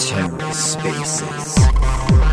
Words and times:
TerraSpaces. 0.00 2.29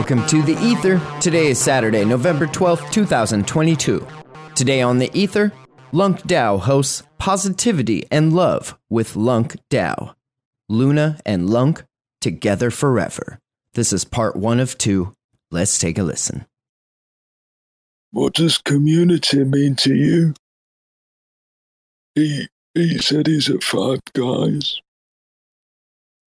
Welcome 0.00 0.26
to 0.28 0.40
The 0.40 0.58
Ether. 0.62 0.98
Today 1.20 1.48
is 1.48 1.58
Saturday, 1.58 2.06
November 2.06 2.46
12th, 2.46 2.90
2022. 2.90 4.06
Today 4.54 4.80
on 4.80 4.96
The 4.96 5.10
Ether, 5.12 5.52
Lunc 5.92 6.22
DAO 6.22 6.58
hosts 6.58 7.02
Positivity 7.18 8.06
and 8.10 8.32
Love 8.32 8.78
with 8.88 9.14
Lunc 9.14 9.56
DAO. 9.68 10.14
Luna 10.70 11.20
and 11.26 11.50
Lunc 11.50 11.84
together 12.22 12.70
forever. 12.70 13.40
This 13.74 13.92
is 13.92 14.06
part 14.06 14.36
one 14.36 14.58
of 14.58 14.78
two. 14.78 15.12
Let's 15.50 15.78
take 15.78 15.98
a 15.98 16.02
listen. 16.02 16.46
What 18.10 18.32
does 18.32 18.56
community 18.56 19.44
mean 19.44 19.76
to 19.76 19.94
you? 19.94 20.32
He 22.14 22.48
he 22.72 22.96
said 22.96 23.26
he's 23.26 23.50
at 23.50 23.62
Five 23.62 24.00
Guys. 24.14 24.80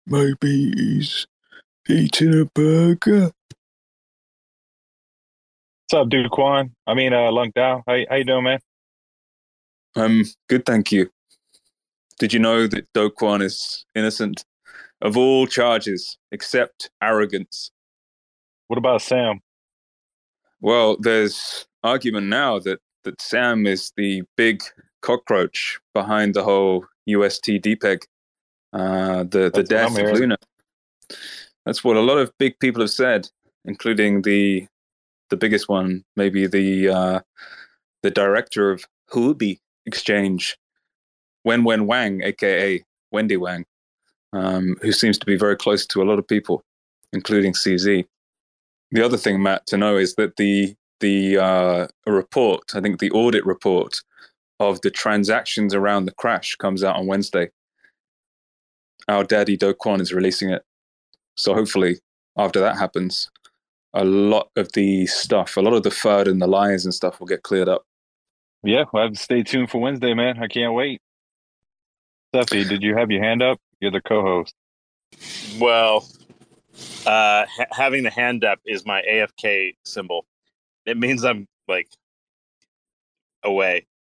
Maybe 0.08 0.72
he's 0.76 1.28
eating 1.88 2.42
a 2.42 2.46
burger. 2.46 3.32
What's 5.92 6.04
up, 6.04 6.10
dude? 6.10 6.32
Kwon? 6.32 6.72
I 6.88 6.94
mean, 6.94 7.12
uh, 7.12 7.30
Lunc 7.34 7.54
DAO. 7.54 7.84
How, 7.86 7.98
how 8.10 8.16
you 8.16 8.24
doing, 8.24 8.46
man? 8.46 8.60
Um, 9.98 10.24
good, 10.48 10.66
thank 10.66 10.90
you. 10.90 11.10
Did 12.18 12.32
you 12.32 12.40
know 12.40 12.66
that 12.66 12.88
Do 12.94 13.10
Kwon 13.10 13.42
is 13.42 13.86
innocent 13.94 14.46
of 15.02 15.18
all 15.18 15.48
charges 15.48 16.18
except 16.32 16.90
arrogance? 17.04 17.72
What 18.70 18.78
about 18.78 19.02
Sam? 19.02 19.42
Well, 20.62 20.96
there's 20.98 21.68
argument 21.84 22.28
now 22.28 22.58
that 22.60 22.80
that 23.04 23.22
Sam 23.22 23.68
is 23.68 23.92
the 23.98 24.24
big 24.38 24.64
cockroach 25.02 25.78
behind 25.94 26.36
the 26.36 26.44
whole 26.46 26.86
UST 27.06 27.60
depeg, 27.62 28.04
uh, 28.72 29.24
the 29.24 29.52
the 29.54 29.62
That's 29.62 29.68
death 29.68 30.00
of. 30.00 30.18
Luna. 30.18 30.38
That's 31.66 31.84
what 31.84 31.98
a 31.98 32.02
lot 32.02 32.18
of 32.18 32.32
big 32.38 32.58
people 32.60 32.82
have 32.82 32.92
said, 32.92 33.28
including 33.66 34.22
the 34.22 34.70
the 35.32 35.38
biggest 35.38 35.68
one, 35.68 36.04
maybe 36.16 36.46
the 36.46 36.90
uh, 36.90 37.20
the 38.04 38.12
director 38.12 38.70
of 38.70 38.86
Huobi 39.12 39.60
Exchange, 39.88 40.58
Wen 41.44 41.64
Wen 41.64 41.88
Wang, 41.88 42.22
aka 42.22 42.84
Wendy 43.12 43.38
Wang, 43.38 43.66
um, 44.34 44.76
who 44.82 44.92
seems 44.92 45.18
to 45.18 45.26
be 45.26 45.36
very 45.36 45.56
close 45.56 45.88
to 45.88 46.04
a 46.04 46.06
lot 46.06 46.20
of 46.20 46.28
people, 46.28 46.64
including 47.12 47.54
CZ. 47.54 48.06
The 48.92 49.04
other 49.04 49.18
thing, 49.18 49.42
Matt, 49.42 49.66
to 49.68 49.78
know 49.78 49.98
is 49.98 50.16
that 50.16 50.36
the 50.36 50.76
the 51.00 51.38
uh, 51.38 51.88
report, 52.06 52.76
I 52.76 52.82
think 52.82 53.00
the 53.00 53.12
audit 53.12 53.46
report 53.46 54.02
of 54.60 54.82
the 54.82 54.92
transactions 54.92 55.74
around 55.74 56.06
the 56.06 56.12
crash 56.12 56.56
comes 56.56 56.84
out 56.84 56.96
on 56.96 57.08
Wednesday. 57.08 57.50
Our 59.08 59.24
daddy 59.24 59.58
Do 59.58 59.74
Kwon 59.74 60.00
is 60.00 60.14
releasing 60.14 60.52
it. 60.52 60.64
So 61.36 61.56
hopefully, 61.56 62.00
after 62.38 62.60
that 62.60 62.78
happens, 62.78 63.32
a 63.94 64.04
lot 64.06 64.50
of 64.56 64.72
the 64.74 65.06
stuff, 65.08 65.58
a 65.58 65.62
lot 65.62 65.74
of 65.74 65.84
the 65.84 65.90
FUD 65.90 66.28
and 66.28 66.42
the 66.42 66.48
lies 66.48 66.86
and 66.86 66.94
stuff 66.94 67.20
will 67.20 67.28
get 67.28 67.44
cleared 67.44 67.68
up. 67.70 67.84
Yeah, 68.64 68.86
we'll 68.94 69.04
have 69.04 69.18
stay 69.18 69.44
tuned 69.44 69.70
for 69.70 69.82
Wednesday, 69.82 70.14
man. 70.14 70.42
I 70.42 70.48
can't 70.48 70.74
wait. 70.74 71.02
Steffi, 72.34 72.68
did 72.68 72.82
you 72.84 72.96
have 72.96 73.12
your 73.12 73.24
hand 73.24 73.42
up? 73.42 73.60
You're 73.80 73.92
the 73.92 74.02
co-host. 74.02 74.54
Well, 75.60 76.08
uh, 77.06 77.46
ha- 77.46 77.66
having 77.72 78.04
the 78.04 78.10
hand 78.10 78.46
up 78.46 78.60
is 78.66 78.86
my 78.86 79.02
AFK 79.02 79.76
symbol. 79.84 80.26
It 80.86 80.98
means 80.98 81.26
I'm 81.26 81.48
like 81.68 81.90
away. 83.44 83.88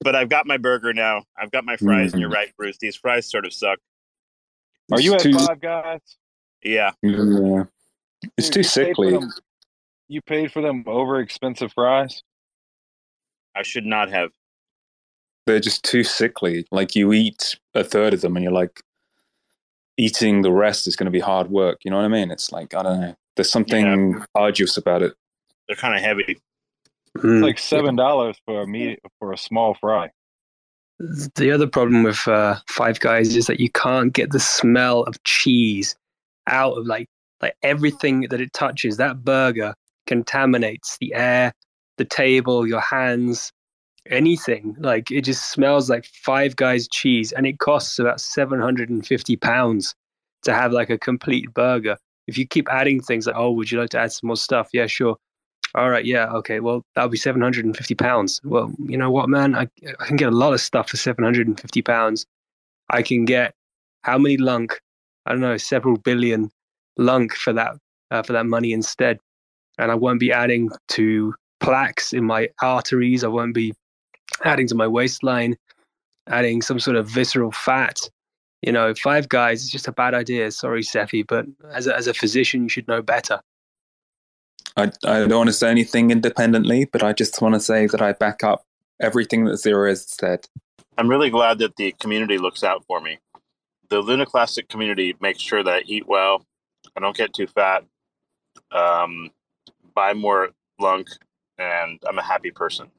but 0.00 0.14
I've 0.14 0.28
got 0.28 0.46
my 0.46 0.56
burger 0.56 0.94
now. 0.94 1.24
I've 1.36 1.50
got 1.50 1.64
my 1.64 1.76
fries, 1.76 2.12
and 2.12 2.20
you're 2.20 2.30
right, 2.30 2.52
Bruce. 2.56 2.78
These 2.80 2.96
fries 2.96 3.28
sort 3.30 3.44
of 3.44 3.52
suck. 3.52 3.78
Are 4.92 5.00
you 5.00 5.14
at 5.14 5.20
too- 5.20 5.34
Five 5.38 5.60
Guys? 5.60 6.00
Yeah, 6.62 6.90
Yeah. 7.02 7.64
It's 8.36 8.48
Dude, 8.48 8.52
too 8.52 8.60
you 8.60 8.64
paid 8.64 8.68
sickly. 8.68 9.10
them- 9.12 9.30
You 10.08 10.22
paid 10.22 10.52
for 10.52 10.62
them 10.62 10.84
over 10.86 11.20
expensive 11.20 11.72
fries. 11.72 12.22
I 13.54 13.62
should 13.62 13.84
not 13.86 14.08
have. 14.10 14.30
They're 15.46 15.60
just 15.60 15.84
too 15.84 16.02
sickly. 16.04 16.66
Like 16.70 16.94
you 16.94 17.12
eat 17.12 17.56
a 17.74 17.82
third 17.84 18.14
of 18.14 18.20
them 18.20 18.36
and 18.36 18.42
you're 18.44 18.52
like, 18.52 18.80
eating 19.96 20.42
the 20.42 20.52
rest 20.52 20.86
is 20.86 20.94
going 20.96 21.06
to 21.06 21.10
be 21.10 21.20
hard 21.20 21.50
work. 21.50 21.78
You 21.84 21.90
know 21.90 21.96
what 21.96 22.04
I 22.04 22.08
mean? 22.08 22.30
It's 22.30 22.52
like, 22.52 22.74
I 22.74 22.82
don't 22.82 23.00
know. 23.00 23.14
There's 23.36 23.50
something 23.50 24.22
arduous 24.34 24.76
about 24.76 25.02
it. 25.02 25.14
They're 25.66 25.76
kind 25.76 25.94
of 25.94 26.00
heavy. 26.02 26.38
It's 27.14 27.24
Mm. 27.24 27.42
like 27.42 27.58
seven 27.58 27.96
dollars 27.96 28.36
for 28.44 28.62
a 28.62 28.66
meat 28.66 29.00
for 29.18 29.32
a 29.32 29.38
small 29.38 29.74
fry. 29.74 30.10
The 31.34 31.50
other 31.50 31.66
problem 31.66 32.02
with 32.04 32.28
uh, 32.28 32.56
Five 32.68 33.00
Guys 33.00 33.34
is 33.34 33.46
that 33.46 33.58
you 33.60 33.70
can't 33.70 34.12
get 34.12 34.30
the 34.30 34.38
smell 34.40 35.02
of 35.04 35.20
cheese 35.24 35.96
out 36.46 36.74
of 36.78 36.86
like 36.86 37.08
like 37.42 37.54
everything 37.62 38.26
that 38.30 38.40
it 38.40 38.52
touches. 38.52 38.96
That 38.96 39.24
burger 39.24 39.74
contaminates 40.06 40.96
the 40.98 41.14
air, 41.14 41.52
the 41.96 42.04
table, 42.04 42.66
your 42.66 42.80
hands, 42.80 43.52
anything. 44.06 44.76
Like 44.78 45.10
it 45.10 45.22
just 45.22 45.50
smells 45.50 45.90
like 45.90 46.06
Five 46.06 46.56
Guys 46.56 46.88
cheese, 46.88 47.32
and 47.32 47.46
it 47.46 47.58
costs 47.58 47.98
about 47.98 48.20
seven 48.20 48.60
hundred 48.60 48.90
and 48.90 49.06
fifty 49.06 49.36
pounds 49.36 49.94
to 50.44 50.54
have 50.54 50.72
like 50.72 50.90
a 50.90 50.98
complete 50.98 51.52
burger. 51.54 51.96
If 52.26 52.36
you 52.36 52.46
keep 52.46 52.68
adding 52.70 53.00
things 53.00 53.26
like, 53.26 53.36
oh, 53.36 53.50
would 53.52 53.70
you 53.70 53.80
like 53.80 53.90
to 53.90 53.98
add 53.98 54.12
some 54.12 54.28
more 54.28 54.36
stuff? 54.36 54.68
Yeah, 54.72 54.86
sure. 54.86 55.16
All 55.74 55.90
right, 55.90 56.04
yeah, 56.04 56.30
okay. 56.32 56.60
Well, 56.60 56.82
that'll 56.94 57.10
be 57.10 57.18
seven 57.18 57.42
hundred 57.42 57.64
and 57.64 57.76
fifty 57.76 57.94
pounds. 57.94 58.40
Well, 58.44 58.72
you 58.78 58.96
know 58.96 59.10
what, 59.10 59.28
man? 59.28 59.54
I 59.54 59.68
I 60.00 60.06
can 60.06 60.16
get 60.16 60.32
a 60.32 60.36
lot 60.36 60.54
of 60.54 60.60
stuff 60.60 60.88
for 60.90 60.96
seven 60.96 61.24
hundred 61.24 61.46
and 61.46 61.60
fifty 61.60 61.82
pounds. 61.82 62.26
I 62.90 63.02
can 63.02 63.24
get 63.24 63.54
how 64.02 64.16
many 64.18 64.38
Lunc? 64.38 64.80
I 65.26 65.32
don't 65.32 65.40
know, 65.40 65.58
several 65.58 65.98
billion 65.98 66.50
Lunc 66.98 67.34
for 67.34 67.52
that 67.52 67.76
uh, 68.10 68.22
for 68.22 68.32
that 68.34 68.46
money 68.46 68.72
instead. 68.72 69.18
And 69.78 69.90
I 69.90 69.94
won't 69.94 70.20
be 70.20 70.32
adding 70.32 70.70
to 70.88 71.34
plaques 71.60 72.12
in 72.12 72.24
my 72.24 72.48
arteries. 72.62 73.24
I 73.24 73.28
won't 73.28 73.54
be 73.54 73.74
adding 74.44 74.66
to 74.68 74.74
my 74.74 74.86
waistline, 74.86 75.56
adding 76.28 76.62
some 76.62 76.80
sort 76.80 76.96
of 76.96 77.08
visceral 77.08 77.52
fat. 77.52 78.00
You 78.62 78.72
know, 78.72 78.92
Five 78.94 79.28
Guys 79.28 79.62
is 79.62 79.70
just 79.70 79.86
a 79.86 79.92
bad 79.92 80.14
idea. 80.14 80.50
Sorry, 80.50 80.82
Cephii, 80.82 81.22
but 81.22 81.46
as 81.72 81.86
a, 81.86 81.96
as 81.96 82.08
a 82.08 82.14
physician, 82.14 82.64
you 82.64 82.68
should 82.68 82.88
know 82.88 83.02
better. 83.02 83.40
I, 84.76 84.90
I 85.04 85.20
don't 85.20 85.30
want 85.30 85.48
to 85.48 85.52
say 85.52 85.70
anything 85.70 86.10
independently, 86.10 86.84
but 86.84 87.02
I 87.02 87.12
just 87.12 87.40
want 87.40 87.54
to 87.54 87.60
say 87.60 87.86
that 87.86 88.02
I 88.02 88.12
back 88.12 88.42
up 88.42 88.64
everything 89.00 89.44
that 89.44 89.58
Zero 89.58 89.88
has 89.88 90.06
said. 90.08 90.46
I'm 90.96 91.08
really 91.08 91.30
glad 91.30 91.58
that 91.58 91.76
the 91.76 91.92
community 92.00 92.38
looks 92.38 92.64
out 92.64 92.84
for 92.86 93.00
me. 93.00 93.18
The 93.88 94.00
Luna 94.00 94.26
Classic 94.26 94.68
community 94.68 95.16
makes 95.20 95.40
sure 95.40 95.62
that 95.62 95.72
I 95.72 95.82
eat 95.86 96.06
well, 96.06 96.44
I 96.98 97.00
don't 97.00 97.16
get 97.16 97.32
too 97.32 97.46
fat, 97.46 97.84
um, 98.72 99.30
buy 99.94 100.14
more 100.14 100.48
Lunc, 100.80 101.06
and 101.56 102.00
I'm 102.08 102.18
a 102.18 102.24
happy 102.24 102.50
person. 102.50 102.90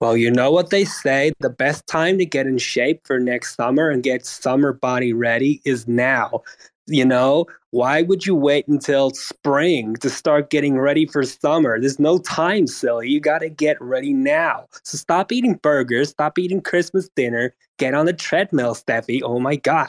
Well, 0.00 0.16
you 0.16 0.30
know 0.30 0.52
what 0.52 0.70
they 0.70 0.84
say 0.84 1.32
the 1.40 1.50
best 1.50 1.84
time 1.88 2.16
to 2.18 2.24
get 2.24 2.46
in 2.46 2.58
shape 2.58 3.04
for 3.04 3.18
next 3.18 3.56
summer 3.56 3.90
and 3.90 4.04
get 4.04 4.24
summer 4.24 4.72
body 4.72 5.12
ready 5.12 5.60
is 5.64 5.88
now. 5.88 6.42
You 6.86 7.04
know, 7.04 7.46
why 7.70 8.02
would 8.02 8.24
you 8.24 8.36
wait 8.36 8.68
until 8.68 9.10
spring 9.10 9.96
to 9.96 10.08
start 10.08 10.50
getting 10.50 10.78
ready 10.78 11.06
for 11.06 11.24
summer? 11.24 11.80
There's 11.80 11.98
no 11.98 12.18
time, 12.18 12.68
silly. 12.68 13.08
You 13.08 13.18
got 13.18 13.40
to 13.40 13.48
get 13.48 13.80
ready 13.80 14.12
now. 14.12 14.68
So 14.84 14.96
stop 14.96 15.32
eating 15.32 15.54
burgers, 15.54 16.10
stop 16.10 16.38
eating 16.38 16.60
Christmas 16.60 17.08
dinner, 17.16 17.52
get 17.80 17.94
on 17.94 18.06
the 18.06 18.12
treadmill, 18.12 18.76
Steffi. 18.76 19.22
Oh 19.24 19.40
my 19.40 19.56
God. 19.56 19.88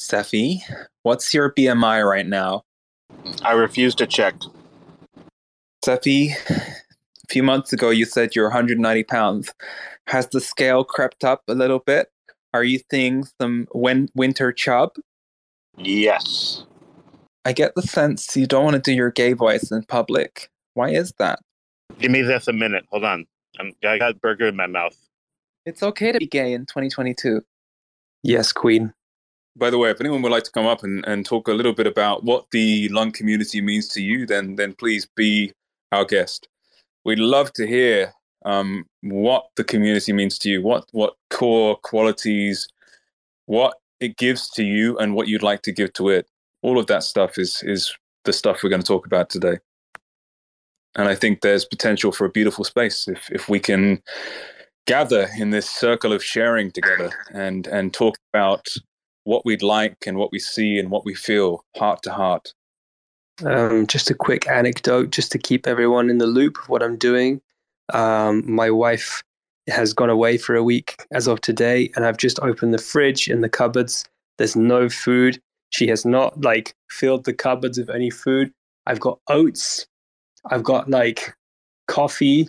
Steffi, 0.00 0.60
what's 1.02 1.34
your 1.34 1.52
BMI 1.52 2.08
right 2.08 2.26
now? 2.26 2.62
I 3.42 3.52
refuse 3.52 3.94
to 3.96 4.06
check. 4.06 4.34
Cephii, 5.84 6.34
a 6.50 6.62
few 7.28 7.42
months 7.42 7.72
ago 7.72 7.90
you 7.90 8.04
said 8.04 8.34
you're 8.34 8.48
190 8.48 9.04
pounds. 9.04 9.52
Has 10.08 10.28
the 10.28 10.40
scale 10.40 10.84
crept 10.84 11.24
up 11.24 11.42
a 11.48 11.54
little 11.54 11.78
bit? 11.78 12.08
Are 12.54 12.64
you 12.64 12.80
seeing 12.90 13.24
some 13.40 13.68
win- 13.74 14.08
winter 14.14 14.52
chub? 14.52 14.96
Yes. 15.76 16.64
I 17.44 17.52
get 17.52 17.74
the 17.74 17.82
sense 17.82 18.36
you 18.36 18.46
don't 18.46 18.64
want 18.64 18.74
to 18.76 18.82
do 18.82 18.92
your 18.92 19.10
gay 19.10 19.32
voice 19.32 19.70
in 19.70 19.82
public, 19.84 20.50
Why 20.74 20.90
is 20.90 21.12
that? 21.18 21.40
Give 21.98 22.10
me 22.10 22.22
this 22.22 22.48
a 22.48 22.52
minute. 22.52 22.84
Hold 22.90 23.04
on. 23.04 23.26
I'm, 23.58 23.72
I 23.84 23.98
got 23.98 24.20
burger 24.20 24.46
in 24.46 24.56
my 24.56 24.66
mouth. 24.66 24.96
It's 25.64 25.82
okay 25.82 26.12
to 26.12 26.18
be 26.18 26.26
gay 26.26 26.52
in 26.52 26.66
2022. 26.66 27.42
Yes, 28.22 28.52
Queen. 28.52 28.92
By 29.56 29.70
the 29.70 29.78
way, 29.78 29.90
if 29.90 30.00
anyone 30.00 30.22
would 30.22 30.32
like 30.32 30.44
to 30.44 30.52
come 30.52 30.66
up 30.66 30.84
and, 30.84 31.04
and 31.06 31.26
talk 31.26 31.48
a 31.48 31.52
little 31.52 31.72
bit 31.72 31.86
about 31.86 32.24
what 32.24 32.46
the 32.52 32.88
Lunc 32.90 33.14
community 33.14 33.60
means 33.60 33.88
to 33.88 34.00
you, 34.00 34.26
then 34.26 34.56
then 34.56 34.74
please 34.74 35.06
be 35.16 35.52
our 35.92 36.04
guest. 36.04 36.48
We'd 37.04 37.18
love 37.18 37.52
to 37.54 37.66
hear 37.66 38.12
um, 38.44 38.86
what 39.02 39.46
the 39.56 39.64
community 39.64 40.12
means 40.12 40.38
to 40.40 40.50
you, 40.50 40.62
what 40.62 40.86
what 40.92 41.14
core 41.30 41.76
qualities, 41.76 42.68
what 43.46 43.74
it 44.00 44.16
gives 44.16 44.48
to 44.50 44.64
you, 44.64 44.96
and 44.98 45.14
what 45.14 45.28
you'd 45.28 45.42
like 45.42 45.62
to 45.62 45.72
give 45.72 45.92
to 45.94 46.08
it. 46.10 46.26
All 46.62 46.78
of 46.78 46.86
that 46.86 47.02
stuff 47.02 47.38
is 47.38 47.62
is 47.64 47.92
the 48.24 48.32
stuff 48.32 48.62
we're 48.62 48.70
going 48.70 48.82
to 48.82 48.86
talk 48.86 49.06
about 49.06 49.30
today. 49.30 49.58
And 50.94 51.08
I 51.08 51.14
think 51.14 51.40
there's 51.40 51.64
potential 51.64 52.12
for 52.12 52.24
a 52.24 52.30
beautiful 52.30 52.64
space 52.64 53.08
if 53.08 53.30
if 53.30 53.48
we 53.48 53.60
can 53.60 54.02
gather 54.86 55.28
in 55.38 55.50
this 55.50 55.68
circle 55.68 56.12
of 56.12 56.24
sharing 56.24 56.70
together 56.70 57.10
and 57.32 57.66
and 57.66 57.92
talk 57.92 58.16
about 58.32 58.66
what 59.28 59.44
we'd 59.44 59.62
like 59.62 60.06
and 60.06 60.16
what 60.16 60.32
we 60.32 60.38
see 60.38 60.78
and 60.78 60.90
what 60.90 61.04
we 61.04 61.14
feel 61.14 61.62
heart 61.76 62.02
to 62.02 62.10
heart. 62.10 62.54
Um, 63.44 63.86
just 63.86 64.10
a 64.10 64.14
quick 64.14 64.48
anecdote, 64.48 65.10
just 65.10 65.30
to 65.32 65.38
keep 65.38 65.66
everyone 65.66 66.08
in 66.08 66.16
the 66.16 66.26
loop 66.26 66.56
of 66.62 66.70
what 66.70 66.82
I'm 66.82 66.96
doing. 66.96 67.42
Um, 67.92 68.42
my 68.50 68.70
wife 68.70 69.22
has 69.68 69.92
gone 69.92 70.08
away 70.08 70.38
for 70.38 70.56
a 70.56 70.62
week 70.62 71.04
as 71.12 71.26
of 71.26 71.42
today, 71.42 71.92
and 71.94 72.06
I've 72.06 72.16
just 72.16 72.40
opened 72.40 72.72
the 72.72 72.78
fridge 72.78 73.28
and 73.28 73.44
the 73.44 73.50
cupboards. 73.50 74.06
There's 74.38 74.56
no 74.56 74.88
food. 74.88 75.38
She 75.68 75.86
has 75.88 76.06
not 76.06 76.40
like 76.40 76.74
filled 76.90 77.26
the 77.26 77.34
cupboards 77.34 77.76
with 77.76 77.90
any 77.90 78.08
food. 78.08 78.50
I've 78.86 79.00
got 79.00 79.18
oats. 79.28 79.86
I've 80.50 80.64
got 80.64 80.88
like 80.88 81.34
coffee. 81.86 82.48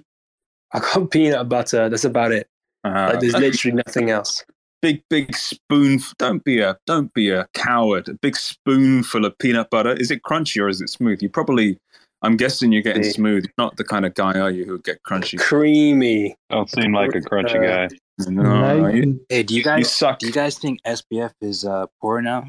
I've 0.72 0.84
got 0.84 1.12
peanut 1.12 1.50
butter. 1.50 1.90
That's 1.90 2.06
about 2.06 2.32
it. 2.32 2.48
Uh, 2.86 3.10
Like, 3.12 3.20
there's 3.20 3.34
literally 3.34 3.76
nothing 3.86 4.12
else. 4.12 4.46
Big 4.82 5.04
big 5.10 5.36
spoon. 5.36 6.00
Don't 6.18 6.44
be 6.44 6.62
a 6.62 6.78
don't 6.86 7.14
be 7.14 7.30
a 7.32 7.48
coward. 7.54 8.08
A 8.08 8.14
big 8.14 8.36
spoonful 8.38 9.26
of 9.26 9.38
peanut 9.40 9.70
butter. 9.70 9.94
Is 9.94 10.10
it 10.12 10.24
crunchy 10.24 10.62
or 10.62 10.70
is 10.70 10.80
it 10.82 10.90
smooth? 10.90 11.22
You 11.22 11.30
probably. 11.30 11.78
I'm 12.22 12.36
guessing 12.36 12.74
you're 12.74 12.82
getting 12.82 13.04
Yeah. 13.04 13.12
smooth. 13.12 13.44
You're 13.46 13.54
Not 13.58 13.78
the 13.78 13.86
kind 13.86 14.06
of 14.06 14.14
guy, 14.14 14.38
are 14.38 14.52
you, 14.52 14.66
who 14.66 14.74
would 14.74 14.84
get 14.84 15.02
crunchy? 15.04 15.40
Creamy. 15.40 16.36
Don't 16.50 16.70
seem 16.70 16.94
like 16.94 17.16
a 17.16 17.20
crunchy 17.22 17.56
Uh, 17.66 17.88
guy. 17.88 18.30
No, 18.30 18.88
you, 18.90 19.26
Hey, 19.30 19.44
do 19.44 19.56
you 19.56 19.64
guys 19.64 19.78
you 19.80 19.84
guys 19.86 19.92
suck. 19.94 20.20
do 20.20 20.28
you 20.28 20.34
guys 20.34 20.58
think 20.58 20.82
SBF 20.84 21.32
is 21.40 21.64
uh 21.64 21.86
poor 22.02 22.22
now, 22.22 22.44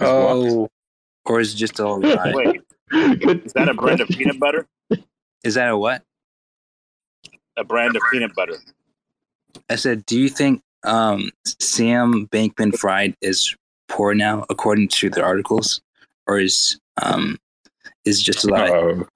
As 0.00 0.08
what? 0.08 0.08
Oh, 0.10 0.68
or 1.24 1.38
is 1.40 1.54
it 1.54 1.56
just 1.56 1.78
all 1.78 2.00
right? 2.00 2.34
Wait, 2.92 3.42
is 3.44 3.52
that 3.52 3.68
a 3.68 3.74
brand 3.74 4.00
of 4.00 4.08
peanut 4.08 4.40
butter? 4.40 4.66
Is 5.44 5.54
that 5.54 5.68
a 5.68 5.76
what? 5.78 6.02
A 7.56 7.62
brand 7.62 7.94
of 7.94 8.02
peanut 8.12 8.34
butter. 8.34 8.56
I 9.70 9.76
said, 9.76 10.04
do 10.06 10.18
you 10.18 10.28
think 10.28 10.62
um 10.84 11.30
Sam 11.44 12.28
Bankman 12.28 12.76
Fried 12.76 13.14
is 13.20 13.54
poor 13.88 14.14
now, 14.14 14.44
according 14.50 14.88
to 14.88 15.10
the 15.10 15.22
articles, 15.22 15.80
or 16.26 16.38
is 16.38 16.78
um 17.02 17.38
is 18.04 18.22
just 18.22 18.44
a 18.44 18.48
lot? 18.48 18.70
Oh. 18.70 19.06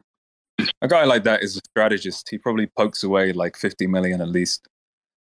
A 0.81 0.89
guy 0.89 1.05
like 1.05 1.25
that 1.25 1.43
is 1.43 1.57
a 1.57 1.61
strategist. 1.71 2.29
He 2.29 2.39
probably 2.39 2.67
pokes 2.77 3.03
away 3.03 3.33
like 3.33 3.57
50 3.57 3.87
million 3.87 4.21
at 4.21 4.29
least. 4.29 4.69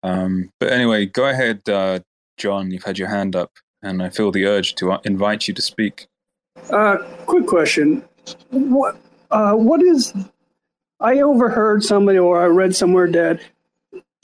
Um, 0.02 0.50
but 0.60 0.70
anyway, 0.70 1.06
go 1.06 1.28
ahead, 1.28 1.66
uh, 1.68 2.00
John. 2.36 2.70
You've 2.70 2.84
had 2.84 2.98
your 2.98 3.08
hand 3.08 3.34
up, 3.34 3.50
and 3.82 4.02
I 4.02 4.10
feel 4.10 4.30
the 4.30 4.44
urge 4.44 4.74
to 4.76 4.92
uh, 4.92 5.00
invite 5.04 5.48
you 5.48 5.54
to 5.54 5.62
speak. 5.62 6.06
Uh, 6.70 6.98
quick 7.26 7.46
question. 7.46 8.04
What 8.50 8.96
uh, 9.30 9.54
what 9.54 9.82
is 9.82 10.12
I 11.00 11.20
overheard 11.20 11.82
somebody 11.82 12.18
or 12.18 12.42
I 12.42 12.46
read 12.46 12.76
somewhere 12.76 13.10
that 13.12 13.40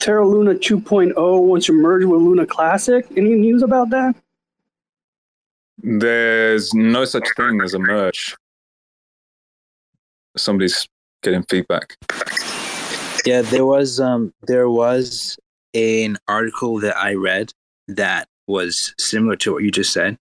Terra 0.01 0.27
Luna 0.27 0.55
2.0 0.55 1.43
wants 1.43 1.67
to 1.67 1.73
merge 1.73 2.03
with 2.05 2.21
Luna 2.21 2.45
Classic. 2.45 3.05
Any 3.15 3.35
news 3.35 3.61
about 3.61 3.91
that? 3.91 4.15
There's 5.77 6.73
no 6.73 7.05
such 7.05 7.27
thing 7.37 7.61
as 7.63 7.75
a 7.75 7.79
merge. 7.79 8.35
Somebody's 10.35 10.87
getting 11.21 11.43
feedback. 11.43 11.97
Yeah, 13.25 13.43
there 13.43 13.65
was 13.65 13.99
um 13.99 14.33
there 14.47 14.69
was 14.69 15.37
an 15.75 16.17
article 16.27 16.79
that 16.79 16.97
I 16.97 17.13
read 17.13 17.53
that 17.87 18.27
was 18.47 18.95
similar 18.97 19.35
to 19.37 19.53
what 19.53 19.63
you 19.63 19.69
just 19.69 19.93
said. 19.93 20.17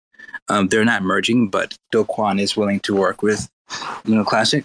Um, 0.48 0.70
they're 0.70 0.86
not 0.86 1.04
merging, 1.04 1.50
but 1.50 1.76
Do 1.92 2.06
Kwon 2.06 2.40
is 2.40 2.56
willing 2.56 2.80
to 2.82 2.96
work 2.96 3.22
with 3.22 3.50
Luna 4.06 4.24
Classic. 4.24 4.64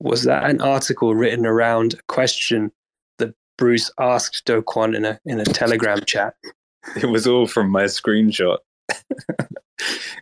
was 0.00 0.22
that 0.22 0.48
an 0.48 0.62
article 0.62 1.14
written 1.14 1.44
around 1.44 1.94
a 1.94 2.02
question 2.08 2.66
that 2.68 2.77
Bruce 3.58 3.90
asked 4.00 4.44
Do 4.46 4.62
Kwon 4.62 4.96
in 4.96 5.04
a 5.04 5.20
in 5.26 5.40
a 5.40 5.44
Telegram 5.44 6.00
chat? 6.06 6.34
It 6.96 7.06
was 7.06 7.26
all 7.26 7.46
from 7.46 7.68
my 7.70 7.84
screenshot. 7.84 8.58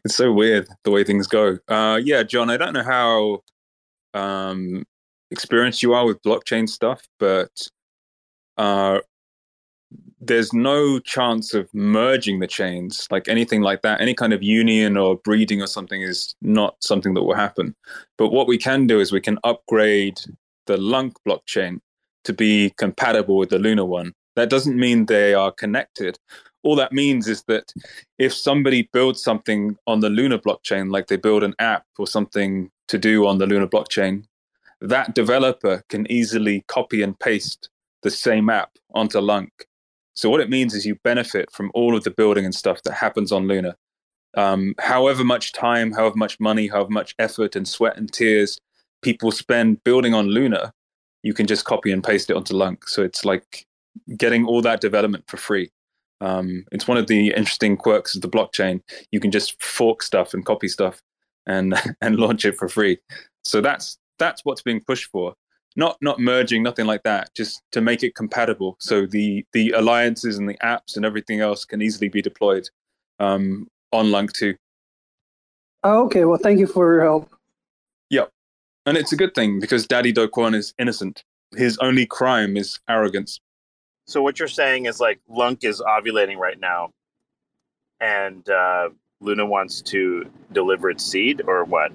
it's 0.05 0.17
so 0.17 0.33
weird 0.33 0.67
the 0.83 0.91
way 0.91 1.05
things 1.05 1.29
go. 1.29 1.59
Uh, 1.69 2.01
yeah, 2.03 2.25
John, 2.25 2.51
I 2.51 2.57
don't 2.57 2.73
know 2.73 2.83
how 2.83 3.43
um, 4.19 4.85
experienced 5.31 5.83
you 5.83 5.93
are 5.93 6.07
with 6.07 6.23
blockchain 6.23 6.69
stuff, 6.69 7.07
but 7.21 7.51
uh, 8.57 9.01
there's 10.21 10.53
no 10.53 10.99
chance 10.99 11.55
of 11.55 11.73
merging 11.73 12.41
the 12.41 12.47
chains, 12.47 13.07
like 13.11 13.29
anything 13.29 13.61
like 13.61 13.83
that. 13.83 14.01
Any 14.01 14.15
kind 14.15 14.33
of 14.33 14.43
union 14.43 14.97
or 14.97 15.17
breeding 15.17 15.63
or 15.63 15.67
something 15.67 16.03
is 16.03 16.35
not 16.41 16.77
something 16.81 17.15
that 17.15 17.23
will 17.23 17.37
happen. 17.37 17.77
But 18.19 18.33
what 18.33 18.49
we 18.49 18.59
can 18.59 18.87
do 18.87 18.99
is 18.99 19.13
we 19.13 19.21
can 19.21 19.39
upgrade 19.45 20.21
the 20.67 20.79
Lunc 20.79 21.15
blockchain 21.29 21.81
to 22.27 22.33
be 22.33 22.73
compatible 22.77 23.37
with 23.37 23.51
the 23.51 23.59
Luna 23.59 23.85
one. 23.85 24.13
That 24.35 24.51
doesn't 24.51 24.77
mean 24.77 25.07
they 25.07 25.35
are 25.35 25.51
connected. 25.51 26.19
All 26.63 26.77
that 26.77 26.93
means 26.93 27.29
is 27.29 27.43
that 27.47 27.73
if 28.19 28.35
somebody 28.35 28.89
builds 28.93 29.23
something 29.23 29.77
on 29.87 30.01
the 30.01 30.11
Luna 30.11 30.39
blockchain, 30.39 30.91
like 30.91 31.07
they 31.07 31.17
build 31.17 31.43
an 31.43 31.55
app 31.59 31.85
or 31.99 32.07
something 32.07 32.71
to 32.89 32.99
do 32.99 33.27
on 33.27 33.39
the 33.39 33.47
Luna 33.47 33.69
blockchain, 33.69 34.25
that 34.81 35.15
developer 35.15 35.83
can 35.89 36.11
easily 36.11 36.65
copy 36.69 37.03
and 37.03 37.19
paste 37.19 37.71
the 38.03 38.11
same 38.11 38.51
app 38.51 38.71
onto 38.95 39.19
Lunc. 39.21 39.51
So 40.15 40.29
what 40.29 40.41
it 40.41 40.51
means 40.51 40.75
is 40.75 40.85
you 40.85 40.97
benefit 41.05 41.51
from 41.53 41.71
all 41.75 41.97
of 41.97 42.05
the 42.05 42.11
building 42.11 42.45
and 42.45 42.55
stuff 42.55 42.83
that 42.83 42.95
happens 42.95 43.33
on 43.33 43.47
Luna. 43.47 43.77
Um, 44.37 44.75
however 44.79 45.25
much 45.25 45.53
time, 45.53 45.93
however 45.93 46.17
much 46.17 46.39
money, 46.41 46.69
however 46.69 46.91
much 46.91 47.15
effort 47.19 47.57
and 47.57 47.67
sweat 47.67 47.97
and 47.97 48.13
tears 48.13 48.61
people 49.03 49.31
spend 49.31 49.83
building 49.85 50.15
on 50.15 50.27
Luna, 50.27 50.73
you 51.27 51.35
can 51.35 51.49
just 51.49 51.65
copy 51.65 51.91
and 51.91 52.05
paste 52.05 52.31
it 52.31 52.37
onto 52.37 52.55
Lunc. 52.55 52.89
So 52.89 53.03
it's 53.03 53.25
like 53.25 53.67
getting 54.17 54.47
all 54.47 54.63
that 54.63 54.81
development 54.81 55.25
for 55.27 55.37
free. 55.37 55.73
Um, 56.21 56.65
it's 56.71 56.87
one 56.87 56.99
of 56.99 57.09
the 57.09 57.31
interesting 57.31 57.77
quirks 57.77 58.15
of 58.15 58.23
the 58.23 58.29
blockchain. 58.29 58.81
You 59.11 59.19
can 59.19 59.33
just 59.33 59.61
fork 59.61 60.05
stuff 60.05 60.35
and 60.35 60.47
copy 60.47 60.69
stuff 60.69 61.03
and 61.45 61.75
and 62.01 62.17
launch 62.17 62.45
it 62.45 62.57
for 62.57 62.69
free. 62.69 62.99
So 63.43 63.61
that's 63.61 63.99
that's 64.21 64.45
what's 64.45 64.63
being 64.63 64.81
pushed 64.81 65.11
for. 65.11 65.35
Not 65.75 65.99
not 66.01 66.21
merging, 66.21 66.63
nothing 66.63 66.87
like 66.87 67.03
that. 67.03 67.35
Just 67.35 67.61
to 67.73 67.81
make 67.81 68.05
it 68.05 68.15
compatible, 68.15 68.77
so 68.79 69.05
the 69.05 69.45
the 69.53 69.73
alliances 69.73 70.39
and 70.39 70.49
the 70.49 70.57
apps 70.63 70.95
and 70.95 71.05
everything 71.05 71.41
else 71.41 71.65
can 71.65 71.83
easily 71.83 72.09
be 72.09 72.23
deployed 72.23 72.69
um, 73.19 73.67
on 73.93 74.13
Lunc 74.13 74.33
too. 74.33 74.55
Oh, 75.83 76.05
okay. 76.05 76.25
Well, 76.25 76.39
thank 76.39 76.61
you 76.61 76.69
for 76.69 76.95
your 76.95 77.03
help. 77.03 77.29
Yep, 78.11 78.31
and 78.87 78.97
it's 78.97 79.13
a 79.13 79.17
good 79.17 79.35
thing 79.35 79.61
because 79.61 79.87
Daddy 79.87 80.13
Do 80.13 80.29
Kwon 80.29 80.55
is 80.55 80.73
innocent. 80.79 81.25
His 81.57 81.77
only 81.79 82.07
crime 82.07 82.57
is 82.57 82.79
arrogance. 82.89 83.41
So 84.07 84.23
what 84.23 84.39
you're 84.39 84.49
saying 84.49 84.87
is 84.87 85.01
like 85.01 85.21
Lunc 85.29 85.65
is 85.65 85.81
ovulating 85.81 86.37
right 86.37 86.59
now, 86.59 86.91
and 88.01 88.49
uh, 88.49 88.91
Luna 89.21 89.45
wants 89.45 89.83
to 89.83 90.31
deliver 90.53 90.91
its 90.91 91.05
seed, 91.05 91.43
or 91.47 91.65
what? 91.65 91.93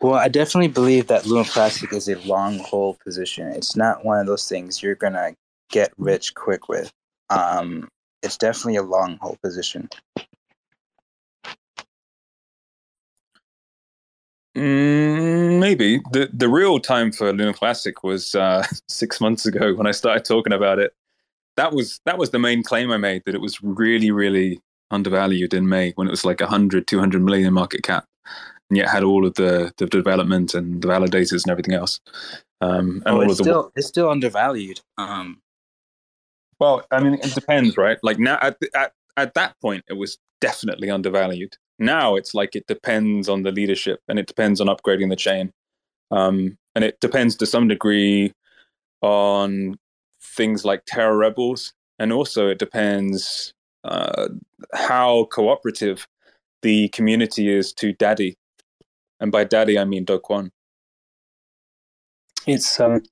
Well, 0.00 0.14
I 0.14 0.28
definitely 0.28 0.68
believe 0.68 1.08
that 1.08 1.26
Luna 1.26 1.44
Classic 1.44 1.92
is 1.92 2.08
a 2.08 2.14
long 2.20 2.60
hold 2.60 3.00
position. 3.00 3.48
It's 3.48 3.74
not 3.74 4.04
one 4.04 4.20
of 4.20 4.26
those 4.26 4.48
things 4.48 4.80
you're 4.80 4.94
gonna 4.94 5.34
get 5.70 5.92
rich 5.98 6.34
quick 6.34 6.68
with. 6.68 6.92
Um, 7.30 7.88
it's 8.22 8.36
definitely 8.36 8.76
a 8.76 8.82
long 8.82 9.18
hold 9.20 9.40
position. 9.42 9.88
Mm, 14.56 15.60
maybe 15.60 16.00
the 16.12 16.30
the 16.32 16.48
real 16.48 16.80
time 16.80 17.12
for 17.12 17.32
Luna 17.32 17.54
Classic 17.54 18.02
was 18.02 18.34
uh, 18.34 18.66
six 18.88 19.20
months 19.20 19.46
ago 19.46 19.74
when 19.74 19.86
I 19.86 19.92
started 19.92 20.24
talking 20.24 20.52
about 20.52 20.78
it. 20.78 20.92
That 21.56 21.72
was 21.72 22.00
that 22.06 22.18
was 22.18 22.30
the 22.30 22.38
main 22.38 22.62
claim 22.62 22.90
I 22.90 22.96
made 22.96 23.22
that 23.26 23.34
it 23.34 23.40
was 23.40 23.62
really 23.62 24.10
really 24.10 24.60
undervalued 24.90 25.52
in 25.52 25.68
May 25.68 25.92
when 25.96 26.06
it 26.06 26.10
was 26.10 26.24
like 26.24 26.40
100 26.40 26.86
200 26.86 27.22
million 27.22 27.52
market 27.52 27.82
cap 27.82 28.06
and 28.70 28.76
yet 28.76 28.88
had 28.88 29.02
all 29.02 29.26
of 29.26 29.34
the 29.34 29.72
the 29.76 29.86
development 29.86 30.54
and 30.54 30.80
the 30.80 30.88
validators 30.88 31.44
and 31.44 31.50
everything 31.50 31.74
else 31.74 32.00
um, 32.60 33.02
and 33.06 33.14
Oh, 33.14 33.14
all 33.16 33.22
it's 33.22 33.32
of 33.32 33.38
the 33.38 33.44
still 33.44 33.72
it's 33.76 33.86
still 33.86 34.10
undervalued. 34.10 34.80
Um, 34.96 35.40
Well, 36.58 36.84
I 36.90 37.00
mean, 37.00 37.14
it 37.14 37.34
depends, 37.34 37.76
right? 37.76 37.98
Like 38.02 38.18
now, 38.18 38.38
at, 38.42 38.58
at 38.74 38.92
at 39.16 39.34
that 39.34 39.54
point, 39.60 39.84
it 39.88 39.94
was 39.94 40.18
definitely 40.40 40.90
undervalued. 40.90 41.56
Now 41.78 42.16
it's 42.16 42.34
like 42.34 42.56
it 42.56 42.66
depends 42.66 43.28
on 43.28 43.42
the 43.42 43.52
leadership 43.52 44.00
and 44.08 44.18
it 44.18 44.26
depends 44.26 44.60
on 44.60 44.66
upgrading 44.66 45.10
the 45.10 45.16
chain. 45.16 45.52
Um, 46.10 46.56
and 46.74 46.84
it 46.84 47.00
depends 47.00 47.36
to 47.36 47.46
some 47.46 47.68
degree 47.68 48.32
on 49.02 49.76
things 50.22 50.64
like 50.64 50.82
Terra 50.86 51.16
Rebels, 51.16 51.72
and 51.98 52.12
also 52.12 52.48
it 52.48 52.58
depends 52.58 53.52
uh, 53.84 54.28
how 54.74 55.24
cooperative 55.32 56.06
the 56.62 56.88
community 56.88 57.48
is 57.48 57.72
to 57.74 57.92
Daddy, 57.92 58.36
and 59.20 59.30
by 59.30 59.44
Daddy 59.44 59.78
I 59.78 59.84
mean 59.84 60.04
Do. 60.04 60.20
It's 62.46 62.80
um, 62.80 63.02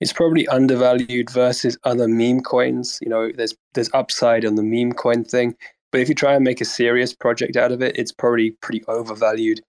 it's 0.00 0.12
probably 0.12 0.46
undervalued 0.48 1.30
versus 1.30 1.78
other 1.84 2.08
meme 2.08 2.40
coins. 2.40 2.98
You 3.00 3.08
know, 3.08 3.30
there's 3.32 3.54
there's 3.74 3.90
upside 3.94 4.44
on 4.44 4.56
the 4.56 4.62
meme 4.62 4.92
coin 4.92 5.24
thing, 5.24 5.56
but 5.94 6.00
if 6.00 6.08
you 6.08 6.14
try 6.16 6.34
and 6.34 6.42
make 6.42 6.60
a 6.60 6.64
serious 6.64 7.14
project 7.14 7.56
out 7.56 7.70
of 7.70 7.80
it, 7.80 7.96
it's 7.96 8.10
probably 8.10 8.50
pretty 8.60 8.82
overvalued. 8.88 9.60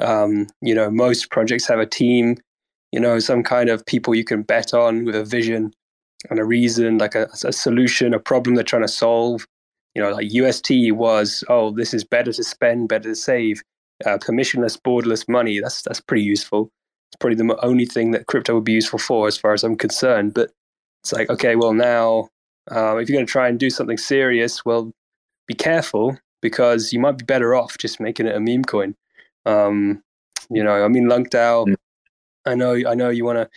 Um, 0.00 0.46
you 0.60 0.76
know, 0.76 0.88
most 0.88 1.32
projects 1.32 1.66
have 1.66 1.80
a 1.80 1.86
team, 1.86 2.36
you 2.92 3.00
know, 3.00 3.18
some 3.18 3.42
kind 3.42 3.68
of 3.68 3.84
people 3.84 4.14
you 4.14 4.22
can 4.22 4.42
bet 4.42 4.74
on 4.74 5.04
with 5.04 5.16
a 5.16 5.24
vision 5.24 5.72
and 6.30 6.38
a 6.38 6.44
reason, 6.44 6.98
like 6.98 7.16
a, 7.16 7.26
a 7.42 7.52
solution, 7.52 8.14
a 8.14 8.20
problem 8.20 8.54
they're 8.54 8.62
trying 8.62 8.82
to 8.82 8.86
solve. 8.86 9.44
You 9.96 10.02
know, 10.02 10.12
like 10.12 10.32
UST 10.32 10.92
was, 10.92 11.42
oh, 11.48 11.72
this 11.72 11.92
is 11.92 12.04
better 12.04 12.32
to 12.32 12.44
spend, 12.44 12.88
better 12.88 13.08
to 13.08 13.16
save, 13.16 13.60
uh, 14.06 14.18
permissionless, 14.18 14.78
borderless 14.80 15.28
money. 15.28 15.58
That's 15.58 15.82
that's 15.82 16.00
pretty 16.00 16.22
useful. 16.22 16.70
It's 17.08 17.16
probably 17.18 17.44
the 17.44 17.58
only 17.64 17.86
thing 17.86 18.12
that 18.12 18.28
crypto 18.28 18.54
would 18.54 18.62
be 18.62 18.74
useful 18.74 19.00
for, 19.00 19.26
as 19.26 19.36
far 19.36 19.52
as 19.52 19.64
I'm 19.64 19.76
concerned. 19.76 20.32
But 20.32 20.52
it's 21.02 21.12
like, 21.12 21.28
okay, 21.28 21.56
well 21.56 21.74
now, 21.74 22.28
uh, 22.70 22.98
if 22.98 23.08
you're 23.08 23.16
going 23.16 23.26
to 23.26 23.32
try 23.32 23.48
and 23.48 23.58
do 23.58 23.68
something 23.68 23.98
serious, 23.98 24.64
well, 24.64 24.92
be 25.46 25.54
careful 25.54 26.18
because 26.40 26.92
you 26.92 27.00
might 27.00 27.18
be 27.18 27.24
better 27.24 27.54
off 27.54 27.78
just 27.78 28.00
making 28.00 28.26
it 28.26 28.36
a 28.36 28.40
meme 28.40 28.64
coin. 28.64 28.94
Um, 29.46 30.02
you 30.50 30.62
know, 30.62 30.84
I 30.84 30.88
mean, 30.88 31.04
LuncDAO. 31.04 31.68
Mm. 31.68 31.74
I 32.44 32.56
know, 32.56 32.74
I 32.74 32.94
know 32.94 33.08
you 33.08 33.24
want 33.24 33.38
to 33.38 33.48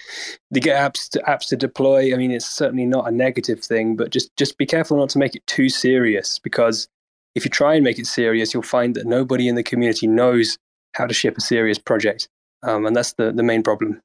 to 0.54 0.60
get 0.60 0.80
apps 0.80 1.10
to 1.10 1.20
apps 1.22 1.48
to 1.50 1.56
deploy. 1.56 2.14
I 2.14 2.18
mean, 2.18 2.30
it's 2.30 2.46
certainly 2.46 2.86
not 2.86 3.08
a 3.08 3.12
negative 3.12 3.62
thing, 3.62 3.96
but 3.96 4.12
just 4.12 4.36
just 4.38 4.60
be 4.60 4.66
careful 4.68 4.98
not 4.98 5.10
to 5.10 5.18
make 5.18 5.36
it 5.36 5.46
too 5.48 5.70
serious 5.70 6.38
because 6.38 6.88
if 7.34 7.44
you 7.44 7.50
try 7.50 7.74
and 7.74 7.84
make 7.84 7.98
it 7.98 8.06
serious, 8.06 8.54
you'll 8.54 8.62
find 8.62 8.96
that 8.96 9.08
nobody 9.08 9.48
in 9.48 9.56
the 9.56 9.64
community 9.64 10.06
knows 10.06 10.60
how 10.94 11.08
to 11.08 11.16
ship 11.16 11.36
a 11.36 11.42
serious 11.42 11.80
project, 11.80 12.30
um, 12.62 12.86
and 12.86 12.96
that's 12.96 13.14
the 13.14 13.32
the 13.32 13.42
main 13.42 13.64
problem. 13.64 14.02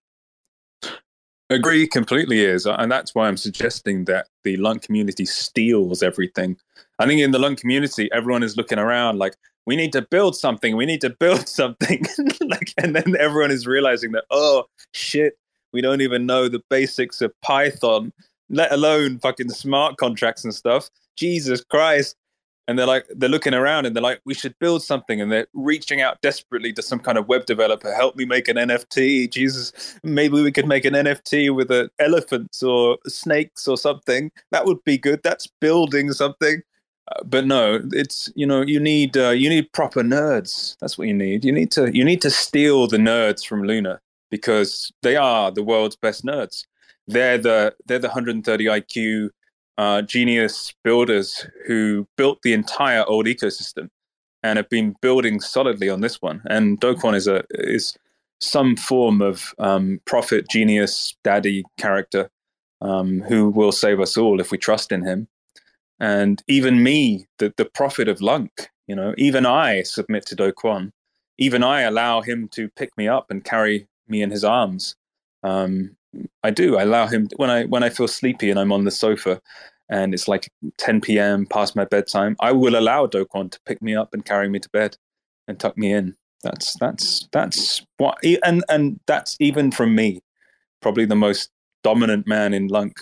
Agree 1.50 1.87
completely 1.87 2.40
is, 2.44 2.64
and 2.64 2.90
that's 2.90 3.14
why 3.14 3.28
I'm 3.28 3.37
suggesting 3.37 4.06
that 4.06 4.28
the 4.44 4.56
Lunc 4.56 4.82
community 4.82 5.25
steals 5.25 6.02
everything. 6.02 6.56
I 6.99 7.06
think 7.06 7.20
in 7.20 7.30
the 7.30 7.38
Lunc 7.38 7.59
community, 7.61 8.11
everyone 8.12 8.42
is 8.42 8.56
looking 8.56 8.78
around 8.78 9.18
like, 9.18 9.37
we 9.66 9.76
need 9.76 9.92
to 9.92 10.02
build 10.02 10.37
something. 10.37 10.76
We 10.76 10.87
need 10.87 11.00
to 11.02 11.11
build 11.11 11.49
something. 11.61 12.04
Like 12.40 12.73
and 12.78 12.97
then 12.97 13.16
everyone 13.18 13.50
is 13.50 13.66
realizing 13.66 14.12
that 14.12 14.25
oh 14.30 14.64
shit. 14.92 15.35
We 15.73 15.80
don't 15.80 16.00
even 16.00 16.26
know 16.26 16.49
the 16.49 16.62
basics 16.68 17.20
of 17.20 17.32
python 17.42 18.12
let 18.50 18.73
alone 18.73 19.20
fucking 19.20 19.50
smart 19.50 19.97
contracts 19.97 20.44
and 20.44 20.54
stuff. 20.54 20.90
Jesus 21.16 21.62
christ 21.62 22.16
and 22.68 22.78
they're 22.78 22.86
like 22.86 23.06
they're 23.16 23.28
looking 23.28 23.54
around 23.54 23.86
and 23.86 23.96
they're 23.96 24.02
like 24.02 24.20
we 24.24 24.34
should 24.34 24.54
build 24.58 24.82
something 24.82 25.20
and 25.20 25.32
they're 25.32 25.46
reaching 25.54 26.00
out 26.00 26.20
desperately 26.20 26.72
to 26.72 26.82
some 26.82 27.00
kind 27.00 27.18
of 27.18 27.26
web 27.28 27.46
developer 27.46 27.92
help 27.92 28.16
me 28.16 28.24
make 28.24 28.48
an 28.48 28.56
nft 28.56 29.30
jesus 29.30 29.98
maybe 30.02 30.42
we 30.42 30.52
could 30.52 30.68
make 30.68 30.84
an 30.84 30.94
nft 30.94 31.54
with 31.54 31.70
a 31.70 31.90
elephants 31.98 32.62
or 32.62 32.98
snakes 33.06 33.66
or 33.66 33.76
something 33.76 34.30
that 34.52 34.64
would 34.66 34.82
be 34.84 34.96
good 34.98 35.20
that's 35.22 35.48
building 35.60 36.12
something 36.12 36.62
but 37.24 37.46
no, 37.46 37.80
it's 37.92 38.32
you 38.34 38.46
know 38.46 38.62
you 38.62 38.78
need 38.78 39.16
uh, 39.16 39.30
you 39.30 39.48
need 39.48 39.72
proper 39.72 40.02
nerds. 40.02 40.76
That's 40.80 40.96
what 40.96 41.08
you 41.08 41.14
need. 41.14 41.44
You 41.44 41.52
need 41.52 41.70
to 41.72 41.94
you 41.96 42.04
need 42.04 42.22
to 42.22 42.30
steal 42.30 42.86
the 42.86 42.98
nerds 42.98 43.44
from 43.44 43.64
Luna 43.64 44.00
because 44.30 44.92
they 45.02 45.16
are 45.16 45.50
the 45.50 45.62
world's 45.62 45.96
best 45.96 46.24
nerds. 46.24 46.66
They're 47.08 47.38
the 47.38 47.74
they're 47.86 47.98
the 47.98 48.08
130 48.08 48.64
IQ 48.66 49.30
uh, 49.80 50.02
genius 50.02 50.75
builders 50.84 51.46
who 51.66 52.06
built 52.18 52.42
the 52.42 52.52
entire 52.52 53.02
old 53.04 53.25
ecosystem 53.25 53.88
and 54.42 54.58
have 54.58 54.68
been 54.68 54.94
building 55.00 55.40
solidly 55.40 55.88
on 55.88 56.02
this 56.02 56.20
one. 56.20 56.42
And 56.50 56.78
Do 56.78 56.94
Kwon 56.94 57.14
is 57.14 57.26
a 57.26 57.44
is 57.50 57.96
some 58.42 58.76
form 58.76 59.22
of 59.22 59.54
um, 59.58 60.00
prophet, 60.04 60.50
genius, 60.50 61.16
daddy 61.25 61.64
character 61.78 62.30
um, 62.82 63.22
who 63.22 63.49
will 63.49 63.72
save 63.72 64.00
us 64.00 64.18
all 64.18 64.38
if 64.38 64.50
we 64.50 64.58
trust 64.58 64.92
in 64.92 65.02
him. 65.02 65.28
And 65.99 66.42
even 66.46 66.82
me, 66.82 67.26
the, 67.38 67.54
the 67.56 67.64
prophet 67.64 68.06
of 68.06 68.20
Lunc, 68.20 68.68
you 68.87 68.94
know, 68.94 69.14
even 69.16 69.46
I 69.46 69.82
submit 69.82 70.26
to 70.26 70.37
Do. 70.37 70.52
Even 71.38 71.64
I 71.64 71.80
allow 71.82 72.20
him 72.20 72.49
to 72.49 72.68
pick 72.76 72.94
me 72.99 73.08
up 73.08 73.30
and 73.30 73.42
carry 73.42 73.88
me 74.08 74.20
in 74.20 74.30
his 74.30 74.44
arms. 74.44 74.94
Um, 75.42 75.96
I 76.42 76.50
do. 76.50 76.76
I 76.76 76.82
allow 76.82 77.06
him 77.06 77.28
when 77.36 77.50
I 77.50 77.64
when 77.64 77.82
I 77.82 77.88
feel 77.88 78.08
sleepy 78.08 78.50
and 78.50 78.58
I'm 78.58 78.72
on 78.72 78.84
the 78.84 78.90
sofa, 78.90 79.40
and 79.88 80.14
it's 80.14 80.28
like 80.28 80.50
10 80.78 81.00
p.m. 81.00 81.46
past 81.46 81.76
my 81.76 81.84
bedtime. 81.84 82.36
I 82.40 82.52
will 82.52 82.76
allow 82.76 83.06
Do 83.06 83.24
Kwon 83.24 83.50
to 83.50 83.60
pick 83.66 83.80
me 83.82 83.94
up 83.94 84.12
and 84.12 84.24
carry 84.24 84.48
me 84.48 84.58
to 84.58 84.68
bed, 84.70 84.96
and 85.48 85.58
tuck 85.58 85.76
me 85.78 85.92
in. 85.92 86.16
That's 86.42 86.74
that's 86.78 87.28
that's 87.32 87.84
what, 87.98 88.18
and 88.44 88.64
and 88.68 88.98
that's 89.06 89.36
even 89.40 89.70
from 89.70 89.94
me, 89.94 90.20
probably 90.80 91.04
the 91.04 91.16
most 91.16 91.50
dominant 91.82 92.26
man 92.26 92.52
in 92.54 92.68
Lunc 92.68 93.00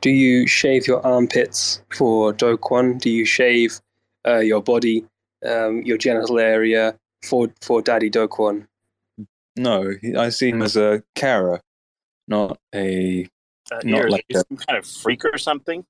do 0.00 0.10
you 0.10 0.46
shave 0.46 0.86
your 0.86 1.04
armpits 1.06 1.82
for 1.90 2.32
Do 2.32 2.56
Kwon? 2.56 3.00
Do 3.00 3.10
you 3.10 3.24
shave 3.24 3.80
uh, 4.26 4.38
your 4.38 4.62
body, 4.62 5.04
um, 5.46 5.82
your 5.82 5.98
genital 5.98 6.38
area 6.38 6.96
for 7.22 7.48
for 7.60 7.82
Daddy 7.82 8.08
Do 8.08 8.26
Kwon? 8.28 8.66
No, 9.56 9.92
I 10.16 10.30
see 10.30 10.50
him 10.50 10.62
as 10.62 10.76
a 10.76 11.02
carer, 11.14 11.60
not 12.30 12.58
a 12.74 13.28
uh, 13.70 13.80
not 13.84 14.10
like 14.10 14.24
a, 14.32 14.38
some 14.38 14.56
kind 14.56 14.78
of 14.78 14.86
freak 14.86 15.24
or 15.24 15.36
something. 15.36 15.84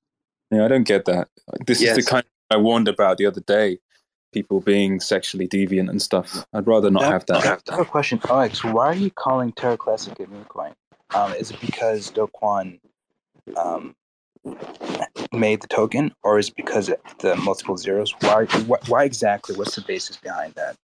Yeah, 0.51 0.65
I 0.65 0.67
don't 0.67 0.83
get 0.83 1.05
that. 1.05 1.29
This 1.65 1.81
yes. 1.81 1.97
is 1.97 2.05
the 2.05 2.11
kind 2.11 2.25
I 2.49 2.57
warned 2.57 2.89
about 2.89 3.17
the 3.17 3.25
other 3.25 3.41
day. 3.41 3.79
People 4.33 4.61
being 4.61 5.01
sexually 5.01 5.47
deviant 5.47 5.89
and 5.89 6.01
stuff. 6.01 6.45
I'd 6.53 6.65
rather 6.65 6.89
not 6.89 7.03
have 7.03 7.25
that. 7.25 7.45
I 7.69 7.75
have 7.75 7.81
a 7.81 7.85
question, 7.85 8.19
Alex. 8.29 8.63
Why 8.63 8.87
are 8.87 8.95
you 8.95 9.11
calling 9.11 9.51
Terra 9.51 9.77
Classic 9.77 10.17
a 10.19 10.27
meme 10.27 10.45
coin? 10.45 10.73
Um, 11.13 11.33
is 11.33 11.51
it 11.51 11.59
because 11.59 12.09
Do 12.11 12.29
Kwon 12.41 12.79
um, 13.57 13.93
made 15.33 15.61
the 15.61 15.67
token, 15.67 16.13
or 16.23 16.39
is 16.39 16.47
it 16.47 16.55
because 16.55 16.89
the 17.19 17.35
multiple 17.35 17.75
zeros? 17.75 18.15
Why, 18.21 18.45
why 18.87 19.03
exactly? 19.03 19.55
What's 19.57 19.75
the 19.75 19.81
basis 19.81 20.15
behind 20.15 20.53
that? 20.53 20.77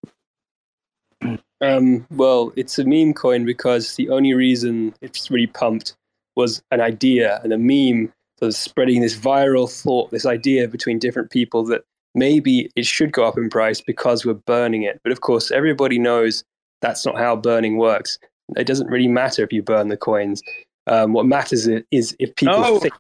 Um, 1.61 2.07
well, 2.11 2.53
it's 2.57 2.79
a 2.79 2.85
meme 2.85 3.15
coin 3.15 3.45
because 3.45 3.97
the 3.97 4.11
only 4.11 4.35
reason 4.35 4.95
it's 5.01 5.31
really 5.31 5.47
pumped 5.47 5.97
was 6.35 6.63
an 6.71 6.81
idea 6.81 7.41
and 7.43 7.53
a 7.53 7.59
meme 7.59 8.13
that 8.39 8.47
was 8.47 8.59
spreading 8.59 9.01
this 9.01 9.17
viral 9.17 9.71
thought, 9.71 10.11
this 10.11 10.27
idea 10.27 10.69
between 10.69 10.99
different 10.99 11.31
people 11.31 11.65
that 11.65 11.83
maybe 12.15 12.71
it 12.77 12.85
should 12.85 13.13
go 13.13 13.25
up 13.25 13.39
in 13.39 13.49
price 13.49 13.81
because 13.81 14.25
we're 14.25 14.35
burning 14.35 14.83
it. 14.83 15.01
But 15.03 15.13
of 15.13 15.23
course, 15.23 15.51
everybody 15.51 15.99
knows 15.99 16.45
that's 16.83 17.07
not 17.07 17.17
how 17.17 17.37
burning 17.37 17.79
works. 17.79 18.19
It 18.57 18.67
doesn't 18.67 18.89
really 18.89 19.09
matter 19.09 19.43
if 19.43 19.53
you 19.53 19.63
burn 19.63 19.89
the 19.89 19.97
coins. 19.97 20.43
Um, 20.87 21.15
what 21.15 21.27
matters 21.27 21.69
is 21.91 22.15
if 22.19 22.35
people 22.37 22.61
no. 22.61 22.79
think 22.79 22.95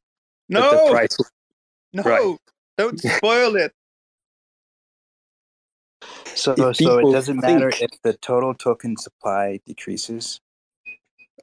no, 0.49 0.91
price... 0.91 1.17
no, 1.93 2.03
right. 2.03 2.39
don't 2.79 2.99
spoil 3.01 3.57
it. 3.57 3.73
So, 6.35 6.55
so 6.73 6.99
it 6.99 7.13
doesn't 7.13 7.41
matter 7.41 7.69
if 7.69 7.91
the 8.03 8.13
total 8.15 8.55
token 8.55 8.97
supply 8.97 9.61
decreases. 9.67 10.41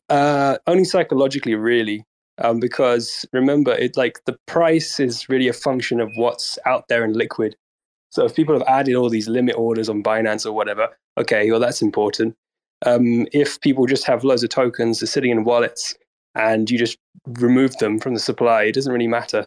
Uh, 0.10 0.58
only 0.67 0.84
psychologically, 0.84 1.55
really, 1.55 2.05
um, 2.38 2.60
because 2.60 3.25
remember, 3.32 3.72
it 3.74 3.98
like 3.98 4.20
the 4.25 4.38
price 4.46 5.00
is 5.00 5.29
really 5.29 5.48
a 5.48 5.53
function 5.53 6.00
of 6.00 6.10
what's 6.15 6.60
out 6.65 6.88
there 6.88 7.03
in 7.03 7.13
liquid. 7.13 7.55
So 8.10 8.25
if 8.25 8.36
people 8.36 8.53
have 8.53 8.67
added 8.67 8.96
all 8.96 9.10
these 9.10 9.27
limit 9.27 9.55
orders 9.58 9.89
on 9.89 10.03
Binance 10.03 10.46
or 10.46 10.51
whatever, 10.51 10.89
okay, 11.17 11.50
well 11.50 11.60
that's 11.60 11.82
important. 11.82 12.36
Um, 12.86 13.27
if 13.32 13.60
people 13.62 13.86
just 13.86 14.05
have 14.05 14.24
loads 14.24 14.43
of 14.43 14.50
tokens, 14.50 15.00
they're 15.00 15.08
sitting 15.08 15.32
in 15.32 15.46
wallets, 15.46 15.96
and 16.36 16.70
you 16.70 16.77
just 16.77 16.98
remove 17.39 17.77
them 17.77 18.00
from 18.00 18.13
the 18.13 18.20
supply, 18.20 18.63
it 18.63 18.74
doesn't 18.74 18.91
really 18.91 19.08
matter 19.08 19.46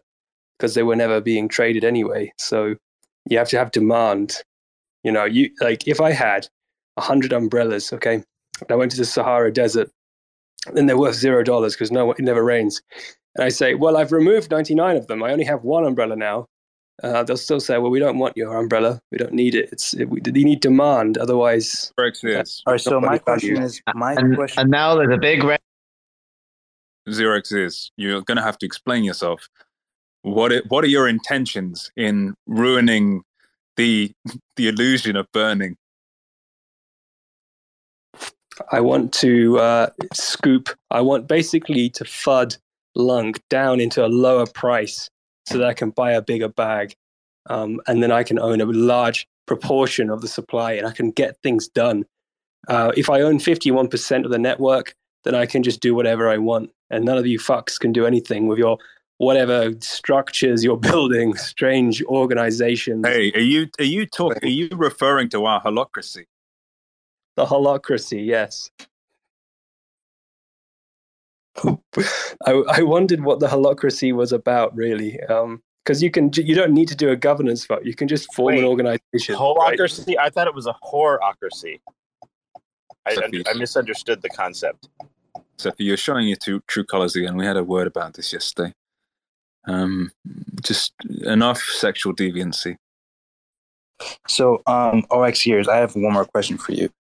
because 0.59 0.75
they 0.75 0.83
were 0.83 0.97
never 0.97 1.21
being 1.21 1.49
traded 1.49 1.85
anyway. 1.85 2.33
So 2.39 2.77
you 3.29 3.39
have 3.39 3.49
to 3.51 3.59
have 3.59 3.73
demand. 3.73 4.37
You 5.07 5.13
know, 5.13 5.25
you 5.25 5.51
like 5.61 5.87
if 5.87 6.01
I 6.01 6.11
had 6.11 6.49
a 6.97 7.01
hundred 7.01 7.33
umbrellas, 7.33 7.93
okay, 7.93 8.15
and 8.15 8.71
I 8.71 8.75
went 8.75 8.91
to 8.91 8.97
the 8.97 9.05
Sahara 9.05 9.53
Desert, 9.53 9.89
then 10.73 10.87
they're 10.87 10.99
worth 10.99 11.15
zero 11.15 11.45
dollars 11.45 11.75
because 11.75 11.93
no, 11.93 12.11
it 12.11 12.19
never 12.19 12.43
rains. 12.43 12.83
And 13.37 13.45
I 13.45 13.51
say, 13.51 13.75
well, 13.75 13.97
I've 13.97 14.11
removed 14.11 14.51
99 14.51 14.97
of 14.97 15.07
them. 15.07 15.23
I 15.23 15.31
only 15.31 15.45
have 15.45 15.63
one 15.63 15.85
umbrella 15.85 16.17
now. 16.17 16.47
Uh, 17.05 17.23
they'll 17.23 17.37
still 17.37 17.61
say, 17.61 17.79
well, 17.79 17.91
we 17.91 18.01
don't 18.01 18.19
want 18.19 18.37
your 18.37 18.57
umbrella. 18.57 18.99
We 19.13 19.19
don't 19.19 19.35
need 19.35 19.55
it. 19.55 19.69
It's 19.71 19.95
it, 19.95 20.07
we, 20.07 20.21
you 20.25 20.45
need 20.45 20.61
demand. 20.61 21.19
Otherwise, 21.19 21.93
correct. 21.97 22.21
Yes. 22.25 22.63
All 22.67 22.73
right. 22.73 22.81
So 22.81 23.01
my 23.01 23.19
question 23.19 23.63
is, 23.63 23.81
my 23.95 24.15
and, 24.15 24.35
question, 24.35 24.63
and 24.63 24.71
now 24.71 24.97
there's 24.97 25.15
a 25.15 25.19
big 25.19 25.45
red 25.45 25.61
0xEars, 27.09 27.91
you're 27.97 28.23
going 28.23 28.37
to 28.37 28.43
have 28.43 28.59
to 28.59 28.67
explain 28.67 29.05
yourself. 29.05 29.49
What 30.23 30.51
it, 30.51 30.65
what 30.69 30.83
are 30.83 30.89
your 30.89 31.07
intentions 31.07 31.93
in 31.97 32.35
ruining 32.47 33.23
the 33.77 34.13
the 34.57 34.69
illusion 34.69 35.17
of 35.17 35.31
burning? 35.33 35.77
I 38.73 38.81
want 38.81 39.13
to 39.15 39.59
uh, 39.59 39.91
scoop. 40.15 40.71
I 40.91 41.01
want 41.01 41.29
basically 41.29 41.91
to 41.91 42.05
fud 42.05 42.57
Lunc 42.95 43.41
down 43.51 43.81
into 43.81 44.05
a 44.05 44.09
lower 44.09 44.47
price 44.47 45.11
so 45.47 45.59
that 45.59 45.67
I 45.67 45.75
can 45.75 45.91
buy 45.91 46.13
a 46.13 46.23
bigger 46.23 46.49
bag, 46.49 46.95
um, 47.51 47.81
and 47.87 48.03
then 48.03 48.11
I 48.11 48.23
can 48.23 48.39
own 48.39 48.61
a 48.61 48.65
large 48.65 49.27
proportion 49.47 50.11
of 50.11 50.23
the 50.23 50.29
supply 50.29 50.73
and 50.73 50.87
I 50.87 50.93
can 50.93 51.11
get 51.11 51.37
things 51.43 51.69
done. 51.69 52.05
Uh, 52.69 52.93
if 52.97 53.09
I 53.09 53.21
own 53.21 53.39
51% 53.39 54.25
of 54.25 54.31
the 54.31 54.39
network, 54.39 54.95
then 55.25 55.35
I 55.35 55.47
can 55.47 55.63
just 55.63 55.81
do 55.81 55.95
whatever 55.95 56.29
I 56.29 56.39
want, 56.39 56.71
and 56.91 57.05
none 57.05 57.19
of 57.19 57.27
you 57.27 57.39
fucks 57.39 57.79
can 57.79 57.93
do 57.93 58.07
anything 58.07 58.47
with 58.47 58.59
your 58.59 58.79
whatever 59.19 59.73
structures 59.81 60.63
you're 60.65 60.77
building, 60.93 61.35
strange 61.37 62.03
organizations. 62.05 63.07
Hey, 63.07 63.33
are 63.33 63.41
you 63.41 63.69
are 63.79 63.85
you 63.85 64.07
talking? 64.07 64.43
Are 64.43 64.53
you 64.53 64.69
referring 64.73 65.29
to 65.31 65.45
our 65.47 65.63
holacracy? 65.63 66.25
The 67.37 67.45
holacracy, 67.45 68.25
yes. 68.25 68.71
I, 72.47 72.53
I 72.69 72.83
wondered 72.83 73.21
what 73.23 73.41
the 73.41 73.47
holacracy 73.47 74.15
was 74.15 74.33
about, 74.33 74.77
really, 74.77 75.21
um, 75.23 75.63
because 75.85 76.03
you 76.03 76.11
can 76.11 76.31
you 76.35 76.55
don't 76.55 76.73
need 76.73 76.89
to 76.89 76.95
do 76.95 77.11
a 77.11 77.17
governance 77.17 77.65
vote. 77.67 77.85
You 77.85 77.95
can 77.95 78.09
just 78.09 78.33
form 78.35 78.55
Wait, 78.55 78.59
an 78.61 78.65
organization. 78.65 79.37
right? 79.37 79.79
Holacracy? 79.79 80.17
I 80.19 80.31
thought 80.31 80.47
it 80.47 80.55
was 80.55 80.67
a 80.67 80.75
horrocracy. 80.83 81.81
I, 83.07 83.17
I 83.47 83.53
misunderstood 83.55 84.21
the 84.21 84.29
concept. 84.29 84.89
Sophie, 85.59 85.85
you're 85.85 85.97
showing 85.97 86.27
your 86.27 86.37
true, 86.37 86.61
true 86.67 86.85
colors 86.85 87.15
again. 87.15 87.37
We 87.37 87.47
had 87.47 87.57
a 87.57 87.63
word 87.63 87.87
about 87.87 88.15
this 88.15 88.33
yesterday. 88.33 88.75
Um, 89.67 90.13
just 90.63 90.93
enough 91.25 91.61
sexual 91.61 92.15
deviancy. 92.15 92.77
So, 94.29 94.63
um, 94.67 95.05
OX 95.11 95.47
years, 95.47 95.69
I 95.69 95.77
have 95.77 95.95
one 95.97 96.13
more 96.13 96.25
question 96.25 96.59
for 96.59 96.73
you. 96.73 96.91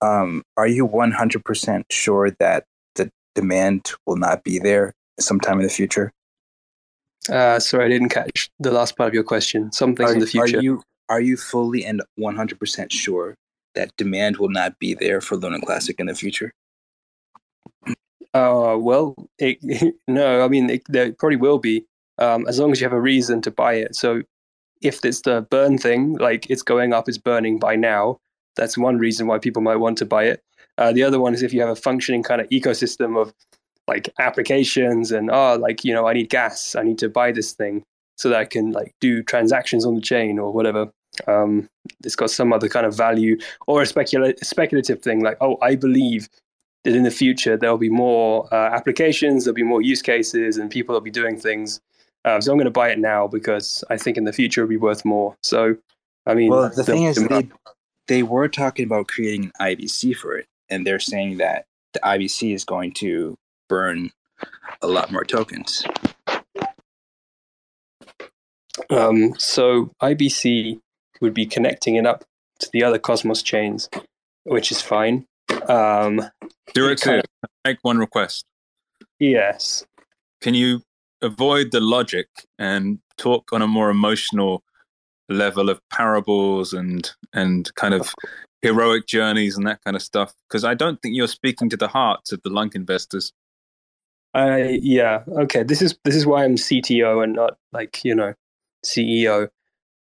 Um, 0.00 0.44
are 0.56 0.66
you 0.66 0.86
100% 0.86 1.84
sure 1.90 2.30
that 2.38 2.64
the 2.94 3.10
demand 3.34 3.92
will 4.06 4.16
not 4.16 4.44
be 4.44 4.58
there 4.58 4.94
sometime 5.18 5.58
in 5.58 5.64
the 5.64 5.72
future? 5.72 6.12
Uh, 7.28 7.58
sorry, 7.60 7.86
I 7.86 7.88
didn't 7.88 8.08
catch 8.08 8.50
the 8.58 8.72
last 8.72 8.96
part 8.96 9.08
of 9.08 9.14
your 9.14 9.22
question. 9.22 9.72
Some 9.72 9.94
things 9.94 10.10
are, 10.10 10.14
in 10.14 10.20
the 10.20 10.26
future. 10.26 10.58
Are 10.58 10.62
you, 10.62 10.82
are 11.08 11.20
you 11.20 11.36
fully 11.36 11.84
and 11.84 12.02
100% 12.18 12.90
sure 12.90 13.36
that 13.74 13.96
demand 13.96 14.38
will 14.38 14.48
not 14.48 14.78
be 14.78 14.94
there 14.94 15.20
for 15.20 15.36
Luna 15.36 15.60
Classic 15.60 15.98
in 16.00 16.06
the 16.06 16.14
future? 16.14 16.52
Uh, 18.34 18.76
well, 18.78 19.14
it, 19.38 19.58
no, 20.08 20.44
I 20.44 20.48
mean, 20.48 20.70
it, 20.70 20.82
there 20.88 21.12
probably 21.12 21.36
will 21.36 21.58
be, 21.58 21.86
um, 22.18 22.46
as 22.48 22.58
long 22.58 22.72
as 22.72 22.80
you 22.80 22.84
have 22.84 22.92
a 22.92 23.00
reason 23.00 23.40
to 23.42 23.50
buy 23.50 23.74
it. 23.74 23.96
So 23.96 24.22
if 24.80 25.04
it's 25.04 25.22
the 25.22 25.46
burn 25.50 25.78
thing, 25.78 26.14
like 26.14 26.50
it's 26.50 26.62
going 26.62 26.92
up, 26.92 27.08
it's 27.08 27.18
burning 27.18 27.58
by 27.58 27.76
now, 27.76 28.18
that's 28.56 28.76
one 28.76 28.98
reason 28.98 29.26
why 29.26 29.38
people 29.38 29.62
might 29.62 29.76
want 29.76 29.98
to 29.98 30.06
buy 30.06 30.24
it. 30.24 30.42
Uh, 30.78 30.92
the 30.92 31.02
other 31.02 31.20
one 31.20 31.34
is 31.34 31.42
if 31.42 31.52
you 31.52 31.60
have 31.60 31.70
a 31.70 31.76
functioning 31.76 32.22
kind 32.22 32.40
of 32.40 32.48
ecosystem 32.48 33.20
of 33.20 33.32
like 33.88 34.08
applications 34.18 35.12
and, 35.12 35.30
oh, 35.30 35.56
like, 35.56 35.84
you 35.84 35.92
know, 35.92 36.06
I 36.06 36.12
need 36.12 36.28
gas, 36.28 36.74
I 36.74 36.82
need 36.82 36.98
to 36.98 37.08
buy 37.08 37.32
this 37.32 37.52
thing 37.52 37.84
so 38.16 38.28
that 38.28 38.38
I 38.38 38.44
can 38.44 38.72
like 38.72 38.94
do 39.00 39.22
transactions 39.22 39.84
on 39.84 39.94
the 39.94 40.00
chain 40.00 40.38
or 40.38 40.52
whatever. 40.52 40.90
Um, 41.26 41.68
it's 42.04 42.16
got 42.16 42.30
some 42.30 42.52
other 42.52 42.68
kind 42.68 42.86
of 42.86 42.96
value 42.96 43.38
or 43.66 43.82
a 43.82 43.86
specula- 43.86 44.34
speculative 44.42 45.02
thing 45.02 45.22
like, 45.22 45.36
oh, 45.40 45.58
I 45.60 45.76
believe 45.76 46.28
that 46.84 46.94
in 46.94 47.02
the 47.02 47.10
future 47.10 47.56
there'll 47.56 47.78
be 47.78 47.90
more 47.90 48.52
uh, 48.52 48.70
applications, 48.74 49.44
there'll 49.44 49.54
be 49.54 49.62
more 49.62 49.82
use 49.82 50.02
cases, 50.02 50.56
and 50.56 50.70
people 50.70 50.94
will 50.94 51.00
be 51.00 51.10
doing 51.10 51.38
things. 51.38 51.80
Uh, 52.24 52.40
so 52.40 52.52
I'm 52.52 52.58
going 52.58 52.66
to 52.66 52.70
buy 52.70 52.90
it 52.90 52.98
now 52.98 53.26
because 53.26 53.82
I 53.90 53.96
think 53.96 54.16
in 54.16 54.24
the 54.24 54.32
future 54.32 54.62
it'll 54.62 54.68
be 54.70 54.76
worth 54.76 55.04
more. 55.04 55.36
So, 55.42 55.76
I 56.26 56.34
mean, 56.34 56.50
Well, 56.50 56.70
the 56.74 56.84
thing 56.84 57.04
is, 57.04 57.16
the- 57.16 57.26
they, 57.28 57.48
they 58.08 58.22
were 58.22 58.48
talking 58.48 58.84
about 58.86 59.08
creating 59.08 59.50
an 59.58 59.76
IBC 59.76 60.16
for 60.16 60.36
it, 60.36 60.46
and 60.70 60.86
they're 60.86 61.00
saying 61.00 61.38
that 61.38 61.66
the 61.94 62.00
IBC 62.00 62.54
is 62.54 62.64
going 62.64 62.92
to 62.94 63.36
burn 63.68 64.10
a 64.82 64.86
lot 64.86 65.10
more 65.12 65.24
tokens. 65.24 65.84
um, 68.90 69.34
so 69.38 69.90
IBC 70.02 70.80
would 71.20 71.34
be 71.34 71.46
connecting 71.46 71.96
it 71.96 72.06
up 72.06 72.24
to 72.60 72.68
the 72.72 72.82
other 72.84 72.98
Cosmos 72.98 73.42
chains, 73.42 73.88
which 74.44 74.70
is 74.70 74.80
fine. 74.80 75.26
Um, 75.68 76.22
Director, 76.74 77.22
make 77.64 77.78
one 77.82 77.98
request. 77.98 78.44
yes. 79.18 79.84
Can 80.40 80.54
you 80.54 80.82
avoid 81.22 81.72
the 81.72 81.80
logic 81.80 82.28
and 82.58 82.98
talk 83.16 83.52
on 83.52 83.62
a 83.62 83.66
more 83.66 83.90
emotional 83.90 84.62
level 85.28 85.70
of 85.70 85.80
parables 85.88 86.72
and 86.72 87.10
and 87.32 87.74
kind 87.76 87.94
of 87.94 88.14
heroic 88.60 89.06
journeys 89.06 89.56
and 89.56 89.66
that 89.66 89.82
kind 89.84 89.96
of 89.96 90.02
stuff? 90.02 90.34
Because 90.48 90.64
I 90.64 90.74
don't 90.74 91.00
think 91.00 91.16
you're 91.16 91.28
speaking 91.28 91.70
to 91.70 91.76
the 91.76 91.88
hearts 91.88 92.32
of 92.32 92.42
the 92.42 92.50
Lunc 92.50 92.74
investors. 92.74 93.32
I 94.34 94.78
yeah 94.82 95.24
okay. 95.40 95.62
This 95.62 95.82
is 95.82 95.96
this 96.04 96.16
is 96.16 96.26
why 96.26 96.44
I'm 96.44 96.56
CTO 96.56 97.22
and 97.22 97.34
not 97.34 97.58
like 97.72 98.04
you 98.04 98.14
know 98.14 98.34
CEO. 98.84 99.48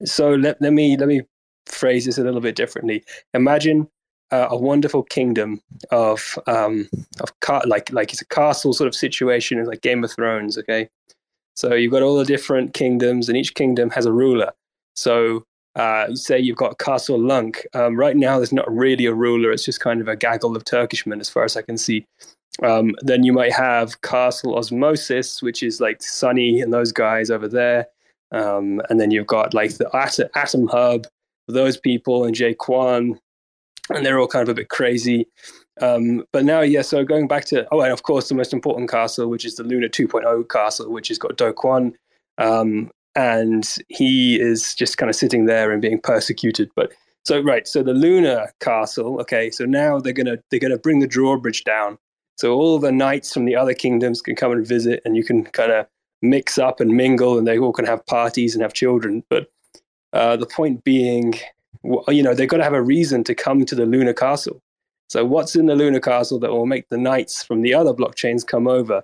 So 0.05 0.35
let 0.35 0.61
let 0.61 0.73
me 0.73 0.97
let 0.97 1.09
me 1.09 1.23
phrase 1.67 2.07
this 2.07 2.19
a 2.19 2.25
little 2.25 2.41
bit 2.41 2.57
differently. 2.57 3.05
Imagine 3.35 3.89
uh, 4.31 4.49
a 4.51 4.57
wonderful 4.57 5.03
kingdom 5.03 5.61
of 5.91 6.39
um 6.47 6.89
of 7.21 7.39
ca- 7.41 7.63
like 7.67 7.93
like 7.93 8.13
it's 8.13 8.23
a 8.23 8.27
castle 8.27 8.73
sort 8.73 8.89
of 8.89 8.95
situation, 8.95 9.59
it's 9.59 9.69
like 9.69 9.83
Game 9.83 10.05
of 10.05 10.13
Thrones. 10.13 10.59
Okay, 10.59 10.89
so 11.55 11.75
you've 11.75 11.93
got 11.93 12.03
all 12.03 12.17
the 12.17 12.25
different 12.25 12.75
kingdoms, 12.75 13.29
and 13.29 13.37
each 13.37 13.55
kingdom 13.55 13.91
has 13.91 14.07
a 14.07 14.13
ruler. 14.13 14.53
So 14.97 15.45
uh, 15.77 16.15
say 16.15 16.39
you've 16.39 16.57
got 16.57 16.79
Castle 16.79 17.19
Lunc. 17.19 17.67
Um, 17.75 17.97
right 17.97 18.17
now, 18.17 18.39
there's 18.39 18.53
not 18.53 18.71
really 18.73 19.07
a 19.07 19.15
ruler. 19.15 19.51
It's 19.51 19.65
just 19.65 19.81
kind 19.81 20.01
of 20.01 20.09
a 20.09 20.17
gaggle 20.17 20.57
of 20.57 20.65
Turkishmen, 20.65 21.21
as 21.21 21.29
far 21.29 21.45
as 21.45 21.57
I 21.57 21.63
can 21.63 21.77
see. 21.77 22.07
Um, 22.63 22.95
then 23.01 23.25
you 23.25 23.33
might 23.33 23.53
have 23.53 24.01
Castle 24.03 24.57
Osmosis, 24.57 25.43
which 25.43 25.63
is 25.63 25.81
like 25.81 26.03
Sunny 26.03 26.61
and 26.61 26.73
those 26.73 26.93
guys 26.93 27.31
over 27.31 27.49
there. 27.49 27.89
Um, 28.31 28.81
and 28.89 29.01
then 29.01 29.11
you've 29.11 29.27
got 29.27 29.55
like 29.55 29.77
the 29.77 29.95
Atom, 29.95 30.29
Atom 30.35 30.69
Hub, 30.69 31.07
those 31.49 31.77
people, 31.77 32.25
and 32.25 32.35
Jae 32.35 32.57
Kwon, 32.57 33.19
and 33.91 34.05
they're 34.05 34.19
all 34.19 34.29
kind 34.29 34.43
of 34.43 34.49
a 34.49 34.55
bit 34.55 34.69
crazy. 34.69 35.27
Um, 35.81 36.25
but 36.33 36.45
now, 36.45 36.61
yeah, 36.61 36.83
so 36.83 37.05
going 37.05 37.27
back 37.27 37.45
to, 37.47 37.67
oh, 37.73 37.81
and 37.81 37.93
of 37.93 38.03
course, 38.03 38.29
the 38.29 38.35
most 38.35 38.53
important 38.53 38.91
castle, 38.91 39.29
which 39.29 39.45
is 39.45 39.57
the 39.57 39.65
Luna 39.65 39.89
2.0 39.89 40.49
castle, 40.49 40.91
which 40.91 41.09
has 41.09 41.19
got 41.19 41.37
Do 41.37 41.53
Kwon. 41.53 41.95
Um, 42.39 42.91
and 43.17 43.77
he 43.89 44.41
is 44.41 44.75
just 44.75 44.99
kind 44.99 45.11
of 45.11 45.17
sitting 45.17 45.47
there 45.47 45.71
and 45.71 45.83
being 45.83 46.01
persecuted. 46.01 46.71
But 46.75 46.93
so, 47.25 47.41
right, 47.41 47.67
so 47.67 47.83
the 47.83 47.95
Luna 47.95 48.49
castle, 48.61 49.21
okay, 49.21 49.51
so 49.51 49.65
now 49.65 49.99
they're 49.99 50.13
going 50.13 50.27
to 50.27 50.41
they're 50.51 50.61
gonna 50.61 50.79
bring 50.79 51.01
the 51.01 51.07
drawbridge 51.07 51.65
down. 51.65 51.99
So 52.37 52.53
all 52.55 52.79
the 52.79 52.93
knights 52.93 53.33
from 53.33 53.45
the 53.45 53.55
other 53.55 53.75
kingdoms 53.75 54.21
can 54.21 54.35
come 54.35 54.53
and 54.53 54.67
visit, 54.67 55.01
and 55.05 55.17
you 55.17 55.25
can 55.25 55.45
kind 55.45 55.73
of 55.73 55.87
mix 56.23 56.59
up 56.59 56.81
and 56.81 56.97
mingle, 56.97 57.39
and 57.39 57.47
they 57.47 57.59
all 57.59 57.73
can 57.73 57.87
have 57.87 58.05
parties 58.07 58.55
and 58.55 58.63
have 58.63 58.75
children. 58.75 59.23
But 59.31 59.49
uh, 60.13 60.37
the 60.37 60.47
point 60.47 60.85
being, 60.85 61.35
you 61.83 62.23
know, 62.23 62.35
they've 62.35 62.49
got 62.49 62.59
to 62.59 62.65
have 62.65 62.73
a 62.73 62.83
reason 62.83 63.25
to 63.25 63.35
come 63.35 63.65
to 63.65 63.75
the 63.75 63.87
Lunar 63.87 64.15
Castle. 64.15 64.63
So 65.09 65.25
what's 65.25 65.55
in 65.55 65.67
the 65.67 65.77
Lunar 65.77 66.01
Castle 66.01 66.39
that 66.41 66.51
will 66.51 66.67
make 66.67 66.89
the 66.89 66.99
knights 66.99 67.43
from 67.43 67.63
the 67.63 67.75
other 67.75 67.93
blockchains 67.93 68.47
come 68.47 68.67
over? 68.67 69.03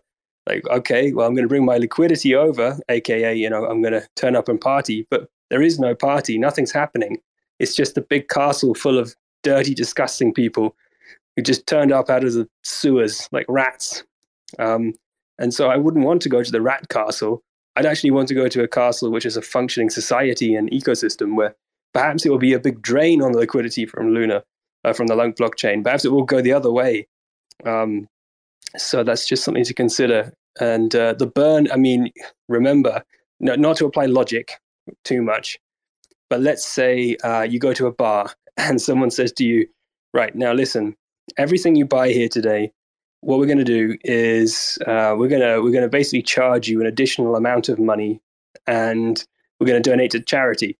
Like, 0.49 0.67
okay, 0.69 1.13
well, 1.13 1.27
I'm 1.27 1.35
going 1.35 1.45
to 1.45 1.49
bring 1.49 1.65
my 1.65 1.77
liquidity 1.77 2.35
over, 2.35 2.79
aka, 2.89 3.35
you 3.35 3.49
know, 3.49 3.67
I'm 3.67 3.83
going 3.83 3.93
to 3.93 4.09
turn 4.17 4.35
up 4.35 4.49
and 4.49 4.61
party. 4.61 5.07
But 5.11 5.29
there 5.51 5.63
is 5.63 5.79
no 5.79 5.95
party, 5.95 6.39
nothing's 6.39 6.73
happening. 6.73 7.19
It's 7.59 7.75
just 7.75 7.99
a 7.99 8.03
big 8.03 8.29
castle 8.29 8.75
full 8.75 8.99
of 8.99 9.15
dirty, 9.43 9.75
disgusting 9.75 10.33
people 10.33 10.75
who 11.37 11.43
just 11.43 11.67
turned 11.67 11.93
up 11.93 12.09
out 12.09 12.25
of 12.25 12.33
the 12.33 12.49
sewers 12.65 13.29
like 13.33 13.47
rats. 13.49 14.03
Um, 14.59 14.95
and 15.39 15.55
so 15.55 15.69
I 15.69 15.77
wouldn't 15.77 16.05
want 16.05 16.23
to 16.23 16.29
go 16.29 16.43
to 16.43 16.51
the 16.51 16.61
rat 16.61 16.89
castle. 16.89 17.43
I'd 17.77 17.87
actually 17.87 18.11
want 18.11 18.29
to 18.29 18.35
go 18.35 18.49
to 18.49 18.63
a 18.63 18.69
castle 18.69 19.11
which 19.11 19.27
is 19.27 19.37
a 19.37 19.43
functioning 19.43 19.91
society 19.91 20.55
and 20.55 20.71
ecosystem 20.71 21.37
where 21.37 21.55
perhaps 21.93 22.25
it 22.25 22.31
will 22.31 22.39
be 22.39 22.53
a 22.53 22.61
big 22.61 22.83
drain 22.83 23.23
on 23.23 23.33
the 23.33 23.39
liquidity 23.39 23.87
from 23.87 24.15
Luna, 24.15 24.43
uh, 24.85 24.93
from 24.93 25.07
the 25.07 25.15
Lunc 25.15 25.37
blockchain. 25.37 25.83
Perhaps 25.83 26.05
it 26.05 26.13
will 26.13 26.25
go 26.25 26.41
the 26.41 26.53
other 26.53 26.71
way. 26.71 27.07
Um, 27.65 28.09
so 28.77 29.03
that's 29.03 29.27
just 29.27 29.45
something 29.45 29.65
to 29.65 29.75
consider. 29.75 30.33
And 30.61 30.95
uh, 30.95 31.15
the 31.15 31.27
burn, 31.27 31.71
I 31.73 31.77
mean, 31.77 32.11
remember, 32.49 33.03
no, 33.41 33.55
not 33.55 33.77
to 33.79 33.87
apply 33.87 34.07
logic 34.07 34.53
too 35.05 35.23
much, 35.23 35.59
but 36.29 36.41
let's 36.41 36.65
say 36.65 37.17
uh, 37.25 37.43
you 37.43 37.59
go 37.59 37.73
to 37.73 37.87
a 37.87 37.93
bar 37.93 38.33
and 38.57 38.81
someone 38.81 39.11
says 39.11 39.33
to 39.33 39.45
you, 39.45 39.67
right, 40.15 40.35
now 40.35 40.53
listen, 40.53 40.97
everything 41.37 41.77
you 41.77 41.87
buy 41.87 42.11
here 42.11 42.29
today, 42.29 42.73
what 43.23 43.39
we're 43.39 43.47
going 43.47 43.59
to 43.59 43.65
do 43.65 43.97
is 44.03 44.79
uh, 44.87 45.15
we're 45.17 45.29
going 45.29 45.43
to 45.43 45.61
we're 45.61 45.73
going 45.73 45.83
to 45.83 45.89
basically 45.89 46.23
charge 46.23 46.69
you 46.69 46.81
an 46.81 46.87
additional 46.87 47.37
amount 47.37 47.69
of 47.69 47.79
money, 47.79 48.21
and 48.67 49.27
we're 49.59 49.67
going 49.67 49.83
to 49.83 49.91
donate 49.91 50.11
to 50.13 50.21
charity. 50.21 50.79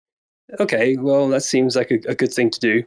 Okay, 0.59 0.97
well 0.97 1.29
that 1.29 1.43
seems 1.43 1.77
like 1.77 1.91
a, 1.91 2.01
a 2.09 2.15
good 2.15 2.33
thing 2.33 2.51
to 2.51 2.61
do. 2.61 2.85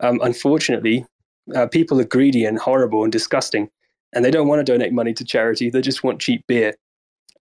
Um, 0.00 0.20
unfortunately, 0.22 1.06
uh, 1.54 1.66
people 1.66 2.00
are 2.00 2.04
greedy 2.04 2.44
and 2.44 2.58
horrible 2.58 3.04
and 3.04 3.12
disgusting, 3.12 3.70
and 4.14 4.24
they 4.24 4.30
don't 4.30 4.48
want 4.48 4.64
to 4.64 4.72
donate 4.72 4.92
money 4.92 5.14
to 5.14 5.24
charity. 5.24 5.70
They 5.70 5.80
just 5.80 6.04
want 6.04 6.20
cheap 6.20 6.44
beer. 6.46 6.74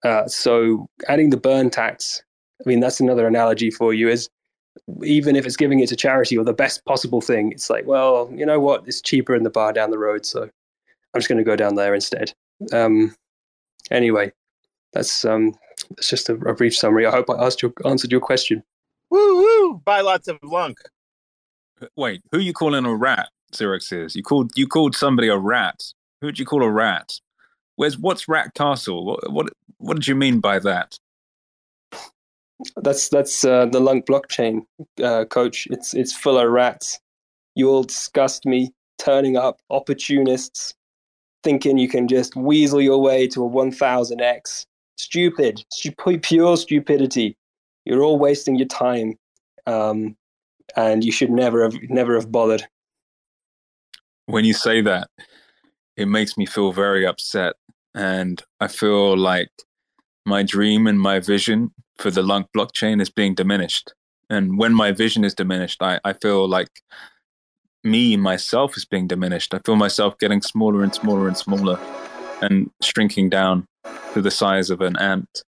Uh, 0.04 0.28
so 0.28 0.88
adding 1.08 1.30
the 1.30 1.38
burn 1.38 1.70
tax, 1.70 2.24
I 2.66 2.70
mean 2.70 2.80
that's 2.80 3.00
another 3.00 3.28
analogy 3.28 3.72
for 3.72 3.94
you. 3.94 4.08
Is 4.08 4.30
even 5.04 5.36
if 5.36 5.46
it's 5.46 5.58
giving 5.58 5.80
it 5.80 5.90
to 5.90 5.96
charity 5.96 6.38
or 6.38 6.46
the 6.46 6.54
best 6.54 6.86
possible 6.86 7.22
thing, 7.22 7.52
it's 7.52 7.70
like, 7.70 7.86
well, 7.86 8.30
you 8.34 8.46
know 8.46 8.60
what? 8.60 8.84
It's 8.88 9.02
cheaper 9.02 9.36
in 9.36 9.44
the 9.44 9.50
bar 9.50 9.74
down 9.74 9.92
the 9.92 9.98
road, 9.98 10.26
so 10.26 10.44
I'm 10.44 11.20
just 11.20 11.28
going 11.28 11.38
to 11.38 11.44
go 11.44 11.56
down 11.56 11.76
there 11.76 11.96
instead. 11.96 12.34
Um, 12.72 13.16
anyway, 13.92 14.32
that's 14.94 15.26
um, 15.26 15.54
that's 15.92 16.10
just 16.10 16.30
a, 16.30 16.34
a 16.34 16.54
brief 16.54 16.76
summary. 16.76 17.06
I 17.06 17.12
hope 17.12 17.30
I 17.30 17.44
asked 17.44 17.62
your, 17.62 17.74
answered 17.86 18.12
your 18.12 18.22
question. 18.22 18.64
Woo 19.16 19.38
woo! 19.38 19.82
Buy 19.86 20.02
lots 20.02 20.28
of 20.28 20.38
Lunc. 20.44 20.78
Wait, 21.96 22.22
who 22.34 22.40
you 22.40 22.52
calling 22.52 22.84
a 22.84 22.94
rat? 22.94 23.30
0xEars. 23.54 24.14
You 24.14 24.24
called 24.24 24.52
you 24.58 24.68
called 24.68 24.94
somebody 24.94 25.30
a 25.30 25.38
rat. 25.38 25.82
Who'd 26.20 26.38
you 26.38 26.46
call 26.46 26.62
a 26.64 26.70
rat? 26.70 27.14
Where's 27.78 27.98
what's 27.98 28.28
Rat 28.28 28.54
Castle? 28.56 29.06
What 29.06 29.32
what 29.32 29.48
what 29.78 29.96
did 29.96 30.08
you 30.10 30.16
mean 30.16 30.42
by 30.42 30.60
that? 30.60 31.00
That's 32.76 33.08
that's 33.08 33.46
uh, 33.46 33.68
the 33.68 33.80
Lunc 33.80 34.06
blockchain, 34.06 34.64
uh, 35.02 35.24
coach. 35.24 35.66
It's 35.72 35.94
it's 35.94 36.14
full 36.14 36.38
of 36.38 36.50
rats. 36.50 37.00
You 37.56 37.70
all 37.70 37.84
disgust 37.84 38.46
me. 38.46 38.74
Turning 38.98 39.38
up 39.38 39.62
opportunists, 39.70 40.74
thinking 41.42 41.78
you 41.78 41.88
can 41.88 42.10
just 42.10 42.36
weasel 42.36 42.82
your 42.82 43.02
way 43.02 43.28
to 43.28 43.46
a 43.46 43.50
1000x. 43.50 44.66
Stupid, 44.98 45.64
Stu- 45.72 46.20
pure 46.20 46.58
stupidity. 46.58 47.38
You're 47.86 48.04
all 48.04 48.20
wasting 48.20 48.56
your 48.56 48.68
time, 48.68 49.18
um, 49.66 50.16
and 50.76 51.04
you 51.04 51.12
should 51.12 51.30
never 51.30 51.64
have 51.64 51.76
never 51.90 52.16
have 52.16 52.32
bothered. 52.32 52.64
When 54.26 54.44
you 54.44 54.54
say 54.54 54.82
that, 54.82 55.10
it 55.96 56.08
makes 56.08 56.38
me 56.38 56.46
feel 56.46 56.72
very 56.72 57.06
upset, 57.06 57.54
and 57.94 58.42
I 58.60 58.68
feel 58.68 59.16
like 59.16 59.52
my 60.26 60.44
dream 60.44 60.88
and 60.88 61.00
my 61.00 61.20
vision 61.20 61.72
for 61.98 62.12
the 62.12 62.24
Lunc 62.24 62.48
blockchain 62.56 63.02
is 63.02 63.10
being 63.10 63.36
diminished. 63.36 63.94
And 64.30 64.58
when 64.58 64.74
my 64.74 64.92
vision 64.92 65.24
is 65.24 65.36
diminished, 65.36 65.82
I, 65.82 66.00
I 66.04 66.14
feel 66.14 66.48
like 66.48 66.82
me 67.84 68.18
myself 68.18 68.76
is 68.76 68.86
being 68.86 69.08
diminished. 69.08 69.54
I 69.54 69.60
feel 69.60 69.76
myself 69.76 70.18
getting 70.18 70.42
smaller 70.42 70.84
and 70.84 70.94
smaller 70.94 71.28
and 71.28 71.38
smaller 71.38 71.80
and 72.42 72.72
shrinking 72.82 73.30
down 73.30 73.68
to 74.14 74.22
the 74.22 74.32
size 74.32 74.70
of 74.70 74.82
an 74.82 74.98
ant. 74.98 75.44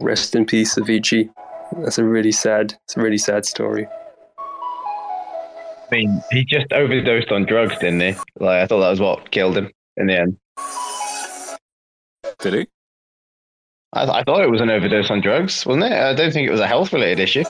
Rest 0.00 0.34
in 0.34 0.46
peace, 0.46 0.74
Avicii. 0.76 1.30
That's 1.78 1.98
a 1.98 2.04
really 2.04 2.32
sad, 2.32 2.74
it's 2.84 2.96
a 2.96 3.00
really 3.00 3.18
sad 3.18 3.46
story. 3.46 3.86
I 4.36 5.86
mean, 5.90 6.22
he 6.30 6.44
just 6.44 6.72
overdosed 6.72 7.30
on 7.30 7.44
drugs, 7.44 7.78
didn't 7.78 8.00
he? 8.00 8.14
Like, 8.40 8.62
I 8.62 8.66
thought 8.66 8.80
that 8.80 8.90
was 8.90 9.00
what 9.00 9.30
killed 9.30 9.56
him 9.56 9.70
in 9.96 10.06
the 10.06 10.18
end. 10.18 10.36
Did 12.38 12.54
he? 12.54 12.66
I, 13.92 14.20
I 14.20 14.24
thought 14.24 14.42
it 14.42 14.50
was 14.50 14.60
an 14.60 14.70
overdose 14.70 15.10
on 15.10 15.20
drugs, 15.20 15.64
wasn't 15.64 15.84
it? 15.84 15.92
I 15.92 16.14
don't 16.14 16.32
think 16.32 16.48
it 16.48 16.52
was 16.52 16.60
a 16.60 16.66
health 16.66 16.92
related 16.92 17.20
issue. 17.20 17.44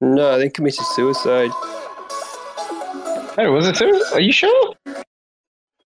No, 0.00 0.38
they 0.38 0.50
committed 0.50 0.84
suicide. 0.84 1.50
Oh, 3.36 3.50
was 3.52 3.66
it 3.66 3.74
too? 3.74 4.04
Are 4.12 4.20
you 4.20 4.32
sure? 4.32 4.74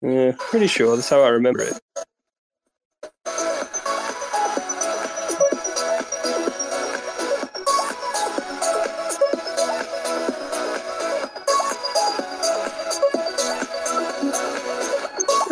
Yeah, 0.02 0.32
pretty 0.38 0.66
sure. 0.66 0.94
That's 0.94 1.08
how 1.08 1.22
I 1.22 1.28
remember 1.28 1.62
it. 1.62 1.78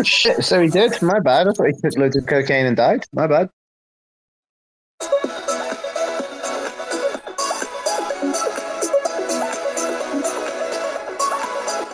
Shit, 0.06 0.44
so 0.44 0.60
he 0.60 0.68
did. 0.68 1.00
My 1.02 1.20
bad. 1.20 1.48
I 1.48 1.52
thought 1.52 1.66
he 1.66 1.72
took 1.72 1.98
loads 1.98 2.16
of 2.16 2.26
cocaine 2.26 2.66
and 2.66 2.76
died. 2.76 3.04
My 3.12 3.26
bad. 3.26 3.50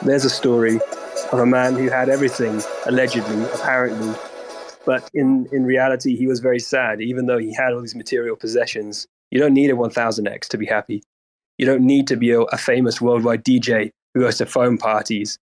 There's 0.05 0.25
a 0.25 0.31
story 0.31 0.81
of 1.31 1.39
a 1.39 1.47
man 1.47 1.75
who 1.75 1.89
had 1.89 2.09
everything, 2.09 2.61
allegedly, 2.87 3.45
apparently, 3.55 4.15
but 4.85 5.09
in, 5.15 5.49
in 5.53 5.65
reality, 5.65 6.17
he 6.17 6.27
was 6.27 6.41
very 6.41 6.59
sad, 6.59 7.01
even 7.01 7.27
though 7.27 7.39
he 7.39 7.55
had 7.55 7.73
all 7.73 7.81
these 7.81 7.95
material 7.95 8.35
possessions. 8.35 9.07
You 9.31 9.39
don't 9.39 9.55
need 9.55 9.71
a 9.71 9.75
1000X 9.75 10.49
to 10.49 10.59
be 10.59 10.67
happy. 10.67 11.03
You 11.57 11.67
don't 11.67 11.83
need 11.87 12.09
to 12.09 12.17
be 12.17 12.33
a, 12.33 12.41
a 12.41 12.59
famous 12.59 13.01
worldwide 13.01 13.45
DJ 13.45 13.91
who 14.15 14.21
goes 14.21 14.39
to 14.39 14.47
phone 14.47 14.77
parties 14.77 15.39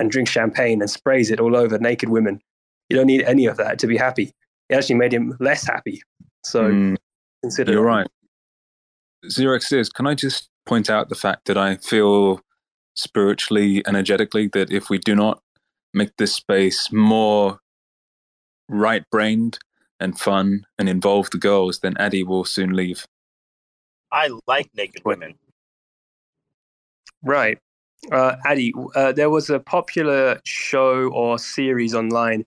and 0.00 0.10
drinks 0.10 0.30
champagne 0.32 0.80
and 0.80 0.90
sprays 0.90 1.30
it 1.30 1.38
all 1.38 1.54
over 1.54 1.78
naked 1.78 2.08
women. 2.08 2.40
You 2.88 2.96
don't 2.96 3.06
need 3.06 3.22
any 3.22 3.46
of 3.46 3.56
that 3.58 3.78
to 3.80 3.86
be 3.86 3.96
happy. 3.96 4.32
It 4.68 4.74
actually 4.74 4.96
made 4.96 5.12
him 5.12 5.36
less 5.38 5.64
happy. 5.64 6.02
So 6.42 6.64
Mm, 6.70 6.96
consider 7.42 7.72
you're 7.72 7.84
it. 7.84 7.86
right. 7.86 8.06
0xEars. 9.26 9.92
Can 9.92 10.06
I 10.06 10.14
just 10.14 10.48
point 10.66 10.88
out 10.88 11.08
the 11.10 11.14
fact 11.14 11.44
that 11.46 11.58
I 11.58 11.76
feel 11.76 12.40
spiritually, 12.94 13.82
energetically, 13.86 14.48
that 14.48 14.72
if 14.72 14.88
we 14.88 14.98
do 14.98 15.14
not 15.14 15.42
make 15.92 16.16
this 16.16 16.34
space 16.34 16.90
more 16.90 17.60
right 18.68 19.04
brained 19.10 19.58
and 19.98 20.18
fun 20.18 20.64
and 20.78 20.88
involve 20.88 21.30
the 21.30 21.38
girls, 21.38 21.80
then 21.80 21.96
Addy 21.98 22.22
will 22.22 22.44
soon 22.44 22.74
leave. 22.74 23.06
I 24.10 24.30
like 24.46 24.70
naked 24.74 25.02
women. 25.04 25.34
Right. 27.22 27.58
Uh, 28.10 28.36
Addy, 28.46 28.72
uh, 28.94 29.12
there 29.12 29.30
was 29.30 29.50
a 29.50 29.60
popular 29.60 30.40
show 30.44 31.08
or 31.08 31.38
series 31.38 31.94
online 31.94 32.44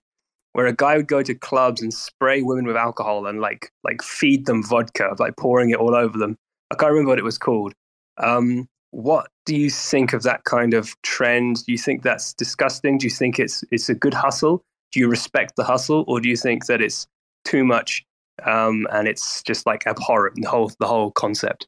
where 0.52 0.66
a 0.66 0.74
guy 0.74 0.96
would 0.96 1.08
go 1.08 1.22
to 1.22 1.34
clubs 1.34 1.82
and 1.82 1.92
spray 1.92 2.42
women 2.42 2.66
with 2.66 2.76
alcohol 2.76 3.26
and 3.26 3.40
like 3.40 3.70
like 3.84 4.02
feed 4.02 4.46
them 4.46 4.62
vodka, 4.62 5.14
like 5.18 5.36
pouring 5.36 5.70
it 5.70 5.78
all 5.78 5.94
over 5.94 6.18
them. 6.18 6.36
I 6.70 6.76
can't 6.76 6.90
remember 6.90 7.10
what 7.10 7.18
it 7.18 7.24
was 7.24 7.38
called. 7.38 7.74
Um, 8.18 8.68
what 8.90 9.28
do 9.46 9.56
you 9.56 9.70
think 9.70 10.12
of 10.12 10.22
that 10.22 10.44
kind 10.44 10.72
of 10.72 10.94
trend? 11.02 11.64
Do 11.66 11.72
you 11.72 11.78
think 11.78 12.02
that's 12.02 12.32
disgusting? 12.34 12.98
Do 12.98 13.06
you 13.06 13.10
think 13.10 13.38
it's 13.38 13.64
it's 13.70 13.88
a 13.88 13.94
good 13.94 14.14
hustle? 14.14 14.62
Do 14.92 15.00
you 15.00 15.08
respect 15.08 15.56
the 15.56 15.64
hustle, 15.64 16.04
or 16.06 16.20
do 16.20 16.28
you 16.28 16.36
think 16.36 16.66
that 16.66 16.80
it's 16.80 17.06
too 17.44 17.64
much 17.64 18.04
um, 18.44 18.86
and 18.92 19.08
it's 19.08 19.42
just 19.42 19.66
like 19.66 19.86
abhorrent 19.86 20.36
the 20.36 20.48
whole 20.48 20.70
the 20.78 20.86
whole 20.86 21.10
concept? 21.10 21.66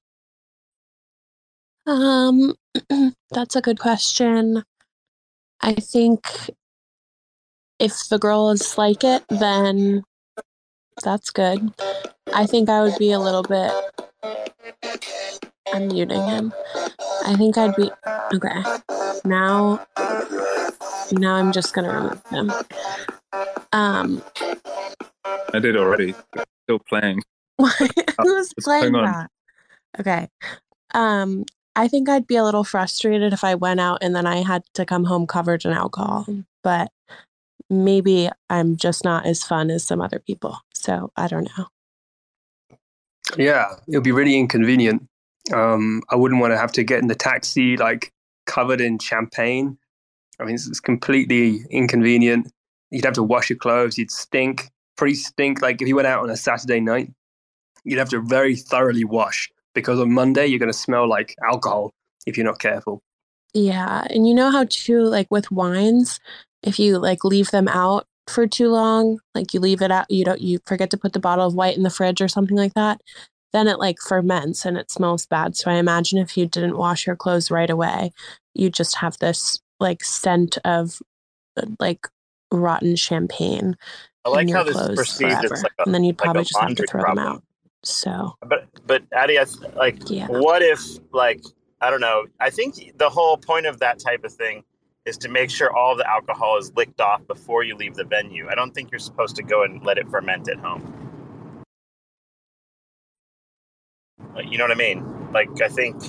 Um, 1.87 2.55
that's 3.31 3.57
a 3.57 3.63
good 3.63 3.79
question. 3.79 4.63
I 5.61 5.75
think 5.75 6.27
if 7.79 8.09
the 8.09 8.19
girls 8.19 8.77
like 8.77 9.05
it, 9.05 9.25
then 9.29 10.03
that's 11.03 11.31
good. 11.31 11.73
I 12.35 12.47
think 12.47 12.69
I 12.69 12.83
would 12.83 12.99
be 12.99 13.13
a 13.13 13.19
little 13.19 13.43
bit. 13.43 13.73
I'm 15.73 15.89
muting 15.89 16.23
him. 16.23 16.53
I 17.25 17.35
think 17.37 17.59
I'd 17.59 17.75
be 17.77 17.91
okay. 18.35 18.63
Now, 19.25 19.85
now 21.13 21.35
I'm 21.35 21.53
just 21.53 21.75
gonna 21.75 21.93
remove 21.93 22.23
him. 22.31 22.53
Um, 23.73 24.23
I 25.53 25.59
did 25.61 25.77
already. 25.77 26.15
Still 26.65 26.79
playing. 26.89 27.23
who's 27.59 27.83
let's 28.23 28.53
playing 28.63 28.93
that? 28.93 29.31
Okay. 30.01 30.29
Um, 30.95 31.45
I 31.77 31.89
think 31.89 32.09
I'd 32.09 32.27
be 32.27 32.37
a 32.37 32.45
little 32.45 32.65
frustrated 32.65 33.35
if 33.35 33.45
I 33.45 33.55
went 33.55 33.81
out 33.81 33.99
and 34.01 34.17
then 34.17 34.27
I 34.27 34.43
had 34.43 34.65
to 34.75 34.87
come 34.87 35.05
home 35.05 35.27
covered 35.27 35.65
in 35.65 35.73
alcohol. 35.73 36.27
But 36.65 36.91
maybe 37.69 38.31
I'm 38.49 38.77
just 38.77 39.05
not 39.05 39.27
as 39.27 39.45
fun 39.45 39.71
as 39.71 39.85
some 39.85 40.01
other 40.01 40.19
people. 40.19 40.59
So 40.75 41.13
I 41.17 41.29
don't 41.29 41.49
know. 41.57 41.67
Yeah, 43.37 43.75
it 43.87 43.97
would 43.97 44.05
be 44.05 44.13
really 44.13 44.39
inconvenient. 44.39 45.07
Um, 45.53 46.03
I 46.09 46.17
wouldn't 46.17 46.41
want 46.41 46.53
to 46.53 46.59
have 46.59 46.73
to 46.73 46.83
get 46.83 47.01
in 47.01 47.09
the 47.09 47.15
taxi 47.15 47.77
like 47.77 48.13
covered 48.47 48.81
in 48.81 48.99
champagne. 48.99 49.77
I 50.41 50.45
mean, 50.45 50.55
it's, 50.55 50.67
it's 50.67 50.81
completely 50.81 51.61
inconvenient. 51.71 52.51
You'd 52.91 53.05
have 53.05 53.15
to 53.15 53.23
wash 53.23 53.51
your 53.51 53.59
clothes. 53.59 53.99
You'd 53.99 54.11
stink, 54.11 54.71
pretty 54.97 55.15
stink. 55.15 55.61
Like 55.61 55.83
if 55.83 55.89
you 55.89 55.97
went 55.97 56.09
out 56.09 56.23
on 56.23 56.31
a 56.31 56.37
Saturday 56.37 56.81
night, 56.81 57.13
you'd 57.85 57.99
have 57.99 58.09
to 58.11 58.23
very 58.23 58.57
thoroughly 58.57 59.05
wash 59.05 59.51
because 59.77 60.01
on 60.01 60.11
Monday 60.11 60.47
you're 60.47 60.59
going 60.59 60.73
to 60.73 60.77
smell 60.77 61.09
like 61.09 61.37
alcohol 61.49 61.93
if 62.27 62.37
you're 62.37 62.47
not 62.47 62.59
careful. 62.59 63.01
Yeah. 63.55 64.05
And 64.11 64.27
you 64.27 64.35
know 64.35 64.51
how, 64.51 64.67
too, 64.69 65.03
like 65.03 65.29
with 65.31 65.53
wines, 65.53 66.19
if 66.65 66.81
you 66.81 66.99
like 66.99 67.23
leave 67.23 67.53
them 67.53 67.69
out 67.69 68.07
for 68.27 68.49
too 68.49 68.69
long, 68.69 69.21
like 69.35 69.55
you 69.55 69.61
leave 69.61 69.83
it 69.83 69.93
out, 69.93 70.11
you 70.11 70.25
don't, 70.25 70.41
you 70.41 70.59
forget 70.67 70.91
to 70.91 70.97
put 70.97 71.13
the 71.13 71.21
bottle 71.21 71.47
of 71.47 71.55
white 71.55 71.77
in 71.77 71.85
the 71.85 71.91
fridge 71.91 72.21
or 72.21 72.27
something 72.27 72.57
like 72.57 72.75
that, 72.75 73.01
then 73.53 73.69
it 73.69 73.79
like 73.79 73.99
ferments 74.01 74.65
and 74.65 74.77
it 74.77 74.91
smells 74.91 75.27
bad. 75.27 75.57
So 75.57 75.71
I 75.71 75.75
imagine 75.75 76.19
if 76.19 76.37
you 76.37 76.47
didn't 76.47 76.77
wash 76.77 77.07
your 77.07 77.17
clothes 77.17 77.51
right 77.51 77.71
away, 77.71 78.11
you 78.55 78.69
just 78.69 78.97
have 78.97 79.17
this 79.19 79.61
like 79.79 80.03
scent 80.03 80.59
of 80.65 81.01
uh, 81.57 81.67
like 81.79 82.09
rotten 82.51 82.97
champagne 82.97 83.77
I 84.25 84.31
like 84.31 84.43
in 84.43 84.49
your 84.49 84.59
how 84.59 84.65
this 84.65 84.77
is 84.77 84.83
clothes 84.83 84.97
perceived 84.97 85.31
forever. 85.31 85.55
as 85.55 85.63
like 85.63 85.73
a 85.79 85.83
and 85.85 85.95
then 85.95 86.05
you'd 86.05 86.19
like 86.19 86.21
a 86.21 86.25
probably 86.25 86.43
just 86.45 86.59
have 86.59 86.69
to 86.69 86.83
laundry 86.83 86.87
throw 86.89 87.03
them 87.03 87.19
out. 87.19 87.43
So 87.87 88.35
But 88.41 88.67
but 88.87 89.03
Addie, 89.13 89.39
I 89.39 89.45
th- 89.45 89.75
like 89.75 89.99
Yeah. 90.11 90.27
what 90.29 90.63
if 90.63 90.81
like 91.13 91.43
I 91.81 91.91
don't 91.91 92.01
know. 92.01 92.27
I 92.41 92.51
think 92.51 92.97
the 92.99 93.09
whole 93.09 93.37
point 93.37 93.67
of 93.67 93.79
that 93.81 93.99
type 93.99 94.25
of 94.25 94.33
thing 94.33 94.65
is 95.05 95.17
to 95.19 95.29
make 95.29 95.51
sure 95.51 95.75
all 95.75 95.95
the 95.95 96.09
alcohol 96.11 96.59
is 96.59 96.73
licked 96.75 97.01
off 97.01 97.25
before 97.29 97.63
you 97.63 97.77
leave 97.77 97.95
the 97.95 98.05
venue. 98.05 98.49
I 98.49 98.55
don't 98.57 98.75
think 98.75 98.91
you're 98.91 98.99
supposed 98.99 99.37
to 99.37 99.43
go 99.43 99.63
and 99.63 99.85
let 99.85 99.99
it 99.99 100.09
ferment 100.09 100.49
at 100.49 100.59
home. 100.59 100.93
Like, 104.35 104.51
you 104.51 104.59
know 104.59 104.65
what 104.65 104.73
I 104.73 104.75
mean? 104.75 105.07
Like 105.33 105.61
I 105.63 105.69
think 105.69 106.03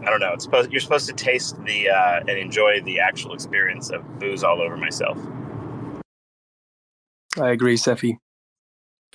I 0.00 0.10
don't 0.10 0.20
know. 0.20 0.32
It's 0.32 0.44
supposed 0.44 0.70
you're 0.72 0.80
supposed 0.80 1.06
to 1.08 1.14
taste 1.14 1.62
the 1.64 1.90
uh, 1.90 2.20
and 2.20 2.30
enjoy 2.30 2.80
the 2.82 3.00
actual 3.00 3.34
experience 3.34 3.90
of 3.90 4.18
booze 4.18 4.42
all 4.44 4.62
over 4.62 4.76
myself. 4.76 5.18
I 7.38 7.50
agree, 7.50 7.76
Seffi. 7.76 8.16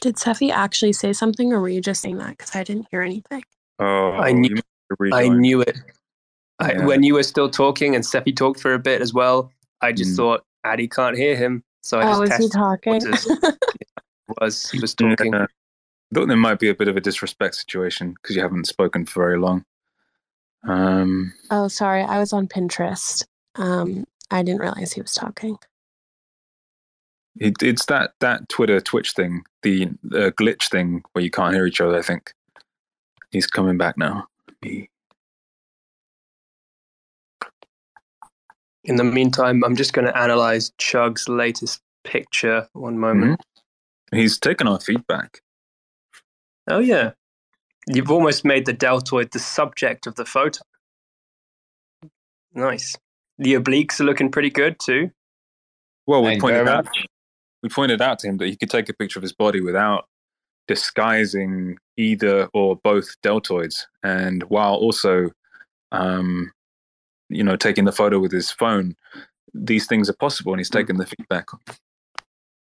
Did 0.01 0.15
Seffi 0.15 0.51
actually 0.51 0.93
say 0.93 1.13
something, 1.13 1.51
or 1.53 1.59
were 1.59 1.69
you 1.69 1.81
just 1.81 2.01
saying 2.01 2.17
that? 2.17 2.29
Because 2.37 2.55
I 2.55 2.63
didn't 2.63 2.87
hear 2.91 3.01
anything. 3.01 3.43
Oh, 3.79 4.11
I 4.11 4.31
knew- 4.31 4.49
you 4.49 4.55
must 4.55 5.11
have 5.11 5.13
I 5.13 5.27
knew 5.27 5.61
it. 5.61 5.77
I, 6.59 6.73
Yeah. 6.73 6.85
When 6.85 7.03
you 7.03 7.13
were 7.13 7.23
still 7.23 7.49
talking 7.49 7.95
and 7.95 8.03
Seffi 8.03 8.35
talked 8.35 8.59
for 8.59 8.73
a 8.73 8.79
bit 8.79 9.01
as 9.01 9.13
well, 9.13 9.51
I 9.81 9.91
just 9.93 10.13
Mm. 10.13 10.17
thought 10.17 10.45
Addy 10.65 10.87
can't 10.87 11.15
hear 11.17 11.35
him, 11.35 11.63
so 11.81 11.99
I 11.99 12.03
oh, 12.13 12.25
just 12.25 12.39
was 12.39 12.39
he 12.39 12.49
talking? 12.49 12.93
waters. 12.93 13.27
Was 14.41 14.69
he 14.69 14.79
was 14.79 14.93
talking? 14.93 15.33
Yeah. 15.33 15.43
I 15.45 16.15
thought 16.15 16.27
there 16.27 16.37
might 16.37 16.59
be 16.59 16.69
a 16.69 16.75
bit 16.75 16.87
of 16.87 16.97
a 16.97 17.01
disrespect 17.01 17.55
situation 17.55 18.13
because 18.13 18.35
you 18.35 18.41
haven't 18.41 18.65
spoken 18.67 19.05
for 19.05 19.21
very 19.23 19.37
long. 19.37 19.63
Um, 20.67 21.33
oh, 21.51 21.67
sorry. 21.67 22.01
I 22.03 22.19
was 22.19 22.33
on 22.33 22.47
Pinterest. 22.47 23.25
Um, 23.55 24.05
I 24.31 24.43
didn't 24.43 24.59
realize 24.61 24.91
he 24.93 25.01
was 25.01 25.13
talking. 25.13 25.57
It, 27.37 27.55
it's 27.61 27.85
that 27.87 28.11
that 28.19 28.47
Twitter 28.49 28.79
Twitch 28.81 29.11
thing, 29.13 29.43
the 29.63 29.87
uh, 30.13 30.31
glitch 30.39 30.69
thing 30.69 31.03
where 31.13 31.23
you 31.23 31.31
can't 31.31 31.53
hear 31.53 31.65
each 31.65 31.81
other. 31.81 31.97
I 31.97 32.01
think 32.01 32.33
he's 33.31 33.47
coming 33.47 33.77
back 33.77 33.97
now. 33.97 34.27
He- 34.61 34.89
In 38.85 38.95
the 38.95 39.03
meantime, 39.03 39.63
I'm 39.63 39.75
just 39.75 39.93
going 39.93 40.07
to 40.07 40.17
analyze 40.17 40.71
Chug's 40.79 41.27
latest 41.27 41.81
picture. 42.03 42.67
One 42.73 42.97
moment. 42.97 43.41
He's 44.11 44.39
taken 44.39 44.67
our 44.67 44.79
feedback. 44.79 45.41
Oh 46.67 46.79
yeah, 46.79 47.11
you've 47.87 48.09
almost 48.11 48.45
made 48.45 48.65
the 48.65 48.73
deltoid 48.73 49.31
the 49.31 49.39
subject 49.39 50.07
of 50.07 50.15
the 50.15 50.25
photo. 50.25 50.61
Nice. 52.53 52.95
The 53.37 53.53
obliques 53.53 53.99
are 53.99 54.05
looking 54.05 54.31
pretty 54.31 54.49
good 54.49 54.79
too. 54.79 55.11
Well, 56.07 56.23
we 56.23 56.29
Thank 56.29 56.37
you 56.37 56.41
pointed 56.41 56.67
out 56.67 56.85
much. 56.85 57.05
We 57.63 57.69
pointed 57.69 58.01
out 58.01 58.19
to 58.19 58.27
him 58.27 58.37
that 58.37 58.47
he 58.47 58.55
could 58.55 58.69
take 58.69 58.89
a 58.89 58.93
picture 58.93 59.19
of 59.19 59.23
his 59.23 59.33
body 59.33 59.61
without 59.61 60.05
disguising 60.67 61.77
either 61.97 62.47
or 62.53 62.77
both 62.83 63.15
deltoids, 63.23 63.85
and 64.03 64.43
while 64.43 64.75
also, 64.75 65.31
um, 65.91 66.51
you 67.29 67.43
know, 67.43 67.55
taking 67.55 67.85
the 67.85 67.91
photo 67.91 68.19
with 68.19 68.31
his 68.31 68.51
phone. 68.51 68.95
These 69.53 69.87
things 69.87 70.09
are 70.09 70.13
possible, 70.13 70.53
and 70.53 70.59
he's 70.59 70.69
taken 70.69 70.97
the 70.97 71.07
feedback. 71.07 71.47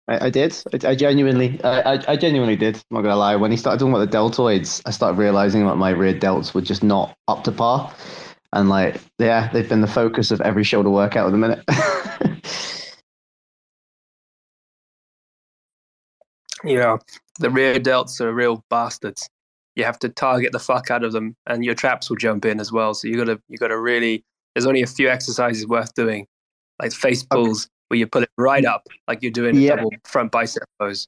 I, 0.07 0.27
I 0.27 0.29
did. 0.29 0.55
I, 0.73 0.89
I 0.91 0.95
genuinely, 0.95 1.59
I, 1.63 1.95
I- 1.95 2.05
I 2.13 2.15
genuinely 2.15 2.55
did. 2.55 2.77
I'm 2.77 2.95
not 2.95 3.01
gonna 3.01 3.17
lie. 3.17 3.35
When 3.35 3.51
he 3.51 3.57
started 3.57 3.79
talking 3.79 3.93
about 3.93 4.09
the 4.09 4.17
deltoids, 4.17 4.81
I 4.85 4.91
started 4.91 5.17
realizing 5.19 5.65
that 5.67 5.75
my 5.75 5.89
rear 5.89 6.13
delts 6.13 6.53
were 6.53 6.61
just 6.61 6.81
not 6.83 7.15
up 7.27 7.43
to 7.43 7.51
par, 7.51 7.93
and 8.53 8.69
like, 8.69 9.01
yeah, 9.19 9.51
they've 9.51 9.67
been 9.67 9.81
the 9.81 9.87
focus 9.87 10.31
of 10.31 10.39
every 10.41 10.63
shoulder 10.63 10.89
workout 10.89 11.27
at 11.27 11.31
the 11.31 11.37
minute. 11.37 11.63
Yeah, 16.63 16.97
the 17.39 17.49
rear 17.49 17.75
delts 17.79 18.19
are 18.21 18.33
real 18.33 18.63
bastards. 18.69 19.29
You 19.75 19.83
have 19.85 19.99
to 19.99 20.09
target 20.09 20.51
the 20.51 20.59
fuck 20.59 20.91
out 20.91 21.03
of 21.03 21.13
them, 21.13 21.35
and 21.47 21.63
your 21.63 21.75
traps 21.75 22.09
will 22.09 22.17
jump 22.17 22.43
in 22.45 22.59
as 22.59 22.71
well. 22.71 22.93
So 22.93 23.07
you 23.07 23.17
gotta 23.17 23.41
you 23.47 23.57
gotta 23.57 23.79
really. 23.79 24.23
There's 24.55 24.65
only 24.65 24.81
a 24.81 24.87
few 24.87 25.07
exercises 25.09 25.65
worth 25.67 25.93
doing, 25.93 26.25
like 26.81 26.91
face 26.91 27.23
pulls, 27.23 27.69
where 27.87 27.97
you 27.99 28.07
pull 28.07 28.23
it 28.23 28.29
right 28.37 28.65
up, 28.65 28.87
like 29.07 29.21
you're 29.21 29.31
doing 29.31 29.55
a 29.55 29.67
double 29.75 29.91
front 30.05 30.31
bicep 30.31 30.63
pose. 30.79 31.07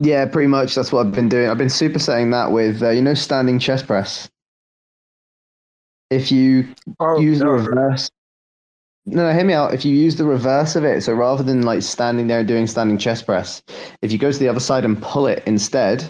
yeah, 0.00 0.24
pretty 0.26 0.46
much. 0.46 0.74
That's 0.74 0.92
what 0.92 1.04
I've 1.06 1.12
been 1.12 1.28
doing. 1.28 1.50
I've 1.50 1.58
been 1.58 1.66
supersetting 1.66 2.30
that 2.30 2.52
with, 2.52 2.82
uh, 2.82 2.90
you 2.90 3.02
know, 3.02 3.14
standing 3.14 3.58
chest 3.58 3.86
press. 3.86 4.30
If 6.10 6.32
you 6.32 6.68
Oh, 7.00 7.18
use 7.20 7.40
the 7.40 7.48
reverse. 7.48 8.08
No, 9.10 9.32
hear 9.32 9.44
me 9.44 9.54
out. 9.54 9.72
If 9.72 9.86
you 9.86 9.94
use 9.96 10.16
the 10.16 10.24
reverse 10.24 10.76
of 10.76 10.84
it, 10.84 11.02
so 11.02 11.14
rather 11.14 11.42
than 11.42 11.62
like 11.62 11.82
standing 11.82 12.26
there 12.26 12.40
and 12.40 12.48
doing 12.48 12.66
standing 12.66 12.98
chest 12.98 13.24
press, 13.24 13.62
if 14.02 14.12
you 14.12 14.18
go 14.18 14.30
to 14.30 14.38
the 14.38 14.48
other 14.48 14.60
side 14.60 14.84
and 14.84 15.00
pull 15.00 15.26
it 15.26 15.42
instead 15.46 16.02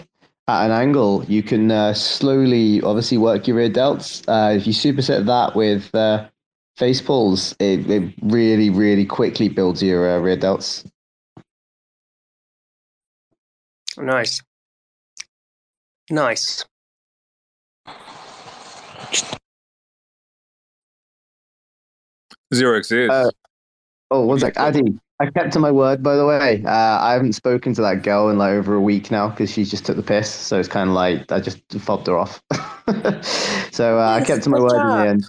at 0.49 0.65
an 0.65 0.71
angle, 0.71 1.23
you 1.25 1.41
can 1.41 1.71
uh, 1.71 1.93
slowly, 1.93 2.81
obviously, 2.81 3.17
work 3.17 3.47
your 3.47 3.55
rear 3.55 3.69
delts. 3.69 4.25
Uh, 4.27 4.53
if 4.53 4.67
you 4.67 4.73
superset 4.73 5.25
that 5.27 5.55
with 5.55 5.95
uh, 5.95 6.27
face 6.75 6.99
pulls, 6.99 7.53
it, 7.59 7.89
it 7.89 8.13
really, 8.21 8.69
really 8.69 9.05
quickly 9.05 9.47
builds 9.47 9.81
your 9.81 10.17
uh, 10.17 10.19
rear 10.19 10.35
delts. 10.35 10.85
Nice, 13.97 14.41
nice. 16.09 16.65
0xEars. 22.53 23.09
Uh, 23.09 23.31
Oh, 24.11 24.25
one 24.25 24.39
sec, 24.39 24.57
Addy. 24.57 24.97
I 25.21 25.29
kept 25.29 25.53
to 25.53 25.59
my 25.59 25.71
word, 25.71 26.01
by 26.01 26.15
the 26.15 26.25
way. 26.25 26.63
Uh, 26.65 26.69
I 26.71 27.11
haven't 27.13 27.33
spoken 27.33 27.73
to 27.75 27.81
that 27.81 28.03
girl 28.03 28.29
in 28.29 28.37
like 28.37 28.53
over 28.53 28.73
a 28.73 28.81
week 28.81 29.11
now 29.11 29.29
because 29.29 29.51
she 29.51 29.65
just 29.65 29.85
took 29.85 29.97
the 29.97 30.03
piss. 30.03 30.33
So 30.33 30.57
it's 30.59 30.69
kind 30.69 30.89
of 30.89 30.95
like 30.95 31.29
I 31.31 31.41
just 31.41 31.59
fobbed 31.79 32.07
her 32.07 32.17
off. 32.17 32.41
so 33.71 33.99
uh, 33.99 34.17
I 34.19 34.23
kept 34.23 34.43
to 34.43 34.49
my 34.49 34.57
good 34.57 34.63
word 34.63 34.81
in 34.81 34.87
the 34.87 35.07
end. 35.09 35.25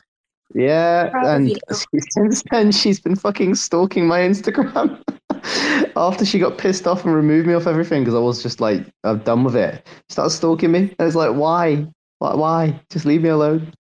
Yeah, 0.54 1.10
Proud 1.10 1.26
and 1.26 1.62
since 2.10 2.42
then 2.50 2.72
she's 2.72 3.00
been 3.00 3.16
fucking 3.16 3.54
stalking 3.56 4.06
my 4.06 4.20
Instagram. 4.20 5.02
After 5.96 6.24
she 6.24 6.38
got 6.38 6.56
pissed 6.56 6.86
off 6.86 7.04
and 7.04 7.14
removed 7.14 7.46
me 7.46 7.54
off 7.54 7.66
everything 7.66 8.02
because 8.02 8.14
I 8.14 8.18
was 8.18 8.42
just 8.42 8.60
like, 8.60 8.86
I'm 9.04 9.18
done 9.20 9.44
with 9.44 9.56
it. 9.56 9.86
She 10.08 10.12
started 10.12 10.30
stalking 10.30 10.72
me. 10.72 10.78
And 10.78 10.96
I 11.00 11.04
was 11.04 11.16
like, 11.16 11.34
why? 11.34 11.86
Why? 12.18 12.34
Why? 12.34 12.80
Just 12.90 13.06
leave 13.06 13.22
me 13.22 13.28
alone. 13.28 13.72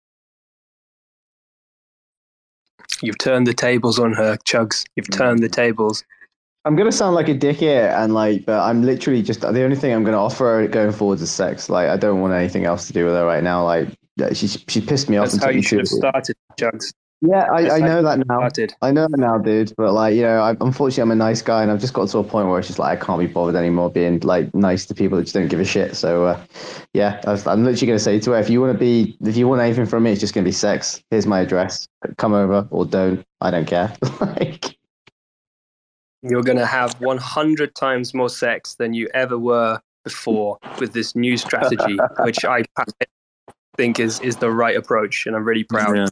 You've 3.01 3.17
turned 3.17 3.47
the 3.47 3.53
tables 3.53 3.99
on 3.99 4.13
her, 4.13 4.37
Chugs. 4.45 4.85
You've 4.95 5.07
mm. 5.07 5.17
turned 5.17 5.39
the 5.39 5.49
tables. 5.49 6.03
I'm 6.65 6.75
gonna 6.75 6.91
sound 6.91 7.15
like 7.15 7.29
a 7.29 7.33
dick 7.33 7.57
here, 7.57 7.93
and 7.97 8.13
like, 8.13 8.45
but 8.45 8.59
I'm 8.59 8.83
literally 8.83 9.21
just 9.21 9.41
the 9.41 9.63
only 9.63 9.75
thing 9.75 9.93
I'm 9.93 10.03
gonna 10.03 10.21
offer 10.21 10.43
her 10.43 10.67
going 10.67 10.91
forward 10.91 11.19
is 11.21 11.31
sex. 11.31 11.69
Like, 11.69 11.89
I 11.89 11.97
don't 11.97 12.19
want 12.19 12.33
anything 12.33 12.65
else 12.65 12.87
to 12.87 12.93
do 12.93 13.05
with 13.05 13.13
her 13.13 13.25
right 13.25 13.43
now. 13.43 13.63
Like, 13.63 13.87
she 14.33 14.47
she 14.47 14.81
pissed 14.81 15.09
me 15.09 15.17
off. 15.17 15.31
That's 15.31 15.43
how 15.43 15.49
you 15.49 15.61
should 15.61 15.79
have 15.79 15.87
started, 15.87 16.35
Chugs. 16.59 16.93
Yeah, 17.21 17.51
I, 17.51 17.69
I 17.69 17.79
know 17.79 18.01
that 18.01 18.19
now. 18.19 18.37
Started. 18.39 18.73
I 18.81 18.91
know 18.91 19.05
that 19.09 19.17
now, 19.17 19.37
dude. 19.37 19.73
But 19.75 19.91
like, 19.91 20.15
you 20.15 20.21
know, 20.21 20.39
I, 20.39 20.51
unfortunately, 20.61 21.01
I'm 21.01 21.11
a 21.11 21.15
nice 21.15 21.41
guy, 21.41 21.61
and 21.61 21.69
I've 21.69 21.81
just 21.81 21.93
got 21.93 22.07
to 22.09 22.19
a 22.19 22.23
point 22.23 22.47
where 22.47 22.59
it's 22.59 22.67
just 22.69 22.79
like 22.79 22.97
I 22.97 23.05
can't 23.05 23.19
be 23.19 23.27
bothered 23.27 23.55
anymore 23.55 23.89
being 23.89 24.19
like 24.21 24.53
nice 24.55 24.85
to 24.85 24.95
people 24.95 25.17
that 25.17 25.23
just 25.23 25.33
don't 25.33 25.49
give 25.49 25.59
a 25.59 25.65
shit. 25.65 25.97
So, 25.97 26.25
uh, 26.25 26.41
yeah, 26.93 27.21
I 27.27 27.31
was, 27.31 27.45
I'm 27.45 27.65
literally 27.65 27.87
gonna 27.87 27.99
say 27.99 28.19
to 28.21 28.31
her, 28.31 28.39
if 28.39 28.49
you 28.49 28.61
want 28.61 28.71
to 28.71 28.79
be, 28.79 29.17
if 29.21 29.35
you 29.35 29.49
want 29.49 29.61
anything 29.61 29.85
from 29.85 30.03
me, 30.03 30.11
it's 30.11 30.21
just 30.21 30.33
gonna 30.33 30.45
be 30.45 30.53
sex. 30.53 31.03
Here's 31.11 31.27
my 31.27 31.41
address. 31.41 31.89
Come 32.17 32.33
over 32.33 32.65
or 32.71 32.85
don't. 32.85 33.25
I 33.41 33.51
don't 33.51 33.65
care. 33.65 33.93
like, 34.21 34.77
You're 36.21 36.43
going 36.43 36.57
to 36.57 36.65
have 36.65 36.99
100 36.99 37.75
times 37.75 38.13
more 38.13 38.29
sex 38.29 38.75
than 38.75 38.93
you 38.93 39.07
ever 39.13 39.37
were 39.37 39.79
before 40.03 40.57
with 40.79 40.93
this 40.93 41.15
new 41.15 41.37
strategy, 41.37 41.97
which 42.19 42.43
I 42.43 42.63
think 43.77 43.99
is, 43.99 44.19
is 44.21 44.37
the 44.37 44.51
right 44.51 44.75
approach. 44.75 45.25
And 45.25 45.35
I'm 45.35 45.45
really 45.45 45.63
proud. 45.63 45.95
Yeah. 45.95 46.07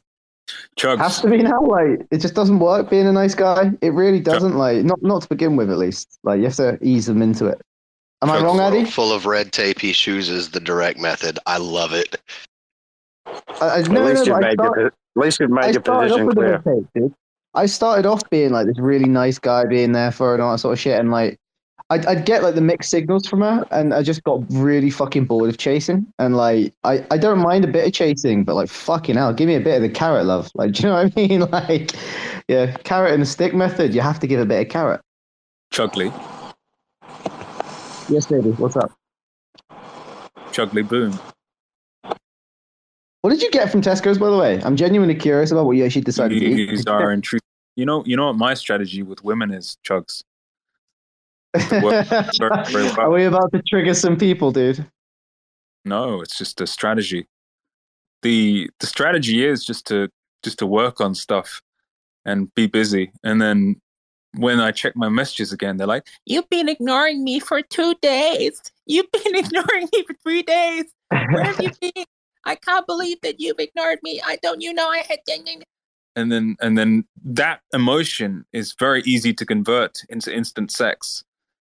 Chugs. 0.79 0.99
has 0.99 1.21
to 1.21 1.29
be 1.29 1.37
now. 1.39 1.61
Like, 1.61 2.05
it 2.11 2.19
just 2.19 2.33
doesn't 2.33 2.59
work 2.59 2.89
being 2.89 3.05
a 3.07 3.11
nice 3.11 3.35
guy. 3.35 3.71
It 3.81 3.91
really 3.93 4.19
doesn't. 4.19 4.57
Like, 4.57 4.83
not 4.83 5.01
not 5.01 5.23
to 5.23 5.27
begin 5.27 5.55
with, 5.55 5.69
at 5.69 5.77
least. 5.77 6.17
Like, 6.23 6.37
you 6.39 6.45
have 6.45 6.55
to 6.55 6.77
ease 6.81 7.05
them 7.07 7.21
into 7.21 7.45
it. 7.47 7.61
Am 8.21 8.29
I 8.31 8.41
wrong, 8.41 8.57
world 8.57 8.73
Addy? 8.73 8.85
Full 8.85 9.11
of 9.11 9.25
red 9.25 9.51
tape 9.51 9.79
he 9.79 9.93
chooses 9.93 10.49
the 10.51 10.59
direct 10.59 10.99
method. 10.99 11.37
I 11.45 11.57
love 11.57 11.93
it. 11.93 12.15
I, 13.25 13.31
I, 13.61 13.79
At 13.79 13.89
no, 13.89 14.01
no, 14.01 14.05
least 14.09 14.19
but 14.21 14.27
you've 14.27 14.35
I 14.35 14.39
made 14.39 14.53
start- 14.53 14.77
your, 14.79 14.87
at 14.87 14.93
least 15.15 15.39
you've 15.39 15.51
I 15.51 15.55
made 15.67 15.73
your 15.75 15.83
started 15.83 16.11
off 16.11 16.19
position 16.19 16.31
clear. 16.33 16.53
a 16.53 16.57
mistake, 16.57 16.85
dude. 16.95 17.13
I 17.53 17.65
started 17.65 18.05
off 18.05 18.21
being 18.29 18.51
like 18.51 18.67
this 18.67 18.79
really 18.79 19.09
nice 19.09 19.39
guy, 19.39 19.65
being 19.65 19.91
there 19.91 20.11
for 20.11 20.33
and 20.33 20.41
all 20.43 20.51
that 20.53 20.59
sort 20.59 20.73
of 20.73 20.79
shit, 20.79 20.99
and 20.99 21.11
like 21.11 21.37
I'd, 21.89 22.05
I'd 22.05 22.25
get 22.25 22.43
like 22.43 22.55
the 22.55 22.61
mixed 22.61 22.89
signals 22.89 23.27
from 23.27 23.41
her, 23.41 23.65
and 23.71 23.93
I 23.93 24.03
just 24.03 24.23
got 24.23 24.43
really 24.49 24.89
fucking 24.89 25.25
bored 25.25 25.49
of 25.49 25.57
chasing. 25.57 26.05
And 26.19 26.35
like 26.35 26.73
I, 26.83 27.05
I 27.11 27.17
don't 27.17 27.39
mind 27.39 27.63
a 27.63 27.67
bit 27.69 27.87
of 27.87 27.93
chasing, 27.93 28.43
but 28.43 28.55
like 28.55 28.69
fucking 28.69 29.15
hell, 29.15 29.33
give 29.33 29.47
me 29.47 29.55
a 29.55 29.61
bit 29.61 29.77
of 29.77 29.81
the 29.81 29.89
carrot 29.89 30.25
love. 30.25 30.51
Like, 30.53 30.71
do 30.73 30.83
you 30.83 30.89
know 30.89 30.95
what 31.03 31.13
I 31.15 31.21
mean? 31.21 31.41
Like, 31.51 31.93
yeah, 32.49 32.75
carrot 32.83 33.13
and 33.13 33.21
the 33.21 33.25
stick 33.25 33.53
method. 33.53 33.93
You 33.93 34.01
have 34.01 34.19
to 34.19 34.27
give 34.27 34.39
a 34.39 34.45
bit 34.45 34.65
of 34.65 34.69
carrot. 34.69 35.01
Chugly. 35.73 36.11
Yes, 38.09 38.27
baby. 38.27 38.51
What's 38.51 38.75
up? 38.75 38.91
Chugly 40.51 40.87
boom. 40.87 41.17
What 43.21 43.31
did 43.31 43.41
you 43.41 43.51
get 43.51 43.71
from 43.71 43.81
Tesco's, 43.81 44.17
by 44.17 44.29
the 44.29 44.37
way? 44.37 44.61
I'm 44.63 44.75
genuinely 44.75 45.15
curious 45.15 45.51
about 45.51 45.65
what 45.65 45.73
you 45.77 45.85
actually 45.85 46.01
decided 46.01 46.39
to 46.39 46.45
eat. 46.45 46.69
These 46.69 46.87
are 46.87 47.11
in 47.11 47.21
truth. 47.21 47.41
You 47.75 47.85
know, 47.85 48.03
you 48.05 48.15
know 48.15 48.27
what 48.27 48.37
my 48.37 48.53
strategy 48.53 49.03
with 49.03 49.23
women 49.23 49.53
is, 49.53 49.77
Chugs. 49.85 50.23
Are 52.97 53.11
we 53.11 53.25
about 53.25 53.51
to 53.53 53.61
trigger 53.61 53.93
some 53.93 54.17
people, 54.17 54.51
dude? 54.51 54.85
No, 55.85 56.21
it's 56.21 56.37
just 56.37 56.61
a 56.61 56.67
strategy. 56.67 57.27
the 58.21 58.69
The 58.79 58.87
strategy 58.87 59.45
is 59.45 59.65
just 59.65 59.85
to 59.87 60.09
just 60.43 60.59
to 60.59 60.65
work 60.65 61.01
on 61.01 61.15
stuff 61.15 61.61
and 62.25 62.53
be 62.55 62.67
busy, 62.67 63.11
and 63.23 63.41
then 63.41 63.81
when 64.35 64.59
I 64.59 64.71
check 64.71 64.95
my 64.95 65.09
messages 65.09 65.51
again, 65.51 65.77
they're 65.77 65.87
like, 65.87 66.05
You've 66.25 66.49
been 66.49 66.69
ignoring 66.69 67.23
me 67.23 67.39
for 67.39 67.61
two 67.61 67.95
days. 68.01 68.61
You've 68.85 69.11
been 69.11 69.35
ignoring 69.43 69.89
me 69.93 70.03
for 70.05 70.15
three 70.23 70.43
days. 70.43 70.85
Where 71.09 71.43
have 71.43 71.61
you 71.61 71.71
been? 71.81 72.05
I 72.45 72.55
can't 72.55 72.87
believe 72.87 73.19
that 73.23 73.39
you've 73.39 73.59
ignored 73.59 73.99
me. 74.03 74.21
I 74.25 74.37
don't 74.41 74.61
you 74.61 74.73
know 74.73 74.87
I 74.89 75.03
had 75.09 75.19
and 76.17 76.31
then 76.31 76.55
and 76.59 76.75
then 76.77 77.05
that 77.23 77.61
emotion 77.73 78.43
is 78.51 78.73
very 78.77 79.03
easy 79.03 79.33
to 79.35 79.45
convert 79.45 79.99
into 80.09 80.35
instant 80.35 80.71
sex. 80.71 81.23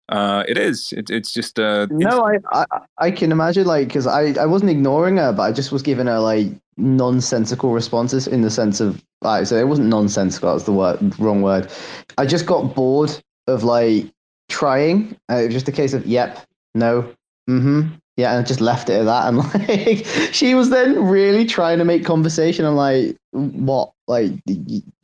Uh, 0.09 0.43
it 0.47 0.57
is. 0.57 0.91
It, 0.91 1.09
it's 1.09 1.31
just 1.31 1.59
uh, 1.59 1.87
No, 1.91 2.25
I, 2.25 2.37
I 2.51 2.65
I 2.97 3.11
can 3.11 3.31
imagine 3.31 3.67
like 3.67 3.87
because 3.87 4.07
I 4.07 4.33
I 4.33 4.45
wasn't 4.45 4.71
ignoring 4.71 5.17
her, 5.17 5.31
but 5.31 5.43
I 5.43 5.51
just 5.51 5.71
was 5.71 5.83
giving 5.83 6.07
her 6.07 6.19
like 6.19 6.47
nonsensical 6.77 7.71
responses 7.73 8.27
in 8.27 8.41
the 8.41 8.49
sense 8.49 8.79
of 8.79 9.03
like 9.21 9.45
so 9.45 9.55
it 9.55 9.67
wasn't 9.67 9.87
nonsensical. 9.87 10.51
That's 10.51 10.63
the 10.65 10.73
word 10.73 11.19
wrong 11.19 11.43
word. 11.43 11.71
I 12.17 12.25
just 12.25 12.47
got 12.47 12.73
bored 12.73 13.11
of 13.47 13.63
like 13.63 14.05
trying. 14.49 15.15
Uh, 15.29 15.35
it 15.35 15.45
was 15.45 15.53
just 15.53 15.67
a 15.67 15.71
case 15.71 15.93
of 15.93 16.07
yep, 16.07 16.43
no, 16.73 17.03
mm-hmm, 17.47 17.89
yeah, 18.17 18.31
and 18.31 18.39
I 18.39 18.43
just 18.43 18.61
left 18.61 18.89
it 18.89 18.99
at 18.99 19.05
that. 19.05 19.27
And 19.27 19.37
like, 19.69 20.05
she 20.33 20.55
was 20.55 20.71
then 20.71 21.05
really 21.05 21.45
trying 21.45 21.77
to 21.77 21.85
make 21.85 22.03
conversation. 22.03 22.65
I'm 22.65 22.75
like, 22.75 23.15
what? 23.31 23.91
Like, 24.07 24.31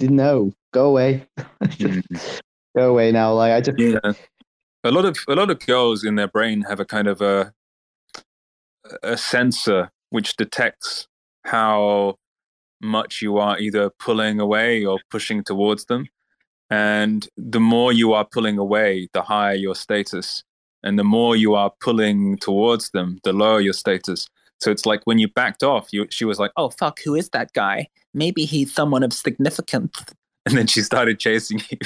no, 0.02 0.52
go 0.74 0.88
away, 0.88 1.28
go 2.76 2.90
away 2.90 3.12
now. 3.12 3.34
Like, 3.34 3.54
I 3.54 3.62
just 3.62 3.78
yeah. 3.78 4.14
A 4.86 4.92
lot 4.92 5.06
of 5.06 5.18
a 5.28 5.34
lot 5.34 5.50
of 5.50 5.66
girls 5.66 6.04
in 6.04 6.14
their 6.14 6.28
brain 6.28 6.62
have 6.70 6.80
a 6.80 6.86
kind 6.86 7.08
of 7.08 7.20
a 7.20 7.54
a 9.02 9.18
sensor 9.18 9.90
which 10.12 10.36
detects 10.36 11.08
how 11.44 12.18
much 12.80 13.20
you 13.20 13.40
are 13.40 13.58
either 13.58 13.90
pulling 13.90 14.40
away 14.40 14.86
or 14.86 15.00
pushing 15.10 15.44
towards 15.44 15.86
them. 15.86 16.08
And 16.70 17.28
the 17.36 17.60
more 17.60 17.92
you 17.94 18.14
are 18.14 18.28
pulling 18.32 18.60
away, 18.60 19.10
the 19.12 19.24
higher 19.24 19.56
your 19.56 19.74
status 19.74 20.44
and 20.84 21.00
the 21.00 21.04
more 21.04 21.36
you 21.36 21.56
are 21.56 21.72
pulling 21.82 22.38
towards 22.38 22.92
them, 22.92 23.18
the 23.24 23.34
lower 23.34 23.60
your 23.60 23.74
status. 23.74 24.28
So 24.62 24.70
it's 24.70 24.86
like 24.86 25.02
when 25.06 25.18
you 25.18 25.28
backed 25.28 25.64
off, 25.64 25.92
you, 25.92 26.06
she 26.12 26.26
was 26.26 26.38
like, 26.38 26.52
"Oh 26.58 26.70
fuck, 26.70 27.00
who 27.04 27.16
is 27.16 27.30
that 27.30 27.52
guy? 27.54 27.88
Maybe 28.14 28.46
he's 28.46 28.72
someone 28.72 29.04
of 29.04 29.14
significance." 29.14 30.06
And 30.48 30.56
then 30.56 30.68
she 30.68 30.84
started 30.84 31.20
chasing 31.20 31.60
you. 31.72 31.80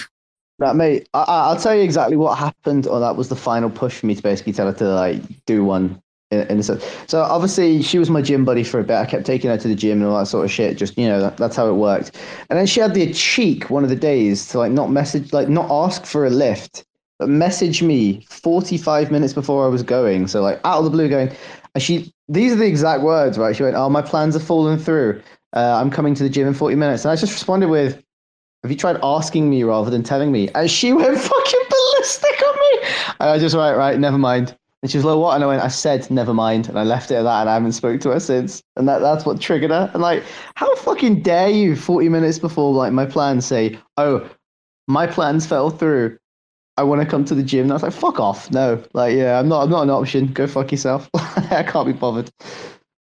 Mate, 0.60 1.08
I, 1.14 1.52
will 1.52 1.60
tell 1.60 1.76
you 1.76 1.82
exactly 1.82 2.18
what 2.18 2.38
happened. 2.38 2.88
Or 2.88 3.00
that 3.00 3.16
was 3.16 3.30
the 3.30 3.36
final 3.36 3.70
push 3.70 4.00
for 4.00 4.06
me 4.06 4.16
to 4.16 4.24
basically 4.24 4.54
tell 4.54 4.68
her 4.68 4.74
to 4.74 4.86
like 4.86 5.22
do 5.46 5.64
one. 5.64 6.02
In, 6.32 6.42
in 6.42 6.60
a 6.60 6.64
sense. 6.64 6.86
So 7.08 7.22
obviously 7.22 7.82
she 7.82 7.98
was 7.98 8.12
my 8.12 8.22
gym 8.22 8.46
buddy 8.46 8.64
for 8.64 8.80
a 8.80 8.84
bit. 8.84 8.98
I 8.98 9.06
kept 9.08 9.26
taking 9.26 9.50
her 9.50 9.58
to 9.58 9.68
the 9.68 9.74
gym 9.74 10.00
and 10.00 10.12
all 10.12 10.20
that 10.20 10.28
sort 10.28 10.46
of 10.46 10.52
shit. 10.52 10.78
Just 10.78 10.96
you 10.96 11.08
know, 11.08 11.20
that, 11.20 11.38
that's 11.38 11.56
how 11.56 11.68
it 11.68 11.74
worked. 11.74 12.16
And 12.52 12.60
then 12.60 12.68
she 12.68 12.80
had 12.80 12.94
the 12.94 13.12
cheek 13.14 13.72
one 13.72 13.84
of 13.84 13.90
the 13.90 13.96
days 13.96 14.48
to 14.50 14.60
like 14.60 14.72
not 14.72 14.92
message, 14.92 15.34
like 15.34 15.50
not 15.50 15.72
ask 15.72 16.06
for 16.06 16.28
a 16.28 16.30
lift 16.30 16.86
but 17.20 17.28
message 17.28 17.84
me 17.84 18.26
45 18.30 19.12
minutes 19.12 19.34
before 19.34 19.66
I 19.66 19.68
was 19.68 19.84
going. 19.84 20.28
So 20.28 20.42
like 20.42 20.60
out 20.64 20.80
of 20.80 20.86
the 20.86 20.90
blue 20.90 21.10
going, 21.10 21.32
and 21.76 21.84
she, 21.84 22.14
these 22.30 22.54
are 22.54 22.56
the 22.56 22.66
exact 22.66 23.04
words, 23.04 23.38
right? 23.38 23.56
She 23.56 23.62
went, 23.62 23.76
oh, 23.76 23.90
my 23.90 24.02
plans 24.02 24.36
are 24.36 24.40
falling 24.40 24.80
through. 24.80 25.22
Uh, 25.54 25.76
I'm 25.76 25.92
coming 25.92 26.16
to 26.16 26.24
the 26.24 26.30
gym 26.30 26.48
in 26.48 26.54
40 26.54 26.76
minutes. 26.76 27.04
And 27.04 27.12
I 27.12 27.16
just 27.16 27.34
responded 27.34 27.68
with, 27.68 28.02
have 28.64 28.72
you 28.72 28.78
tried 28.78 29.00
asking 29.02 29.50
me 29.50 29.64
rather 29.64 29.90
than 29.90 30.04
telling 30.04 30.32
me? 30.32 30.50
And 30.50 30.70
she 30.70 30.94
went 30.94 31.18
fucking 31.18 31.62
ballistic 31.70 32.44
on 32.48 32.56
me. 32.56 32.90
And 33.20 33.30
I 33.30 33.40
just 33.40 33.56
went, 33.56 33.78
right, 33.78 33.98
never 33.98 34.18
mind. 34.18 34.56
And 34.82 34.90
she 34.90 34.98
was 34.98 35.06
like, 35.06 35.18
what? 35.18 35.36
And 35.36 35.44
I 35.44 35.48
went, 35.48 35.62
I 35.62 35.68
said, 35.68 36.10
never 36.10 36.34
mind. 36.34 36.70
And 36.70 36.80
I 36.80 36.84
left 36.84 37.12
it 37.12 37.16
at 37.16 37.24
that 37.24 37.42
and 37.42 37.50
I 37.50 37.54
haven't 37.54 37.74
spoke 37.74 38.00
to 38.02 38.12
her 38.12 38.20
since. 38.20 38.64
And 38.78 38.88
that, 38.88 39.00
that's 39.00 39.26
what 39.26 39.42
triggered 39.42 39.72
her. 39.72 39.90
And 39.94 40.02
like, 40.02 40.24
how 40.56 40.74
fucking 40.76 41.22
dare 41.22 41.50
you 41.50 41.76
40 41.76 42.10
minutes 42.10 42.40
before 42.40 42.74
like 42.74 42.94
my 42.94 43.06
plans 43.06 43.46
say, 43.46 43.78
oh, 43.98 44.30
my 44.88 45.06
plans 45.06 45.46
fell 45.46 45.70
through. 45.70 46.18
I 46.78 46.84
want 46.84 47.02
to 47.02 47.08
come 47.08 47.26
to 47.26 47.36
the 47.36 47.44
gym. 47.44 47.64
And 47.64 47.72
I 47.72 47.76
was 47.76 47.84
like, 47.84 47.92
fuck 47.92 48.22
off. 48.22 48.50
No, 48.52 48.82
like, 48.94 49.16
yeah, 49.16 49.38
I'm 49.38 49.50
not, 49.50 49.64
I'm 49.64 49.70
not 49.70 49.84
an 49.84 49.90
option. 49.90 50.28
Go 50.28 50.48
fuck 50.48 50.72
yourself. 50.72 51.10
I 51.14 51.64
can't 51.64 51.88
be 51.88 51.94
bothered. 51.94 52.32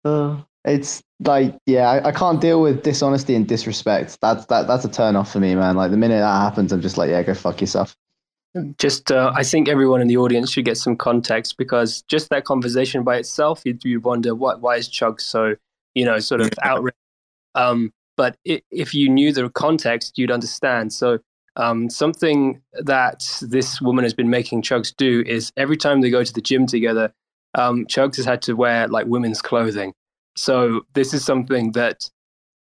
Uh, 0.04 0.36
it's 0.64 1.02
like, 1.20 1.56
yeah, 1.66 1.90
I, 1.90 2.08
I, 2.08 2.12
can't 2.12 2.40
deal 2.40 2.62
with 2.62 2.82
dishonesty 2.82 3.34
and 3.34 3.46
disrespect. 3.46 4.18
That's 4.20 4.46
that, 4.46 4.66
that's 4.66 4.84
a 4.84 4.90
turn 4.90 5.14
off 5.16 5.30
for 5.30 5.40
me, 5.40 5.54
man. 5.54 5.76
Like 5.76 5.90
the 5.90 5.96
minute 5.96 6.20
that 6.20 6.40
happens, 6.40 6.72
I'm 6.72 6.80
just 6.80 6.96
like, 6.96 7.10
yeah, 7.10 7.22
go 7.22 7.34
fuck 7.34 7.60
yourself. 7.60 7.94
Just, 8.78 9.10
uh, 9.10 9.32
I 9.34 9.42
think 9.42 9.68
everyone 9.68 10.00
in 10.00 10.06
the 10.06 10.16
audience 10.16 10.50
should 10.50 10.64
get 10.64 10.78
some 10.78 10.96
context 10.96 11.56
because 11.58 12.02
just 12.02 12.30
that 12.30 12.44
conversation 12.44 13.02
by 13.02 13.16
itself, 13.16 13.62
you 13.64 13.76
you 13.82 14.00
wonder 14.00 14.34
what, 14.34 14.60
why 14.60 14.76
is 14.76 14.88
Chug 14.88 15.20
so, 15.20 15.56
you 15.94 16.04
know, 16.04 16.18
sort 16.18 16.40
of 16.40 16.50
outraged. 16.62 16.96
Um, 17.54 17.92
but 18.16 18.36
it, 18.44 18.64
if 18.70 18.94
you 18.94 19.08
knew 19.08 19.32
the 19.32 19.50
context, 19.50 20.16
you'd 20.16 20.30
understand. 20.30 20.92
So 20.92 21.18
um, 21.56 21.90
something 21.90 22.60
that 22.72 23.24
this 23.42 23.80
woman 23.80 24.04
has 24.04 24.14
been 24.14 24.30
making 24.30 24.62
Chugs 24.62 24.94
do 24.96 25.22
is 25.26 25.52
every 25.56 25.76
time 25.76 26.00
they 26.00 26.10
go 26.10 26.24
to 26.24 26.32
the 26.32 26.40
gym 26.40 26.66
together, 26.66 27.12
um, 27.54 27.86
Chugs 27.86 28.16
has 28.16 28.24
had 28.24 28.42
to 28.42 28.54
wear 28.54 28.88
like 28.88 29.06
women's 29.06 29.42
clothing. 29.42 29.94
So 30.36 30.82
this 30.94 31.14
is 31.14 31.24
something 31.24 31.72
that 31.72 32.10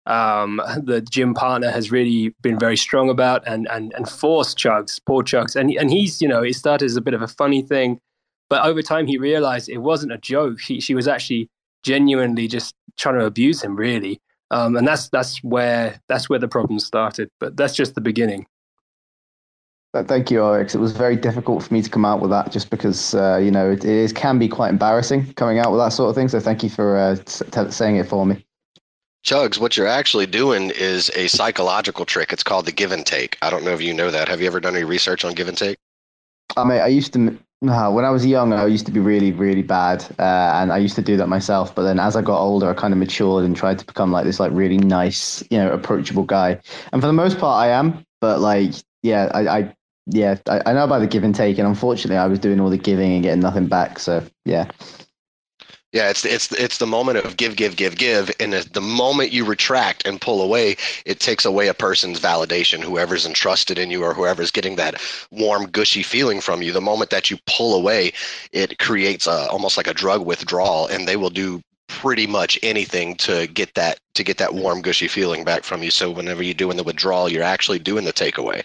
um, 0.06 0.61
the 0.83 1.00
gym 1.00 1.35
partner 1.35 1.70
has 1.70 1.90
really 1.90 2.35
been 2.42 2.59
very 2.59 2.76
strong 2.76 3.11
about 3.11 3.46
and 3.46 3.68
and 3.70 3.92
and 3.94 4.09
forced 4.09 4.59
Chugs, 4.59 5.00
poor 5.04 5.22
Chugs, 5.22 5.56
and 5.56 5.70
and 5.70 5.90
he's 5.90 6.20
you 6.20 6.28
know 6.28 6.42
it 6.42 6.54
started 6.54 6.87
as 6.87 6.96
a 6.96 7.00
bit 7.00 7.14
of 7.14 7.22
a 7.22 7.28
funny 7.28 7.62
thing, 7.62 8.00
but 8.48 8.64
over 8.64 8.83
time 8.83 9.06
he 9.06 9.18
realized 9.18 9.68
it 9.68 9.78
wasn't 9.78 10.12
a 10.12 10.18
joke. 10.18 10.61
He, 10.61 10.80
she 10.80 10.94
was 10.94 11.09
actually 11.09 11.48
genuinely 11.83 12.48
just 12.48 12.74
trying 12.96 13.18
to 13.18 13.24
abuse 13.24 13.62
him, 13.62 13.76
really. 13.76 14.20
Um, 14.50 14.76
and 14.76 14.87
that's 14.87 15.09
that's 15.09 15.42
where 15.44 16.00
that's 16.09 16.28
where 16.28 16.38
the 16.38 16.48
problem 16.48 16.80
started. 16.80 17.30
But 17.38 17.56
that's 17.56 17.74
just 17.74 17.94
the 17.94 18.00
beginning. 18.00 18.46
Thank 19.92 20.31
you, 20.31 20.40
Alex. 20.40 20.74
It 20.74 20.79
was 20.79 20.92
very 20.92 21.16
difficult 21.16 21.64
for 21.64 21.74
me 21.74 21.83
to 21.83 21.90
come 21.90 22.05
out 22.05 22.20
with 22.20 22.31
that 22.31 22.53
just 22.53 22.70
because, 22.70 23.12
uh, 23.12 23.38
you 23.38 23.50
know, 23.50 23.72
it, 23.72 23.85
it 23.85 24.14
can 24.14 24.38
be 24.38 24.46
quite 24.46 24.70
embarrassing 24.70 25.33
coming 25.35 25.59
out 25.59 25.72
with 25.72 25.81
that 25.81 25.88
sort 25.88 26.11
of 26.11 26.14
thing. 26.14 26.29
So 26.29 26.38
thank 26.38 26.62
you 26.62 26.70
for 26.70 26.96
uh, 26.96 27.16
t- 27.16 27.70
saying 27.72 27.96
it 27.96 28.07
for 28.07 28.24
me. 28.24 28.46
Chugs, 29.24 29.59
what 29.59 29.76
you're 29.76 29.88
actually 29.88 30.26
doing 30.26 30.70
is 30.70 31.11
a 31.16 31.26
psychological 31.26 32.05
trick. 32.05 32.33
It's 32.33 32.44
called 32.44 32.66
the 32.66 32.72
give 32.72 32.92
and 32.92 33.05
take. 33.05 33.37
I 33.42 33.50
don't 33.50 33.64
know 33.64 33.72
if 33.72 33.83
you 33.83 33.92
know 33.92 34.12
that. 34.12 34.29
Have 34.29 34.40
you 34.40 34.46
ever 34.46 34.61
done 34.61 34.76
any 34.76 34.85
research 34.85 35.24
on 35.24 35.35
give 35.35 35.48
and 35.48 35.59
take? 35.59 35.76
I 36.57 36.62
mean, 36.62 36.81
I 36.81 36.87
used 36.87 37.12
to, 37.14 37.37
when 37.59 38.05
I 38.05 38.11
was 38.11 38.24
young, 38.24 38.53
I 38.53 38.66
used 38.66 38.87
to 38.87 38.92
be 38.92 39.00
really, 39.00 39.33
really 39.33 39.62
bad. 39.62 40.05
Uh, 40.20 40.53
and 40.55 40.72
I 40.72 40.79
used 40.79 40.94
to 40.96 41.03
do 41.03 41.16
that 41.16 41.26
myself. 41.26 41.74
But 41.74 41.83
then 41.83 41.98
as 41.98 42.14
I 42.14 42.22
got 42.22 42.40
older, 42.40 42.70
I 42.70 42.74
kind 42.74 42.94
of 42.94 42.98
matured 42.98 43.44
and 43.44 43.57
tried 43.57 43.81
to 43.81 43.85
become 43.85 44.12
like 44.12 44.24
this, 44.24 44.38
like 44.38 44.53
really 44.53 44.79
nice, 44.79 45.42
you 45.50 45.59
know, 45.59 45.72
approachable 45.72 46.22
guy. 46.22 46.61
And 46.92 47.03
for 47.03 47.09
the 47.09 47.12
most 47.12 47.38
part, 47.38 47.61
I 47.61 47.70
am. 47.72 48.05
But 48.20 48.38
like, 48.40 48.72
yeah, 49.03 49.31
I, 49.35 49.48
I 49.48 49.74
yeah, 50.10 50.36
I, 50.48 50.60
I 50.66 50.72
know 50.72 50.84
about 50.84 51.00
the 51.00 51.06
give 51.06 51.24
and 51.24 51.34
take, 51.34 51.58
and 51.58 51.66
unfortunately, 51.66 52.16
I 52.16 52.26
was 52.26 52.38
doing 52.38 52.60
all 52.60 52.70
the 52.70 52.78
giving 52.78 53.12
and 53.12 53.22
getting 53.22 53.40
nothing 53.40 53.66
back. 53.66 53.98
So 53.98 54.24
yeah. 54.44 54.70
Yeah, 55.92 56.08
it's 56.08 56.24
it's 56.24 56.52
it's 56.52 56.78
the 56.78 56.86
moment 56.86 57.18
of 57.18 57.36
give, 57.36 57.56
give, 57.56 57.74
give, 57.74 57.96
give, 57.96 58.30
and 58.38 58.52
the 58.52 58.80
moment 58.80 59.32
you 59.32 59.44
retract 59.44 60.06
and 60.06 60.20
pull 60.20 60.40
away, 60.40 60.76
it 61.04 61.18
takes 61.18 61.44
away 61.44 61.66
a 61.66 61.74
person's 61.74 62.20
validation. 62.20 62.80
Whoever's 62.80 63.26
entrusted 63.26 63.76
in 63.76 63.90
you, 63.90 64.04
or 64.04 64.14
whoever's 64.14 64.52
getting 64.52 64.76
that 64.76 65.02
warm, 65.32 65.66
gushy 65.66 66.04
feeling 66.04 66.40
from 66.40 66.62
you, 66.62 66.70
the 66.70 66.80
moment 66.80 67.10
that 67.10 67.28
you 67.28 67.38
pull 67.46 67.74
away, 67.74 68.12
it 68.52 68.78
creates 68.78 69.26
a, 69.26 69.48
almost 69.50 69.76
like 69.76 69.88
a 69.88 69.94
drug 69.94 70.24
withdrawal, 70.24 70.86
and 70.86 71.08
they 71.08 71.16
will 71.16 71.30
do 71.30 71.60
pretty 71.88 72.28
much 72.28 72.56
anything 72.62 73.16
to 73.16 73.48
get 73.48 73.74
that 73.74 73.98
to 74.14 74.22
get 74.22 74.38
that 74.38 74.54
warm, 74.54 74.82
gushy 74.82 75.08
feeling 75.08 75.42
back 75.42 75.64
from 75.64 75.82
you. 75.82 75.90
So 75.90 76.08
whenever 76.12 76.40
you're 76.40 76.54
doing 76.54 76.76
the 76.76 76.84
withdrawal, 76.84 77.28
you're 77.28 77.42
actually 77.42 77.80
doing 77.80 78.04
the 78.04 78.12
takeaway. 78.12 78.62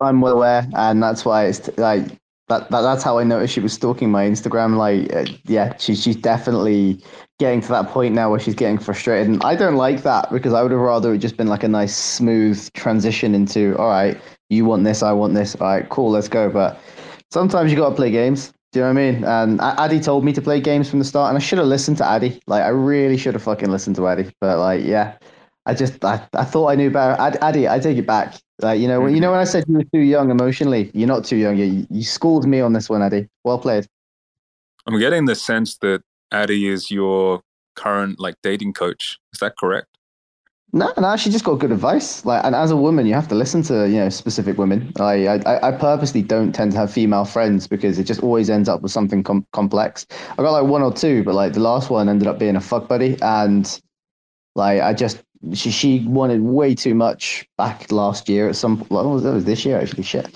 I'm 0.00 0.20
well 0.20 0.34
aware, 0.34 0.66
and 0.74 1.02
that's 1.02 1.24
why 1.24 1.46
it's 1.46 1.68
like 1.78 2.06
that, 2.48 2.70
that. 2.70 2.82
That's 2.82 3.02
how 3.02 3.18
I 3.18 3.24
noticed 3.24 3.54
she 3.54 3.60
was 3.60 3.72
stalking 3.72 4.10
my 4.10 4.24
Instagram. 4.24 4.76
Like, 4.76 5.12
uh, 5.14 5.32
yeah, 5.44 5.76
she's 5.78 6.02
she's 6.02 6.16
definitely 6.16 7.02
getting 7.38 7.60
to 7.60 7.68
that 7.68 7.88
point 7.88 8.14
now 8.14 8.30
where 8.30 8.40
she's 8.40 8.54
getting 8.54 8.78
frustrated, 8.78 9.28
and 9.28 9.42
I 9.44 9.54
don't 9.54 9.76
like 9.76 10.02
that 10.02 10.30
because 10.32 10.52
I 10.52 10.62
would 10.62 10.72
have 10.72 10.80
rather 10.80 11.14
it 11.14 11.18
just 11.18 11.36
been 11.36 11.48
like 11.48 11.62
a 11.62 11.68
nice 11.68 11.96
smooth 11.96 12.72
transition 12.72 13.34
into 13.34 13.76
all 13.78 13.88
right, 13.88 14.20
you 14.50 14.64
want 14.64 14.84
this, 14.84 15.02
I 15.02 15.12
want 15.12 15.34
this, 15.34 15.54
all 15.56 15.68
right, 15.68 15.88
cool, 15.88 16.10
let's 16.10 16.28
go. 16.28 16.50
But 16.50 16.80
sometimes 17.30 17.70
you 17.70 17.76
got 17.76 17.90
to 17.90 17.96
play 17.96 18.10
games. 18.10 18.52
Do 18.72 18.80
you 18.80 18.84
know 18.84 18.92
what 18.92 19.00
I 19.00 19.10
mean? 19.12 19.24
And 19.24 19.60
Addy 19.62 19.98
told 19.98 20.24
me 20.24 20.32
to 20.34 20.42
play 20.42 20.60
games 20.60 20.90
from 20.90 20.98
the 20.98 21.04
start, 21.04 21.30
and 21.30 21.38
I 21.38 21.40
should 21.40 21.58
have 21.58 21.66
listened 21.66 21.96
to 21.98 22.06
Addy. 22.06 22.38
Like, 22.46 22.62
I 22.62 22.68
really 22.68 23.16
should 23.16 23.32
have 23.32 23.42
fucking 23.42 23.70
listened 23.70 23.96
to 23.96 24.06
Addy. 24.06 24.30
But 24.42 24.58
like, 24.58 24.84
yeah, 24.84 25.16
I 25.68 25.74
just 25.74 26.02
I, 26.02 26.26
I 26.32 26.44
thought 26.44 26.68
I 26.68 26.74
knew 26.74 26.90
better. 26.90 27.14
Addy, 27.42 27.68
I 27.68 27.78
take 27.78 27.98
it 27.98 28.06
back. 28.06 28.34
Like 28.60 28.80
you 28.80 28.88
know, 28.88 29.00
when, 29.00 29.10
you 29.10 29.16
mm-hmm. 29.16 29.22
know 29.22 29.30
when 29.32 29.40
I 29.40 29.44
said 29.44 29.64
you 29.68 29.74
were 29.74 29.84
too 29.84 30.00
young 30.00 30.30
emotionally, 30.30 30.90
you're 30.94 31.06
not 31.06 31.24
too 31.24 31.36
young. 31.36 31.56
You, 31.56 31.86
you 31.90 32.02
schooled 32.02 32.46
me 32.46 32.60
on 32.60 32.72
this 32.72 32.88
one, 32.88 33.02
Addy. 33.02 33.28
Well 33.44 33.58
played. 33.58 33.86
I'm 34.86 34.98
getting 34.98 35.26
the 35.26 35.34
sense 35.34 35.76
that 35.78 36.02
Addy 36.32 36.68
is 36.68 36.90
your 36.90 37.42
current 37.76 38.18
like 38.18 38.36
dating 38.42 38.72
coach. 38.72 39.18
Is 39.34 39.40
that 39.40 39.58
correct? 39.58 39.88
No, 40.72 40.92
no, 40.98 41.16
she 41.16 41.30
just 41.30 41.44
got 41.44 41.54
good 41.54 41.72
advice. 41.72 42.24
Like, 42.24 42.44
and 42.44 42.54
as 42.54 42.70
a 42.70 42.76
woman, 42.76 43.06
you 43.06 43.14
have 43.14 43.28
to 43.28 43.34
listen 43.34 43.62
to 43.64 43.88
you 43.88 43.96
know 43.96 44.08
specific 44.08 44.56
women. 44.56 44.90
I, 44.98 45.26
I, 45.26 45.68
I 45.68 45.72
purposely 45.72 46.22
don't 46.22 46.52
tend 46.54 46.72
to 46.72 46.78
have 46.78 46.90
female 46.90 47.26
friends 47.26 47.66
because 47.66 47.98
it 47.98 48.04
just 48.04 48.22
always 48.22 48.48
ends 48.48 48.70
up 48.70 48.80
with 48.80 48.92
something 48.92 49.22
com- 49.22 49.46
complex. 49.52 50.06
I 50.32 50.36
got 50.36 50.52
like 50.52 50.64
one 50.64 50.82
or 50.82 50.92
two, 50.94 51.24
but 51.24 51.34
like 51.34 51.52
the 51.52 51.60
last 51.60 51.90
one 51.90 52.08
ended 52.08 52.26
up 52.26 52.38
being 52.38 52.56
a 52.56 52.60
fuck 52.60 52.88
buddy, 52.88 53.18
and 53.20 53.80
like 54.54 54.80
I 54.80 54.92
just 54.92 55.22
she 55.54 55.70
she 55.70 56.00
wanted 56.06 56.42
way 56.42 56.74
too 56.74 56.94
much 56.94 57.48
back 57.56 57.90
last 57.92 58.28
year 58.28 58.48
at 58.48 58.56
some 58.56 58.84
well 58.90 59.18
that 59.18 59.32
was 59.32 59.44
this 59.44 59.64
year 59.64 59.78
actually 59.80 60.02
shit 60.02 60.28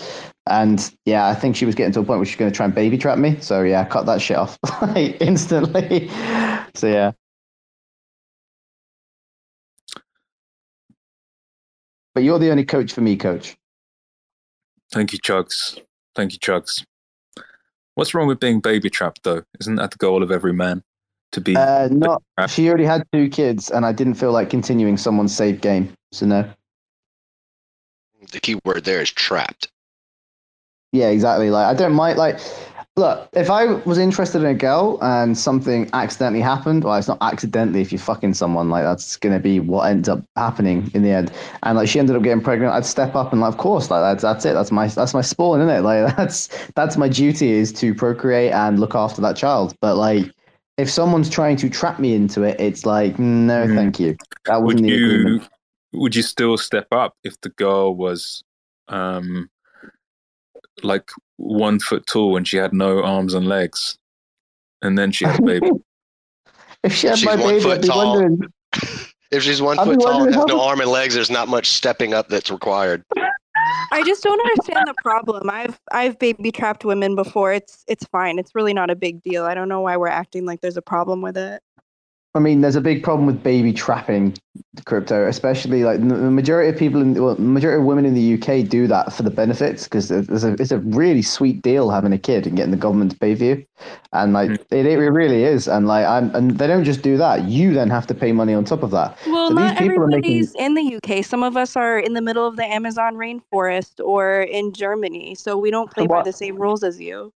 And 0.48 0.92
yeah, 1.04 1.28
I 1.28 1.34
think 1.34 1.54
she 1.56 1.64
was 1.64 1.74
getting 1.74 1.92
to 1.92 2.00
a 2.00 2.04
point 2.04 2.18
where 2.18 2.26
she's 2.26 2.36
going 2.36 2.50
to 2.50 2.56
try 2.56 2.66
and 2.66 2.74
baby 2.74 2.98
trap 2.98 3.18
me. 3.18 3.38
So 3.40 3.62
yeah, 3.62 3.84
cut 3.84 4.06
that 4.06 4.20
shit 4.20 4.36
off 4.36 4.58
like, 4.82 5.20
instantly. 5.20 6.08
so 6.74 6.88
yeah. 6.88 7.12
But 12.14 12.24
you're 12.24 12.38
the 12.38 12.50
only 12.50 12.64
coach 12.64 12.92
for 12.92 13.00
me, 13.00 13.16
coach. 13.16 13.56
Thank 14.92 15.12
you, 15.12 15.18
Chugs. 15.18 15.78
Thank 16.14 16.32
you, 16.32 16.38
Chugs. 16.38 16.84
What's 17.94 18.12
wrong 18.12 18.26
with 18.26 18.40
being 18.40 18.60
baby 18.60 18.90
trapped, 18.90 19.22
though? 19.22 19.42
Isn't 19.60 19.76
that 19.76 19.92
the 19.92 19.96
goal 19.96 20.22
of 20.22 20.30
every 20.30 20.52
man? 20.52 20.82
To 21.32 21.40
be. 21.40 21.56
Uh, 21.56 21.88
not. 21.90 22.22
She 22.48 22.68
already 22.68 22.84
had 22.84 23.04
two 23.12 23.28
kids, 23.28 23.70
and 23.70 23.86
I 23.86 23.92
didn't 23.92 24.14
feel 24.14 24.32
like 24.32 24.50
continuing 24.50 24.96
someone's 24.96 25.34
save 25.34 25.60
game. 25.60 25.92
So 26.12 26.26
no. 26.26 26.48
The 28.30 28.40
key 28.40 28.58
word 28.64 28.84
there 28.84 29.00
is 29.00 29.10
trapped. 29.10 29.68
Yeah, 30.92 31.08
exactly. 31.08 31.48
Like 31.50 31.66
I 31.66 31.74
don't 31.74 31.94
mind. 31.94 32.18
Like, 32.18 32.38
look, 32.96 33.30
if 33.32 33.48
I 33.48 33.64
was 33.64 33.96
interested 33.96 34.42
in 34.42 34.46
a 34.46 34.54
girl 34.54 34.98
and 35.00 35.36
something 35.36 35.88
accidentally 35.94 36.42
happened, 36.42 36.84
well, 36.84 36.96
it's 36.96 37.08
not 37.08 37.16
accidentally. 37.22 37.80
If 37.80 37.92
you're 37.92 37.98
fucking 37.98 38.34
someone, 38.34 38.68
like 38.68 38.84
that's 38.84 39.16
gonna 39.16 39.40
be 39.40 39.58
what 39.58 39.88
ends 39.90 40.10
up 40.10 40.22
happening 40.36 40.90
in 40.92 41.02
the 41.02 41.10
end. 41.10 41.32
And 41.62 41.78
like 41.78 41.88
she 41.88 41.98
ended 41.98 42.14
up 42.14 42.22
getting 42.22 42.42
pregnant, 42.42 42.74
I'd 42.74 42.84
step 42.84 43.14
up 43.14 43.32
and 43.32 43.40
like, 43.40 43.54
of 43.54 43.58
course, 43.58 43.90
like 43.90 44.02
that's 44.02 44.22
that's 44.22 44.44
it. 44.44 44.52
That's 44.52 44.70
my 44.70 44.86
that's 44.88 45.14
my 45.14 45.22
spawn, 45.22 45.62
isn't 45.62 45.74
it? 45.74 45.80
Like 45.80 46.14
that's 46.18 46.50
that's 46.74 46.98
my 46.98 47.08
duty 47.08 47.52
is 47.52 47.72
to 47.72 47.94
procreate 47.94 48.52
and 48.52 48.78
look 48.78 48.94
after 48.94 49.22
that 49.22 49.36
child. 49.36 49.74
But 49.80 49.96
like. 49.96 50.30
If 50.78 50.90
someone's 50.90 51.28
trying 51.28 51.56
to 51.58 51.68
trap 51.70 51.98
me 52.00 52.14
into 52.14 52.42
it, 52.42 52.58
it's 52.60 52.86
like 52.86 53.18
no, 53.18 53.66
Mhm. 53.66 53.74
thank 53.76 54.00
you. 54.00 54.16
That 54.46 54.62
would 54.62 54.74
wasn't 54.74 54.82
the 54.84 54.88
you 54.88 55.06
agreement. 55.20 55.48
would 55.92 56.16
you 56.16 56.22
still 56.22 56.56
step 56.56 56.86
up 56.92 57.14
if 57.24 57.38
the 57.42 57.50
girl 57.50 57.94
was 57.94 58.42
um 58.88 59.48
like 60.82 61.10
one 61.36 61.78
foot 61.78 62.06
tall 62.06 62.36
and 62.36 62.48
she 62.48 62.56
had 62.56 62.72
no 62.72 63.02
arms 63.02 63.34
and 63.34 63.46
legs 63.46 63.98
and 64.80 64.96
then 64.98 65.12
she 65.12 65.24
had 65.26 65.38
a 65.38 65.42
baby 65.60 65.70
If 66.82 66.94
she 66.94 67.06
had 67.06 67.18
She's 67.18 67.26
my 67.26 67.36
one 67.36 67.48
baby, 67.54 67.62
foot 67.62 67.72
I'd 67.74 67.82
be 67.82 67.88
tall. 67.88 68.12
wondering. 68.14 68.52
If 69.30 69.42
she's 69.42 69.62
one 69.62 69.78
I'd 69.78 69.84
foot 69.86 70.00
tall 70.00 70.24
and 70.24 70.34
has 70.34 70.44
no 70.46 70.60
arm 70.62 70.80
and 70.80 70.90
legs, 70.90 71.14
there's 71.14 71.30
not 71.30 71.48
much 71.48 71.68
stepping 71.68 72.12
up 72.14 72.28
that's 72.28 72.50
required. 72.50 73.04
I 73.90 74.02
just 74.04 74.22
don't 74.22 74.40
understand 74.40 74.86
the 74.86 74.94
problem. 75.02 75.50
I've 75.50 75.78
I've 75.92 76.18
baby 76.18 76.50
trapped 76.52 76.84
women 76.84 77.14
before. 77.14 77.52
It's 77.52 77.84
it's 77.86 78.04
fine. 78.06 78.38
It's 78.38 78.54
really 78.54 78.74
not 78.74 78.90
a 78.90 78.96
big 78.96 79.22
deal. 79.22 79.44
I 79.44 79.54
don't 79.54 79.68
know 79.68 79.80
why 79.80 79.96
we're 79.96 80.08
acting 80.08 80.46
like 80.46 80.60
there's 80.60 80.76
a 80.76 80.82
problem 80.82 81.22
with 81.22 81.36
it. 81.36 81.62
I 82.34 82.38
mean, 82.38 82.62
there's 82.62 82.76
a 82.76 82.80
big 82.80 83.02
problem 83.02 83.26
with 83.26 83.42
baby 83.42 83.74
trapping 83.74 84.34
crypto, 84.86 85.28
especially 85.28 85.84
like 85.84 86.00
the 86.00 86.30
majority 86.30 86.70
of 86.70 86.78
people 86.78 87.02
in 87.02 87.22
well, 87.22 87.36
majority 87.36 87.80
of 87.80 87.86
women 87.86 88.06
in 88.06 88.14
the 88.14 88.34
UK 88.34 88.66
do 88.66 88.86
that 88.86 89.12
for 89.12 89.22
the 89.22 89.30
benefits 89.30 89.84
because 89.84 90.10
it's 90.10 90.42
a, 90.42 90.54
it's 90.54 90.70
a 90.70 90.78
really 90.78 91.20
sweet 91.20 91.60
deal 91.60 91.90
having 91.90 92.10
a 92.10 92.18
kid 92.18 92.46
and 92.46 92.56
getting 92.56 92.70
the 92.70 92.78
government 92.78 93.10
to 93.10 93.18
pay 93.18 93.34
for 93.34 93.44
you, 93.44 93.66
and 94.14 94.32
like 94.32 94.48
hmm. 94.48 94.74
it, 94.74 94.86
it 94.86 94.96
really 94.96 95.44
is. 95.44 95.68
And 95.68 95.86
like, 95.86 96.06
I'm, 96.06 96.34
and 96.34 96.52
they 96.52 96.66
don't 96.66 96.84
just 96.84 97.02
do 97.02 97.18
that; 97.18 97.44
you 97.44 97.74
then 97.74 97.90
have 97.90 98.06
to 98.06 98.14
pay 98.14 98.32
money 98.32 98.54
on 98.54 98.64
top 98.64 98.82
of 98.82 98.92
that. 98.92 99.18
Well, 99.26 99.48
so 99.48 99.54
not 99.54 99.78
these 99.78 99.88
people 99.88 100.04
are 100.04 100.06
making. 100.06 100.24
everybody's 100.24 100.54
in 100.54 100.74
the 100.74 100.96
UK. 100.96 101.22
Some 101.22 101.42
of 101.42 101.58
us 101.58 101.76
are 101.76 101.98
in 101.98 102.14
the 102.14 102.22
middle 102.22 102.46
of 102.46 102.56
the 102.56 102.64
Amazon 102.64 103.16
rainforest 103.16 104.02
or 104.02 104.40
in 104.42 104.72
Germany, 104.72 105.34
so 105.34 105.58
we 105.58 105.70
don't 105.70 105.90
play 105.90 106.06
by 106.06 106.22
the 106.22 106.32
same 106.32 106.56
rules 106.56 106.82
as 106.82 106.98
you. 106.98 107.30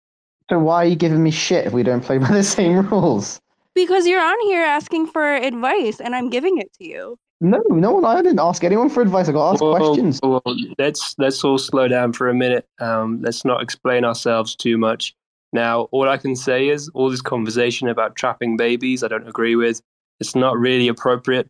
So 0.50 0.60
why 0.60 0.86
are 0.86 0.88
you 0.88 0.96
giving 0.96 1.22
me 1.22 1.32
shit 1.32 1.66
if 1.66 1.74
we 1.74 1.84
don't 1.84 2.02
play 2.02 2.18
by 2.18 2.32
the 2.32 2.44
same 2.58 2.88
rules? 2.88 3.42
Because 3.76 4.08
you're 4.08 4.24
on 4.24 4.40
here 4.44 4.64
asking 4.64 5.08
for 5.08 5.36
advice, 5.36 6.00
and 6.00 6.16
I'm 6.16 6.30
giving 6.30 6.58
it 6.58 6.72
to 6.80 6.88
you. 6.88 7.18
No, 7.42 7.62
no. 7.70 8.04
I 8.06 8.22
didn't 8.22 8.40
ask 8.40 8.64
anyone 8.64 8.90
for 8.90 9.02
advice. 9.02 9.28
I 9.28 9.34
got 9.34 9.52
asked 9.52 9.62
Well, 9.62 9.76
questions. 9.76 10.20
well, 10.24 10.42
let's 10.80 11.14
let's 11.18 11.44
all 11.44 11.58
slow 11.58 11.88
down 11.88 12.14
for 12.14 12.30
a 12.30 12.34
minute. 12.34 12.66
Um, 12.80 13.22
let's 13.22 13.44
not 13.44 13.62
explain 13.62 14.06
ourselves 14.06 14.56
too 14.56 14.78
much. 14.78 15.14
Now, 15.52 15.84
all 15.92 16.10
I 16.10 16.18
can 16.18 16.36
say 16.36 16.70
is 16.70 16.90
all 16.94 17.10
this 17.10 17.22
conversation 17.22 17.88
about 17.88 18.16
trapping 18.16 18.58
babies, 18.58 19.04
I 19.04 19.08
don't 19.10 19.28
agree 19.28 19.56
with. 19.56 19.82
It's 20.20 20.36
not 20.36 20.58
really 20.58 20.88
appropriate 20.88 21.48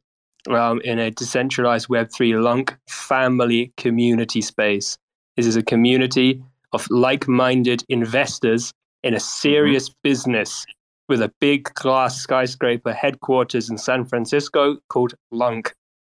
um, 0.50 0.82
in 0.82 1.00
a 1.00 1.12
decentralized 1.12 1.88
Web3 1.88 2.42
Lunc 2.42 2.76
family 2.88 3.72
community 3.78 4.42
space. 4.42 4.98
This 5.38 5.46
is 5.46 5.56
a 5.56 5.64
community 5.64 6.42
of 6.74 6.88
like 6.90 7.28
minded 7.28 7.84
investors 7.90 8.74
in 9.04 9.14
a 9.14 9.20
serious 9.20 9.90
business 10.04 10.66
with 11.08 11.22
a 11.22 11.32
big 11.40 11.72
glass 11.76 12.18
skyscraper 12.20 12.94
headquarters 12.94 13.70
in 13.70 13.78
San 13.78 14.06
Francisco 14.06 14.78
called 14.90 15.14
Lunc. 15.32 15.74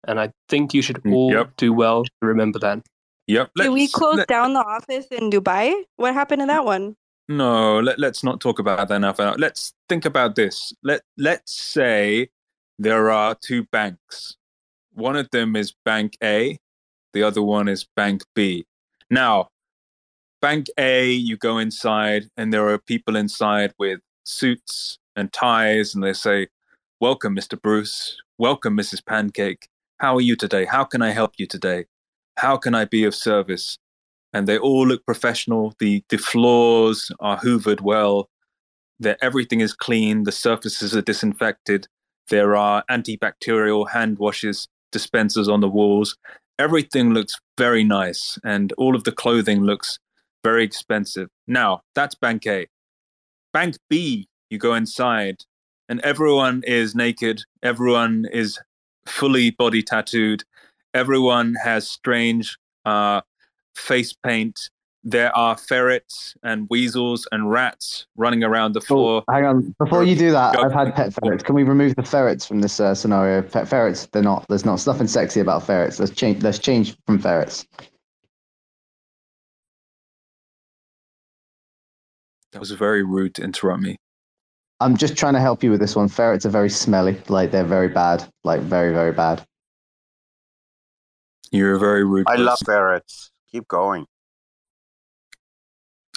And 0.08 0.20
I 0.20 0.32
think 0.50 0.74
you 0.74 0.82
should 0.82 1.02
mm, 1.04 1.14
all 1.14 1.32
Yep. 1.34 1.58
do 1.58 1.74
well 1.74 2.04
to 2.06 2.12
remember 2.22 2.60
that. 2.60 2.80
yep 3.28 3.52
Did 3.56 3.70
we 3.70 3.88
close 3.88 4.18
let- 4.18 4.28
down 4.28 4.54
the 4.54 4.64
office 4.64 5.08
in 5.12 5.30
Dubai? 5.30 5.74
What 5.98 6.14
happened 6.14 6.42
to 6.42 6.48
that 6.48 6.66
one? 6.66 6.96
no 7.30 7.82
let, 7.82 8.00
let's 8.00 8.24
not 8.24 8.40
talk 8.40 8.58
about 8.58 8.88
that 8.88 9.00
now. 9.00 9.12
Uh, 9.12 9.36
let's 9.38 9.74
think 9.90 10.06
about 10.06 10.36
this 10.36 10.72
let 10.82 11.02
let's 11.18 11.52
say 11.54 12.30
there 12.80 13.12
are 13.12 13.36
two 13.36 13.66
banks 13.66 14.38
one 14.94 15.18
of 15.18 15.30
them 15.32 15.58
is 15.58 15.74
bank 15.84 16.16
a 16.24 16.58
the 17.12 17.24
other 17.24 17.42
one 17.42 17.68
is 17.68 17.86
bank 17.98 18.24
b 18.34 18.66
now 19.10 19.50
bank 20.42 20.68
a 20.78 21.12
you 21.12 21.36
go 21.36 21.58
inside 21.58 22.30
and 22.38 22.54
there 22.54 22.70
are 22.70 22.78
people 22.78 23.18
inside 23.18 23.74
with 23.78 24.00
suits 24.28 25.00
and 25.16 25.32
ties 25.32 25.96
and 25.96 26.04
they 26.04 26.14
say 26.14 26.48
welcome 27.00 27.36
mr 27.36 27.60
bruce. 27.60 28.18
Welcome 28.38 28.78
mrs 28.78 29.04
pancake. 29.04 29.70
How 30.00 30.16
are 30.16 30.22
you 30.22 30.36
today? 30.36 30.66
How 30.66 30.84
can 30.84 31.02
i 31.02 31.12
help 31.12 31.34
you 31.38 31.48
today? 31.48 31.86
How 32.36 32.58
can 32.58 32.76
i 32.76 32.84
be 32.86 33.06
of 33.06 33.16
service? 33.16 33.78
And 34.34 34.46
they 34.46 34.58
all 34.58 34.86
look 34.86 35.06
professional. 35.06 35.74
The 35.80 36.04
the 36.10 36.18
floors 36.18 37.10
are 37.20 37.38
hoovered 37.38 37.82
well. 37.82 38.30
Everything 39.22 39.62
is 39.62 39.74
clean. 39.74 40.24
The 40.24 40.32
surfaces 40.34 40.96
are 40.96 41.02
disinfected. 41.02 41.88
There 42.30 42.56
are 42.56 42.84
antibacterial 42.92 43.90
hand 43.90 44.20
washes 44.20 44.68
dispensers 44.92 45.48
on 45.48 45.62
the 45.62 45.70
walls. 45.70 46.18
Everything 46.60 47.14
looks 47.14 47.40
very 47.58 47.84
nice 47.84 48.38
and 48.44 48.74
all 48.74 48.96
of 48.96 49.06
the 49.06 49.12
clothing 49.14 49.62
looks 49.64 50.00
very 50.44 50.66
expensive. 50.66 51.30
Now 51.48 51.82
that's 51.96 52.16
bank 52.16 52.46
a 52.46 52.68
bank 53.54 53.76
b 53.90 54.28
you 54.50 54.58
go 54.58 54.74
inside 54.74 55.44
and 55.90 56.00
everyone 56.02 56.64
is 56.66 56.96
naked 56.96 57.42
everyone 57.64 58.26
is 58.32 58.60
fully 59.06 59.52
body 59.52 59.82
tattooed 59.82 60.44
everyone 60.94 61.56
has 61.64 61.90
strange 61.90 62.58
uh, 62.86 63.22
face 63.76 64.14
paint 64.24 64.70
there 65.04 65.36
are 65.38 65.56
ferrets 65.58 66.36
and 66.44 66.68
weasels 66.70 67.28
and 67.32 67.50
rats 67.50 68.08
running 68.18 68.44
around 68.44 68.74
the 68.74 68.82
floor 68.82 69.24
Hang 69.30 69.46
on, 69.46 69.76
before 69.80 70.04
you 70.04 70.18
do 70.18 70.32
that, 70.32 70.56
Go. 70.56 70.64
I've 70.64 70.74
had 70.74 70.94
pet 70.96 71.14
ferrets. 71.14 71.44
Can 71.44 71.56
we 71.56 71.64
remove 71.64 71.96
the 71.96 72.04
ferrets 72.04 72.46
from 72.46 72.60
this 72.60 72.80
uh, 72.80 72.94
scenario? 72.94 73.42
Pet 73.42 73.70
ferrets, 73.70 74.08
they're 74.08 74.22
not. 74.22 74.46
There's 74.50 74.66
not 74.66 74.86
nothing 74.86 75.08
sexy 75.08 75.40
about 75.40 75.66
ferrets. 75.66 76.00
Let's 76.00 76.12
change. 76.12 76.44
Let's 76.44 76.60
change 76.60 76.98
from 77.06 77.20
ferrets. 77.20 77.66
That 82.52 82.60
was 82.60 82.72
very 82.72 83.04
rude 83.04 83.36
to 83.36 83.44
interrupt 83.44 83.82
me 83.82 83.98
I'm 84.80 84.96
just 84.96 85.18
trying 85.18 85.34
to 85.34 85.40
help 85.40 85.64
you 85.64 85.72
with 85.72 85.80
this 85.80 85.96
one. 85.96 86.08
Ferrets 86.08 86.46
are 86.46 86.50
very 86.50 86.70
smelly. 86.70 87.20
Like 87.30 87.50
they're 87.52 87.64
very 87.64 87.88
bad. 87.88 88.24
Like 88.44 88.62
very 88.62 88.94
very 88.94 89.12
bad. 89.12 89.44
you're 91.52 91.76
a 91.76 91.80
very 91.80 92.04
rude 92.04 92.28
I 92.28 92.34
person. 92.34 92.46
love 92.46 92.60
ferrets. 92.66 93.32
Keep 93.52 93.68
going. 93.68 94.06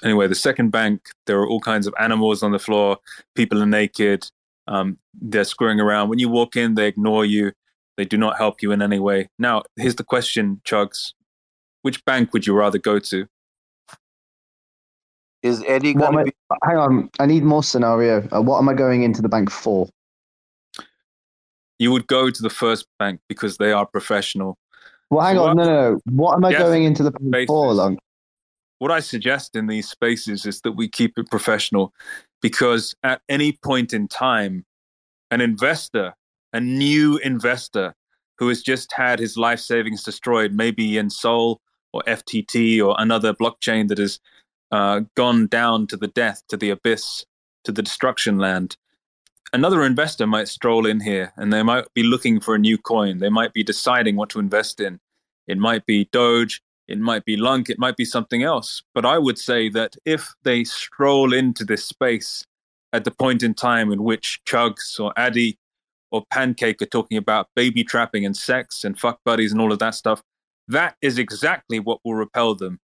anyway, 0.05 0.26
the 0.26 0.35
second 0.35 0.70
bank, 0.70 1.09
there 1.26 1.39
are 1.41 1.49
all 1.49 1.61
kinds 1.61 1.87
of 1.87 1.95
animals 1.99 2.43
on 2.43 2.53
the 2.53 2.59
floor. 2.59 2.99
People 3.35 3.62
are 3.62 3.66
naked. 3.66 4.28
Um, 4.66 4.99
they're 5.14 5.45
screwing 5.45 5.81
around. 5.81 6.09
When 6.09 6.18
you 6.18 6.28
walk 6.28 6.57
in, 6.57 6.74
they 6.74 6.87
ignore 6.87 7.24
you. 7.24 7.53
They 7.97 8.05
do 8.05 8.16
not 8.16 8.37
help 8.39 8.62
you 8.62 8.72
in 8.72 8.83
any 8.83 8.99
way. 8.99 9.28
Now, 9.39 9.62
here's 9.76 9.97
the 9.97 10.05
question, 10.05 10.61
Chugs. 10.64 11.12
Which 11.83 12.05
bank 12.05 12.33
would 12.33 12.47
you 12.47 12.55
rather 12.55 12.78
go 12.78 12.99
to? 12.99 13.26
Is 15.43 15.64
Eddie 15.66 15.95
What 15.95 16.12
going 16.12 16.12
to 16.12 16.18
I, 16.18 16.24
be? 16.24 16.32
hang 16.68 16.76
on, 16.76 17.11
I 17.18 17.26
need 17.26 17.45
more 17.45 17.62
scenario. 17.62 18.26
Uh, 18.30 18.43
what 18.43 18.59
am 18.59 18.68
I 18.68 18.74
going 18.74 19.03
into 19.03 19.22
the 19.22 19.28
bank 19.28 19.51
for? 19.51 19.88
You 21.78 21.91
would 21.93 22.07
go 22.07 22.28
to 22.30 22.43
the 22.43 22.51
first 22.51 22.86
bank 22.99 23.20
because 23.28 23.57
they 23.57 23.72
are 23.72 23.86
professional. 23.86 24.59
Well, 25.09 25.24
hang 25.24 25.36
So 25.36 25.45
on, 25.45 25.57
what- 25.57 25.64
no, 25.66 25.72
no, 25.72 25.91
no. 25.93 26.01
What 26.12 26.34
am 26.34 26.45
I 26.45 26.51
Yes, 26.51 26.61
going 26.61 26.84
into 26.84 27.03
the 27.03 27.11
bank 27.11 27.47
for, 27.47 27.68
basis. 27.68 27.76
Long? 27.78 27.99
What 28.80 28.91
I 28.91 29.01
suggest 29.01 29.57
in 29.57 29.66
these 29.66 29.88
spaces 29.88 30.47
is 30.47 30.61
that 30.62 30.72
we 30.72 30.88
keep 30.88 31.18
it 31.18 31.30
professional 31.30 31.93
because 32.41 32.95
at 33.03 33.20
any 33.28 33.53
point 33.53 33.93
in 33.93 34.09
time, 34.09 34.64
an 35.30 35.41
investor, 35.41 36.14
a 36.53 36.61
new 36.61 37.18
investor 37.18 37.95
who 38.38 38.49
has 38.49 38.62
just 38.62 38.93
had 38.93 39.18
his 39.18 39.36
life 39.36 39.61
savings 39.61 40.03
destroyed, 40.03 40.53
maybe 40.55 40.97
in 40.97 41.11
Sol 41.11 41.61
or 41.93 42.03
FTT 42.07 42.82
or 42.82 42.95
another 42.99 43.34
blockchain 43.34 43.88
that 43.88 43.99
has 43.99 44.18
uh, 44.70 45.00
gone 45.16 45.46
down 45.46 45.86
to 45.88 45.96
the 45.96 46.08
death, 46.08 46.42
to 46.48 46.56
the 46.56 46.70
abyss, 46.70 47.24
to 47.64 47.72
the 47.72 47.82
destruction 47.82 48.38
land. 48.38 48.76
Another 49.52 49.82
investor 49.82 50.26
might 50.26 50.48
stroll 50.48 50.86
in 50.86 51.00
here 51.00 51.32
and 51.36 51.52
they 51.52 51.62
might 51.62 51.92
be 51.94 52.04
looking 52.04 52.40
for 52.40 52.54
a 52.54 52.58
new 52.58 52.78
coin. 52.78 53.18
They 53.18 53.28
might 53.28 53.52
be 53.52 53.64
deciding 53.64 54.16
what 54.16 54.30
to 54.30 54.38
invest 54.38 54.80
in. 54.80 55.00
It 55.48 55.58
might 55.58 55.84
be 55.86 56.08
Doge, 56.12 56.62
it 56.86 56.98
might 56.98 57.24
be 57.24 57.36
Lunc, 57.36 57.68
it 57.68 57.78
might 57.78 57.96
be 57.96 58.04
something 58.04 58.44
else. 58.44 58.82
But 58.94 59.04
I 59.04 59.18
would 59.18 59.38
say 59.38 59.68
that 59.70 59.96
if 60.04 60.32
they 60.44 60.62
stroll 60.62 61.32
into 61.32 61.64
this 61.64 61.84
space 61.84 62.44
at 62.92 63.04
the 63.04 63.10
point 63.10 63.42
in 63.42 63.54
time 63.54 63.90
in 63.90 64.04
which 64.04 64.40
Chugs 64.46 65.00
or 65.00 65.12
Addy 65.16 65.58
or 66.12 66.24
Pancake 66.32 66.80
are 66.82 66.86
talking 66.86 67.18
about 67.18 67.48
baby 67.56 67.82
trapping 67.82 68.24
and 68.24 68.36
sex 68.36 68.84
and 68.84 68.98
fuck 68.98 69.20
buddies 69.24 69.50
and 69.50 69.60
all 69.60 69.72
of 69.72 69.80
that 69.80 69.96
stuff, 69.96 70.22
that 70.68 70.96
is 71.02 71.18
exactly 71.18 71.80
what 71.80 71.98
will 72.04 72.14
repel 72.14 72.54
them 72.54 72.78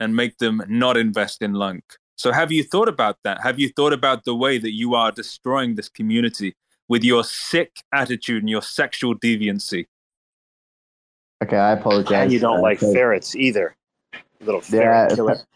and 0.00 0.16
make 0.16 0.38
them 0.38 0.62
not 0.68 0.96
invest 0.96 1.42
in 1.42 1.52
Lunc. 1.52 1.84
So 2.16 2.32
have 2.32 2.50
you 2.50 2.64
thought 2.64 2.88
about 2.88 3.18
that? 3.24 3.40
Have 3.42 3.58
you 3.60 3.68
thought 3.68 3.92
about 3.92 4.24
the 4.24 4.34
way 4.34 4.58
that 4.58 4.72
you 4.72 4.94
are 4.94 5.12
destroying 5.12 5.74
this 5.76 5.88
community 5.88 6.54
with 6.88 7.04
your 7.04 7.22
sick 7.24 7.82
attitude 7.92 8.42
and 8.42 8.50
your 8.50 8.62
sexual 8.62 9.14
deviancy? 9.14 9.86
Okay, 11.42 11.56
I 11.56 11.72
apologize. 11.72 12.24
And 12.24 12.32
you 12.32 12.38
don't 12.40 12.58
Uh, 12.58 12.62
like 12.62 12.80
so- 12.80 12.92
ferrets 12.92 13.34
either. 13.36 13.74
Little 14.40 14.62
Yeah, 14.70 15.06
ferret 15.08 15.14
killer. 15.14 15.36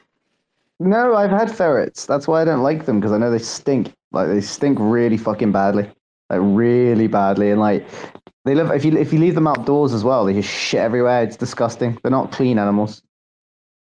No, 0.81 1.15
I've 1.15 1.31
had 1.31 1.55
ferrets. 1.55 2.05
That's 2.05 2.27
why 2.27 2.43
I 2.43 2.45
don't 2.45 2.63
like 2.63 2.85
them 2.85 2.99
because 2.99 3.13
I 3.13 3.19
know 3.19 3.31
they 3.31 3.39
stink. 3.39 3.93
Like 4.11 4.27
they 4.27 4.41
stink 4.41 4.77
really 4.81 5.17
fucking 5.17 5.53
badly, 5.53 5.85
like 6.31 6.41
really 6.43 7.07
badly. 7.07 7.53
And 7.53 7.61
like 7.61 7.87
they 8.45 8.57
live 8.57 8.71
if 8.73 8.85
you 8.85 8.97
if 8.99 9.13
you 9.13 9.21
leave 9.21 9.37
them 9.37 9.47
outdoors 9.47 9.95
as 9.95 10.03
well, 10.03 10.25
they 10.25 10.33
just 10.35 10.51
shit 10.51 10.81
everywhere. 10.81 11.23
It's 11.23 11.37
disgusting. 11.37 11.97
They're 12.03 12.11
not 12.11 12.33
clean 12.33 12.59
animals. 12.59 13.03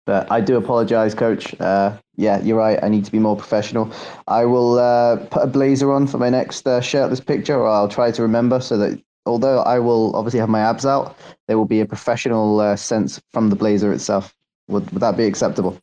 But 0.06 0.30
I 0.30 0.40
do 0.40 0.56
apologize, 0.56 1.14
Coach. 1.14 1.58
Uh, 1.60 1.98
yeah, 2.14 2.40
you're 2.40 2.56
right. 2.56 2.78
I 2.82 2.88
need 2.88 3.04
to 3.04 3.12
be 3.12 3.18
more 3.18 3.36
professional. 3.36 3.92
I 4.28 4.44
will 4.44 4.78
uh, 4.78 5.16
put 5.26 5.42
a 5.42 5.48
blazer 5.48 5.92
on 5.92 6.06
for 6.06 6.18
my 6.18 6.30
next 6.30 6.66
uh, 6.66 6.80
shirtless 6.80 7.20
picture, 7.20 7.58
or 7.58 7.68
I'll 7.68 7.88
try 7.88 8.12
to 8.12 8.22
remember 8.22 8.60
so 8.60 8.78
that 8.78 9.02
although 9.26 9.58
I 9.62 9.80
will 9.80 10.14
obviously 10.14 10.38
have 10.38 10.48
my 10.48 10.60
abs 10.60 10.86
out, 10.86 11.18
there 11.48 11.58
will 11.58 11.66
be 11.66 11.80
a 11.80 11.86
professional 11.86 12.60
uh, 12.60 12.76
sense 12.76 13.20
from 13.32 13.50
the 13.50 13.56
blazer 13.56 13.92
itself. 13.92 14.32
Would, 14.68 14.88
would 14.92 15.02
that 15.02 15.16
be 15.16 15.24
acceptable? 15.24 15.76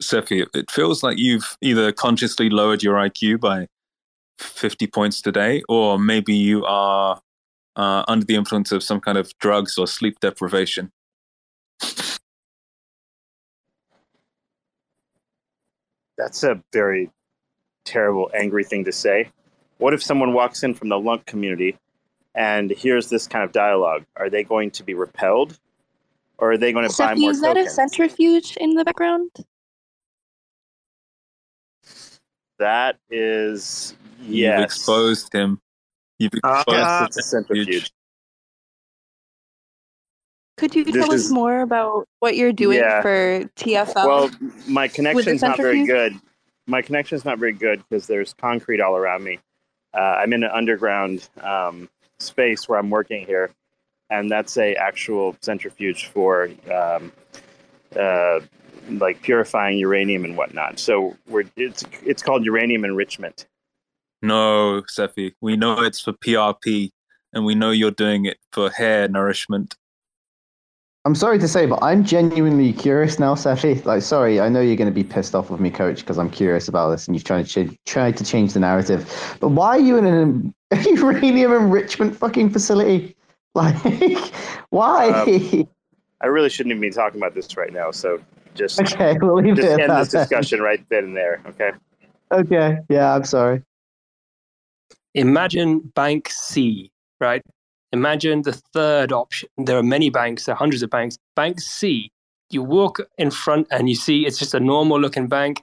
Sophie, 0.00 0.44
it 0.54 0.70
feels 0.70 1.02
like 1.02 1.18
you've 1.18 1.56
either 1.60 1.92
consciously 1.92 2.48
lowered 2.50 2.82
your 2.82 2.96
IQ 2.96 3.40
by 3.40 3.66
50 4.38 4.86
points 4.86 5.20
today, 5.20 5.62
or 5.68 5.98
maybe 5.98 6.34
you 6.34 6.64
are 6.64 7.20
uh, 7.76 8.04
under 8.08 8.24
the 8.24 8.34
influence 8.34 8.72
of 8.72 8.82
some 8.82 9.00
kind 9.00 9.18
of 9.18 9.36
drugs 9.38 9.78
or 9.78 9.86
sleep 9.86 10.18
deprivation. 10.20 10.90
That's 16.18 16.42
a 16.42 16.62
very 16.72 17.10
terrible, 17.84 18.30
angry 18.34 18.64
thing 18.64 18.84
to 18.86 18.92
say. 18.92 19.28
What 19.78 19.92
if 19.92 20.02
someone 20.02 20.32
walks 20.32 20.62
in 20.62 20.72
from 20.72 20.88
the 20.88 20.98
Lunc 20.98 21.26
community 21.26 21.76
and 22.34 22.70
hears 22.70 23.10
this 23.10 23.26
kind 23.26 23.44
of 23.44 23.52
dialogue? 23.52 24.04
Are 24.16 24.30
they 24.30 24.42
going 24.42 24.70
to 24.72 24.82
be 24.82 24.94
repelled, 24.94 25.58
or 26.38 26.52
are 26.52 26.58
they 26.58 26.72
going 26.72 26.84
to 26.84 26.88
buy 26.88 26.94
Stephanie, 26.94 27.20
more 27.20 27.30
is 27.32 27.40
that 27.42 27.58
a 27.58 27.68
centrifuge 27.68 28.56
in 28.56 28.74
the 28.74 28.84
background? 28.84 29.30
That 32.58 32.96
is 33.10 33.94
You've 34.22 34.60
exposed 34.60 35.32
him. 35.34 35.60
You've 36.18 36.32
Uh, 36.42 36.62
exposed 36.64 36.68
yes, 36.78 36.98
the 37.00 37.04
it's 37.06 37.16
a 37.18 37.22
centrifuge. 37.22 37.92
Could 40.56 40.74
you 40.74 40.84
This 40.84 40.94
tell 40.94 41.12
us 41.12 41.24
is- 41.26 41.32
more 41.32 41.60
about 41.60 42.08
what 42.20 42.36
you're 42.36 42.52
doing 42.52 42.78
Yeah. 42.78 43.02
for 43.02 43.44
TFL? 43.56 44.06
Well, 44.06 44.30
my 44.66 44.88
connection's 44.88 45.42
not 45.42 45.58
very 45.58 45.84
good. 45.84 46.14
My 46.66 46.80
connection's 46.82 47.24
not 47.24 47.38
very 47.38 47.52
good 47.52 47.82
because 47.88 48.06
there's 48.06 48.32
concrete 48.34 48.80
all 48.80 48.96
around 48.96 49.22
me. 49.22 49.38
Uh, 49.94 49.98
I'm 50.18 50.32
in 50.32 50.42
an 50.42 50.50
underground 50.50 51.28
um, 51.42 51.88
space 52.18 52.68
where 52.68 52.78
I'm 52.78 52.90
working 52.90 53.26
here, 53.26 53.50
and 54.10 54.30
that's 54.30 54.56
a 54.56 54.74
actual 54.76 55.36
centrifuge 55.42 56.06
for 56.06 56.50
um, 56.72 57.12
uh, 57.94 58.40
like 58.88 59.20
purifying 59.22 59.78
uranium 59.78 60.24
and 60.24 60.36
whatnot. 60.36 60.78
So 60.78 61.16
we're 61.28 61.44
it's 61.56 61.84
it's 62.04 62.22
called 62.22 62.44
uranium 62.44 62.84
enrichment. 62.84 63.46
No, 64.22 64.82
Cephii, 64.88 65.34
we 65.40 65.56
know 65.56 65.80
it's 65.82 66.00
for 66.00 66.12
PRP, 66.12 66.90
and 67.32 67.44
we 67.44 67.54
know 67.54 67.70
you're 67.70 67.90
doing 67.90 68.24
it 68.26 68.38
for 68.52 68.70
hair 68.70 69.08
nourishment. 69.08 69.76
I'm 71.04 71.14
sorry 71.14 71.38
to 71.38 71.46
say, 71.46 71.66
but 71.66 71.78
I'm 71.82 72.02
genuinely 72.02 72.72
curious 72.72 73.20
now, 73.20 73.36
Cephii. 73.36 73.84
Like, 73.84 74.02
sorry, 74.02 74.40
I 74.40 74.48
know 74.48 74.60
you're 74.60 74.74
going 74.74 74.88
to 74.88 74.94
be 74.94 75.04
pissed 75.04 75.36
off 75.36 75.50
with 75.50 75.60
me, 75.60 75.70
Coach, 75.70 76.00
because 76.00 76.18
I'm 76.18 76.30
curious 76.30 76.66
about 76.66 76.90
this, 76.90 77.06
and 77.06 77.14
you've 77.14 77.22
tried 77.22 77.46
to 77.46 77.68
ch- 77.68 77.78
tried 77.86 78.16
to 78.16 78.24
change 78.24 78.54
the 78.54 78.60
narrative. 78.60 79.36
But 79.38 79.50
why 79.50 79.68
are 79.76 79.78
you 79.78 79.98
in 79.98 80.06
an 80.06 80.54
uranium 80.72 81.52
enrichment 81.62 82.16
fucking 82.16 82.50
facility? 82.50 83.14
Like, 83.56 84.34
why? 84.68 85.08
Um, 85.08 85.66
I 86.20 86.26
really 86.26 86.50
shouldn't 86.50 86.72
even 86.72 86.80
be 86.82 86.90
talking 86.90 87.18
about 87.18 87.34
this 87.34 87.56
right 87.56 87.72
now. 87.72 87.90
So 87.90 88.20
just 88.54 88.78
Okay, 88.78 89.16
we'll 89.18 89.36
leave 89.36 89.56
just 89.56 89.66
it 89.66 89.72
at 89.72 89.80
end 89.80 89.90
that 89.92 90.00
this 90.00 90.08
then. 90.10 90.20
discussion 90.24 90.60
right 90.60 90.86
then 90.90 91.04
and 91.04 91.16
there. 91.16 91.40
Okay. 91.46 91.70
okay, 92.32 92.78
yeah, 92.90 93.14
I'm 93.14 93.24
sorry. 93.24 93.62
Imagine 95.16 95.80
Bank 95.80 96.28
C, 96.30 96.90
right? 97.20 97.42
Imagine 97.92 98.42
the 98.42 98.52
third 98.52 99.12
option. 99.12 99.48
There 99.56 99.78
are 99.78 99.82
many 99.82 100.10
banks, 100.10 100.44
there 100.44 100.54
are 100.54 100.58
hundreds 100.58 100.82
of 100.82 100.90
banks. 100.90 101.16
Bank 101.34 101.58
C, 101.60 102.12
you 102.50 102.62
walk 102.62 103.00
in 103.16 103.30
front 103.30 103.66
and 103.70 103.88
you 103.88 103.94
see 103.94 104.26
it's 104.26 104.38
just 104.38 104.54
a 104.54 104.60
normal 104.60 105.00
looking 105.00 105.26
bank. 105.26 105.62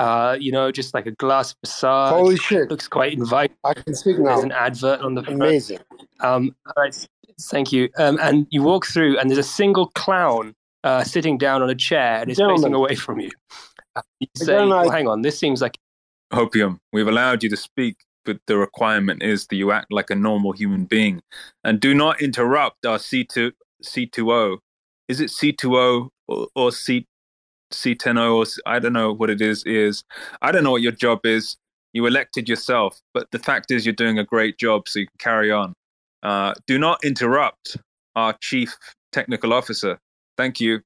Uh, 0.00 0.36
you 0.38 0.52
know, 0.52 0.70
just 0.70 0.94
like 0.94 1.06
a 1.06 1.10
glass 1.12 1.54
facade. 1.64 2.12
Holy 2.12 2.36
shit. 2.36 2.70
Looks 2.70 2.86
quite 2.86 3.14
inviting. 3.14 3.56
I 3.64 3.74
can 3.74 3.94
speak 3.94 4.18
now. 4.18 4.34
There's 4.34 4.44
an 4.44 4.52
advert 4.52 5.00
on 5.00 5.14
the 5.14 5.22
front. 5.22 5.42
Amazing. 5.42 5.78
Um, 6.20 6.54
all 6.66 6.84
right, 6.84 7.08
thank 7.40 7.72
you. 7.72 7.88
Um, 7.98 8.16
and 8.20 8.46
you 8.50 8.62
walk 8.62 8.86
through, 8.86 9.18
and 9.18 9.28
there's 9.28 9.38
a 9.38 9.42
single 9.42 9.86
clown 9.96 10.54
uh, 10.84 11.02
sitting 11.02 11.36
down 11.36 11.62
on 11.62 11.70
a 11.70 11.74
chair 11.74 12.20
and 12.20 12.30
is 12.30 12.38
facing 12.38 12.74
away 12.74 12.94
from 12.94 13.18
you. 13.18 13.30
You 14.20 14.28
say, 14.36 14.54
well, 14.54 14.88
"Hang 14.88 15.08
on, 15.08 15.22
this 15.22 15.36
seems 15.36 15.60
like 15.60 15.78
Hopium, 16.32 16.78
we've 16.92 17.08
allowed 17.08 17.42
you 17.42 17.50
to 17.50 17.56
speak, 17.56 18.04
but 18.28 18.40
the 18.46 18.58
requirement 18.58 19.22
is 19.22 19.46
that 19.46 19.56
you 19.56 19.72
act 19.72 19.90
like 19.90 20.10
a 20.10 20.14
normal 20.14 20.52
human 20.52 20.84
being 20.84 21.22
and 21.64 21.80
do 21.80 21.94
not 21.94 22.20
interrupt 22.20 22.84
our 22.84 22.98
C2, 22.98 23.52
C2O. 23.82 24.58
Is 25.08 25.18
it 25.22 25.30
C2O 25.30 26.10
or, 26.28 26.48
or 26.54 26.70
C, 26.70 27.06
C10O 27.72 28.36
or 28.36 28.62
I 28.66 28.78
don't 28.78 28.92
know 28.92 29.14
what 29.14 29.30
it 29.30 29.40
is. 29.40 29.64
Is 29.64 30.04
I 30.42 30.52
don't 30.52 30.62
know 30.62 30.72
what 30.72 30.82
your 30.82 30.92
job 30.92 31.20
is. 31.24 31.56
You 31.94 32.04
elected 32.04 32.50
yourself, 32.50 33.00
but 33.14 33.30
the 33.30 33.38
fact 33.38 33.70
is 33.70 33.86
you're 33.86 33.94
doing 33.94 34.18
a 34.18 34.24
great 34.24 34.58
job, 34.58 34.88
so 34.88 34.98
you 34.98 35.06
can 35.06 35.18
carry 35.18 35.50
on. 35.50 35.72
Uh, 36.22 36.52
do 36.66 36.78
not 36.78 37.02
interrupt 37.02 37.78
our 38.14 38.34
chief 38.42 38.76
technical 39.10 39.54
officer. 39.54 39.98
Thank 40.36 40.60
you. 40.60 40.80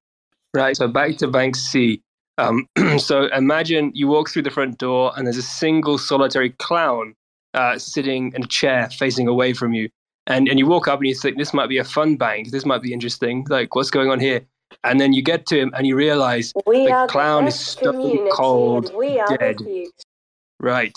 Right. 0.55 0.77
So 0.77 0.87
back 0.87 1.17
to 1.17 1.27
Bank 1.27 1.57
C. 1.57 2.01
Um, 2.39 2.69
so 2.99 3.27
imagine 3.35 3.91
you 3.95 4.07
walk 4.07 4.31
through 4.31 4.43
the 4.43 4.51
front 4.51 4.79
door 4.79 5.13
and 5.17 5.27
there's 5.27 5.37
a 5.37 5.43
single 5.43 5.99
solitary 5.99 6.51
clown 6.51 7.15
uh, 7.55 7.79
sitting 7.79 8.33
in 8.35 8.43
a 8.45 8.47
chair 8.47 8.89
facing 8.91 9.29
away 9.29 9.53
from 9.53 9.73
you. 9.73 9.89
And, 10.27 10.49
and 10.49 10.59
you 10.59 10.67
walk 10.67 10.87
up 10.89 11.01
and 11.01 11.09
you 11.09 11.15
think, 11.15 11.37
this 11.37 11.53
might 11.53 11.69
be 11.69 11.79
a 11.79 11.85
fun 11.85 12.17
bank. 12.17 12.51
This 12.51 12.65
might 12.65 12.83
be 12.83 12.93
interesting. 12.93 13.45
Like, 13.49 13.75
what's 13.75 13.91
going 13.91 14.11
on 14.11 14.21
here? 14.21 14.43
And 14.85 15.01
then 15.01 15.13
you 15.13 15.23
get 15.23 15.47
to 15.47 15.59
him 15.59 15.73
and 15.77 15.87
you 15.87 15.97
realize 15.97 16.53
We 16.67 16.87
the 16.87 16.93
are 16.93 17.07
the 17.07 17.13
clown 17.13 17.47
is 17.47 17.55
best 17.55 17.67
stone 17.73 17.95
community 17.95 18.31
cold 18.33 18.95
we 18.97 19.19
are 19.19 19.29
the 19.29 19.39
dead. 19.39 19.59
future. 19.59 19.91
Right. 20.61 20.97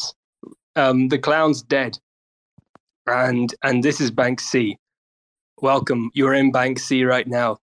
Um, 0.75 1.09
the 1.09 1.17
clown's 1.17 1.61
dead. 1.61 1.97
And 3.07 3.53
and 3.63 3.83
this 3.83 3.99
is 3.99 4.11
Bank 4.11 4.39
C. 4.39 4.77
Welcome. 5.61 6.11
You're 6.13 6.33
in 6.33 6.51
Bank 6.51 6.79
C 6.79 7.03
right 7.03 7.27
now. 7.27 7.57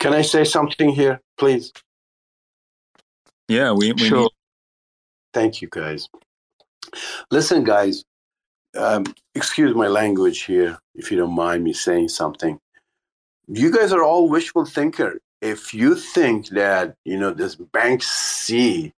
Can 0.00 0.12
I 0.12 0.22
say 0.22 0.44
something 0.44 0.90
here, 0.90 1.20
please? 1.38 1.72
Yeah, 3.48 3.72
we, 3.72 3.92
we 3.92 3.98
Sure. 4.08 4.18
need 4.22 4.28
Thank 5.32 5.62
you, 5.62 5.68
guys. 5.70 6.08
Listen, 7.30 7.64
guys, 7.64 8.04
um, 8.76 9.04
excuse 9.34 9.74
my 9.74 9.88
language 9.88 10.42
here, 10.42 10.78
if 10.94 11.10
you 11.10 11.16
don't 11.16 11.34
mind 11.34 11.64
me 11.64 11.72
saying 11.72 12.08
something. 12.08 12.58
You 13.46 13.70
guys 13.70 13.92
are 13.92 14.02
all 14.02 14.28
wishful 14.28 14.64
thinker. 14.64 15.20
If 15.40 15.74
you 15.74 15.94
think 15.94 16.48
that 16.50 16.96
you 17.04 17.18
know 17.18 17.30
this 17.30 17.56
Bank 17.56 18.02
C 18.02 18.92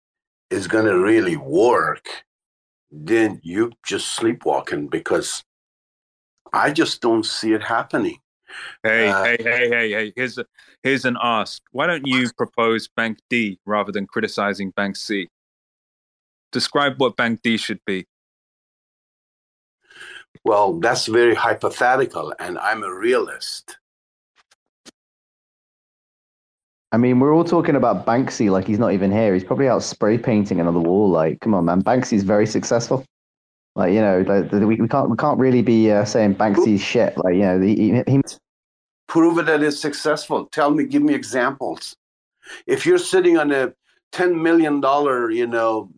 is 0.52 0.68
going 0.68 0.86
to 0.86 1.00
really 1.00 1.38
work, 1.38 2.08
then 2.92 3.40
you 3.44 3.72
just 3.86 4.16
sleepwalking 4.16 4.88
because 4.88 5.44
I 6.54 6.72
just 6.72 7.02
don't 7.02 7.26
see 7.26 7.54
it 7.54 7.64
happening. 7.64 8.20
Hey, 8.84 9.10
Uh, 9.10 9.24
hey, 9.24 9.38
hey, 9.40 9.70
hey, 9.70 9.92
hey! 9.92 10.14
Here's 10.16 10.38
a, 10.38 10.46
here's 10.84 11.06
an 11.06 11.18
ask. 11.22 11.62
Why 11.72 11.88
don't 11.88 12.06
you 12.06 12.30
propose 12.38 12.88
Bank 12.88 13.18
D 13.30 13.60
rather 13.66 13.92
than 13.92 14.06
criticizing 14.06 14.70
Bank 14.70 14.96
C? 14.96 15.28
Describe 16.56 17.02
what 17.02 17.18
Bank 17.18 17.42
D 17.44 17.58
should 17.58 17.82
be. 17.86 18.08
Well, 20.46 20.80
that's 20.80 21.06
very 21.06 21.36
hypothetical, 21.36 22.34
and 22.40 22.58
I'm 22.60 22.82
a 22.82 22.94
realist. 22.94 23.78
I 26.94 26.98
mean, 26.98 27.20
we're 27.20 27.36
all 27.36 27.44
talking 27.44 27.76
about 27.76 28.06
Banksy 28.06 28.50
like 28.50 28.66
he's 28.66 28.80
not 28.80 28.94
even 28.94 29.12
here. 29.12 29.34
He's 29.34 29.44
probably 29.44 29.68
out 29.68 29.84
spray 29.84 30.18
painting 30.18 30.62
another 30.62 30.80
wall. 30.80 31.10
Like, 31.10 31.42
come 31.42 31.54
on, 31.54 31.66
man. 31.66 31.84
Banksy's 31.84 32.24
very 32.24 32.48
successful. 32.48 33.04
Like 33.76 33.92
you 33.92 34.00
know, 34.00 34.24
like, 34.26 34.50
the- 34.50 34.66
we, 34.66 34.78
we 34.78 34.88
can't 34.88 35.10
we 35.10 35.18
can't 35.18 35.38
really 35.38 35.62
be 35.62 35.92
uh, 35.92 36.06
saying 36.06 36.36
Banksy's 36.36 36.82
shit. 36.82 37.18
Like 37.18 37.34
you 37.36 37.42
know, 37.42 37.60
the, 37.60 37.76
he, 37.76 38.02
he 38.08 38.22
Prove 39.10 39.40
it 39.40 39.46
that 39.48 39.62
it's 39.62 39.78
successful. 39.78 40.46
Tell 40.54 40.72
me, 40.72 40.86
give 40.86 41.04
me 41.04 41.14
examples. 41.14 41.98
If 42.66 42.86
you're 42.86 42.98
sitting 42.98 43.38
on 43.38 43.52
a 43.52 43.74
ten 44.14 44.42
million 44.42 44.80
dollar, 44.80 45.30
you 45.30 45.48
know, 45.48 45.92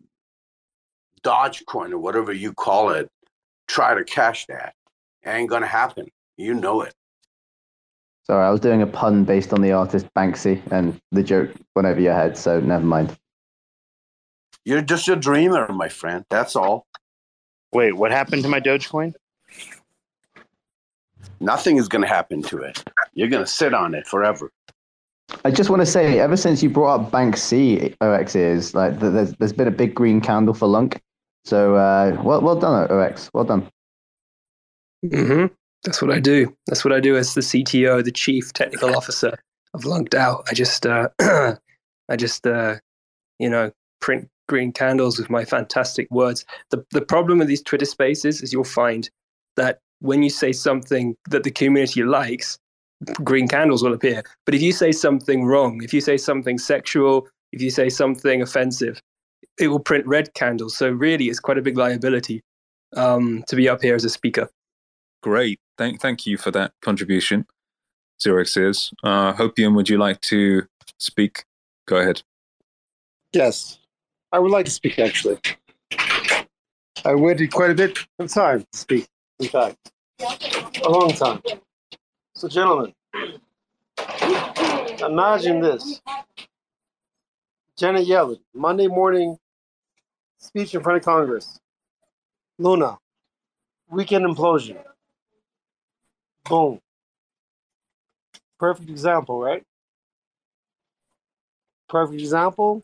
Dogecoin 1.20 1.92
or 1.92 1.98
whatever 1.98 2.32
you 2.32 2.52
call 2.52 2.90
it, 2.90 3.08
try 3.66 3.94
to 3.94 4.04
cash 4.04 4.46
that. 4.46 4.74
It 5.22 5.28
ain't 5.30 5.50
gonna 5.50 5.66
happen. 5.66 6.08
You 6.36 6.54
know 6.54 6.82
it. 6.82 6.94
Sorry, 8.26 8.46
I 8.46 8.50
was 8.50 8.60
doing 8.60 8.82
a 8.82 8.86
pun 8.86 9.24
based 9.24 9.52
on 9.52 9.62
the 9.62 9.72
artist 9.72 10.06
Banksy, 10.16 10.60
and 10.70 11.00
the 11.12 11.22
joke 11.22 11.50
went 11.74 11.88
over 11.88 12.00
your 12.00 12.12
head, 12.12 12.36
so 12.36 12.60
never 12.60 12.84
mind. 12.84 13.16
You're 14.64 14.82
just 14.82 15.08
a 15.08 15.16
dreamer, 15.16 15.66
my 15.72 15.88
friend. 15.88 16.26
That's 16.28 16.54
all. 16.54 16.86
Wait, 17.72 17.92
what 17.96 18.10
happened 18.10 18.42
to 18.42 18.48
my 18.48 18.60
Dogecoin? 18.60 19.14
Nothing 21.40 21.78
is 21.78 21.88
going 21.88 22.02
to 22.02 22.08
happen 22.08 22.42
to 22.42 22.58
it. 22.58 22.84
You're 23.14 23.28
going 23.28 23.44
to 23.44 23.50
sit 23.50 23.72
on 23.72 23.94
it 23.94 24.06
forever. 24.06 24.50
I 25.44 25.50
just 25.50 25.70
want 25.70 25.80
to 25.80 25.86
say, 25.86 26.18
ever 26.18 26.36
since 26.36 26.62
you 26.62 26.68
brought 26.68 27.00
up 27.00 27.10
Banksy 27.10 27.94
OX 28.00 28.34
is 28.34 28.74
like 28.74 28.98
there's 28.98 29.32
there's 29.34 29.52
been 29.52 29.68
a 29.68 29.72
big 29.72 29.94
green 29.94 30.20
candle 30.20 30.54
for 30.54 30.66
Lunc. 30.66 31.00
So 31.44 31.76
uh, 31.76 32.20
well 32.24 32.40
well 32.42 32.56
done 32.56 32.90
OX, 32.90 33.30
well 33.34 33.44
done. 33.44 33.68
hmm 35.02 35.46
That's 35.84 36.02
what 36.02 36.10
I 36.10 36.20
do. 36.20 36.54
That's 36.66 36.84
what 36.84 36.92
I 36.92 37.00
do 37.00 37.16
as 37.16 37.34
the 37.34 37.40
CTO, 37.42 38.04
the 38.04 38.12
chief 38.12 38.52
technical 38.52 38.94
officer 38.96 39.38
of 39.74 39.84
Lunc 39.84 40.10
DAO. 40.10 40.42
I 40.50 40.54
just, 40.54 40.86
uh, 40.86 41.08
I 42.08 42.16
just, 42.16 42.46
uh, 42.46 42.76
you 43.38 43.50
know, 43.50 43.72
print 44.00 44.28
green 44.48 44.72
candles 44.72 45.18
with 45.18 45.30
my 45.30 45.44
fantastic 45.44 46.08
words. 46.10 46.44
The 46.70 46.84
the 46.92 47.02
problem 47.02 47.38
with 47.38 47.48
these 47.48 47.62
Twitter 47.62 47.84
Spaces 47.86 48.42
is 48.42 48.52
you'll 48.52 48.64
find 48.64 49.08
that 49.56 49.80
when 50.00 50.22
you 50.22 50.30
say 50.30 50.52
something 50.52 51.16
that 51.30 51.44
the 51.44 51.50
community 51.50 52.02
likes, 52.04 52.58
green 53.24 53.48
candles 53.48 53.82
will 53.82 53.94
appear. 53.94 54.22
But 54.46 54.54
if 54.54 54.62
you 54.62 54.72
say 54.72 54.92
something 54.92 55.44
wrong, 55.44 55.82
if 55.82 55.92
you 55.92 56.00
say 56.00 56.16
something 56.16 56.58
sexual, 56.58 57.28
if 57.52 57.60
you 57.62 57.70
say 57.70 57.88
something 57.88 58.42
offensive, 58.42 59.00
it 59.58 59.68
will 59.68 59.80
print 59.80 60.06
red 60.06 60.34
candles. 60.34 60.76
So 60.76 60.90
really, 60.90 61.28
it's 61.28 61.40
quite 61.40 61.58
a 61.58 61.62
big 61.62 61.76
liability 61.76 62.42
um, 62.96 63.44
to 63.48 63.56
be 63.56 63.68
up 63.68 63.82
here 63.82 63.94
as 63.94 64.04
a 64.04 64.10
speaker. 64.10 64.48
Great. 65.22 65.60
Thank 65.76 66.00
thank 66.00 66.26
you 66.26 66.36
for 66.36 66.50
that 66.52 66.72
contribution. 66.80 67.46
0xEars. 68.20 68.92
Uh 69.02 69.32
Hopium, 69.32 69.74
would 69.74 69.88
you 69.88 69.98
like 69.98 70.20
to 70.22 70.66
speak? 70.98 71.44
Go 71.86 71.96
ahead. 71.96 72.22
Yes, 73.32 73.78
I 74.32 74.38
would 74.38 74.50
like 74.50 74.64
to 74.64 74.70
speak 74.70 74.98
actually. 74.98 75.38
I 77.04 77.14
waited 77.14 77.52
quite 77.52 77.70
a 77.70 77.74
bit 77.74 77.98
of 78.18 78.32
time 78.32 78.60
to 78.60 78.78
speak, 78.78 79.06
in 79.38 79.48
fact, 79.48 79.92
a 80.20 80.88
long 80.88 81.10
time. 81.10 81.40
So, 82.34 82.48
gentlemen, 82.48 82.92
imagine 85.00 85.60
this 85.60 86.00
Janet 87.76 88.08
Yellen, 88.08 88.40
Monday 88.54 88.88
morning 88.88 89.38
speech 90.38 90.74
in 90.74 90.82
front 90.82 90.98
of 90.98 91.04
Congress. 91.04 91.58
Luna, 92.58 92.98
weekend 93.90 94.24
implosion. 94.24 94.78
Boom. 96.48 96.80
Perfect 98.58 98.88
example, 98.90 99.40
right? 99.40 99.62
Perfect 101.88 102.20
example 102.20 102.82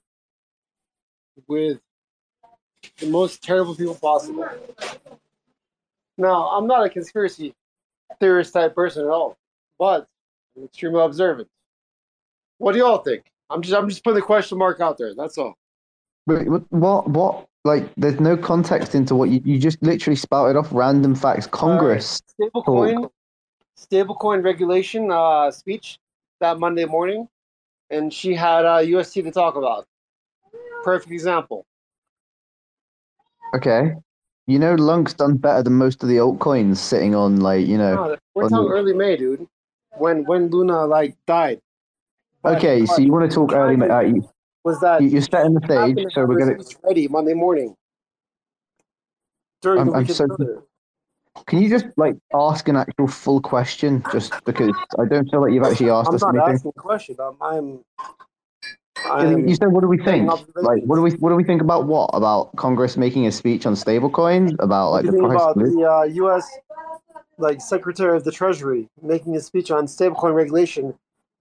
with 1.49 1.81
the 2.99 3.07
most 3.09 3.43
terrible 3.43 3.75
people 3.75 3.95
possible. 3.95 4.49
Now, 6.17 6.49
I'm 6.51 6.67
not 6.67 6.87
a 6.87 6.89
conspiracy 6.89 7.55
theorist 8.21 8.53
type 8.53 8.75
person 8.75 9.05
at 9.05 9.11
all, 9.11 9.37
but 9.79 10.07
I'm 10.57 10.65
extremely 10.65 11.03
observant. 11.03 11.49
What 12.59 12.73
do 12.73 12.79
y'all 12.79 12.99
think? 12.99 13.25
I'm 13.51 13.63
just 13.63 13.75
I'm 13.75 13.89
just 13.89 14.05
putting 14.05 14.21
the 14.21 14.23
question 14.23 14.59
mark 14.59 14.81
out 14.81 14.97
there. 14.97 15.15
That's 15.15 15.37
all. 15.39 15.57
But 16.27 16.47
what- 16.71 17.09
what 17.09 17.47
like 17.65 17.89
there's 17.97 18.21
no 18.21 18.37
context 18.37 18.95
into 18.95 19.15
what 19.15 19.31
you, 19.31 19.41
you 19.45 19.59
just 19.59 19.83
literally 19.83 20.17
spouted 20.17 20.57
off 20.57 20.69
random 20.71 21.15
facts. 21.15 21.47
Congress 21.47 22.21
Stablecoin, 22.41 23.03
talk. 23.03 23.13
stablecoin 23.79 24.45
regulation 24.45 25.11
uh, 25.11 25.51
speech 25.51 25.99
that 26.41 26.59
Monday 26.59 26.85
morning, 26.85 27.27
and 27.91 28.13
she 28.13 28.35
had 28.35 28.65
uh, 28.67 28.79
UST 28.79 29.15
to 29.15 29.31
talk 29.31 29.57
about. 29.57 29.87
Perfect 30.85 31.11
example. 31.13 31.65
Okay. 33.55 33.95
You 34.47 34.59
know 34.59 34.75
Lunk's 34.75 35.15
done 35.15 35.37
better 35.39 35.63
than 35.63 35.75
most 35.75 36.03
of 36.03 36.09
the 36.11 36.17
altcoins 36.17 36.77
sitting 36.77 37.15
on 37.15 37.41
like, 37.41 37.67
you 37.67 37.79
know 37.79 37.95
No, 37.95 38.17
we're 38.35 38.49
talking 38.51 38.67
the- 38.69 38.75
early 38.75 38.93
May, 38.93 39.17
dude. 39.17 39.47
When 39.97 40.25
when 40.25 40.49
Luna 40.51 40.85
like 40.87 41.17
died. 41.27 41.61
But- 42.43 42.57
Okay, 42.59 42.85
so 42.85 42.99
you 42.99 43.11
want 43.13 43.31
to 43.31 43.35
talk 43.35 43.53
early 43.55 43.81
uh, 43.89 44.01
you, 44.01 44.29
Was 44.65 44.81
that 44.81 45.03
you- 45.03 45.09
you're 45.11 45.21
setting 45.23 45.55
the 45.55 45.61
stage, 45.65 46.07
so 46.13 46.25
we're 46.25 46.39
gonna 46.39 46.57
ready 46.83 47.07
Monday 47.07 47.35
morning 47.35 47.77
during 49.61 49.79
I'm- 49.81 49.89
the 49.91 49.95
I'm 49.97 50.07
so- 50.07 50.63
Can 51.47 51.61
you 51.61 51.69
just 51.69 51.87
like 51.97 52.17
ask 52.35 52.69
an 52.69 52.77
actual 52.77 53.07
full 53.09 53.41
question 53.41 54.03
just 54.13 54.33
because 54.45 54.73
I 54.99 55.05
don't 55.05 55.29
feel 55.31 55.43
like 55.43 55.53
you've 55.53 55.65
actually 55.65 55.91
asked 55.91 56.09
I'm 56.09 56.15
us 56.15 56.23
not 56.23 56.35
anything? 56.37 56.55
asking 56.55 56.73
a 56.77 56.81
question. 56.81 57.17
I'm. 57.21 57.37
I'm, 57.43 57.85
I'm 59.05 59.49
you 59.49 59.55
said, 59.57 59.73
what 59.73 59.81
do 59.83 59.89
we 59.89 59.99
think? 59.99 60.31
Like, 60.55 60.85
what 60.85 60.97
do 60.97 61.03
we 61.03 61.11
what 61.17 61.31
do 61.31 61.35
we 61.35 61.45
think 61.45 61.61
about 61.61 61.87
what? 61.87 62.09
About 62.15 62.55
Congress 62.57 62.97
making 62.97 63.27
a 63.27 63.33
speech 63.33 63.67
on 63.67 63.75
stablecoins? 63.75 64.55
About 64.61 64.93
like 64.93 65.05
the 65.05 65.13
price? 65.13 65.33
about 65.43 65.57
the 65.59 65.85
uh, 65.85 66.03
U.S. 66.05 66.49
like 67.37 67.61
Secretary 67.61 68.17
of 68.17 68.23
the 68.25 68.31
Treasury 68.33 68.89
making 69.03 69.37
a 69.37 69.41
speech 69.41 69.71
on 69.73 69.87
stablecoin 69.87 70.35
regulation 70.35 70.95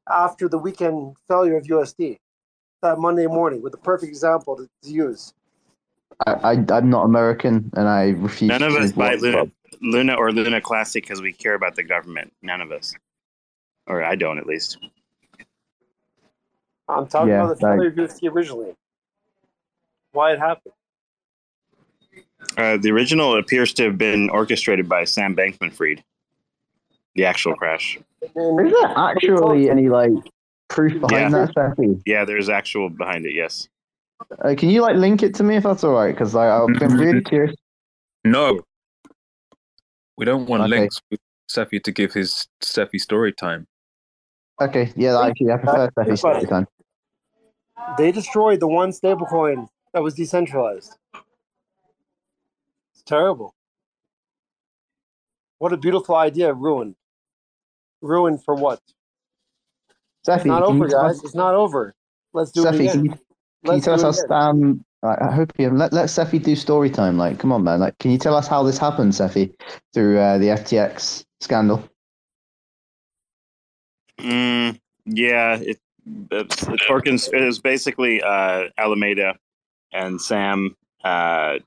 after 0.10 0.50
the 0.50 0.58
weekend 0.58 1.16
failure 1.28 1.56
of 1.56 1.68
UST 1.68 2.18
that 2.84 3.00
Monday 3.00 3.26
morning 3.26 3.62
with 3.64 3.74
a 3.74 3.78
perfect 3.78 4.10
example 4.10 4.56
to, 4.58 4.70
to 4.84 4.90
use? 4.92 5.34
I, 6.28 6.32
I 6.34 6.52
I'm 6.70 6.90
not 6.90 7.06
American, 7.06 7.72
and 7.76 7.90
I 7.90 8.10
refuse. 8.10 8.50
None 8.50 8.62
of 8.62 8.74
to 8.74 8.80
us 8.80 8.92
buy 8.92 9.16
Luna, 9.16 9.46
Luna 9.82 10.14
or 10.14 10.32
Luna 10.32 10.62
Classic 10.62 11.04
because 11.04 11.22
we 11.22 11.34
care 11.34 11.56
about 11.56 11.76
the 11.76 11.84
government. 11.84 12.32
None 12.44 12.62
of 12.62 12.72
us, 12.72 12.94
or 13.88 14.04
I 14.04 14.16
don't 14.16 14.38
at 14.38 14.46
least. 14.46 14.78
I'm 16.88 17.08
talking 17.08 17.30
Yeah, 17.30 17.46
about 17.46 17.60
the 17.60 17.66
like- 17.66 17.76
failure 17.78 17.90
of 17.90 17.98
UST 17.98 18.24
originally. 18.26 18.76
Why 20.12 20.34
it 20.34 20.40
happened? 20.40 20.74
Uh, 22.58 22.78
the 22.78 22.92
original 22.92 23.38
appears 23.38 23.74
to 23.74 23.84
have 23.86 23.98
been 23.98 24.30
orchestrated 24.30 24.88
by 24.88 25.06
Sam 25.06 25.36
Bankman-Fried. 25.36 26.04
The 27.16 27.26
actual 27.26 27.56
crash. 27.56 27.98
Is 28.22 28.30
there 28.36 28.98
actually 28.98 29.70
any 29.70 29.88
like 29.90 30.12
proof 30.70 31.00
behind 31.02 31.34
Yeah. 31.34 31.46
that, 31.46 31.54
Cephii? 31.54 32.02
Yeah, 32.06 32.26
there's 32.26 32.50
actual 32.50 32.90
behind 32.90 33.26
it. 33.26 33.34
Yes. 33.34 33.68
Uh, 34.44 34.56
can 34.58 34.70
you 34.70 34.82
like 34.82 34.96
link 34.96 35.22
it 35.24 35.36
to 35.36 35.44
me 35.44 35.58
if 35.58 35.64
that's 35.64 35.84
all 35.84 35.94
right? 35.94 36.14
Because 36.14 36.36
I've 36.36 36.68
been 36.80 36.94
really 36.94 37.22
curious. 37.22 37.56
No. 38.24 38.62
We 40.18 40.26
don't 40.26 40.48
want 40.48 40.64
Okay. 40.64 40.70
links. 40.80 41.02
We 41.10 41.18
want 41.56 41.84
to 41.84 41.92
give 41.92 42.14
his 42.14 42.48
Cephii 42.62 43.00
story 43.00 43.34
time. 43.34 43.68
Okay, 44.62 44.94
yeah, 44.96 45.20
actually, 45.20 45.52
I 45.52 45.58
prefer 45.58 45.90
Cephii's 45.98 46.20
story 46.20 46.46
time. 46.46 46.68
They 47.98 48.12
destroyed 48.12 48.60
the 48.60 48.68
one 48.68 48.92
stablecoin 48.92 49.68
that 49.94 50.02
was 50.02 50.14
decentralized. 50.14 50.96
It's 52.94 53.04
terrible. 53.04 53.56
What 55.58 55.74
a 55.74 55.78
beautiful 55.78 56.16
idea 56.16 56.54
ruined. 56.54 56.96
Ruined 58.02 58.44
for 58.44 58.56
what? 58.56 58.80
It's 60.28 60.46
not 60.46 60.64
over, 60.64 60.88
guys. 60.88 61.18
us- 61.18 61.24
It's 61.24 61.36
not 61.36 61.54
over. 61.54 61.94
Let's 62.34 62.52
do 62.52 62.66
it 62.66 62.76
again. 62.76 62.88
can 62.90 63.04
you, 63.06 63.10
can 63.12 63.20
you 63.64 63.72
Let's 63.74 63.86
tell 63.86 63.94
us 63.94 64.02
how 64.02 64.10
again. 64.10 64.28
Sam? 64.30 64.86
I 65.04 65.28
I 65.28 65.32
hope 65.32 65.52
you 65.60 65.70
let 65.70 65.92
let 65.94 66.10
Cephii 66.10 66.40
do 66.40 66.56
story 66.56 66.90
time. 66.90 67.18
Like, 67.18 67.38
come 67.40 67.52
on, 67.52 67.64
man. 67.64 67.80
Like, 67.80 67.98
can 68.00 68.12
you 68.12 68.18
tell 68.18 68.36
us 68.36 68.48
how 68.48 68.64
this 68.64 68.78
happened, 68.78 69.14
Cephii, 69.14 69.54
through 69.94 70.18
uh, 70.20 70.38
the 70.38 70.48
FTX 70.48 71.26
scandal? 71.42 71.84
Mm, 74.20 74.80
yeah, 75.06 75.58
it, 75.58 75.80
it's, 76.32 76.64
it's 76.68 76.86
Orkins. 76.90 77.28
It 77.34 77.42
was 77.44 77.60
basically 77.60 78.22
uh, 78.22 78.70
Alameda 78.78 79.36
and 79.92 80.22
Sam 80.22 80.76
uh, 81.04 81.60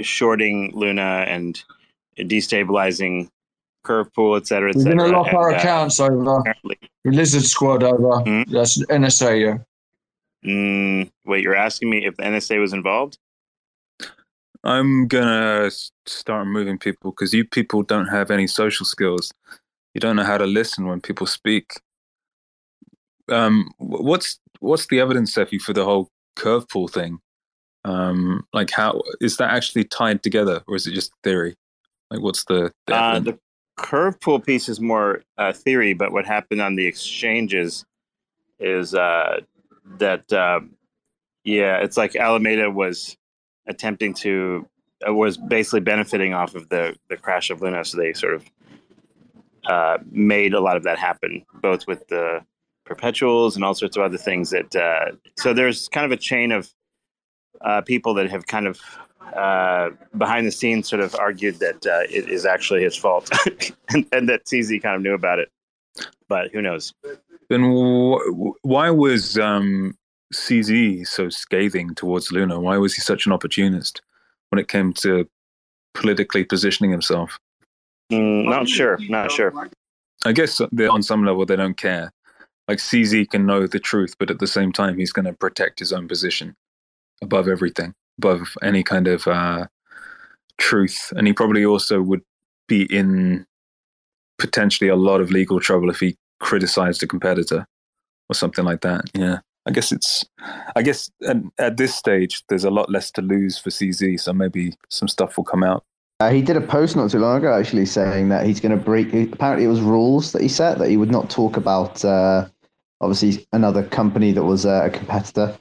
shorting 0.00 0.70
Luna 0.74 1.24
and 1.26 1.62
destabilizing 2.16 3.28
Curve 3.84 4.12
Pool, 4.14 4.36
et 4.36 4.46
cetera, 4.46 4.70
et 4.70 4.76
We're 4.76 4.82
cetera. 4.82 4.98
going 4.98 5.12
to 5.12 5.16
lock 5.18 5.32
our 5.34 5.48
and, 5.50 5.56
uh, 5.56 5.60
accounts 5.60 6.00
over. 6.00 6.42
The 7.04 7.10
Lizard 7.10 7.42
Squad 7.44 7.82
over. 7.82 8.22
That's 8.50 8.78
NSA, 8.86 9.40
yeah. 9.40 9.58
mm, 10.50 11.10
wait, 11.26 11.42
you're 11.42 11.56
asking 11.56 11.90
me 11.90 12.06
if 12.06 12.16
the 12.16 12.22
NSA 12.24 12.60
was 12.60 12.72
involved? 12.72 13.18
I'm 14.64 15.08
gonna 15.08 15.70
start 16.06 16.46
moving 16.46 16.78
people 16.78 17.10
because 17.10 17.34
you 17.34 17.44
people 17.44 17.82
don't 17.82 18.06
have 18.06 18.30
any 18.30 18.46
social 18.46 18.86
skills. 18.86 19.32
You 19.94 20.00
don't 20.00 20.14
know 20.16 20.24
how 20.24 20.38
to 20.38 20.46
listen 20.46 20.86
when 20.86 21.00
people 21.00 21.26
speak. 21.26 21.72
Um, 23.28 23.70
what's 23.78 24.38
what's 24.60 24.86
the 24.86 25.00
evidence, 25.00 25.34
Cephii, 25.34 25.58
for 25.58 25.72
the 25.72 25.84
whole 25.84 26.10
curve 26.36 26.68
pool 26.68 26.86
thing? 26.86 27.18
Um, 27.84 28.46
like, 28.52 28.70
how 28.70 29.02
is 29.20 29.36
that 29.38 29.50
actually 29.50 29.84
tied 29.84 30.22
together, 30.22 30.62
or 30.68 30.76
is 30.76 30.86
it 30.86 30.92
just 30.92 31.12
theory? 31.24 31.56
Like, 32.12 32.20
what's 32.20 32.44
the, 32.44 32.72
the 32.86 32.94
Uh, 32.94 33.18
the 33.18 33.38
curve 33.76 34.20
pool 34.20 34.40
piece 34.40 34.68
is 34.68 34.80
more 34.80 35.22
uh, 35.38 35.52
theory, 35.52 35.94
but 35.94 36.12
what 36.12 36.26
happened 36.26 36.60
on 36.60 36.76
the 36.76 36.86
exchanges 36.86 37.84
is 38.58 38.94
uh, 38.94 39.40
that 39.98 40.32
uh, 40.32 40.60
yeah, 41.44 41.78
it's 41.78 41.96
like 41.96 42.16
Alameda 42.16 42.70
was 42.70 43.16
attempting 43.66 44.14
to 44.14 44.66
uh, 45.06 45.12
was 45.12 45.36
basically 45.36 45.80
benefiting 45.80 46.34
off 46.34 46.54
of 46.54 46.68
the 46.68 46.96
the 47.08 47.16
crash 47.16 47.50
of 47.50 47.60
Luna, 47.60 47.84
so 47.84 47.98
they 47.98 48.12
sort 48.12 48.34
of 48.34 48.44
uh, 49.66 49.98
made 50.10 50.54
a 50.54 50.60
lot 50.60 50.76
of 50.76 50.84
that 50.84 50.98
happen, 50.98 51.44
both 51.60 51.86
with 51.86 52.06
the 52.08 52.44
perpetuals 52.84 53.56
and 53.56 53.64
all 53.64 53.74
sorts 53.74 53.96
of 53.96 54.02
other 54.02 54.18
things. 54.18 54.50
That 54.50 54.74
uh, 54.76 55.12
so 55.36 55.52
there's 55.52 55.88
kind 55.88 56.04
of 56.04 56.12
a 56.12 56.20
chain 56.20 56.52
of 56.52 56.70
uh, 57.60 57.80
people 57.80 58.14
that 58.14 58.30
have 58.30 58.46
kind 58.46 58.66
of 58.66 58.80
uh, 59.36 59.90
behind 60.16 60.46
the 60.46 60.52
scenes 60.52 60.88
sort 60.88 61.00
of 61.02 61.14
argued 61.16 61.58
that 61.60 61.86
uh, 61.86 62.02
it 62.10 62.28
is 62.28 62.44
actually 62.46 62.82
his 62.82 62.96
fault, 62.96 63.30
and, 63.90 64.06
and 64.12 64.28
that 64.28 64.44
CZ 64.46 64.82
kind 64.82 64.96
of 64.96 65.02
knew 65.02 65.14
about 65.14 65.38
it, 65.38 65.48
but 66.28 66.50
who 66.52 66.62
knows? 66.62 66.92
Then 67.48 67.62
wh- 67.62 68.64
why 68.64 68.90
was 68.90 69.38
um, 69.38 69.96
CZ 70.34 71.06
so 71.06 71.28
scathing 71.28 71.94
towards 71.94 72.32
Luna? 72.32 72.60
Why 72.60 72.78
was 72.78 72.94
he 72.94 73.00
such 73.00 73.26
an 73.26 73.32
opportunist 73.32 74.00
when 74.50 74.58
it 74.58 74.68
came 74.68 74.92
to 74.94 75.28
politically 75.94 76.44
positioning 76.44 76.90
himself? 76.90 77.38
Mm, 78.10 78.44
not 78.44 78.68
sure. 78.68 78.98
Not 79.08 79.30
sure. 79.32 79.52
I 80.24 80.32
guess 80.32 80.60
they- 80.72 80.86
on 80.86 81.02
some 81.02 81.24
level 81.24 81.44
they 81.46 81.56
don't 81.56 81.76
care. 81.76 82.12
Like 82.68 82.78
CZ 82.78 83.28
can 83.30 83.44
know 83.44 83.66
the 83.66 83.80
truth, 83.80 84.14
but 84.18 84.30
at 84.30 84.38
the 84.38 84.46
same 84.46 84.72
time 84.72 84.96
he's 84.96 85.12
going 85.12 85.24
to 85.24 85.32
protect 85.32 85.78
his 85.80 85.92
own 85.92 86.06
position 86.06 86.54
above 87.20 87.48
everything, 87.48 87.92
above 88.22 88.56
any 88.62 88.82
kind 88.82 89.08
of 89.08 89.26
uh, 89.26 89.66
truth. 90.58 91.12
And 91.16 91.26
he 91.26 91.32
probably 91.32 91.64
also 91.64 92.00
would 92.02 92.22
be 92.68 92.84
in 92.84 93.46
potentially 94.38 94.88
a 94.88 94.96
lot 94.96 95.20
of 95.20 95.30
legal 95.30 95.60
trouble 95.60 95.90
if 95.90 96.00
he 96.00 96.16
criticized 96.40 97.02
a 97.02 97.06
competitor 97.06 97.66
or 98.28 98.34
something 98.34 98.64
like 98.64 98.80
that. 98.82 99.04
Yeah. 99.14 99.40
I 99.66 99.70
guess 99.70 99.92
it's, 99.92 100.24
I 100.74 100.82
guess 100.82 101.10
at, 101.26 101.36
at 101.58 101.76
this 101.76 101.94
stage, 101.94 102.42
there's 102.48 102.64
a 102.64 102.70
lot 102.70 102.90
less 102.90 103.10
to 103.12 103.22
lose 103.22 103.58
for 103.58 103.70
CZ. 103.70 104.20
So 104.20 104.32
maybe 104.32 104.74
some 104.88 105.08
stuff 105.08 105.36
will 105.36 105.44
come 105.44 105.62
out. 105.62 105.84
Uh, 106.18 106.30
he 106.30 106.42
did 106.42 106.56
a 106.56 106.60
post 106.60 106.94
not 106.96 107.10
too 107.10 107.18
long 107.18 107.38
ago 107.38 107.52
actually 107.52 107.86
saying 107.86 108.28
that 108.28 108.46
he's 108.46 108.60
going 108.60 108.76
to 108.76 108.84
break. 108.84 109.12
Apparently, 109.32 109.64
it 109.64 109.68
was 109.68 109.80
rules 109.80 110.32
that 110.32 110.42
he 110.42 110.48
set 110.48 110.78
that 110.78 110.88
he 110.88 110.96
would 110.96 111.10
not 111.10 111.30
talk 111.30 111.56
about. 111.56 112.04
Uh, 112.04 112.46
obviously, 113.00 113.46
another 113.52 113.82
company 113.82 114.30
that 114.32 114.44
was 114.44 114.64
uh, 114.64 114.82
a 114.84 114.90
competitor, 114.90 115.56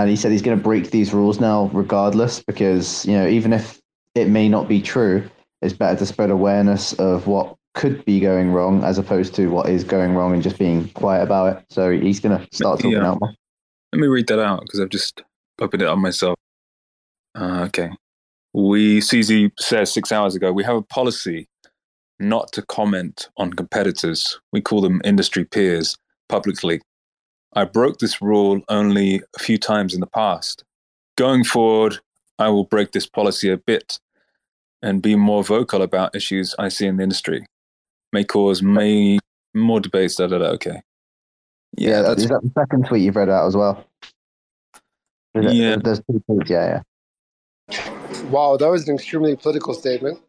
and 0.00 0.10
he 0.10 0.16
said 0.16 0.32
he's 0.32 0.42
going 0.42 0.56
to 0.56 0.62
break 0.62 0.90
these 0.90 1.12
rules 1.12 1.40
now, 1.40 1.70
regardless, 1.72 2.42
because 2.42 3.04
you 3.06 3.12
know 3.12 3.26
even 3.26 3.52
if 3.52 3.80
it 4.14 4.28
may 4.28 4.48
not 4.48 4.68
be 4.68 4.80
true, 4.80 5.28
it's 5.62 5.74
better 5.74 5.98
to 5.98 6.06
spread 6.06 6.30
awareness 6.30 6.92
of 6.94 7.26
what 7.26 7.56
could 7.74 8.04
be 8.04 8.20
going 8.20 8.52
wrong 8.52 8.84
as 8.84 8.98
opposed 8.98 9.34
to 9.34 9.48
what 9.48 9.68
is 9.68 9.82
going 9.82 10.14
wrong 10.14 10.32
and 10.32 10.42
just 10.42 10.58
being 10.58 10.88
quiet 10.90 11.22
about 11.22 11.56
it. 11.56 11.64
So 11.70 11.90
he's 11.90 12.20
going 12.20 12.38
to 12.38 12.46
start 12.52 12.78
talking 12.78 12.92
Yeah. 12.92 13.08
out 13.10 13.20
more. 13.20 13.34
Let 13.92 14.00
me 14.00 14.06
read 14.06 14.28
that 14.28 14.40
out 14.40 14.60
because 14.62 14.80
I've 14.80 14.90
just 14.90 15.22
opened 15.60 15.82
it 15.82 15.88
up 15.88 15.98
myself. 15.98 16.36
Uh, 17.36 17.64
okay. 17.66 17.90
We, 18.52 19.00
CZ 19.00 19.50
says 19.58 19.92
six 19.92 20.12
hours 20.12 20.36
ago, 20.36 20.52
we 20.52 20.62
have 20.62 20.76
a 20.76 20.82
policy 20.82 21.48
not 22.20 22.52
to 22.52 22.62
comment 22.62 23.28
on 23.36 23.52
competitors. 23.52 24.38
We 24.52 24.60
call 24.60 24.80
them 24.80 25.00
industry 25.04 25.44
peers 25.44 25.96
publicly. 26.28 26.80
I 27.54 27.64
broke 27.64 27.98
this 27.98 28.20
rule 28.20 28.62
only 28.68 29.22
a 29.36 29.38
few 29.38 29.58
times 29.58 29.94
in 29.94 30.00
the 30.00 30.06
past. 30.06 30.64
Going 31.16 31.44
forward, 31.44 31.98
I 32.38 32.48
will 32.48 32.64
break 32.64 32.92
this 32.92 33.06
policy 33.06 33.48
a 33.50 33.56
bit 33.56 33.98
and 34.82 35.00
be 35.00 35.14
more 35.14 35.44
vocal 35.44 35.82
about 35.82 36.14
issues 36.16 36.54
I 36.58 36.68
see 36.68 36.86
in 36.86 36.96
the 36.96 37.02
industry. 37.04 37.46
May 38.12 38.24
cause 38.24 38.62
may 38.62 39.18
more 39.54 39.80
debates. 39.80 40.16
Da 40.16 40.26
da 40.26 40.38
da. 40.38 40.46
Okay. 40.46 40.80
Yeah, 41.76 42.02
that's 42.02 42.22
is 42.22 42.28
that 42.28 42.42
the 42.42 42.50
second 42.58 42.86
tweet 42.86 43.02
you've 43.02 43.16
read 43.16 43.28
out 43.28 43.46
as 43.46 43.56
well? 43.56 43.84
Is 45.34 45.46
it- 45.46 45.54
Yeah. 45.54 45.76
there's 45.82 46.00
two 46.00 46.22
tweets. 46.28 46.48
Yeah, 46.48 46.82
yeah. 47.70 48.30
Wow, 48.30 48.56
that 48.56 48.68
was 48.68 48.88
an 48.88 48.94
extremely 48.96 49.34
political 49.36 49.74
statement. 49.74 50.20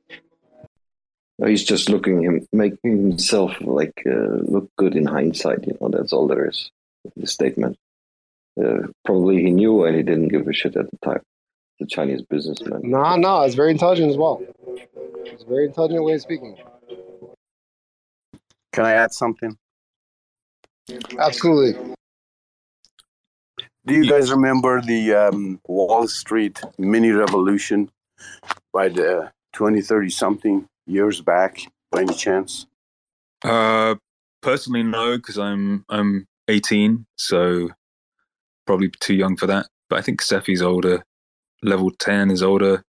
No, 1.37 1.47
he's 1.47 1.63
just 1.63 1.89
looking 1.89 2.23
him, 2.23 2.47
making 2.53 2.97
himself 3.09 3.51
like 3.61 4.01
uh, 4.05 4.39
look 4.43 4.71
good 4.77 4.95
in 4.95 5.05
hindsight. 5.05 5.67
You 5.67 5.77
know, 5.81 5.89
that's 5.89 6.13
all 6.13 6.27
there 6.27 6.47
is. 6.47 6.71
The 7.15 7.27
statement. 7.27 7.77
Uh, 8.59 8.87
probably 9.03 9.41
he 9.41 9.51
knew 9.51 9.83
and 9.83 9.95
he 9.95 10.03
didn't 10.03 10.29
give 10.29 10.47
a 10.47 10.53
shit 10.53 10.75
at 10.77 10.89
the 10.89 10.97
time. 11.03 11.21
The 11.79 11.85
Chinese 11.87 12.21
businessman. 12.21 12.81
No, 12.83 13.15
no, 13.17 13.41
it's 13.41 13.55
very 13.55 13.71
intelligent 13.71 14.09
as 14.09 14.17
well. 14.17 14.41
It's 15.25 15.43
a 15.43 15.47
very 15.47 15.65
intelligent 15.65 16.03
way 16.03 16.13
of 16.13 16.21
speaking. 16.21 16.57
Can 18.71 18.85
I 18.85 18.93
add 18.93 19.13
something? 19.13 19.57
Absolutely. 21.19 21.95
Do 23.85 23.93
you 23.93 24.09
guys 24.09 24.31
remember 24.31 24.81
the 24.81 25.13
um, 25.13 25.59
Wall 25.67 26.07
Street 26.07 26.59
mini 26.77 27.11
revolution 27.11 27.89
by 28.73 28.89
the 28.89 29.31
20, 29.53 29.81
30 29.81 30.09
something 30.09 30.67
years 30.87 31.21
back, 31.21 31.59
by 31.91 32.01
any 32.01 32.13
chance? 32.13 32.65
Uh, 33.43 33.95
personally, 34.41 34.83
no, 34.83 35.17
because 35.17 35.37
I'm 35.37 35.85
I'm 35.89 36.25
18, 36.47 37.05
so 37.17 37.69
probably 38.65 38.89
too 38.99 39.15
young 39.15 39.35
for 39.37 39.47
that. 39.47 39.67
But 39.89 39.99
I 39.99 40.01
think 40.01 40.21
Cephii's 40.21 40.61
older. 40.61 41.03
Level 41.63 41.91
10 41.91 42.31
is 42.31 42.43
older. 42.43 42.83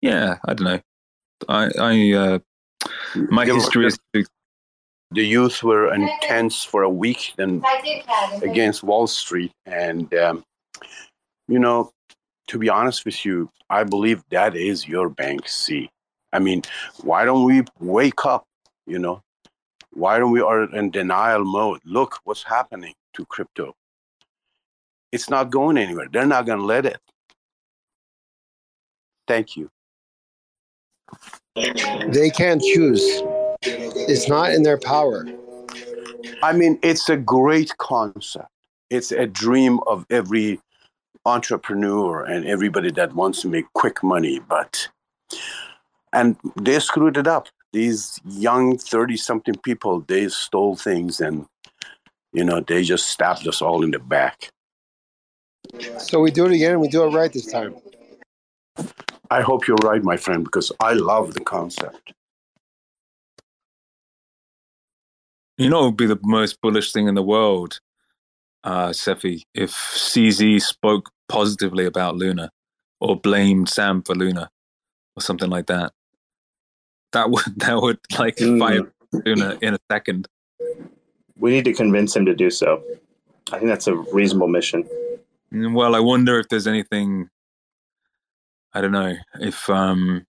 Yeah, 0.00 0.38
I 0.44 0.54
don't 0.54 0.64
know. 0.64 0.80
I 1.48 1.70
I 1.78 2.12
uh, 2.12 2.38
my 3.30 3.44
Give- 3.44 3.56
history 3.56 3.86
is 3.86 3.98
too, 4.12 4.24
The 5.12 5.24
youth 5.24 5.62
were 5.62 5.92
intense 5.94 6.64
for 6.64 6.82
a 6.82 6.90
week 6.90 7.34
then 7.36 7.62
against 8.42 8.82
Wall 8.82 9.06
Street. 9.06 9.52
And, 9.66 10.12
um, 10.14 10.44
you 11.48 11.58
know, 11.58 11.90
to 12.48 12.58
be 12.58 12.68
honest 12.68 13.04
with 13.04 13.24
you, 13.24 13.50
I 13.70 13.84
believe 13.84 14.22
that 14.30 14.56
is 14.56 14.88
your 14.88 15.08
bank 15.08 15.48
C. 15.48 15.90
I 16.32 16.38
mean, 16.38 16.62
why 17.02 17.24
don't 17.24 17.44
we 17.44 17.62
wake 17.78 18.24
up? 18.24 18.44
You 18.86 18.98
know, 18.98 19.20
why 19.92 20.18
don't 20.18 20.32
we 20.32 20.40
are 20.40 20.64
in 20.74 20.90
denial 20.90 21.44
mode? 21.44 21.80
Look 21.84 22.18
what's 22.24 22.42
happening 22.42 22.94
to 23.14 23.24
crypto. 23.26 23.74
It's 25.12 25.28
not 25.28 25.50
going 25.50 25.76
anywhere. 25.76 26.08
They're 26.10 26.26
not 26.26 26.46
going 26.46 26.58
to 26.58 26.64
let 26.64 26.86
it. 26.86 27.00
Thank 29.28 29.56
you. 29.56 29.70
They 31.54 32.30
can't 32.30 32.62
choose. 32.62 33.02
It's 33.62 34.28
not 34.28 34.52
in 34.52 34.62
their 34.62 34.78
power. 34.78 35.26
I 36.42 36.52
mean, 36.52 36.78
it's 36.82 37.08
a 37.08 37.16
great 37.16 37.76
concept. 37.78 38.48
It's 38.90 39.12
a 39.12 39.26
dream 39.26 39.78
of 39.86 40.06
every 40.10 40.60
entrepreneur 41.24 42.24
and 42.24 42.46
everybody 42.46 42.90
that 42.92 43.14
wants 43.14 43.42
to 43.42 43.48
make 43.48 43.66
quick 43.74 44.02
money, 44.02 44.40
but 44.48 44.88
and 46.12 46.36
they 46.56 46.78
screwed 46.78 47.16
it 47.16 47.26
up. 47.26 47.48
These 47.72 48.20
young 48.26 48.78
30 48.78 49.16
something 49.16 49.54
people, 49.56 50.00
they 50.00 50.28
stole 50.28 50.76
things 50.76 51.20
and 51.20 51.46
you 52.32 52.44
know, 52.44 52.60
they 52.60 52.82
just 52.82 53.08
stabbed 53.08 53.46
us 53.46 53.60
all 53.60 53.84
in 53.84 53.90
the 53.90 53.98
back. 53.98 54.50
So 55.98 56.20
we 56.20 56.30
do 56.30 56.46
it 56.46 56.52
again 56.52 56.72
and 56.72 56.80
we 56.80 56.88
do 56.88 57.04
it 57.04 57.10
right 57.10 57.32
this 57.32 57.50
time. 57.50 57.74
I 59.30 59.40
hope 59.40 59.66
you're 59.66 59.76
right, 59.82 60.02
my 60.02 60.16
friend, 60.16 60.44
because 60.44 60.72
I 60.80 60.92
love 60.94 61.34
the 61.34 61.40
concept. 61.40 62.12
you 65.62 65.68
know, 65.68 65.82
it 65.82 65.86
would 65.86 65.96
be 65.96 66.06
the 66.06 66.18
most 66.22 66.60
bullish 66.60 66.92
thing 66.92 67.06
in 67.06 67.14
the 67.14 67.22
world, 67.22 67.80
uh, 68.64 68.92
Cephii, 68.92 69.44
if 69.54 69.70
CZ 69.70 70.60
spoke 70.60 71.10
positively 71.28 71.84
about 71.84 72.16
Luna 72.16 72.50
or 73.00 73.18
blamed 73.18 73.68
Sam 73.68 74.02
for 74.02 74.14
Luna 74.14 74.50
or 75.16 75.22
something 75.22 75.50
like 75.50 75.66
that. 75.66 75.92
That 77.12 77.30
would 77.30 77.44
that 77.56 77.80
would 77.80 77.98
like 78.18 78.38
fire 78.38 78.92
Luna 79.12 79.58
in 79.60 79.74
a 79.74 79.78
second. 79.90 80.28
We 81.38 81.50
need 81.50 81.64
to 81.64 81.74
convince 81.74 82.14
him 82.14 82.26
to 82.26 82.34
do 82.34 82.50
so. 82.50 82.82
I 83.50 83.58
think 83.58 83.68
that's 83.68 83.86
a 83.86 83.94
reasonable 83.94 84.48
mission. 84.48 84.88
Mm, 85.52 85.74
Well, 85.74 85.94
I 85.94 86.00
wonder 86.00 86.38
if 86.38 86.48
there's 86.48 86.66
anything. 86.66 87.28
I 88.72 88.80
don't 88.80 88.92
know 88.92 89.16
if 89.40 89.68
um, 89.68 90.26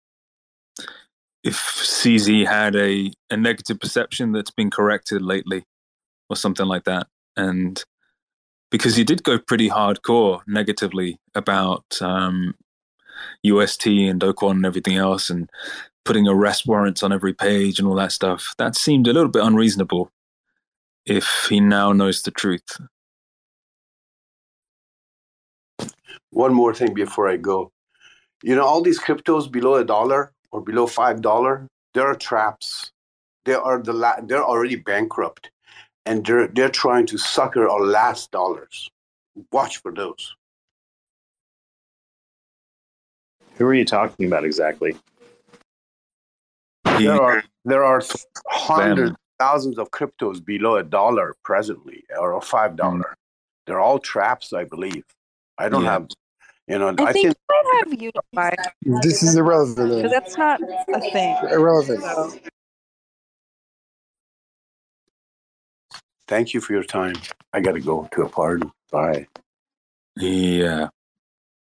if 1.44 1.56
CZ 1.56 2.46
had 2.48 2.76
a 2.76 3.12
a 3.30 3.38
negative 3.38 3.80
perception 3.80 4.32
that's 4.32 4.52
been 4.52 4.70
corrected 4.70 5.22
lately, 5.22 5.64
or 6.30 6.36
something 6.36 6.66
like 6.66 6.84
that, 6.86 7.08
and 7.38 7.84
because 8.70 8.96
he 8.96 9.04
did 9.04 9.24
go 9.24 9.38
pretty 9.38 9.70
hardcore 9.70 10.42
negatively 10.48 11.20
about 11.36 11.86
um, 12.02 12.56
UST 13.44 13.86
and 13.86 14.20
Do 14.20 14.34
Kwon 14.34 14.52
and 14.52 14.66
everything 14.66 14.98
else, 14.98 15.30
and 15.30 15.50
putting 16.06 16.28
arrest 16.28 16.68
warrants 16.68 17.04
on 17.04 17.12
every 17.12 17.34
page 17.34 17.80
and 17.80 17.88
all 17.88 17.96
that 17.96 18.12
stuff. 18.12 18.54
That 18.58 18.76
seemed 18.76 19.08
a 19.08 19.14
little 19.14 19.30
bit 19.30 19.44
unreasonable. 19.44 20.12
If 21.06 21.48
he 21.50 21.60
now 21.60 21.92
knows 21.92 22.22
the 22.22 22.32
truth, 22.32 22.80
one 26.32 26.54
more 26.54 26.74
thing 26.74 26.94
before 26.94 27.28
I 27.28 27.38
go. 27.38 27.72
You 28.42 28.56
know, 28.56 28.66
all 28.66 28.82
these 28.82 29.00
cryptos 29.00 29.52
below 29.52 29.76
a 29.76 29.86
dollar 29.86 30.32
or 30.52 30.62
below 30.62 30.88
five 30.88 31.22
dollar, 31.22 31.68
there 31.94 32.08
are 32.08 32.16
traps. 32.16 32.92
They 33.46 33.54
are 33.54 33.82
the 33.82 33.94
la- 33.94 34.22
they're 34.22 34.44
already 34.44 34.78
bankrupt, 34.78 35.52
and 36.06 36.26
they're 36.26 36.48
they're 36.48 36.70
trying 36.70 37.06
to 37.08 37.18
sucker 37.18 37.68
our 37.68 37.82
last 37.82 38.32
dollars. 38.32 38.90
Watch 39.52 39.82
for 39.82 39.92
those. 39.92 40.36
Who 43.58 43.66
are 43.66 43.74
you 43.74 43.86
talking 43.86 44.26
about 44.26 44.46
exactly? 44.46 44.96
There 47.00 47.22
are 47.22 47.44
there 47.66 47.84
are 47.84 48.02
hundreds, 48.50 49.16
thousands 49.40 49.78
of 49.80 49.92
cryptos 49.92 50.44
below 50.44 50.78
a 50.78 50.84
dollar 50.84 51.36
presently, 51.44 52.04
or 52.20 52.38
a 52.38 52.42
five 52.42 52.76
dollar. 52.76 52.98
Hmm. 52.98 53.14
They're 53.68 53.80
all 53.80 54.00
traps, 54.00 54.54
I 54.54 54.66
believe. 54.66 55.04
I 55.58 55.70
don't 55.70 55.84
Yeah. 55.84 55.92
have, 55.92 56.08
you 56.68 56.80
know, 56.80 56.94
I 56.98 57.04
I, 57.04 57.14
think 57.14 57.28
think 57.28 57.38
you 57.38 57.52
might 57.54 57.86
have 57.86 58.02
Unify. 58.02 59.02
This 59.02 59.24
is 59.24 59.36
irrelevant. 59.36 59.96
Because 59.96 60.12
that's 60.12 60.38
not 60.38 60.60
a 60.94 61.00
thing. 61.12 61.38
Irrelevant. 61.52 62.02
So, 62.04 62.34
Thank 66.28 66.54
you 66.54 66.62
for 66.62 66.74
your 66.74 66.84
time. 66.84 67.16
I 67.54 67.60
got 67.62 67.74
to 67.74 67.82
go 67.82 68.08
to 68.14 68.24
a 68.24 68.30
party. 68.30 68.68
Bye. 68.92 69.28
Yeah, 70.18 70.90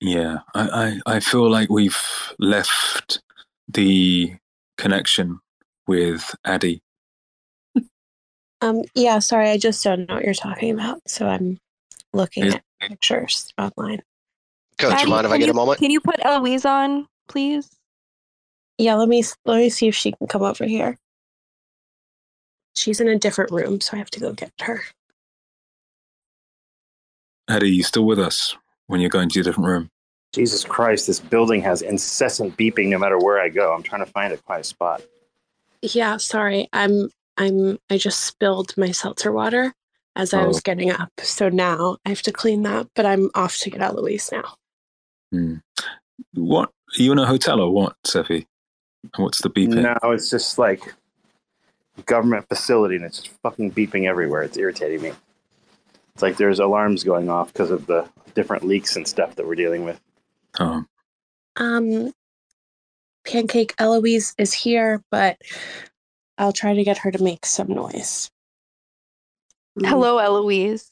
yeah. 0.01 0.39
I, 0.55 1.01
I, 1.07 1.17
I 1.17 1.21
feel 1.21 1.51
like 1.51 1.71
we've 1.71 1.99
left 2.39 3.21
the 3.69 4.35
connection 4.83 5.39
with 5.87 6.35
Addy. 6.45 6.83
Um, 8.61 8.83
yeah, 8.95 9.21
sorry, 9.21 9.49
I 9.51 9.57
just 9.57 9.83
don't 9.83 10.09
know 10.09 10.17
what 10.17 10.25
you're 10.25 10.35
talking 10.35 10.73
about, 10.73 11.01
so 11.07 11.27
I'm 11.27 11.59
looking 12.13 12.45
Is- 12.45 12.55
at 12.55 12.63
pictures 12.81 13.53
online. 13.57 14.03
Coach, 14.79 14.91
Patty, 14.91 15.05
you 15.05 15.11
mind 15.11 15.27
if 15.27 15.31
I 15.33 15.35
can 15.35 15.41
get 15.41 15.47
you- 15.47 15.53
a 15.53 15.55
moment? 15.55 15.79
Can 15.79 15.91
you 15.91 16.01
put 16.01 16.17
Eloise 16.25 16.65
on, 16.65 17.07
please? 17.29 17.69
Yeah, 18.79 18.95
let 18.95 19.09
me 19.09 19.23
let 19.45 19.59
me 19.59 19.71
see 19.71 19.87
if 19.87 19.95
she 19.95 20.13
can 20.13 20.27
come 20.27 20.43
over 20.43 20.65
here. 20.65 20.97
She's 22.75 23.01
in 23.01 23.09
a 23.09 23.19
different 23.19 23.53
room, 23.53 23.81
so 23.81 23.95
I 23.95 23.99
have 23.99 24.11
to 24.11 24.21
go 24.21 24.33
get 24.33 24.53
her. 24.63 24.83
Addy, 27.49 27.71
you 27.71 27.83
still 27.83 28.07
with 28.07 28.19
us 28.19 28.57
when 28.87 29.01
you're 29.01 29.11
going 29.11 29.29
to 29.29 29.35
your 29.35 29.45
different 29.45 29.69
room? 29.69 29.91
Jesus 30.33 30.65
Christ, 30.65 31.07
this 31.07 31.21
building 31.21 31.61
has 31.63 31.83
incessant 31.83 32.57
beeping 32.57 32.89
no 32.89 32.99
matter 32.99 33.19
where 33.19 33.39
I 33.41 33.49
go. 33.51 33.73
I'm 33.75 33.83
trying 33.83 34.05
to 34.05 34.11
find 34.11 34.33
a 34.33 34.39
quiet 34.39 34.65
spot. 34.67 35.03
Yeah, 35.83 36.17
sorry. 36.17 36.69
I'm 36.73 37.11
I'm 37.37 37.79
I 37.91 37.99
just 37.99 38.21
spilled 38.21 38.75
my 38.77 38.93
seltzer 38.93 39.33
water 39.33 39.75
as 40.17 40.33
I 40.33 40.43
Oh. 40.45 40.49
was 40.49 40.61
getting 40.61 40.91
up. 40.91 41.11
So 41.21 41.49
now 41.49 41.99
I 42.07 42.11
have 42.11 42.23
to 42.23 42.33
clean 42.33 42.63
that, 42.63 42.89
but 42.95 43.05
I'm 43.07 43.31
off 43.35 43.59
to 43.59 43.71
get 43.71 43.81
Eloise 43.83 44.31
now. 44.33 44.55
Hmm. 45.31 45.57
What? 46.35 46.69
Are 46.99 47.03
you 47.03 47.13
in 47.13 47.19
a 47.19 47.27
hotel 47.27 47.61
or 47.61 47.71
what, 47.71 47.97
Cephii? 48.05 48.47
What's 49.17 49.41
the 49.43 49.51
beeping? 49.51 49.83
No, 49.83 50.13
it's 50.13 50.31
just 50.31 50.59
like 50.59 50.95
government 52.07 52.49
facility 52.49 52.97
and 52.97 53.05
it's 53.05 53.19
just 53.21 53.37
fucking 53.43 53.73
beeping 53.73 54.07
everywhere. 54.07 54.43
It's 54.43 54.57
irritating 54.57 55.03
me. 55.03 55.13
It's 56.15 56.23
like 56.23 56.37
there's 56.37 56.59
alarms 56.61 57.05
going 57.05 57.29
off 57.29 57.53
because 57.53 57.71
of 57.71 57.87
the 57.87 58.09
different 58.35 58.65
leaks 58.65 58.97
and 58.97 59.07
stuff 59.09 59.37
that 59.37 59.47
we're 59.47 59.55
dealing 59.55 59.85
with. 59.85 60.01
Oh, 60.59 60.85
Um 61.57 62.13
Pancake 63.25 63.75
Eloise 63.79 64.35
is 64.39 64.53
here, 64.53 65.03
but 65.11 65.41
I'll 66.39 66.53
try 66.53 66.75
to 66.75 66.85
get 66.85 66.99
her 66.99 67.11
to 67.11 67.23
make 67.23 67.47
some 67.47 67.69
noise. 67.69 68.31
Hello, 69.81 70.19
Eloise. 70.19 70.91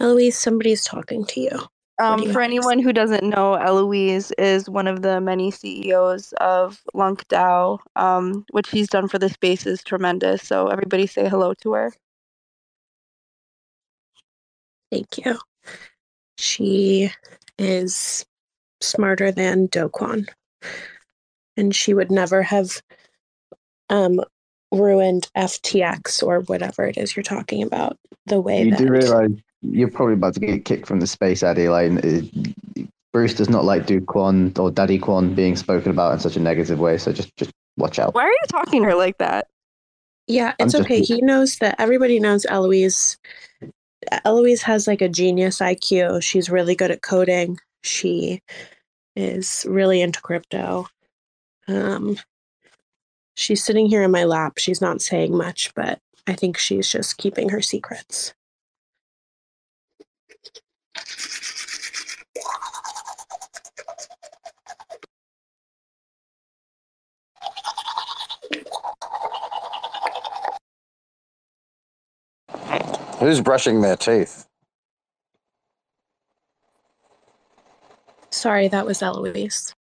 Eloise, 0.00 0.36
somebody's 0.36 0.84
talking 0.84 1.24
to 1.26 1.40
you. 1.40 1.58
Um, 1.98 2.22
you 2.22 2.32
for 2.32 2.40
have 2.40 2.40
to 2.40 2.44
anyone 2.44 2.78
who 2.78 2.92
doesn't 2.92 3.24
know, 3.24 3.54
Eloise 3.54 4.30
is 4.32 4.68
one 4.68 4.86
of 4.86 5.02
the 5.02 5.20
many 5.20 5.50
CEOs 5.50 6.34
of 6.40 6.82
Lunc 6.92 7.26
DAO. 7.28 7.78
Um, 7.96 8.44
what 8.50 8.66
she's 8.66 8.88
done 8.88 9.08
for 9.08 9.18
the 9.18 9.30
space 9.30 9.66
is 9.66 9.82
tremendous. 9.82 10.42
So 10.42 10.68
everybody 10.68 11.06
say 11.06 11.28
hello 11.28 11.54
to 11.62 11.72
her. 11.72 11.92
Thank 14.90 15.24
you. 15.24 15.38
She 16.36 17.10
is 17.58 18.26
smarter 18.80 19.32
than 19.32 19.66
Do 19.66 19.88
Kwon. 19.88 20.28
And 21.56 21.74
she 21.74 21.94
would 21.94 22.10
never 22.10 22.42
have 22.42 22.82
um, 23.88 24.20
ruined 24.72 25.28
FTX 25.36 26.22
or 26.22 26.40
whatever 26.40 26.84
it 26.84 26.96
is 26.98 27.16
you're 27.16 27.22
talking 27.22 27.62
about 27.62 27.96
the 28.26 28.40
way 28.40 28.64
You 28.64 28.70
that 28.72 28.78
do 28.78 28.88
realize 28.88 29.30
you're 29.62 29.90
probably 29.90 30.14
about 30.14 30.34
to 30.34 30.40
get 30.40 30.64
kicked 30.64 30.86
from 30.86 31.00
the 31.00 31.06
space, 31.06 31.42
Addy. 31.42 31.68
Like, 31.68 31.92
Bruce 33.12 33.34
does 33.34 33.48
not 33.48 33.64
like 33.64 33.86
Duke 33.86 34.04
Kwon 34.04 34.58
or 34.58 34.70
Daddy 34.70 34.98
Kwon 34.98 35.34
being 35.34 35.56
spoken 35.56 35.90
about 35.90 36.12
in 36.12 36.20
such 36.20 36.36
a 36.36 36.40
negative 36.40 36.78
way. 36.78 36.98
So 36.98 37.12
just, 37.12 37.34
just 37.36 37.50
watch 37.78 37.98
out. 37.98 38.14
Why 38.14 38.24
are 38.24 38.30
you 38.30 38.38
talking 38.48 38.82
to 38.82 38.88
her 38.88 38.94
like 38.94 39.18
that? 39.18 39.46
Yeah, 40.26 40.54
it's 40.58 40.72
just- 40.72 40.84
okay. 40.84 41.00
He 41.00 41.22
knows 41.22 41.56
that 41.58 41.76
everybody 41.78 42.20
knows 42.20 42.44
Eloise. 42.46 43.16
Eloise 44.24 44.62
has 44.62 44.86
like 44.86 45.00
a 45.00 45.08
genius 45.08 45.60
IQ. 45.60 46.22
She's 46.22 46.50
really 46.50 46.74
good 46.74 46.90
at 46.90 47.02
coding. 47.02 47.58
She 47.86 48.42
is 49.14 49.64
really 49.68 50.02
into 50.02 50.20
crypto. 50.20 50.86
Um, 51.68 52.18
she's 53.34 53.64
sitting 53.64 53.86
here 53.86 54.02
in 54.02 54.10
my 54.10 54.24
lap. 54.24 54.58
She's 54.58 54.80
not 54.80 55.00
saying 55.00 55.36
much, 55.36 55.72
but 55.74 56.00
I 56.26 56.34
think 56.34 56.58
she's 56.58 56.88
just 56.88 57.16
keeping 57.16 57.48
her 57.50 57.62
secrets. 57.62 58.34
Who's 73.18 73.40
brushing 73.40 73.80
their 73.80 73.96
teeth? 73.96 74.46
Sorry, 78.36 78.68
that 78.68 78.84
was 78.84 79.00
Eloise. 79.02 79.74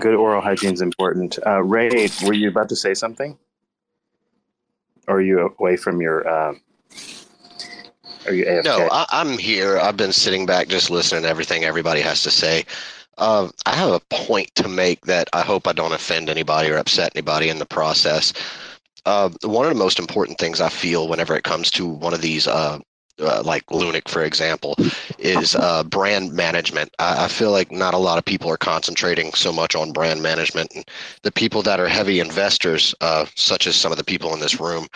Good 0.00 0.16
oral 0.16 0.40
hygiene 0.40 0.74
is 0.74 0.80
important. 0.80 1.38
Uh, 1.46 1.62
Ray, 1.62 2.08
were 2.24 2.32
you 2.32 2.48
about 2.48 2.68
to 2.70 2.76
say 2.76 2.94
something? 2.94 3.38
Or 5.06 5.18
are 5.18 5.20
you 5.20 5.54
away 5.58 5.76
from 5.76 6.00
your? 6.00 6.28
Um, 6.28 6.60
are 8.26 8.32
you 8.32 8.44
AFK? 8.44 8.64
No, 8.64 8.88
I, 8.90 9.06
I'm 9.12 9.38
here. 9.38 9.78
I've 9.78 9.96
been 9.96 10.12
sitting 10.12 10.46
back 10.46 10.66
just 10.66 10.90
listening 10.90 11.22
to 11.22 11.28
everything 11.28 11.62
everybody 11.62 12.00
has 12.00 12.24
to 12.24 12.30
say. 12.30 12.64
Uh, 13.18 13.50
I 13.64 13.76
have 13.76 13.92
a 13.92 14.00
point 14.10 14.52
to 14.56 14.68
make 14.68 15.02
that 15.02 15.28
I 15.32 15.42
hope 15.42 15.68
I 15.68 15.72
don't 15.72 15.92
offend 15.92 16.28
anybody 16.28 16.70
or 16.70 16.76
upset 16.76 17.12
anybody 17.14 17.50
in 17.50 17.60
the 17.60 17.66
process. 17.66 18.32
Uh, 19.06 19.30
one 19.44 19.64
of 19.64 19.72
the 19.72 19.78
most 19.78 20.00
important 20.00 20.38
things 20.38 20.60
I 20.60 20.70
feel 20.70 21.06
whenever 21.06 21.36
it 21.36 21.44
comes 21.44 21.70
to 21.72 21.86
one 21.86 22.14
of 22.14 22.20
these, 22.20 22.48
uh, 22.48 22.80
uh, 23.20 23.42
like 23.44 23.66
Lunic, 23.66 24.08
for 24.08 24.24
example, 24.24 24.76
is 25.18 25.54
uh, 25.54 25.84
brand 25.84 26.32
management. 26.32 26.94
I, 26.98 27.24
I 27.24 27.28
feel 27.28 27.50
like 27.50 27.70
not 27.70 27.94
a 27.94 27.98
lot 27.98 28.18
of 28.18 28.24
people 28.24 28.50
are 28.50 28.56
concentrating 28.56 29.32
so 29.34 29.52
much 29.52 29.74
on 29.74 29.92
brand 29.92 30.22
management. 30.22 30.72
And 30.74 30.84
the 31.22 31.32
people 31.32 31.62
that 31.62 31.80
are 31.80 31.88
heavy 31.88 32.20
investors, 32.20 32.94
uh, 33.00 33.26
such 33.34 33.66
as 33.66 33.76
some 33.76 33.92
of 33.92 33.98
the 33.98 34.04
people 34.04 34.34
in 34.34 34.40
this 34.40 34.60
room, 34.60 34.86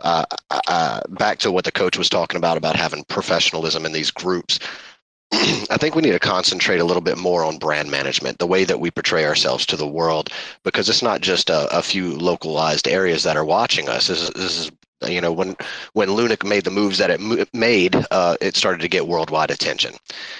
uh, 0.00 0.24
uh, 0.50 1.00
back 1.10 1.38
to 1.38 1.52
what 1.52 1.64
the 1.64 1.72
coach 1.72 1.96
was 1.96 2.08
talking 2.08 2.36
about 2.36 2.56
about 2.56 2.76
having 2.76 3.04
professionalism 3.04 3.86
in 3.86 3.92
these 3.92 4.10
groups. 4.10 4.58
I 5.32 5.78
think 5.78 5.94
we 5.94 6.02
need 6.02 6.12
to 6.12 6.18
concentrate 6.18 6.80
a 6.80 6.84
little 6.84 7.00
bit 7.00 7.16
more 7.16 7.44
on 7.44 7.58
brand 7.58 7.90
management, 7.90 8.38
the 8.38 8.46
way 8.46 8.64
that 8.64 8.80
we 8.80 8.90
portray 8.90 9.24
ourselves 9.24 9.64
to 9.66 9.76
the 9.76 9.86
world, 9.86 10.30
because 10.62 10.88
it's 10.88 11.02
not 11.02 11.20
just 11.20 11.48
a, 11.48 11.74
a 11.76 11.82
few 11.82 12.16
localized 12.18 12.86
areas 12.86 13.22
that 13.22 13.36
are 13.36 13.44
watching 13.44 13.88
us. 13.88 14.08
This 14.08 14.22
is, 14.22 14.30
this 14.30 14.58
is 14.58 14.70
you 15.06 15.20
know, 15.20 15.32
when 15.32 15.56
when 15.92 16.08
Lunic 16.08 16.46
made 16.46 16.64
the 16.64 16.70
moves 16.70 16.98
that 16.98 17.10
it 17.10 17.20
made, 17.54 17.96
uh, 18.10 18.36
it 18.40 18.56
started 18.56 18.80
to 18.80 18.88
get 18.88 19.08
worldwide 19.08 19.50
attention, 19.50 19.94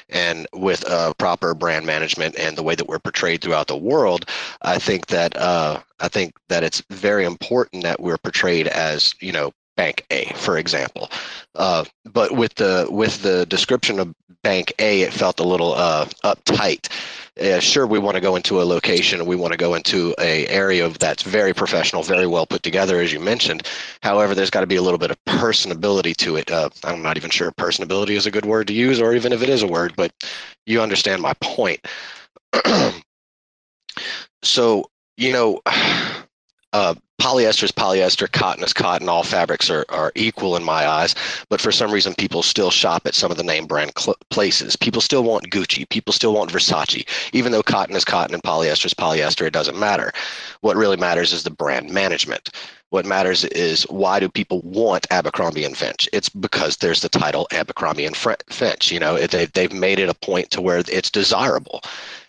and 0.09 0.47
with 0.53 0.89
uh, 0.89 1.13
proper 1.15 1.55
brand 1.55 1.87
management 1.87 2.39
and 2.39 2.57
the 2.57 2.63
way 2.63 2.75
that 2.75 2.89
we're 2.89 2.99
portrayed 2.99 3.41
throughout 3.41 3.69
the 3.69 3.77
world, 3.77 4.27
I 4.63 4.79
think 4.79 5.07
that 5.07 5.37
uh, 5.37 5.81
I 6.01 6.09
think 6.09 6.37
that 6.49 6.65
it's 6.65 6.83
very 6.91 7.25
important 7.25 7.83
that 7.85 8.01
we're 8.01 8.19
portrayed 8.19 8.69
as 8.69 9.15
you 9.21 9.33
know 9.33 9.53
Bank 9.77 10.05
A, 10.11 10.33
for 10.35 10.59
example. 10.59 11.11
Uh, 11.55 11.85
but 12.05 12.33
with 12.33 12.55
the 12.57 12.87
with 12.91 13.23
the 13.23 13.47
description 13.47 13.99
of 13.99 14.15
Bank 14.43 14.73
A, 14.79 15.03
it 15.03 15.13
felt 15.13 15.41
a 15.41 15.45
little 15.45 15.75
uh, 15.75 16.07
uptight. 16.25 16.89
Uh, 17.41 17.61
sure, 17.61 17.87
we 17.87 17.99
want 17.99 18.15
to 18.15 18.21
go 18.21 18.37
into 18.37 18.61
a 18.61 18.65
location 18.65 19.25
we 19.25 19.37
want 19.37 19.53
to 19.53 19.57
go 19.57 19.75
into 19.75 20.15
a 20.19 20.47
area 20.49 20.89
that's 20.91 21.23
very 21.23 21.55
professional, 21.55 22.03
very 22.03 22.27
well 22.27 22.47
put 22.47 22.63
together, 22.63 23.01
as 23.01 23.13
you 23.13 23.21
mentioned. 23.21 23.67
However, 24.03 24.35
there's 24.35 24.51
got 24.51 24.61
to 24.61 24.67
be 24.67 24.77
a 24.77 24.83
little 24.83 24.99
bit 24.99 25.11
of 25.11 25.25
personability 25.25 26.15
to 26.17 26.37
it. 26.37 26.51
Uh, 26.51 26.69
I'm 26.85 27.03
not 27.03 27.17
even 27.17 27.31
sure 27.31 27.51
personability 27.53 28.11
is 28.11 28.27
a 28.27 28.31
good 28.31 28.45
word 28.45 28.67
to 28.67 28.75
use, 28.75 29.01
or 29.01 29.15
even 29.15 29.33
if 29.33 29.43
it 29.43 29.49
is 29.49 29.63
a 29.63 29.67
word, 29.67 29.95
but 29.97 30.13
you 30.67 30.83
understand 30.83 31.23
my 31.23 31.33
point. 31.41 31.81
so, 34.43 34.91
you 35.17 35.33
know, 35.33 35.61
uh, 36.73 36.95
polyester 37.23 37.63
is 37.63 37.71
polyester, 37.71 38.31
cotton 38.31 38.65
is 38.65 38.73
cotton. 38.73 39.09
All 39.09 39.23
fabrics 39.23 39.71
are, 39.71 39.87
are 39.91 40.11
equal 40.17 40.57
in 40.57 40.65
my 40.65 40.89
eyes. 40.89 41.15
But 41.49 41.61
for 41.61 41.71
some 41.71 41.93
reason, 41.93 42.15
people 42.17 42.43
still 42.43 42.73
shop 42.73 43.07
at 43.07 43.15
some 43.15 43.31
of 43.31 43.37
the 43.37 43.45
name 43.45 43.67
brand 43.67 43.93
cl- 43.97 44.17
places. 44.31 44.75
People 44.75 45.01
still 45.01 45.23
want 45.23 45.49
Gucci. 45.49 45.89
People 45.89 46.13
still 46.13 46.35
want 46.35 46.51
Versace. 46.51 47.09
Even 47.33 47.53
though 47.53 47.63
cotton 47.63 47.95
is 47.95 48.05
cotton 48.05 48.35
and 48.35 48.43
polyester 48.43 48.87
is 48.87 48.95
polyester, 48.95 49.47
it 49.47 49.53
doesn't 49.53 49.79
matter. 49.79 50.13
What 50.63 50.77
really 50.77 50.97
matters 50.97 51.33
is 51.33 51.45
the 51.45 51.51
brand 51.51 51.91
management. 51.91 52.51
What 52.91 53.07
matters 53.07 53.45
is 53.45 53.85
why 53.85 54.19
do 54.19 54.29
people 54.29 54.61
want 54.63 55.07
Abercrombie 55.11 55.65
and 55.65 55.77
Finch? 55.77 56.09
It's 56.13 56.29
because 56.29 56.79
there's 56.79 57.03
the 57.03 57.09
title 57.09 57.47
Abercrombie 57.53 58.05
and 58.05 58.17
Finch. 58.17 58.91
You 58.91 58.99
know, 58.99 59.17
they, 59.17 59.47
they've 59.47 59.73
made 59.73 60.01
it 60.01 60.09
a 60.09 60.15
point 60.15 60.51
to 60.51 60.61
where 60.61 60.83
it's 60.87 61.11
desirable 61.11 61.83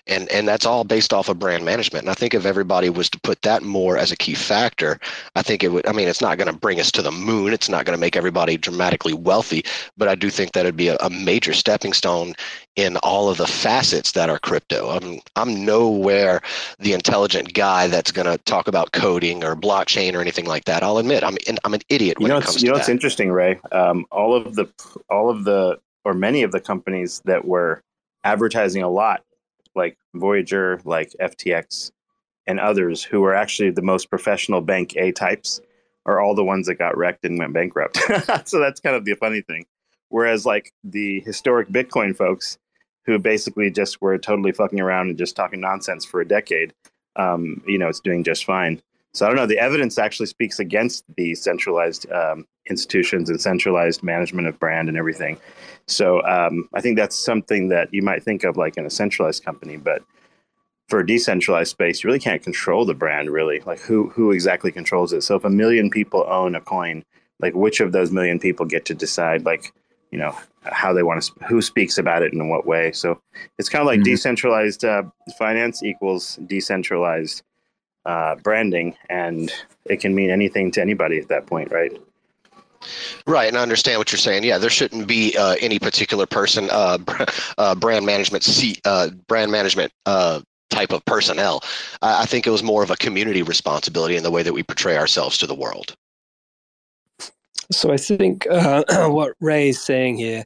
and 0.08 0.30
and 0.32 0.48
that's 0.48 0.66
all 0.66 0.84
based 0.84 1.14
off 1.14 1.30
of 1.30 1.40
brand 1.40 1.64
management. 1.64 2.04
And 2.04 2.10
i 2.10 2.14
think 2.14 2.34
if 2.34 2.46
everybody 2.46 2.90
was 2.90 3.10
to 3.10 3.20
put 3.22 3.42
that 3.44 3.64
more 3.64 3.98
as 3.98 4.12
a 4.12 4.18
key 4.18 4.34
factor 4.34 5.00
i 5.36 5.42
think 5.42 5.64
it 5.64 5.70
would 5.70 5.88
i 5.88 5.92
mean 5.92 6.08
it's 6.08 6.22
not 6.22 6.38
going 6.38 6.52
to 6.52 6.58
bring 6.58 6.80
us 6.80 6.92
to 6.92 7.02
the 7.02 7.12
moon. 7.12 7.54
It's 7.54 7.70
not 7.70 7.86
going 7.86 7.96
to 7.96 8.00
make 8.00 8.16
everybody 8.16 8.58
dramatically 8.58 9.14
wealthy. 9.14 9.64
But 9.98 10.08
i 10.08 10.16
do 10.16 10.30
think 10.30 10.54
that 10.54 10.66
would 10.66 10.78
be 10.78 10.90
a, 10.90 10.98
a, 10.98 11.10
major 11.10 11.54
stepping 11.54 11.94
stone 11.94 12.34
in 12.76 12.98
all 12.98 13.30
of 13.30 13.38
the 13.38 13.48
facets 13.48 14.12
that 14.14 14.30
are 14.30 14.40
crypto. 14.40 14.90
I'm 14.90 15.20
i'm 15.36 15.64
nowhere 15.66 16.42
the 16.80 16.94
intelligent 16.94 17.54
guy 17.54 17.88
that's 17.88 18.12
going 18.12 18.26
to 18.26 18.38
talk 18.44 18.68
about 18.68 18.92
coding 18.92 19.44
or 19.44 19.56
blockchain 19.56 20.16
or 20.16 20.22
anything 20.22 20.46
like 20.46 20.66
that. 20.66 20.84
I'll 20.84 20.98
admit 20.98 21.24
i'm 21.24 21.38
i'm 21.64 21.74
an 21.74 21.82
idiot 21.90 22.18
you 22.20 22.28
know 22.28 22.38
it 22.38 22.44
comes 22.44 22.62
you 22.62 22.70
know 22.70 22.76
what's 22.76 22.90
interesting 22.90 23.32
ray? 23.32 23.60
Um, 23.72 24.06
all 24.12 24.36
of 24.36 24.56
the 24.56 24.68
all 25.10 25.30
of 25.30 25.44
the 25.44 25.80
or 26.06 26.14
many 26.14 26.44
of 26.44 26.52
the 26.52 26.60
companies 26.60 27.22
that 27.26 27.46
were 27.46 27.82
advertising 28.24 28.84
a 28.84 28.90
lot 28.90 29.24
like 29.76 29.98
Voyager, 30.14 30.80
like 30.86 31.12
FTX, 31.22 31.92
and 32.48 32.60
others 32.60 33.04
who 33.04 33.24
are 33.24 33.34
actually 33.34 33.72
the 33.72 33.82
most 33.82 34.10
professional 34.10 34.62
bank 34.62 34.96
A 34.98 35.12
types 35.12 35.62
are 36.06 36.20
all 36.20 36.36
the 36.36 36.44
ones 36.44 36.68
that 36.68 36.76
got 36.76 36.98
wrecked 36.98 37.24
and 37.24 37.40
went 37.40 37.54
bankrupt. 37.54 37.98
so 38.46 38.60
that's 38.60 38.80
kind 38.80 38.96
of 38.96 39.06
the 39.06 39.16
funny 39.16 39.42
thing. 39.42 39.66
Whereas 40.10 40.46
like 40.46 40.72
the 40.84 41.22
historic 41.22 41.70
Bitcoin 41.70 42.16
folks 42.16 42.58
who 43.06 43.18
basically 43.20 43.70
just 43.72 44.02
were 44.02 44.18
totally 44.18 44.52
fucking 44.52 44.80
around 44.80 45.10
and 45.10 45.18
just 45.18 45.36
talking 45.36 45.60
nonsense 45.60 46.06
for 46.06 46.22
a 46.22 46.28
decade, 46.28 46.74
um, 47.16 47.62
you 47.68 47.78
know, 47.78 47.88
it's 47.88 48.00
doing 48.00 48.24
just 48.24 48.46
fine. 48.46 48.82
So 49.14 49.26
I 49.26 49.30
don't 49.30 49.38
know. 49.38 49.46
The 49.46 49.60
evidence 49.60 49.98
actually 49.98 50.26
speaks 50.26 50.60
against 50.60 51.04
the 51.16 51.36
centralized 51.36 52.12
um, 52.12 52.46
institutions 52.70 53.30
and 53.30 53.40
centralized 53.40 54.04
management 54.04 54.48
of 54.48 54.60
brand 54.60 54.90
and 54.90 54.98
everything. 54.98 55.38
So 55.88 56.24
um, 56.24 56.70
I 56.74 56.82
think 56.82 56.98
that's 56.98 57.18
something 57.18 57.70
that 57.70 57.94
you 57.94 58.02
might 58.02 58.24
think 58.24 58.44
of 58.44 58.58
like 58.58 58.78
in 58.78 58.86
a 58.86 58.90
centralized 58.90 59.44
company, 59.44 59.78
but 59.78 60.02
for 60.90 61.00
a 61.00 61.06
decentralized 61.06 61.72
space, 61.72 62.04
you 62.04 62.08
really 62.08 62.20
can't 62.20 62.44
control 62.44 62.86
the 62.86 62.94
brand. 62.94 63.30
Really, 63.30 63.62
like 63.62 63.80
who 63.80 64.10
who 64.10 64.32
exactly 64.32 64.72
controls 64.72 65.14
it? 65.14 65.22
So 65.22 65.36
if 65.36 65.44
a 65.44 65.50
million 65.50 65.90
people 65.90 66.26
own 66.28 66.56
a 66.56 66.62
coin, 66.62 67.04
like 67.40 67.56
which 67.56 67.80
of 67.80 67.92
those 67.92 68.12
million 68.12 68.40
people 68.40 68.66
get 68.66 68.86
to 68.86 68.94
decide, 68.94 69.46
like 69.46 69.74
you 70.12 70.20
know 70.20 70.38
how 70.64 70.94
they 70.94 71.04
want 71.04 71.24
to, 71.24 71.32
who 71.46 71.62
speaks 71.62 71.98
about 71.98 72.22
it 72.22 72.32
and 72.32 72.42
in 72.42 72.48
what 72.48 72.66
way. 72.66 72.92
So 72.92 73.20
it's 73.58 73.70
kind 73.70 73.82
of 73.82 73.88
like 73.88 74.00
mm-hmm. 74.00 74.12
decentralized 74.12 74.86
uh, 74.86 75.04
finance 75.38 75.84
equals 75.84 76.38
decentralized 76.46 77.44
uh, 78.06 78.36
branding, 78.36 78.96
and 79.10 79.52
it 79.86 80.00
can 80.00 80.14
mean 80.14 80.30
anything 80.30 80.72
to 80.72 80.82
anybody 80.82 81.18
at 81.20 81.30
that 81.30 81.48
point, 81.48 81.72
right? 81.72 81.92
Right, 83.26 83.48
and 83.48 83.58
I 83.58 83.62
understand 83.62 84.00
what 84.00 84.12
you're 84.12 84.20
saying. 84.20 84.44
Yeah, 84.44 84.58
there 84.58 84.70
shouldn't 84.70 85.08
be 85.08 85.36
uh, 85.38 85.56
any 85.62 85.80
particular 85.80 86.26
person, 86.26 86.70
uh, 86.72 86.98
uh, 87.58 87.76
brand 87.76 88.06
management, 88.06 88.44
seat, 88.44 88.82
uh, 88.86 89.10
brand 89.28 89.52
management 89.52 89.92
uh, 90.06 90.42
type 90.70 90.92
of 90.92 91.04
personnel. 91.06 91.64
I, 92.02 92.24
I 92.24 92.26
think 92.26 92.48
it 92.48 92.50
was 92.50 92.64
more 92.64 92.84
of 92.84 92.92
a 92.92 92.96
community 92.96 93.44
responsibility 93.44 94.16
in 94.16 94.24
the 94.24 94.32
way 94.32 94.44
that 94.44 94.54
we 94.54 94.64
portray 94.64 94.98
ourselves 94.98 95.38
to 95.40 95.48
the 95.48 95.56
world. 95.56 95.96
So 97.72 97.92
I 97.92 97.98
think 97.98 98.46
uh, 98.48 98.84
what 99.10 99.34
Ray 99.40 99.70
is 99.70 99.82
saying 99.82 100.18
here 100.18 100.44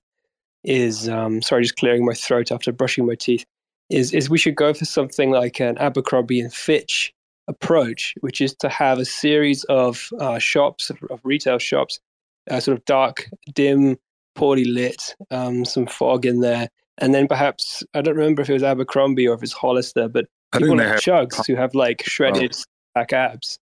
is, 0.63 1.09
um, 1.09 1.41
sorry, 1.41 1.63
just 1.63 1.77
clearing 1.77 2.05
my 2.05 2.13
throat 2.13 2.51
after 2.51 2.71
brushing 2.71 3.05
my 3.05 3.15
teeth, 3.15 3.45
is 3.89 4.13
is 4.13 4.29
we 4.29 4.37
should 4.37 4.55
go 4.55 4.73
for 4.73 4.83
something 4.83 5.31
like 5.31 5.61
an 5.61 5.77
Abercrombie 5.77 6.41
and 6.41 6.53
Fitch 6.53 7.13
approach, 7.47 8.13
which 8.19 8.41
is 8.41 8.53
to 8.55 8.67
have 8.67 8.99
a 8.99 9.05
series 9.05 9.63
of 9.65 10.09
shops, 10.39 10.91
of 11.09 11.21
retail 11.23 11.57
shops 11.57 12.01
uh, 12.49 12.59
sort 12.59 12.77
of 12.77 12.85
dark, 12.85 13.29
dim, 13.53 13.97
poorly 14.35 14.65
lit, 14.65 15.15
um, 15.31 15.65
some 15.65 15.87
fog 15.87 16.25
in 16.25 16.41
there, 16.41 16.69
and 16.99 17.13
then 17.13 17.27
perhaps 17.27 17.83
I 17.93 18.01
don't 18.01 18.15
remember 18.15 18.41
if 18.41 18.49
it 18.49 18.53
was 18.53 18.63
Abercrombie 18.63 19.27
or 19.27 19.35
if 19.35 19.43
it's 19.43 19.53
Hollister, 19.53 20.07
but 20.07 20.25
people 20.53 20.77
like 20.77 20.97
Chugs 20.97 21.45
who 21.45 21.55
have 21.55 21.75
like 21.75 22.03
shredded 22.05 22.55
oh. 22.55 22.63
back 22.95 23.13
abs, 23.13 23.59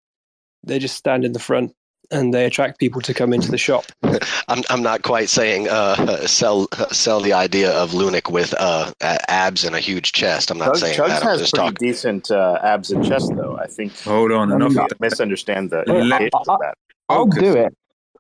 they 0.64 0.80
just 0.80 0.98
stand 0.98 1.26
in 1.26 1.32
the 1.34 1.40
front 1.40 1.74
and 2.12 2.34
they 2.34 2.46
attract 2.46 2.78
people 2.78 3.02
to 3.02 3.14
come 3.14 3.32
into 3.32 3.50
the 3.50 3.58
shop. 3.58 3.86
I'm 4.48 4.64
I'm 4.70 4.84
not 4.84 5.04
quite 5.04 5.30
saying 5.30 5.70
uh, 5.70 6.28
sell 6.28 6.68
sell 6.92 7.22
the 7.22 7.34
idea 7.34 7.72
of 7.72 7.92
Lunic 7.92 8.30
with 8.30 8.54
uh, 8.58 8.92
abs 9.02 9.64
and 9.64 9.76
a 9.76 9.80
huge 9.80 10.12
chest. 10.12 10.52
I'm 10.52 10.58
not 10.58 10.74
Chugs, 10.74 10.78
saying 10.78 11.00
Chugs 11.00 11.08
that. 11.08 11.24
has 11.24 11.40
just 11.40 11.54
pretty 11.54 11.72
talking. 11.72 11.88
decent 11.88 12.32
uh, 12.32 12.60
abs 12.62 12.92
and 12.92 13.06
chest, 13.06 13.32
though. 13.36 13.58
I 13.58 13.68
think. 13.68 13.98
Hold 14.02 14.32
on, 14.32 14.52
enough 14.52 14.72
enough. 14.72 14.90
misunderstand 15.00 15.70
the 15.70 15.80
I, 15.88 15.96
implications 15.96 16.50
I, 16.50 16.54
of 16.54 16.60
that. 16.60 16.76
I'll 17.08 17.26
do 17.26 17.56
it. 17.56 17.76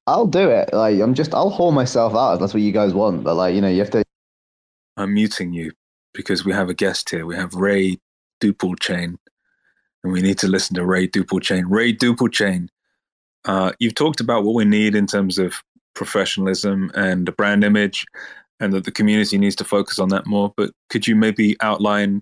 I'll 0.08 0.28
do 0.28 0.50
it. 0.50 0.74
Like 0.74 1.00
I'm 1.00 1.14
just, 1.14 1.34
I'll 1.34 1.50
haul 1.50 1.72
myself 1.72 2.14
out 2.16 2.34
if 2.34 2.40
that's 2.40 2.54
what 2.54 2.64
you 2.64 2.72
guys 2.72 2.94
want. 2.94 3.24
But 3.24 3.36
like, 3.36 3.56
you 3.56 3.62
know, 3.62 3.70
you 3.70 3.80
have 3.80 3.92
to. 3.92 4.04
I'm 4.98 5.14
muting 5.14 5.54
you 5.54 5.72
because 6.14 6.44
we 6.46 6.54
have 6.54 6.70
a 6.70 6.74
guest 6.74 7.10
here. 7.10 7.26
We 7.26 7.36
have 7.36 7.54
Ray 7.54 8.00
Dupulchain, 8.42 9.16
and 10.04 10.14
we 10.14 10.22
need 10.22 10.38
to 10.40 10.48
listen 10.48 10.76
to 10.76 10.86
Ray 10.86 11.08
Dupulchain. 11.08 11.64
Ray 11.68 11.94
Dupulchain, 11.94 12.68
uh, 13.46 13.72
you've 13.80 13.96
talked 13.96 14.20
about 14.20 14.44
what 14.44 14.56
we 14.56 14.66
need 14.66 14.96
in 14.96 15.08
terms 15.08 15.38
of 15.38 15.64
professionalism 15.94 16.92
and 16.96 17.28
the 17.28 17.32
brand 17.32 17.64
image, 17.64 18.06
and 18.60 18.74
that 18.74 18.84
the 18.84 18.92
community 18.92 19.38
needs 19.38 19.56
to 19.58 19.64
focus 19.64 20.00
on 20.00 20.10
that 20.10 20.26
more. 20.26 20.54
But 20.58 20.72
could 20.90 21.08
you 21.08 21.16
maybe 21.16 21.56
outline 21.62 22.22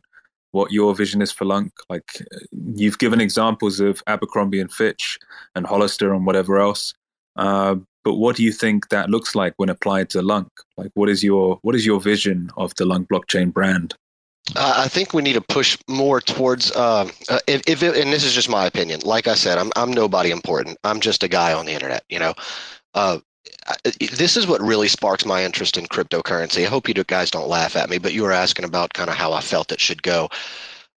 what 0.51 0.71
your 0.71 0.95
vision 0.95 1.21
is 1.21 1.31
for 1.31 1.45
Lunc? 1.45 1.71
Like 1.89 2.23
you've 2.51 2.99
given 2.99 3.21
examples 3.21 3.79
of 3.79 4.03
Abercrombie 4.07 4.59
and 4.59 4.71
Fitch 4.71 5.17
and 5.55 5.65
Hollister 5.65 6.13
and 6.13 6.25
whatever 6.25 6.59
else. 6.59 6.93
Uh, 7.35 7.75
but 8.03 8.15
what 8.15 8.35
do 8.35 8.43
you 8.43 8.51
think 8.51 8.89
that 8.89 9.09
looks 9.09 9.35
like 9.35 9.53
when 9.57 9.69
applied 9.69 10.09
to 10.11 10.21
Lunc? 10.21 10.49
Like, 10.77 10.91
what 10.93 11.09
is 11.09 11.23
your 11.23 11.59
what 11.61 11.75
is 11.75 11.85
your 11.85 11.99
vision 11.99 12.49
of 12.57 12.73
the 12.75 12.85
Lunc 12.85 13.09
blockchain 13.09 13.53
brand? 13.53 13.95
I 14.55 14.87
think 14.87 15.13
we 15.13 15.21
need 15.21 15.33
to 15.33 15.41
push 15.41 15.77
more 15.87 16.21
towards. 16.21 16.71
Uh, 16.71 17.09
uh, 17.29 17.39
if, 17.45 17.61
if 17.67 17.83
it, 17.83 17.95
and 17.97 18.11
this 18.11 18.23
is 18.23 18.33
just 18.33 18.49
my 18.49 18.65
opinion. 18.65 19.01
Like 19.03 19.27
I 19.27 19.35
said, 19.35 19.57
I'm 19.57 19.71
I'm 19.75 19.91
nobody 19.91 20.31
important. 20.31 20.77
I'm 20.83 20.99
just 20.99 21.23
a 21.23 21.27
guy 21.27 21.53
on 21.53 21.65
the 21.65 21.73
internet. 21.73 22.03
You 22.09 22.19
know, 22.19 22.33
uh, 22.93 23.19
this 23.99 24.37
is 24.37 24.47
what 24.47 24.61
really 24.61 24.87
sparks 24.87 25.25
my 25.25 25.43
interest 25.43 25.77
in 25.77 25.85
cryptocurrency. 25.85 26.65
I 26.65 26.69
hope 26.69 26.87
you 26.87 26.93
guys 27.03 27.31
don't 27.31 27.47
laugh 27.47 27.75
at 27.75 27.89
me, 27.89 27.97
but 27.97 28.13
you 28.13 28.23
were 28.23 28.31
asking 28.31 28.65
about 28.65 28.93
kind 28.93 29.09
of 29.09 29.15
how 29.15 29.33
I 29.33 29.41
felt 29.41 29.71
it 29.71 29.79
should 29.79 30.03
go. 30.03 30.29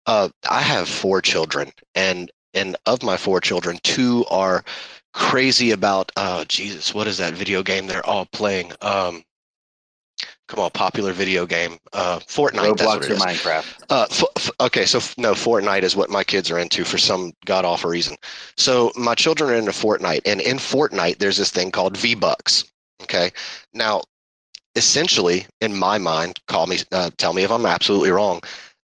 Uh, 0.05 0.29
I 0.49 0.61
have 0.61 0.87
four 0.87 1.21
children, 1.21 1.71
and 1.95 2.31
and 2.53 2.75
of 2.85 3.03
my 3.03 3.17
four 3.17 3.41
children, 3.41 3.79
two 3.83 4.25
are 4.29 4.63
crazy 5.13 5.71
about. 5.71 6.11
Oh 6.17 6.43
Jesus, 6.45 6.93
what 6.93 7.07
is 7.07 7.17
that 7.17 7.33
video 7.33 7.63
game 7.63 7.87
they're 7.87 8.05
all 8.05 8.25
playing? 8.25 8.71
Um, 8.81 9.23
come 10.47 10.59
on, 10.59 10.71
popular 10.71 11.13
video 11.13 11.45
game, 11.45 11.77
uh, 11.93 12.19
Fortnite. 12.19 12.75
Roblox 12.75 13.09
or 13.09 13.15
Minecraft. 13.15 13.83
Uh, 13.89 14.05
f- 14.09 14.23
f- 14.35 14.51
okay, 14.59 14.85
so 14.85 14.97
f- 14.97 15.17
no, 15.17 15.33
Fortnite 15.33 15.83
is 15.83 15.95
what 15.95 16.09
my 16.09 16.23
kids 16.23 16.51
are 16.51 16.59
into 16.59 16.83
for 16.83 16.97
some 16.97 17.31
god 17.45 17.65
awful 17.65 17.89
reason. 17.89 18.15
So 18.57 18.91
my 18.97 19.15
children 19.15 19.49
are 19.49 19.55
into 19.55 19.71
Fortnite, 19.71 20.21
and 20.25 20.41
in 20.41 20.57
Fortnite, 20.57 21.17
there's 21.19 21.37
this 21.37 21.51
thing 21.51 21.71
called 21.71 21.97
V 21.97 22.15
Bucks. 22.15 22.65
Okay, 23.03 23.31
now, 23.73 24.01
essentially, 24.75 25.45
in 25.61 25.75
my 25.75 25.97
mind, 25.97 26.39
call 26.47 26.67
me, 26.67 26.79
uh, 26.91 27.09
tell 27.17 27.33
me 27.33 27.43
if 27.43 27.51
I'm 27.51 27.65
absolutely 27.65 28.11
wrong. 28.11 28.41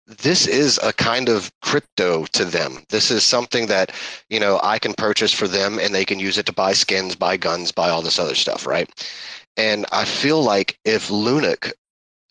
This 0.07 0.47
is 0.47 0.79
a 0.83 0.93
kind 0.93 1.29
of 1.29 1.51
crypto 1.63 2.27
to 2.27 2.45
them. 2.45 2.79
This 2.91 3.11
is 3.11 3.25
something 3.25 3.67
that 3.67 3.93
you 4.31 4.39
know 4.39 4.61
I 4.63 4.79
can 4.79 4.95
purchase 4.95 5.33
for 5.33 5.49
them, 5.49 5.79
and 5.79 5.95
they 5.95 6.05
can 6.05 6.21
use 6.21 6.39
it 6.39 6.47
to 6.47 6.53
buy 6.53 6.75
skins, 6.75 7.17
buy 7.17 7.37
guns, 7.37 7.73
buy 7.73 7.91
all 7.91 8.03
this 8.03 8.19
other 8.19 8.37
stuff, 8.37 8.67
right? 8.67 8.89
And 9.57 9.85
I 9.91 10.05
feel 10.05 10.43
like 10.43 10.79
if 10.85 11.09
Lunic 11.09 11.73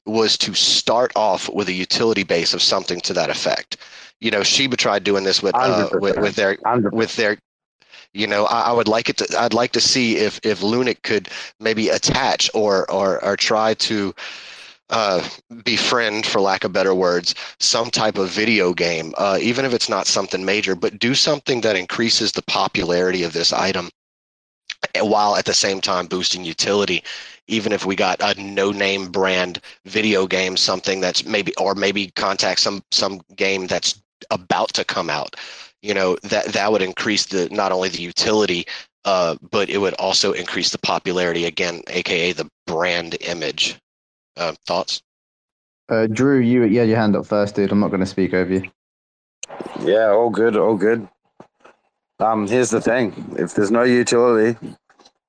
was 0.06 0.38
to 0.38 0.54
start 0.54 1.12
off 1.16 1.50
with 1.50 1.68
a 1.68 1.74
utility 1.74 2.24
base 2.24 2.54
of 2.54 2.62
something 2.62 3.02
to 3.02 3.14
that 3.14 3.30
effect, 3.30 3.78
you 4.22 4.32
know, 4.32 4.44
Shiba 4.44 4.78
tried 4.78 5.04
doing 5.04 5.24
this 5.24 5.44
with 5.44 5.56
uh, 5.56 5.90
with, 5.94 6.18
with 6.18 6.36
their 6.36 6.58
with 6.92 7.16
their 7.18 7.38
you 8.14 8.28
know 8.28 8.46
I, 8.46 8.62
I, 8.62 8.72
would 8.72 8.88
like 8.88 9.10
it 9.10 9.18
to 9.18 9.40
i'd 9.42 9.54
like 9.54 9.74
to 9.74 9.82
see 9.82 10.16
if 10.16 10.40
if 10.44 10.62
lunic 10.62 11.04
could 11.04 11.28
maybe 11.60 11.90
attach 11.90 12.50
or 12.54 12.90
or 12.90 13.24
or 13.24 13.36
try 13.36 13.74
to 13.74 14.16
uh, 14.90 15.28
befriend 15.64 16.26
for 16.26 16.40
lack 16.40 16.64
of 16.64 16.72
better 16.72 16.94
words 16.94 17.34
some 17.60 17.90
type 17.90 18.18
of 18.18 18.30
video 18.30 18.74
game 18.74 19.14
uh, 19.18 19.38
even 19.42 19.66
if 19.66 19.74
it's 19.74 19.90
not 19.90 20.08
something 20.08 20.46
major 20.46 20.76
but 20.76 21.00
do 21.00 21.16
something 21.16 21.62
that 21.62 21.76
increases 21.76 22.32
the 22.32 22.44
popularity 22.44 23.24
of 23.24 23.34
this 23.34 23.52
item 23.52 23.90
while 25.02 25.36
at 25.36 25.46
the 25.46 25.54
same 25.54 25.82
time 25.82 26.08
boosting 26.08 26.44
utility. 26.44 27.04
Even 27.48 27.72
if 27.72 27.86
we 27.86 27.96
got 27.96 28.22
a 28.22 28.40
no 28.42 28.72
name 28.72 29.12
brand 29.12 29.62
video 29.86 30.26
game 30.26 30.58
something 30.58 31.00
that's 31.00 31.26
maybe 31.26 31.54
or 31.58 31.76
maybe 31.76 32.12
contact 32.16 32.60
some 32.60 32.84
some 32.92 33.22
game 33.36 33.68
that's 33.68 34.02
about 34.32 34.74
to 34.74 34.84
come 34.84 35.10
out 35.10 35.36
you 35.84 35.94
know 35.94 36.18
that 36.24 36.46
that 36.46 36.72
would 36.72 36.82
increase 36.82 37.28
the 37.28 37.48
not 37.50 37.72
only 37.72 37.90
the 37.90 38.02
utility 38.02 38.66
uh, 39.04 39.36
but 39.52 39.70
it 39.70 39.78
would 39.78 39.94
also 39.96 40.32
increase 40.32 40.72
the 40.72 40.80
popularity 40.80 41.46
again 41.46 41.82
aka 41.90 42.32
the 42.32 42.50
brand 42.66 43.16
image 43.22 43.78
uh, 44.38 44.54
thoughts 44.68 45.02
Uh, 45.90 46.08
Drew, 46.08 46.40
you 46.40 46.64
you 46.66 46.80
had 46.80 46.90
your 46.90 46.98
hand 46.98 47.16
up 47.16 47.26
first, 47.28 47.56
dude. 47.56 47.72
I'm 47.72 47.80
not 47.80 47.90
going 47.92 48.00
to 48.02 48.06
speak 48.08 48.34
over 48.34 48.54
you. 48.54 48.64
Yeah, 49.82 50.10
all 50.10 50.30
good, 50.32 50.58
all 50.58 50.76
good. 50.78 51.08
Um, 52.20 52.48
here's 52.48 52.72
the 52.72 52.82
thing: 52.82 53.14
if 53.38 53.54
there's 53.54 53.72
no 53.72 53.84
utility, 53.84 54.58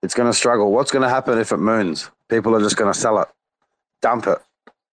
it's 0.03 0.15
going 0.15 0.31
to 0.31 0.37
struggle. 0.37 0.73
What's 0.73 0.91
going 0.91 1.03
to 1.03 1.09
happen 1.11 1.39
if 1.39 1.53
it 1.53 1.59
moons? 1.59 2.11
People 2.31 2.57
are 2.57 2.61
just 2.63 2.77
going 2.77 2.93
to 2.93 2.99
sell 2.99 3.21
it, 3.23 3.29
dump 4.03 4.27
it, 4.29 4.39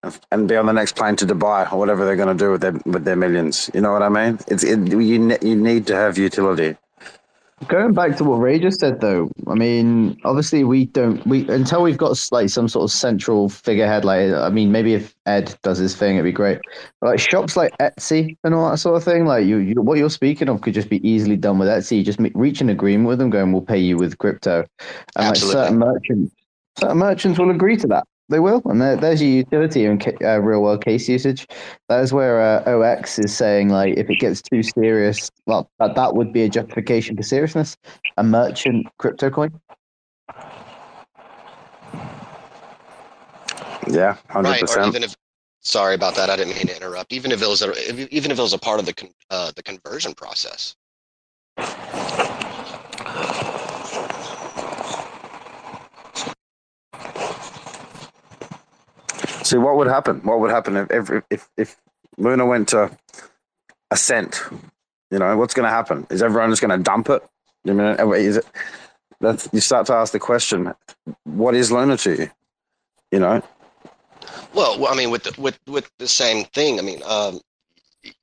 and- 0.03 0.19
and 0.31 0.47
be 0.49 0.57
on 0.57 0.65
the 0.65 0.73
next 0.73 0.95
plane 0.97 1.15
to 1.17 1.25
Dubai 1.25 1.71
or 1.71 1.79
whatever 1.79 2.05
they're 2.05 2.17
going 2.23 2.37
to 2.37 2.43
do 2.45 2.51
with 2.51 2.61
their 2.61 2.73
with 2.85 3.05
their 3.05 3.15
millions. 3.15 3.69
You 3.73 3.81
know 3.81 3.93
what 3.93 4.03
I 4.03 4.09
mean? 4.09 4.39
It's 4.47 4.63
it, 4.63 4.79
you 4.91 5.19
ne- 5.19 5.39
you 5.41 5.55
need 5.55 5.87
to 5.87 5.95
have 5.95 6.17
utility. 6.17 6.77
Going 7.67 7.93
back 7.93 8.17
to 8.17 8.23
what 8.23 8.37
Ray 8.37 8.59
just 8.59 8.79
said, 8.79 8.99
though, 9.01 9.29
I 9.47 9.55
mean, 9.55 10.17
obviously 10.23 10.63
we 10.63 10.85
don't 10.85 11.25
we 11.25 11.47
until 11.49 11.83
we've 11.83 11.97
got 11.97 12.17
like 12.31 12.49
some 12.49 12.67
sort 12.67 12.83
of 12.83 12.91
central 12.91 13.49
figurehead. 13.49 14.05
Like, 14.05 14.31
I 14.31 14.49
mean, 14.49 14.71
maybe 14.71 14.93
if 14.93 15.13
Ed 15.25 15.55
does 15.61 15.77
his 15.77 15.95
thing, 15.95 16.15
it'd 16.15 16.25
be 16.25 16.31
great. 16.31 16.59
But 16.99 17.11
like 17.11 17.19
shops 17.19 17.55
like 17.55 17.77
Etsy 17.79 18.37
and 18.43 18.53
all 18.53 18.69
that 18.69 18.77
sort 18.77 18.97
of 18.97 19.03
thing, 19.03 19.25
like 19.25 19.45
you, 19.45 19.57
you 19.57 19.81
what 19.81 19.97
you're 19.97 20.09
speaking 20.09 20.49
of 20.49 20.61
could 20.61 20.73
just 20.73 20.89
be 20.89 21.07
easily 21.07 21.37
done 21.37 21.59
with 21.59 21.67
Etsy. 21.67 21.97
You 21.97 22.03
just 22.03 22.19
reach 22.33 22.61
an 22.61 22.69
agreement 22.69 23.07
with 23.07 23.19
them, 23.19 23.29
going, 23.29 23.51
we'll 23.51 23.61
pay 23.61 23.79
you 23.79 23.97
with 23.97 24.17
crypto, 24.17 24.65
and 25.15 25.27
like 25.27 25.35
certain 25.35 25.77
merchants, 25.77 26.33
certain 26.79 26.97
merchants 26.97 27.39
will 27.39 27.51
agree 27.51 27.77
to 27.77 27.87
that. 27.87 28.07
They 28.33 28.39
will, 28.39 28.63
and 28.65 28.81
there, 28.81 28.95
there's 28.95 29.21
your 29.21 29.29
utility 29.29 29.85
and 29.85 30.03
uh, 30.23 30.41
real 30.41 30.63
world 30.63 30.83
case 30.83 31.07
usage. 31.07 31.45
That 31.87 32.01
is 32.01 32.11
where 32.11 32.41
uh, 32.41 32.63
OX 32.67 33.19
is 33.19 33.31
saying 33.31 33.69
like 33.69 33.95
if 33.95 34.09
it 34.09 34.17
gets 34.17 34.41
too 34.41 34.63
serious, 34.63 35.29
well, 35.45 35.69
that 35.77 35.93
that 35.93 36.15
would 36.15 36.33
be 36.33 36.41
a 36.41 36.49
justification 36.49 37.15
for 37.15 37.21
seriousness. 37.21 37.77
A 38.17 38.23
merchant 38.23 38.87
crypto 38.97 39.29
coin. 39.29 39.61
Yeah, 43.87 44.17
hundred 44.31 44.61
percent. 44.61 44.87
even 44.87 45.03
if 45.03 45.15
sorry 45.61 45.93
about 45.95 46.15
that 46.15 46.29
i 46.29 46.35
didn't 46.35 46.55
mean 46.55 46.67
to 46.67 46.75
interrupt 46.75 47.13
even 47.13 47.31
if 47.31 47.41
it 47.41 47.47
was 47.47 47.61
a, 47.61 47.71
even 48.13 48.31
if 48.31 48.37
it 48.37 48.41
was 48.41 48.51
a 48.51 48.57
part 48.57 48.81
of 48.81 48.85
the 48.85 48.93
con, 48.93 49.09
uh, 49.29 49.49
the 49.55 49.63
conversion 49.63 50.13
process 50.13 50.75
See 59.43 59.57
what 59.57 59.77
would 59.77 59.87
happen? 59.87 60.21
What 60.23 60.39
would 60.39 60.51
happen 60.51 60.77
if 60.77 60.91
if 60.91 61.23
if, 61.29 61.49
if 61.57 61.77
Luna 62.17 62.45
went 62.45 62.69
to 62.69 62.91
a 63.91 63.97
cent? 63.97 64.41
You 65.11 65.19
know, 65.19 65.37
what's 65.37 65.53
going 65.53 65.65
to 65.65 65.69
happen? 65.69 66.07
Is 66.09 66.23
everyone 66.23 66.49
just 66.49 66.61
going 66.61 66.77
to 66.77 66.83
dump 66.83 67.09
it? 67.09 67.23
You 67.65 67.73
mean, 67.73 67.97
is 68.15 68.37
it? 68.37 68.45
That's 69.21 69.49
you 69.53 69.61
start 69.61 69.87
to 69.87 69.93
ask 69.93 70.13
the 70.13 70.19
question: 70.19 70.73
What 71.23 71.55
is 71.55 71.71
Luna 71.71 71.97
to 71.97 72.15
you? 72.15 72.31
You 73.11 73.19
know, 73.19 73.43
Well, 74.53 74.79
well, 74.79 74.91
I 74.93 74.95
mean, 74.97 75.11
with 75.11 75.23
the, 75.23 75.41
with 75.41 75.59
with 75.67 75.89
the 75.99 76.07
same 76.07 76.45
thing. 76.45 76.79
I 76.79 76.81
mean, 76.81 77.01
um, 77.05 77.41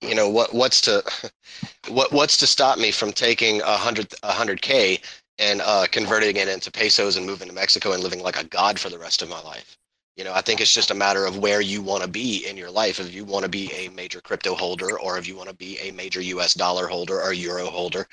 you 0.00 0.14
know, 0.14 0.28
what 0.28 0.54
what's 0.54 0.80
to 0.82 1.02
what 1.88 2.12
what's 2.12 2.36
to 2.38 2.46
stop 2.46 2.78
me 2.78 2.90
from 2.90 3.12
taking 3.12 3.62
a 3.62 3.76
hundred 3.76 4.14
a 4.22 4.32
hundred 4.32 4.62
k 4.62 5.00
and 5.38 5.62
uh, 5.64 5.86
converting 5.90 6.36
it 6.36 6.48
into 6.48 6.70
pesos 6.70 7.16
and 7.16 7.26
moving 7.26 7.48
to 7.48 7.54
Mexico 7.54 7.92
and 7.92 8.02
living 8.02 8.22
like 8.22 8.40
a 8.40 8.44
god 8.46 8.78
for 8.78 8.90
the 8.90 8.98
rest 8.98 9.22
of 9.22 9.28
my 9.28 9.40
life? 9.42 9.78
You 10.20 10.24
know, 10.24 10.34
I 10.34 10.42
think 10.42 10.60
it's 10.60 10.74
just 10.74 10.90
a 10.90 10.94
matter 10.94 11.24
of 11.24 11.38
where 11.38 11.62
you 11.62 11.80
want 11.80 12.02
to 12.02 12.08
be 12.08 12.46
in 12.46 12.54
your 12.54 12.70
life. 12.70 13.00
If 13.00 13.14
you 13.14 13.24
want 13.24 13.44
to 13.44 13.48
be 13.48 13.72
a 13.72 13.88
major 13.88 14.20
crypto 14.20 14.54
holder, 14.54 15.00
or 15.00 15.16
if 15.16 15.26
you 15.26 15.34
want 15.34 15.48
to 15.48 15.54
be 15.54 15.78
a 15.78 15.92
major 15.92 16.20
U.S. 16.20 16.52
dollar 16.52 16.88
holder 16.88 17.22
or 17.22 17.32
euro 17.32 17.64
holder. 17.64 18.06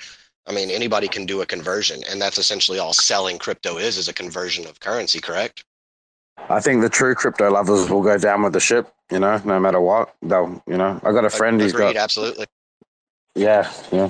I 0.46 0.52
mean, 0.52 0.70
anybody 0.70 1.06
can 1.06 1.26
do 1.26 1.42
a 1.42 1.46
conversion, 1.46 2.00
and 2.08 2.18
that's 2.18 2.38
essentially 2.38 2.78
all 2.78 2.94
selling 2.94 3.36
crypto 3.36 3.76
is 3.76 3.98
is 3.98 4.08
a 4.08 4.14
conversion 4.14 4.66
of 4.66 4.80
currency. 4.80 5.20
Correct? 5.20 5.66
I 6.48 6.60
think 6.60 6.80
the 6.80 6.88
true 6.88 7.14
crypto 7.14 7.50
lovers 7.50 7.90
will 7.90 8.00
go 8.00 8.16
down 8.16 8.42
with 8.42 8.54
the 8.54 8.60
ship. 8.60 8.90
You 9.12 9.18
know, 9.18 9.38
no 9.44 9.60
matter 9.60 9.78
what, 9.82 10.14
they'll. 10.22 10.62
You 10.66 10.78
know, 10.78 10.98
I 11.04 11.12
got 11.12 11.26
a 11.26 11.30
friend 11.30 11.60
who's 11.60 11.74
Agreed. 11.74 11.92
got. 11.92 11.96
Absolutely. 12.04 12.46
Yeah, 13.34 13.70
yeah. 13.92 14.08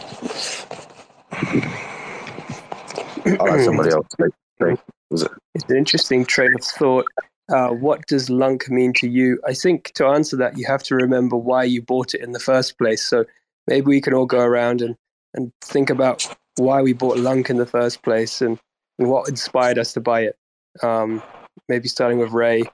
I'll 3.41 3.47
let 3.51 3.65
somebody 3.65 3.91
else 3.91 4.07
speak. 4.13 4.33
speak. 4.55 4.79
Was 5.11 5.23
it? 5.23 5.33
It's 5.57 5.65
an 5.65 5.77
interesting 5.77 6.25
train 6.25 6.55
of 6.55 6.65
thought. 6.65 7.05
Uh, 7.49 7.69
what 7.71 8.07
does 8.07 8.29
Lunc 8.29 8.69
mean 8.69 8.93
to 8.95 9.09
you? 9.09 9.41
I 9.47 9.55
think 9.55 9.93
to 9.95 10.07
answer 10.07 10.37
that, 10.37 10.59
you 10.59 10.67
have 10.67 10.83
to 10.85 10.95
remember 10.95 11.37
why 11.37 11.65
you 11.65 11.81
bought 11.81 12.15
it 12.15 12.21
in 12.21 12.33
the 12.33 12.41
first 12.41 12.77
place. 12.77 13.03
So 13.03 13.25
maybe 13.67 13.87
we 13.87 14.01
can 14.01 14.13
all 14.13 14.27
go 14.27 14.41
around 14.41 14.83
and, 14.83 14.97
and 15.35 15.51
think 15.63 15.89
about 15.89 16.27
why 16.57 16.83
we 16.83 16.93
bought 16.93 17.19
Lunc 17.19 17.49
in 17.49 17.57
the 17.57 17.67
first 17.67 18.03
place 18.03 18.43
and, 18.43 18.59
and 18.99 19.09
what 19.09 19.29
inspired 19.29 19.79
us 19.79 19.93
to 19.95 20.01
buy 20.01 20.23
it. 20.23 20.37
Um, 20.83 21.23
maybe 21.69 21.89
starting 21.89 22.19
with 22.19 22.33
Ray. 22.33 22.65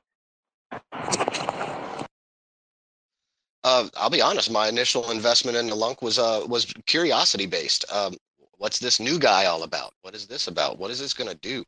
Uh, 3.62 3.88
I'll 3.96 4.10
be 4.10 4.20
honest. 4.20 4.50
My 4.50 4.68
initial 4.68 5.10
investment 5.10 5.56
in 5.56 5.68
the 5.68 5.74
Lunc 5.74 6.02
was 6.02 6.18
uh, 6.18 6.44
was 6.46 6.66
curiosity 6.86 7.46
based. 7.46 7.84
Um, 7.90 8.16
what's 8.58 8.78
this 8.78 9.00
new 9.00 9.18
guy 9.18 9.46
all 9.46 9.62
about? 9.62 9.94
What 10.02 10.14
is 10.14 10.26
this 10.26 10.48
about? 10.48 10.78
What 10.78 10.90
is 10.90 10.98
this 10.98 11.14
going 11.14 11.30
to 11.30 11.36
do? 11.36 11.64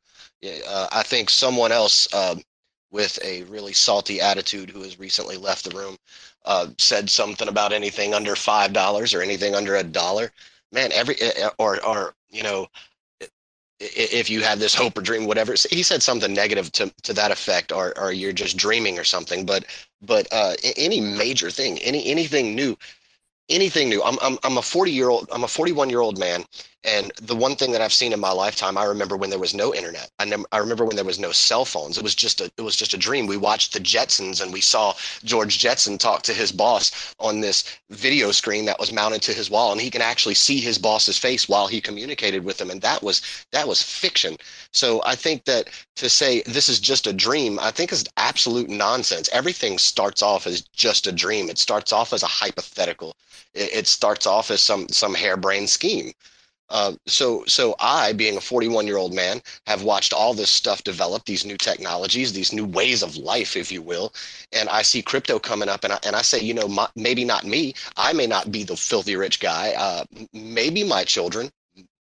Uh, 0.68 0.88
I 0.92 1.02
think 1.02 1.30
someone 1.30 1.72
else 1.72 2.12
um, 2.12 2.42
with 2.90 3.18
a 3.24 3.42
really 3.44 3.72
salty 3.72 4.20
attitude 4.20 4.70
who 4.70 4.82
has 4.82 4.98
recently 4.98 5.36
left 5.36 5.64
the 5.64 5.76
room 5.76 5.96
uh, 6.44 6.68
said 6.78 7.10
something 7.10 7.48
about 7.48 7.72
anything 7.72 8.14
under 8.14 8.36
five 8.36 8.72
dollars 8.72 9.14
or 9.14 9.22
anything 9.22 9.54
under 9.54 9.76
a 9.76 9.82
dollar. 9.82 10.30
Man, 10.72 10.92
every 10.92 11.16
uh, 11.22 11.50
or 11.58 11.84
or 11.84 12.14
you 12.30 12.42
know 12.42 12.68
if 13.78 14.30
you 14.30 14.42
have 14.42 14.58
this 14.58 14.74
hope 14.74 14.96
or 14.96 15.02
dream, 15.02 15.26
whatever. 15.26 15.54
He 15.70 15.82
said 15.82 16.02
something 16.02 16.32
negative 16.32 16.72
to, 16.72 16.92
to 17.02 17.12
that 17.12 17.30
effect, 17.30 17.72
or, 17.72 17.98
or 17.98 18.12
you're 18.12 18.32
just 18.32 18.56
dreaming 18.56 18.98
or 18.98 19.04
something. 19.04 19.44
But 19.44 19.66
but 20.02 20.26
uh, 20.32 20.54
any 20.76 21.00
major 21.00 21.50
thing, 21.50 21.78
any 21.80 22.06
anything 22.06 22.54
new, 22.54 22.76
anything 23.48 23.88
new. 23.88 24.02
I'm 24.02 24.18
I'm 24.22 24.38
I'm 24.44 24.58
a 24.58 24.62
40 24.62 24.90
year 24.90 25.10
old. 25.10 25.28
I'm 25.32 25.44
a 25.44 25.48
41 25.48 25.90
year 25.90 26.00
old 26.00 26.18
man, 26.18 26.44
and 26.84 27.10
the 27.20 27.34
one 27.34 27.56
thing 27.56 27.72
that 27.72 27.80
I've 27.80 27.92
seen 27.92 28.12
in 28.12 28.20
my 28.20 28.30
lifetime, 28.30 28.78
I 28.78 28.84
remember 28.84 29.16
when 29.16 29.30
there 29.30 29.40
was 29.40 29.54
no 29.54 29.74
internet. 29.74 30.08
I 30.20 30.24
never, 30.24 30.44
I 30.52 30.58
remember 30.58 30.84
when 30.84 30.94
there 30.94 31.04
was 31.04 31.18
no 31.18 31.32
cell 31.32 31.64
phones. 31.64 31.98
It 31.98 32.04
was 32.04 32.14
just 32.14 32.40
a 32.40 32.50
it 32.56 32.62
was 32.62 32.76
just 32.76 32.94
a 32.94 32.98
dream. 32.98 33.26
We 33.26 33.36
watched 33.36 33.72
the 33.72 33.80
Jetsons, 33.80 34.40
and 34.40 34.52
we 34.52 34.60
saw 34.60 34.94
George 35.24 35.58
Jetson 35.58 35.98
talk 35.98 36.22
to 36.22 36.32
his 36.32 36.52
boss 36.52 37.14
on 37.18 37.40
this 37.40 37.64
video 37.90 38.30
screen 38.30 38.66
that 38.66 38.78
was 38.78 38.92
mounted 38.92 39.20
to 39.22 39.32
his 39.32 39.50
wall, 39.50 39.72
and 39.72 39.80
he 39.80 39.90
can 39.90 40.00
actually 40.00 40.34
see 40.34 40.60
his 40.60 40.78
boss's 40.78 41.18
face 41.18 41.48
while 41.48 41.66
he 41.66 41.80
communicated 41.80 42.44
with 42.44 42.60
him, 42.60 42.70
and 42.70 42.80
that 42.82 43.02
was 43.02 43.20
that 43.50 43.66
was 43.66 43.82
fiction. 43.82 44.36
So 44.72 45.02
I 45.04 45.16
think 45.16 45.44
that 45.46 45.68
to 45.96 46.08
say 46.08 46.42
this 46.46 46.68
is 46.68 46.78
just 46.78 47.08
a 47.08 47.12
dream, 47.12 47.58
I 47.58 47.72
think 47.72 47.90
is 47.90 48.04
absolute 48.16 48.70
nonsense. 48.70 49.28
Everything 49.32 49.78
starts 49.78 50.22
off 50.22 50.46
as 50.46 50.62
just 50.62 51.08
a 51.08 51.12
dream. 51.12 51.50
It 51.50 51.58
starts 51.58 51.92
off 51.92 52.12
as 52.12 52.22
a 52.22 52.26
hypothetical. 52.26 53.16
It, 53.54 53.70
it 53.72 53.86
starts 53.88 54.24
off 54.24 54.52
as 54.52 54.60
some 54.60 54.88
some 54.90 55.14
harebrained 55.14 55.68
scheme. 55.68 56.12
Uh, 56.68 56.94
so 57.06 57.44
so 57.46 57.76
I, 57.78 58.12
being 58.12 58.36
a 58.36 58.40
41 58.40 58.86
year 58.86 58.96
old 58.96 59.14
man, 59.14 59.40
have 59.66 59.82
watched 59.82 60.12
all 60.12 60.34
this 60.34 60.50
stuff 60.50 60.82
develop, 60.82 61.24
these 61.24 61.44
new 61.44 61.56
technologies, 61.56 62.32
these 62.32 62.52
new 62.52 62.64
ways 62.64 63.02
of 63.02 63.16
life, 63.16 63.56
if 63.56 63.70
you 63.70 63.82
will, 63.82 64.12
and 64.52 64.68
I 64.68 64.82
see 64.82 65.02
crypto 65.02 65.38
coming 65.38 65.68
up, 65.68 65.84
and 65.84 65.92
I, 65.92 65.98
and 66.04 66.16
I 66.16 66.22
say, 66.22 66.40
you 66.40 66.54
know, 66.54 66.68
my, 66.68 66.88
maybe 66.96 67.24
not 67.24 67.44
me. 67.44 67.74
I 67.96 68.12
may 68.12 68.26
not 68.26 68.50
be 68.50 68.64
the 68.64 68.76
filthy 68.76 69.16
rich 69.16 69.38
guy. 69.40 69.74
Uh, 69.76 70.04
maybe 70.32 70.82
my 70.82 71.04
children, 71.04 71.50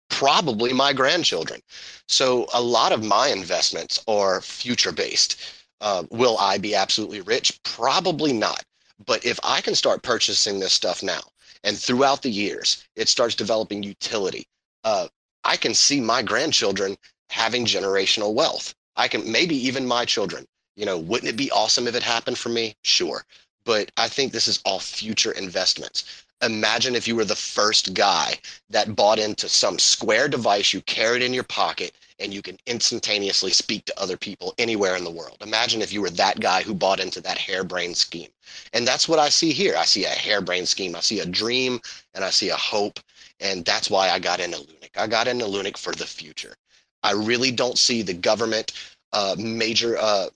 probably 0.09 0.73
my 0.73 0.93
grandchildren. 0.93 1.61
So 2.09 2.47
a 2.53 2.61
lot 2.61 2.93
of 2.93 3.05
my 3.05 3.29
investments 3.29 4.03
are 4.09 4.41
future 4.41 4.93
based. 4.93 5.41
Uh, 5.81 6.05
will 6.11 6.37
I 6.39 6.59
be 6.59 6.75
absolutely 6.75 7.21
rich? 7.21 7.61
Probably 7.63 8.33
not. 8.33 8.65
But 9.07 9.25
if 9.25 9.39
I 9.45 9.61
can 9.61 9.77
start 9.77 10.03
purchasing 10.03 10.59
this 10.59 10.73
stuff 10.73 11.03
now, 11.03 11.21
and 11.65 11.77
throughout 11.77 12.23
the 12.23 12.31
years, 12.31 12.85
it 12.97 13.09
starts 13.09 13.35
developing 13.35 13.83
utility, 13.83 14.47
uh, 14.85 15.09
I 15.45 15.57
can 15.57 15.75
see 15.75 16.01
my 16.01 16.23
grandchildren 16.23 16.97
having 17.31 17.65
generational 17.65 18.35
wealth. 18.35 18.75
I 18.97 19.09
can 19.09 19.31
maybe 19.31 19.57
even 19.57 19.87
my 19.87 20.05
children. 20.05 20.47
You 20.77 20.87
know, 20.87 20.99
wouldn't 20.99 21.29
it 21.29 21.37
be 21.37 21.51
awesome 21.51 21.87
if 21.87 21.95
it 21.95 22.03
happened 22.03 22.39
for 22.39 22.49
me? 22.49 22.77
Sure. 22.83 23.25
But 23.65 23.91
I 23.97 24.09
think 24.09 24.33
this 24.33 24.49
is 24.49 24.61
all 24.65 24.79
future 24.81 25.33
investments. 25.33 26.25
Imagine 26.43 26.95
if 26.95 27.09
you 27.09 27.17
were 27.17 27.25
the 27.25 27.35
first 27.35 27.95
guy 27.95 28.39
that 28.71 28.95
bought 28.95 29.19
into 29.19 29.49
some 29.49 29.79
square 29.79 30.29
device 30.29 30.73
you 30.73 30.81
carried 30.83 31.23
in 31.23 31.35
your 31.35 31.45
pocket 31.45 31.93
and 32.21 32.33
you 32.33 32.43
can 32.43 32.59
instantaneously 32.67 33.53
speak 33.53 33.85
to 33.85 34.01
other 34.01 34.17
people 34.17 34.55
anywhere 34.59 34.97
in 34.97 35.05
the 35.05 35.11
world. 35.11 35.37
Imagine 35.41 35.83
if 35.83 35.93
you 35.93 36.01
were 36.01 36.11
that 36.11 36.41
guy 36.41 36.63
who 36.63 36.75
bought 36.75 37.01
into 37.01 37.21
that 37.21 37.39
harebrained 37.39 37.97
scheme. 37.97 38.31
And 38.73 38.87
that's 38.87 39.09
what 39.09 39.19
I 39.19 39.29
see 39.29 39.53
here. 39.53 39.77
I 39.77 39.85
see 39.85 40.05
a 40.05 40.11
harebrained 40.11 40.69
scheme. 40.69 40.95
I 40.95 41.01
see 41.01 41.21
a 41.21 41.27
dream 41.27 41.81
and 42.15 42.25
I 42.25 42.31
see 42.31 42.51
a 42.51 42.57
hope. 42.57 43.01
And 43.41 43.65
that's 43.65 43.91
why 43.91 44.11
I 44.11 44.19
got 44.19 44.41
into 44.41 44.59
Lunic. 44.59 44.97
I 44.97 45.07
got 45.07 45.29
into 45.29 45.45
Lunic 45.45 45.77
for 45.77 45.93
the 45.93 46.07
future. 46.07 46.55
I 47.03 47.13
really 47.13 47.51
don't 47.51 47.79
see 47.79 48.03
the 48.03 48.15
government 48.15 48.73
uh, 49.13 49.37
major 49.39 49.97
uh, 49.97 50.29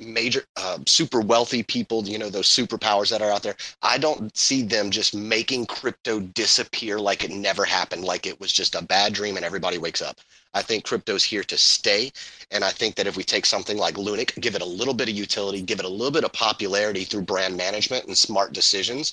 major 0.00 0.44
uh, 0.56 0.78
super 0.86 1.20
wealthy 1.20 1.62
people 1.62 2.06
you 2.06 2.18
know 2.18 2.30
those 2.30 2.48
superpowers 2.48 3.10
that 3.10 3.22
are 3.22 3.30
out 3.30 3.42
there. 3.42 3.56
I 3.82 3.98
don't 3.98 4.36
see 4.36 4.62
them 4.62 4.90
just 4.90 5.14
making 5.14 5.66
crypto 5.66 6.20
disappear 6.20 6.98
like 6.98 7.24
it 7.24 7.30
never 7.30 7.64
happened 7.64 8.04
like 8.04 8.26
it 8.26 8.40
was 8.40 8.52
just 8.52 8.74
a 8.74 8.82
bad 8.82 9.12
dream 9.12 9.36
and 9.36 9.44
everybody 9.44 9.78
wakes 9.78 10.02
up. 10.02 10.18
I 10.54 10.62
think 10.62 10.84
crypto's 10.84 11.22
here 11.24 11.44
to 11.44 11.56
stay 11.56 12.10
and 12.50 12.64
i 12.64 12.70
think 12.70 12.94
that 12.96 13.06
if 13.06 13.16
we 13.16 13.22
take 13.22 13.46
something 13.46 13.76
like 13.76 13.94
lunic 13.94 14.38
give 14.40 14.54
it 14.54 14.62
a 14.62 14.66
little 14.66 14.94
bit 14.94 15.08
of 15.08 15.14
utility 15.14 15.62
give 15.62 15.78
it 15.78 15.84
a 15.84 15.88
little 15.88 16.10
bit 16.10 16.24
of 16.24 16.32
popularity 16.32 17.04
through 17.04 17.22
brand 17.22 17.56
management 17.56 18.06
and 18.06 18.16
smart 18.16 18.52
decisions 18.52 19.12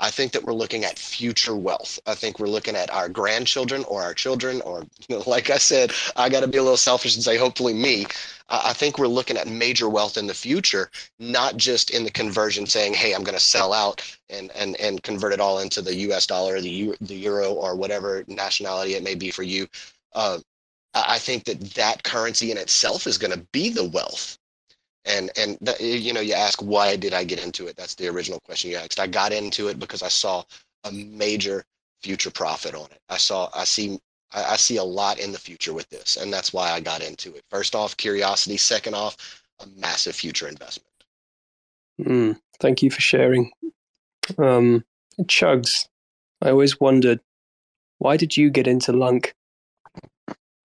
I 0.00 0.10
think 0.10 0.32
that 0.32 0.42
we're 0.44 0.54
looking 0.54 0.84
at 0.84 0.98
future 0.98 1.54
wealth. 1.54 2.00
I 2.06 2.14
think 2.14 2.38
we're 2.38 2.46
looking 2.48 2.74
at 2.74 2.90
our 2.90 3.08
grandchildren 3.08 3.84
or 3.84 4.02
our 4.02 4.14
children, 4.14 4.62
or 4.62 4.84
like 5.26 5.50
I 5.50 5.58
said, 5.58 5.92
I 6.16 6.28
got 6.30 6.40
to 6.40 6.48
be 6.48 6.58
a 6.58 6.62
little 6.62 6.78
selfish 6.78 7.14
and 7.14 7.22
say, 7.22 7.36
hopefully 7.36 7.74
me. 7.74 8.06
I 8.48 8.72
think 8.72 8.98
we're 8.98 9.06
looking 9.06 9.36
at 9.36 9.46
major 9.46 9.88
wealth 9.88 10.16
in 10.16 10.26
the 10.26 10.34
future, 10.34 10.90
not 11.20 11.56
just 11.56 11.90
in 11.90 12.02
the 12.02 12.10
conversion 12.10 12.66
saying, 12.66 12.94
hey, 12.94 13.14
I'm 13.14 13.22
going 13.22 13.38
to 13.38 13.44
sell 13.44 13.72
out 13.72 14.02
and, 14.28 14.50
and, 14.56 14.74
and 14.80 15.02
convert 15.04 15.32
it 15.32 15.38
all 15.40 15.60
into 15.60 15.80
the 15.82 15.94
US 16.10 16.26
dollar, 16.26 16.60
the, 16.60 16.96
the 17.00 17.14
euro, 17.14 17.52
or 17.52 17.76
whatever 17.76 18.24
nationality 18.26 18.94
it 18.94 19.04
may 19.04 19.14
be 19.14 19.30
for 19.30 19.44
you. 19.44 19.68
Uh, 20.14 20.38
I 20.94 21.18
think 21.18 21.44
that 21.44 21.60
that 21.74 22.02
currency 22.02 22.50
in 22.50 22.56
itself 22.58 23.06
is 23.06 23.18
going 23.18 23.32
to 23.32 23.46
be 23.52 23.68
the 23.68 23.88
wealth 23.88 24.39
and 25.04 25.30
and 25.36 25.58
that, 25.60 25.80
you 25.80 26.12
know 26.12 26.20
you 26.20 26.34
ask 26.34 26.60
why 26.60 26.96
did 26.96 27.14
i 27.14 27.24
get 27.24 27.42
into 27.44 27.66
it? 27.66 27.76
That's 27.76 27.94
the 27.94 28.08
original 28.08 28.40
question 28.40 28.70
you 28.70 28.76
asked. 28.76 29.00
I 29.00 29.06
got 29.06 29.32
into 29.32 29.68
it 29.68 29.78
because 29.78 30.02
i 30.02 30.08
saw 30.08 30.42
a 30.84 30.92
major 30.92 31.64
future 32.02 32.30
profit 32.30 32.74
on 32.74 32.86
it. 32.86 33.00
I 33.08 33.16
saw 33.16 33.50
i 33.54 33.64
see 33.64 33.98
I, 34.32 34.44
I 34.52 34.56
see 34.56 34.76
a 34.76 34.84
lot 34.84 35.18
in 35.18 35.32
the 35.32 35.38
future 35.38 35.72
with 35.72 35.88
this 35.88 36.16
and 36.16 36.32
that's 36.32 36.52
why 36.52 36.70
i 36.70 36.80
got 36.80 37.02
into 37.02 37.34
it. 37.34 37.42
First 37.50 37.74
off 37.74 37.96
curiosity. 37.96 38.56
Second 38.56 38.94
off 38.94 39.16
a 39.60 39.66
massive 39.78 40.14
future 40.14 40.48
investment. 40.48 40.86
Mm, 42.00 42.40
thank 42.60 42.82
you 42.82 42.90
for 42.90 43.00
sharing. 43.00 43.50
Um, 44.38 44.84
Chugs, 45.22 45.86
I 46.40 46.50
always 46.50 46.80
wondered, 46.80 47.20
why 47.98 48.16
did 48.16 48.36
you 48.36 48.50
get 48.50 48.66
into 48.66 48.92
Lunc? 48.92 49.34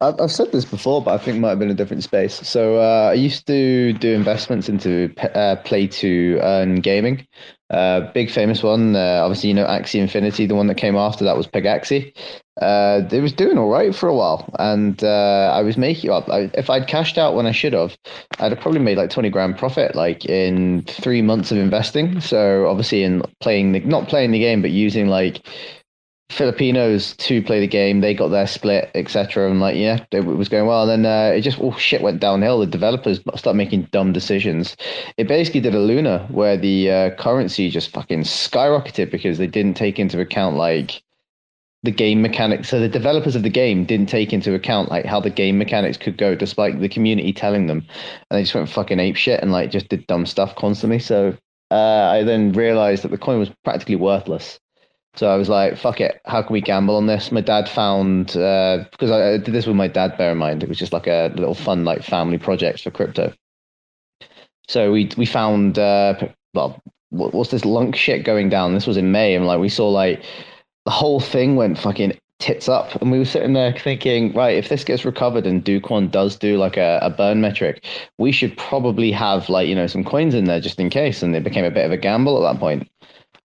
I've, 0.02 0.32
said 0.32 0.52
this 0.52 0.66
before, 0.66 1.02
but 1.02 1.14
I 1.14 1.24
think 1.24 1.38
it 1.38 1.40
might 1.40 1.50
have 1.52 1.60
been 1.60 1.72
a 1.72 1.76
different 1.76 2.04
space. 2.04 2.36
So 2.48 2.78
uh, 2.80 3.10
I 3.12 3.14
used 3.14 3.48
to 3.48 3.94
do 3.94 4.14
investments 4.14 4.68
into 4.68 5.14
uh, 5.34 5.56
play 5.58 5.88
to 5.88 6.38
earn 6.42 6.76
gaming. 6.76 7.26
Uh, 7.70 8.12
big 8.12 8.30
famous 8.30 8.62
one, 8.62 8.96
uh, 8.96 9.22
obviously 9.24 9.50
you 9.50 9.56
know 9.56 9.66
Axie 9.66 10.00
Infinity. 10.00 10.46
The 10.46 10.54
one 10.54 10.68
that 10.68 10.76
came 10.76 10.96
after 10.96 11.24
that 11.24 11.36
was 11.36 11.48
Pegaxy. 11.48 12.16
Uh, 12.62 13.02
it 13.12 13.22
was 13.22 13.34
doing 13.34 13.58
all 13.58 13.70
right 13.70 13.96
for 13.96 14.08
a 14.08 14.14
while, 14.14 14.48
and 14.60 15.04
uh, 15.04 15.52
I 15.52 15.62
was 15.64 15.76
making 15.76 16.12
up. 16.12 16.30
I, 16.30 16.52
if 16.54 16.70
I'd 16.70 16.88
cashed 16.88 17.18
out 17.18 17.34
when 17.34 17.48
I 17.48 17.52
should 17.52 17.74
have, 17.74 17.98
I'd 18.40 18.52
have 18.52 18.62
probably 18.62 18.82
made 18.82 18.98
like 18.98 19.10
twenty 19.10 19.30
grand 19.30 19.58
profit, 19.58 19.96
like 19.96 20.26
in 20.26 20.84
three 20.84 21.24
months 21.24 21.52
of 21.52 21.58
investing. 21.58 22.20
So 22.22 22.68
obviously 22.68 23.02
in 23.02 23.24
playing 23.40 23.72
the 23.72 23.80
not 23.80 24.10
playing 24.10 24.32
the 24.32 24.40
game, 24.40 24.62
but 24.62 24.72
using 24.72 25.08
like 25.08 25.42
Filipinos 26.30 27.16
to 27.18 27.42
play 27.44 27.60
the 27.60 27.68
game. 27.68 28.02
They 28.02 28.14
got 28.14 28.30
their 28.30 28.48
split, 28.48 28.90
etc. 28.96 29.50
And 29.50 29.60
like, 29.60 29.76
yeah, 29.76 30.04
it 30.12 30.26
was 30.26 30.50
going 30.50 30.66
well. 30.66 30.90
And 30.90 31.06
then 31.06 31.12
uh, 31.12 31.36
it 31.36 31.42
just 31.42 31.60
all 31.60 31.74
oh, 31.74 31.78
shit 31.78 32.02
went 32.02 32.20
downhill. 32.20 32.60
The 32.60 32.66
developers 32.66 33.20
started 33.36 33.58
making 33.58 33.84
dumb 33.92 34.12
decisions. 34.12 34.76
It 35.18 35.28
basically 35.28 35.62
did 35.62 35.76
a 35.76 35.80
Luna 35.80 36.28
where 36.32 36.58
the 36.58 36.92
uh, 36.92 37.10
currency 37.16 37.70
just 37.70 37.92
fucking 37.92 38.24
skyrocketed 38.24 39.12
because 39.12 39.38
they 39.38 39.48
didn't 39.48 39.76
take 39.76 40.00
into 40.00 40.20
account 40.20 40.56
like 40.56 41.04
the 41.84 41.92
game 41.92 42.22
mechanics. 42.22 42.70
So 42.70 42.80
the 42.80 42.90
developers 42.90 43.36
of 43.36 43.44
the 43.44 43.50
game 43.50 43.86
didn't 43.86 44.10
take 44.10 44.34
into 44.34 44.56
account 44.56 44.90
like 44.90 45.06
how 45.06 45.20
the 45.20 45.30
game 45.30 45.60
mechanics 45.60 45.98
could 45.98 46.18
go, 46.18 46.36
despite 46.36 46.80
the 46.80 46.90
community 46.90 47.32
telling 47.32 47.68
them. 47.68 47.86
And 48.30 48.38
they 48.38 48.42
just 48.42 48.56
went 48.56 48.68
fucking 48.68 49.00
ape 49.00 49.16
shit 49.16 49.42
and 49.42 49.52
like 49.52 49.72
just 49.72 49.90
did 49.90 50.08
dumb 50.08 50.26
stuff 50.26 50.56
constantly. 50.56 51.00
So 51.00 51.38
uh, 51.72 52.10
I 52.12 52.24
then 52.24 52.52
realized 52.52 53.04
that 53.04 53.12
the 53.12 53.18
coin 53.18 53.40
was 53.40 53.52
practically 53.64 53.96
worthless. 53.96 54.60
So 55.16 55.30
I 55.30 55.36
was 55.38 55.48
like, 55.48 55.78
fuck 55.78 56.02
it. 56.02 56.20
How 56.26 56.42
can 56.42 56.52
we 56.54 56.62
gamble 56.62 56.98
on 56.98 57.08
this? 57.08 57.32
My 57.32 57.42
dad 57.42 57.70
found, 57.70 58.36
uh, 58.36 58.84
because 58.92 59.12
I, 59.12 59.34
I 59.34 59.38
did 59.38 59.54
this 59.54 59.66
with 59.66 59.76
my 59.76 59.88
dad, 59.88 60.18
bear 60.18 60.34
in 60.34 60.38
mind, 60.38 60.62
it 60.62 60.70
was 60.70 60.78
just 60.78 60.92
like 60.92 61.08
a 61.08 61.32
little 61.36 61.56
fun, 61.56 61.86
like 61.86 62.04
family 62.04 62.38
project 62.38 62.82
for 62.82 62.92
crypto. 62.92 63.34
So 64.68 64.92
we, 64.92 65.10
we 65.16 65.26
found, 65.26 65.80
uh, 65.80 66.16
well, 66.54 66.82
what's 67.12 67.52
this 67.52 67.64
Lunc 67.64 67.96
shit 67.96 68.26
going 68.26 68.50
down? 68.50 68.74
This 68.74 68.88
was 68.88 68.98
in 68.98 69.12
May. 69.12 69.36
And 69.36 69.48
like, 69.48 69.60
we 69.60 69.70
saw 69.70 69.90
like 69.90 70.22
the 70.84 70.92
whole 70.92 71.22
thing 71.22 71.56
went 71.56 71.78
fucking 71.78 72.18
tits 72.40 72.68
up. 72.68 72.94
And 73.02 73.10
we 73.10 73.18
were 73.18 73.26
sitting 73.26 73.54
there 73.54 73.74
thinking, 73.78 74.34
right, 74.34 74.58
if 74.58 74.68
this 74.68 74.84
gets 74.84 75.06
recovered 75.06 75.48
and 75.48 75.64
Kwon 75.64 76.12
does 76.12 76.36
do 76.36 76.58
like 76.58 76.76
a, 76.76 77.00
a 77.02 77.10
burn 77.10 77.40
metric, 77.40 77.86
we 78.18 78.34
should 78.34 78.58
probably 78.58 79.12
have 79.14 79.48
like, 79.48 79.70
you 79.70 79.76
know, 79.76 79.88
some 79.88 80.04
coins 80.04 80.34
in 80.34 80.44
there 80.44 80.60
just 80.60 80.80
in 80.80 80.90
case. 80.90 81.24
And 81.24 81.34
it 81.36 81.44
became 81.44 81.64
a 81.64 81.72
bit 81.72 81.86
of 81.86 81.94
a 81.94 81.98
gamble 81.98 82.46
at 82.46 82.54
that 82.54 82.60
point. 82.60 82.90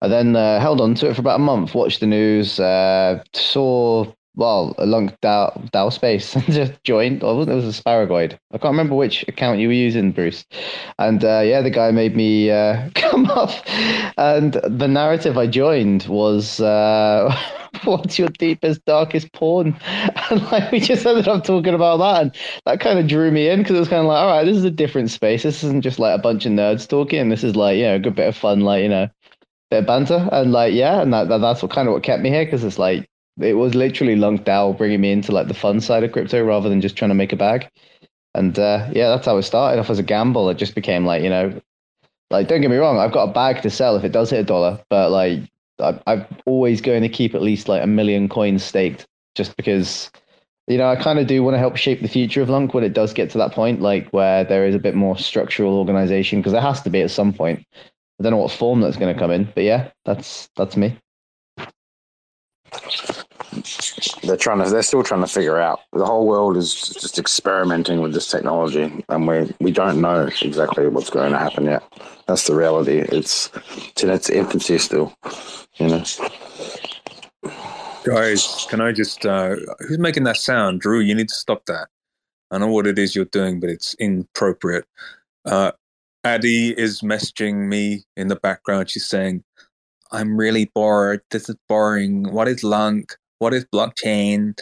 I 0.03 0.09
then 0.09 0.35
uh, 0.35 0.61
held 0.61 0.81
on 0.81 0.95
to 0.97 1.11
it 1.11 1.15
for 1.15 1.21
about 1.21 1.41
a 1.41 1.43
month, 1.43 1.75
watched 1.75 2.01
the 2.01 2.07
news, 2.07 2.59
uh, 2.59 3.23
saw 3.35 4.07
well 4.37 4.75
a 4.79 4.87
Lunc 4.87 5.21
DAO, 5.21 5.71
DAO 5.71 5.93
space 5.93 6.35
and 6.37 6.45
just 6.47 6.83
joined. 6.85 7.23
Or 7.23 7.43
it 7.43 7.49
was 7.49 7.79
a 7.79 7.83
Sparagoid. 7.83 8.39
I 8.53 8.59
can't 8.59 8.73
remember 8.73 8.95
which 8.95 9.25
account 9.29 9.61
you 9.61 9.69
were 9.69 9.75
using, 9.75 10.13
Bruce. 10.13 10.45
And 10.99 11.23
uh, 11.25 11.41
yeah, 11.41 11.61
the 11.61 11.71
guy 11.71 11.91
made 11.91 12.17
me 12.17 12.51
uh, 12.51 12.89
come 12.95 13.27
up. 13.27 13.51
And 14.17 14.55
the 14.55 14.89
narrative 14.89 15.37
I 15.39 15.47
joined 15.47 16.07
was. 16.07 16.61
Uh, 16.61 17.37
What's 17.85 18.19
your 18.19 18.29
deepest, 18.29 18.85
darkest 18.85 19.33
porn? 19.33 19.79
And 20.31 20.43
like 20.51 20.71
we 20.71 20.81
just 20.81 21.07
ended 21.07 21.29
up 21.29 21.45
talking 21.45 21.73
about 21.73 21.99
that, 21.99 22.23
and 22.23 22.37
that 22.67 22.81
kind 22.81 22.99
of 22.99 23.07
drew 23.07 23.31
me 23.31 23.49
in 23.49 23.61
because 23.61 23.77
it 23.77 23.79
was 23.79 23.89
kind 23.89 24.01
of 24.01 24.07
like, 24.07 24.19
all 24.19 24.27
right, 24.27 24.45
this 24.45 24.57
is 24.57 24.65
a 24.65 24.71
different 24.71 25.11
space. 25.11 25.45
This 25.45 25.63
isn't 25.63 25.83
just 25.83 25.99
like 25.99 26.19
a 26.19 26.21
bunch 26.21 26.45
of 26.47 26.53
nerds 26.53 26.89
talking. 26.89 27.29
This 27.29 27.45
is 27.45 27.57
like, 27.57 27.77
you 27.77 27.85
know, 27.85 27.95
a 27.95 28.01
good 28.01 28.17
bit 28.17 28.29
of 28.29 28.37
fun, 28.37 28.61
like 28.61 28.83
you 28.83 28.89
know, 28.89 29.09
bit 29.71 29.81
of 29.81 29.87
banter, 29.87 30.29
and 30.33 30.53
like 30.53 30.75
yeah, 30.75 31.01
and 31.01 31.13
that, 31.13 31.29
that 31.29 31.39
that's 31.39 31.63
what 31.63 31.71
kind 31.71 31.89
of 31.89 31.95
what 31.95 32.03
kept 32.03 32.23
me 32.23 32.31
here 32.31 32.45
because 32.45 32.65
it's 32.65 32.79
like 32.79 33.09
it 33.41 33.55
was 33.55 33.75
literally 33.75 34.17
Lunc 34.17 34.45
DAO 34.45 34.77
bringing 34.77 35.01
me 35.01 35.13
into 35.13 35.33
like 35.33 35.49
the 35.49 35.55
fun 35.55 35.81
side 35.81 36.05
of 36.05 36.13
crypto 36.13 36.43
rather 36.45 36.69
than 36.69 36.81
just 36.81 36.97
trying 36.97 37.11
to 37.11 37.15
make 37.15 37.33
a 37.33 37.37
bag. 37.37 37.69
And 38.35 38.59
uh, 38.59 38.89
yeah, 38.93 39.09
that's 39.09 39.27
how 39.27 39.37
it 39.37 39.43
started 39.43 39.81
off 39.81 39.91
as 39.91 39.99
a 39.99 40.05
gamble. 40.05 40.51
It 40.51 40.57
just 40.57 40.75
became 40.75 41.07
like 41.07 41.23
you 41.23 41.31
know, 41.31 41.61
like 42.31 42.49
don't 42.49 42.61
get 42.61 42.71
me 42.71 42.77
wrong, 42.77 42.99
I've 42.99 43.13
got 43.13 43.31
a 43.31 43.33
bag 43.33 43.63
to 43.63 43.71
sell 43.71 43.97
if 43.97 44.05
it 44.05 44.13
does 44.13 44.31
hit 44.31 44.41
a 44.41 44.45
dollar, 44.45 44.81
but 44.91 45.11
like 45.11 45.41
I, 45.79 45.99
I'm 46.07 46.27
always 46.47 46.81
going 46.81 47.03
to 47.03 47.09
keep 47.09 47.35
at 47.35 47.43
least 47.43 47.69
like 47.69 47.83
a 47.83 47.87
million 47.87 48.29
coins 48.29 48.63
staked 48.63 49.07
just 49.35 49.57
because 49.57 50.11
you 50.71 50.79
know, 50.79 50.89
I 50.89 50.95
kind 50.95 51.19
of 51.19 51.27
do 51.27 51.43
want 51.43 51.55
to 51.55 51.59
help 51.59 51.77
shape 51.77 52.01
the 52.01 52.07
future 52.07 52.43
of 52.43 52.49
Lunc 52.49 52.75
when 52.75 52.85
it 52.85 52.93
does 52.93 53.13
get 53.13 53.29
to 53.31 53.39
that 53.39 53.51
point, 53.51 53.83
like 53.83 54.09
where 54.11 54.45
there 54.45 54.65
is 54.65 54.75
a 54.75 54.79
bit 54.79 54.95
more 54.95 55.19
structural 55.19 55.77
organization, 55.77 56.39
because 56.39 56.53
there 56.53 56.61
has 56.63 56.81
to 56.83 56.91
be 56.91 57.03
at 57.03 57.11
some 57.11 57.33
point. 57.33 57.67
I 58.21 58.23
don't 58.23 58.33
know 58.33 58.39
what 58.39 58.53
form 58.53 58.83
that's 58.83 58.99
going 58.99 59.15
to 59.15 59.19
come 59.19 59.31
in, 59.31 59.51
but 59.55 59.65
yeah, 59.65 59.91
that's 60.05 60.51
that's 60.55 60.77
me. 60.77 60.99
They're 64.23 64.37
trying 64.37 64.63
to. 64.63 64.69
They're 64.69 64.83
still 64.83 65.03
trying 65.03 65.23
to 65.23 65.27
figure 65.27 65.59
out. 65.59 65.81
The 65.95 66.05
whole 66.05 66.27
world 66.27 66.59
is 66.59 66.75
just 66.75 67.19
experimenting 67.19 68.03
with 68.03 68.13
this 68.13 68.31
technology, 68.31 68.93
and 69.09 69.27
we 69.27 69.51
we 69.59 69.73
don't 69.73 70.03
know 70.03 70.29
exactly 70.43 70.87
what's 70.89 71.09
going 71.09 71.33
to 71.33 71.39
happen 71.39 71.65
yet. 71.65 71.83
That's 72.27 72.47
the 72.47 72.55
reality. 72.55 72.99
It's 72.99 73.51
it's 73.89 74.05
in 74.05 74.11
its 74.11 74.29
infancy 74.29 74.77
still. 74.77 75.15
You 75.77 75.89
know. 75.89 76.05
Guys, 78.05 78.67
can 78.69 78.83
I 78.83 78.93
just? 78.93 79.25
Uh, 79.25 79.57
who's 79.81 79.99
making 79.99 80.25
that 80.25 80.37
sound, 80.37 80.81
Drew? 80.83 81.01
You 81.01 81.15
need 81.15 81.29
to 81.31 81.35
stop 81.35 81.65
that. 81.67 81.89
I 82.51 82.59
know 82.59 82.69
what 82.69 82.87
it 82.87 82.99
is 82.99 83.17
you're 83.17 83.25
doing, 83.25 83.61
but 83.61 83.71
it's 83.71 83.95
inappropriate. 83.95 84.85
Uh, 85.47 85.73
Addie 86.25 86.79
is 86.79 87.01
messaging 87.01 87.69
me 87.69 88.05
in 88.17 88.29
the 88.29 88.37
background. 88.37 88.91
She's 88.91 89.07
saying, 89.07 89.43
I'm 90.13 90.37
really 90.37 90.71
bored. 90.75 91.23
This 91.31 91.49
is 91.49 91.57
boring. 91.69 92.31
What 92.33 92.49
is 92.49 92.63
Lunc? 92.63 93.17
What 93.39 93.55
is 93.55 93.65
blockchain? 93.65 94.59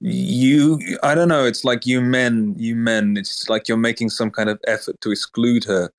You, 0.00 0.78
I 1.02 1.14
don't 1.14 1.28
know. 1.28 1.44
It's 1.44 1.64
like 1.64 1.86
you 1.86 2.00
men, 2.00 2.54
you 2.56 2.76
men, 2.76 3.16
it's 3.16 3.48
like 3.48 3.68
you're 3.68 3.76
making 3.76 4.10
some 4.10 4.30
kind 4.30 4.48
of 4.48 4.58
effort 4.66 5.00
to 5.02 5.10
exclude 5.10 5.64
her. 5.64 5.90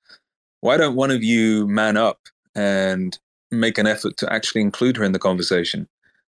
Why 0.61 0.77
don't 0.77 0.95
one 0.95 1.11
of 1.11 1.23
you 1.23 1.68
man 1.68 1.98
up 1.98 2.19
and 2.56 3.18
make 3.52 3.77
an 3.77 3.88
effort 3.88 4.18
to 4.18 4.31
actually 4.31 4.61
include 4.61 4.98
her 4.98 5.03
in 5.03 5.11
the 5.11 5.19
conversation? 5.19 5.88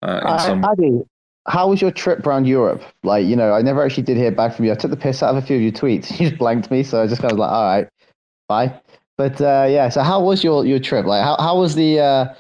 Uh, 0.02 0.20
in 0.22 0.28
Uh, 0.28 0.38
some... 0.40 0.66
Addy, 0.66 1.04
how 1.48 1.70
was 1.70 1.82
your 1.82 1.92
trip 1.92 2.26
around 2.26 2.48
Europe? 2.48 2.84
Like, 3.04 3.26
you 3.26 3.36
know, 3.36 3.54
I 3.54 3.62
never 3.62 3.84
actually 3.84 4.04
did 4.04 4.18
hear 4.18 4.32
back 4.32 4.56
from 4.56 4.66
you. 4.66 4.72
I 4.72 4.76
took 4.76 4.92
the 4.92 4.98
piss 4.98 5.22
out 5.22 5.36
of 5.36 5.44
a 5.44 5.46
few 5.46 5.56
of 5.58 5.62
your 5.62 5.72
tweets. 5.72 6.12
You 6.20 6.30
just 6.30 6.40
blanked 6.40 6.72
me, 6.72 6.84
so 6.84 7.02
I 7.02 7.08
just 7.08 7.22
kind 7.22 7.32
of 7.32 7.38
like, 7.38 7.52
all 7.52 7.66
right, 7.66 7.88
But 9.18 9.40
uh, 9.40 9.68
yeah, 9.70 9.90
so 9.90 10.02
how 10.02 10.22
was 10.22 10.44
your 10.44 10.66
your 10.66 10.80
trip? 10.80 11.06
Like, 11.06 11.24
how 11.24 11.36
how 11.40 11.60
was 11.60 11.76
the? 11.76 12.00
Uh, 12.00 12.34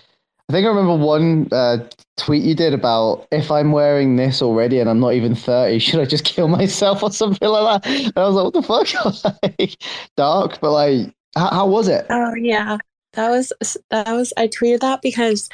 I 0.49 0.51
think 0.51 0.65
I 0.65 0.69
remember 0.69 0.95
one 0.95 1.47
uh, 1.51 1.77
tweet 2.17 2.43
you 2.43 2.53
did 2.53 2.73
about 2.73 3.27
if 3.31 3.49
I'm 3.49 3.71
wearing 3.71 4.17
this 4.17 4.41
already 4.41 4.79
and 4.79 4.89
I'm 4.89 4.99
not 4.99 5.13
even 5.13 5.35
thirty, 5.35 5.79
should 5.79 5.99
I 5.99 6.05
just 6.05 6.25
kill 6.25 6.47
myself 6.47 7.03
or 7.03 7.11
something 7.11 7.47
like 7.47 7.83
that? 7.83 7.91
And 7.91 8.13
I 8.15 8.27
was 8.27 8.35
like, 8.35 8.45
what 8.45 8.53
the 8.53 8.61
fuck? 8.63 9.43
Like, 9.59 9.77
Dark, 10.17 10.59
but 10.59 10.71
like, 10.71 11.13
how, 11.35 11.49
how 11.49 11.67
was 11.67 11.87
it? 11.87 12.05
Oh 12.09 12.33
yeah, 12.35 12.77
that 13.13 13.29
was 13.29 13.53
that 13.89 14.11
was. 14.11 14.33
I 14.35 14.47
tweeted 14.47 14.79
that 14.79 15.01
because 15.01 15.49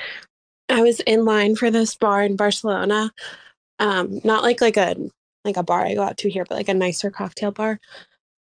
I 0.70 0.82
was 0.82 1.00
in 1.02 1.26
line 1.26 1.56
for 1.56 1.70
this 1.70 1.96
bar 1.96 2.24
in 2.24 2.36
Barcelona. 2.36 3.12
Um, 3.80 4.22
not 4.24 4.44
like 4.44 4.62
like 4.62 4.78
a 4.78 4.96
like 5.46 5.58
a 5.58 5.64
bar 5.64 5.86
I 5.86 5.96
go 5.96 6.04
out 6.04 6.18
to 6.20 6.30
here, 6.30 6.46
but 6.48 6.56
like 6.56 6.70
a 6.70 6.74
nicer 6.74 7.12
cocktail 7.12 7.52
bar. 7.52 7.80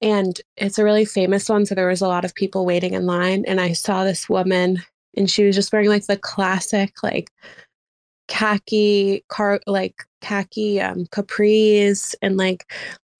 And 0.00 0.40
it's 0.56 0.78
a 0.78 0.84
really 0.84 1.04
famous 1.04 1.48
one. 1.48 1.66
So 1.66 1.74
there 1.74 1.88
was 1.88 2.00
a 2.02 2.08
lot 2.08 2.24
of 2.24 2.34
people 2.34 2.66
waiting 2.66 2.94
in 2.94 3.06
line, 3.06 3.44
and 3.46 3.60
I 3.60 3.72
saw 3.72 4.04
this 4.04 4.28
woman, 4.28 4.82
and 5.16 5.30
she 5.30 5.44
was 5.44 5.54
just 5.56 5.72
wearing 5.72 5.88
like 5.88 6.06
the 6.06 6.16
classic 6.16 7.02
like 7.02 7.30
khaki 8.28 9.24
car 9.28 9.58
like 9.66 10.04
khaki 10.20 10.80
um 10.80 11.06
capris 11.06 12.14
and 12.20 12.36
like 12.36 12.70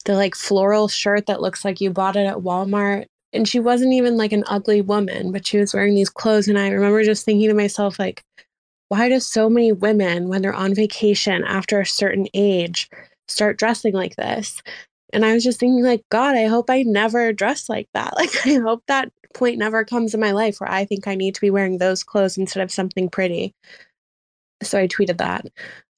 the 0.05 0.15
like 0.15 0.35
floral 0.35 0.87
shirt 0.89 1.27
that 1.27 1.41
looks 1.41 1.65
like 1.65 1.81
you 1.81 1.91
bought 1.91 2.17
it 2.17 2.27
at 2.27 2.39
Walmart. 2.39 3.07
And 3.33 3.47
she 3.47 3.61
wasn't 3.61 3.93
even 3.93 4.17
like 4.17 4.33
an 4.33 4.45
ugly 4.47 4.81
woman, 4.81 5.33
but 5.33 5.47
she 5.47 5.59
was 5.59 5.75
wearing 5.75 5.95
these 5.95 6.09
clothes. 6.09 6.49
And 6.49 6.59
I 6.59 6.69
remember 6.71 7.05
just 7.05 7.25
thinking 7.27 7.49
to 7.49 7.55
myself, 7.55 7.99
like, 7.99 8.23
why 8.89 9.09
do 9.11 9.21
so 9.21 9.51
many 9.51 9.71
women, 9.71 10.29
when 10.29 10.41
they're 10.41 10.55
on 10.55 10.75
vacation 10.75 11.45
after 11.45 11.79
a 11.79 11.87
certain 11.87 12.27
age, 12.33 12.89
start 13.29 13.59
dressing 13.59 13.93
like 13.93 14.17
this? 14.17 14.63
And 15.13 15.25
I 15.25 15.33
was 15.35 15.45
just 15.45 15.61
thinking, 15.61 15.85
like, 15.85 16.03
God, 16.11 16.37
I 16.37 16.47
hope 16.47 16.69
I 16.71 16.83
never 16.83 17.33
dress 17.33 17.69
like 17.69 17.89
that. 17.95 18.13
Like, 18.17 18.31
I 18.47 18.55
hope 18.55 18.83
that 18.89 19.11
point 19.35 19.59
never 19.59 19.85
comes 19.85 20.15
in 20.15 20.21
my 20.21 20.33
life 20.33 20.61
where 20.61 20.71
I 20.71 20.85
think 20.85 21.07
I 21.07 21.15
need 21.15 21.35
to 21.35 21.41
be 21.41 21.51
wearing 21.51 21.79
those 21.79 22.03
clothes 22.03 22.39
instead 22.39 22.63
of 22.63 22.73
something 22.73 23.09
pretty. 23.09 23.55
So 24.63 24.79
I 24.79 24.89
tweeted 24.89 25.19
that. 25.19 25.47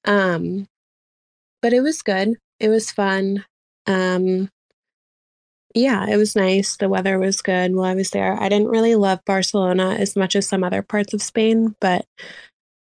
Um, 0.05 0.67
but 1.61 1.73
it 1.73 1.81
was 1.81 2.01
good. 2.01 2.37
It 2.59 2.69
was 2.69 2.91
fun. 2.91 3.45
Um, 3.87 4.49
yeah, 5.73 6.07
it 6.07 6.17
was 6.17 6.35
nice. 6.35 6.75
The 6.77 6.89
weather 6.89 7.17
was 7.17 7.41
good 7.41 7.73
while 7.73 7.85
I 7.85 7.95
was 7.95 8.09
there. 8.11 8.37
I 8.39 8.49
didn't 8.49 8.67
really 8.67 8.95
love 8.95 9.23
Barcelona 9.25 9.95
as 9.97 10.15
much 10.15 10.35
as 10.35 10.47
some 10.47 10.63
other 10.63 10.81
parts 10.81 11.13
of 11.13 11.21
Spain, 11.21 11.75
but 11.79 12.05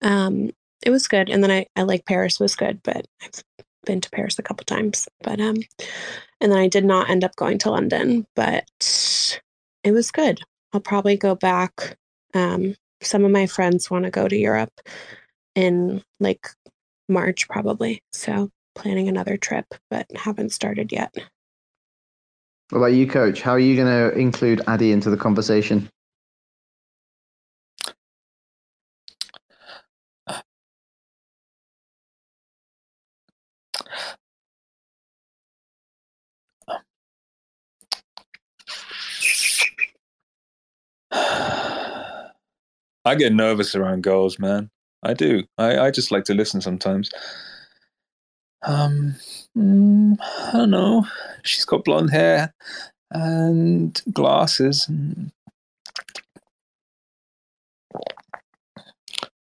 um, 0.02 0.50
it 0.84 0.90
was 0.90 1.09
good. 1.09 1.28
And 1.28 1.42
then 1.42 1.50
I, 1.50 1.66
I 1.76 1.82
like 1.82 2.06
Paris 2.06 2.40
was 2.40 2.56
good, 2.56 2.80
but 2.82 3.05
I've 3.22 3.42
been 3.89 4.01
to 4.02 4.10
Paris 4.10 4.39
a 4.39 4.43
couple 4.43 4.65
times. 4.65 5.09
But 5.23 5.40
um, 5.40 5.56
and 6.40 6.52
then 6.52 6.59
I 6.59 6.69
did 6.69 6.85
not 6.85 7.10
end 7.10 7.24
up 7.24 7.35
going 7.35 7.59
to 7.59 7.70
London, 7.70 8.24
but 8.36 9.40
it 9.82 9.90
was 9.90 10.12
good. 10.12 10.40
I'll 10.73 10.81
probably 10.81 11.16
go 11.16 11.35
back. 11.35 11.97
Um, 12.35 12.77
some 13.01 13.24
of 13.24 13.32
my 13.32 13.47
friends 13.47 13.90
want 13.90 14.05
to 14.05 14.10
go 14.10 14.28
to 14.28 14.36
Europe 14.36 14.81
in 15.56 16.02
like 16.20 16.47
March, 17.09 17.48
probably. 17.48 18.02
So 18.12 18.51
planning 18.77 19.09
another 19.09 19.36
trip, 19.36 19.66
but 19.90 20.06
haven't 20.15 20.52
started 20.52 20.93
yet. 20.93 21.12
What 22.70 22.78
about 22.78 22.93
you, 22.93 23.09
Coach? 23.09 23.40
How 23.40 23.52
are 23.52 23.59
you 23.59 23.74
going 23.74 23.89
to 23.89 24.16
include 24.16 24.60
Addy 24.69 24.93
into 24.93 25.09
the 25.09 25.16
conversation? 25.16 25.89
I 43.09 43.14
get 43.14 43.32
nervous 43.32 43.74
around 43.74 44.02
girls, 44.02 44.39
man. 44.39 44.68
I 45.02 45.14
do. 45.14 45.43
I, 45.56 45.78
I 45.78 45.90
just 45.90 46.10
like 46.10 46.24
to 46.24 46.35
listen 46.35 46.60
sometimes. 46.60 47.10
Um, 48.62 49.14
mm, 49.56 50.18
I 50.20 50.52
don't 50.52 50.70
know. 50.70 51.06
She's 51.43 51.64
got 51.64 51.86
blonde 51.86 52.10
hair 52.10 52.52
and 53.10 53.98
glasses. 54.12 54.86
And... 54.89 55.32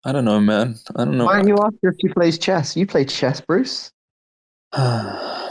I 0.03 0.11
don't 0.11 0.25
know, 0.25 0.41
man. 0.41 0.75
I 0.97 1.05
don't 1.05 1.17
know. 1.17 1.23
Why 1.23 1.37
don't 1.37 1.47
you 1.47 1.57
ask 1.63 1.75
her 1.83 1.89
if 1.91 1.95
she 2.01 2.09
plays 2.09 2.37
chess? 2.37 2.75
You 2.75 2.85
play 2.85 3.05
chess, 3.05 3.39
Bruce. 3.39 3.93
Why 4.75 5.47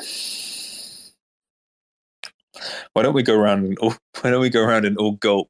don't 3.03 3.15
we 3.15 3.23
go 3.23 3.35
around 3.35 3.65
and 3.65 3.79
all, 3.79 3.95
why 4.21 4.29
don't 4.31 4.43
we 4.43 4.51
go 4.51 4.63
around 4.63 4.85
and 4.85 4.99
all 4.99 5.13
gulp? 5.13 5.49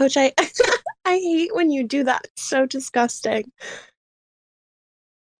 Coach, 0.00 0.16
I 0.16 0.32
I 1.04 1.18
hate 1.18 1.54
when 1.54 1.70
you 1.70 1.86
do 1.86 2.04
that. 2.04 2.22
It's 2.24 2.42
so 2.42 2.64
disgusting. 2.64 3.52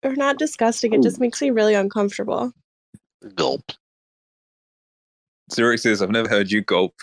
Or 0.03 0.15
not 0.15 0.39
disgusting, 0.39 0.93
it 0.93 1.03
just 1.03 1.19
makes 1.19 1.41
me 1.41 1.51
really 1.51 1.75
uncomfortable. 1.75 2.53
Gulp. 3.35 3.73
Zurich 5.53 5.81
says, 5.81 6.03
I've 6.03 6.11
never 6.11 6.29
heard 6.29 6.51
you 6.51 6.63
gulp. 6.63 6.95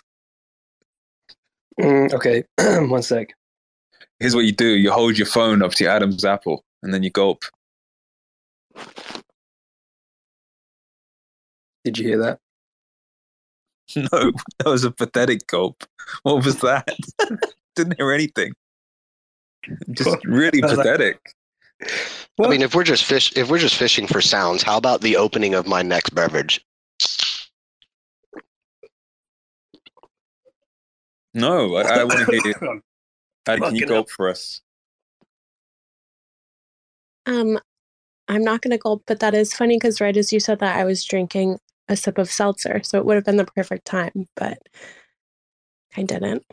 Mm, 1.79 2.13
okay, 2.13 2.43
one 2.87 3.01
sec. 3.01 3.33
Here's 4.19 4.35
what 4.35 4.45
you 4.45 4.51
do 4.51 4.67
you 4.67 4.91
hold 4.91 5.17
your 5.17 5.27
phone 5.27 5.63
up 5.63 5.73
to 5.73 5.83
your 5.83 5.93
Adam's 5.93 6.25
apple 6.25 6.63
and 6.83 6.93
then 6.93 7.01
you 7.01 7.09
gulp. 7.09 7.43
Did 11.83 11.97
you 11.97 12.07
hear 12.07 12.17
that? 12.19 12.39
No, 13.95 14.31
that 14.59 14.65
was 14.65 14.83
a 14.83 14.91
pathetic 14.91 15.47
gulp. 15.47 15.83
What 16.23 16.43
was 16.43 16.59
that? 16.59 16.97
Didn't 17.75 17.95
hear 17.97 18.11
anything. 18.11 18.53
Just 19.91 20.17
really 20.25 20.61
I 20.63 20.67
like- 20.67 20.77
pathetic. 20.77 21.19
I 22.39 22.47
mean, 22.47 22.61
if 22.61 22.73
we're 22.73 22.83
just 22.83 23.05
fish, 23.05 23.31
if 23.35 23.49
we're 23.49 23.59
just 23.59 23.75
fishing 23.75 24.07
for 24.07 24.19
sounds, 24.19 24.63
how 24.63 24.77
about 24.77 25.01
the 25.01 25.15
opening 25.15 25.53
of 25.53 25.67
my 25.67 25.83
next 25.83 26.09
beverage? 26.09 26.65
No, 31.33 31.75
I, 31.75 31.99
I 31.99 32.03
want 32.03 32.27
to 32.27 32.41
hear. 32.41 32.81
Addy, 33.47 33.61
can 33.61 33.75
you 33.75 33.81
Fucking 33.81 33.87
gulp 33.87 34.09
for 34.09 34.27
us? 34.27 34.61
Um, 37.27 37.59
I'm 38.27 38.43
not 38.43 38.61
going 38.61 38.71
to 38.71 38.77
gulp, 38.77 39.03
but 39.05 39.19
that 39.19 39.35
is 39.35 39.53
funny 39.53 39.75
because 39.75 40.01
right 40.01 40.17
as 40.17 40.33
you 40.33 40.39
said 40.39 40.59
that, 40.59 40.77
I 40.77 40.83
was 40.83 41.03
drinking 41.03 41.59
a 41.89 41.95
sip 41.95 42.17
of 42.17 42.31
seltzer, 42.31 42.81
so 42.83 42.97
it 42.97 43.05
would 43.05 43.15
have 43.15 43.25
been 43.25 43.37
the 43.37 43.45
perfect 43.45 43.85
time, 43.85 44.27
but 44.35 44.59
I 45.95 46.03
didn't. 46.03 46.45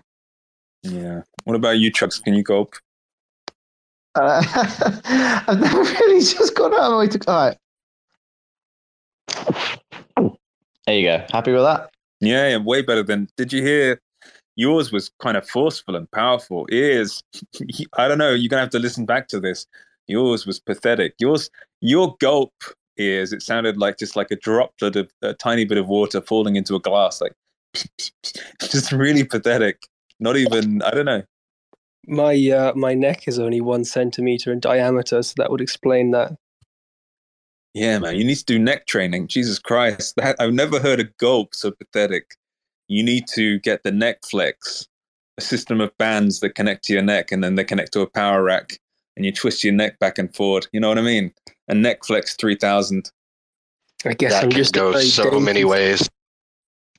Yeah. 0.82 1.22
What 1.44 1.56
about 1.56 1.78
you, 1.78 1.90
Chucks? 1.90 2.18
Can 2.18 2.34
you 2.34 2.42
gulp? 2.42 2.74
Uh, 4.14 4.42
I've 5.48 5.60
never 5.60 5.82
really 5.82 6.20
just 6.20 6.54
gone 6.54 6.72
out 6.74 6.80
of 6.80 6.92
my 6.92 6.98
way 6.98 7.08
to. 7.08 7.20
All 7.26 7.48
right. 7.48 7.58
There 10.86 10.96
you 10.96 11.04
go. 11.04 11.24
Happy 11.32 11.52
with 11.52 11.62
that? 11.62 11.90
Yeah, 12.20 12.50
yeah, 12.50 12.56
way 12.58 12.82
better 12.82 13.02
than. 13.02 13.28
Did 13.36 13.52
you 13.52 13.62
hear? 13.62 14.00
Yours 14.56 14.92
was 14.92 15.10
kind 15.20 15.36
of 15.36 15.48
forceful 15.48 15.96
and 15.96 16.08
powerful. 16.12 16.66
Ears, 16.70 17.22
I 17.94 18.06
don't 18.06 18.18
know. 18.18 18.32
You're 18.32 18.48
gonna 18.48 18.62
have 18.62 18.70
to 18.70 18.78
listen 18.78 19.04
back 19.04 19.26
to 19.28 19.40
this. 19.40 19.66
Yours 20.06 20.46
was 20.46 20.60
pathetic. 20.60 21.14
Yours, 21.18 21.50
your 21.80 22.14
gulp 22.20 22.52
ears. 22.98 23.32
It 23.32 23.42
sounded 23.42 23.76
like 23.76 23.98
just 23.98 24.16
like 24.16 24.30
a 24.30 24.36
droplet 24.36 24.96
of 24.96 25.10
a 25.22 25.34
tiny 25.34 25.64
bit 25.64 25.78
of 25.78 25.88
water 25.88 26.20
falling 26.20 26.56
into 26.56 26.74
a 26.74 26.80
glass. 26.80 27.20
Like, 27.20 27.34
just 28.60 28.92
really 28.92 29.24
pathetic. 29.24 29.82
Not 30.20 30.36
even. 30.36 30.82
I 30.82 30.90
don't 30.90 31.06
know. 31.06 31.22
My 32.06 32.34
uh, 32.50 32.72
my 32.74 32.94
neck 32.94 33.26
is 33.26 33.38
only 33.38 33.60
one 33.60 33.84
centimeter 33.84 34.52
in 34.52 34.60
diameter, 34.60 35.22
so 35.22 35.34
that 35.38 35.50
would 35.50 35.60
explain 35.60 36.10
that. 36.10 36.36
Yeah, 37.74 37.98
man, 37.98 38.14
you 38.14 38.24
need 38.24 38.36
to 38.36 38.44
do 38.44 38.58
neck 38.58 38.86
training. 38.86 39.26
Jesus 39.26 39.58
Christ, 39.58 40.14
that, 40.16 40.36
I've 40.38 40.52
never 40.52 40.78
heard 40.78 41.00
a 41.00 41.10
gulp 41.18 41.54
so 41.56 41.72
pathetic. 41.72 42.36
You 42.86 43.02
need 43.02 43.26
to 43.34 43.58
get 43.60 43.82
the 43.82 43.90
neck 43.90 44.18
flex, 44.24 44.86
a 45.38 45.40
system 45.40 45.80
of 45.80 45.96
bands 45.98 46.38
that 46.40 46.54
connect 46.54 46.84
to 46.84 46.92
your 46.92 47.02
neck, 47.02 47.32
and 47.32 47.42
then 47.42 47.56
they 47.56 47.64
connect 47.64 47.92
to 47.94 48.02
a 48.02 48.06
power 48.06 48.44
rack, 48.44 48.78
and 49.16 49.26
you 49.26 49.32
twist 49.32 49.64
your 49.64 49.72
neck 49.72 49.98
back 49.98 50.18
and 50.18 50.34
forward. 50.34 50.68
You 50.72 50.78
know 50.78 50.88
what 50.88 50.98
I 50.98 51.02
mean? 51.02 51.32
A 51.68 51.74
Netflix 51.74 52.36
three 52.38 52.56
thousand. 52.56 53.10
I 54.04 54.12
guess 54.14 54.32
That 54.32 54.44
I'm 54.44 54.50
just 54.50 54.74
go 54.74 54.92
so 54.98 55.22
dainty- 55.24 55.40
many 55.40 55.64
ways. 55.64 56.08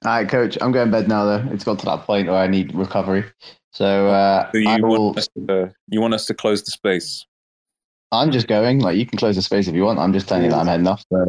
All 0.03 0.11
right, 0.11 0.27
coach. 0.27 0.57
I'm 0.61 0.71
going 0.71 0.87
to 0.87 0.91
bed 0.91 1.07
now, 1.07 1.25
though. 1.25 1.47
It's 1.51 1.63
got 1.63 1.79
to 1.79 1.85
that 1.85 2.01
point 2.05 2.27
where 2.27 2.37
I 2.37 2.47
need 2.47 2.73
recovery. 2.75 3.25
So, 3.71 4.07
uh, 4.07 4.51
So 4.51 4.57
you 4.57 4.77
will, 4.81 5.05
want 5.05 5.17
us 5.17 5.27
to, 5.47 5.73
you 5.89 6.01
want 6.01 6.13
us 6.13 6.25
to 6.27 6.33
close 6.33 6.63
the 6.63 6.71
space? 6.71 7.25
I'm 8.11 8.31
just 8.31 8.47
going. 8.47 8.79
Like, 8.79 8.97
you 8.97 9.05
can 9.05 9.17
close 9.17 9.35
the 9.35 9.41
space 9.41 9.67
if 9.67 9.75
you 9.75 9.83
want. 9.83 9.99
I'm 9.99 10.13
just 10.13 10.27
telling 10.27 10.45
you 10.45 10.51
that 10.51 10.57
I'm 10.57 10.67
heading 10.67 10.87
off. 10.87 11.03
So, 11.11 11.25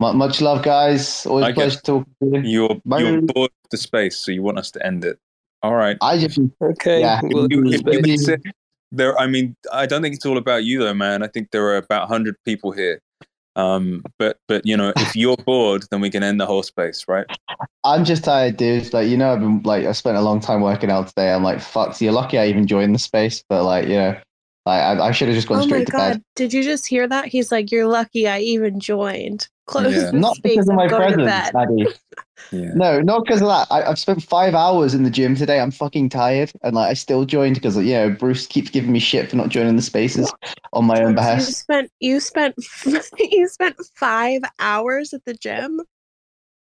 uh, 0.00 0.12
much 0.12 0.40
love, 0.40 0.62
guys. 0.62 1.26
Always 1.26 1.44
I 1.46 1.48
a 1.50 1.54
pleasure 1.54 1.70
guess 1.76 1.82
talking 1.82 2.14
to 2.20 2.26
you. 2.38 2.42
You're 2.68 2.80
Bye. 2.84 3.00
you're 3.00 3.22
bored 3.22 3.50
of 3.64 3.70
the 3.70 3.76
space, 3.76 4.16
so 4.18 4.32
you 4.32 4.42
want 4.42 4.58
us 4.58 4.70
to 4.72 4.84
end 4.84 5.04
it. 5.04 5.18
All 5.62 5.74
right. 5.74 5.96
I 6.00 6.18
just 6.18 6.38
okay. 6.60 7.00
Yeah. 7.00 7.20
we'll- 7.22 7.46
You- 7.50 7.66
if 7.66 7.86
you 7.86 8.16
space. 8.18 8.26
said- 8.26 8.42
there, 8.92 9.18
I 9.18 9.26
mean, 9.26 9.56
I 9.72 9.86
don't 9.86 10.02
think 10.02 10.14
it's 10.14 10.26
all 10.26 10.38
about 10.38 10.64
you, 10.64 10.80
though, 10.80 10.94
man. 10.94 11.22
I 11.22 11.28
think 11.28 11.50
there 11.50 11.64
are 11.66 11.76
about 11.76 12.08
hundred 12.08 12.36
people 12.44 12.72
here. 12.72 13.00
Um, 13.56 14.02
but 14.18 14.38
but 14.48 14.64
you 14.64 14.76
know, 14.76 14.92
if 14.96 15.16
you're 15.16 15.36
bored, 15.36 15.84
then 15.90 16.00
we 16.00 16.10
can 16.10 16.22
end 16.22 16.40
the 16.40 16.46
whole 16.46 16.62
space, 16.62 17.04
right? 17.08 17.26
I'm 17.84 18.04
just 18.04 18.24
tired, 18.24 18.56
dude. 18.56 18.92
Like, 18.92 19.08
you 19.08 19.16
know, 19.16 19.32
I've 19.32 19.40
been 19.40 19.62
like, 19.62 19.84
I 19.86 19.92
spent 19.92 20.16
a 20.16 20.20
long 20.22 20.40
time 20.40 20.60
working 20.60 20.90
out 20.90 21.08
today. 21.08 21.32
I'm 21.32 21.42
like, 21.42 21.60
fuck. 21.60 21.94
So 21.94 22.04
you're 22.04 22.14
lucky 22.14 22.38
I 22.38 22.46
even 22.46 22.66
joined 22.66 22.94
the 22.94 22.98
space, 22.98 23.42
but 23.48 23.64
like, 23.64 23.88
you 23.88 23.96
know, 23.96 24.16
like 24.66 24.82
I, 24.82 25.08
I 25.08 25.12
should 25.12 25.28
have 25.28 25.34
just 25.34 25.48
gone 25.48 25.60
Oh 25.60 25.66
my 25.66 25.66
straight 25.66 25.86
to 25.86 25.92
god, 25.92 26.14
bed. 26.14 26.22
did 26.36 26.52
you 26.52 26.62
just 26.62 26.86
hear 26.86 27.08
that? 27.08 27.26
He's 27.26 27.50
like, 27.52 27.70
You're 27.72 27.86
lucky 27.86 28.28
I 28.28 28.40
even 28.40 28.80
joined. 28.80 29.48
Close 29.66 29.94
Yeah. 29.94 30.10
Not 30.10 30.36
because 30.42 30.68
of 30.68 30.74
my 30.74 30.88
presence, 30.88 31.22
bed. 31.24 31.52
Daddy. 31.52 31.86
Yeah. 32.50 32.72
No, 32.74 33.00
not 33.00 33.24
because 33.24 33.40
of 33.40 33.48
that. 33.48 33.68
I, 33.70 33.84
I've 33.84 33.98
spent 33.98 34.22
five 34.22 34.54
hours 34.54 34.94
in 34.94 35.04
the 35.04 35.10
gym 35.10 35.36
today. 35.36 35.60
I'm 35.60 35.70
fucking 35.70 36.08
tired, 36.08 36.52
and 36.62 36.74
like 36.74 36.90
I 36.90 36.94
still 36.94 37.24
joined 37.24 37.54
because 37.54 37.76
you 37.76 37.94
know 37.94 38.10
Bruce 38.10 38.46
keeps 38.46 38.68
giving 38.68 38.92
me 38.92 38.98
shit 38.98 39.30
for 39.30 39.36
not 39.36 39.48
joining 39.48 39.76
the 39.76 39.82
spaces 39.82 40.30
on 40.72 40.84
my 40.84 41.02
own 41.02 41.14
behalf. 41.14 41.38
You 41.38 41.44
spent 41.44 41.90
you 42.00 42.20
spent 42.20 42.54
you 43.18 43.48
spent 43.48 43.76
five 43.94 44.42
hours 44.58 45.14
at 45.14 45.24
the 45.24 45.34
gym. 45.34 45.80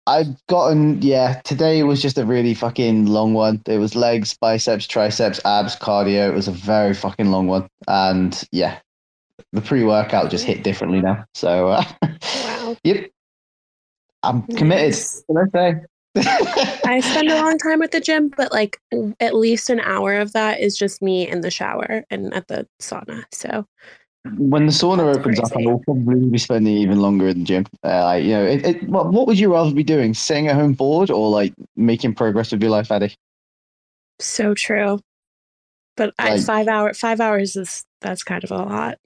I've 0.06 0.44
gotten 0.48 1.00
yeah. 1.02 1.40
Today 1.44 1.82
was 1.82 2.02
just 2.02 2.18
a 2.18 2.26
really 2.26 2.54
fucking 2.54 3.06
long 3.06 3.32
one. 3.32 3.62
It 3.66 3.78
was 3.78 3.94
legs, 3.94 4.36
biceps, 4.40 4.86
triceps, 4.86 5.40
abs, 5.44 5.76
cardio. 5.76 6.28
It 6.28 6.34
was 6.34 6.48
a 6.48 6.52
very 6.52 6.94
fucking 6.94 7.30
long 7.30 7.46
one, 7.46 7.68
and 7.88 8.42
yeah, 8.52 8.78
the 9.52 9.60
pre-workout 9.60 10.30
just 10.30 10.44
hit 10.44 10.62
differently 10.62 11.00
now. 11.00 11.24
So, 11.34 11.68
uh, 11.68 11.84
wow. 12.44 12.76
yep, 12.84 13.10
I'm 14.22 14.42
committed. 14.42 14.98
Can 15.26 15.36
I 15.36 15.48
say? 15.48 15.80
I 16.84 17.00
spend 17.12 17.30
a 17.30 17.40
long 17.40 17.58
time 17.58 17.82
at 17.82 17.92
the 17.92 18.00
gym, 18.00 18.32
but 18.36 18.52
like 18.52 18.80
at 19.20 19.34
least 19.34 19.70
an 19.70 19.80
hour 19.80 20.16
of 20.16 20.32
that 20.32 20.60
is 20.60 20.76
just 20.76 21.02
me 21.02 21.28
in 21.28 21.40
the 21.40 21.50
shower 21.50 22.04
and 22.10 22.34
at 22.34 22.48
the 22.48 22.66
sauna. 22.80 23.24
So 23.32 23.66
When 24.36 24.66
the 24.66 24.72
sauna 24.72 25.16
opens 25.16 25.38
up, 25.38 25.52
I 25.56 25.64
will 25.64 25.78
probably 25.80 26.28
be 26.28 26.38
spending 26.38 26.76
even 26.76 27.00
longer 27.00 27.28
in 27.28 27.40
the 27.40 27.44
gym. 27.44 27.66
Uh, 27.84 28.04
like, 28.04 28.24
you 28.24 28.30
know, 28.30 28.44
it, 28.44 28.66
it, 28.66 28.88
what, 28.88 29.12
what 29.12 29.26
would 29.28 29.38
you 29.38 29.52
rather 29.52 29.72
be 29.72 29.84
doing? 29.84 30.12
Sitting 30.14 30.48
at 30.48 30.56
home 30.56 30.72
bored 30.72 31.10
or 31.10 31.30
like 31.30 31.54
making 31.76 32.14
progress 32.14 32.50
with 32.50 32.60
your 32.60 32.72
life, 32.72 32.90
Addy? 32.90 33.14
so 34.22 34.54
true. 34.54 35.00
But 35.96 36.14
I, 36.18 36.40
five 36.40 36.68
hour 36.68 36.94
five 36.94 37.20
hours 37.20 37.56
is 37.56 37.84
that's 38.00 38.22
kind 38.22 38.42
of 38.44 38.50
a 38.50 38.56
lot. 38.56 38.98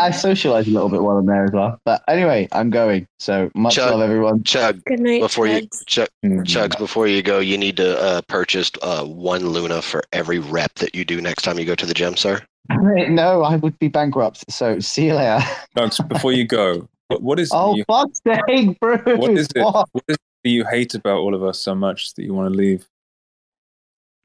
I 0.00 0.10
socialize 0.10 0.66
a 0.66 0.70
little 0.70 0.88
bit 0.88 1.02
while 1.02 1.16
I'm 1.18 1.26
there 1.26 1.44
as 1.44 1.52
well. 1.52 1.78
But 1.84 2.02
anyway, 2.08 2.48
I'm 2.52 2.70
going. 2.70 3.06
So 3.18 3.50
much 3.54 3.74
Chug. 3.74 3.90
love, 3.90 4.00
everyone. 4.00 4.42
Chug, 4.44 4.82
Good 4.84 5.00
night, 5.00 5.20
before 5.20 5.46
you 5.46 5.62
Chugs. 5.62 5.84
Chug, 5.86 6.08
Chugs, 6.24 6.78
before 6.78 7.06
you 7.06 7.22
go, 7.22 7.38
you 7.40 7.58
need 7.58 7.76
to 7.78 8.00
uh, 8.00 8.20
purchase 8.28 8.70
uh, 8.82 9.04
one 9.04 9.46
Luna 9.48 9.82
for 9.82 10.02
every 10.12 10.38
rep 10.38 10.74
that 10.76 10.94
you 10.94 11.04
do 11.04 11.20
next 11.20 11.42
time 11.42 11.58
you 11.58 11.64
go 11.64 11.74
to 11.74 11.86
the 11.86 11.94
gym, 11.94 12.16
sir. 12.16 12.40
No, 12.70 13.42
I 13.42 13.56
would 13.56 13.78
be 13.78 13.88
bankrupt. 13.88 14.44
So 14.50 14.78
see 14.78 15.06
you 15.06 15.14
later. 15.14 15.44
Dogs, 15.74 15.98
before 16.08 16.32
you 16.32 16.46
go, 16.46 16.88
what, 17.08 17.22
what 17.22 17.38
is 17.40 17.50
Oh, 17.52 17.74
you, 17.76 17.84
fuck's 17.86 18.20
sake, 18.26 18.78
bro. 18.80 18.96
what 19.16 19.32
is 19.32 19.48
it? 19.54 19.60
What? 19.62 19.88
What 19.92 20.04
is 20.08 20.14
it 20.14 20.20
that 20.44 20.50
you 20.50 20.64
hate 20.64 20.94
about 20.94 21.18
all 21.18 21.34
of 21.34 21.42
us 21.42 21.58
so 21.58 21.74
much 21.74 22.14
that 22.14 22.22
you 22.22 22.32
want 22.32 22.52
to 22.52 22.56
leave? 22.56 22.86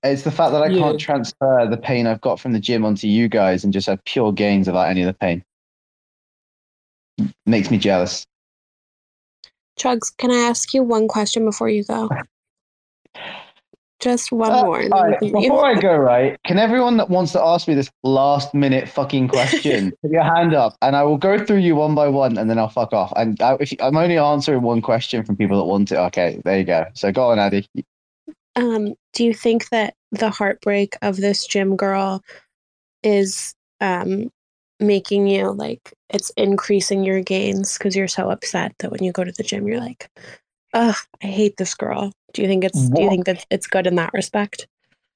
It's 0.04 0.22
the 0.22 0.32
fact 0.32 0.52
that 0.54 0.62
I 0.62 0.68
Yeah. 0.68 0.80
can't 0.80 1.00
transfer 1.00 1.68
the 1.70 1.78
pain 1.78 2.06
I've 2.08 2.22
got 2.22 2.40
from 2.40 2.54
the 2.54 2.60
gym 2.60 2.86
onto 2.86 3.08
you 3.08 3.28
guys 3.28 3.64
and 3.64 3.74
just 3.74 3.88
have 3.88 4.04
pure 4.06 4.32
gains 4.32 4.68
without 4.68 4.90
any 4.90 5.02
of 5.02 5.08
the 5.08 5.14
pain. 5.14 5.44
Makes 7.46 7.72
me 7.72 7.78
jealous. 7.78 8.26
Chugs, 9.80 10.16
can 10.18 10.32
I 10.32 10.38
ask 10.38 10.74
you 10.74 10.84
one 10.84 11.08
question 11.08 11.46
before 11.46 11.70
you 11.70 11.84
go? 11.84 12.10
Just 14.00 14.32
one 14.32 14.52
Uh, 14.52 14.64
more. 14.64 14.80
and 14.80 14.94
all 14.94 15.02
then 15.04 15.12
right, 15.12 15.20
before 15.34 15.66
I 15.66 15.74
go, 15.82 15.96
right, 15.96 16.38
can 16.46 16.60
everyone 16.60 16.98
that 16.98 17.10
wants 17.10 17.32
to 17.32 17.42
ask 17.42 17.68
me 17.68 17.74
this 17.74 17.90
last 18.04 18.54
minute 18.54 18.88
fucking 18.88 19.28
question 19.28 19.92
put 20.04 20.12
your 20.12 20.24
hand 20.24 20.54
up, 20.54 20.76
and 20.84 20.96
I 20.96 21.02
will 21.04 21.18
go 21.18 21.44
through 21.44 21.58
you 21.58 21.76
one 21.76 21.96
by 21.96 22.08
one, 22.08 22.38
and 22.38 22.48
then 22.48 22.60
I'll 22.60 22.70
fuck 22.70 22.94
off. 22.94 23.12
And 23.16 23.42
I, 23.42 23.58
if 23.60 23.74
I'm 23.80 23.98
only 23.98 24.18
answering 24.20 24.62
one 24.62 24.84
question 24.84 25.24
from 25.24 25.36
people 25.36 25.58
that 25.58 25.64
want 25.66 25.92
it, 25.92 25.96
okay, 25.98 26.40
there 26.46 26.60
you 26.60 26.64
go. 26.64 26.86
So 26.94 27.12
go 27.12 27.32
on, 27.32 27.40
Addy. 27.40 27.66
Um, 28.56 28.94
do 29.14 29.24
you 29.24 29.34
think 29.34 29.70
that 29.70 29.96
the 30.12 30.30
heartbreak 30.30 30.96
of 31.02 31.18
this 31.18 31.46
gym 31.48 31.76
girl 31.76 32.22
is 33.04 33.56
um 33.82 34.30
making 34.80 35.28
you 35.28 35.52
like 35.52 35.94
it's 36.10 36.30
increasing 36.32 37.04
your 37.04 37.22
gains 37.22 37.78
because 37.78 37.96
you're 37.96 38.08
so 38.08 38.30
upset 38.30 38.74
that 38.80 38.92
when 38.92 39.04
you 39.04 39.12
go 39.12 39.24
to 39.24 39.32
the 39.32 39.44
gym 39.44 39.68
you're 39.68 39.80
like, 39.80 40.10
ugh, 40.74 40.96
I 41.24 41.28
hate 41.28 41.58
this 41.58 41.74
girl. 41.76 42.12
Do 42.34 42.42
you 42.42 42.48
think 42.48 42.64
it's 42.64 42.90
do 42.90 43.02
you 43.02 43.10
think 43.10 43.26
that 43.26 43.46
it's 43.50 43.68
good 43.68 43.88
in 43.88 43.96
that 43.96 44.14
respect? 44.14 44.68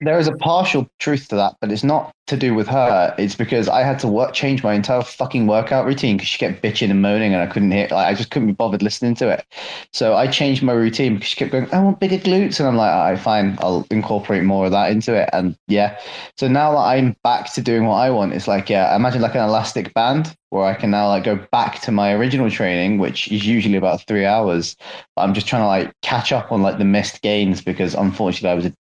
There 0.04 0.18
is 0.18 0.28
a 0.28 0.34
partial 0.34 0.90
truth 0.98 1.28
to 1.28 1.36
that, 1.36 1.56
but 1.62 1.72
it's 1.72 1.84
not 1.84 2.12
to 2.26 2.36
do 2.36 2.56
with 2.56 2.68
her. 2.68 3.14
It's 3.20 3.36
because 3.36 3.70
I 3.70 3.84
had 3.84 4.00
to 4.00 4.08
work, 4.08 4.34
change 4.34 4.64
my 4.64 4.74
entire 4.74 5.04
fucking 5.04 5.46
workout 5.46 5.86
routine 5.86 6.18
because 6.18 6.28
she 6.28 6.40
kept 6.40 6.64
bitching 6.64 6.90
and 6.90 7.04
moaning, 7.04 7.34
and 7.34 7.44
I 7.44 7.46
couldn't 7.46 7.72
hear. 7.72 7.88
Like, 7.92 8.08
I 8.08 8.16
just 8.16 8.32
couldn't 8.32 8.48
be 8.48 8.54
bothered 8.54 8.82
listening 8.82 9.14
to 9.16 9.30
it. 9.30 9.46
So 9.94 10.16
I 10.16 10.26
changed 10.26 10.64
my 10.64 10.74
routine 10.74 11.16
because 11.16 11.30
she 11.30 11.36
kept 11.36 11.52
going, 11.52 11.72
"I 11.72 11.80
want 11.80 12.00
bigger 12.00 12.18
glutes," 12.18 12.60
and 12.60 12.68
I'm 12.68 12.78
like, 12.78 12.92
"All 12.92 13.12
right, 13.12 13.20
fine, 13.20 13.58
I'll 13.62 13.86
incorporate 13.92 14.44
more 14.44 14.66
of 14.66 14.72
that 14.72 14.92
into 14.92 15.14
it." 15.14 15.30
And 15.34 15.56
yeah, 15.68 16.00
so 16.36 16.48
now 16.48 16.72
that 16.72 16.80
I'm 16.80 17.16
back 17.24 17.54
to 17.54 17.62
doing 17.62 17.86
what 17.86 17.98
I 17.98 18.10
want, 18.10 18.34
it's 18.34 18.48
like, 18.48 18.70
yeah, 18.70 18.96
imagine 18.96 19.22
like 19.22 19.36
an 19.36 19.42
elastic 19.48 19.94
band 19.94 20.36
where 20.50 20.66
I 20.66 20.74
can 20.74 20.92
now 20.92 21.10
like 21.10 21.24
go 21.24 21.36
back 21.52 21.80
to 21.82 21.92
my 21.92 22.12
original 22.14 22.50
training, 22.50 22.98
which 22.98 23.32
is 23.32 23.46
usually 23.46 23.78
about 23.78 24.06
three 24.08 24.26
hours. 24.26 24.76
But 25.16 25.24
I'm 25.24 25.34
just 25.34 25.48
trying 25.48 25.62
to 25.62 25.68
like 25.68 25.94
catch 26.02 26.32
up 26.32 26.52
on 26.52 26.62
like 26.64 26.78
the 26.80 26.86
missed 26.86 27.22
gains 27.22 27.62
because 27.62 27.94
unfortunately 27.94 28.50
I 28.50 28.56
was 28.56 28.66
a 28.66 28.74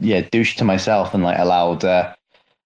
yeah 0.00 0.20
douche 0.20 0.56
to 0.56 0.64
myself 0.64 1.14
and 1.14 1.22
like 1.22 1.38
allowed 1.38 1.84
uh, 1.84 2.14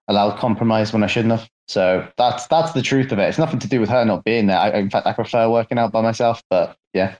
allowed 0.09 0.39
compromise 0.39 0.93
when 0.93 1.03
I 1.03 1.07
shouldn't 1.07 1.33
have. 1.39 1.49
So 1.69 2.07
that's 2.17 2.47
that's 2.49 2.73
the 2.73 2.83
truth 2.83 3.13
of 3.13 3.19
it. 3.19 3.29
It's 3.29 3.39
nothing 3.39 3.59
to 3.61 3.69
do 3.69 3.81
with 3.81 3.89
her 3.89 4.05
not 4.05 4.25
being 4.25 4.47
there. 4.47 4.59
I, 4.59 4.71
in 4.73 4.91
fact, 4.91 5.07
I 5.07 5.13
prefer 5.13 5.49
working 5.49 5.79
out 5.79 5.93
by 5.93 6.03
myself. 6.03 6.43
But 6.51 6.77
yeah, 6.93 7.17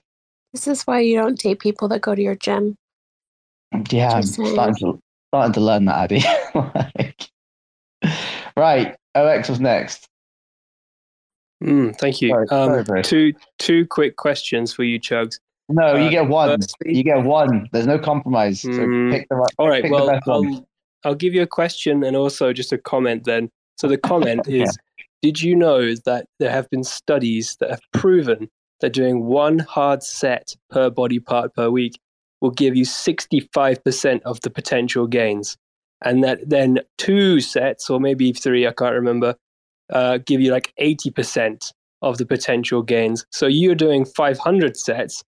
This 0.53 0.67
is 0.67 0.83
why 0.83 0.99
you 0.99 1.15
don't 1.17 1.39
date 1.39 1.59
people 1.59 1.87
that 1.89 2.01
go 2.01 2.13
to 2.13 2.21
your 2.21 2.35
gym. 2.35 2.77
yeah, 3.89 4.11
I'm 4.13 4.23
starting 4.23 4.75
to 4.75 4.99
starting 5.29 5.53
to 5.53 5.61
learn 5.61 5.85
that, 5.85 6.11
Addy. 6.11 6.23
Like- 6.75 7.29
right, 8.55 8.95
OX 9.15 9.49
was 9.49 9.59
next. 9.59 10.07
Mm, 11.63 11.97
thank 11.97 12.21
you. 12.21 12.29
Sorry, 12.29 12.47
um, 12.49 12.85
sorry, 12.85 13.03
two 13.03 13.33
two 13.57 13.87
quick 13.87 14.15
questions 14.17 14.73
for 14.73 14.83
you, 14.83 14.99
Chugs. 14.99 15.39
No, 15.69 15.95
you 15.95 16.07
Uh, 16.07 16.09
get 16.09 16.27
one. 16.27 16.59
You 16.85 17.03
get 17.03 17.23
one. 17.23 17.67
There's 17.71 17.87
no 17.87 17.97
compromise. 17.97 18.61
So 18.61 18.69
Mm, 18.69 19.11
pick 19.11 19.29
the 19.29 19.35
right. 19.35 19.53
All 19.57 19.67
right. 19.67 19.89
Well. 19.89 20.19
I'll 20.27 20.67
I'll 21.05 21.15
give 21.15 21.35
you 21.35 21.43
a 21.43 21.47
question 21.47 22.03
and 22.03 22.15
also 22.17 22.51
just 22.51 22.73
a 22.73 22.79
comment 22.79 23.25
then. 23.25 23.51
So 23.77 23.87
the 23.87 23.97
comment 23.97 24.47
is: 24.47 24.75
Did 25.21 25.41
you 25.41 25.55
know 25.55 25.93
that 26.05 26.27
there 26.39 26.51
have 26.51 26.69
been 26.69 26.83
studies 26.83 27.57
that 27.59 27.69
have 27.69 27.81
proven 27.93 28.49
that 28.81 28.91
doing 28.93 29.25
one 29.25 29.59
hard 29.59 30.03
set 30.03 30.55
per 30.69 30.89
body 30.89 31.19
part 31.19 31.53
per 31.55 31.69
week 31.69 31.99
will 32.41 32.51
give 32.51 32.75
you 32.75 32.85
sixty-five 32.85 33.83
percent 33.83 34.23
of 34.23 34.41
the 34.41 34.49
potential 34.49 35.07
gains, 35.07 35.57
and 36.03 36.23
that 36.23 36.49
then 36.49 36.79
two 36.97 37.39
sets 37.39 37.89
or 37.89 37.99
maybe 37.99 38.33
three, 38.33 38.67
I 38.67 38.71
can't 38.73 38.95
remember, 38.95 39.35
uh, 39.93 40.17
give 40.25 40.41
you 40.41 40.51
like 40.51 40.73
eighty 40.77 41.11
percent 41.11 41.71
of 42.01 42.17
the 42.17 42.25
potential 42.25 42.81
gains. 42.81 43.25
So 43.31 43.45
you're 43.45 43.75
doing 43.75 44.05
five 44.05 44.39
hundred 44.39 44.75
sets 44.75 45.23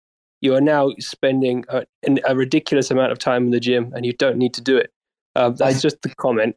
you 0.45 0.55
are 0.55 0.61
now 0.61 0.91
spending 0.99 1.65
a, 1.71 1.85
a 2.27 2.37
ridiculous 2.37 2.91
amount 2.91 3.11
of 3.13 3.19
time 3.19 3.45
in 3.47 3.51
the 3.51 3.59
gym 3.59 3.91
and 3.97 4.05
you 4.05 4.13
don't 4.13 4.37
need 4.37 4.53
to 4.55 4.61
do 4.61 4.77
it. 4.77 4.93
Um, 5.37 5.57
that's 5.57 5.81
just 5.81 6.03
the 6.03 6.11
comment. 6.17 6.55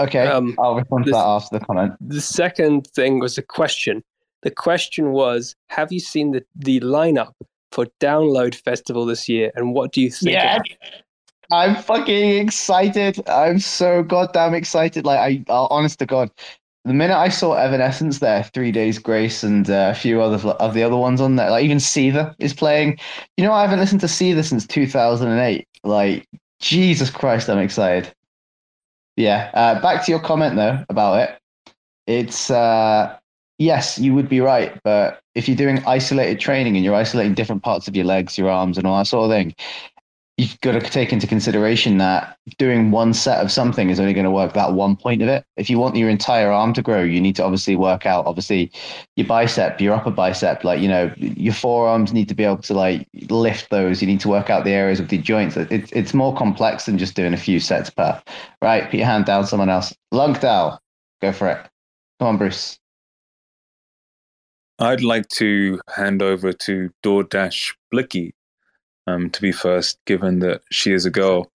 Okay, 0.00 0.26
Um, 0.26 0.56
I'll 0.58 0.74
respond 0.74 1.04
to 1.04 1.10
this- 1.12 1.16
that 1.18 1.24
after 1.24 1.58
the 1.58 1.64
comment. 1.64 1.94
The 2.00 2.20
second 2.20 2.88
thing 2.88 3.20
was 3.20 3.38
a 3.38 3.42
question. 3.42 4.02
The 4.42 4.50
question 4.50 5.12
was 5.12 5.54
Have 5.70 5.92
you 5.92 6.00
seen 6.00 6.32
the, 6.32 6.44
the 6.56 6.80
lineup 6.80 7.32
for 7.70 7.86
Download 8.00 8.54
Festival 8.54 9.06
this 9.06 9.28
year 9.28 9.52
and 9.54 9.72
what 9.72 9.92
do 9.92 10.00
you 10.02 10.10
think? 10.10 10.36
of 10.36 10.62
I'm 11.52 11.76
fucking 11.76 12.38
excited. 12.38 13.22
I'm 13.28 13.58
so 13.60 14.02
goddamn 14.02 14.54
excited. 14.54 15.04
Like 15.04 15.18
I, 15.20 15.52
uh, 15.52 15.66
honest 15.66 15.98
to 16.00 16.06
God, 16.06 16.30
the 16.84 16.92
minute 16.92 17.16
I 17.16 17.28
saw 17.28 17.54
Evanescence 17.54 18.18
there, 18.18 18.42
Three 18.42 18.70
Days 18.70 18.98
Grace, 18.98 19.42
and 19.42 19.68
uh, 19.70 19.92
a 19.92 19.94
few 19.94 20.20
other 20.20 20.48
of 20.48 20.74
the 20.74 20.82
other 20.82 20.96
ones 20.96 21.20
on 21.20 21.36
there, 21.36 21.50
like 21.50 21.64
even 21.64 21.78
Seether 21.78 22.34
is 22.38 22.52
playing. 22.52 22.98
You 23.36 23.44
know, 23.44 23.52
I 23.52 23.62
haven't 23.62 23.80
listened 23.80 24.00
to 24.02 24.06
Seether 24.06 24.44
since 24.44 24.66
2008. 24.66 25.66
Like 25.82 26.28
Jesus 26.60 27.10
Christ, 27.10 27.48
I'm 27.48 27.58
excited. 27.58 28.12
Yeah. 29.16 29.50
Uh, 29.54 29.80
back 29.80 30.04
to 30.04 30.10
your 30.10 30.20
comment 30.20 30.56
though 30.56 30.84
about 30.88 31.20
it. 31.20 31.38
It's 32.06 32.50
uh, 32.50 33.16
yes, 33.58 33.98
you 33.98 34.14
would 34.14 34.28
be 34.28 34.40
right, 34.40 34.78
but 34.84 35.20
if 35.34 35.48
you're 35.48 35.56
doing 35.56 35.82
isolated 35.86 36.38
training 36.38 36.76
and 36.76 36.84
you're 36.84 36.94
isolating 36.94 37.34
different 37.34 37.62
parts 37.62 37.88
of 37.88 37.96
your 37.96 38.04
legs, 38.04 38.36
your 38.36 38.50
arms, 38.50 38.76
and 38.76 38.86
all 38.86 38.98
that 38.98 39.06
sort 39.06 39.24
of 39.24 39.30
thing, 39.30 39.54
you've 40.36 40.60
got 40.62 40.72
to 40.72 40.80
take 40.80 41.12
into 41.12 41.28
consideration 41.28 41.98
that 41.98 42.36
doing 42.58 42.90
one 42.90 43.14
set 43.14 43.38
of 43.38 43.52
something 43.52 43.88
is 43.88 44.00
only 44.00 44.12
going 44.12 44.24
to 44.24 44.30
work 44.30 44.52
that 44.54 44.72
one 44.72 44.96
point 44.96 45.22
of 45.22 45.28
it. 45.28 45.44
If 45.56 45.70
you 45.70 45.78
want 45.78 45.94
your 45.94 46.08
entire 46.08 46.50
arm 46.50 46.72
to 46.74 46.82
grow, 46.82 47.02
you 47.02 47.20
need 47.20 47.36
to 47.36 47.44
obviously 47.44 47.76
work 47.76 48.04
out 48.04 48.26
obviously 48.26 48.72
your 49.14 49.28
bicep, 49.28 49.80
your 49.80 49.94
upper 49.94 50.10
bicep, 50.10 50.64
like 50.64 50.80
you 50.80 50.88
know 50.88 51.12
your 51.16 51.54
forearms 51.54 52.12
need 52.12 52.28
to 52.28 52.34
be 52.34 52.42
able 52.42 52.58
to 52.58 52.74
like 52.74 53.06
lift 53.30 53.70
those. 53.70 54.02
You 54.02 54.08
need 54.08 54.20
to 54.20 54.28
work 54.28 54.50
out 54.50 54.64
the 54.64 54.72
areas 54.72 54.98
of 54.98 55.08
the 55.08 55.18
joints. 55.18 55.56
It's 55.56 55.92
it's 55.92 56.12
more 56.12 56.34
complex 56.34 56.86
than 56.86 56.98
just 56.98 57.14
doing 57.14 57.32
a 57.32 57.38
few 57.38 57.60
sets 57.60 57.90
per. 57.90 58.20
Right, 58.60 58.84
put 58.90 58.94
your 58.94 59.06
hand 59.06 59.26
down. 59.26 59.46
Someone 59.46 59.70
else. 59.70 59.94
Lunk 60.10 60.40
down. 60.40 60.78
Go 61.22 61.30
for 61.30 61.48
it. 61.48 61.58
Come 62.18 62.28
on, 62.28 62.38
Bruce. 62.38 62.78
I'd 64.80 65.04
like 65.04 65.28
to 65.28 65.80
hand 65.94 66.20
over 66.20 66.52
to 66.52 66.90
DoorDash 67.04 67.74
Blicky 67.92 68.32
um, 69.06 69.30
to 69.30 69.40
be 69.40 69.52
first, 69.52 69.98
given 70.06 70.40
that 70.40 70.62
she 70.70 70.92
is 70.92 71.06
a 71.06 71.10
girl 71.10 71.50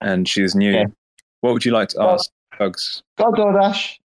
and 0.00 0.28
she 0.28 0.42
is 0.42 0.54
new. 0.54 0.92
What 1.40 1.52
would 1.52 1.64
you 1.64 1.72
like 1.72 1.88
to 1.90 2.02
ask, 2.02 2.30
Hugs? 2.52 3.02
Go 3.18 3.32
DoorDash. 3.32 3.98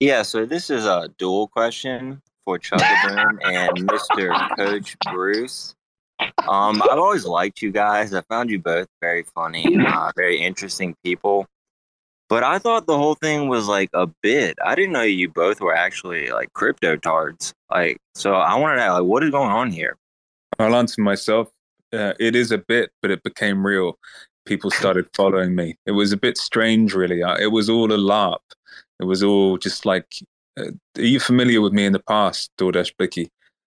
Yeah, 0.00 0.22
so 0.22 0.46
this 0.46 0.70
is 0.70 0.84
a 0.84 1.08
dual 1.18 1.48
question 1.48 2.22
for 2.44 2.58
ChuggaBoom 2.58 3.38
and 3.44 3.88
Mr. 3.88 4.56
Coach 4.56 4.96
Bruce. 5.10 5.74
Um, 6.46 6.82
I've 6.82 6.98
always 6.98 7.24
liked 7.24 7.62
you 7.62 7.70
guys. 7.70 8.12
I 8.14 8.22
found 8.22 8.50
you 8.50 8.58
both 8.58 8.88
very 9.00 9.24
funny, 9.34 9.76
uh, 9.86 10.12
very 10.16 10.40
interesting 10.40 10.94
people. 11.04 11.46
But 12.28 12.42
I 12.42 12.58
thought 12.58 12.86
the 12.86 12.98
whole 12.98 13.14
thing 13.14 13.48
was 13.48 13.68
like 13.68 13.88
a 13.94 14.06
bit. 14.22 14.58
I 14.64 14.74
didn't 14.74 14.92
know 14.92 15.02
you 15.02 15.30
both 15.30 15.60
were 15.60 15.74
actually 15.74 16.30
like 16.30 16.52
crypto 16.52 16.96
tards. 16.96 17.54
Like, 17.70 17.98
so 18.14 18.34
I 18.34 18.54
wanted 18.56 18.76
to 18.76 18.86
know, 18.86 18.94
like, 18.94 19.04
what 19.04 19.24
is 19.24 19.30
going 19.30 19.50
on 19.50 19.70
here? 19.70 19.96
I'll 20.58 20.74
answer 20.74 21.00
myself. 21.00 21.50
Uh, 21.92 22.12
it 22.18 22.36
is 22.36 22.50
a 22.52 22.58
bit, 22.58 22.90
but 23.00 23.10
it 23.10 23.22
became 23.22 23.66
real. 23.66 23.98
People 24.46 24.70
started 24.70 25.06
following 25.14 25.54
me. 25.54 25.76
It 25.86 25.92
was 25.92 26.12
a 26.12 26.16
bit 26.16 26.38
strange, 26.38 26.94
really. 26.94 27.22
Uh, 27.22 27.36
It 27.36 27.48
was 27.48 27.68
all 27.68 27.92
a 27.92 27.96
LARP. 27.98 28.40
It 29.00 29.04
was 29.04 29.22
all 29.22 29.58
just 29.58 29.86
like. 29.86 30.14
Uh, 30.58 30.70
are 30.96 31.02
you 31.02 31.20
familiar 31.20 31.60
with 31.60 31.72
me 31.72 31.84
in 31.86 31.92
the 31.92 32.00
past, 32.00 32.50
DoorDash 32.58 32.92
Blicky? 32.98 33.30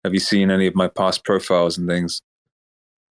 Have 0.04 0.14
you 0.14 0.20
seen 0.20 0.50
any 0.50 0.66
of 0.66 0.74
my 0.74 0.88
past 0.88 1.24
profiles 1.24 1.76
and 1.76 1.88
things? 1.88 2.22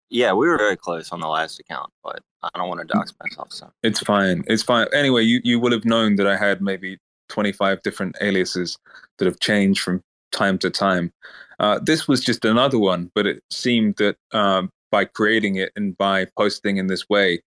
Yeah, 0.09 0.31
we 0.33 0.47
were 0.47 0.57
very 0.57 0.77
close 0.77 1.11
on 1.11 1.19
the 1.19 1.27
last 1.27 1.59
account, 1.59 1.91
but 2.03 2.21
I 2.41 2.49
don't 2.55 2.69
want 2.69 2.79
to 2.79 2.87
dox 2.87 3.13
myself. 3.21 3.51
So 3.51 3.69
It's 3.83 3.99
fine. 3.99 4.43
It's 4.47 4.63
fine. 4.63 4.87
Anyway, 4.93 5.23
you, 5.23 5.41
you 5.43 5.59
will 5.59 5.71
have 5.73 5.83
known 5.83 6.15
that 6.15 6.27
I 6.27 6.37
had 6.37 6.61
maybe 6.61 6.97
25 7.29 7.83
different 7.83 8.15
aliases 8.21 8.77
that 9.17 9.25
have 9.25 9.39
changed 9.39 9.81
from 9.81 10.01
time 10.31 10.57
to 10.59 10.69
time. 10.69 11.11
Uh, 11.59 11.79
this 11.81 12.07
was 12.07 12.23
just 12.23 12.45
another 12.45 12.79
one, 12.79 13.11
but 13.15 13.25
it 13.25 13.43
seemed 13.51 13.97
that 13.97 14.15
um, 14.31 14.71
by 14.91 15.05
creating 15.05 15.55
it 15.55 15.71
and 15.75 15.97
by 15.97 16.27
posting 16.37 16.77
in 16.77 16.87
this 16.87 17.09
way, 17.09 17.41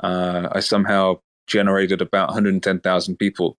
uh, 0.00 0.48
I 0.52 0.60
somehow 0.60 1.20
generated 1.46 2.00
about 2.00 2.28
110,000 2.28 3.16
people 3.16 3.56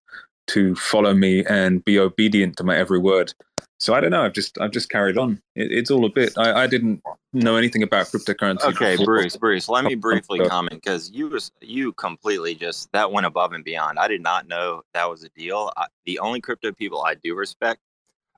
to 0.47 0.75
follow 0.75 1.13
me 1.13 1.45
and 1.45 1.83
be 1.83 1.99
obedient 1.99 2.57
to 2.57 2.63
my 2.63 2.77
every 2.77 2.99
word. 2.99 3.33
So 3.79 3.93
I 3.93 4.01
don't 4.01 4.11
know. 4.11 4.23
I've 4.23 4.33
just 4.33 4.59
I've 4.59 4.71
just 4.71 4.89
carried 4.89 5.17
on. 5.17 5.41
It, 5.55 5.71
it's 5.71 5.89
all 5.89 6.03
a 6.05 6.09
bit. 6.09 6.33
I, 6.37 6.63
I 6.63 6.67
didn't 6.67 7.01
know 7.31 7.55
anything 7.55 7.81
about 7.81 8.07
cryptocurrency. 8.07 8.63
okay, 8.63 8.97
before. 8.97 9.05
Bruce, 9.05 9.37
Bruce, 9.37 9.69
let 9.69 9.85
me 9.85 9.95
briefly 10.07 10.39
comment 10.39 10.81
because 10.83 11.09
you 11.11 11.29
was 11.29 11.51
you 11.61 11.93
completely 11.93 12.55
just 12.55 12.91
that 12.91 13.09
went 13.09 13.25
above 13.25 13.53
and 13.53 13.63
beyond. 13.63 13.97
I 13.97 14.09
did 14.09 14.21
not 14.21 14.49
know 14.49 14.83
that 14.93 15.09
was 15.09 15.23
a 15.23 15.29
deal. 15.29 15.71
I, 15.77 15.85
the 16.05 16.19
only 16.19 16.41
crypto 16.41 16.73
people 16.73 17.03
I 17.03 17.15
do 17.15 17.35
respect 17.35 17.79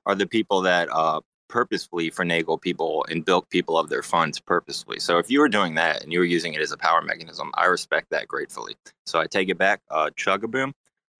are 0.06 0.14
the 0.14 0.26
people 0.26 0.62
that 0.62 0.88
uh, 0.92 1.20
purposefully 1.52 2.10
finagle 2.10 2.58
people 2.58 3.04
and 3.10 3.26
bilk 3.26 3.48
people 3.50 3.76
of 3.76 3.90
their 3.90 4.02
funds 4.02 4.40
purposefully. 4.40 4.98
So 4.98 5.18
if 5.18 5.30
you 5.30 5.38
were 5.38 5.50
doing 5.50 5.74
that 5.74 6.02
and 6.02 6.10
you 6.10 6.18
were 6.18 6.24
using 6.24 6.54
it 6.54 6.62
as 6.62 6.72
a 6.72 6.78
power 6.78 7.02
mechanism, 7.02 7.50
I 7.54 7.66
respect 7.66 8.08
that 8.10 8.26
gratefully. 8.26 8.74
So 9.04 9.20
I 9.20 9.26
take 9.26 9.50
it 9.50 9.58
back. 9.58 9.80
Uh, 9.90 10.08
ChuggaBoom, 10.16 10.72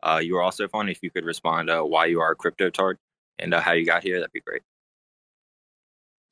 uh, 0.02 0.20
you 0.24 0.32
were 0.34 0.42
also 0.42 0.66
fun. 0.68 0.88
If 0.88 1.00
you 1.02 1.10
could 1.10 1.26
respond 1.26 1.68
uh, 1.68 1.82
why 1.82 2.06
you 2.06 2.20
are 2.20 2.32
a 2.32 2.34
crypto 2.34 2.70
tard 2.70 2.96
and 3.38 3.52
uh, 3.52 3.60
how 3.60 3.72
you 3.72 3.84
got 3.84 4.02
here, 4.02 4.18
that'd 4.20 4.32
be 4.32 4.40
great. 4.40 4.62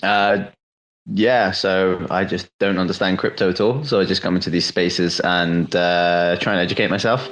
Uh, 0.02 0.47
yeah, 1.12 1.51
so 1.51 2.06
I 2.10 2.24
just 2.24 2.48
don't 2.59 2.78
understand 2.78 3.18
crypto 3.18 3.51
at 3.51 3.60
all. 3.60 3.85
So 3.85 4.01
I 4.01 4.06
just 4.06 4.22
come 4.22 4.35
into 4.35 4.48
these 4.48 4.64
spaces 4.64 5.20
and 5.20 5.77
uh, 5.77 6.39
try 6.40 6.55
and 6.55 6.62
educate 6.62 6.89
myself. 6.89 7.28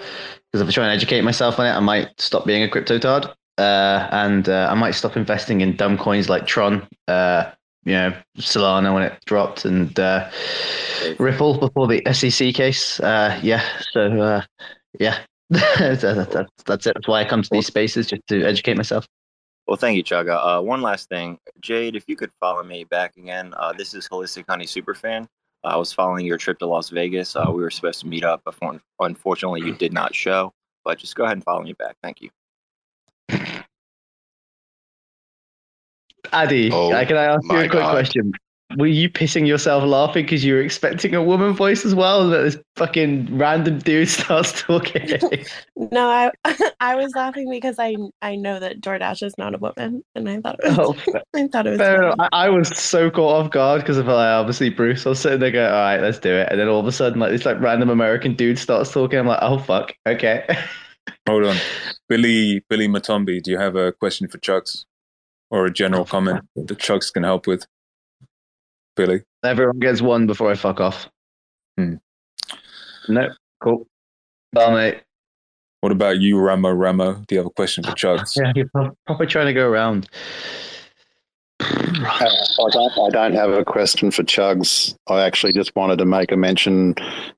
Because 0.52 0.60
if 0.60 0.68
I 0.68 0.70
try 0.72 0.84
and 0.84 0.92
educate 0.92 1.22
myself 1.22 1.58
on 1.58 1.64
it, 1.66 1.70
I 1.70 1.80
might 1.80 2.08
stop 2.20 2.44
being 2.44 2.62
a 2.62 2.68
crypto 2.68 2.98
tard. 2.98 3.26
Uh, 3.58 4.08
and 4.12 4.48
uh, 4.48 4.68
I 4.70 4.74
might 4.74 4.92
stop 4.92 5.16
investing 5.16 5.60
in 5.60 5.76
dumb 5.76 5.98
coins 5.98 6.28
like 6.28 6.46
Tron, 6.46 6.86
uh, 7.08 7.50
you 7.84 7.92
know, 7.92 8.14
Solana 8.38 8.94
when 8.94 9.02
it 9.02 9.18
dropped, 9.26 9.64
and 9.64 9.98
uh, 9.98 10.30
Ripple 11.18 11.58
before 11.58 11.88
the 11.88 12.02
SEC 12.12 12.54
case. 12.54 13.00
Uh, 13.00 13.38
yeah, 13.42 13.62
so 13.92 14.20
uh, 14.20 14.42
yeah, 15.00 15.18
that's, 15.50 16.02
that's, 16.02 16.62
that's 16.64 16.86
it. 16.86 16.94
That's 16.94 17.08
why 17.08 17.22
I 17.22 17.24
come 17.24 17.42
to 17.42 17.48
these 17.50 17.66
spaces 17.66 18.06
just 18.06 18.22
to 18.28 18.44
educate 18.44 18.76
myself. 18.76 19.06
Well, 19.66 19.76
thank 19.76 19.96
you, 19.96 20.04
Chaga. 20.04 20.38
Uh, 20.40 20.62
one 20.62 20.80
last 20.80 21.10
thing, 21.10 21.38
Jade, 21.60 21.94
if 21.94 22.04
you 22.06 22.16
could 22.16 22.30
follow 22.40 22.62
me 22.62 22.84
back 22.84 23.16
again. 23.18 23.52
Uh, 23.56 23.72
this 23.74 23.92
is 23.92 24.08
Holistic 24.08 24.44
Honey 24.48 24.64
Superfan. 24.64 25.24
Uh, 25.64 25.68
I 25.68 25.76
was 25.76 25.92
following 25.92 26.24
your 26.24 26.38
trip 26.38 26.58
to 26.60 26.66
Las 26.66 26.88
Vegas. 26.88 27.36
Uh, 27.36 27.44
we 27.48 27.60
were 27.60 27.70
supposed 27.70 28.00
to 28.00 28.06
meet 28.06 28.24
up, 28.24 28.40
but 28.44 28.54
unfortunately, 29.00 29.60
you 29.60 29.74
did 29.74 29.92
not 29.92 30.14
show. 30.14 30.54
But 30.84 30.98
just 30.98 31.16
go 31.16 31.24
ahead 31.24 31.36
and 31.36 31.44
follow 31.44 31.62
me 31.62 31.74
back. 31.74 31.96
Thank 32.02 32.22
you. 32.22 32.30
Addy, 36.32 36.70
Oh, 36.72 36.92
uh, 36.92 37.04
can 37.04 37.16
I 37.16 37.24
ask 37.24 37.42
you 37.44 37.56
a 37.58 37.60
quick 37.68 37.72
God. 37.72 37.90
question? 37.92 38.32
Were 38.76 38.86
you 38.86 39.08
pissing 39.08 39.46
yourself 39.46 39.82
laughing 39.82 40.26
because 40.26 40.44
you 40.44 40.52
were 40.52 40.60
expecting 40.60 41.14
a 41.14 41.22
woman 41.22 41.54
voice 41.54 41.86
as 41.86 41.94
well? 41.94 42.28
That 42.28 42.42
this 42.42 42.58
fucking 42.76 43.38
random 43.38 43.78
dude 43.78 44.08
starts 44.18 44.60
talking. 44.60 45.18
No, 45.90 46.08
I 46.10 46.30
I 46.80 46.96
was 46.96 47.10
laughing 47.16 47.48
because 47.50 47.76
I 47.78 47.94
I 48.20 48.34
know 48.36 48.60
that 48.60 48.80
DoorDash 48.82 49.22
is 49.22 49.32
not 49.38 49.54
a 49.54 49.58
woman, 49.58 50.02
and 50.14 50.28
I 50.28 50.40
thought 50.40 50.56
it 50.62 50.68
was 50.76 50.78
Oh, 50.78 50.92
fair- 50.92 51.22
I 51.34 51.46
thought 51.46 51.66
it 51.66 51.70
was 51.70 51.78
Fair 51.78 52.02
enough. 52.02 52.16
I, 52.18 52.28
I 52.32 52.48
was 52.50 52.68
so 52.76 53.10
caught 53.10 53.44
off 53.46 53.50
guard 53.52 53.80
because 53.82 53.96
of 53.96 54.06
like, 54.06 54.16
obviously 54.16 54.68
Bruce. 54.70 55.06
I 55.06 55.10
was 55.10 55.20
sitting 55.20 55.38
there 55.40 55.50
going, 55.52 55.66
"All 55.72 55.78
right, 55.80 56.00
let's 56.02 56.18
do 56.18 56.30
it," 56.34 56.48
and 56.50 56.60
then 56.60 56.68
all 56.68 56.80
of 56.80 56.86
a 56.86 56.92
sudden, 56.92 57.20
like 57.20 57.30
this 57.30 57.46
like 57.46 57.60
random 57.60 57.88
American 57.90 58.34
dude 58.34 58.58
starts 58.58 58.92
talking. 58.92 59.18
I'm 59.18 59.26
like, 59.28 59.38
"Oh 59.40 59.58
fuck, 59.58 59.94
okay." 60.06 60.44
Hold 61.26 61.44
on, 61.46 61.56
Billy 62.08 62.62
Billy 62.68 62.86
Matombe. 62.88 63.40
Do 63.42 63.50
you 63.50 63.58
have 63.58 63.76
a 63.76 63.92
question 63.92 64.28
for 64.28 64.36
Chugs 64.38 64.84
or 65.50 65.66
a 65.66 65.72
general 65.72 66.04
comment 66.06 66.44
that 66.56 66.78
Chugs 66.78 67.12
can 67.12 67.22
help 67.22 67.46
with? 67.46 67.66
Billy. 68.96 69.22
Everyone 69.44 69.78
gets 69.78 70.02
one 70.02 70.26
before 70.26 70.50
I 70.50 70.54
fuck 70.54 70.80
off. 70.80 71.08
Hmm. 71.76 71.94
No, 73.08 73.28
cool. 73.60 73.86
Well, 74.52 74.72
mate. 74.72 75.02
What 75.80 75.92
about 75.92 76.18
you, 76.18 76.38
Ramo 76.38 76.70
Ramo? 76.70 77.22
Do 77.26 77.34
you 77.34 77.38
have 77.38 77.46
a 77.46 77.50
question 77.50 77.84
for 77.84 77.92
Chugs? 77.92 78.32
Yeah, 78.36 78.52
you're 78.54 78.92
probably 79.06 79.26
trying 79.26 79.46
to 79.46 79.52
go 79.52 79.68
around. 79.68 80.08
Uh, 81.60 81.64
I 82.04 82.70
don't, 82.72 82.92
I 82.98 83.10
don't 83.10 83.34
have 83.34 83.50
a 83.50 83.64
question 83.64 84.10
for 84.10 84.22
Chugs. 84.24 84.96
I 85.08 85.22
actually 85.22 85.52
just 85.52 85.74
wanted 85.76 85.98
to 85.98 86.04
make 86.04 86.32
a 86.32 86.36
mention, 86.36 86.94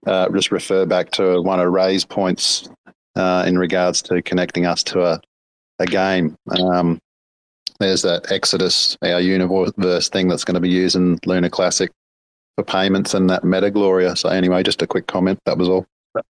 uh, 0.07 0.29
just 0.31 0.51
refer 0.51 0.87
back 0.87 1.11
to 1.13 1.43
one 1.43 1.61
of 1.61 1.71
Ray's 1.71 2.05
points 2.05 2.69
uh, 3.17 3.45
in 3.47 3.59
regards 3.59 4.01
to 4.03 4.23
connecting 4.23 4.67
us 4.67 4.83
to 4.85 5.03
a, 5.03 5.21
a 5.79 5.87
game. 5.87 6.37
Um, 6.59 6.99
there's 7.81 8.03
that 8.03 8.31
Exodus, 8.31 8.97
our 9.03 9.21
universe 9.21 10.09
thing 10.09 10.29
that's 10.29 10.45
going 10.45 10.55
to 10.55 10.61
be 10.61 10.69
using 10.69 11.19
Luna 11.27 11.51
Classic 11.51 11.91
for 12.57 12.65
payments 12.65 13.15
and 13.15 13.29
that 13.31 13.43
Metagloria. 13.43 14.17
So, 14.17 14.29
anyway, 14.29 14.63
just 14.63 14.83
a 14.83 14.87
quick 14.87 15.07
comment. 15.07 15.41
That 15.47 15.59
was 15.59 15.69
all. 15.69 15.87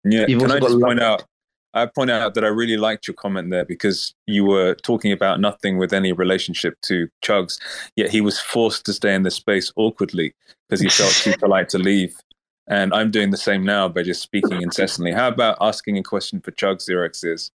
Yeah, 0.05 0.27
You've 0.29 0.43
can 0.43 0.51
I 0.51 0.61
just 0.61 0.75
lo- 0.75 0.87
point 0.87 1.01
out? 1.01 1.25
I 1.75 1.87
point 1.87 2.11
out 2.11 2.35
that 2.35 2.45
I 2.45 2.49
really 2.49 2.79
liked 2.79 3.07
your 3.07 3.15
comment 3.15 3.51
there 3.51 3.65
because 3.65 4.15
you 4.27 4.45
were 4.45 4.75
talking 4.77 5.13
about 5.13 5.41
nothing 5.41 5.77
with 5.77 5.93
any 5.93 6.13
relationship 6.13 6.75
to 6.83 7.07
Chugs, 7.23 7.61
yet 7.97 8.11
he 8.11 8.23
was 8.23 8.41
forced 8.41 8.87
to 8.87 8.95
stay 8.95 9.15
in 9.15 9.25
the 9.25 9.31
space 9.31 9.71
awkwardly 9.77 10.35
because 10.69 10.81
he 10.81 10.89
felt 10.89 11.13
too 11.13 11.35
polite 11.39 11.69
to 11.71 11.79
leave. 11.79 12.17
And 12.67 12.95
I'm 12.95 13.11
doing 13.11 13.31
the 13.31 13.37
same 13.37 13.63
now 13.63 13.89
by 13.89 14.03
just 14.03 14.23
speaking 14.23 14.63
incessantly. 14.63 15.13
How 15.13 15.29
about 15.29 15.59
asking 15.61 15.99
a 15.99 16.03
question 16.03 16.41
for 16.41 16.51
Chugs, 16.51 16.89
Xerox 16.89 17.25
is? 17.25 17.53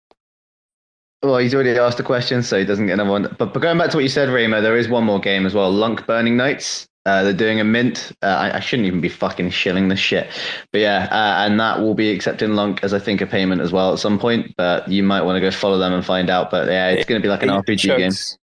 Well, 1.21 1.37
he's 1.37 1.53
already 1.53 1.77
asked 1.77 1.99
a 1.99 2.03
question, 2.03 2.43
so 2.43 2.57
he 2.57 2.65
doesn't 2.65 2.87
get 2.87 2.93
another 2.93 3.09
one. 3.09 3.35
But, 3.37 3.53
but 3.53 3.59
going 3.59 3.77
back 3.77 3.89
to 3.91 3.97
what 3.97 4.03
you 4.03 4.09
said, 4.09 4.29
Ramo, 4.29 4.61
there 4.61 4.77
is 4.77 4.87
one 4.87 5.03
more 5.03 5.19
game 5.19 5.45
as 5.45 5.53
well. 5.53 5.69
Lunc 5.71 6.07
Burning 6.07 6.37
Knights. 6.37 6.87
Uh, 7.05 7.23
they're 7.23 7.33
doing 7.33 7.59
a 7.59 7.63
mint. 7.63 8.11
Uh, 8.21 8.27
I, 8.27 8.57
I 8.57 8.59
shouldn't 8.59 8.85
even 8.85 9.01
be 9.01 9.09
fucking 9.09 9.49
shilling 9.49 9.87
this 9.87 9.99
shit. 9.99 10.29
But 10.71 10.81
yeah, 10.81 11.07
uh, 11.11 11.45
and 11.45 11.59
that 11.59 11.79
will 11.79 11.95
be 11.95 12.11
accepting 12.11 12.53
Lunc 12.53 12.83
as 12.83 12.93
I 12.93 12.99
think 12.99 13.19
a 13.21 13.25
payment 13.25 13.61
as 13.61 13.71
well 13.71 13.93
at 13.93 13.99
some 13.99 14.19
point. 14.19 14.53
But 14.57 14.87
you 14.87 15.01
might 15.01 15.23
want 15.23 15.37
to 15.37 15.41
go 15.41 15.49
follow 15.49 15.77
them 15.77 15.91
and 15.93 16.05
find 16.05 16.29
out. 16.29 16.51
But 16.51 16.67
yeah, 16.67 16.89
it's 16.89 17.05
going 17.05 17.19
to 17.19 17.25
be 17.25 17.29
like 17.29 17.41
an 17.41 17.49
RPG 17.49 17.97
game. 17.97 18.11
Chugs, 18.11 18.37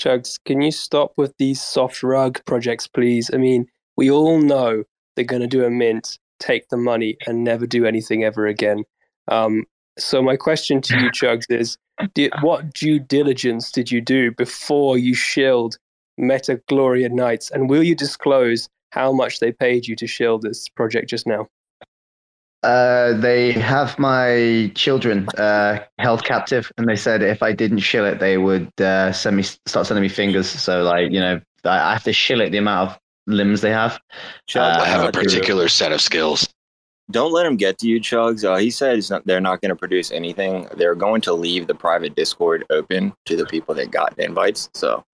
Chugs, 0.00 0.38
can 0.44 0.62
you 0.62 0.70
stop 0.70 1.12
with 1.16 1.34
these 1.38 1.60
soft 1.60 2.02
rug 2.02 2.42
projects, 2.44 2.86
please? 2.86 3.30
I 3.34 3.36
mean, 3.36 3.66
we 3.96 4.10
all 4.10 4.40
know 4.40 4.84
they're 5.14 5.24
going 5.24 5.42
to 5.42 5.48
do 5.48 5.64
a 5.64 5.70
mint, 5.70 6.18
take 6.38 6.68
the 6.68 6.76
money, 6.76 7.16
and 7.26 7.44
never 7.44 7.66
do 7.66 7.84
anything 7.84 8.24
ever 8.24 8.46
again. 8.46 8.84
Um, 9.28 9.64
so 9.98 10.22
my 10.22 10.36
question 10.36 10.80
to 10.82 10.98
you, 10.98 11.10
Chugs, 11.10 11.44
is: 11.50 11.76
did, 12.14 12.32
what 12.40 12.72
due 12.74 12.98
diligence 12.98 13.70
did 13.72 13.90
you 13.90 14.00
do 14.00 14.30
before 14.32 14.98
you 14.98 15.14
shilled 15.14 15.78
Meta 16.18 16.60
Gloria 16.68 17.08
Knights, 17.08 17.50
and 17.50 17.70
will 17.70 17.82
you 17.82 17.94
disclose 17.94 18.68
how 18.90 19.12
much 19.12 19.40
they 19.40 19.52
paid 19.52 19.86
you 19.86 19.96
to 19.96 20.06
shill 20.06 20.38
this 20.38 20.68
project 20.68 21.08
just 21.08 21.26
now? 21.26 21.46
Uh, 22.62 23.14
they 23.14 23.52
have 23.52 23.98
my 23.98 24.70
children 24.74 25.26
uh, 25.38 25.78
held 25.98 26.24
captive, 26.24 26.70
and 26.76 26.86
they 26.86 26.96
said 26.96 27.22
if 27.22 27.42
I 27.42 27.52
didn't 27.52 27.78
shill 27.78 28.04
it, 28.04 28.18
they 28.18 28.36
would 28.36 28.70
uh, 28.80 29.12
send 29.12 29.36
me 29.36 29.44
start 29.44 29.86
sending 29.86 30.02
me 30.02 30.10
fingers. 30.10 30.48
So 30.48 30.82
like 30.82 31.10
you 31.10 31.20
know, 31.20 31.40
I 31.64 31.90
I 31.90 31.92
have 31.92 32.04
to 32.04 32.12
shill 32.12 32.42
it 32.42 32.50
the 32.50 32.58
amount 32.58 32.90
of 32.90 32.98
limbs 33.26 33.62
they 33.62 33.70
have. 33.70 33.98
I 34.54 34.86
have 34.86 35.04
Uh, 35.04 35.08
a 35.08 35.12
particular 35.12 35.68
set 35.68 35.92
of 35.92 36.02
skills. 36.02 36.46
Don't 37.10 37.32
let 37.32 37.46
him 37.46 37.56
get 37.56 37.78
to 37.78 37.88
you, 37.88 38.00
Chugs. 38.00 38.44
Uh, 38.44 38.56
he 38.56 38.70
said 38.70 39.02
not, 39.10 39.26
they're 39.26 39.40
not 39.40 39.60
going 39.60 39.70
to 39.70 39.76
produce 39.76 40.10
anything. 40.12 40.68
They're 40.76 40.94
going 40.94 41.20
to 41.22 41.32
leave 41.32 41.66
the 41.66 41.74
private 41.74 42.14
Discord 42.14 42.64
open 42.70 43.12
to 43.26 43.36
the 43.36 43.46
people 43.46 43.74
that 43.74 43.90
got 43.90 44.18
invites. 44.18 44.70
So 44.74 45.04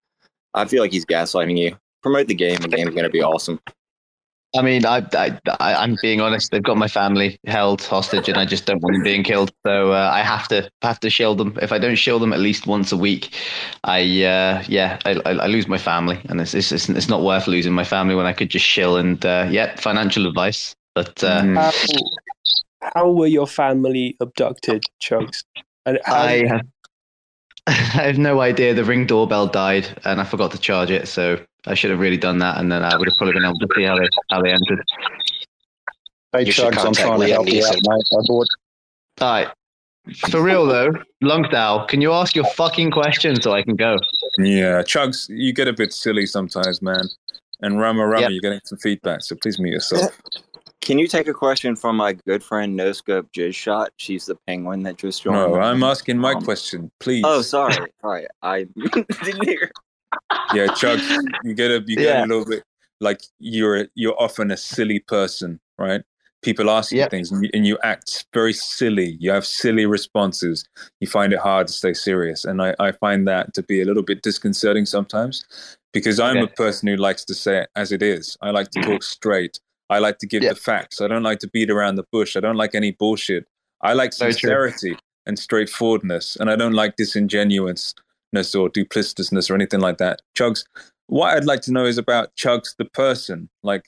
I 0.55 0.64
feel 0.66 0.82
like 0.82 0.93
he's 0.93 1.06
gaslighting 1.06 1.59
you. 1.59 1.77
Promote 2.02 2.27
the 2.28 2.35
game. 2.35 2.56
The 2.56 2.68
game's 2.68 2.90
going 2.90 3.05
to 3.05 3.10
be 3.10 3.23
awesome. 3.23 3.60
I 4.55 4.62
mean, 4.62 4.86
I, 4.86 5.06
I, 5.14 5.39
I'm 5.60 5.97
being 6.01 6.20
honest. 6.20 6.51
They've 6.51 6.62
got 6.62 6.78
my 6.78 6.89
family 6.89 7.39
held 7.47 7.82
hostage, 7.82 8.28
and 8.28 8.39
I 8.39 8.47
just 8.47 8.64
don't 8.64 8.81
want 8.81 8.94
them 8.94 9.02
being 9.02 9.23
killed. 9.23 9.52
So 9.66 9.93
uh, 9.93 10.10
I 10.12 10.23
have 10.23 10.48
to 10.48 10.70
have 10.82 11.01
to 11.01 11.10
shield 11.10 11.39
them. 11.39 11.59
If 11.60 11.73
I 11.73 11.78
don't 11.78 11.97
shield 11.97 12.23
them 12.23 12.32
at 12.32 12.39
least 12.39 12.66
once 12.66 12.93
a 12.93 12.97
week, 12.97 13.35
I 13.85 14.01
uh, 14.01 14.64
yeah, 14.66 14.98
I, 15.05 15.20
I, 15.27 15.47
lose 15.47 15.68
my 15.68 15.78
family, 15.78 16.20
and 16.28 16.40
it's, 16.40 16.55
it's 16.55 16.73
it's 16.73 16.89
it's 16.89 17.09
not 17.09 17.23
worth 17.23 17.47
losing 17.47 17.73
my 17.73 17.85
family 17.85 18.14
when 18.14 18.24
I 18.24 18.32
could 18.32 18.48
just 18.48 18.64
shill. 18.64 18.97
And 18.97 19.24
uh, 19.27 19.47
yeah, 19.51 19.77
financial 19.77 20.27
advice. 20.27 20.74
But 20.97 21.23
uh, 21.23 21.43
How, 21.43 21.73
how 22.94 23.10
were 23.12 23.27
your 23.27 23.47
family 23.47 24.16
abducted, 24.18 24.82
Chugs? 24.98 25.44
And 25.85 26.01
how, 26.06 26.14
I 26.14 26.47
have 26.47 26.66
I 27.66 27.73
have 27.73 28.18
no 28.18 28.40
idea. 28.40 28.73
The 28.73 28.82
ring 28.82 29.06
doorbell 29.06 29.47
died, 29.47 29.86
and 30.06 30.23
I 30.23 30.24
forgot 30.24 30.52
to 30.52 30.59
charge 30.59 30.90
it. 30.90 31.06
So 31.06 31.39
I 31.66 31.74
should 31.74 31.90
have 31.90 32.01
really 32.01 32.16
done 32.16 32.39
that, 32.39 32.56
and 32.56 32.73
then 32.73 32.82
I 32.82 32.97
would 32.97 33.06
have 33.09 33.16
probably 33.18 33.35
been 33.35 33.44
able 33.44 33.59
to 33.59 33.68
see 33.77 33.82
how 33.85 33.98
they 33.98 34.09
how 34.31 34.40
they 34.40 34.51
entered. 34.52 34.82
Hey, 36.32 36.47
You 36.47 36.52
should 36.52 36.73
Chugs, 36.73 36.86
I'm 36.86 36.94
trying 36.94 37.20
to 37.20 37.27
Liam 37.27 37.31
help 37.31 37.48
you 37.48 37.66
out, 37.66 37.74
mate. 37.74 38.06
I 38.12 38.23
bought. 38.27 38.47
All 39.20 39.32
right. 39.32 39.48
For 40.31 40.40
real 40.40 40.64
though, 40.64 40.93
Longdale, 41.20 41.85
can 41.89 42.01
you 42.01 42.12
ask 42.12 42.35
your 42.35 42.47
fucking 42.52 42.90
question 42.90 43.39
so 43.43 43.52
I 43.52 43.62
can 43.62 43.77
go? 43.77 43.98
Yeah, 44.39 44.81
Chugs, 44.82 45.28
you 45.28 45.52
get 45.52 45.68
a 45.68 45.74
bit 45.74 45.93
silly 45.93 46.24
sometimes, 46.24 46.81
man. 46.81 47.05
And 47.60 47.78
Rama 47.78 48.06
Rama, 48.06 48.23
Yep. 48.23 48.31
you're 48.31 48.40
getting 48.40 48.60
some 48.64 48.78
feedback, 48.78 49.23
so 49.23 49.36
please 49.43 49.59
mute 49.59 49.73
yourself. 49.74 50.18
Can 50.86 51.00
you 51.00 51.08
take 51.08 51.26
a 51.26 51.34
question 51.34 51.74
from 51.74 51.96
my 51.96 52.12
good 52.12 52.44
friend 52.44 52.76
No 52.76 52.92
Scope 52.92 53.32
Jizz 53.32 53.56
Shot? 53.56 53.90
She's 53.96 54.26
the 54.26 54.36
penguin 54.46 54.84
that 54.84 54.96
just 54.96 55.20
joined. 55.20 55.34
No, 55.34 55.60
I'm 55.60 55.82
asking 55.82 56.16
my 56.16 56.34
Um, 56.34 56.44
question, 56.44 56.92
please. 57.00 57.24
Oh, 57.26 57.42
sorry, 57.42 57.92
sorry. 58.00 58.28
I 58.40 58.68
didn't 59.24 59.42
hear. 59.42 59.68
Yeah, 60.54 60.68
Chugs, 60.68 61.10
you 61.42 61.54
get 61.54 61.72
a 61.72 61.82
you 61.88 61.96
get 61.96 62.18
Yeah. 62.18 62.24
a 62.24 62.26
little 62.26 62.44
bit 62.44 62.62
like 63.00 63.20
you're 63.40 63.88
you're 63.96 64.14
often 64.22 64.52
a 64.52 64.56
silly 64.56 65.00
person, 65.00 65.58
right? 65.76 66.02
People 66.42 66.70
ask 66.70 66.92
you 66.92 66.98
Yep. 66.98 67.10
things 67.10 67.32
and 67.32 67.42
you, 67.42 67.50
and 67.52 67.66
you 67.66 67.78
act 67.82 68.26
very 68.32 68.52
silly. 68.52 69.16
You 69.18 69.32
have 69.32 69.44
silly 69.44 69.86
responses. 69.86 70.64
You 71.00 71.08
find 71.08 71.32
it 71.32 71.40
hard 71.40 71.66
to 71.66 71.72
stay 71.72 71.94
serious, 71.94 72.44
and 72.44 72.62
I, 72.62 72.76
I 72.78 72.92
find 72.92 73.26
that 73.26 73.54
to 73.54 73.64
be 73.64 73.80
a 73.82 73.84
little 73.84 74.04
bit 74.04 74.22
disconcerting 74.22 74.86
sometimes 74.86 75.44
because 75.92 76.20
I'm 76.20 76.36
a 76.36 76.46
person 76.46 76.86
who 76.86 76.94
likes 76.94 77.24
to 77.24 77.34
say 77.34 77.62
it 77.62 77.70
as 77.74 77.90
it 77.90 78.02
is. 78.02 78.36
I 78.40 78.50
like 78.52 78.70
to 78.70 78.80
talk 78.80 79.02
straight. 79.02 79.58
I 79.90 79.98
like 79.98 80.18
to 80.18 80.26
give 80.26 80.42
Yeah. 80.42 80.50
the 80.50 80.56
facts. 80.56 81.00
I 81.00 81.08
don't 81.08 81.22
like 81.22 81.38
to 81.40 81.48
beat 81.48 81.70
around 81.70 81.94
the 81.96 82.04
bush. 82.12 82.36
I 82.36 82.40
don't 82.40 82.56
like 82.56 82.74
any 82.74 82.90
bullshit. 82.92 83.46
I 83.82 83.92
like 83.92 84.12
sincerity 84.12 84.96
and 85.26 85.38
straightforwardness, 85.38 86.36
and 86.36 86.50
I 86.50 86.56
don't 86.56 86.72
like 86.72 86.96
disingenuousness 86.96 88.54
or 88.54 88.68
duplicitousness 88.70 89.50
or 89.50 89.54
anything 89.54 89.80
like 89.80 89.98
that. 89.98 90.22
Chugs, 90.36 90.64
what 91.06 91.36
I'd 91.36 91.44
like 91.44 91.60
to 91.62 91.72
know 91.72 91.84
is 91.84 91.98
about 91.98 92.34
Chugs 92.36 92.74
the 92.78 92.84
person. 92.86 93.48
Like, 93.62 93.84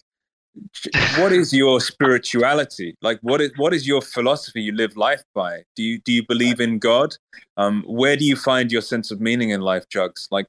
what 1.19 1.33
is 1.33 1.53
your 1.53 1.81
spirituality? 1.81 2.97
Like, 3.03 3.19
what 3.23 3.41
is 3.41 3.51
what 3.57 3.73
is 3.75 3.87
your 3.87 4.03
philosophy 4.03 4.63
you 4.63 4.73
live 4.73 4.97
life 4.97 5.23
by? 5.35 5.63
Do 5.77 5.83
you 5.83 5.99
do 6.01 6.13
you 6.13 6.25
believe 6.27 6.61
in 6.61 6.79
God? 6.79 7.15
Um, 7.57 7.85
where 7.87 8.17
do 8.17 8.25
you 8.25 8.37
find 8.37 8.71
your 8.73 8.83
sense 8.83 9.11
of 9.11 9.21
meaning 9.21 9.51
in 9.51 9.61
life, 9.61 9.85
Chugs? 9.89 10.27
Like, 10.31 10.47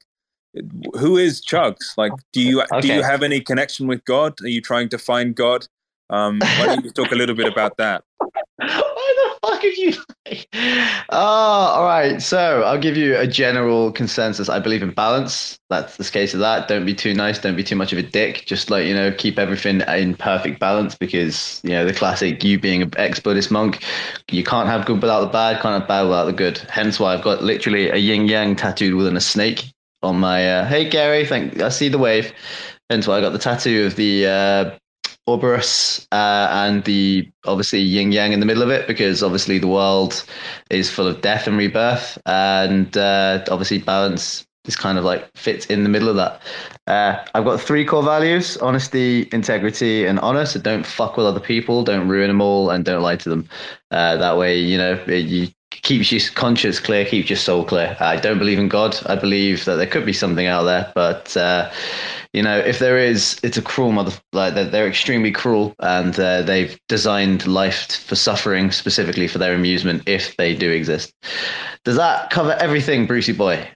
who 0.98 1.16
is 1.16 1.44
Chugs? 1.44 1.96
Like, 1.96 2.12
do 2.32 2.40
you 2.40 2.62
do 2.80 2.88
you 2.88 3.02
have 3.02 3.22
any 3.22 3.40
connection 3.40 3.86
with 3.86 4.04
God? 4.04 4.40
Are 4.42 4.48
you 4.48 4.60
trying 4.60 4.88
to 4.90 4.98
find 4.98 5.34
God? 5.34 5.66
Um, 6.10 6.40
why 6.40 6.66
don't 6.66 6.84
you 6.84 6.90
talk 6.90 7.12
a 7.12 7.14
little 7.14 7.36
bit 7.36 7.46
about 7.46 7.76
that? 7.76 8.02
Why 8.18 9.36
the 9.38 9.48
fuck 9.48 9.62
have 9.62 9.76
you? 9.76 9.94
Oh, 11.08 11.08
all 11.10 11.84
right. 11.84 12.20
So 12.20 12.62
I'll 12.62 12.80
give 12.80 12.96
you 12.96 13.16
a 13.16 13.28
general 13.28 13.92
consensus. 13.92 14.48
I 14.48 14.58
believe 14.58 14.82
in 14.82 14.90
balance. 14.90 15.58
That's 15.70 15.96
the 15.96 16.04
case 16.04 16.34
of 16.34 16.40
that. 16.40 16.66
Don't 16.66 16.84
be 16.84 16.94
too 16.94 17.14
nice. 17.14 17.38
Don't 17.38 17.56
be 17.56 17.62
too 17.62 17.76
much 17.76 17.92
of 17.92 17.98
a 17.98 18.02
dick. 18.02 18.44
Just 18.44 18.70
like 18.70 18.86
you 18.86 18.94
know, 18.94 19.12
keep 19.12 19.38
everything 19.38 19.82
in 19.82 20.16
perfect 20.16 20.58
balance. 20.58 20.96
Because 20.96 21.60
you 21.62 21.70
know 21.70 21.86
the 21.86 21.94
classic, 21.94 22.42
you 22.42 22.58
being 22.58 22.82
an 22.82 22.92
ex-Buddhist 22.96 23.52
monk, 23.52 23.84
you 24.30 24.42
can't 24.42 24.68
have 24.68 24.84
good 24.86 25.00
without 25.00 25.20
the 25.20 25.28
bad. 25.28 25.62
Can't 25.62 25.78
have 25.78 25.88
bad 25.88 26.02
without 26.02 26.24
the 26.24 26.32
good. 26.32 26.58
Hence 26.68 26.98
why 26.98 27.14
I've 27.14 27.22
got 27.22 27.44
literally 27.44 27.88
a 27.88 27.96
yin 27.96 28.26
yang 28.26 28.56
tattooed 28.56 28.94
within 28.94 29.16
a 29.16 29.20
snake 29.20 29.72
on 30.02 30.18
my. 30.20 30.48
Uh, 30.48 30.66
hey 30.66 30.88
Gary, 30.88 31.24
thank. 31.24 31.60
I 31.60 31.68
see 31.68 31.88
the 31.88 31.98
wave. 31.98 32.32
Hence 32.88 33.06
why 33.06 33.18
I 33.18 33.20
got 33.20 33.32
the 33.32 33.38
tattoo 33.38 33.86
of 33.86 33.96
the. 33.96 34.26
Uh, 34.26 34.76
Ouroboros 35.26 36.08
uh, 36.10 36.48
and 36.50 36.82
the 36.84 37.30
obviously 37.44 37.78
yin 37.78 38.10
yang 38.10 38.32
in 38.32 38.40
the 38.40 38.46
middle 38.46 38.62
of 38.62 38.70
it 38.70 38.88
because 38.88 39.22
obviously 39.22 39.58
the 39.58 39.68
world 39.68 40.24
is 40.70 40.90
full 40.90 41.06
of 41.06 41.20
death 41.20 41.46
and 41.46 41.56
rebirth 41.56 42.18
and 42.26 42.96
uh, 42.96 43.44
obviously 43.48 43.78
balance 43.78 44.44
is 44.66 44.76
kind 44.76 44.98
of 44.98 45.04
like 45.04 45.30
fits 45.36 45.66
in 45.66 45.84
the 45.84 45.88
middle 45.88 46.08
of 46.08 46.16
that. 46.16 46.40
Uh, 46.86 47.24
I've 47.34 47.44
got 47.44 47.60
three 47.60 47.84
core 47.84 48.02
values: 48.02 48.56
honesty, 48.58 49.28
integrity, 49.32 50.04
and 50.04 50.18
honor. 50.20 50.46
So 50.46 50.60
don't 50.60 50.84
fuck 50.84 51.16
with 51.16 51.26
other 51.26 51.40
people, 51.40 51.82
don't 51.82 52.08
ruin 52.08 52.28
them 52.28 52.40
all, 52.40 52.70
and 52.70 52.84
don't 52.84 53.02
lie 53.02 53.16
to 53.16 53.28
them. 53.28 53.48
Uh, 53.90 54.16
that 54.16 54.36
way, 54.36 54.58
you 54.58 54.76
know, 54.76 55.02
you 55.06 55.48
keeps 55.82 56.12
your 56.12 56.20
conscience 56.34 56.78
clear, 56.80 57.04
keeps 57.04 57.30
your 57.30 57.36
soul 57.36 57.64
clear. 57.64 57.96
I 58.00 58.16
don't 58.16 58.38
believe 58.38 58.58
in 58.58 58.68
God. 58.68 58.98
I 59.06 59.16
believe 59.16 59.64
that 59.64 59.76
there 59.76 59.86
could 59.86 60.06
be 60.06 60.12
something 60.12 60.46
out 60.46 60.64
there, 60.64 60.92
but 60.94 61.36
uh, 61.36 61.70
you 62.32 62.42
know, 62.42 62.58
if 62.58 62.78
there 62.78 62.98
is, 62.98 63.40
it's 63.42 63.56
a 63.56 63.62
cruel 63.62 63.92
mother. 63.92 64.12
Like 64.32 64.54
they're, 64.54 64.64
they're 64.64 64.88
extremely 64.88 65.32
cruel, 65.32 65.74
and 65.80 66.18
uh, 66.18 66.42
they've 66.42 66.78
designed 66.88 67.46
life 67.46 68.04
for 68.04 68.14
suffering 68.14 68.70
specifically 68.70 69.26
for 69.26 69.38
their 69.38 69.54
amusement, 69.54 70.02
if 70.06 70.36
they 70.36 70.54
do 70.54 70.70
exist. 70.70 71.12
Does 71.84 71.96
that 71.96 72.30
cover 72.30 72.52
everything, 72.52 73.06
Brucey 73.06 73.32
boy? 73.32 73.68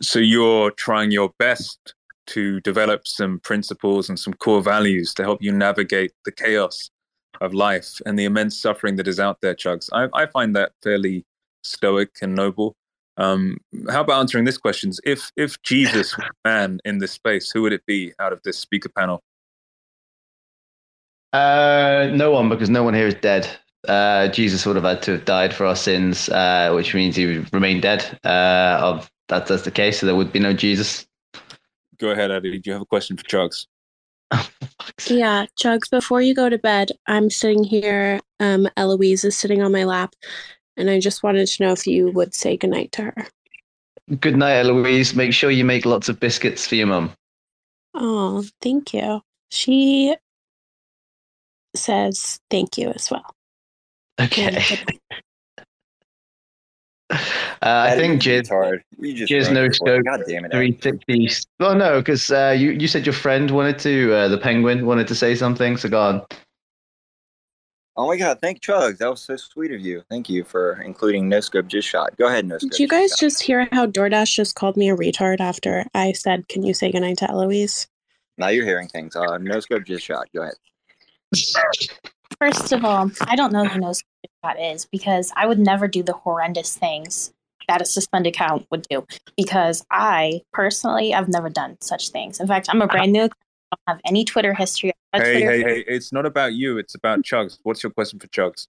So 0.00 0.18
you're 0.20 0.70
trying 0.70 1.10
your 1.10 1.30
best 1.38 1.94
to 2.28 2.60
develop 2.60 3.08
some 3.08 3.40
principles 3.40 4.08
and 4.08 4.18
some 4.18 4.34
core 4.34 4.62
values 4.62 5.12
to 5.14 5.22
help 5.22 5.42
you 5.42 5.50
navigate 5.50 6.12
the 6.24 6.30
chaos 6.30 6.90
of 7.40 7.54
life 7.54 8.00
and 8.06 8.18
the 8.18 8.24
immense 8.24 8.58
suffering 8.58 8.96
that 8.96 9.08
is 9.08 9.20
out 9.20 9.40
there, 9.40 9.54
Chugs. 9.54 9.88
I, 9.92 10.08
I 10.14 10.26
find 10.26 10.54
that 10.56 10.72
fairly 10.82 11.24
stoic 11.62 12.10
and 12.22 12.34
noble. 12.34 12.76
Um, 13.16 13.58
how 13.90 14.02
about 14.02 14.20
answering 14.20 14.44
this 14.44 14.58
question? 14.58 14.92
If 15.04 15.32
if 15.36 15.60
Jesus 15.62 16.16
was 16.16 16.28
man 16.44 16.80
in 16.84 16.98
this 16.98 17.12
space, 17.12 17.50
who 17.50 17.62
would 17.62 17.72
it 17.72 17.84
be 17.86 18.12
out 18.20 18.32
of 18.32 18.42
this 18.42 18.58
speaker 18.58 18.88
panel? 18.88 19.22
Uh, 21.32 22.08
no 22.12 22.30
one, 22.30 22.48
because 22.48 22.70
no 22.70 22.82
one 22.82 22.94
here 22.94 23.06
is 23.06 23.14
dead. 23.14 23.48
Uh, 23.86 24.28
Jesus 24.28 24.64
would 24.66 24.76
have 24.76 24.84
had 24.84 25.02
to 25.02 25.12
have 25.12 25.24
died 25.24 25.54
for 25.54 25.66
our 25.66 25.76
sins, 25.76 26.28
uh, 26.30 26.72
which 26.74 26.94
means 26.94 27.16
he 27.16 27.26
would 27.26 27.52
remain 27.52 27.80
dead. 27.80 28.18
Uh, 28.24 28.78
of 28.80 29.10
that, 29.28 29.46
that's 29.46 29.62
the 29.62 29.70
case, 29.70 30.00
so 30.00 30.06
there 30.06 30.16
would 30.16 30.32
be 30.32 30.38
no 30.38 30.52
Jesus. 30.52 31.06
Go 31.98 32.10
ahead, 32.10 32.30
Eddie. 32.30 32.58
Do 32.58 32.70
you 32.70 32.72
have 32.72 32.82
a 32.82 32.86
question 32.86 33.16
for 33.16 33.24
Chugs? 33.24 33.66
Yeah, 35.08 35.46
Chugs, 35.56 35.88
before 35.90 36.20
you 36.20 36.34
go 36.34 36.48
to 36.48 36.58
bed, 36.58 36.90
I'm 37.06 37.30
sitting 37.30 37.62
here. 37.62 38.20
Um, 38.40 38.68
Eloise 38.76 39.24
is 39.24 39.36
sitting 39.36 39.62
on 39.62 39.72
my 39.72 39.84
lap, 39.84 40.14
and 40.76 40.90
I 40.90 40.98
just 40.98 41.22
wanted 41.22 41.46
to 41.46 41.62
know 41.62 41.72
if 41.72 41.86
you 41.86 42.10
would 42.10 42.34
say 42.34 42.56
goodnight 42.56 42.92
to 42.92 43.02
her. 43.02 43.26
Good 44.20 44.36
night, 44.36 44.56
Eloise. 44.56 45.14
Make 45.14 45.32
sure 45.32 45.50
you 45.50 45.64
make 45.64 45.84
lots 45.84 46.08
of 46.08 46.18
biscuits 46.18 46.66
for 46.66 46.74
your 46.74 46.88
mum. 46.88 47.12
Oh, 47.94 48.44
thank 48.60 48.92
you. 48.92 49.22
She 49.50 50.16
says 51.74 52.40
thank 52.50 52.78
you 52.78 52.90
as 52.90 53.10
well. 53.10 53.34
Okay. 54.20 54.62
Uh, 57.10 57.16
I 57.62 57.96
think 57.96 58.22
Jizz, 58.22 58.48
hard. 58.48 58.84
You 58.98 59.14
just 59.14 59.32
Jizz 59.32 59.52
no 59.52 59.64
it 59.64 59.74
scope 59.74 60.04
God 60.04 60.22
damn 60.28 60.44
it. 60.44 60.54
Eddie. 60.54 60.72
360. 60.72 61.48
Well, 61.58 61.74
no, 61.74 62.00
because 62.00 62.30
uh, 62.30 62.54
you, 62.56 62.70
you 62.70 62.86
said 62.86 63.04
your 63.04 63.14
friend 63.14 63.50
wanted 63.50 63.78
to, 63.80 64.14
uh, 64.14 64.28
the 64.28 64.38
penguin 64.38 64.86
wanted 64.86 65.08
to 65.08 65.14
say 65.14 65.34
something, 65.34 65.76
so 65.76 65.88
go 65.88 66.00
on. 66.00 66.22
Oh 67.96 68.06
my 68.06 68.16
god, 68.16 68.38
thank 68.40 68.60
Chugs. 68.60 68.98
That 68.98 69.10
was 69.10 69.20
so 69.20 69.34
sweet 69.34 69.72
of 69.72 69.80
you. 69.80 70.04
Thank 70.08 70.28
you 70.28 70.44
for 70.44 70.80
including 70.82 71.28
No 71.28 71.40
Scope 71.40 71.66
Just 71.66 71.88
Shot. 71.88 72.16
Go 72.16 72.28
ahead, 72.28 72.46
No 72.46 72.56
Scope. 72.58 72.70
Did 72.70 72.78
you 72.78 72.86
guys 72.86 73.12
just 73.18 73.42
hear 73.42 73.68
how 73.72 73.86
DoorDash 73.86 74.32
just 74.32 74.54
called 74.54 74.76
me 74.76 74.88
a 74.88 74.96
retard 74.96 75.40
after 75.40 75.84
I 75.94 76.12
said, 76.12 76.46
Can 76.48 76.62
you 76.62 76.74
say 76.74 76.92
goodnight 76.92 77.18
to 77.18 77.28
Eloise? 77.28 77.88
Now 78.36 78.48
you're 78.48 78.64
hearing 78.64 78.86
things. 78.86 79.16
Uh, 79.16 79.38
No 79.38 79.58
Scope 79.58 79.82
Just 79.84 80.04
Shot. 80.04 80.28
Go 80.32 80.42
ahead. 80.42 80.54
First 82.40 82.70
of 82.70 82.84
all, 82.84 83.10
I 83.22 83.34
don't 83.34 83.52
know 83.52 83.64
who 83.64 83.80
knows 83.80 84.00
who 84.22 84.27
that 84.42 84.60
is 84.60 84.86
because 84.86 85.32
I 85.36 85.46
would 85.46 85.58
never 85.58 85.88
do 85.88 86.02
the 86.02 86.12
horrendous 86.12 86.76
things 86.76 87.32
that 87.68 87.82
a 87.82 87.84
suspended 87.84 88.34
account 88.34 88.66
would 88.70 88.86
do. 88.88 89.06
Because 89.36 89.84
I 89.90 90.42
personally, 90.52 91.14
I've 91.14 91.28
never 91.28 91.48
done 91.48 91.76
such 91.80 92.10
things. 92.10 92.40
In 92.40 92.46
fact, 92.46 92.68
I'm 92.70 92.82
a 92.82 92.86
brand 92.86 93.12
new. 93.12 93.24
account. 93.24 93.38
I 93.70 93.76
don't 93.76 93.96
have 93.96 94.00
any 94.06 94.24
Twitter 94.24 94.54
history. 94.54 94.92
Hey, 95.12 95.20
Twitter 95.20 95.50
hey, 95.50 95.62
hey! 95.62 95.84
It's 95.86 96.12
not 96.12 96.24
about 96.24 96.54
you. 96.54 96.78
It's 96.78 96.94
about 96.94 97.22
Chugs. 97.22 97.58
What's 97.64 97.82
your 97.82 97.92
question 97.92 98.18
for 98.18 98.26
Chugs? 98.28 98.66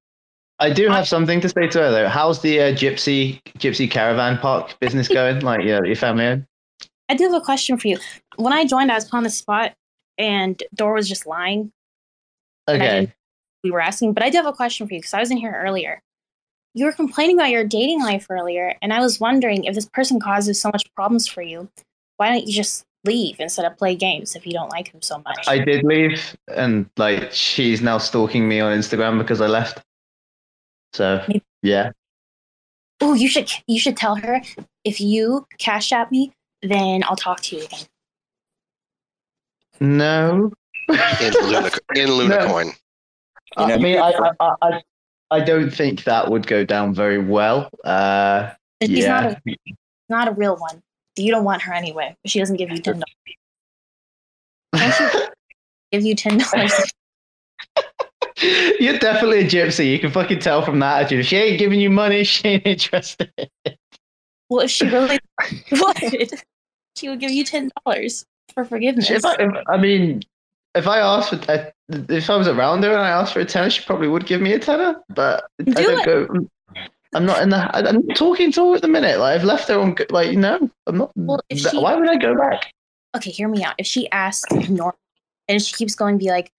I 0.60 0.72
do 0.72 0.90
have 0.90 1.08
something 1.08 1.40
to 1.40 1.48
say 1.48 1.68
to 1.68 1.80
her, 1.80 1.92
though. 1.92 2.10
How's 2.10 2.42
the 2.42 2.60
uh, 2.60 2.74
Gypsy 2.74 3.42
Gypsy 3.58 3.90
Caravan 3.90 4.38
Park 4.40 4.78
business 4.82 5.08
going? 5.08 5.40
like, 5.42 5.64
yeah, 5.64 5.80
your 5.86 5.96
family 5.96 6.26
owned? 6.26 6.46
I 7.08 7.16
do 7.16 7.24
have 7.24 7.34
a 7.34 7.42
question 7.42 7.78
for 7.78 7.88
you. 7.88 7.98
When 8.36 8.52
I 8.52 8.66
joined, 8.66 8.92
I 8.92 8.96
was 8.96 9.06
put 9.06 9.18
on 9.18 9.24
the 9.24 9.30
spot, 9.30 9.74
and 10.18 10.62
Dora 10.76 10.96
was 10.96 11.08
just 11.08 11.26
lying. 11.26 11.72
Okay. 12.68 13.12
Didn't- 13.64 13.72
We 13.72 13.72
were 13.72 13.82
asking, 13.82 14.14
but 14.14 14.24
I 14.24 14.30
do 14.30 14.38
have 14.38 14.46
a 14.46 14.54
question 14.54 14.88
for 14.88 14.94
you 14.94 15.00
because 15.00 15.14
I 15.14 15.20
was 15.20 15.32
in 15.32 15.38
here 15.38 15.54
earlier. 15.66 16.02
You 16.74 16.86
were 16.86 16.92
complaining 16.92 17.38
about 17.38 17.50
your 17.50 17.64
dating 17.64 18.02
life 18.02 18.28
earlier, 18.30 18.76
and 18.82 18.94
I 18.94 19.00
was 19.00 19.20
wondering 19.20 19.64
if 19.66 19.76
this 19.76 19.88
person 19.88 20.20
causes 20.20 20.62
so 20.62 20.70
much 20.72 20.84
problems 20.96 21.28
for 21.28 21.42
you, 21.42 21.70
why 22.18 22.30
don't 22.30 22.46
you 22.46 22.54
just 22.54 22.86
leave 23.06 23.40
instead 23.40 23.66
of 23.66 23.78
play 23.78 23.96
games 23.96 24.36
if 24.36 24.46
you 24.46 24.54
don't 24.54 24.70
like 24.70 24.94
him 24.94 25.02
so 25.02 25.18
much? 25.20 25.48
I 25.48 25.58
did 25.60 25.84
leave, 25.84 26.38
and 26.56 26.90
like 26.98 27.32
she's 27.34 27.82
now 27.82 27.98
stalking 27.98 28.48
me 28.48 28.60
on 28.60 28.78
Instagram 28.78 29.18
because 29.18 29.42
I 29.42 29.48
left. 29.48 29.82
So 30.94 31.26
yeah, 31.64 31.92
Oh, 33.02 33.14
you 33.14 33.28
should 33.30 33.52
you 33.68 33.80
should 33.80 33.98
tell 33.98 34.16
her 34.16 34.42
if 34.84 35.02
you 35.02 35.48
cash 35.58 35.92
at 35.92 36.12
me, 36.12 36.34
then 36.62 37.04
I'll 37.04 37.16
talk 37.16 37.42
to 37.42 37.56
you 37.58 37.64
again. 37.66 37.86
no. 39.80 40.52
In 40.90 41.34
Luna, 42.12 42.58
in 42.58 42.72
Lunacoin. 43.58 43.72
I 43.72 43.78
mean, 43.78 43.98
I, 43.98 44.12
I, 44.12 44.32
I, 44.40 44.56
I, 44.62 44.82
I 45.32 45.40
don't 45.42 45.70
think 45.70 46.04
that 46.06 46.30
would 46.30 46.48
go 46.48 46.66
down 46.66 46.94
very 46.94 47.20
well. 47.20 47.70
Uh, 47.84 48.52
He's 48.80 48.90
yeah. 48.90 49.22
not 49.22 49.24
a 49.26 49.42
not 50.10 50.28
a 50.28 50.32
real 50.32 50.56
one. 50.58 50.82
You 51.18 51.32
don't 51.32 51.44
want 51.44 51.62
her 51.64 51.74
anyway. 51.74 52.16
She 52.26 52.40
doesn't 52.40 52.58
give 52.58 52.70
you 52.72 52.80
ten 52.80 53.02
dollars. 54.74 55.30
give 55.92 56.04
you 56.04 56.16
ten 56.16 56.38
dollars. 56.38 56.74
You're 58.80 58.98
definitely 59.00 59.40
a 59.40 59.44
gypsy. 59.44 59.92
You 59.92 60.00
can 60.00 60.12
fucking 60.12 60.40
tell 60.40 60.64
from 60.64 60.80
that 60.80 61.02
attitude. 61.02 61.20
If 61.20 61.26
she 61.28 61.36
ain't 61.36 61.60
giving 61.60 61.80
you 61.80 61.90
money, 61.90 62.24
she 62.26 62.48
ain't 62.48 62.66
interested. 62.66 63.32
well, 64.50 64.62
if 64.62 64.72
she 64.72 64.88
really 64.88 65.20
would, 65.72 66.44
she 66.96 67.10
would 67.10 67.20
give 67.20 67.32
you 67.32 67.44
ten 67.44 67.70
dollars 67.86 68.26
for 68.54 68.64
forgiveness. 68.66 69.10
If 69.10 69.26
I, 69.26 69.36
if, 69.40 69.52
I 69.68 69.78
mean, 69.78 70.22
if 70.76 70.88
I 70.88 71.00
asked 71.00 71.30
for, 71.30 71.72
if 71.90 72.30
I 72.30 72.36
was 72.38 72.48
around 72.48 72.84
her 72.84 72.92
and 72.92 73.02
I 73.02 73.10
asked 73.10 73.34
for 73.34 73.40
a 73.40 73.46
tenner, 73.46 73.70
she 73.70 73.84
probably 73.84 74.08
would 74.08 74.26
give 74.26 74.42
me 74.42 74.54
a 74.54 74.60
tenner. 74.60 74.96
But 75.10 75.46
I 75.60 75.64
Do 75.64 75.74
don't 75.74 76.00
it. 76.00 76.06
go. 76.06 76.48
I'm 77.16 77.26
not 77.26 77.42
in 77.42 77.50
the. 77.50 77.58
I- 77.58 77.88
I'm 77.90 78.08
talking 78.10 78.52
to 78.52 78.70
her 78.70 78.76
at 78.76 78.82
the 78.84 78.88
minute. 78.88 79.20
Like 79.20 79.36
I've 79.40 79.44
left 79.46 79.68
her 79.70 79.80
on. 79.80 79.96
Like 80.12 80.38
no, 80.38 80.70
I'm 80.88 80.98
not. 80.98 81.12
Well, 81.16 81.40
she- 81.52 81.78
why 81.78 81.96
would 81.96 82.10
I 82.10 82.18
go 82.18 82.36
back? 82.36 82.72
okay, 83.18 83.32
hear 83.32 83.48
me 83.48 83.64
out. 83.64 83.74
If 83.80 83.88
she 83.88 84.10
asks 84.12 84.52
normal 84.70 84.96
and 85.48 85.60
she 85.62 85.74
keeps 85.74 85.96
going, 85.96 86.20
be 86.20 86.28
like, 86.30 86.52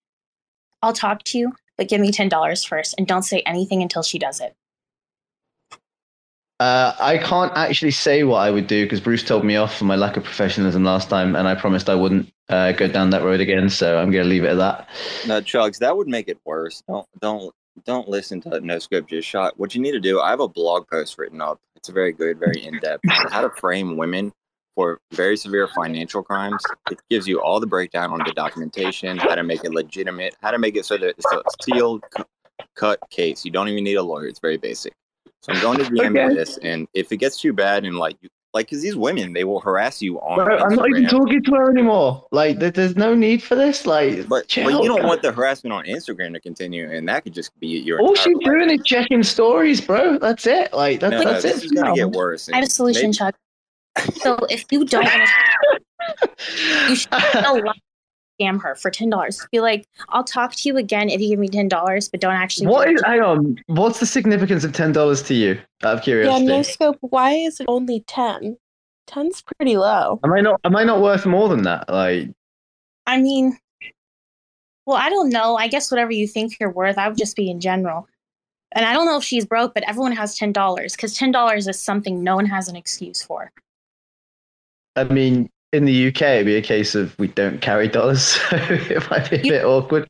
I'll 0.82 0.92
talk 0.92 1.22
to 1.24 1.38
you, 1.38 1.52
but 1.78 1.88
give 1.88 2.00
me 2.00 2.10
ten 2.10 2.28
dollars 2.28 2.64
first, 2.64 2.96
and 2.98 3.06
don't 3.06 3.22
say 3.22 3.40
anything 3.46 3.80
until 3.82 4.02
she 4.02 4.18
does 4.18 4.40
it. 4.40 4.54
Uh, 6.60 6.94
I 7.00 7.16
can't 7.16 7.50
actually 7.56 7.90
say 7.90 8.22
what 8.22 8.40
I 8.40 8.50
would 8.50 8.66
do 8.66 8.84
because 8.84 9.00
Bruce 9.00 9.22
told 9.22 9.44
me 9.46 9.56
off 9.56 9.78
for 9.78 9.86
my 9.86 9.96
lack 9.96 10.18
of 10.18 10.24
professionalism 10.24 10.84
last 10.84 11.08
time, 11.08 11.34
and 11.34 11.48
I 11.48 11.54
promised 11.54 11.88
I 11.88 11.94
wouldn't 11.94 12.30
uh, 12.50 12.72
go 12.72 12.86
down 12.86 13.08
that 13.10 13.22
road 13.22 13.40
again. 13.40 13.70
So 13.70 13.98
I'm 13.98 14.10
going 14.10 14.24
to 14.24 14.28
leave 14.28 14.44
it 14.44 14.50
at 14.50 14.58
that. 14.58 14.88
No, 15.26 15.40
Chugs, 15.40 15.78
that 15.78 15.96
would 15.96 16.06
make 16.06 16.28
it 16.28 16.38
worse. 16.44 16.82
Don't 16.86 17.06
don't 17.18 17.54
don't 17.86 18.08
listen 18.10 18.42
to 18.42 18.60
no 18.60 18.78
scope 18.78 19.08
just 19.08 19.26
shot. 19.26 19.58
What 19.58 19.74
you 19.74 19.80
need 19.80 19.92
to 19.92 20.00
do, 20.00 20.20
I 20.20 20.28
have 20.28 20.40
a 20.40 20.48
blog 20.48 20.86
post 20.86 21.16
written 21.16 21.40
up. 21.40 21.58
It's 21.76 21.88
very 21.88 22.12
good, 22.12 22.38
very 22.38 22.62
in 22.62 22.78
depth. 22.80 23.04
How 23.08 23.40
to 23.40 23.50
frame 23.50 23.96
women 23.96 24.30
for 24.74 25.00
very 25.12 25.38
severe 25.38 25.66
financial 25.66 26.22
crimes. 26.22 26.62
It 26.90 27.00
gives 27.08 27.26
you 27.26 27.40
all 27.40 27.58
the 27.58 27.66
breakdown 27.66 28.12
on 28.12 28.18
the 28.18 28.32
documentation, 28.32 29.16
how 29.16 29.34
to 29.34 29.42
make 29.42 29.64
it 29.64 29.72
legitimate, 29.72 30.36
how 30.42 30.50
to 30.50 30.58
make 30.58 30.76
it 30.76 30.84
so 30.84 30.98
that 30.98 31.14
it's 31.16 31.32
a 31.32 31.42
sealed, 31.62 32.04
cut 32.76 33.00
case. 33.08 33.46
You 33.46 33.50
don't 33.50 33.68
even 33.68 33.82
need 33.82 33.94
a 33.94 34.02
lawyer. 34.02 34.26
It's 34.26 34.40
very 34.40 34.58
basic. 34.58 34.92
So 35.42 35.52
I'm 35.52 35.60
going 35.60 35.78
to 35.78 35.84
DM 35.90 36.14
you 36.14 36.20
Okay. 36.22 36.34
this, 36.34 36.58
and 36.58 36.86
if 36.94 37.10
it 37.12 37.16
gets 37.18 37.40
too 37.40 37.52
bad, 37.52 37.84
and 37.84 37.96
like, 37.96 38.16
like, 38.52 38.66
because 38.66 38.82
these 38.82 38.96
women, 38.96 39.32
they 39.32 39.44
will 39.44 39.60
harass 39.60 40.02
you 40.02 40.18
on. 40.20 40.44
Bro, 40.44 40.58
I'm 40.58 40.74
not 40.74 40.88
even 40.90 41.06
talking 41.06 41.40
to 41.44 41.50
her 41.54 41.70
anymore. 41.70 42.26
Like 42.32 42.58
there's 42.58 42.96
no 42.96 43.14
need 43.14 43.42
for 43.44 43.54
this. 43.54 43.86
Like, 43.86 44.28
But, 44.28 44.48
chill. 44.48 44.64
but 44.70 44.82
you 44.82 44.88
don't 44.88 45.04
want 45.04 45.22
the 45.22 45.30
harassment 45.32 45.72
on 45.72 45.84
Instagram 45.84 46.32
to 46.34 46.40
continue, 46.40 46.90
and 46.90 47.08
that 47.08 47.22
could 47.24 47.32
just 47.32 47.58
be 47.60 47.68
your. 47.68 48.00
All 48.00 48.14
she's 48.16 48.34
life. 48.34 48.44
doing 48.44 48.70
is 48.70 48.80
checking 48.84 49.22
stories, 49.22 49.80
bro. 49.80 50.18
That's 50.18 50.46
it. 50.46 50.72
Like 50.72 50.98
that, 51.00 51.10
No, 51.10 51.22
that's 51.24 51.42
this 51.44 51.58
it. 51.58 51.64
is 51.66 51.70
gonna 51.70 51.88
now. 51.90 51.94
get 51.94 52.10
worse. 52.10 52.48
I 52.50 52.56
have 52.56 52.64
a 52.64 52.70
solution, 52.70 53.02
Maybe- 53.10 53.12
Chuck. 53.18 53.34
So 54.16 54.36
if 54.50 54.64
you 54.70 54.84
don't 54.84 55.04
want 55.04 55.28
to, 56.20 56.30
you 56.88 56.96
should 56.96 57.12
allow 57.12 57.54
scam 58.40 58.60
her 58.62 58.74
for 58.74 58.90
ten 58.90 59.10
dollars. 59.10 59.46
Be 59.52 59.60
like, 59.60 59.86
I'll 60.08 60.24
talk 60.24 60.54
to 60.56 60.68
you 60.68 60.76
again 60.76 61.08
if 61.08 61.20
you 61.20 61.28
give 61.28 61.38
me 61.38 61.48
ten 61.48 61.68
dollars, 61.68 62.08
but 62.08 62.20
don't 62.20 62.34
actually. 62.34 62.66
What 62.66 62.88
is, 62.88 62.94
give 62.94 62.96
is? 62.96 63.02
Hang 63.02 63.20
on. 63.20 63.56
What's 63.66 64.00
the 64.00 64.06
significance 64.06 64.64
of 64.64 64.72
ten 64.72 64.92
dollars 64.92 65.22
to 65.24 65.34
you? 65.34 65.60
Out 65.82 65.98
of 65.98 66.02
Yeah, 66.06 66.38
no 66.38 66.62
scope. 66.62 66.98
Why 67.00 67.32
is 67.32 67.60
it 67.60 67.66
only 67.68 68.04
10? 68.06 68.56
10's 69.08 69.42
pretty 69.42 69.76
low. 69.76 70.20
Am 70.22 70.32
I 70.32 70.40
not? 70.40 70.60
Am 70.64 70.76
I 70.76 70.84
not 70.84 71.02
worth 71.02 71.26
more 71.26 71.48
than 71.48 71.62
that? 71.62 71.88
Like, 71.88 72.30
I 73.06 73.20
mean, 73.20 73.58
well, 74.86 74.96
I 74.96 75.08
don't 75.08 75.30
know. 75.30 75.56
I 75.56 75.68
guess 75.68 75.90
whatever 75.90 76.12
you 76.12 76.26
think 76.26 76.58
you're 76.60 76.70
worth, 76.70 76.98
I 76.98 77.08
would 77.08 77.18
just 77.18 77.36
be 77.36 77.50
in 77.50 77.60
general. 77.60 78.08
And 78.72 78.84
I 78.84 78.92
don't 78.92 79.06
know 79.06 79.16
if 79.16 79.24
she's 79.24 79.44
broke, 79.44 79.74
but 79.74 79.82
everyone 79.88 80.12
has 80.12 80.36
ten 80.36 80.52
dollars 80.52 80.94
because 80.94 81.14
ten 81.14 81.32
dollars 81.32 81.66
is 81.66 81.78
something 81.78 82.22
no 82.22 82.36
one 82.36 82.46
has 82.46 82.68
an 82.68 82.76
excuse 82.76 83.20
for. 83.20 83.50
I 84.96 85.04
mean, 85.04 85.50
in 85.72 85.84
the 85.84 86.08
UK, 86.08 86.22
it'd 86.22 86.46
be 86.46 86.56
a 86.56 86.62
case 86.62 86.94
of 86.94 87.16
we 87.18 87.28
don't 87.28 87.60
carry 87.60 87.88
dollars, 87.88 88.22
so 88.50 88.56
it 88.56 89.10
might 89.10 89.30
be 89.30 89.36
a 89.36 89.42
bit 89.42 89.64
awkward. 89.64 90.08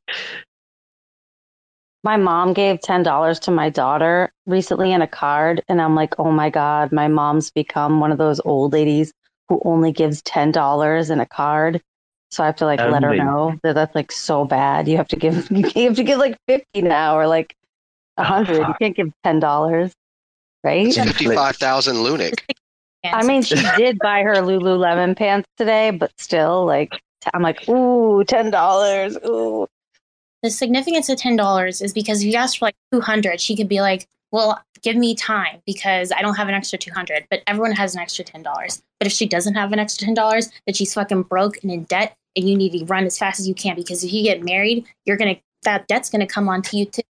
My 2.03 2.16
mom 2.16 2.55
gave 2.55 2.81
ten 2.81 3.03
dollars 3.03 3.39
to 3.41 3.51
my 3.51 3.69
daughter 3.69 4.32
recently 4.47 4.93
in 4.93 5.03
a 5.03 5.07
card, 5.07 5.62
and 5.69 5.81
I'm 5.81 5.95
like, 5.95 6.19
oh 6.19 6.31
my 6.31 6.49
god, 6.49 6.93
my 6.93 7.09
mom's 7.09 7.51
become 7.51 8.01
one 8.01 8.11
of 8.11 8.19
those 8.19 8.41
old 8.45 8.73
ladies 8.73 9.12
who 9.49 9.61
only 9.65 9.93
gives 9.93 10.23
ten 10.23 10.51
dollars 10.51 11.11
in 11.11 11.20
a 11.20 11.27
card. 11.27 11.82
So 12.31 12.43
I 12.45 12.47
have 12.47 12.57
to 12.57 12.65
like 12.65 12.78
let 12.78 13.03
her 13.03 13.16
know 13.16 13.59
that 13.65 13.74
that's 13.74 13.95
like 13.95 14.12
so 14.12 14.45
bad. 14.45 14.89
You 14.89 14.97
have 14.97 15.09
to 15.09 15.16
give 15.16 15.51
you 15.51 15.89
have 15.89 15.97
to 15.97 16.05
give 16.05 16.19
like 16.19 16.39
fifty 16.47 16.81
now 16.81 17.19
or 17.19 17.27
like 17.27 17.55
a 18.16 18.24
hundred. 18.24 18.61
Ah, 18.62 18.69
you 18.69 18.74
can't 18.81 18.97
give 18.97 19.12
ten 19.23 19.41
dollars, 19.41 19.93
right? 20.65 20.93
Fifty-five 20.95 21.57
thousand 21.57 21.97
Lunic. 21.97 22.41
I 23.05 23.24
mean, 23.24 23.43
she 23.43 23.56
did 23.77 23.98
buy 23.98 24.22
her 24.22 24.35
Lululemon 24.36 25.16
pants 25.16 25.48
today, 25.56 25.90
but 25.90 26.12
still, 26.18 26.66
like, 26.66 27.01
I'm 27.32 27.43
like, 27.43 27.68
ooh, 27.68 28.24
ten 28.24 28.51
dollars, 28.51 29.16
ooh. 29.24 29.66
The 30.43 30.51
significance 30.51 31.09
of 31.09 31.18
ten 31.18 31.36
dollars 31.36 31.82
is 31.82 31.93
because 31.93 32.22
if 32.22 32.32
you 32.32 32.39
ask 32.39 32.59
for 32.59 32.66
like 32.66 32.77
two 32.93 33.01
hundred, 33.01 33.40
she 33.40 33.56
could 33.56 33.68
be 33.68 33.81
like, 33.81 34.06
"Well, 34.32 34.62
give 34.82 34.97
me 34.97 35.14
time 35.14 35.60
because 35.66 36.12
I 36.12 36.22
don't 36.22 36.36
have 36.36 36.48
an 36.48 36.55
extra 36.55 36.78
two 36.78 36.93
hundred. 36.93 37.27
But 37.31 37.43
everyone 37.47 37.72
has 37.72 37.94
an 37.94 38.01
extra 38.01 38.24
ten 38.24 38.43
dollars. 38.43 38.82
But 38.98 39.06
if 39.06 39.12
she 39.12 39.27
doesn't 39.27 39.55
have 39.55 39.72
an 39.72 39.78
extra 39.78 40.06
ten 40.06 40.14
dollars, 40.14 40.51
then 40.66 40.74
she's 40.74 40.94
fucking 40.94 41.24
broke 41.24 41.62
and 41.62 41.70
in 41.70 41.85
debt, 41.85 42.14
and 42.36 42.48
you 42.48 42.56
need 42.56 42.72
to 42.78 42.85
run 42.86 43.05
as 43.05 43.18
fast 43.18 43.40
as 43.40 43.48
you 43.48 43.55
can 43.55 43.77
because 43.77 44.02
if 44.02 44.12
you 44.12 44.22
get 44.22 44.43
married, 44.43 44.86
you're 45.05 45.16
gonna 45.16 45.36
that 45.62 45.86
debt's 45.89 46.09
gonna 46.10 46.27
come 46.27 46.48
onto 46.48 46.77
you 46.77 46.86
too. 46.86 47.02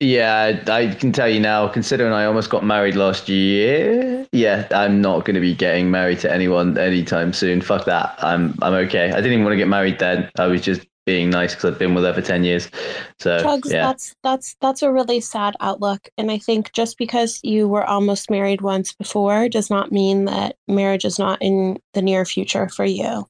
Yeah, 0.00 0.62
I, 0.68 0.94
can 0.94 1.10
tell 1.10 1.28
you 1.28 1.40
now. 1.40 1.66
Considering 1.66 2.12
I 2.12 2.24
almost 2.24 2.50
got 2.50 2.64
married 2.64 2.94
last 2.94 3.28
year, 3.28 4.26
yeah, 4.30 4.68
I'm 4.70 5.00
not 5.00 5.24
going 5.24 5.34
to 5.34 5.40
be 5.40 5.54
getting 5.54 5.90
married 5.90 6.20
to 6.20 6.32
anyone 6.32 6.78
anytime 6.78 7.32
soon. 7.32 7.60
Fuck 7.60 7.84
that. 7.86 8.14
I'm 8.22 8.56
I'm 8.62 8.74
okay. 8.74 9.10
I 9.10 9.16
didn't 9.16 9.32
even 9.32 9.44
want 9.44 9.54
to 9.54 9.58
get 9.58 9.66
married 9.66 9.98
then. 9.98 10.30
I 10.38 10.46
was 10.46 10.60
just 10.60 10.86
being 11.04 11.30
nice 11.30 11.54
because 11.54 11.72
I've 11.72 11.78
been 11.80 11.94
with 11.94 12.04
her 12.04 12.14
for 12.14 12.22
ten 12.22 12.44
years. 12.44 12.70
So 13.18 13.42
Chugs, 13.42 13.72
yeah. 13.72 13.86
that's 13.86 14.14
that's 14.22 14.54
that's 14.60 14.82
a 14.82 14.92
really 14.92 15.18
sad 15.18 15.56
outlook. 15.60 16.08
And 16.16 16.30
I 16.30 16.38
think 16.38 16.72
just 16.74 16.96
because 16.96 17.40
you 17.42 17.66
were 17.66 17.84
almost 17.84 18.30
married 18.30 18.60
once 18.60 18.92
before 18.92 19.48
does 19.48 19.68
not 19.68 19.90
mean 19.90 20.26
that 20.26 20.56
marriage 20.68 21.04
is 21.04 21.18
not 21.18 21.42
in 21.42 21.78
the 21.94 22.02
near 22.02 22.24
future 22.24 22.68
for 22.68 22.84
you. 22.84 23.26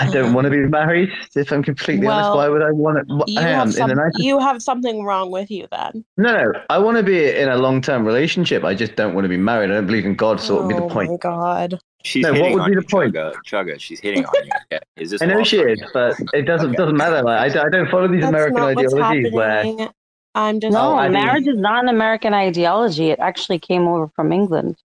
I 0.00 0.10
don't 0.10 0.32
want 0.32 0.46
to 0.46 0.50
be 0.50 0.58
married. 0.58 1.10
If 1.36 1.52
I'm 1.52 1.62
completely 1.62 2.06
honest, 2.06 2.34
why 2.34 2.48
would 2.48 2.62
I 2.62 2.70
want 2.72 3.06
to? 3.06 3.24
You 3.26 3.40
Hang 3.40 3.54
have 3.54 3.68
on, 3.68 3.82
in 3.82 3.88
the 3.88 3.94
nicest 4.02 4.24
you 4.24 4.38
have 4.38 4.62
something 4.62 5.04
wrong 5.04 5.30
with 5.30 5.50
you 5.50 5.66
then. 5.70 6.04
No, 6.16 6.32
no. 6.36 6.52
I 6.70 6.78
want 6.78 6.96
to 6.96 7.02
be 7.02 7.28
in 7.30 7.48
a 7.48 7.56
long-term 7.56 8.06
relationship. 8.06 8.64
I 8.64 8.74
just 8.74 8.96
don't 8.96 9.14
want 9.14 9.24
to 9.24 9.28
be 9.28 9.36
married. 9.36 9.70
I 9.70 9.74
don't 9.74 9.86
believe 9.86 10.06
in 10.06 10.14
God, 10.14 10.40
so 10.40 10.54
what 10.56 10.64
would 10.64 10.68
be 10.70 10.74
Oh 10.82 10.88
the 10.88 10.94
point? 10.94 11.08
Oh 11.10 11.12
my 11.12 11.18
god. 11.18 11.78
She's 12.02 12.22
No, 12.22 12.30
what 12.30 12.38
hitting 12.38 12.52
would 12.54 12.62
on 12.62 12.70
be 12.70 12.74
you, 12.76 12.80
the 12.80 12.86
point? 12.88 13.14
Chugga. 13.14 13.34
Chugga, 13.46 13.78
she's 13.78 14.00
hitting 14.00 14.24
on 14.24 14.44
you. 14.46 14.50
Yeah. 14.72 14.78
Is 14.96 15.10
this 15.10 15.20
I 15.20 15.26
know 15.26 15.44
she 15.44 15.58
is, 15.58 15.78
you? 15.80 15.86
but 15.92 16.14
it 16.32 16.42
doesn't 16.42 16.68
Okay. 16.70 16.76
doesn't 16.76 16.96
matter. 16.96 17.22
Like 17.22 17.54
I, 17.54 17.66
I 17.66 17.68
don't 17.68 17.90
follow 17.90 18.08
these 18.08 18.22
That's 18.22 18.30
American 18.30 18.62
ideologies 18.62 19.32
where. 19.32 19.64
I'm 20.34 20.60
just 20.60 20.72
No, 20.72 20.94
I 20.96 21.08
mean- 21.08 21.12
marriage 21.24 21.46
is 21.48 21.58
not 21.58 21.82
an 21.82 21.88
American 21.90 22.32
ideology. 22.32 23.10
It 23.10 23.18
actually 23.18 23.58
came 23.58 23.86
over 23.88 24.08
from 24.16 24.32
England. 24.32 24.76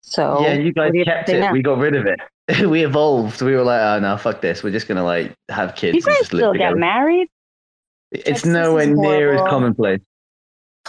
So 0.00 0.40
yeah, 0.42 0.54
you 0.54 0.72
guys 0.72 0.86
what 0.88 0.92
do 0.92 0.98
you 0.98 1.04
kept 1.04 1.28
it. 1.28 1.40
now? 1.40 1.52
We 1.52 1.62
got 1.62 1.78
rid 1.78 1.94
of 1.96 2.06
it. 2.06 2.20
we 2.68 2.84
evolved. 2.84 3.40
We 3.42 3.54
were 3.54 3.62
like, 3.62 3.80
oh 3.80 4.00
no, 4.00 4.16
fuck 4.16 4.40
this. 4.40 4.62
We're 4.62 4.70
just 4.72 4.86
gonna 4.88 5.04
like 5.04 5.34
have 5.48 5.74
kids. 5.76 5.94
You 5.94 5.98
and 6.00 6.04
guys 6.06 6.18
just 6.18 6.32
live 6.32 6.40
still 6.40 6.52
get 6.52 6.58
together. 6.58 6.76
married? 6.76 7.28
It's 8.12 8.44
nowhere 8.44 8.86
near 8.86 9.34
as 9.34 9.40
commonplace. 9.48 10.00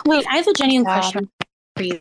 Wait, 0.06 0.26
I 0.30 0.38
have 0.38 0.48
a 0.48 0.53
genuine 0.53 0.86
Yeah. 0.86 0.99
question 0.99 1.30
for 1.76 1.84
you, 1.84 1.98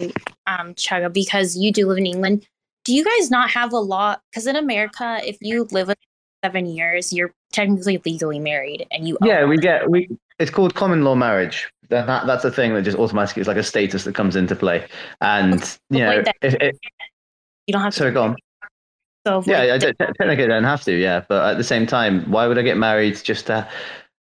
um, 0.46 0.74
Chugga, 0.74 1.12
because 1.12 1.56
you 1.56 1.72
do 1.72 1.86
live 1.86 1.98
in 1.98 2.06
England. 2.06 2.46
Do 2.84 2.92
you 2.94 3.04
guys 3.04 3.30
not 3.30 3.50
have 3.50 3.72
a 3.72 3.78
law? 3.78 4.16
Because 4.30 4.46
in 4.46 4.56
America, 4.56 5.20
if 5.24 5.38
you 5.40 5.66
live 5.70 5.88
with 5.88 5.98
seven 6.44 6.66
years, 6.66 7.12
you're 7.12 7.32
technically 7.52 7.98
legally 8.04 8.38
married, 8.38 8.86
and 8.90 9.08
you 9.08 9.16
Yeah, 9.22 9.44
we 9.44 9.56
get 9.56 9.88
we. 9.88 10.08
It's 10.40 10.50
called 10.50 10.74
common 10.74 11.04
law 11.04 11.14
marriage. 11.14 11.70
That, 11.90 12.06
that 12.06 12.26
that's 12.26 12.44
a 12.44 12.50
thing 12.50 12.74
that 12.74 12.82
just 12.82 12.98
automatically 12.98 13.40
is 13.42 13.46
like 13.48 13.56
a 13.56 13.62
status 13.62 14.04
that 14.04 14.14
comes 14.14 14.36
into 14.36 14.56
play. 14.56 14.86
And 15.20 15.78
you 15.90 16.00
know, 16.00 16.10
Avoid 16.10 16.24
that. 16.26 16.36
if, 16.42 16.54
if 16.60 16.76
you 17.66 17.72
don't 17.72 17.82
have 17.82 17.92
to. 17.94 17.98
sorry, 17.98 18.12
go 18.12 18.24
on. 18.24 18.36
So 19.26 19.38
avoid 19.38 19.50
Yeah, 19.50 19.74
I 19.74 19.78
don't, 19.78 19.96
technically 19.98 20.44
I 20.44 20.48
don't 20.48 20.64
have 20.64 20.82
to. 20.84 20.92
Yeah, 20.98 21.24
but 21.28 21.52
at 21.52 21.56
the 21.56 21.64
same 21.64 21.86
time, 21.86 22.30
why 22.30 22.46
would 22.46 22.58
I 22.58 22.62
get 22.62 22.76
married 22.76 23.22
just 23.24 23.46
to, 23.46 23.68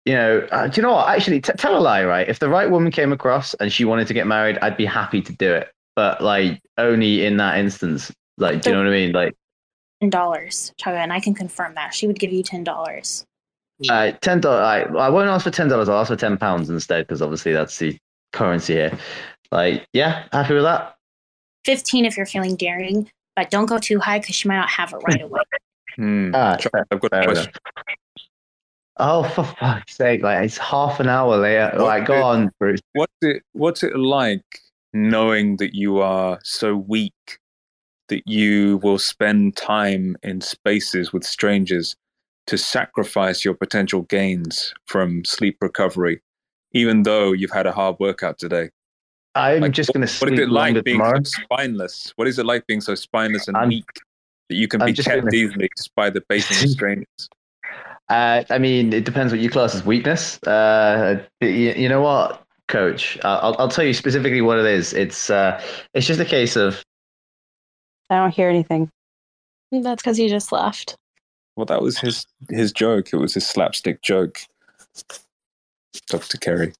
you 0.05 0.13
know? 0.13 0.47
Uh, 0.51 0.67
do 0.67 0.81
you 0.81 0.87
know 0.87 0.93
what? 0.93 1.09
Actually, 1.09 1.41
t- 1.41 1.53
tell 1.57 1.77
a 1.77 1.79
lie, 1.79 2.03
right? 2.03 2.27
If 2.27 2.39
the 2.39 2.49
right 2.49 2.69
woman 2.69 2.91
came 2.91 3.11
across 3.11 3.53
and 3.55 3.71
she 3.71 3.85
wanted 3.85 4.07
to 4.07 4.13
get 4.13 4.27
married, 4.27 4.57
I'd 4.61 4.77
be 4.77 4.85
happy 4.85 5.21
to 5.21 5.33
do 5.33 5.53
it. 5.53 5.69
But 5.95 6.21
like 6.21 6.61
only 6.77 7.25
in 7.25 7.37
that 7.37 7.57
instance. 7.57 8.11
Like, 8.37 8.61
do 8.61 8.69
you 8.69 8.75
know 8.75 8.83
what 8.83 8.89
I 8.89 8.91
mean? 8.91 9.11
Like, 9.13 9.35
ten 9.99 10.11
dollars, 10.11 10.71
Chugga, 10.79 10.97
and 10.97 11.11
I 11.11 11.19
can 11.19 11.33
confirm 11.33 11.73
that 11.73 11.93
she 11.93 12.05
would 12.05 12.19
give 12.19 12.31
you 12.31 12.43
ten 12.43 12.63
dollars. 12.63 13.25
uh, 13.89 14.11
ten 14.21 14.39
dollars. 14.39 14.61
I, 14.61 14.81
I 14.95 15.09
won't 15.09 15.27
ask 15.27 15.43
for 15.43 15.49
ten 15.51 15.67
dollars. 15.67 15.89
I'll 15.89 15.99
ask 15.99 16.09
for 16.09 16.15
ten 16.15 16.37
pounds 16.37 16.69
instead 16.69 17.07
because 17.07 17.21
obviously 17.21 17.51
that's 17.51 17.77
the 17.79 17.97
currency 18.33 18.73
here. 18.73 18.97
Like, 19.51 19.87
yeah, 19.93 20.25
happy 20.31 20.53
with 20.53 20.63
that. 20.63 20.97
Fifteen 21.65 22.05
if 22.05 22.15
you're 22.15 22.27
feeling 22.27 22.55
daring, 22.55 23.09
but 23.37 23.51
don't 23.51 23.67
go 23.67 23.77
too 23.77 23.99
high 23.99 24.19
because 24.19 24.35
she 24.35 24.47
might 24.49 24.57
not 24.57 24.69
have 24.69 24.91
it 24.91 24.97
right 25.07 25.21
away. 25.21 25.41
Ah, 25.99 26.55
Chuck, 26.57 26.71
I've 26.91 26.99
got 26.99 27.11
a 27.11 27.23
question. 27.23 27.51
Oh, 28.97 29.23
for 29.23 29.43
fuck's 29.43 29.95
sake! 29.95 30.21
Like 30.21 30.45
it's 30.45 30.59
half 30.59 30.99
an 30.99 31.09
hour 31.09 31.37
later. 31.37 31.73
Like, 31.75 32.05
go 32.05 32.21
on, 32.21 32.51
Bruce. 32.59 32.81
What's 32.93 33.13
it 33.23 33.41
What's 33.53 33.81
it 33.81 33.95
like 33.95 34.43
knowing 34.93 35.57
that 35.57 35.73
you 35.73 35.97
are 35.97 36.37
so 36.43 36.75
weak 36.75 37.39
that 38.09 38.21
you 38.27 38.77
will 38.83 38.99
spend 38.99 39.57
time 39.57 40.17
in 40.21 40.41
spaces 40.41 41.11
with 41.11 41.23
strangers 41.23 41.95
to 42.45 42.59
sacrifice 42.59 43.43
your 43.43 43.55
potential 43.55 44.03
gains 44.03 44.75
from 44.85 45.25
sleep 45.25 45.57
recovery, 45.61 46.21
even 46.73 47.01
though 47.01 47.31
you've 47.31 47.49
had 47.49 47.65
a 47.65 47.71
hard 47.71 47.95
workout 47.99 48.37
today? 48.37 48.69
I'm 49.37 49.61
Like, 49.61 49.71
just 49.71 49.93
going 49.93 50.05
to 50.05 50.11
what 50.11 50.29
sleep 50.29 50.33
is 50.33 50.39
it 50.41 50.49
like 50.49 50.83
being 50.83 50.97
tomorrow. 50.97 51.21
so 51.23 51.41
spineless? 51.43 52.13
What 52.15 52.27
is 52.27 52.39
it 52.39 52.45
like 52.45 52.65
being 52.67 52.81
so 52.81 52.95
spineless 52.95 53.47
and 53.47 53.55
I'm- 53.57 53.69
weak 53.69 53.85
that 54.49 54.55
you 54.55 54.67
can 54.67 54.81
I'm 54.81 54.87
be 54.87 54.93
just 54.93 55.07
kept 55.07 55.21
gonna- 55.23 55.35
easily 55.35 55.69
just 55.77 55.93
by 55.95 56.09
the 56.09 56.21
baiting 56.27 56.57
of 56.63 56.69
strangers? 56.69 57.29
Uh, 58.09 58.43
I 58.49 58.57
mean, 58.57 58.93
it 58.93 59.03
depends 59.05 59.33
what 59.33 59.41
you 59.41 59.49
class 59.49 59.75
as 59.75 59.85
weakness. 59.85 60.41
Uh, 60.43 61.21
you, 61.41 61.49
you 61.49 61.89
know 61.89 62.01
what, 62.01 62.41
Coach? 62.69 63.17
I'll 63.23 63.53
I'll 63.59 63.67
tell 63.67 63.83
you 63.83 63.93
specifically 63.93 64.39
what 64.41 64.57
it 64.57 64.65
is. 64.65 64.93
It's 64.93 65.29
uh, 65.29 65.61
it's 65.93 66.07
just 66.07 66.19
a 66.21 66.25
case 66.25 66.55
of 66.55 66.81
I 68.09 68.15
don't 68.15 68.33
hear 68.33 68.47
anything. 68.49 68.89
That's 69.73 70.01
because 70.01 70.15
he 70.15 70.29
just 70.29 70.53
left. 70.53 70.95
Well, 71.57 71.65
that 71.65 71.81
was 71.81 71.97
his 71.97 72.25
his 72.49 72.71
joke. 72.71 73.11
It 73.11 73.17
was 73.17 73.33
his 73.33 73.45
slapstick 73.45 74.01
joke. 74.01 74.39
Dr. 76.07 76.37
Kerry. 76.37 76.73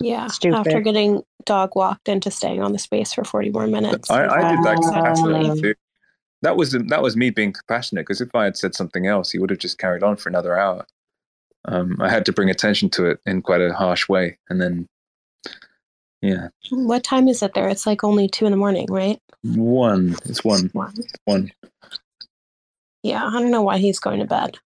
Yeah. 0.00 0.26
Stupid. 0.28 0.56
After 0.58 0.80
getting 0.80 1.22
dog 1.44 1.70
walked 1.74 2.08
into 2.08 2.30
staying 2.30 2.62
on 2.62 2.72
the 2.72 2.78
space 2.78 3.12
for 3.12 3.24
40 3.24 3.50
more 3.50 3.66
minutes. 3.66 4.10
I, 4.10 4.26
I 4.26 4.54
did 4.56 4.64
that 4.64 4.76
Exactly. 4.78 4.92
compassionately 5.02 5.60
too. 5.62 5.74
That 6.42 6.56
was 6.56 6.72
that 6.72 7.02
was 7.02 7.16
me 7.16 7.30
being 7.30 7.52
compassionate 7.52 8.02
because 8.06 8.20
if 8.20 8.34
I 8.34 8.44
had 8.44 8.56
said 8.56 8.74
something 8.74 9.06
else, 9.06 9.30
he 9.30 9.38
would 9.38 9.50
have 9.50 9.58
just 9.58 9.78
carried 9.78 10.02
on 10.02 10.16
for 10.16 10.28
another 10.28 10.56
hour. 10.58 10.86
Um, 11.64 11.96
I 12.00 12.10
had 12.10 12.26
to 12.26 12.32
bring 12.32 12.50
attention 12.50 12.90
to 12.90 13.06
it 13.06 13.20
in 13.26 13.42
quite 13.42 13.60
a 13.60 13.72
harsh 13.72 14.08
way, 14.08 14.38
and 14.48 14.60
then, 14.60 14.86
yeah, 16.22 16.48
What 16.70 17.02
time 17.02 17.26
is 17.26 17.42
it 17.42 17.54
there? 17.54 17.68
It's 17.68 17.86
like 17.86 18.04
only 18.04 18.28
two 18.28 18.44
in 18.46 18.52
the 18.52 18.56
morning, 18.56 18.86
right? 18.88 19.18
one. 19.42 20.14
It's 20.26 20.44
one. 20.44 20.70
One. 21.24 21.52
Yeah. 23.02 23.24
I 23.26 23.32
don't 23.40 23.50
know 23.50 23.62
why 23.62 23.78
he's 23.78 23.98
going 23.98 24.20
to 24.20 24.26
bed. 24.26 24.58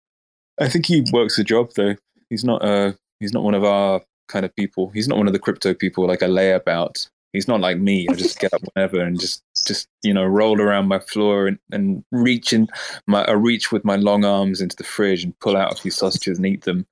I 0.60 0.68
think 0.70 0.86
he 0.88 1.06
works 1.14 1.38
a 1.40 1.44
job 1.44 1.72
though. 1.76 1.96
He's 2.30 2.44
not 2.44 2.64
uh 2.64 2.94
he's 3.20 3.34
not 3.34 3.44
one 3.44 3.54
of 3.56 3.64
our 3.64 4.02
kind 4.30 4.46
of 4.46 4.56
people. 4.56 4.90
He's 4.90 5.08
not 5.08 5.18
one 5.18 5.28
of 5.28 5.34
the 5.34 5.40
crypto 5.40 5.74
people 5.74 6.08
like 6.08 6.24
I 6.24 6.28
lay 6.28 6.52
about. 6.52 7.06
He's 7.34 7.48
not 7.48 7.60
like 7.60 7.78
me. 7.78 8.08
I 8.10 8.14
just 8.14 8.40
get 8.40 8.54
up 8.54 8.62
whenever 8.74 9.02
and 9.02 9.20
just 9.20 9.44
just 9.68 9.90
you 10.04 10.14
know 10.14 10.24
roll 10.24 10.62
around 10.62 10.88
my 10.88 11.00
floor 11.00 11.48
and, 11.48 11.60
and 11.72 12.04
reach 12.12 12.54
in 12.54 12.68
my 13.08 13.24
I 13.26 13.34
reach 13.34 13.72
with 13.72 13.84
my 13.84 13.98
long 13.98 14.24
arms 14.24 14.62
into 14.62 14.78
the 14.78 14.84
fridge 14.84 15.24
and 15.24 15.38
pull 15.40 15.58
out 15.58 15.74
a 15.74 15.76
few 15.76 15.92
sausages 15.92 16.38
and 16.38 16.48
eat 16.48 16.64
them, 16.64 16.88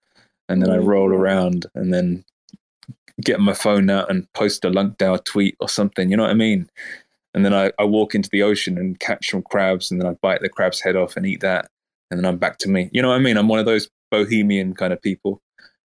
and 0.50 0.62
then 0.62 0.70
I 0.70 0.78
mm. 0.78 0.86
roll 0.86 1.14
around 1.14 1.66
and 1.74 1.94
then 1.94 2.26
get 3.22 3.40
my 3.40 3.54
phone 3.54 3.90
out 3.90 4.12
and 4.12 4.32
post 4.34 4.64
a 4.66 4.70
LuncDAO 4.70 5.24
tweet 5.26 5.56
or 5.60 5.70
something. 5.70 6.12
You 6.12 6.18
know 6.18 6.24
what 6.24 6.32
I 6.32 6.36
mean? 6.36 6.70
And 7.34 7.44
then 7.44 7.54
I, 7.54 7.72
I 7.80 7.84
walk 7.84 8.14
into 8.14 8.30
the 8.30 8.44
ocean 8.44 8.78
and 8.78 9.00
catch 9.00 9.32
some 9.32 9.42
crabs, 9.42 9.92
and 9.92 10.00
then 10.00 10.08
I 10.08 10.14
bite 10.22 10.42
the 10.42 10.50
crab's 10.50 10.82
head 10.82 10.96
off 10.96 11.18
and 11.18 11.26
eat 11.26 11.42
that, 11.42 11.70
and 12.10 12.20
then 12.20 12.26
I'm 12.26 12.38
back 12.38 12.58
to 12.60 12.70
me. 12.70 12.90
You 12.92 13.02
know 13.02 13.10
what 13.10 13.16
I 13.16 13.20
mean? 13.20 13.38
I'm 13.38 13.48
one 13.48 13.60
of 13.60 13.66
those 13.66 13.90
bohemian 14.12 14.74
kind 14.74 14.94
of 14.94 15.02
people. 15.02 15.42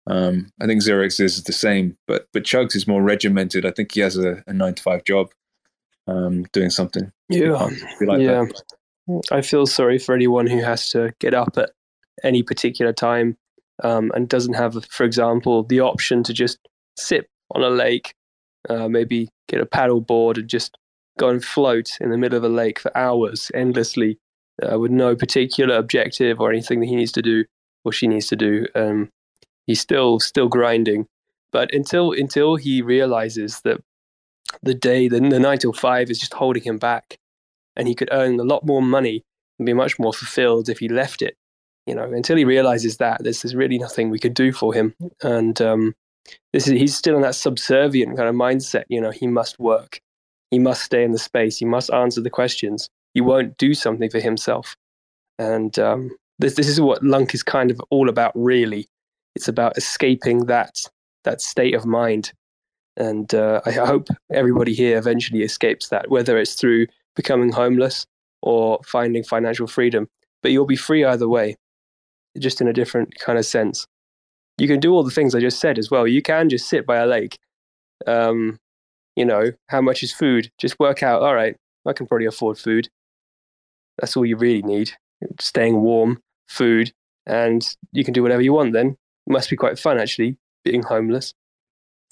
Um, 0.09 0.51
I 0.61 0.67
think 0.67 0.83
Xerox 0.83 1.21
is 1.21 1.43
the 1.45 1.53
same, 1.53 1.97
but 2.07 2.27
but 2.33 2.45
Chugs 2.45 2.75
is 2.75 2.89
more 2.89 3.03
regimented. 3.03 3.67
I 3.67 3.71
think 3.71 3.93
he 3.93 4.01
has 4.01 4.17
a, 4.17 4.43
a 4.47 4.53
nine 4.53 4.75
to 4.75 4.83
five 4.83 5.05
job, 5.05 5.29
um, 6.07 6.45
doing 6.53 6.71
something. 6.71 7.13
Yeah, 7.29 7.69
like 8.01 8.21
yeah. 8.21 8.45
that. 8.45 8.63
I 9.31 9.43
feel 9.43 9.67
sorry 9.67 9.99
for 9.99 10.15
anyone 10.15 10.47
who 10.47 10.63
has 10.63 10.91
to 10.91 11.15
get 11.19 11.35
up 11.35 11.57
at 11.57 11.71
any 12.23 12.43
particular 12.43 12.93
time 12.93 13.37
um, 13.83 14.11
and 14.15 14.29
doesn't 14.29 14.55
have, 14.55 14.85
for 14.87 15.05
example, 15.05 15.63
the 15.63 15.81
option 15.81 16.23
to 16.25 16.33
just 16.33 16.59
sit 16.97 17.29
on 17.55 17.63
a 17.63 17.71
lake, 17.71 18.15
uh, 18.69 18.89
maybe 18.89 19.29
get 19.49 19.61
a 19.61 19.67
paddle 19.67 20.01
board 20.01 20.39
and 20.39 20.49
just 20.49 20.77
go 21.19 21.29
and 21.29 21.45
float 21.45 21.97
in 22.01 22.11
the 22.11 22.19
middle 22.19 22.37
of 22.37 22.45
a 22.45 22.49
lake 22.49 22.79
for 22.79 22.97
hours 22.97 23.51
endlessly 23.55 24.19
uh, 24.63 24.79
with 24.79 24.91
no 24.91 25.17
particular 25.17 25.77
objective 25.77 26.41
or 26.41 26.51
anything 26.51 26.81
that 26.81 26.87
he 26.87 26.97
needs 26.97 27.13
to 27.13 27.23
do 27.23 27.45
or 27.85 27.93
she 27.93 28.07
needs 28.07 28.27
to 28.27 28.37
do. 28.37 28.67
Um, 28.75 29.11
he's 29.69 29.81
still 29.81 30.19
still 30.19 30.49
grinding, 30.49 31.07
but 31.53 31.73
until 31.73 32.11
until 32.11 32.57
he 32.57 32.83
realizes 32.83 33.61
that 33.61 33.81
the 34.63 34.75
day 34.75 35.07
the, 35.07 35.21
the 35.21 35.39
nine 35.39 35.59
till 35.59 35.73
five 35.73 36.11
is 36.11 36.19
just 36.19 36.35
holding 36.35 36.65
him 36.65 36.79
back, 36.79 37.19
and 37.77 37.87
he 37.87 37.95
could 37.95 38.09
earn 38.11 38.41
a 38.41 38.45
lot 38.45 38.67
more 38.67 38.83
money 38.83 39.25
and 39.59 39.67
be 39.67 39.75
much 39.75 40.01
more 40.01 40.13
fulfilled 40.13 40.69
if 40.69 40.81
he 40.81 40.89
left 40.89 41.23
it. 41.23 41.37
You 41.87 41.95
know, 41.95 42.13
until 42.13 42.37
he 42.37 42.45
realizes 42.45 42.97
that 42.97 43.23
there's, 43.23 43.43
there's 43.43 43.55
really 43.55 43.79
nothing 43.79 44.11
we 44.11 44.19
could 44.19 44.35
do 44.35 44.53
for 44.53 44.75
him, 44.75 44.95
and 45.23 45.61
um, 45.63 45.95
this 46.53 46.67
is 46.67 46.73
he's 46.73 46.97
still 46.97 47.17
in 47.17 47.23
that 47.23 47.35
subservient 47.35 48.17
kind 48.17 48.29
of 48.29 48.35
mindset. 48.35 48.85
You 48.89 49.01
know, 49.01 49.11
he 49.11 49.27
must 49.27 49.59
work, 49.59 50.01
he 50.51 50.59
must 50.59 50.83
stay 50.83 51.05
in 51.05 51.13
the 51.13 51.19
space, 51.19 51.59
he 51.59 51.65
must 51.65 51.93
answer 51.93 52.21
the 52.21 52.31
questions. 52.31 52.91
He 53.15 53.21
won't 53.21 53.57
do 53.57 53.75
something 53.75 54.11
for 54.11 54.21
himself, 54.21 54.77
and 55.39 55.79
um, 55.79 56.11
this 56.39 56.55
this 56.55 56.69
is 56.69 56.81
what 56.81 57.03
Lunc 57.03 57.35
is 57.35 57.43
kind 57.43 57.71
of 57.71 57.81
all 57.91 58.09
about. 58.09 58.33
Really, 58.35 58.87
it's 59.39 59.47
about 59.47 59.79
escaping 59.79 60.47
that 60.47 60.75
that 61.23 61.41
state 61.41 61.75
of 61.77 61.87
mind, 61.87 62.33
and 62.97 63.33
uh, 63.33 63.61
I 63.65 63.71
hope 63.71 64.09
everybody 64.33 64.75
here 64.75 64.99
eventually 64.99 65.43
escapes 65.43 65.91
that, 65.91 66.11
whether 66.11 66.37
it's 66.37 66.55
through 66.55 66.89
becoming 67.15 67.53
homeless 67.53 68.05
or 68.43 68.81
finding 68.85 69.23
financial 69.23 69.69
freedom. 69.69 70.09
But 70.43 70.51
you'll 70.51 70.67
be 70.67 70.75
free 70.75 71.05
either 71.05 71.29
way, 71.29 71.55
just 72.37 72.61
in 72.61 72.67
a 72.67 72.73
different 72.73 73.15
kind 73.21 73.39
of 73.39 73.47
sense. 73.47 73.87
You 74.59 74.67
can 74.67 74.81
do 74.81 74.93
all 74.93 75.05
the 75.05 75.13
things 75.13 75.37
I 75.37 75.41
just 75.41 75.61
said 75.61 75.79
as 75.79 75.89
well. 75.89 76.09
You 76.09 76.21
can 76.21 76.49
just 76.49 76.69
sit 76.69 76.85
by 76.85 76.97
a 76.97 77.07
lake. 77.07 77.39
Um, 78.09 78.59
you 79.15 79.25
know, 79.25 79.53
how 79.69 79.81
much 79.81 80.03
is 80.03 80.13
food? 80.13 80.51
Just 80.59 80.81
work 80.81 81.05
out, 81.05 81.23
all 81.23 81.35
right, 81.37 81.55
I 81.87 81.93
can 81.93 82.09
probably 82.09 82.27
afford 82.27 82.59
food. 82.59 82.89
That's 83.99 84.17
all 84.17 84.27
you 84.27 84.37
really 84.37 84.63
need. 84.63 84.91
Staying 85.39 85.81
warm, 85.81 86.21
food, 86.49 86.93
and 87.25 87.65
you 87.93 88.03
can 88.03 88.15
do 88.15 88.23
whatever 88.25 88.43
you 88.43 88.53
want 88.53 88.73
then. 88.73 88.97
It 89.29 89.33
must 89.33 89.51
be 89.51 89.57
quite 89.57 89.79
fun 89.79 89.99
actually, 89.99 90.39
being 90.65 90.83
homeless. 90.83 91.35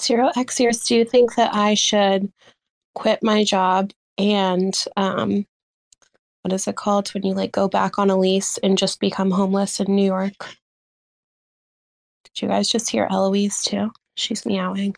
0xEars, 0.02 0.86
do 0.86 0.94
you 0.94 1.04
think 1.06 1.34
that 1.36 1.54
I 1.54 1.72
should 1.72 2.30
quit 2.94 3.22
my 3.22 3.42
job 3.42 3.92
and 4.18 4.74
um 4.96 5.46
what 6.42 6.52
is 6.52 6.66
it 6.68 6.76
called 6.76 7.08
when 7.08 7.24
you 7.24 7.34
like 7.34 7.52
go 7.52 7.68
back 7.68 7.98
on 7.98 8.10
a 8.10 8.16
lease 8.16 8.58
and 8.58 8.76
just 8.78 9.00
become 9.00 9.30
homeless 9.30 9.80
in 9.80 9.96
New 9.96 10.04
York? 10.04 10.56
Did 12.24 12.42
you 12.42 12.48
guys 12.48 12.68
just 12.68 12.90
hear 12.90 13.08
Eloise 13.10 13.62
too? 13.62 13.90
She's 14.14 14.44
meowing. 14.44 14.94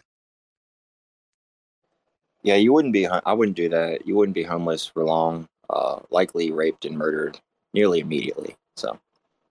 Yeah, 2.43 2.57
you 2.57 2.73
wouldn't 2.73 2.93
be. 2.93 3.05
hu- 3.05 3.20
I 3.24 3.32
wouldn't 3.32 3.57
do 3.57 3.69
that. 3.69 4.07
You 4.07 4.16
wouldn't 4.16 4.35
be 4.35 4.43
homeless 4.43 4.85
for 4.85 5.05
long. 5.05 5.49
Uh, 5.70 6.01
likely 6.11 6.51
raped 6.51 6.85
and 6.85 6.99
murdered 6.99 7.39
nearly 7.74 8.01
immediately. 8.01 8.57
So, 8.77 8.99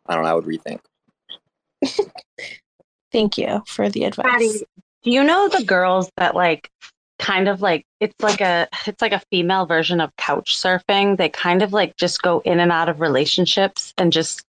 I 0.06 0.16
don't 0.16 0.24
know. 0.24 0.30
I 0.30 0.34
would 0.34 0.46
rethink. 0.46 0.80
Thank 3.12 3.38
you 3.38 3.64
for 3.68 3.90
the 3.90 4.04
advice. 4.04 4.26
Patty, 4.30 4.66
do 5.04 5.12
you 5.12 5.24
know 5.24 5.48
the 5.50 5.64
girls 5.64 6.12
that 6.18 6.36
like 6.36 6.70
kind 7.20 7.48
of 7.48 7.62
like 7.62 7.84
it's 8.00 8.22
like 8.22 8.42
a 8.42 8.68
it's 8.86 9.02
like 9.02 9.14
a 9.14 9.22
female 9.32 9.66
version 9.66 10.02
of 10.02 10.16
couch 10.18 10.56
surfing. 10.58 11.18
They 11.18 11.30
kind 11.30 11.62
of 11.62 11.74
like 11.74 11.96
just 11.98 12.22
go 12.22 12.42
in 12.42 12.60
and 12.60 12.72
out 12.72 12.90
of 12.90 13.02
relationships 13.02 13.94
and 13.98 14.12
just 14.12 14.44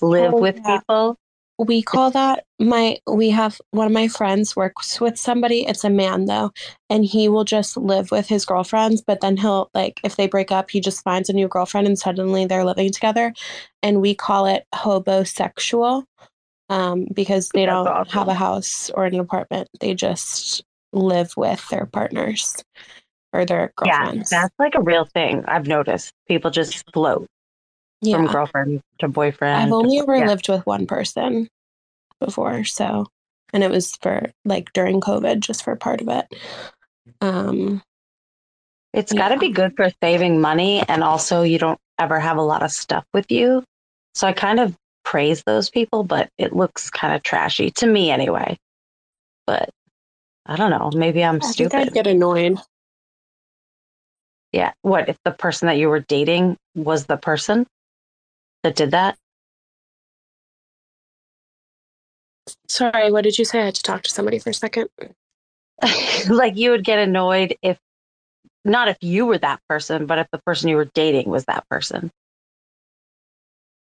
live 0.00 0.34
Oh, 0.34 0.40
with 0.40 0.56
yeah. 0.56 0.78
people. 0.78 1.16
We 1.56 1.82
call 1.82 2.10
that 2.10 2.44
my 2.58 2.98
we 3.06 3.30
have 3.30 3.60
one 3.70 3.86
of 3.86 3.92
my 3.92 4.08
friends 4.08 4.56
works 4.56 5.00
with 5.00 5.16
somebody, 5.16 5.66
it's 5.66 5.84
a 5.84 5.90
man 5.90 6.24
though, 6.24 6.50
and 6.90 7.04
he 7.04 7.28
will 7.28 7.44
just 7.44 7.76
live 7.76 8.10
with 8.10 8.26
his 8.26 8.44
girlfriends, 8.44 9.02
but 9.06 9.20
then 9.20 9.36
he'll 9.36 9.70
like 9.72 10.00
if 10.02 10.16
they 10.16 10.26
break 10.26 10.50
up, 10.50 10.70
he 10.70 10.80
just 10.80 11.04
finds 11.04 11.28
a 11.28 11.32
new 11.32 11.46
girlfriend 11.46 11.86
and 11.86 11.98
suddenly 11.98 12.44
they're 12.46 12.64
living 12.64 12.90
together. 12.90 13.32
And 13.82 14.00
we 14.00 14.14
call 14.14 14.46
it 14.46 14.64
hobosexual. 14.74 16.04
Um, 16.70 17.06
because 17.12 17.50
they 17.50 17.66
That's 17.66 17.84
don't 17.84 18.10
have 18.10 18.28
a 18.28 18.34
house 18.34 18.90
or 18.90 19.04
an 19.04 19.20
apartment. 19.20 19.68
They 19.80 19.94
just 19.94 20.64
live 20.92 21.36
with 21.36 21.68
their 21.68 21.84
partners 21.84 22.56
or 23.34 23.44
their 23.44 23.72
girlfriends. 23.76 24.32
Yeah, 24.32 24.42
that's 24.42 24.54
like 24.58 24.74
a 24.74 24.80
real 24.80 25.04
thing. 25.04 25.44
I've 25.46 25.66
noticed 25.66 26.12
people 26.26 26.50
just 26.50 26.90
float 26.92 27.26
from 28.02 28.26
girlfriend 28.26 28.80
to 29.00 29.08
boyfriend. 29.08 29.62
I've 29.62 29.72
only 29.72 29.98
ever 29.98 30.16
yeah. 30.16 30.26
lived 30.26 30.48
with 30.48 30.64
one 30.64 30.86
person 30.86 31.48
before, 32.18 32.64
so 32.64 33.06
and 33.52 33.62
it 33.62 33.70
was 33.70 33.96
for 33.96 34.30
like 34.44 34.72
during 34.72 35.00
COVID, 35.00 35.40
just 35.40 35.64
for 35.64 35.76
part 35.76 36.00
of 36.00 36.08
it. 36.08 36.34
Um, 37.20 37.82
It's 38.94 39.12
got 39.12 39.28
to 39.28 39.38
be 39.38 39.50
good 39.50 39.74
for 39.76 39.90
saving 40.02 40.40
money, 40.40 40.82
and 40.88 41.02
also 41.04 41.42
you 41.42 41.58
don't 41.58 41.80
ever 41.98 42.18
have 42.20 42.36
a 42.36 42.42
lot 42.42 42.62
of 42.62 42.70
stuff 42.70 43.04
with 43.12 43.30
you. 43.30 43.64
So 44.14 44.26
I 44.26 44.32
kind 44.32 44.60
of 44.60 44.76
praise 45.14 45.44
those 45.44 45.70
people, 45.70 46.02
but 46.02 46.28
it 46.38 46.56
looks 46.56 46.90
kind 46.90 47.14
of 47.14 47.22
trashy 47.22 47.70
to 47.70 47.86
me 47.86 48.10
anyway. 48.10 48.58
But 49.46 49.70
I 50.44 50.56
don't 50.56 50.72
know. 50.72 50.90
Maybe 50.92 51.22
I'm 51.22 51.36
I 51.36 51.38
think 51.38 51.52
stupid. 51.52 51.76
I'd 51.76 51.92
get 51.94 52.08
annoyed. 52.08 52.58
Yeah. 54.50 54.72
What 54.82 55.08
if 55.08 55.16
the 55.24 55.30
person 55.30 55.68
that 55.68 55.78
you 55.78 55.88
were 55.88 56.00
dating 56.00 56.56
was 56.74 57.06
the 57.06 57.16
person 57.16 57.64
that 58.64 58.74
did 58.74 58.90
that? 58.90 59.16
Sorry, 62.68 63.12
what 63.12 63.22
did 63.22 63.38
you 63.38 63.44
say? 63.44 63.60
I 63.60 63.66
had 63.66 63.76
to 63.76 63.82
talk 63.84 64.02
to 64.02 64.10
somebody 64.10 64.40
for 64.40 64.50
a 64.50 64.54
second. 64.54 64.88
like 66.28 66.56
you 66.56 66.72
would 66.72 66.82
get 66.82 66.98
annoyed 66.98 67.56
if 67.62 67.78
not 68.64 68.88
if 68.88 68.96
you 69.00 69.26
were 69.26 69.38
that 69.38 69.60
person, 69.68 70.06
but 70.06 70.18
if 70.18 70.26
the 70.32 70.38
person 70.38 70.70
you 70.70 70.76
were 70.76 70.90
dating 70.92 71.28
was 71.30 71.44
that 71.44 71.68
person. 71.68 72.10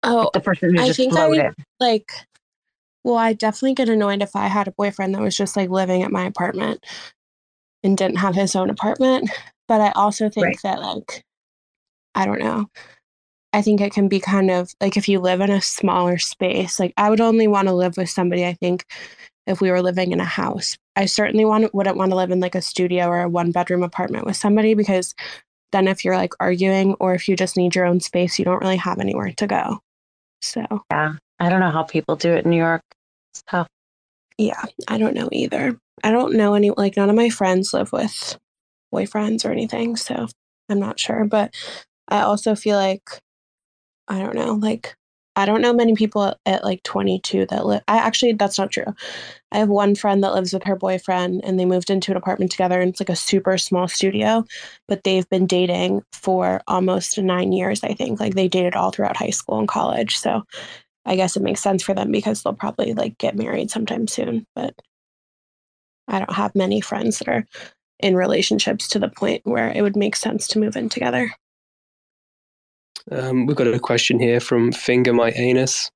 Oh, 0.03 0.29
the 0.33 0.39
person 0.39 0.75
who 0.75 0.81
I 0.81 0.87
just 0.87 0.97
think 0.97 1.13
floated. 1.13 1.45
I 1.45 1.53
like. 1.79 2.11
Well, 3.03 3.17
I 3.17 3.33
definitely 3.33 3.73
get 3.73 3.89
annoyed 3.89 4.21
if 4.21 4.35
I 4.35 4.47
had 4.47 4.67
a 4.67 4.71
boyfriend 4.71 5.15
that 5.15 5.21
was 5.21 5.35
just 5.35 5.55
like 5.57 5.69
living 5.69 6.03
at 6.03 6.11
my 6.11 6.25
apartment 6.25 6.85
and 7.83 7.97
didn't 7.97 8.17
have 8.17 8.35
his 8.35 8.55
own 8.55 8.69
apartment. 8.69 9.29
But 9.67 9.81
I 9.81 9.91
also 9.91 10.29
think 10.29 10.61
that 10.61 10.81
like, 10.81 11.23
I 12.13 12.25
don't 12.25 12.39
know. 12.39 12.67
I 13.53 13.61
think 13.61 13.81
it 13.81 13.93
can 13.93 14.07
be 14.07 14.19
kind 14.19 14.51
of 14.51 14.73
like 14.79 14.97
if 14.97 15.09
you 15.09 15.19
live 15.19 15.41
in 15.41 15.49
a 15.49 15.61
smaller 15.61 16.17
space. 16.17 16.79
Like 16.79 16.93
I 16.97 17.09
would 17.09 17.21
only 17.21 17.47
want 17.47 17.67
to 17.67 17.73
live 17.73 17.97
with 17.97 18.09
somebody. 18.09 18.45
I 18.45 18.53
think 18.53 18.85
if 19.47 19.61
we 19.61 19.71
were 19.71 19.81
living 19.81 20.11
in 20.11 20.19
a 20.19 20.25
house, 20.25 20.77
I 20.95 21.05
certainly 21.05 21.45
want 21.45 21.73
wouldn't 21.73 21.97
want 21.97 22.11
to 22.11 22.15
live 22.15 22.31
in 22.31 22.39
like 22.39 22.55
a 22.55 22.61
studio 22.61 23.07
or 23.07 23.21
a 23.21 23.29
one 23.29 23.51
bedroom 23.51 23.83
apartment 23.83 24.25
with 24.25 24.35
somebody 24.35 24.73
because 24.73 25.15
then 25.71 25.87
if 25.87 26.05
you're 26.05 26.17
like 26.17 26.33
arguing 26.39 26.93
or 26.99 27.15
if 27.15 27.27
you 27.27 27.35
just 27.35 27.57
need 27.57 27.75
your 27.75 27.85
own 27.85 27.99
space, 27.99 28.37
you 28.37 28.45
don't 28.45 28.61
really 28.61 28.77
have 28.77 28.99
anywhere 28.99 29.31
to 29.33 29.47
go. 29.47 29.79
So 30.41 30.65
yeah, 30.91 31.13
I 31.39 31.49
don't 31.49 31.59
know 31.59 31.71
how 31.71 31.83
people 31.83 32.15
do 32.15 32.33
it 32.33 32.45
in 32.45 32.51
New 32.51 32.57
York. 32.57 32.81
It's 33.33 33.43
tough. 33.47 33.67
Yeah, 34.37 34.63
I 34.87 34.97
don't 34.97 35.13
know 35.13 35.29
either. 35.31 35.77
I 36.03 36.11
don't 36.11 36.33
know 36.35 36.55
any 36.55 36.71
like 36.71 36.97
none 36.97 37.09
of 37.09 37.15
my 37.15 37.29
friends 37.29 37.73
live 37.73 37.91
with 37.91 38.37
boyfriends 38.93 39.45
or 39.45 39.51
anything, 39.51 39.95
so 39.95 40.27
I'm 40.69 40.79
not 40.79 40.99
sure. 40.99 41.25
But 41.25 41.53
I 42.07 42.21
also 42.21 42.55
feel 42.55 42.77
like 42.77 43.03
I 44.07 44.19
don't 44.19 44.35
know, 44.35 44.53
like 44.53 44.95
I 45.35 45.45
don't 45.45 45.61
know 45.61 45.73
many 45.73 45.95
people 45.95 46.35
at, 46.45 46.63
like 46.63 46.83
22 46.83 47.45
that 47.47 47.65
live. 47.65 47.81
I 47.87 47.97
actually 47.97 48.33
that's 48.33 48.57
not 48.57 48.71
true. 48.71 48.85
I 49.51 49.59
have 49.59 49.69
one 49.69 49.95
friend 49.95 50.23
that 50.23 50.33
lives 50.33 50.53
with 50.53 50.63
her 50.63 50.75
boyfriend, 50.75 51.41
and 51.43 51.59
they 51.59 51.65
moved 51.65 51.89
into 51.89 52.11
an 52.11 52.17
apartment 52.17 52.51
together, 52.51 52.81
and 52.81 52.89
it's 52.91 52.99
like 52.99 53.09
a 53.09 53.15
super 53.15 53.57
small 53.57 53.87
studio. 53.87 54.45
But 54.87 55.03
they've 55.03 55.27
been 55.29 55.47
dating 55.47 56.03
for 56.13 56.61
almost 56.67 57.17
nine 57.17 57.51
years, 57.53 57.83
I 57.83 57.93
think. 57.93 58.19
Like 58.19 58.35
they 58.35 58.47
dated 58.47 58.75
all 58.75 58.91
throughout 58.91 59.17
high 59.17 59.29
school 59.29 59.59
and 59.59 59.67
college, 59.67 60.17
so 60.17 60.43
I 61.05 61.15
guess 61.15 61.35
it 61.35 61.43
makes 61.43 61.61
sense 61.61 61.83
for 61.83 61.93
them 61.93 62.11
because 62.11 62.43
they'll 62.43 62.53
probably 62.53 62.93
like 62.93 63.17
get 63.17 63.35
married 63.35 63.71
sometime 63.71 64.07
soon. 64.07 64.45
But 64.55 64.75
I 66.07 66.19
don't 66.19 66.33
have 66.33 66.55
many 66.55 66.81
friends 66.81 67.19
that 67.19 67.29
are 67.29 67.45
in 67.99 68.15
relationships 68.15 68.87
to 68.89 68.99
the 68.99 69.09
point 69.09 69.41
where 69.45 69.71
it 69.71 69.81
would 69.81 69.95
make 69.95 70.15
sense 70.15 70.47
to 70.49 70.59
move 70.59 70.75
in 70.75 70.89
together. 70.89 71.31
Um, 73.09 73.45
we've 73.45 73.55
got 73.55 73.67
a 73.67 73.79
question 73.79 74.19
here 74.19 74.39
from 74.39 74.71
Finger 74.71 75.13
My 75.13 75.31
Anus. 75.31 75.89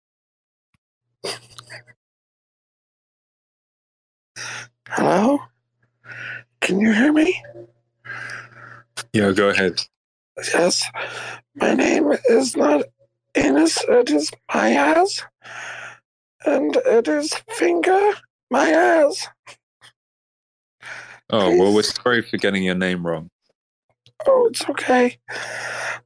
Hello? 4.90 5.40
Can 6.62 6.80
you 6.80 6.94
hear 6.94 7.14
me? 7.14 7.42
Yeah, 9.14 9.32
go 9.32 9.50
ahead. 9.50 9.82
Yes. 10.54 10.84
My 11.56 11.74
name 11.74 12.12
is 12.30 12.56
not 12.56 12.86
Anus, 13.36 13.84
it 13.88 14.10
is 14.10 14.32
my 14.54 14.72
ass. 14.72 15.22
And 16.46 16.76
it 16.86 17.08
is 17.08 17.34
finger 17.52 18.12
my 18.50 18.70
ass. 18.70 19.28
Oh 21.30 21.56
well, 21.58 21.74
we're 21.74 21.84
sorry 21.84 22.22
for 22.22 22.38
getting 22.38 22.64
your 22.64 22.76
name 22.76 23.06
wrong. 23.06 23.30
Oh, 24.28 24.48
it's 24.48 24.68
okay. 24.70 25.18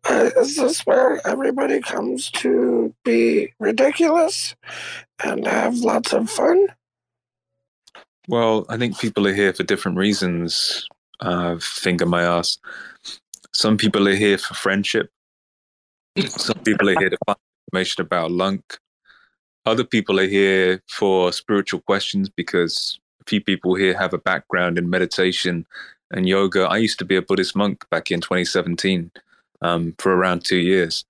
Uh, 0.10 0.30
is 0.38 0.56
this 0.56 0.86
where 0.86 1.26
everybody 1.28 1.82
comes 1.82 2.30
to 2.32 2.94
be 3.04 3.54
ridiculous 3.60 4.56
and 5.24 5.46
have 5.46 5.78
lots 5.78 6.14
of 6.14 6.30
fun? 6.30 6.68
Well, 8.28 8.66
I 8.70 8.78
think 8.78 9.00
people 9.00 9.28
are 9.28 9.34
here 9.34 9.54
for 9.54 9.64
different 9.64 9.98
reasons. 9.98 10.88
Uh, 11.20 11.58
finger 11.60 12.06
my 12.06 12.24
ass. 12.24 12.58
Some 13.54 13.78
people 13.78 14.08
are 14.08 14.16
here 14.16 14.38
for 14.38 14.54
friendship. 14.54 15.10
Some 16.28 16.60
people 16.60 16.90
are 16.90 17.00
here 17.00 17.10
to 17.10 17.18
find 17.26 17.38
information 17.68 18.02
about 18.02 18.32
Lunc. 18.32 18.78
Other 19.66 19.84
people 19.84 20.20
are 20.20 20.28
here 20.28 20.82
for 20.90 21.32
spiritual 21.34 21.82
questions 21.82 22.30
because 22.30 23.00
a 23.22 23.26
few 23.26 23.42
people 23.42 23.76
here 23.76 23.98
have 23.98 24.14
a 24.14 24.18
background 24.18 24.78
in 24.78 24.90
meditation 24.90 25.66
and 26.12 26.28
yoga. 26.28 26.64
I 26.64 26.78
used 26.78 27.00
to 27.00 27.06
be 27.06 27.16
a 27.16 27.22
Buddhist 27.22 27.56
monk 27.56 27.86
back 27.90 28.12
in 28.12 28.22
2017 28.22 29.12
um, 29.62 29.96
for 29.98 30.14
around 30.14 30.46
two 30.46 30.58
years. 30.58 31.06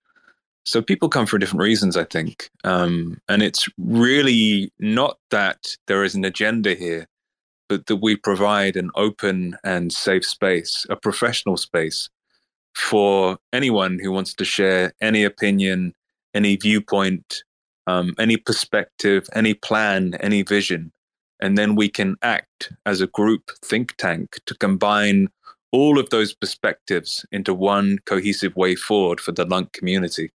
So 0.65 0.81
people 0.81 1.09
come 1.09 1.25
for 1.25 1.37
different 1.37 1.63
reasons, 1.63 1.97
I 1.97 2.03
think. 2.03 2.49
Um, 2.63 3.19
and 3.27 3.41
it's 3.41 3.67
really 3.77 4.71
not 4.79 5.17
that 5.31 5.77
there 5.87 6.03
is 6.03 6.15
an 6.15 6.25
agenda 6.25 6.75
here, 6.75 7.07
but 7.67 7.85
that 7.87 7.97
we 7.97 8.15
provide 8.15 8.75
an 8.75 8.91
open 8.95 9.57
and 9.63 9.91
safe 9.91 10.25
space, 10.25 10.85
a 10.89 10.95
professional 10.95 11.57
space 11.57 12.09
for 12.75 13.37
anyone 13.51 13.99
who 13.99 14.11
wants 14.11 14.33
to 14.35 14.45
share 14.45 14.93
any 15.01 15.23
opinion, 15.23 15.93
any 16.33 16.55
viewpoint, 16.55 17.43
um, 17.87 18.13
any 18.19 18.37
perspective, 18.37 19.27
any 19.33 19.53
plan, 19.53 20.13
any 20.19 20.43
vision. 20.43 20.91
And 21.39 21.57
then 21.57 21.75
we 21.75 21.89
can 21.89 22.15
act 22.21 22.73
as 22.85 23.01
a 23.01 23.07
group 23.07 23.51
think 23.63 23.95
tank 23.97 24.39
to 24.45 24.55
combine 24.55 25.29
all 25.71 25.99
of 25.99 26.09
those 26.09 26.33
perspectives 26.33 27.25
into 27.31 27.53
one 27.53 27.99
cohesive 28.05 28.55
way 28.55 28.75
forward 28.75 29.19
for 29.19 29.31
the 29.31 29.45
Lunc 29.45 29.71
community. 29.71 30.31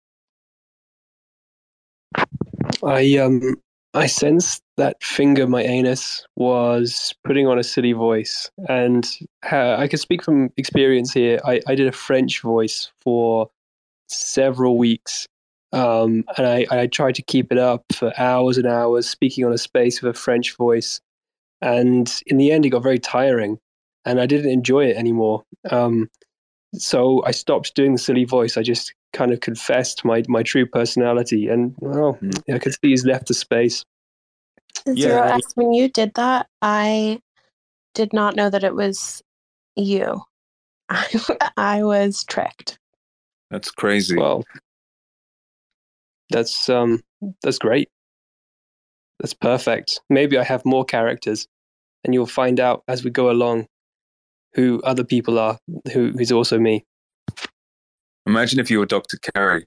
I 2.84 3.18
um 3.18 3.56
I 3.94 4.08
sensed 4.08 4.64
that 4.78 5.04
finger 5.04 5.48
my 5.48 5.64
anus 5.64 6.26
was 6.38 7.14
putting 7.26 7.46
on 7.46 7.60
a 7.60 7.64
silly 7.64 7.92
voice, 7.92 8.50
and 8.70 9.06
uh, 9.52 9.76
I 9.76 9.88
can 9.88 10.00
speak 10.00 10.24
from 10.24 10.50
experience 10.56 11.12
here. 11.12 11.42
I, 11.44 11.60
I 11.68 11.76
did 11.76 11.88
a 11.88 11.92
French 11.92 12.42
voice 12.42 12.90
for 13.02 13.50
several 14.08 14.78
weeks, 14.78 15.28
um, 15.74 16.24
and 16.38 16.48
I, 16.48 16.66
I 16.70 16.88
tried 16.88 17.16
to 17.16 17.22
keep 17.22 17.52
it 17.52 17.58
up 17.58 17.86
for 17.94 18.14
hours 18.20 18.58
and 18.58 18.68
hours, 18.68 19.10
speaking 19.10 19.46
on 19.46 19.54
a 19.54 19.58
space 19.58 20.02
with 20.02 20.16
a 20.16 20.20
French 20.20 20.56
voice, 20.58 21.00
and 21.62 22.14
in 22.28 22.38
the 22.38 22.52
end, 22.52 22.66
it 22.66 22.70
got 22.70 22.84
very 22.84 23.00
tiring, 23.00 23.60
and 24.06 24.20
I 24.20 24.26
didn't 24.26 24.52
enjoy 24.52 24.86
it 24.86 24.98
anymore. 24.98 25.44
Um, 25.70 26.10
so 26.74 27.24
I 27.26 27.32
stopped 27.32 27.76
doing 27.76 27.94
the 27.94 28.00
silly 28.00 28.26
voice. 28.26 28.58
I 28.58 28.64
just 28.64 28.94
kind 29.14 29.32
of 29.32 29.42
confessed 29.42 30.06
my 30.06 30.24
my 30.28 30.44
true 30.44 30.66
personality, 30.66 31.48
and 31.48 31.74
well, 31.80 32.20
I 32.52 32.60
could 32.60 32.74
see 32.74 32.90
he's 32.90 33.06
left 33.06 33.28
the 33.28 33.34
space. 33.34 33.86
Zero 34.96 35.22
X, 35.22 35.52
when 35.56 35.74
you 35.74 35.90
did 35.90 36.14
that, 36.16 36.48
I 36.62 37.22
did 37.94 38.14
not 38.14 38.36
know 38.36 38.50
that 38.50 38.64
it 38.64 38.76
was 38.76 39.22
you. 39.76 40.22
I, 40.90 41.08
I 41.58 41.84
was 41.84 42.24
tricked. 42.24 42.80
That's 43.50 43.70
crazy. 43.70 44.18
Well, 44.18 44.44
that's 46.32 46.70
um 46.70 47.02
that's 47.44 47.60
great. 47.60 47.90
That's 49.20 49.34
perfect. 49.34 50.02
Maybe 50.10 50.38
I 50.38 50.44
have 50.44 50.66
more 50.66 50.84
characters, 50.84 51.48
and 52.04 52.14
you'll 52.14 52.26
find 52.26 52.60
out 52.60 52.84
as 52.88 53.04
we 53.04 53.12
go 53.12 53.30
along 53.30 53.68
who 54.54 54.82
other 54.84 55.04
people 55.04 55.40
are 55.40 55.58
who 55.94 56.12
who's 56.12 56.32
also 56.32 56.58
me. 56.60 56.86
Imagine 58.26 58.60
if 58.60 58.70
you 58.70 58.80
were 58.80 58.86
Dr. 58.86 59.18
Kerry 59.18 59.66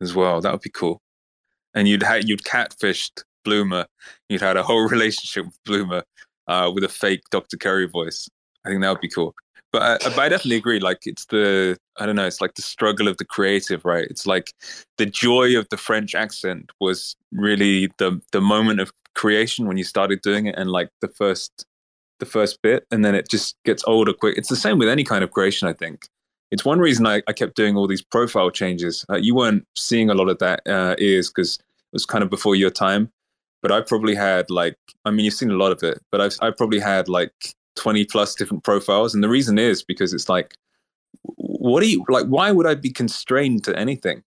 as 0.00 0.14
well. 0.14 0.40
That 0.40 0.52
would 0.52 0.60
be 0.60 0.70
cool. 0.70 1.00
And 1.74 1.88
you'd 1.88 2.02
had 2.02 2.28
you'd 2.28 2.44
catfished 2.44 3.22
Bloomer. 3.44 3.86
You'd 4.28 4.40
had 4.40 4.56
a 4.56 4.62
whole 4.62 4.88
relationship 4.88 5.46
with 5.46 5.58
Bloomer 5.64 6.04
uh, 6.46 6.70
with 6.74 6.84
a 6.84 6.88
fake 6.88 7.22
Dr. 7.30 7.56
Kerry 7.56 7.88
voice. 7.88 8.28
I 8.64 8.70
think 8.70 8.82
that 8.82 8.90
would 8.90 9.00
be 9.00 9.08
cool. 9.08 9.34
But, 9.74 9.82
uh, 9.82 10.10
but 10.10 10.20
I 10.20 10.28
definitely 10.28 10.54
agree. 10.54 10.78
Like 10.78 11.00
it's 11.04 11.24
the 11.24 11.76
I 11.98 12.06
don't 12.06 12.14
know. 12.14 12.26
It's 12.26 12.40
like 12.40 12.54
the 12.54 12.62
struggle 12.62 13.08
of 13.08 13.16
the 13.16 13.24
creative, 13.24 13.84
right? 13.84 14.06
It's 14.08 14.24
like 14.24 14.52
the 14.98 15.06
joy 15.06 15.58
of 15.58 15.68
the 15.70 15.76
French 15.76 16.14
accent 16.14 16.70
was 16.78 17.16
really 17.32 17.90
the 17.98 18.20
the 18.30 18.40
moment 18.40 18.78
of 18.78 18.92
creation 19.16 19.66
when 19.66 19.76
you 19.76 19.82
started 19.82 20.22
doing 20.22 20.46
it, 20.46 20.54
and 20.56 20.70
like 20.70 20.90
the 21.00 21.08
first 21.08 21.66
the 22.20 22.26
first 22.26 22.62
bit, 22.62 22.86
and 22.92 23.04
then 23.04 23.16
it 23.16 23.28
just 23.28 23.56
gets 23.64 23.82
older 23.88 24.12
quick. 24.12 24.38
It's 24.38 24.48
the 24.48 24.54
same 24.54 24.78
with 24.78 24.88
any 24.88 25.02
kind 25.02 25.24
of 25.24 25.32
creation, 25.32 25.66
I 25.66 25.72
think. 25.72 26.06
It's 26.52 26.64
one 26.64 26.78
reason 26.78 27.04
I, 27.04 27.22
I 27.26 27.32
kept 27.32 27.56
doing 27.56 27.76
all 27.76 27.88
these 27.88 28.02
profile 28.02 28.52
changes. 28.52 29.04
Uh, 29.10 29.16
you 29.16 29.34
weren't 29.34 29.66
seeing 29.76 30.08
a 30.08 30.14
lot 30.14 30.28
of 30.28 30.38
that 30.38 30.60
uh, 30.68 30.94
ears 31.00 31.30
because 31.30 31.56
it 31.56 31.94
was 31.94 32.06
kind 32.06 32.22
of 32.22 32.30
before 32.30 32.54
your 32.54 32.70
time. 32.70 33.10
But 33.60 33.72
I 33.72 33.80
probably 33.80 34.14
had 34.14 34.50
like, 34.50 34.78
I 35.04 35.10
mean, 35.10 35.24
you've 35.24 35.34
seen 35.34 35.50
a 35.50 35.56
lot 35.56 35.72
of 35.72 35.82
it, 35.82 36.00
but 36.12 36.20
I've 36.20 36.36
I 36.40 36.52
probably 36.52 36.78
had 36.78 37.08
like 37.08 37.56
20 37.76 38.04
plus 38.06 38.34
different 38.34 38.64
profiles. 38.64 39.14
And 39.14 39.22
the 39.22 39.28
reason 39.28 39.58
is 39.58 39.82
because 39.82 40.12
it's 40.12 40.28
like, 40.28 40.56
what 41.22 41.80
do 41.80 41.88
you 41.88 42.04
like? 42.08 42.26
Why 42.26 42.50
would 42.50 42.66
I 42.66 42.74
be 42.74 42.90
constrained 42.90 43.64
to 43.64 43.78
anything? 43.78 44.22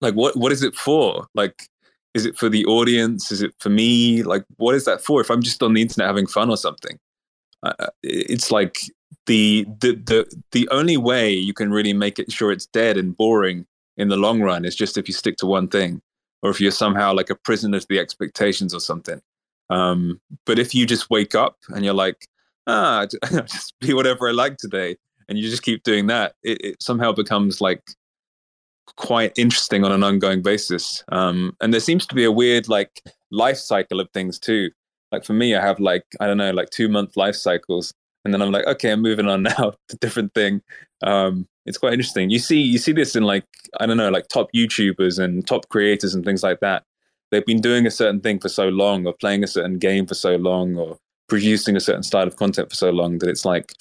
Like, 0.00 0.14
what 0.14 0.36
what 0.36 0.52
is 0.52 0.62
it 0.62 0.74
for? 0.74 1.26
Like, 1.34 1.68
is 2.14 2.26
it 2.26 2.36
for 2.36 2.48
the 2.48 2.64
audience? 2.66 3.30
Is 3.32 3.42
it 3.42 3.54
for 3.58 3.70
me? 3.70 4.22
Like, 4.22 4.44
what 4.56 4.74
is 4.74 4.84
that 4.84 5.02
for? 5.02 5.20
If 5.20 5.30
I'm 5.30 5.42
just 5.42 5.62
on 5.62 5.72
the 5.72 5.82
internet 5.82 6.08
having 6.08 6.26
fun 6.26 6.50
or 6.50 6.56
something, 6.56 6.98
uh, 7.62 7.88
it's 8.02 8.50
like 8.50 8.78
the 9.26 9.66
the 9.80 9.92
the 9.92 10.42
the 10.52 10.68
only 10.70 10.96
way 10.96 11.32
you 11.32 11.54
can 11.54 11.70
really 11.70 11.92
make 11.92 12.18
it 12.18 12.30
sure 12.32 12.52
it's 12.52 12.66
dead 12.66 12.96
and 12.96 13.16
boring 13.16 13.66
in 13.96 14.08
the 14.08 14.16
long 14.16 14.40
run 14.40 14.64
is 14.64 14.76
just 14.76 14.96
if 14.96 15.08
you 15.08 15.14
stick 15.14 15.36
to 15.38 15.46
one 15.46 15.68
thing, 15.68 16.00
or 16.42 16.50
if 16.50 16.60
you're 16.60 16.70
somehow 16.70 17.12
like 17.12 17.30
a 17.30 17.34
prisoner 17.34 17.80
to 17.80 17.86
the 17.88 17.98
expectations 17.98 18.74
or 18.74 18.80
something. 18.80 19.20
Um, 19.70 20.20
but 20.46 20.58
if 20.58 20.74
you 20.74 20.86
just 20.86 21.10
wake 21.10 21.34
up 21.34 21.56
and 21.68 21.84
you're 21.84 21.94
like, 21.94 22.26
ah, 22.66 23.06
just 23.46 23.74
be 23.80 23.94
whatever 23.94 24.28
I 24.28 24.32
like 24.32 24.56
today, 24.56 24.96
and 25.28 25.38
you 25.38 25.48
just 25.48 25.62
keep 25.62 25.82
doing 25.82 26.06
that, 26.06 26.34
it, 26.42 26.58
it 26.64 26.82
somehow 26.82 27.12
becomes 27.12 27.60
like 27.60 27.82
quite 28.96 29.32
interesting 29.36 29.84
on 29.84 29.92
an 29.92 30.02
ongoing 30.02 30.42
basis. 30.42 31.04
Um, 31.10 31.56
and 31.60 31.72
there 31.72 31.80
seems 31.80 32.06
to 32.06 32.14
be 32.14 32.24
a 32.24 32.32
weird 32.32 32.68
like 32.68 33.02
life 33.30 33.58
cycle 33.58 34.00
of 34.00 34.08
things 34.12 34.38
too. 34.38 34.70
Like 35.12 35.24
for 35.24 35.32
me, 35.32 35.54
I 35.54 35.64
have 35.64 35.80
like 35.80 36.04
I 36.20 36.26
don't 36.26 36.38
know, 36.38 36.50
like 36.50 36.70
two 36.70 36.88
month 36.88 37.16
life 37.16 37.36
cycles, 37.36 37.92
and 38.24 38.32
then 38.32 38.42
I'm 38.42 38.52
like, 38.52 38.66
okay, 38.66 38.90
I'm 38.92 39.02
moving 39.02 39.28
on 39.28 39.42
now 39.58 39.74
to 39.88 39.96
different 40.00 40.34
thing. 40.34 40.62
Um, 41.02 41.46
it's 41.66 41.78
quite 41.78 41.92
interesting. 41.92 42.30
You 42.30 42.38
see, 42.38 42.60
you 42.60 42.78
see 42.78 42.92
this 42.92 43.14
in 43.14 43.22
like 43.22 43.44
I 43.80 43.86
don't 43.86 43.96
know, 43.96 44.10
like 44.10 44.28
top 44.28 44.48
YouTubers 44.54 45.18
and 45.18 45.46
top 45.46 45.68
creators 45.68 46.14
and 46.14 46.24
things 46.24 46.42
like 46.42 46.60
that. 46.60 46.84
They've 47.30 47.44
been 47.44 47.60
doing 47.60 47.86
a 47.86 47.90
certain 47.90 48.20
thing 48.20 48.38
for 48.38 48.48
so 48.48 48.68
long, 48.68 49.06
or 49.06 49.12
playing 49.12 49.44
a 49.44 49.48
certain 49.48 49.78
game 49.78 50.06
for 50.06 50.14
so 50.14 50.36
long, 50.36 50.76
or 50.76 50.98
producing 51.28 51.76
a 51.76 51.80
certain 51.80 52.02
style 52.02 52.26
of 52.26 52.36
content 52.36 52.70
for 52.70 52.74
so 52.74 52.90
long 52.90 53.18
that 53.18 53.28
it's 53.28 53.44
like 53.44 53.74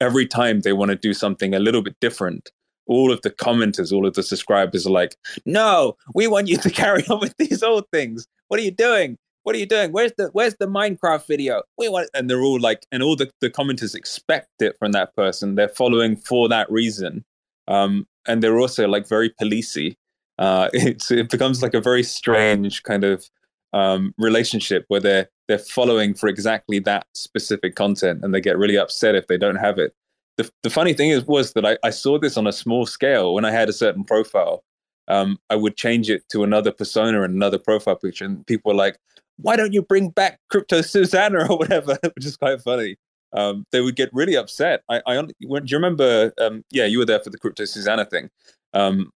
every 0.00 0.26
time 0.26 0.60
they 0.60 0.72
want 0.72 0.90
to 0.90 0.96
do 0.96 1.12
something 1.12 1.54
a 1.54 1.58
little 1.58 1.82
bit 1.82 1.96
different, 2.00 2.50
all 2.86 3.12
of 3.12 3.20
the 3.22 3.30
commenters, 3.30 3.92
all 3.92 4.06
of 4.06 4.14
the 4.14 4.22
subscribers 4.22 4.86
are 4.86 4.90
like, 4.90 5.16
"No, 5.44 5.96
we 6.14 6.26
want 6.26 6.48
you 6.48 6.56
to 6.58 6.70
carry 6.82 7.04
on 7.06 7.20
with 7.20 7.34
these 7.38 7.62
old 7.62 7.84
things. 7.92 8.26
What 8.48 8.60
are 8.60 8.62
you 8.62 8.70
doing? 8.70 9.18
What 9.42 9.54
are 9.54 9.58
you 9.58 9.66
doing? 9.66 9.92
Where's 9.92 10.12
the 10.16 10.28
Where's 10.32 10.56
the 10.58 10.66
Minecraft 10.66 11.26
video? 11.26 11.62
We 11.78 11.88
want." 11.88 12.10
And 12.14 12.30
they're 12.30 12.42
all 12.42 12.60
like, 12.60 12.86
and 12.92 13.02
all 13.02 13.16
the 13.16 13.30
the 13.40 13.50
commenters 13.50 13.94
expect 13.94 14.62
it 14.62 14.76
from 14.78 14.92
that 14.92 15.14
person. 15.16 15.56
They're 15.56 15.68
following 15.68 16.16
for 16.16 16.48
that 16.48 16.70
reason, 16.70 17.24
um, 17.68 18.06
and 18.26 18.42
they're 18.42 18.58
also 18.58 18.86
like 18.86 19.08
very 19.08 19.30
policey. 19.30 19.96
Uh, 20.38 20.68
it's, 20.74 21.10
it 21.10 21.30
becomes 21.30 21.62
like 21.62 21.74
a 21.74 21.80
very 21.80 22.02
strange 22.02 22.82
kind 22.82 23.04
of 23.04 23.28
um, 23.72 24.14
relationship 24.18 24.84
where 24.88 25.00
they're 25.00 25.28
they're 25.48 25.58
following 25.58 26.12
for 26.12 26.28
exactly 26.28 26.80
that 26.80 27.06
specific 27.14 27.76
content, 27.76 28.24
and 28.24 28.34
they 28.34 28.40
get 28.40 28.58
really 28.58 28.76
upset 28.76 29.14
if 29.14 29.28
they 29.28 29.38
don't 29.38 29.56
have 29.56 29.78
it 29.78 29.94
the, 30.36 30.50
the 30.62 30.70
funny 30.70 30.92
thing 30.92 31.10
is 31.10 31.24
was 31.26 31.52
that 31.54 31.64
I, 31.64 31.78
I 31.82 31.90
saw 31.90 32.18
this 32.18 32.36
on 32.36 32.46
a 32.46 32.52
small 32.52 32.86
scale 32.86 33.34
when 33.34 33.44
I 33.44 33.50
had 33.50 33.68
a 33.68 33.72
certain 33.72 34.04
profile. 34.04 34.64
Um, 35.08 35.38
I 35.50 35.56
would 35.56 35.76
change 35.76 36.10
it 36.10 36.28
to 36.30 36.42
another 36.42 36.72
persona 36.72 37.22
and 37.22 37.34
another 37.34 37.58
profile 37.58 37.96
picture, 37.96 38.24
and 38.24 38.46
people 38.46 38.70
were 38.70 38.76
like, 38.76 38.98
"Why 39.36 39.56
don't 39.56 39.72
you 39.72 39.82
bring 39.82 40.10
back 40.10 40.40
Crypto 40.50 40.82
Susanna 40.82 41.46
or 41.50 41.56
whatever?" 41.58 41.96
Which 42.14 42.26
is 42.26 42.36
quite 42.36 42.60
funny. 42.60 42.96
Um, 43.32 43.64
they 43.72 43.80
would 43.80 43.96
get 43.96 44.10
really 44.12 44.36
upset. 44.36 44.82
I, 44.88 45.02
I 45.06 45.22
do 45.22 45.32
you 45.40 45.60
remember? 45.72 46.32
Um, 46.40 46.64
yeah, 46.70 46.86
you 46.86 46.98
were 46.98 47.04
there 47.04 47.20
for 47.20 47.30
the 47.30 47.38
Crypto 47.38 47.64
Susanna 47.64 48.04
thing. 48.04 48.30
Um, 48.74 49.10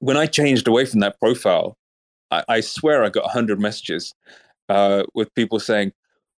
when 0.00 0.16
I 0.16 0.26
changed 0.26 0.68
away 0.68 0.84
from 0.84 1.00
that 1.00 1.18
profile, 1.18 1.76
I, 2.30 2.44
I 2.48 2.60
swear 2.60 3.04
I 3.04 3.08
got 3.08 3.30
hundred 3.30 3.60
messages 3.60 4.14
uh, 4.68 5.04
with 5.14 5.32
people 5.34 5.60
saying, 5.60 5.92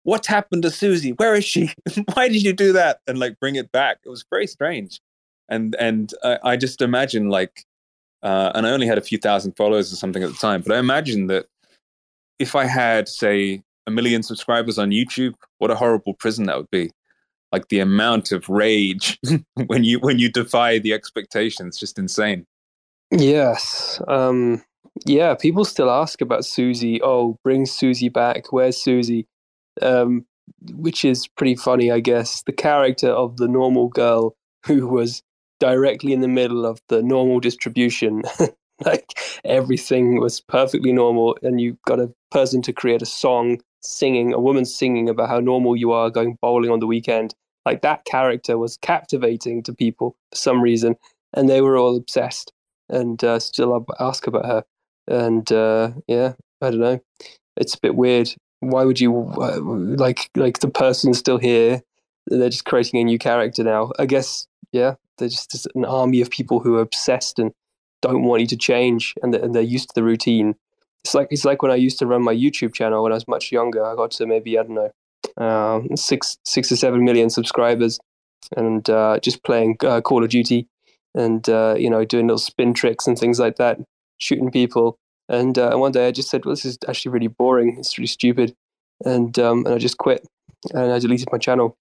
what's 0.08 0.26
happened 0.26 0.62
to 0.62 0.70
Susie? 0.70 1.12
Where 1.12 1.34
is 1.34 1.44
she? 1.44 1.70
Why 2.14 2.28
did 2.28 2.42
you 2.42 2.52
do 2.52 2.72
that? 2.72 3.00
And 3.06 3.18
like 3.18 3.38
bring 3.40 3.56
it 3.56 3.70
back. 3.72 3.98
It 4.04 4.08
was 4.08 4.24
very 4.30 4.46
strange. 4.46 5.00
And 5.48 5.76
and 5.78 6.12
I, 6.24 6.38
I 6.44 6.56
just 6.56 6.80
imagine 6.80 7.28
like, 7.28 7.64
uh, 8.22 8.52
and 8.54 8.66
I 8.66 8.70
only 8.70 8.86
had 8.86 8.98
a 8.98 9.02
few 9.02 9.18
thousand 9.18 9.52
followers 9.56 9.92
or 9.92 9.96
something 9.96 10.22
at 10.22 10.30
the 10.30 10.36
time, 10.36 10.62
but 10.62 10.74
I 10.74 10.78
imagine 10.78 11.26
that 11.28 11.46
if 12.38 12.54
I 12.54 12.64
had 12.64 13.08
say 13.08 13.62
a 13.86 13.90
million 13.90 14.22
subscribers 14.22 14.78
on 14.78 14.90
YouTube, 14.90 15.34
what 15.58 15.70
a 15.70 15.74
horrible 15.74 16.14
prison 16.14 16.46
that 16.46 16.56
would 16.56 16.70
be. 16.70 16.90
Like 17.52 17.68
the 17.68 17.80
amount 17.80 18.30
of 18.32 18.48
rage 18.48 19.18
when 19.66 19.84
you 19.84 19.98
when 20.00 20.18
you 20.18 20.30
defy 20.30 20.78
the 20.78 20.92
expectations, 20.92 21.78
just 21.78 21.98
insane. 21.98 22.46
Yes. 23.10 24.01
Um, 24.09 24.62
yeah, 25.06 25.35
people 25.35 25.64
still 25.64 25.90
ask 25.90 26.20
about 26.20 26.44
Susie. 26.44 27.01
Oh, 27.02 27.39
bring 27.44 27.66
Susie 27.66 28.09
back. 28.09 28.52
Where's 28.52 28.76
Susie? 28.76 29.26
um, 29.82 30.26
which 30.72 31.05
is 31.05 31.28
pretty 31.28 31.56
funny, 31.56 31.90
I 31.90 32.01
guess. 32.01 32.43
The 32.44 32.52
character 32.52 33.10
of 33.10 33.36
the 33.36 33.48
normal 33.48 33.89
girl 33.89 34.36
who 34.66 34.86
was 34.89 35.22
directly 35.60 36.12
in 36.12 36.20
the 36.20 36.28
middle 36.28 36.66
of 36.66 36.80
the 36.89 37.02
normal 37.02 37.40
distribution. 37.40 38.22
like 38.85 39.14
everything 39.44 40.20
was 40.20 40.40
perfectly 40.40 40.93
normal, 40.93 41.36
and 41.43 41.60
you've 41.60 41.82
got 41.86 42.01
a 42.01 42.12
person 42.30 42.62
to 42.62 42.72
create 42.72 43.02
a 43.02 43.06
song 43.06 43.60
singing, 43.82 44.32
a 44.35 44.40
woman 44.40 44.64
singing 44.64 45.09
about 45.09 45.28
how 45.28 45.40
normal 45.40 45.76
you 45.76 45.93
are 45.93 46.10
going 46.10 46.39
bowling 46.43 46.70
on 46.70 46.80
the 46.80 46.86
weekend. 46.86 47.35
Like 47.66 47.82
that 47.82 48.05
character 48.06 48.59
was 48.59 48.78
captivating 48.78 49.62
to 49.64 49.74
people 49.74 50.16
for 50.32 50.36
some 50.39 50.62
reason, 50.62 50.97
and 51.35 51.48
they 51.48 51.60
were 51.60 51.78
all 51.78 51.97
obsessed 51.97 52.52
and 52.89 53.23
uh, 53.24 53.39
still 53.39 53.86
ask 54.01 54.27
about 54.27 54.47
her. 54.47 54.65
And 55.06 55.51
uh, 55.51 55.93
yeah, 56.06 56.35
I 56.60 56.70
don't 56.70 56.81
know. 56.81 57.01
It's 57.56 57.74
a 57.74 57.81
bit 57.81 57.94
weird 57.94 58.35
why 58.60 58.85
would 58.85 59.01
you 59.01 59.16
uh, 59.36 59.60
like 59.60 60.31
like 60.36 60.60
the 60.60 60.69
person's 60.69 61.19
still 61.19 61.39
here 61.39 61.82
they're 62.27 62.48
just 62.48 62.65
creating 62.65 63.01
a 63.01 63.05
new 63.05 63.19
character 63.19 63.62
now 63.62 63.93
i 63.98 64.06
guess 64.06 64.47
yeah 64.73 64.94
they're 65.16 65.28
just, 65.28 65.66
an 65.74 65.85
army 65.85 66.20
of 66.20 66.31
people 66.31 66.60
who 66.60 66.77
are 66.77 66.82
obsessed 66.82 67.39
and 67.39 67.52
don't 68.02 68.23
want 68.23 68.40
you 68.40 68.47
to 68.47 68.56
change 68.56 69.15
and 69.23 69.35
they're, 69.35 69.43
and 69.43 69.55
they're 69.55 69.62
used 69.62 69.89
to 69.89 69.94
the 69.94 70.02
routine 70.02 70.55
it's 71.05 71.15
like 71.15 71.28
it's 71.31 71.44
like 71.44 71.62
when 71.62 71.70
i 71.70 71.77
used 71.77 71.98
to 71.98 72.06
run 72.06 72.23
my 72.23 72.35
youtube 72.35 72.74
channel 72.74 73.02
when 73.02 73.12
i 73.12 73.15
was 73.15 73.28
much 73.28 73.52
younger 73.52 73.85
i 73.85 73.94
got 73.94 74.10
to 74.10 74.27
maybe 74.27 74.59
i 74.59 74.62
don't 74.62 74.74
know 74.74 74.90
um, 75.36 75.97
six 75.97 76.39
six 76.44 76.73
or 76.73 76.77
seven 76.77 77.05
million 77.05 77.31
subscribers 77.31 77.98
and 78.56 78.89
uh, 78.89 79.19
just 79.20 79.44
playing 79.44 79.77
uh, 79.85 80.01
call 80.01 80.24
of 80.24 80.31
duty 80.31 80.66
and 81.19 81.49
uh, 81.49 81.74
you 81.77 81.90
know 81.90 82.05
doing 82.05 82.27
little 82.27 82.39
spin 82.39 82.73
tricks 82.73 83.07
and 83.07 83.19
things 83.19 83.39
like 83.39 83.57
that 83.57 83.78
shooting 84.19 84.51
people 84.51 84.99
and 85.28 85.59
uh, 85.59 85.77
one 85.77 85.93
day 85.93 86.09
I 86.09 86.11
just 86.11 86.31
said, 86.31 86.45
"Well, 86.45 86.55
this 86.55 86.65
is 86.65 86.78
actually 86.89 87.12
really 87.12 87.27
boring. 87.27 87.77
It's 87.78 87.99
really 87.99 88.07
stupid," 88.07 88.55
and 89.05 89.39
um, 89.39 89.66
and 89.66 89.74
I 89.74 89.78
just 89.78 89.99
quit 89.99 90.27
and 90.73 90.93
I 90.93 90.99
deleted 90.99 91.28
my 91.31 91.39
channel. 91.39 91.77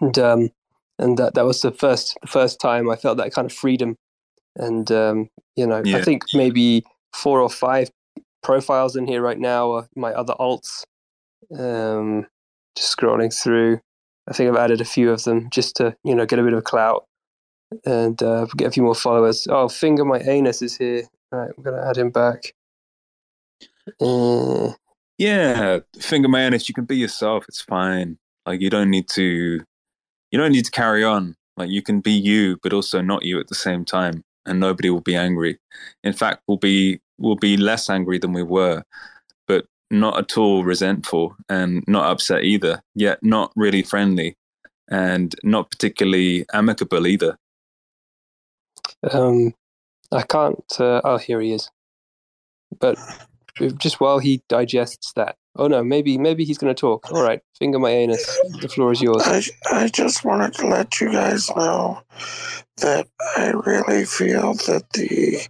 And 0.00 0.18
um, 0.18 0.50
and 0.98 1.18
that 1.18 1.34
that 1.34 1.44
was 1.44 1.60
the 1.60 1.70
first 1.70 2.16
the 2.22 2.26
first 2.26 2.60
time 2.60 2.90
I 2.90 2.96
felt 2.96 3.18
that 3.18 3.32
kind 3.32 3.46
of 3.46 3.52
freedom. 3.52 3.96
And 4.56 4.90
um, 4.90 5.28
you 5.56 5.66
know, 5.66 5.82
yeah. 5.84 5.98
I 5.98 6.02
think 6.02 6.24
maybe 6.34 6.84
four 7.14 7.40
or 7.40 7.50
five 7.50 7.90
profiles 8.42 8.96
in 8.96 9.06
here 9.06 9.22
right 9.22 9.38
now 9.38 9.72
are 9.72 9.88
my 9.94 10.12
other 10.12 10.34
alts. 10.40 10.82
Um, 11.56 12.26
just 12.76 12.96
scrolling 12.96 13.32
through, 13.32 13.80
I 14.26 14.32
think 14.32 14.50
I've 14.50 14.56
added 14.56 14.80
a 14.80 14.86
few 14.86 15.10
of 15.10 15.24
them 15.24 15.48
just 15.50 15.76
to 15.76 15.94
you 16.02 16.14
know 16.14 16.26
get 16.26 16.38
a 16.38 16.42
bit 16.42 16.54
of 16.54 16.64
clout 16.64 17.04
and 17.84 18.22
uh, 18.22 18.46
get 18.56 18.68
a 18.68 18.70
few 18.70 18.82
more 18.82 18.94
followers. 18.94 19.46
Oh, 19.48 19.68
finger 19.68 20.04
my 20.04 20.18
anus 20.18 20.62
is 20.62 20.76
here. 20.76 21.04
Right, 21.30 21.50
I'm 21.56 21.62
gonna 21.62 21.86
add 21.88 21.96
him 21.96 22.10
back. 22.10 22.54
Uh, 24.00 24.72
yeah, 25.18 25.80
finger 25.98 26.28
my 26.28 26.42
anus. 26.42 26.68
You 26.68 26.74
can 26.74 26.84
be 26.84 26.96
yourself. 26.96 27.44
It's 27.48 27.62
fine. 27.62 28.18
Like 28.46 28.60
you 28.60 28.70
don't 28.70 28.90
need 28.90 29.08
to. 29.10 29.62
You 30.30 30.38
don't 30.38 30.52
need 30.52 30.64
to 30.64 30.70
carry 30.70 31.04
on. 31.04 31.36
Like 31.56 31.70
you 31.70 31.82
can 31.82 32.00
be 32.00 32.12
you, 32.12 32.58
but 32.62 32.72
also 32.72 33.00
not 33.00 33.24
you 33.24 33.38
at 33.38 33.48
the 33.48 33.54
same 33.54 33.84
time, 33.84 34.24
and 34.46 34.58
nobody 34.58 34.90
will 34.90 35.00
be 35.00 35.16
angry. 35.16 35.58
In 36.02 36.12
fact, 36.12 36.42
we'll 36.46 36.56
be 36.56 37.00
we'll 37.18 37.36
be 37.36 37.56
less 37.56 37.88
angry 37.90 38.18
than 38.18 38.32
we 38.32 38.42
were, 38.42 38.82
but 39.46 39.66
not 39.90 40.18
at 40.18 40.36
all 40.38 40.64
resentful 40.64 41.36
and 41.48 41.84
not 41.86 42.10
upset 42.10 42.44
either. 42.44 42.82
Yet 42.94 43.22
not 43.22 43.52
really 43.54 43.82
friendly, 43.82 44.36
and 44.90 45.34
not 45.44 45.70
particularly 45.70 46.46
amicable 46.52 47.06
either. 47.06 47.38
Um, 49.10 49.54
I 50.12 50.22
can't. 50.22 50.64
Uh, 50.78 51.00
oh, 51.04 51.18
here 51.18 51.40
he 51.40 51.52
is. 51.52 51.70
But 52.78 52.98
just 53.78 54.00
while 54.00 54.18
he 54.18 54.42
digests 54.48 55.12
that. 55.14 55.36
Oh 55.56 55.66
no, 55.66 55.84
maybe 55.84 56.16
maybe 56.16 56.44
he's 56.44 56.56
going 56.56 56.74
to 56.74 56.80
talk. 56.80 57.12
All 57.12 57.22
right, 57.22 57.40
finger 57.58 57.78
my 57.78 57.90
anus. 57.90 58.24
The 58.60 58.68
floor 58.68 58.92
is 58.92 59.02
yours. 59.02 59.22
I 59.26 59.42
I 59.70 59.88
just 59.88 60.24
wanted 60.24 60.54
to 60.54 60.66
let 60.66 61.00
you 61.00 61.12
guys 61.12 61.50
know 61.54 62.00
that 62.78 63.06
I 63.36 63.50
really 63.50 64.06
feel 64.06 64.54
that 64.54 64.84
the 64.94 65.46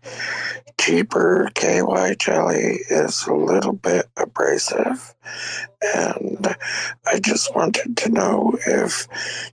cheaper 0.80 1.48
KY 1.54 2.16
jelly 2.18 2.80
is 2.90 3.24
a 3.28 3.32
little 3.34 3.74
bit 3.74 4.06
abrasive, 4.16 5.14
and 5.94 6.56
I 7.06 7.20
just 7.20 7.54
wanted 7.54 7.96
to 7.98 8.08
know 8.08 8.58
if 8.66 9.06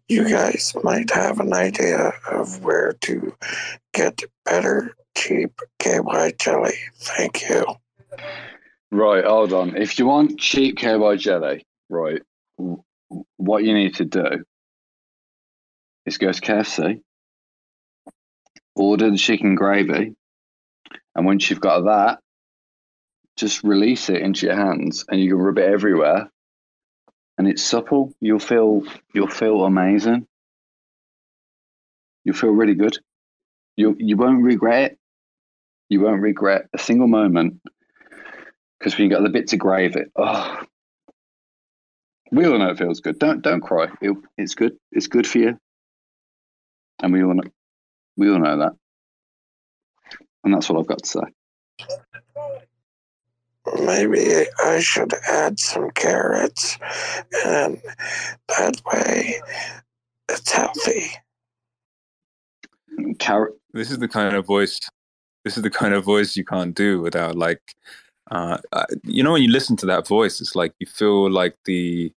you 0.07 0.27
guys 0.27 0.73
might 0.83 1.11
have 1.11 1.39
an 1.39 1.53
idea 1.53 2.11
of 2.31 2.63
where 2.63 2.93
to 3.01 3.35
get 3.93 4.23
better 4.45 4.95
cheap 5.15 5.59
KY 5.77 6.33
jelly. 6.39 6.73
Thank 6.97 7.47
you. 7.47 7.65
Right, 8.91 9.23
hold 9.23 9.53
on. 9.53 9.77
If 9.77 9.99
you 9.99 10.07
want 10.07 10.39
cheap 10.39 10.77
KY 10.77 11.17
jelly, 11.17 11.65
right, 11.89 12.21
what 13.37 13.63
you 13.63 13.73
need 13.73 13.95
to 13.95 14.05
do 14.05 14.43
is 16.05 16.17
go 16.17 16.31
to 16.31 16.41
KFC, 16.41 17.01
order 18.75 19.11
the 19.11 19.17
chicken 19.17 19.53
gravy, 19.53 20.15
and 21.15 21.25
once 21.25 21.49
you've 21.49 21.61
got 21.61 21.81
that, 21.81 22.19
just 23.37 23.63
release 23.63 24.09
it 24.09 24.21
into 24.21 24.47
your 24.47 24.55
hands, 24.55 25.05
and 25.07 25.21
you 25.21 25.29
can 25.29 25.37
rub 25.37 25.59
it 25.59 25.71
everywhere. 25.71 26.29
And 27.37 27.47
it's 27.47 27.63
supple. 27.63 28.13
You'll 28.19 28.39
feel 28.39 28.83
you'll 29.13 29.27
feel 29.27 29.63
amazing. 29.63 30.27
You'll 32.25 32.35
feel 32.35 32.49
really 32.49 32.75
good. 32.75 32.97
You 33.77 33.95
you 33.97 34.17
won't 34.17 34.43
regret 34.43 34.91
it. 34.91 34.97
You 35.87 36.01
won't 36.01 36.21
regret 36.21 36.67
a 36.73 36.77
single 36.77 37.07
moment 37.07 37.61
because 38.79 38.97
when 38.97 39.05
you 39.05 39.15
got 39.15 39.23
the 39.23 39.29
bit 39.29 39.47
to 39.49 39.57
grave 39.57 39.95
it, 39.95 40.11
oh, 40.15 40.61
we 42.31 42.45
all 42.45 42.57
know 42.59 42.69
it 42.69 42.77
feels 42.77 43.01
good. 43.01 43.19
Don't 43.19 43.41
don't 43.41 43.61
cry. 43.61 43.87
It, 44.01 44.15
it's 44.37 44.55
good. 44.55 44.77
It's 44.91 45.07
good 45.07 45.27
for 45.27 45.39
you. 45.39 45.59
and 47.01 47.13
we 47.13 47.23
all 47.23 47.33
know, 47.33 47.43
we 48.17 48.29
all 48.29 48.39
know 48.39 48.57
that, 48.59 48.73
and 50.43 50.53
that's 50.53 50.69
what 50.69 50.79
I've 50.79 50.87
got 50.87 51.03
to 51.03 51.09
say. 51.09 51.21
Maybe 53.85 54.45
I 54.63 54.79
should 54.79 55.13
add 55.27 55.59
some 55.59 55.91
carrots, 55.91 56.77
and 57.45 57.81
that 58.47 58.81
way 58.85 59.41
it's 60.29 60.51
healthy. 60.51 61.11
Carrot. 63.19 63.53
This 63.73 63.91
is 63.91 63.99
the 63.99 64.07
kind 64.07 64.35
of 64.35 64.45
voice. 64.45 64.79
This 65.45 65.55
is 65.55 65.63
the 65.63 65.69
kind 65.69 65.93
of 65.93 66.03
voice 66.03 66.35
you 66.35 66.43
can't 66.43 66.75
do 66.75 66.99
without 67.01 67.35
like, 67.35 67.61
uh, 68.29 68.57
you 69.03 69.23
know, 69.23 69.33
when 69.33 69.41
you 69.41 69.51
listen 69.51 69.75
to 69.77 69.85
that 69.87 70.07
voice, 70.07 70.41
it's 70.41 70.55
like 70.55 70.73
you 70.79 70.87
feel 70.87 71.29
like 71.29 71.55
the 71.65 72.11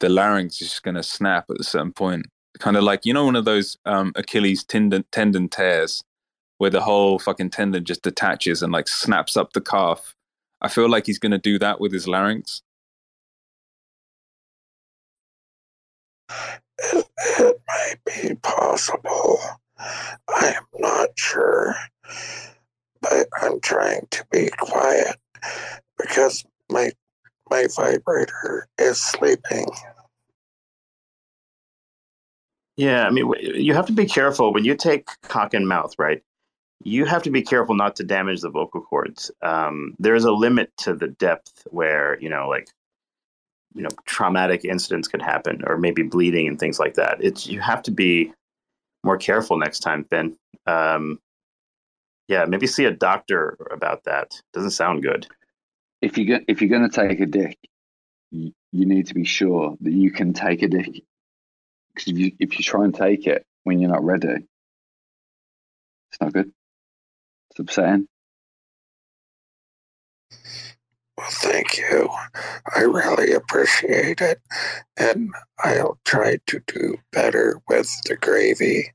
the 0.00 0.08
larynx 0.08 0.60
is 0.60 0.70
just 0.70 0.82
going 0.82 0.96
to 0.96 1.02
snap 1.02 1.46
at 1.50 1.60
a 1.60 1.64
certain 1.64 1.92
point. 1.92 2.26
Kind 2.58 2.76
of 2.76 2.84
like 2.84 3.04
you 3.04 3.12
know 3.12 3.24
one 3.24 3.36
of 3.36 3.44
those 3.44 3.76
um, 3.84 4.12
Achilles 4.16 4.64
tendon 4.64 5.04
tendon 5.10 5.48
tears 5.48 6.02
where 6.58 6.70
the 6.70 6.80
whole 6.80 7.18
fucking 7.18 7.50
tendon 7.50 7.84
just 7.84 8.02
detaches 8.02 8.62
and 8.62 8.72
like 8.72 8.88
snaps 8.88 9.36
up 9.36 9.52
the 9.52 9.60
calf. 9.60 10.14
I 10.60 10.68
feel 10.68 10.88
like 10.88 11.06
he's 11.06 11.18
going 11.18 11.32
to 11.32 11.38
do 11.38 11.58
that 11.58 11.80
with 11.80 11.92
his 11.92 12.06
larynx. 12.06 12.62
It, 16.78 17.06
it 17.38 17.60
might 17.68 17.96
be 18.06 18.34
possible. 18.36 19.38
I 19.78 20.54
am 20.56 20.64
not 20.78 21.10
sure, 21.18 21.74
but 23.04 23.28
I'm 23.42 23.60
trying 23.60 24.06
to 24.10 24.24
be 24.30 24.48
quiet 24.58 25.16
because 25.98 26.44
my 26.70 26.90
my 27.50 27.66
vibrator 27.76 28.66
is 28.78 29.00
sleeping. 29.00 29.66
Yeah, 32.76 33.06
I 33.06 33.10
mean, 33.10 33.32
you 33.40 33.74
have 33.74 33.86
to 33.86 33.92
be 33.92 34.06
careful 34.06 34.52
when 34.52 34.64
you 34.64 34.74
take 34.74 35.06
cock 35.22 35.54
and 35.54 35.68
mouth, 35.68 35.94
right? 35.98 36.22
You 36.82 37.04
have 37.04 37.22
to 37.22 37.30
be 37.30 37.42
careful 37.42 37.76
not 37.76 37.94
to 37.96 38.04
damage 38.04 38.40
the 38.40 38.50
vocal 38.50 38.80
cords. 38.80 39.30
Um, 39.42 39.94
there's 39.98 40.24
a 40.24 40.32
limit 40.32 40.72
to 40.78 40.94
the 40.94 41.08
depth 41.08 41.66
where 41.70 42.18
you 42.20 42.28
know, 42.28 42.48
like, 42.48 42.68
you 43.74 43.82
know, 43.82 43.90
traumatic 44.06 44.64
incidents 44.64 45.08
could 45.08 45.22
happen, 45.22 45.62
or 45.66 45.76
maybe 45.76 46.02
bleeding 46.02 46.48
and 46.48 46.58
things 46.58 46.80
like 46.80 46.94
that. 46.94 47.18
It's 47.22 47.46
you 47.46 47.60
have 47.60 47.82
to 47.84 47.90
be 47.90 48.32
more 49.04 49.18
careful 49.18 49.58
next 49.58 49.80
time, 49.80 50.04
Finn. 50.04 50.36
Um, 50.66 51.20
yeah, 52.28 52.44
maybe 52.46 52.66
see 52.66 52.84
a 52.84 52.90
doctor 52.90 53.56
about 53.70 54.04
that. 54.04 54.40
Doesn't 54.52 54.70
sound 54.70 55.02
good. 55.02 55.26
If 56.00 56.18
you 56.18 56.40
if 56.48 56.60
you're 56.60 56.70
going 56.70 56.88
to 56.88 57.08
take 57.08 57.20
a 57.20 57.26
dick, 57.26 57.58
you, 58.30 58.52
you 58.72 58.86
need 58.86 59.06
to 59.08 59.14
be 59.14 59.24
sure 59.24 59.76
that 59.80 59.92
you 59.92 60.10
can 60.10 60.32
take 60.32 60.62
a 60.62 60.68
dick. 60.68 61.02
Because 61.94 62.12
if 62.12 62.18
you 62.18 62.32
if 62.38 62.58
you 62.58 62.64
try 62.64 62.84
and 62.84 62.94
take 62.94 63.26
it 63.26 63.44
when 63.64 63.78
you're 63.78 63.90
not 63.90 64.04
ready, 64.04 64.46
it's 66.10 66.20
not 66.20 66.32
good. 66.32 66.50
It's 67.50 67.60
upsetting. 67.60 68.08
Well, 71.16 71.28
thank 71.30 71.78
you. 71.78 72.08
I 72.74 72.80
really 72.80 73.32
appreciate 73.32 74.20
it, 74.20 74.40
and 74.96 75.30
I'll 75.62 75.98
try 76.04 76.38
to 76.48 76.60
do 76.66 76.96
better 77.12 77.60
with 77.68 77.88
the 78.06 78.16
gravy. 78.16 78.92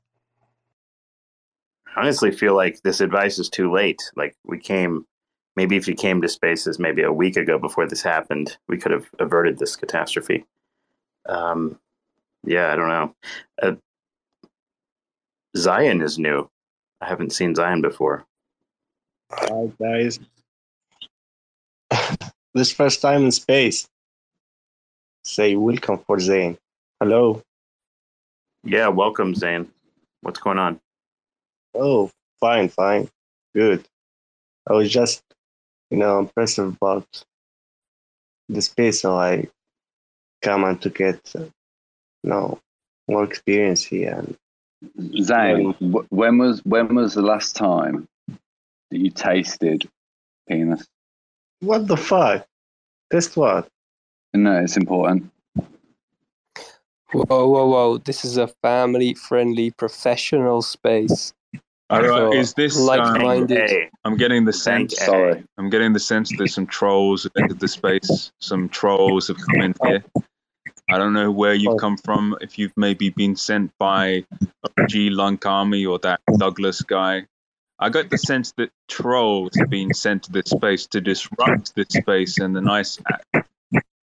Honestly 1.96 2.30
feel 2.30 2.54
like 2.54 2.82
this 2.82 3.00
advice 3.00 3.38
is 3.38 3.48
too 3.48 3.72
late. 3.72 4.00
Like 4.16 4.36
we 4.44 4.58
came, 4.58 5.06
maybe 5.56 5.76
if 5.76 5.88
you 5.88 5.94
came 5.94 6.22
to 6.22 6.28
spaces 6.28 6.78
maybe 6.78 7.02
a 7.02 7.12
week 7.12 7.36
ago 7.36 7.58
before 7.58 7.86
this 7.86 8.02
happened, 8.02 8.56
we 8.68 8.78
could 8.78 8.92
have 8.92 9.08
averted 9.18 9.58
this 9.58 9.76
catastrophe. 9.76 10.44
Um, 11.26 11.78
yeah, 12.44 12.72
I 12.72 12.76
don't 12.76 12.88
know. 12.88 13.14
Uh, 13.60 13.72
Zion 15.56 16.00
is 16.00 16.18
new. 16.18 16.48
I 17.00 17.08
haven't 17.08 17.32
seen 17.32 17.54
Zion 17.54 17.82
before. 17.82 18.24
Hi 19.32 19.70
guys. 19.80 20.20
this 22.54 22.72
first 22.72 23.00
time 23.02 23.24
in 23.24 23.32
space. 23.32 23.88
Say 25.24 25.56
welcome 25.56 25.98
for 26.06 26.18
Zane. 26.18 26.56
Hello. 27.00 27.42
Yeah, 28.64 28.88
welcome, 28.88 29.34
Zane. 29.34 29.70
What's 30.22 30.40
going 30.40 30.58
on? 30.58 30.80
Oh, 31.74 32.10
fine, 32.40 32.68
fine. 32.68 33.08
Good. 33.54 33.86
I 34.68 34.74
was 34.74 34.90
just, 34.90 35.22
you 35.90 35.98
know, 35.98 36.18
impressed 36.18 36.58
about 36.58 37.06
the 38.48 38.62
space, 38.62 39.00
so 39.00 39.16
I 39.16 39.48
come 40.42 40.64
on 40.64 40.78
to 40.78 40.90
get, 40.90 41.20
uh, 41.36 41.40
you 41.40 42.30
know, 42.30 42.58
more 43.08 43.24
experience 43.24 43.82
here. 43.82 44.12
And 44.12 44.36
Zane, 45.24 45.72
wh- 45.74 46.12
when 46.12 46.38
was 46.38 46.64
when 46.64 46.94
was 46.94 47.14
the 47.14 47.22
last 47.22 47.56
time 47.56 48.08
that 48.90 48.98
you 48.98 49.10
tasted 49.10 49.88
penis? 50.48 50.86
what 51.60 51.86
the 51.86 51.96
fuck? 51.96 52.46
Test 53.12 53.36
what? 53.36 53.68
No, 54.32 54.60
it's 54.62 54.76
important. 54.76 55.30
Whoa, 57.12 57.24
whoa, 57.48 57.66
whoa! 57.66 57.98
This 57.98 58.24
is 58.24 58.36
a 58.36 58.46
family-friendly, 58.46 59.72
professional 59.72 60.62
space. 60.62 61.34
All 61.90 62.00
right, 62.00 62.06
So, 62.06 62.32
is 62.32 62.54
this 62.54 62.78
um, 62.78 62.86
like-minded? 62.86 63.90
I'm 64.04 64.16
getting 64.16 64.44
the 64.44 64.52
sense. 64.52 64.96
Sorry. 64.96 65.44
I'm 65.58 65.70
getting 65.70 65.92
the 65.92 65.98
sense 65.98 66.30
that 66.36 66.48
some 66.48 66.66
trolls 66.66 67.24
have 67.24 67.32
entered 67.36 67.58
the 67.58 67.66
space. 67.66 68.30
Some 68.38 68.68
trolls 68.68 69.26
have 69.26 69.36
come 69.38 69.60
in 69.60 69.74
here. 69.84 70.04
I 70.88 70.98
don't 70.98 71.12
know 71.12 71.32
where 71.32 71.54
you've 71.54 71.80
come 71.80 71.96
from. 71.96 72.36
If 72.40 72.58
you've 72.58 72.76
maybe 72.76 73.10
been 73.10 73.34
sent 73.34 73.72
by 73.78 74.24
G 74.88 75.10
Lunc 75.10 75.44
Army 75.46 75.84
or 75.84 75.98
that 76.00 76.20
Douglas 76.38 76.80
guy. 76.82 77.26
I 77.80 77.88
got 77.88 78.10
the 78.10 78.18
sense 78.18 78.52
that 78.52 78.70
trolls 78.88 79.52
have 79.56 79.70
been 79.70 79.92
sent 79.94 80.24
to 80.24 80.32
this 80.32 80.50
space 80.50 80.86
to 80.88 81.00
disrupt 81.00 81.74
this 81.74 81.88
space 81.88 82.38
and 82.38 82.54
the 82.54 82.60
nice. 82.60 82.98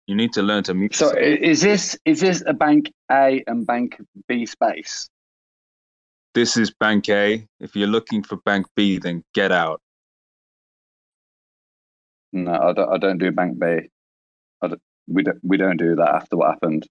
You 0.08 0.16
need 0.16 0.34
to 0.34 0.42
learn 0.42 0.64
to 0.64 0.74
mute. 0.74 0.96
So 0.96 1.12
is 1.12 1.62
this 1.62 1.98
is 2.06 2.20
this 2.20 2.44
a 2.46 2.54
bank 2.54 2.92
A 3.12 3.44
and 3.48 3.66
bank 3.66 4.02
B 4.28 4.46
space? 4.46 5.10
This 6.36 6.58
is 6.58 6.70
Bank 6.70 7.08
A. 7.08 7.48
If 7.62 7.78
you're 7.78 7.88
looking 7.88 8.22
for 8.22 8.36
Bank 8.36 8.68
B, 8.76 9.00
then 9.00 9.24
get 9.34 9.54
out. 9.54 9.82
No, 12.34 12.52
I 12.52 12.74
don't. 12.74 12.94
I 12.94 12.98
don't 12.98 13.18
do 13.18 13.32
bank 13.32 13.58
B. 13.58 13.90
I 14.62 14.68
don't, 14.68 14.82
we 15.08 15.24
don't. 15.24 15.40
We 15.44 15.56
don't 15.56 15.78
do 15.78 15.96
that 15.96 16.14
after 16.14 16.36
what 16.36 16.50
happened. 16.50 16.86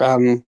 Um, 0.00 0.44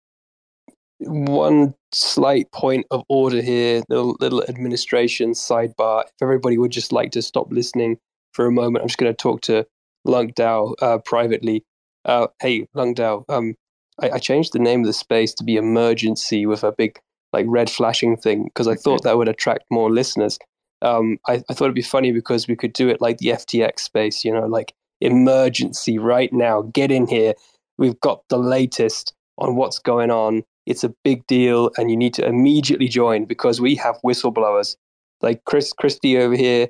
one 1.01 1.75
slight 1.91 2.53
point 2.53 2.87
of 2.93 3.03
order 3.09 3.43
here, 3.43 3.83
little 3.89 4.17
little 4.21 4.45
administration 4.45 5.33
sidebar. 5.33 6.05
If 6.05 6.23
everybody 6.23 6.59
would 6.59 6.71
just 6.71 6.93
like 6.93 7.11
to 7.11 7.23
stop 7.23 7.51
listening 7.51 7.99
for 8.35 8.47
a 8.47 8.53
moment, 8.53 8.83
I'm 8.83 8.89
just 8.89 8.99
going 8.99 9.13
to 9.13 9.17
talk 9.17 9.41
to 9.43 9.67
Lunc 10.05 10.37
DAO 10.37 10.75
uh, 10.81 10.99
privately. 10.99 11.65
Uh, 12.05 12.29
hey, 12.41 12.69
Lunc 12.75 12.97
DAO, 12.97 13.25
um, 13.29 13.57
I, 14.01 14.11
I 14.11 14.19
changed 14.19 14.53
the 14.53 14.61
name 14.61 14.83
of 14.83 14.87
the 14.87 14.93
space 14.93 15.35
to 15.35 15.45
be 15.45 15.57
emergency 15.57 16.47
with 16.47 16.63
a 16.63 16.71
big 16.71 17.01
like 17.33 17.47
red 17.49 17.71
flashing 17.71 18.17
thing 18.17 18.45
because 18.45 18.69
I 18.69 18.75
thought 18.75 19.03
that 19.05 19.17
would 19.17 19.29
attract 19.29 19.65
more 19.71 19.91
listeners. 19.91 20.39
Um, 20.83 21.19
I, 21.29 21.43
I 21.49 21.55
thought 21.55 21.67
it'd 21.67 21.75
be 21.75 21.83
funny 21.83 22.13
because 22.13 22.49
we 22.49 22.57
could 22.57 22.73
do 22.73 22.89
it 22.89 23.01
like 23.01 23.19
the 23.19 23.29
FTX 23.29 23.81
space, 23.81 24.25
you 24.25 24.33
know, 24.33 24.47
like 24.47 24.75
emergency 25.01 25.99
right 25.99 26.33
now. 26.33 26.63
Get 26.63 26.91
in 26.91 27.07
here. 27.07 27.35
We've 27.79 27.99
got 28.01 28.23
the 28.29 28.39
latest 28.39 29.15
on 29.39 29.57
what's 29.57 29.79
going 29.79 30.11
on. 30.11 30.43
It's 30.67 30.85
a 30.85 30.95
big 31.05 31.27
deal, 31.27 31.71
and 31.77 31.91
you 31.91 31.97
need 31.97 32.15
to 32.15 32.27
immediately 32.27 32.89
join 32.89 33.25
because 33.25 33.61
we 33.61 33.75
have 33.77 33.97
whistleblowers. 34.05 34.77
Like 35.21 35.45
Chris 35.45 35.73
Christie 35.73 36.19
over 36.19 36.37
here, 36.37 36.69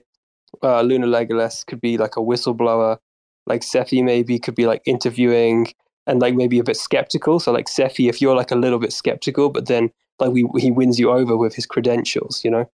uh, 0.63 0.83
Luna 0.83 1.07
Legolas 1.07 1.67
could 1.67 1.81
be 1.81 1.99
like 1.99 2.17
a 2.17 2.21
whistleblower. 2.21 2.99
Like 3.47 3.63
Cephii 3.63 4.03
maybe 4.03 4.39
could 4.39 4.55
be 4.55 4.67
like 4.67 4.83
interviewing 4.87 5.69
and 6.07 6.21
like 6.21 6.35
maybe 6.35 6.59
a 6.59 6.65
bit 6.65 6.77
skeptical. 6.77 7.41
So 7.41 7.53
like 7.53 7.69
Cephii, 7.69 8.09
if 8.09 8.21
you're 8.21 8.37
like 8.37 8.51
a 8.51 8.57
little 8.57 8.79
bit 8.79 8.93
skeptical, 8.93 9.51
but 9.51 9.67
then 9.67 9.91
like 10.23 10.33
we, 10.33 10.47
he 10.59 10.71
wins 10.71 10.99
you 10.99 11.11
over 11.11 11.37
with 11.37 11.55
his 11.55 11.67
credentials, 11.67 12.45
you 12.45 12.51
know, 12.51 12.71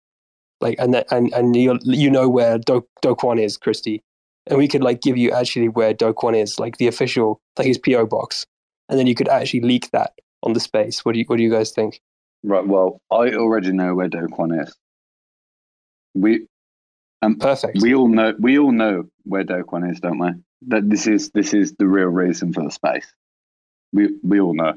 like 0.61 0.77
and 0.79 0.93
that, 0.93 1.07
and 1.11 1.31
and 1.33 1.55
you 1.55 1.77
you 1.83 2.09
know 2.09 2.29
where 2.29 2.57
Do 2.57 2.87
Do 3.01 3.15
Kwon 3.15 3.39
is, 3.39 3.57
Christy, 3.57 4.01
and 4.47 4.57
we 4.57 4.67
could 4.67 4.81
like 4.81 5.01
give 5.01 5.17
you 5.17 5.31
actually 5.31 5.67
where 5.67 5.93
Do 5.93 6.13
Kwon 6.13 6.41
is, 6.41 6.59
like 6.59 6.77
the 6.77 6.87
official 6.87 7.41
like 7.57 7.67
his 7.67 7.77
PO 7.77 8.07
box, 8.07 8.45
and 8.89 8.97
then 8.97 9.07
you 9.07 9.15
could 9.15 9.27
actually 9.27 9.61
leak 9.61 9.91
that 9.91 10.13
on 10.41 10.53
the 10.53 10.59
space. 10.59 11.03
What 11.03 11.13
do 11.13 11.19
you 11.19 11.25
what 11.27 11.37
do 11.37 11.43
you 11.43 11.51
guys 11.51 11.71
think? 11.71 12.01
Right. 12.43 12.65
Well, 12.65 13.01
I 13.11 13.33
already 13.33 13.71
know 13.71 13.93
where 13.93 14.09
Do 14.09 14.27
Kwon 14.27 14.63
is. 14.63 14.75
We 16.13 16.47
um, 17.21 17.35
perfect. 17.37 17.81
We 17.81 17.93
all 17.93 18.07
know. 18.07 18.33
We 18.39 18.57
all 18.57 18.71
know 18.71 19.03
where 19.23 19.43
Do 19.43 19.63
Kwon 19.63 19.91
is, 19.91 19.99
don't 19.99 20.19
we? 20.19 20.29
That 20.67 20.89
this 20.89 21.07
is 21.07 21.31
this 21.31 21.53
is 21.53 21.73
the 21.77 21.87
real 21.87 22.07
reason 22.07 22.53
for 22.53 22.63
the 22.63 22.71
space. 22.71 23.05
We 23.91 24.09
we 24.23 24.39
all 24.39 24.53
know. 24.53 24.75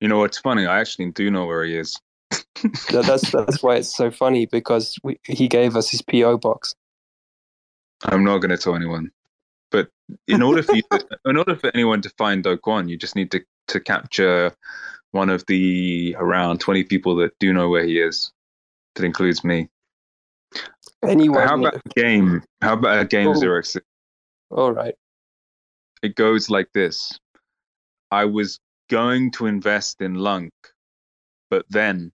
You 0.00 0.08
know 0.08 0.18
what's 0.18 0.38
funny? 0.38 0.66
I 0.66 0.80
actually 0.80 1.10
do 1.12 1.30
know 1.30 1.46
where 1.46 1.64
he 1.64 1.76
is. 1.76 1.98
That- 2.90 3.04
that's 3.06 3.30
that's 3.30 3.62
why 3.62 3.76
it's 3.76 3.94
so 3.94 4.10
funny 4.10 4.46
because 4.46 4.98
we, 5.02 5.18
he 5.24 5.46
gave 5.48 5.76
us 5.76 5.90
his 5.90 6.00
PO 6.02 6.38
box. 6.38 6.74
I'm 8.04 8.24
not 8.24 8.38
going 8.38 8.50
to 8.50 8.56
tell 8.58 8.74
anyone. 8.74 9.10
But 9.70 9.88
in 10.28 10.42
order 10.42 10.62
for 10.62 10.74
you 10.74 10.82
in 11.26 11.36
order 11.36 11.54
for 11.56 11.70
anyone 11.74 12.00
to 12.02 12.10
find 12.16 12.42
Do 12.42 12.56
Kwon, 12.56 12.88
you 12.88 12.96
just 12.96 13.14
need 13.16 13.30
to 13.32 13.40
to 13.68 13.80
capture 13.80 14.52
one 15.12 15.28
of 15.30 15.44
the 15.46 16.16
around 16.18 16.60
20 16.60 16.84
people 16.84 17.16
that 17.16 17.32
do 17.40 17.52
know 17.52 17.68
where 17.68 17.84
he 17.84 18.00
is. 18.00 18.32
That 18.94 19.04
includes 19.04 19.44
me. 19.44 19.68
Anyone? 21.06 21.46
How 21.46 21.58
about 21.58 21.76
a 21.76 21.88
game? 22.00 22.42
How 22.62 22.72
about 22.74 23.00
a 23.00 23.04
game 23.04 23.28
Oh. 23.28 23.34
zero 23.34 23.60
six? 23.62 23.84
All 24.50 24.72
right. 24.72 24.94
It 26.02 26.14
goes 26.16 26.48
like 26.48 26.68
this. 26.72 27.18
I 28.10 28.24
was 28.24 28.58
going 28.88 29.30
to 29.32 29.46
invest 29.46 30.00
in 30.00 30.14
Lunc, 30.14 30.52
but 31.50 31.64
then 31.68 32.12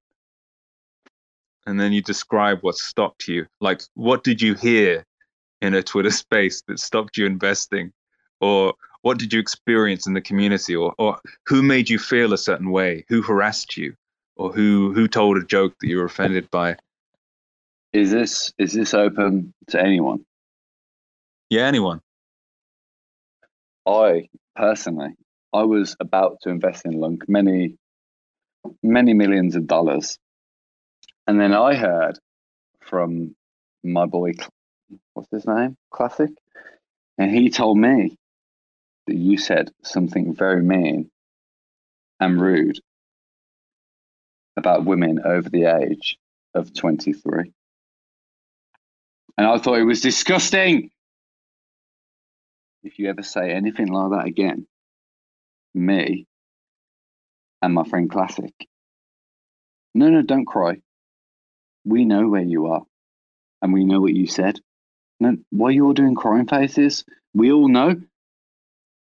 and 1.66 1.78
then 1.78 1.92
you 1.92 2.02
describe 2.02 2.58
what 2.62 2.76
stopped 2.76 3.28
you. 3.28 3.46
Like 3.60 3.82
what 3.94 4.24
did 4.24 4.42
you 4.42 4.54
hear 4.54 5.04
in 5.60 5.74
a 5.74 5.82
Twitter 5.82 6.10
space 6.24 6.62
that 6.68 6.80
stopped 6.80 7.16
you 7.16 7.26
investing? 7.26 7.92
Or 8.40 8.74
what 9.02 9.18
did 9.18 9.32
you 9.32 9.40
experience 9.40 10.06
in 10.06 10.14
the 10.14 10.20
community? 10.20 10.74
Or 10.74 10.94
or 10.98 11.18
who 11.46 11.62
made 11.62 11.88
you 11.88 11.98
feel 11.98 12.32
a 12.32 12.38
certain 12.38 12.70
way? 12.70 13.04
Who 13.08 13.22
harassed 13.22 13.76
you? 13.76 13.94
Or 14.36 14.52
who 14.52 14.92
who 14.92 15.08
told 15.08 15.36
a 15.36 15.44
joke 15.44 15.74
that 15.80 15.88
you 15.88 15.98
were 15.98 16.04
offended 16.04 16.50
by? 16.50 16.76
Is 17.92 18.10
this 18.10 18.52
is 18.58 18.72
this 18.72 18.94
open 18.94 19.52
to 19.68 19.80
anyone? 19.80 20.24
Yeah, 21.50 21.66
anyone. 21.66 22.00
I 23.86 24.28
personally, 24.56 25.10
I 25.52 25.64
was 25.64 25.96
about 26.00 26.38
to 26.42 26.50
invest 26.50 26.86
in 26.86 26.92
Lunc 26.92 27.28
many, 27.28 27.76
many 28.82 29.14
millions 29.14 29.54
of 29.54 29.66
dollars, 29.66 30.18
and 31.26 31.40
then 31.40 31.52
I 31.52 31.74
heard 31.74 32.18
from 32.80 33.36
my 33.84 34.06
boy, 34.06 34.32
what's 35.14 35.30
his 35.30 35.46
name, 35.46 35.76
Classic, 35.90 36.30
and 37.18 37.30
he 37.30 37.50
told 37.50 37.78
me 37.78 38.16
that 39.06 39.16
you 39.16 39.36
said 39.36 39.70
something 39.82 40.34
very 40.34 40.62
mean 40.62 41.10
and 42.20 42.40
rude 42.40 42.78
about 44.56 44.84
women 44.84 45.20
over 45.24 45.50
the 45.50 45.64
age 45.64 46.16
of 46.54 46.72
twenty 46.72 47.12
three, 47.12 47.52
and 49.36 49.46
I 49.46 49.58
thought 49.58 49.78
it 49.78 49.84
was 49.84 50.00
disgusting. 50.00 50.90
If 52.84 52.98
you 52.98 53.08
ever 53.10 53.22
say 53.22 53.50
anything 53.50 53.88
like 53.88 54.10
that 54.10 54.26
again, 54.26 54.66
me 55.74 56.26
and 57.60 57.74
my 57.74 57.84
friend 57.84 58.10
Classic. 58.10 58.52
No, 59.94 60.08
no, 60.08 60.22
don't 60.22 60.46
cry. 60.46 60.80
We 61.84 62.04
know 62.04 62.28
where 62.28 62.42
you 62.42 62.66
are, 62.66 62.82
and 63.60 63.72
we 63.72 63.84
know 63.84 64.00
what 64.00 64.14
you 64.14 64.26
said. 64.26 64.58
No, 65.20 65.36
why 65.50 65.70
you 65.70 65.86
all 65.86 65.92
doing 65.92 66.14
crying 66.14 66.46
faces? 66.46 67.04
We 67.34 67.52
all 67.52 67.68
know. 67.68 67.94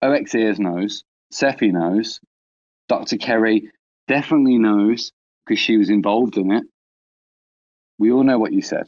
0xEars 0.03 0.59
knows. 0.59 1.05
Cephii 1.31 1.73
knows. 1.73 2.21
Dr. 2.89 3.17
Kerry 3.17 3.71
definitely 4.07 4.59
knows 4.59 5.13
because 5.47 5.59
she 5.59 5.79
was 5.79 5.89
involved 5.89 6.37
in 6.37 6.53
it. 6.53 6.65
We 7.99 8.13
all 8.13 8.23
know 8.23 8.39
what 8.39 8.53
you 8.53 8.61
said. 8.61 8.87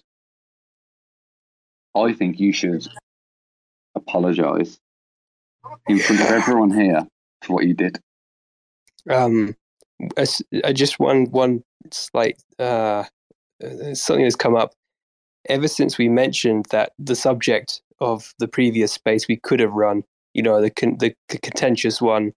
I 1.94 2.12
think 2.12 2.38
you 2.38 2.52
should 2.52 2.86
apologize 3.94 4.78
in 5.88 5.98
front 5.98 6.20
of 6.20 6.26
everyone 6.28 6.70
here 6.70 7.06
for 7.46 7.54
what 7.54 7.66
you 7.66 7.74
did. 7.74 7.98
Um, 9.08 9.56
as- 10.16 10.42
I 10.64 10.72
just 10.72 10.98
one 10.98 11.26
one 11.30 11.62
slight 11.90 12.42
uh, 12.58 13.04
uh, 13.64 13.94
something 13.94 14.24
has 14.24 14.36
come 14.36 14.56
up 14.56 14.74
ever 15.48 15.68
since 15.68 15.98
we 15.98 16.08
mentioned 16.08 16.66
that 16.70 16.92
the 16.98 17.16
subject 17.16 17.80
of 18.00 18.34
the 18.38 18.48
previous 18.48 18.92
space 18.92 19.28
we 19.28 19.36
could 19.36 19.60
have 19.60 19.72
run, 19.72 20.02
you 20.34 20.42
know, 20.42 20.60
the 20.60 20.70
con- 20.70 20.98
the, 20.98 21.14
the 21.28 21.38
contentious 21.38 22.00
one, 22.00 22.32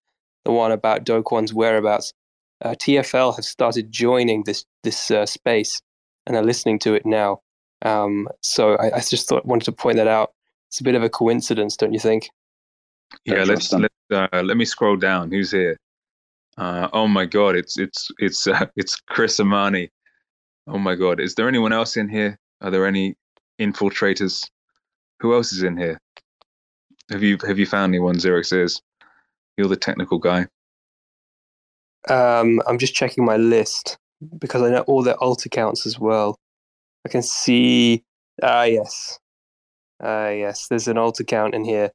the 0.45 0.51
one 0.51 0.71
about 0.71 1.03
Do 1.03 1.21
Kwon's 1.21 1.53
whereabouts. 1.53 2.13
Uh, 2.61 2.71
TFL 2.71 3.35
have 3.35 3.45
started 3.45 3.91
joining 3.91 4.43
this 4.43 4.65
this 4.83 5.11
uh, 5.11 5.25
space 5.25 5.81
and 6.25 6.35
are 6.35 6.43
listening 6.43 6.79
to 6.79 6.93
it 6.93 7.05
now. 7.05 7.39
Um, 7.81 8.27
so 8.41 8.75
I, 8.75 8.97
I 8.97 8.99
just 8.99 9.27
thought 9.27 9.45
wanted 9.45 9.65
to 9.65 9.71
point 9.71 9.97
that 9.97 10.07
out. 10.07 10.33
It's 10.67 10.79
a 10.79 10.83
bit 10.83 10.95
of 10.95 11.03
a 11.03 11.09
coincidence, 11.09 11.75
don't 11.77 11.93
you 11.93 11.99
think? 11.99 12.29
Yeah, 13.25 13.43
let's 13.43 13.71
let 13.73 13.91
uh, 14.11 14.27
let 14.43 14.57
me 14.57 14.65
scroll 14.65 14.95
down. 14.95 15.31
Who's 15.31 15.51
here? 15.51 15.77
Uh, 16.57 16.89
oh 16.93 17.07
my 17.07 17.25
god, 17.25 17.55
it's 17.55 17.77
it's 17.77 18.09
it's 18.19 18.47
uh, 18.47 18.65
it's 18.75 18.99
Chris 19.07 19.39
Amani. 19.39 19.89
Oh 20.67 20.77
my 20.77 20.95
god, 20.95 21.19
is 21.19 21.35
there 21.35 21.47
anyone 21.47 21.73
else 21.73 21.97
in 21.97 22.09
here? 22.09 22.37
Are 22.61 22.71
there 22.71 22.85
any 22.85 23.15
infiltrators? 23.59 24.49
Who 25.19 25.33
else 25.33 25.51
is 25.51 25.63
in 25.63 25.77
here? 25.77 25.99
Have 27.09 27.23
you 27.23 27.37
have 27.47 27.57
you 27.57 27.65
found 27.65 27.91
anyone? 27.91 28.15
Xerox 28.15 28.53
is. 28.53 28.81
You're 29.57 29.67
the 29.67 29.75
technical 29.75 30.19
guy. 30.19 30.47
Um, 32.07 32.61
I'm 32.67 32.77
just 32.77 32.93
checking 32.93 33.25
my 33.25 33.37
list 33.37 33.97
because 34.37 34.61
I 34.61 34.69
know 34.69 34.81
all 34.81 35.03
their 35.03 35.21
alt 35.21 35.45
accounts 35.45 35.85
as 35.85 35.99
well. 35.99 36.37
I 37.05 37.09
can 37.09 37.21
see. 37.21 38.03
Ah, 38.41 38.63
yes. 38.63 39.19
Ah, 40.01 40.29
yes. 40.29 40.67
There's 40.67 40.87
an 40.87 40.97
alt 40.97 41.19
account 41.19 41.55
in 41.55 41.65
here. 41.65 41.91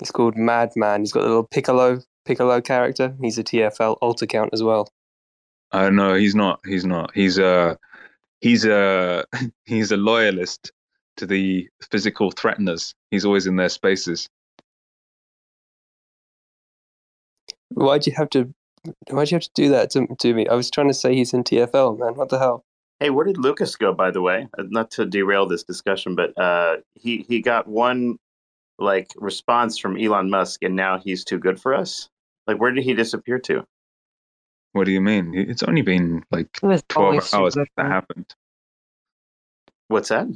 It's 0.00 0.10
called 0.10 0.36
Madman. 0.36 1.00
He's 1.00 1.12
got 1.12 1.24
a 1.24 1.26
little 1.26 1.46
Piccolo 1.50 2.00
Piccolo 2.24 2.60
character. 2.60 3.14
He's 3.20 3.38
a 3.38 3.44
TFL 3.44 3.96
alt 4.00 4.22
account 4.22 4.50
as 4.52 4.62
well. 4.62 4.88
Uh, 5.72 5.90
no, 5.90 6.14
he's 6.14 6.34
not. 6.34 6.60
He's 6.66 6.84
not. 6.84 7.10
He's 7.14 7.38
a 7.38 7.78
he's 8.40 8.64
a 8.64 9.24
he's 9.64 9.92
a 9.92 9.96
loyalist 9.96 10.72
to 11.16 11.26
the 11.26 11.68
physical 11.90 12.32
threateners. 12.32 12.94
He's 13.10 13.24
always 13.24 13.46
in 13.46 13.56
their 13.56 13.68
spaces. 13.68 14.28
Why'd 17.70 18.06
you 18.06 18.12
have 18.16 18.30
to? 18.30 18.52
Why'd 19.10 19.30
you 19.30 19.36
have 19.36 19.42
to 19.42 19.50
do 19.54 19.68
that 19.70 19.90
to, 19.90 20.06
to 20.06 20.34
me? 20.34 20.48
I 20.48 20.54
was 20.54 20.70
trying 20.70 20.88
to 20.88 20.94
say 20.94 21.14
he's 21.14 21.34
in 21.34 21.44
TFL, 21.44 21.98
man. 21.98 22.14
What 22.14 22.30
the 22.30 22.38
hell? 22.38 22.64
Hey, 22.98 23.10
where 23.10 23.24
did 23.24 23.38
Lucas 23.38 23.76
go? 23.76 23.92
By 23.92 24.10
the 24.10 24.20
way, 24.20 24.48
Uh, 24.58 24.64
not 24.68 24.90
to 24.92 25.06
derail 25.06 25.46
this 25.46 25.62
discussion, 25.62 26.14
but 26.14 26.36
uh, 26.38 26.78
he 26.94 27.24
he 27.28 27.40
got 27.40 27.68
one 27.68 28.18
like 28.80 29.12
response 29.16 29.78
from 29.78 29.96
Elon 29.96 30.30
Musk, 30.30 30.62
and 30.62 30.74
now 30.74 30.98
he's 30.98 31.24
too 31.24 31.38
good 31.38 31.60
for 31.60 31.74
us. 31.74 32.08
Like, 32.46 32.58
where 32.60 32.72
did 32.72 32.82
he 32.84 32.94
disappear 32.94 33.38
to? 33.40 33.64
What 34.72 34.84
do 34.84 34.92
you 34.92 35.00
mean? 35.00 35.34
It's 35.34 35.62
only 35.62 35.82
been 35.82 36.24
like 36.30 36.48
It 36.62 36.84
twelve 36.88 37.28
hours 37.34 37.54
that 37.54 37.66
fun. 37.76 37.86
happened. 37.90 38.34
What's 39.88 40.08
that? 40.08 40.26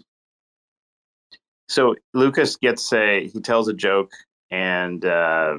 So 1.68 1.94
Lucas 2.12 2.56
gets 2.56 2.92
a 2.92 3.26
he 3.26 3.40
tells 3.40 3.68
a 3.68 3.72
joke, 3.72 4.12
and 4.50 5.04
uh, 5.04 5.58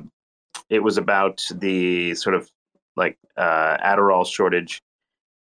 it 0.69 0.79
was 0.79 0.97
about 0.97 1.49
the 1.55 2.13
sort 2.15 2.35
of 2.35 2.49
like 2.95 3.17
uh, 3.37 3.77
Adderall 3.77 4.25
shortage, 4.27 4.81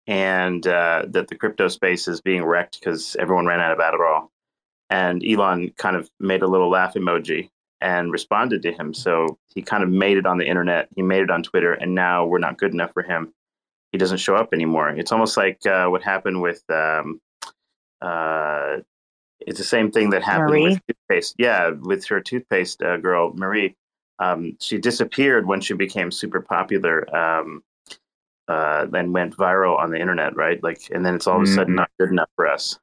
and 0.07 0.65
uh, 0.65 1.05
that 1.09 1.27
the 1.27 1.35
crypto 1.35 1.67
space 1.67 2.07
is 2.07 2.21
being 2.21 2.43
wrecked 2.43 2.79
because 2.79 3.15
everyone 3.17 3.45
ran 3.45 3.59
out 3.59 3.71
of 3.71 3.79
Adderall. 3.79 4.29
And 4.89 5.23
Elon 5.25 5.71
kind 5.77 5.95
of 5.95 6.09
made 6.19 6.43
a 6.43 6.47
little 6.47 6.69
laugh 6.69 6.93
emoji 6.93 7.49
and 7.81 8.11
responded 8.11 8.61
to 8.63 8.71
him. 8.71 8.93
So 8.93 9.37
he 9.53 9.61
kind 9.61 9.83
of 9.83 9.89
made 9.89 10.17
it 10.17 10.25
on 10.25 10.37
the 10.37 10.47
internet. 10.47 10.89
He 10.95 11.01
made 11.01 11.23
it 11.23 11.31
on 11.31 11.43
Twitter, 11.43 11.73
and 11.73 11.95
now 11.95 12.25
we're 12.25 12.39
not 12.39 12.57
good 12.57 12.73
enough 12.73 12.93
for 12.93 13.03
him. 13.03 13.33
He 13.91 13.97
doesn't 13.97 14.17
show 14.17 14.35
up 14.35 14.53
anymore. 14.53 14.89
It's 14.89 15.11
almost 15.11 15.37
like 15.37 15.65
uh, 15.65 15.87
what 15.87 16.03
happened 16.03 16.41
with. 16.41 16.63
Um, 16.69 17.19
uh, 18.01 18.77
it's 19.39 19.57
the 19.57 19.65
same 19.65 19.91
thing 19.91 20.09
that 20.11 20.23
happened 20.23 20.49
Marie? 20.49 20.63
with 20.63 20.81
toothpaste. 20.87 21.35
Yeah, 21.37 21.71
with 21.71 22.05
her 22.07 22.19
toothpaste 22.21 22.81
uh, 22.81 22.97
girl 22.97 23.33
Marie. 23.35 23.75
Um, 24.19 24.55
she 24.59 24.77
disappeared 24.77 25.45
when 25.45 25.61
she 25.61 25.73
became 25.73 26.11
super 26.11 26.41
popular. 26.41 27.13
Um, 27.15 27.63
uh, 28.47 28.85
then 28.85 29.11
went 29.11 29.35
viral 29.35 29.77
on 29.79 29.89
the 29.89 29.99
internet, 29.99 30.35
right? 30.35 30.61
Like, 30.61 30.89
and 30.93 31.05
then 31.05 31.15
it's 31.15 31.25
all 31.25 31.37
of 31.37 31.43
a 31.43 31.47
sudden 31.47 31.73
Mhm. 31.73 31.77
not 31.77 31.89
good 31.99 32.09
enough 32.09 32.29
for 32.35 32.47
us. 32.47 32.79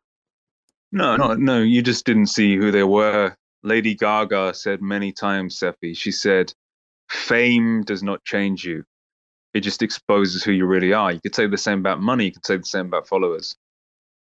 No, 0.93 1.16
no, 1.16 1.35
no. 1.35 1.62
You 1.62 1.82
just 1.82 2.05
didn't 2.06 2.27
see 2.27 2.56
who 2.56 2.70
they 2.70 2.85
were. 2.85 3.35
Lady 3.62 3.94
Gaga 3.94 4.55
said 4.55 4.82
many 4.82 5.12
times, 5.12 5.59
Cephii. 5.59 5.94
She 5.94 6.12
said, 6.12 6.52
"Fame 7.09 7.82
does 7.82 8.02
not 8.02 8.24
change 8.24 8.64
you; 8.64 8.85
it 9.55 9.60
just 9.60 9.82
exposes 9.82 10.44
who 10.44 10.52
you 10.52 10.66
really 10.66 10.93
are." 10.93 11.12
You 11.12 11.20
could 11.20 11.35
say 11.35 11.47
the 11.47 11.59
same 11.59 11.78
about 11.78 12.01
money. 12.02 12.27
You 12.27 12.32
could 12.32 12.47
say 12.47 12.59
the 12.59 12.64
same 12.64 12.86
about 12.86 13.09
followers. 13.09 13.56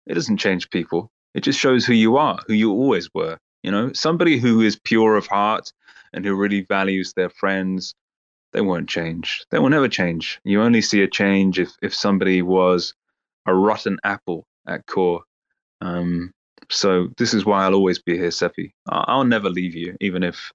It 0.08 0.16
doesn't 0.16 0.38
change 0.38 0.70
people. 0.70 1.12
It 1.34 1.42
just 1.42 1.60
shows 1.60 1.86
who 1.86 1.94
you 1.94 2.18
are, 2.18 2.40
who 2.48 2.54
you 2.54 2.72
always 2.72 3.10
were. 3.14 3.38
You 3.64 3.72
know, 3.72 3.94
somebody 3.94 4.38
who 4.40 4.62
is 4.62 4.80
pure 4.80 5.16
of 5.18 5.28
heart 5.28 5.72
and 6.14 6.26
who 6.26 6.36
really 6.36 6.62
values 6.62 7.14
their 7.14 7.30
friends, 7.30 7.96
they 8.54 8.62
won't 8.62 8.90
change. 8.90 9.46
They 9.52 9.60
will 9.60 9.70
never 9.70 9.90
change. 9.90 10.40
You 10.44 10.62
only 10.62 10.82
see 10.82 11.02
a 11.02 11.08
change 11.10 11.60
if 11.60 11.72
if 11.82 11.94
somebody 11.96 12.42
was 12.42 12.94
a 13.48 13.54
rotten 13.54 14.00
apple 14.04 14.46
at 14.68 14.86
core. 14.86 15.24
Um, 15.82 16.32
so 16.74 17.10
this 17.18 17.34
is 17.36 17.46
why 17.46 17.66
I'll 17.66 17.76
always 17.76 18.00
be 18.00 18.18
here, 18.18 18.32
Cephii. 18.32 18.74
I- 18.90 19.06
I'll 19.10 19.26
never 19.26 19.50
leave 19.50 19.76
you, 19.76 19.98
even 20.02 20.24
if 20.24 20.52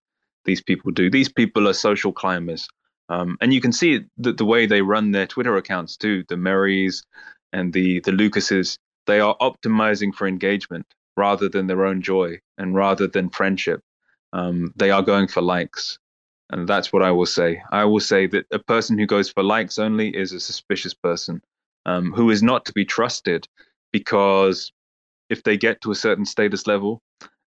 these 0.47 0.63
people 0.63 0.93
do. 0.93 1.11
These 1.11 1.31
people 1.31 1.69
are 1.69 1.75
social 1.75 2.13
climbers. 2.13 2.69
Um, 3.11 3.39
and 3.43 3.55
you 3.55 3.63
can 3.63 3.73
see 3.73 4.03
that 4.19 4.39
the 4.39 4.47
way 4.47 4.67
they 4.67 4.83
run 4.83 5.13
their 5.13 5.27
Twitter 5.29 5.57
accounts 5.57 5.97
too, 5.99 6.25
the 6.29 6.39
Marys 6.39 7.05
and 7.53 7.73
the, 7.73 8.01
the 8.01 8.13
Lucases, 8.13 8.79
they 9.07 9.21
are 9.21 9.37
optimizing 9.41 10.15
for 10.15 10.29
engagement 10.29 10.87
rather 11.17 11.49
than 11.51 11.69
their 11.69 11.87
own 11.87 12.03
joy 12.03 12.41
and 12.59 12.75
rather 12.75 13.09
than 13.09 13.31
friendship. 13.31 13.83
Um, 14.33 14.73
they 14.77 14.91
are 14.93 15.03
going 15.03 15.29
for 15.29 15.43
likes. 15.43 15.99
And 16.51 16.69
that's 16.69 16.93
what 16.93 17.03
I 17.03 17.13
will 17.13 17.27
say. 17.27 17.63
I 17.73 17.85
will 17.87 18.01
say 18.01 18.27
that 18.29 18.47
a 18.53 18.61
person 18.61 18.99
who 18.99 19.07
goes 19.07 19.31
for 19.31 19.45
likes 19.45 19.79
only 19.79 20.11
is 20.17 20.33
a 20.33 20.41
suspicious 20.41 20.95
person 20.95 21.43
um, 21.87 22.13
who 22.13 22.31
is 22.31 22.43
not 22.43 22.67
to 22.67 22.75
be 22.75 22.85
trusted 22.87 23.49
because 23.93 24.73
if 25.31 25.43
they 25.43 25.57
get 25.57 25.81
to 25.83 25.91
a 25.91 25.97
certain 25.97 26.25
status 26.25 26.67
level 26.67 27.03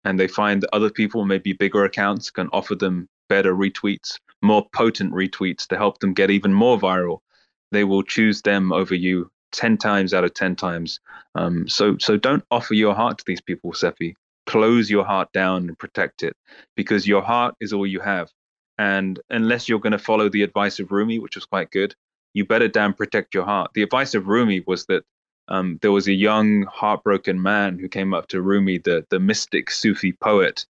and 0.03 0.19
they 0.19 0.27
find 0.27 0.61
that 0.61 0.73
other 0.73 0.89
people, 0.89 1.25
maybe 1.25 1.53
bigger 1.53 1.83
accounts, 1.83 2.31
can 2.31 2.49
offer 2.53 2.75
them 2.75 3.07
better 3.29 3.53
retweets, 3.53 4.17
more 4.41 4.65
potent 4.73 5.13
retweets 5.13 5.67
to 5.67 5.77
help 5.77 5.99
them 5.99 6.13
get 6.13 6.31
even 6.31 6.53
more 6.53 6.79
viral, 6.79 7.19
they 7.71 7.83
will 7.83 8.03
choose 8.03 8.41
them 8.41 8.71
over 8.71 8.95
you 8.95 9.29
10 9.51 9.77
times 9.77 10.13
out 10.13 10.23
of 10.23 10.33
10 10.33 10.55
times. 10.55 10.99
Um, 11.35 11.67
so, 11.67 11.97
so 11.99 12.17
don't 12.17 12.43
offer 12.51 12.73
your 12.73 12.95
heart 12.95 13.17
to 13.17 13.23
these 13.27 13.41
people, 13.41 13.73
Cephii. 13.73 14.15
Close 14.45 14.89
your 14.89 15.03
heart 15.03 15.31
down 15.33 15.67
and 15.67 15.77
protect 15.77 16.23
it 16.23 16.33
because 16.75 17.07
your 17.07 17.21
heart 17.21 17.55
is 17.59 17.73
all 17.73 17.85
you 17.85 17.99
have. 17.99 18.29
And 18.77 19.19
unless 19.29 19.67
you're 19.67 19.79
going 19.79 19.91
to 19.91 19.99
follow 19.99 20.29
the 20.29 20.43
advice 20.43 20.79
of 20.79 20.91
Rumi, 20.91 21.19
which 21.19 21.35
was 21.35 21.45
quite 21.45 21.71
good, 21.71 21.95
you 22.33 22.45
better 22.45 22.67
damn 22.67 22.93
protect 22.93 23.33
your 23.33 23.45
heart. 23.45 23.71
The 23.73 23.83
advice 23.83 24.13
of 24.13 24.27
Rumi 24.27 24.63
was 24.65 24.85
that 24.85 25.03
um, 25.49 25.79
there 25.81 25.91
was 25.91 26.07
a 26.07 26.13
young, 26.13 26.63
heartbroken 26.63 27.41
man 27.41 27.79
who 27.79 27.87
came 27.87 28.13
up 28.13 28.27
to 28.29 28.41
Rumi, 28.41 28.79
the, 28.79 29.05
the 29.09 29.19
mystic 29.19 29.71
Sufi 29.71 30.11
poet. 30.11 30.65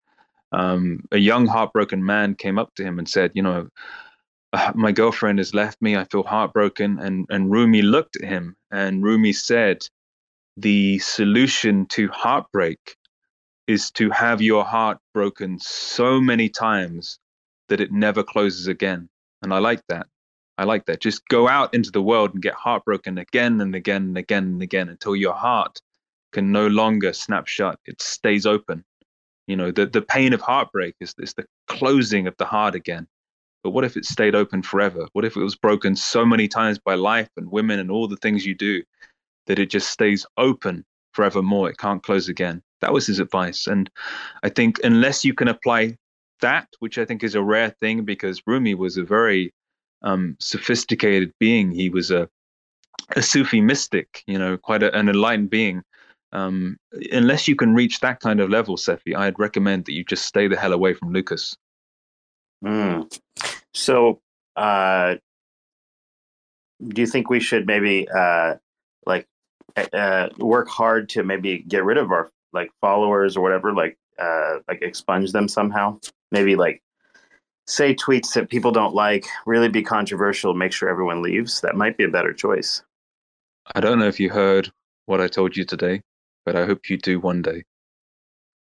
Um, 0.51 1.03
a 1.11 1.17
young, 1.17 1.45
heartbroken 1.47 2.05
man 2.05 2.35
came 2.35 2.59
up 2.59 2.73
to 2.75 2.83
him 2.83 2.99
and 2.99 3.09
said, 3.09 3.31
You 3.33 3.41
know, 3.41 3.69
uh, 4.53 4.71
my 4.75 4.91
girlfriend 4.91 5.39
has 5.39 5.53
left 5.53 5.81
me. 5.81 5.97
I 5.97 6.05
feel 6.05 6.23
heartbroken. 6.23 6.99
And, 6.99 7.25
and 7.29 7.51
Rumi 7.51 7.81
looked 7.81 8.17
at 8.17 8.27
him 8.27 8.55
and 8.71 9.03
Rumi 9.03 9.33
said, 9.33 9.87
The 10.57 10.99
solution 10.99 11.85
to 11.87 12.07
heartbreak 12.09 12.95
is 13.65 13.91
to 13.91 14.09
have 14.11 14.41
your 14.41 14.63
heart 14.63 14.99
broken 15.13 15.59
so 15.59 16.21
many 16.21 16.49
times 16.49 17.19
that 17.67 17.81
it 17.81 17.91
never 17.91 18.23
closes 18.23 18.67
again. 18.67 19.09
And 19.41 19.53
I 19.53 19.59
like 19.59 19.81
that. 19.89 20.07
I 20.57 20.63
like 20.63 20.85
that. 20.85 21.01
Just 21.01 21.27
go 21.27 21.47
out 21.47 21.73
into 21.73 21.91
the 21.91 22.01
world 22.01 22.33
and 22.33 22.41
get 22.41 22.53
heartbroken 22.55 23.17
again 23.17 23.61
and 23.61 23.75
again 23.75 24.03
and 24.03 24.17
again 24.17 24.43
and 24.43 24.61
again 24.61 24.89
until 24.89 25.15
your 25.15 25.33
heart 25.33 25.79
can 26.31 26.51
no 26.51 26.67
longer 26.67 27.13
snap 27.13 27.47
shut. 27.47 27.79
It 27.85 28.01
stays 28.01 28.45
open. 28.45 28.83
You 29.45 29.55
know, 29.55 29.71
the, 29.71 29.85
the 29.85 30.01
pain 30.01 30.33
of 30.33 30.41
heartbreak 30.41 30.95
is, 30.99 31.13
is 31.19 31.33
the 31.33 31.45
closing 31.67 32.27
of 32.27 32.35
the 32.37 32.45
heart 32.45 32.75
again. 32.75 33.07
But 33.63 33.71
what 33.71 33.85
if 33.85 33.97
it 33.97 34.05
stayed 34.05 34.35
open 34.35 34.61
forever? 34.61 35.07
What 35.13 35.25
if 35.25 35.35
it 35.35 35.43
was 35.43 35.55
broken 35.55 35.95
so 35.95 36.25
many 36.25 36.47
times 36.47 36.79
by 36.79 36.95
life 36.95 37.29
and 37.37 37.51
women 37.51 37.79
and 37.79 37.91
all 37.91 38.07
the 38.07 38.17
things 38.17 38.45
you 38.45 38.55
do 38.55 38.83
that 39.45 39.59
it 39.59 39.69
just 39.69 39.89
stays 39.89 40.25
open 40.37 40.85
forevermore? 41.13 41.69
It 41.69 41.77
can't 41.77 42.03
close 42.03 42.29
again. 42.29 42.61
That 42.81 42.93
was 42.93 43.07
his 43.07 43.19
advice. 43.19 43.67
And 43.67 43.89
I 44.43 44.49
think 44.49 44.79
unless 44.83 45.23
you 45.23 45.33
can 45.33 45.47
apply 45.47 45.97
that, 46.41 46.67
which 46.79 46.97
I 46.97 47.05
think 47.05 47.23
is 47.23 47.35
a 47.35 47.41
rare 47.41 47.69
thing 47.79 48.05
because 48.05 48.41
Rumi 48.45 48.75
was 48.75 48.97
a 48.97 49.03
very 49.03 49.53
um, 50.07 50.37
sophisticated 50.39 51.33
being. 51.39 51.71
He 51.71 51.89
was 51.89 52.11
a 52.11 52.29
a 53.15 53.21
Sufi 53.21 53.61
mystic, 53.61 54.23
you 54.27 54.37
know, 54.37 54.57
quite 54.57 54.83
a, 54.83 54.93
an 54.97 55.07
enlightened 55.09 55.49
being. 55.49 55.83
Um, 56.33 56.77
unless 57.11 57.47
you 57.47 57.55
can 57.55 57.73
reach 57.73 58.01
that 58.01 58.19
kind 58.19 58.41
of 58.41 58.49
level, 58.49 58.75
Cephii, 58.75 59.15
I'd 59.15 59.39
recommend 59.39 59.85
that 59.85 59.93
you 59.93 60.03
just 60.03 60.25
stay 60.25 60.47
the 60.47 60.57
hell 60.57 60.73
away 60.73 60.93
from 60.93 61.13
Lucas. 61.13 61.55
Mm. 62.63 63.09
So, 63.73 64.19
uh, 64.57 65.15
do 66.85 67.01
you 67.01 67.07
think 67.07 67.29
we 67.29 67.39
should 67.39 67.65
maybe 67.65 68.07
uh, 68.09 68.55
like 69.05 69.25
uh, 69.93 70.29
work 70.37 70.67
hard 70.67 71.09
to 71.09 71.23
maybe 71.23 71.59
get 71.59 71.85
rid 71.85 71.97
of 71.97 72.11
our 72.11 72.29
like 72.51 72.71
followers 72.81 73.37
or 73.37 73.41
whatever, 73.41 73.73
like 73.73 73.97
uh, 74.19 74.59
like 74.67 74.81
expunge 74.81 75.31
them 75.31 75.47
somehow? 75.47 75.97
Maybe 76.31 76.55
like 76.57 76.81
say 77.67 77.93
tweets 77.93 78.33
that 78.33 78.49
people 78.49 78.71
don't 78.71 78.95
like, 78.95 79.25
really 79.45 79.69
be 79.69 79.83
controversial, 79.83 80.53
make 80.53 80.71
sure 80.71 80.89
everyone 80.89 81.21
leaves. 81.21 81.61
That 81.61 81.75
might 81.75 81.97
be 81.97 82.05
a 82.05 82.09
better 82.09 82.33
choice. 82.33 82.81
I 83.75 83.81
don't 83.81 83.99
know 83.99 84.07
if 84.07 84.19
you 84.19 84.29
heard 84.29 84.71
what 85.05 85.21
I 85.21 85.27
told 85.27 85.55
you 85.57 85.65
today, 85.65 86.01
but 86.45 86.55
I 86.55 86.65
hope 86.65 86.89
you 86.89 86.97
do 86.97 87.19
one 87.19 87.41
day. 87.41 87.63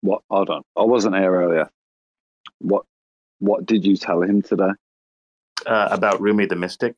What? 0.02 0.22
Hold 0.30 0.50
on. 0.50 0.62
I 0.76 0.82
wasn't 0.82 1.16
here 1.16 1.34
earlier. 1.34 1.70
What? 2.58 2.84
What 3.38 3.66
did 3.66 3.84
you 3.84 3.96
tell 3.96 4.22
him 4.22 4.42
today? 4.42 4.70
Uh, 5.66 5.88
about 5.90 6.20
Rumi 6.20 6.46
the 6.46 6.56
Mystic. 6.56 6.94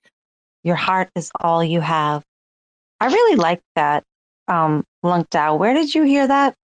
Your 0.62 0.76
heart 0.76 1.10
is 1.14 1.30
all 1.40 1.62
you 1.62 1.80
have. 1.80 2.22
I 3.00 3.06
really 3.06 3.36
like 3.36 3.60
that, 3.76 4.04
um, 4.48 4.84
Lunc 5.02 5.28
DAO. 5.30 5.58
Where 5.58 5.74
did 5.74 5.94
you 5.94 6.02
hear 6.02 6.26
that 6.26 6.54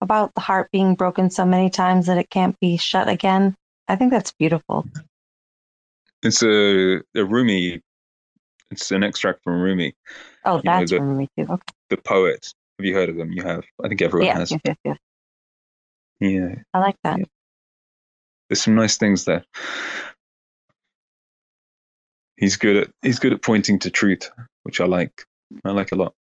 about 0.00 0.34
the 0.34 0.40
heart 0.40 0.70
being 0.72 0.94
broken 0.94 1.30
so 1.30 1.44
many 1.44 1.68
times 1.68 2.06
that 2.06 2.18
it 2.18 2.30
can't 2.30 2.58
be 2.60 2.76
shut 2.78 3.08
again? 3.08 3.54
I 3.90 3.96
think 3.96 4.12
that's 4.12 4.30
beautiful. 4.32 4.86
It's 6.22 6.42
a, 6.42 6.98
a 7.16 7.24
Rumi. 7.24 7.80
It's 8.70 8.90
an 8.92 9.02
extract 9.02 9.42
from 9.42 9.60
Rumi. 9.60 9.94
Oh, 10.44 10.56
You 10.58 10.62
know, 10.64 10.78
that's 10.78 10.90
the- 10.92 10.98
from 10.98 11.08
Rumi 11.08 11.28
too. 11.36 11.46
Okay. 11.50 11.62
The 11.88 11.96
poet. 11.96 12.46
Have 12.78 12.86
you 12.86 12.94
heard 12.94 13.08
of 13.08 13.16
them? 13.16 13.32
You 13.32 13.42
have. 13.42 13.64
I 13.84 13.88
think 13.88 14.00
everyone 14.00 14.26
Yeah, 14.28 14.38
has. 14.38 14.52
yes, 14.52 14.60
yes, 14.64 14.76
yes. 14.84 14.98
Yeah. 16.20 16.54
I 16.72 16.78
like 16.78 16.96
that. 17.02 17.18
There's 18.48 18.62
some 18.62 18.74
nice 18.76 18.96
things 18.96 19.24
there. 19.24 19.44
He's 22.36 22.56
good 22.56 22.76
at 22.76 22.90
he's 23.02 23.18
good 23.18 23.32
at 23.32 23.42
pointing 23.42 23.78
to 23.80 23.90
truth, 23.90 24.30
which 24.62 24.80
I 24.80 24.86
like. 24.86 25.24
I 25.64 25.72
like 25.72 25.92
a 25.92 25.96
lot. 25.96 26.14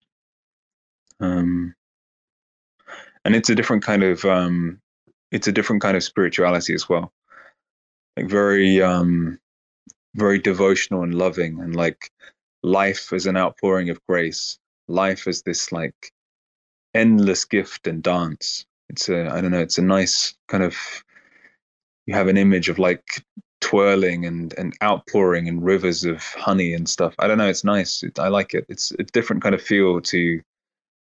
Um, 1.19 1.76
and 3.26 3.35
it's 3.35 3.49
a 3.49 3.56
different 3.56 3.84
kind 3.84 4.03
of 4.03 4.23
um, 4.26 4.80
it's 5.31 5.48
a 5.48 5.52
different 5.52 5.81
kind 5.81 5.98
of 5.98 6.03
spirituality 6.03 6.73
as 6.73 6.88
well. 6.89 7.11
Like 8.18 8.30
very 8.30 8.81
um, 8.81 9.38
very 10.15 10.39
devotional 10.39 11.03
and 11.03 11.14
loving, 11.14 11.60
and 11.60 11.76
like 11.76 12.10
life 12.64 13.14
as 13.14 13.27
an 13.27 13.38
outpouring 13.38 13.91
of 13.91 14.03
grace. 14.07 14.57
Life 14.88 15.27
as 15.27 15.44
this 15.44 15.72
like 15.72 16.11
endless 16.95 17.45
gift 17.45 17.85
and 17.85 18.02
dance. 18.02 18.65
It's 18.89 19.07
a 19.07 19.30
I 19.30 19.39
don't 19.39 19.52
know. 19.52 19.60
It's 19.60 19.77
a 19.77 19.84
nice 19.84 20.34
kind 20.48 20.64
of 20.64 20.76
you 22.07 22.15
have 22.15 22.27
an 22.27 22.38
image 22.38 22.69
of 22.69 22.80
like 22.80 23.03
twirling 23.61 24.26
and 24.26 24.52
and 24.57 24.76
outpouring 24.81 25.48
and 25.48 25.64
rivers 25.64 26.03
of 26.03 26.23
honey 26.23 26.73
and 26.73 26.89
stuff. 26.89 27.14
I 27.19 27.27
don't 27.27 27.38
know. 27.38 27.49
It's 27.49 27.64
nice. 27.64 28.02
It, 28.02 28.18
I 28.18 28.30
like 28.30 28.56
it. 28.56 28.65
It's 28.68 28.89
a 28.98 29.03
different 29.03 29.44
kind 29.44 29.53
of 29.53 29.61
feel 29.61 30.02
to 30.02 30.41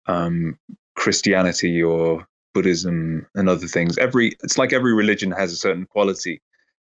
um, 0.06 0.56
Christianity 0.94 1.82
or 1.82 2.24
Buddhism 2.54 3.26
and 3.34 3.48
other 3.48 3.66
things. 3.66 3.98
Every 3.98 4.36
it's 4.44 4.58
like 4.58 4.72
every 4.72 4.94
religion 4.94 5.32
has 5.32 5.52
a 5.52 5.56
certain 5.56 5.86
quality 5.86 6.40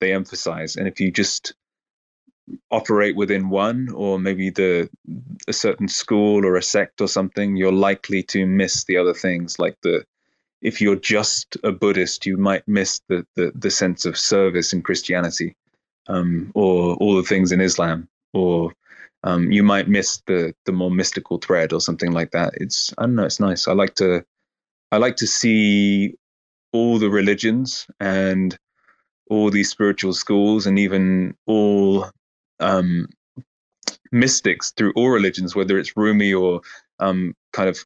they 0.00 0.12
emphasize, 0.12 0.76
and 0.76 0.88
if 0.88 1.00
you 1.00 1.10
just 1.10 1.54
operate 2.70 3.16
within 3.16 3.48
one 3.48 3.88
or 3.92 4.18
maybe 4.18 4.50
the 4.50 4.88
a 5.48 5.52
certain 5.52 5.88
school 5.88 6.44
or 6.44 6.56
a 6.56 6.62
sect 6.62 7.00
or 7.00 7.08
something, 7.08 7.56
you're 7.56 7.72
likely 7.72 8.22
to 8.22 8.46
miss 8.46 8.84
the 8.84 8.96
other 8.96 9.14
things 9.14 9.58
like 9.58 9.76
the 9.82 10.04
if 10.62 10.80
you're 10.80 10.96
just 10.96 11.56
a 11.64 11.70
Buddhist, 11.70 12.26
you 12.26 12.36
might 12.36 12.66
miss 12.66 13.00
the, 13.08 13.26
the, 13.36 13.52
the 13.54 13.70
sense 13.70 14.04
of 14.04 14.18
service 14.18 14.72
in 14.72 14.82
Christianity, 14.82 15.54
um, 16.08 16.50
or 16.54 16.94
all 16.96 17.14
the 17.14 17.22
things 17.22 17.52
in 17.52 17.60
Islam, 17.60 18.08
or 18.32 18.72
um, 19.22 19.50
you 19.52 19.62
might 19.62 19.88
miss 19.88 20.22
the 20.26 20.54
the 20.64 20.72
more 20.72 20.90
mystical 20.90 21.38
thread 21.38 21.72
or 21.72 21.80
something 21.80 22.12
like 22.12 22.30
that. 22.30 22.54
It's 22.54 22.94
I 22.98 23.02
don't 23.02 23.16
know. 23.16 23.24
It's 23.24 23.40
nice. 23.40 23.68
I 23.68 23.72
like 23.72 23.94
to 23.96 24.24
I 24.92 24.98
like 24.98 25.16
to 25.16 25.26
see 25.26 26.14
all 26.72 26.98
the 26.98 27.10
religions 27.10 27.86
and 28.00 28.58
all 29.30 29.50
these 29.50 29.70
spiritual 29.70 30.12
schools 30.12 30.66
and 30.66 30.78
even 30.78 31.34
all 31.46 32.10
um, 32.60 33.08
mystics 34.12 34.72
through 34.76 34.92
all 34.96 35.10
religions, 35.10 35.54
whether 35.54 35.78
it's 35.78 35.96
Rumi 35.96 36.32
or 36.32 36.60
um, 36.98 37.34
kind 37.52 37.68
of 37.68 37.84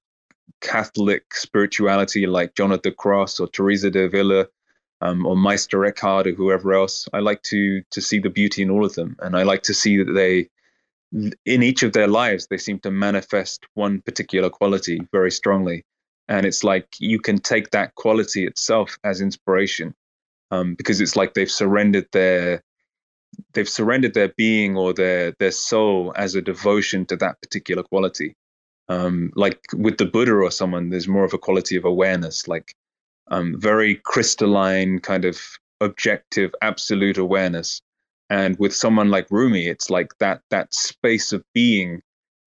Catholic 0.61 1.35
spirituality 1.35 2.27
like 2.27 2.55
John 2.55 2.73
of 2.73 2.83
the 2.83 2.91
Cross 2.91 3.41
or 3.41 3.49
Teresa 3.49 3.91
de 3.91 4.05
Avila 4.05 4.47
um, 5.01 5.25
or 5.27 5.37
Meister 5.37 5.85
Eckhart 5.85 6.27
or 6.27 6.33
whoever 6.33 6.75
else. 6.75 7.09
I 7.13 7.21
like 7.21 7.43
to 7.45 7.83
to 7.91 8.01
see 8.01 8.19
the 8.19 8.31
beauty 8.31 8.63
in 8.63 8.71
all 8.71 8.85
of 8.85 8.95
them, 8.95 9.17
and 9.21 9.37
I 9.37 9.43
like 9.43 9.63
to 9.65 9.75
see 9.75 9.97
that 10.03 10.13
they, 10.13 10.49
in 11.47 11.63
each 11.63 11.83
of 11.83 11.93
their 11.93 12.09
lives, 12.09 12.47
they 12.47 12.59
seem 12.59 12.79
to 12.81 12.91
manifest 12.91 13.67
one 13.75 14.03
particular 14.03 14.51
quality 14.51 15.01
very 15.13 15.31
strongly, 15.31 15.85
and 16.29 16.45
it's 16.47 16.63
like 16.63 16.87
you 16.99 17.19
can 17.19 17.39
take 17.39 17.71
that 17.71 17.95
quality 17.95 18.47
itself 18.47 18.99
as 19.05 19.21
inspiration, 19.21 19.95
um, 20.51 20.75
because 20.75 21.01
it's 21.01 21.17
like 21.17 21.35
they've 21.35 21.51
surrendered 21.51 22.07
their 22.13 22.63
they've 23.55 23.69
surrendered 23.69 24.15
their 24.15 24.29
being 24.37 24.77
or 24.77 24.93
their 24.93 25.33
their 25.39 25.53
soul 25.53 26.13
as 26.17 26.35
a 26.35 26.43
devotion 26.43 27.07
to 27.07 27.17
that 27.17 27.41
particular 27.41 27.83
quality 27.83 28.35
um, 28.91 29.31
like 29.37 29.61
with 29.73 29.99
the 29.99 30.05
Buddha 30.05 30.35
or 30.35 30.51
someone, 30.51 30.91
there's 30.91 31.07
more 31.07 31.23
of 31.23 31.33
a 31.33 31.39
quality 31.39 31.77
of 31.77 31.85
awareness, 31.85 32.49
like 32.49 32.75
um, 33.29 33.55
very 33.57 33.95
crystalline, 33.95 34.99
kind 34.99 35.25
of 35.25 35.41
objective, 35.81 36.53
absolute 36.61 37.17
awareness. 37.17 37.81
And 38.31 38.59
with 38.59 38.75
someone 38.75 39.09
like 39.09 39.31
Rumi, 39.31 39.69
it's 39.69 39.91
like 39.91 40.19
that 40.19 40.43
that 40.51 40.75
space 40.75 41.33
of 41.33 41.45
being 41.55 42.03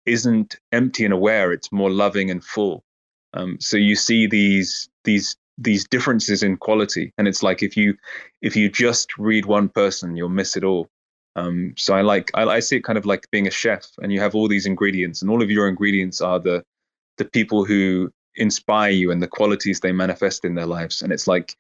isn't 0.08 0.56
empty 0.72 1.06
and 1.06 1.14
aware; 1.14 1.52
it's 1.52 1.72
more 1.72 1.92
loving 1.92 2.32
and 2.32 2.44
full. 2.44 2.84
Um, 3.36 3.58
so 3.60 3.78
you 3.78 3.96
see 3.96 4.26
these 4.26 4.90
these 5.04 5.38
these 5.58 5.88
differences 5.88 6.44
in 6.44 6.58
quality, 6.58 7.14
and 7.18 7.28
it's 7.28 7.44
like 7.44 7.62
if 7.62 7.78
you 7.78 7.96
if 8.42 8.56
you 8.56 8.70
just 8.70 9.18
read 9.18 9.46
one 9.46 9.70
person, 9.70 10.18
you'll 10.18 10.30
miss 10.30 10.58
it 10.58 10.64
all. 10.64 10.90
Um, 11.36 11.74
so 11.78 11.96
I 11.96 12.02
like 12.02 12.32
I, 12.34 12.44
I 12.44 12.60
see 12.60 12.78
it 12.78 12.84
kind 12.84 12.98
of 12.98 13.06
like 13.06 13.30
being 13.32 13.48
a 13.48 13.52
chef, 13.52 13.88
and 14.02 14.12
you 14.12 14.20
have 14.20 14.36
all 14.36 14.48
these 14.48 14.66
ingredients, 14.66 15.22
and 15.22 15.30
all 15.30 15.42
of 15.42 15.52
your 15.52 15.68
ingredients 15.68 16.22
are 16.22 16.40
the 16.40 16.64
the 17.18 17.26
people 17.26 17.66
who 17.66 18.12
inspire 18.36 18.92
you 18.92 19.12
and 19.12 19.22
the 19.22 19.28
qualities 19.28 19.80
they 19.80 19.92
manifest 19.92 20.46
in 20.46 20.56
their 20.56 20.66
lives, 20.66 21.02
and 21.02 21.12
it's 21.12 21.28
like 21.28 21.56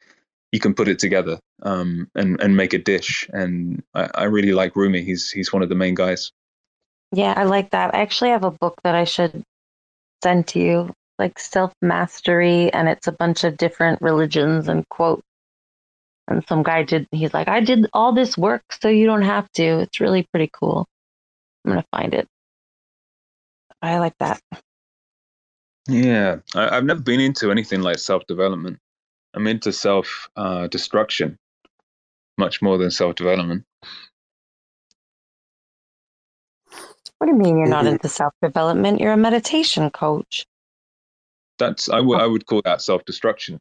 you 0.51 0.59
can 0.59 0.73
put 0.73 0.87
it 0.87 0.99
together 0.99 1.39
um, 1.63 2.07
and 2.15 2.39
and 2.41 2.55
make 2.55 2.73
a 2.73 2.79
dish. 2.79 3.27
And 3.33 3.83
I, 3.93 4.09
I 4.15 4.23
really 4.25 4.53
like 4.53 4.75
Rumi. 4.75 5.03
He's 5.03 5.29
he's 5.29 5.53
one 5.53 5.63
of 5.63 5.69
the 5.69 5.75
main 5.75 5.95
guys. 5.95 6.31
Yeah, 7.11 7.33
I 7.37 7.43
like 7.43 7.71
that. 7.71 7.93
I 7.93 8.01
actually 8.01 8.31
have 8.31 8.43
a 8.43 8.51
book 8.51 8.79
that 8.83 8.95
I 8.95 9.03
should 9.03 9.43
send 10.23 10.47
to 10.49 10.59
you, 10.59 10.93
like 11.23 11.39
Self 11.39 11.73
Mastery, 11.81 12.71
and 12.73 12.89
it's 12.89 13.07
a 13.07 13.13
bunch 13.13 13.45
of 13.45 13.55
different 13.55 14.01
religions 14.01 14.67
and 14.67 14.87
quotes. 14.89 15.23
And 16.27 16.45
some 16.47 16.63
guy 16.63 16.83
did, 16.83 17.07
he's 17.11 17.33
like, 17.33 17.47
I 17.47 17.61
did 17.61 17.87
all 17.93 18.11
this 18.11 18.37
work 18.37 18.63
so 18.81 18.89
you 18.89 19.05
don't 19.05 19.21
have 19.21 19.49
to. 19.53 19.63
It's 19.79 20.01
really 20.01 20.27
pretty 20.31 20.49
cool. 20.51 20.85
I'm 21.63 21.71
going 21.71 21.81
to 21.81 21.87
find 21.91 22.13
it. 22.13 22.27
I 23.81 23.99
like 23.99 24.17
that. 24.19 24.41
Yeah, 25.87 26.37
I, 26.55 26.75
have 26.75 26.85
never 26.85 27.01
been 27.01 27.21
into 27.21 27.51
anything 27.51 27.81
like 27.81 27.99
self 27.99 28.25
development. 28.27 28.79
I'm 29.33 29.47
into 29.47 29.71
self 29.71 30.29
uh, 30.35 30.67
destruction 30.67 31.37
much 32.37 32.61
more 32.61 32.77
than 32.77 32.91
self 32.91 33.15
development. 33.15 33.63
What 37.17 37.27
do 37.27 37.33
you 37.33 37.37
mean 37.37 37.57
you're 37.57 37.67
not 37.67 37.85
mm-hmm. 37.85 37.93
into 37.93 38.09
self 38.09 38.33
development? 38.41 38.99
You're 38.99 39.13
a 39.13 39.17
meditation 39.17 39.89
coach. 39.89 40.45
That's 41.63 41.87
I, 41.87 41.97
w- 41.97 42.19
I 42.19 42.25
would 42.25 42.45
call 42.45 42.61
that 42.65 42.81
self 42.81 43.05
destruction. 43.05 43.57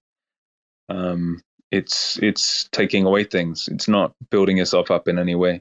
Um, 0.89 1.41
it's 1.71 2.19
it's 2.21 2.69
taking 2.73 3.07
away 3.07 3.23
things. 3.23 3.69
It's 3.71 3.87
not 3.87 4.13
building 4.31 4.57
yourself 4.57 4.91
up 4.91 5.07
in 5.07 5.19
any 5.21 5.37
way. 5.37 5.61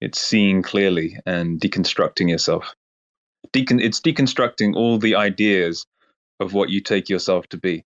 It's 0.00 0.20
seeing 0.20 0.62
clearly 0.62 1.18
and 1.26 1.60
deconstructing 1.60 2.30
yourself. 2.30 2.74
Decon- 3.52 3.82
it's 3.82 4.00
deconstructing 4.00 4.76
all 4.76 4.98
the 4.98 5.16
ideas 5.16 5.84
of 6.38 6.54
what 6.54 6.70
you 6.70 6.80
take 6.80 7.08
yourself 7.08 7.48
to 7.48 7.56
be. 7.56 7.84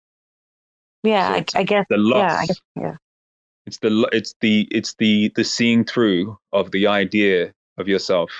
Yeah, 1.04 1.28
so 1.28 1.58
I, 1.58 1.60
I, 1.60 1.62
guess. 1.62 1.86
The 1.88 1.96
loss. 1.96 2.18
Yeah, 2.18 2.36
I 2.36 2.46
guess, 2.46 2.60
yeah. 2.74 2.96
It's 3.66 3.78
the 3.78 4.08
it's 4.12 4.34
the 4.40 4.68
it's 4.72 4.94
the 4.98 5.32
the 5.36 5.44
seeing 5.44 5.84
through 5.84 6.36
of 6.52 6.72
the 6.72 6.88
idea 6.88 7.52
of 7.78 7.86
yourself 7.86 8.30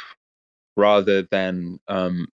rather 0.76 1.22
than 1.22 1.78
um, 1.86 2.26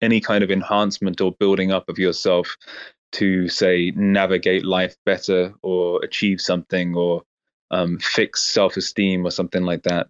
any 0.00 0.20
kind 0.20 0.44
of 0.44 0.50
enhancement 0.50 1.20
or 1.20 1.32
building 1.32 1.72
up 1.72 1.88
of 1.88 1.98
yourself 1.98 2.56
to 3.12 3.48
say 3.48 3.92
navigate 3.96 4.64
life 4.64 4.96
better 5.04 5.54
or 5.62 6.02
achieve 6.04 6.40
something 6.40 6.94
or 6.94 7.22
um, 7.70 7.98
fix 7.98 8.42
self-esteem 8.42 9.26
or 9.26 9.30
something 9.30 9.62
like 9.62 9.82
that. 9.82 10.08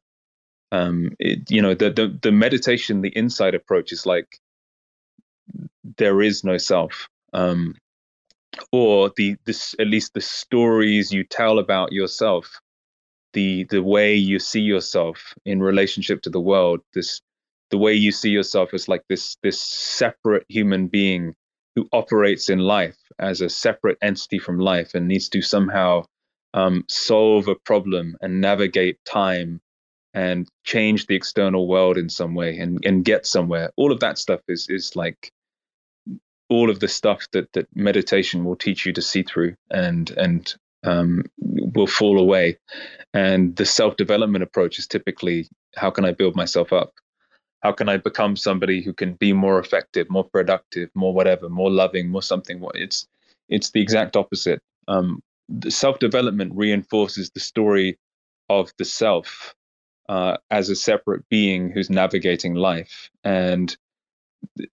Um, 0.71 1.13
it, 1.19 1.51
you 1.51 1.63
know 1.63 1.75
the, 1.75 1.91
the 1.91 2.19
the 2.21 2.33
meditation 2.33 3.01
the 3.01 3.17
inside 3.17 3.55
approach 3.55 3.91
is 3.91 4.05
like 4.05 4.39
there 5.97 6.21
is 6.21 6.45
no 6.45 6.59
self. 6.59 7.09
Um, 7.33 7.75
or 8.73 9.13
the 9.17 9.37
this 9.45 9.75
at 9.79 9.87
least 9.87 10.15
the 10.15 10.21
stories 10.21 11.13
you 11.13 11.25
tell 11.25 11.59
about 11.59 11.93
yourself 11.93 12.61
the 13.33 13.65
the 13.65 13.83
way 13.83 14.15
you 14.15 14.39
see 14.39 14.61
yourself 14.61 15.35
in 15.45 15.61
relationship 15.61 16.23
to 16.23 16.31
the 16.31 16.41
world 16.41 16.81
this 16.95 17.21
the 17.71 17.79
way 17.79 17.93
you 17.93 18.13
see 18.13 18.31
yourself 18.31 18.75
as 18.75 18.89
like 18.89 19.03
this 19.09 19.37
this 19.43 19.61
separate 19.61 20.45
human 20.49 20.89
being 20.89 21.35
who 21.77 21.89
operates 21.93 22.49
in 22.49 22.59
life 22.59 22.99
as 23.19 23.41
a 23.41 23.49
separate 23.49 23.99
entity 24.03 24.39
from 24.39 24.59
life 24.59 24.95
and 24.95 25.07
needs 25.07 25.29
to 25.29 25.43
somehow 25.43 26.05
um, 26.55 26.85
solve 26.89 27.47
a 27.49 27.55
problem 27.55 28.17
and 28.21 28.41
navigate 28.41 28.99
time 29.05 29.61
and 30.15 30.49
change 30.65 31.07
the 31.07 31.15
external 31.15 31.69
world 31.69 31.99
in 31.99 32.09
some 32.09 32.35
way 32.35 32.59
and, 32.59 32.85
and 32.85 33.05
get 33.05 33.27
somewhere. 33.27 33.71
All 33.77 33.93
of 33.93 34.01
that 34.01 34.19
stuff 34.19 34.41
is 34.49 34.67
is 34.69 34.97
like 34.97 35.31
all 36.49 36.71
of 36.71 36.81
the 36.81 36.89
stuff 36.89 37.29
that 37.33 37.53
that 37.53 37.69
meditation 37.77 38.45
will 38.45 38.57
teach 38.57 38.87
you 38.87 38.93
to 38.95 39.03
see 39.03 39.23
through 39.23 39.55
and 39.71 40.11
and 40.13 40.55
um, 40.85 41.25
will 41.39 41.87
fall 41.87 42.19
away. 42.19 42.59
And 43.13 43.55
the 43.57 43.67
self 43.67 43.97
development 43.97 44.43
approach 44.43 44.79
is 44.79 44.87
typically 44.87 45.49
how 45.77 45.91
can 45.91 46.05
i 46.05 46.13
build 46.13 46.35
myself 46.35 46.73
up 46.73 46.93
how 47.63 47.73
can 47.73 47.89
I 47.89 47.97
become 47.97 48.37
somebody 48.37 48.83
who 48.83 48.93
can 48.93 49.15
be 49.15 49.33
more 49.33 49.59
effective, 49.59 50.09
more 50.09 50.25
productive, 50.25 50.91
more 50.95 51.13
whatever, 51.13 51.49
more 51.49 51.71
loving, 51.71 52.09
more 52.09 52.23
something? 52.23 52.63
It's 52.75 53.07
it's 53.49 53.71
the 53.71 53.81
exact 53.81 54.17
opposite. 54.17 54.61
Um, 54.87 55.21
self 55.69 55.99
development 55.99 56.53
reinforces 56.55 57.31
the 57.31 57.41
story 57.41 57.99
of 58.49 58.71
the 58.79 58.85
self 58.85 59.55
uh, 60.09 60.37
as 60.51 60.69
a 60.71 60.77
separate 60.77 61.29
being 61.29 61.71
who's 61.71 61.91
navigating 61.91 62.55
life, 62.55 63.11
and 63.25 63.77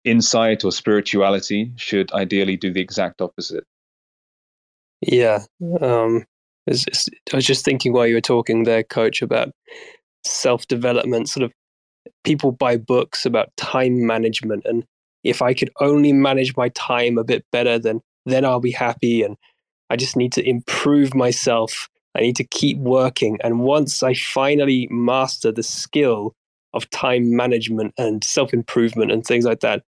insight 0.04 0.64
or 0.64 0.72
spirituality 0.72 1.72
should 1.76 2.12
ideally 2.14 2.58
do 2.58 2.72
the 2.72 2.82
exact 2.82 3.22
opposite. 3.22 3.64
Yeah, 5.02 5.40
um, 5.82 6.26
I 6.68 6.72
was 7.34 7.46
just 7.46 7.66
thinking 7.66 7.94
while 7.94 8.08
you 8.08 8.16
were 8.16 8.22
talking 8.22 8.64
there, 8.64 8.84
Coach, 8.84 9.22
about 9.22 9.52
self 10.24 10.68
development, 10.68 11.30
sort 11.30 11.44
of 11.44 11.52
people 12.26 12.52
buy 12.52 12.76
books 12.78 13.26
about 13.26 13.56
time 13.56 14.06
management 14.06 14.66
and 14.66 14.84
if 15.26 15.42
I 15.42 15.54
could 15.54 15.72
only 15.82 16.14
manage 16.14 16.56
my 16.56 16.70
time 16.70 17.18
a 17.18 17.24
bit 17.24 17.44
better, 17.52 17.78
then 17.80 18.00
then 18.26 18.46
I'll 18.46 18.62
be 18.62 18.72
happy. 18.72 19.24
And 19.24 19.36
I 19.90 19.98
just 19.98 20.16
need 20.16 20.32
to 20.34 20.48
improve 20.48 21.14
myself. 21.14 21.90
I 22.16 22.22
need 22.22 22.36
to 22.38 22.44
keep 22.44 22.78
working. 22.78 23.38
And 23.44 23.60
once 23.60 24.02
I 24.02 24.14
finally 24.14 24.88
master 24.90 25.52
the 25.52 25.64
skill 25.64 26.34
of 26.74 26.90
time 26.92 27.36
management 27.36 27.94
and 27.98 28.24
self 28.24 28.54
improvement 28.54 29.12
and 29.12 29.26
things 29.26 29.46
like 29.46 29.60
that, 29.62 29.84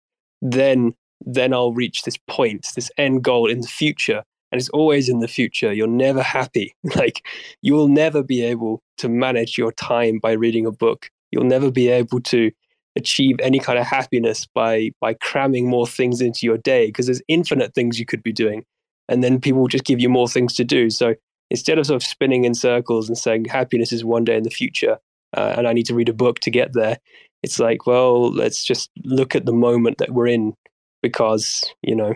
then 0.42 0.94
then 1.26 1.54
I'll 1.54 1.74
reach 1.74 2.04
this 2.04 2.18
point, 2.28 2.68
this 2.76 2.92
end 2.98 3.24
goal 3.24 3.50
in 3.50 3.62
the 3.62 3.68
future. 3.68 4.24
And 4.52 4.60
it's 4.60 4.70
always 4.70 5.10
in 5.10 5.20
the 5.20 5.28
future. 5.28 5.74
You're 5.74 5.88
never 5.88 6.22
happy. 6.22 6.76
Like 6.96 7.26
you 7.64 7.74
will 7.74 7.88
never 7.88 8.22
be 8.22 8.44
able 8.44 8.84
to 8.98 9.10
manage 9.10 9.58
your 9.58 9.72
time 9.72 10.20
by 10.20 10.34
reading 10.34 10.68
a 10.68 10.72
book 10.72 11.10
you'll 11.34 11.44
never 11.44 11.72
be 11.72 11.90
able 11.90 12.22
to 12.22 12.52
achieve 12.96 13.38
any 13.42 13.60
kind 13.60 13.80
of 13.80 13.86
happiness 13.86 14.46
by 14.54 14.92
by 15.02 15.14
cramming 15.16 15.68
more 15.68 15.88
things 15.88 16.22
into 16.22 16.42
your 16.44 16.58
day 16.60 16.86
because 16.88 17.08
there's 17.08 17.22
infinite 17.28 17.74
things 17.74 18.00
you 18.00 18.06
could 18.06 18.22
be 18.22 18.32
doing 18.32 18.64
and 19.10 19.24
then 19.24 19.42
people 19.42 19.62
will 19.62 19.68
just 19.68 19.84
give 19.84 20.00
you 20.00 20.10
more 20.10 20.28
things 20.28 20.54
to 20.54 20.64
do. 20.64 20.90
So 20.90 21.16
instead 21.50 21.78
of 21.78 21.86
sort 21.86 22.02
of 22.02 22.08
spinning 22.08 22.46
in 22.46 22.54
circles 22.54 23.10
and 23.10 23.18
saying 23.18 23.46
happiness 23.46 23.92
is 23.92 24.06
one 24.06 24.24
day 24.24 24.38
in 24.38 24.44
the 24.44 24.50
future 24.50 24.98
uh, 25.36 25.54
and 25.58 25.68
i 25.68 25.74
need 25.74 25.86
to 25.86 25.96
read 25.96 26.10
a 26.10 26.14
book 26.14 26.40
to 26.40 26.50
get 26.50 26.74
there 26.74 26.98
it's 27.44 27.60
like 27.60 27.86
well 27.86 28.32
let's 28.32 28.64
just 28.64 28.90
look 29.04 29.36
at 29.36 29.46
the 29.46 29.54
moment 29.54 29.98
that 29.98 30.12
we're 30.12 30.28
in 30.28 30.54
because 31.02 31.64
you 31.82 31.96
know 31.96 32.14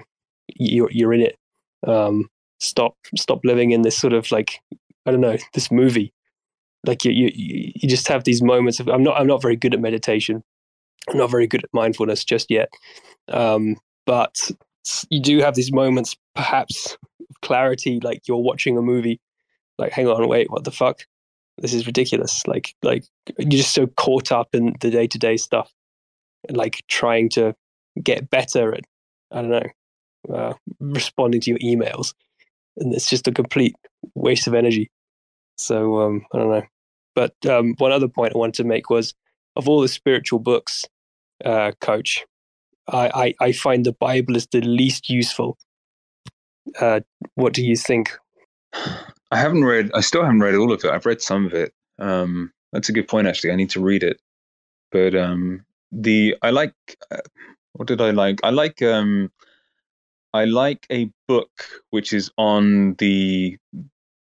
you're 0.56 0.90
you're 0.92 1.14
in 1.14 1.22
it. 1.22 1.38
Um, 1.86 2.30
stop 2.60 2.96
stop 3.16 3.42
living 3.44 3.72
in 3.72 3.84
this 3.84 3.96
sort 3.96 4.14
of 4.14 4.32
like 4.32 4.60
i 5.06 5.12
don't 5.12 5.22
know 5.22 5.38
this 5.54 5.70
movie 5.70 6.12
like 6.88 7.04
you, 7.06 7.12
you 7.12 7.32
you 7.76 7.90
just 7.90 8.08
have 8.08 8.24
these 8.24 8.42
moments 8.42 8.80
of 8.80 8.88
i'm 8.88 9.04
not 9.04 9.20
i'm 9.20 9.28
not 9.28 9.42
very 9.42 9.56
good 9.56 9.74
at 9.74 9.82
meditation. 9.82 10.44
I'm 11.10 11.18
not 11.18 11.32
very 11.32 11.48
good 11.48 11.64
at 11.64 11.70
mindfulness 11.74 12.24
just 12.24 12.52
yet. 12.52 12.70
Um, 13.30 13.78
but 14.06 14.52
you 15.10 15.22
do 15.22 15.40
have 15.40 15.56
these 15.56 15.72
moments 15.72 16.16
perhaps 16.36 16.98
of 17.30 17.42
clarity 17.42 18.00
like 18.02 18.22
you're 18.28 18.38
watching 18.38 18.78
a 18.78 18.82
movie 18.82 19.20
like 19.78 19.92
hang 19.92 20.08
on 20.08 20.28
wait 20.28 20.50
what 20.50 20.64
the 20.64 20.72
fuck? 20.72 21.06
This 21.60 21.74
is 21.74 21.88
ridiculous. 21.88 22.46
Like 22.46 22.76
like 22.84 23.04
you're 23.38 23.50
just 23.50 23.74
so 23.74 23.88
caught 23.88 24.32
up 24.32 24.50
in 24.54 24.76
the 24.82 24.90
day-to-day 24.90 25.38
stuff 25.38 25.72
like 26.50 26.84
trying 26.88 27.30
to 27.30 27.54
get 28.02 28.30
better 28.30 28.74
at 28.74 28.84
i 29.32 29.42
don't 29.42 29.50
know 29.50 30.34
uh, 30.34 30.54
responding 30.80 31.42
to 31.42 31.50
your 31.50 31.60
emails 31.60 32.14
and 32.78 32.94
it's 32.94 33.10
just 33.10 33.28
a 33.28 33.32
complete 33.32 33.76
waste 34.14 34.46
of 34.46 34.54
energy. 34.54 34.90
So 35.58 36.02
um, 36.02 36.26
i 36.34 36.38
don't 36.38 36.52
know 36.52 36.64
but 37.18 37.34
um, 37.50 37.74
one 37.80 37.92
other 37.92 38.08
point 38.08 38.36
I 38.36 38.38
wanted 38.38 38.54
to 38.62 38.64
make 38.64 38.92
was 38.92 39.16
of 39.56 39.68
all 39.68 39.82
the 39.82 39.88
spiritual 39.88 40.38
books, 40.38 40.86
uh, 41.44 41.72
Coach, 41.82 42.24
I, 42.88 43.34
I, 43.42 43.48
I, 43.48 43.52
find 43.54 43.84
the 43.84 43.92
Bible 43.92 44.36
is 44.36 44.46
the 44.46 44.62
least 44.62 45.10
useful. 45.10 45.58
Uh, 46.80 47.00
what 47.34 47.54
do 47.54 47.66
you 47.66 47.76
think? 47.76 48.16
I 49.32 49.38
haven't 49.38 49.64
read. 49.64 49.90
I 49.96 50.02
still 50.02 50.22
haven't 50.22 50.42
read 50.42 50.54
all 50.54 50.72
of 50.72 50.86
it. 50.86 50.92
I've 50.92 51.08
read 51.08 51.20
some 51.20 51.48
of 51.48 51.56
it. 51.56 51.74
Um, 51.98 52.54
that's 52.72 52.88
a 52.88 52.94
good 52.94 53.08
point. 53.08 53.26
Actually, 53.26 53.52
I 53.52 53.56
need 53.56 53.72
to 53.72 53.82
read 53.82 54.04
it. 54.04 54.22
But 54.92 55.16
um, 55.16 55.66
the 55.92 56.38
I 56.44 56.52
like. 56.52 56.76
Uh, 57.10 57.18
what 57.74 57.88
did 57.88 58.00
I 58.00 58.12
like? 58.12 58.42
I 58.44 58.52
like. 58.52 58.84
Um, 58.84 59.32
I 60.36 60.46
like 60.46 60.86
a 60.92 61.10
book 61.28 61.50
which 61.90 62.14
is 62.14 62.30
on 62.38 62.94
the 63.00 63.58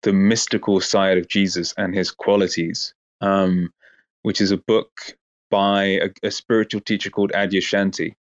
the 0.03 0.13
mystical 0.13 0.80
side 0.80 1.17
of 1.17 1.27
Jesus 1.27 1.73
and 1.77 1.93
his 1.93 2.11
qualities, 2.11 2.93
um, 3.21 3.73
which 4.21 4.41
is 4.41 4.51
a 4.51 4.57
book 4.57 5.17
by 5.49 5.84
a, 5.84 6.09
a, 6.23 6.31
spiritual 6.31 6.81
teacher 6.81 7.09
called 7.09 7.31
Adyashanti. 7.31 8.13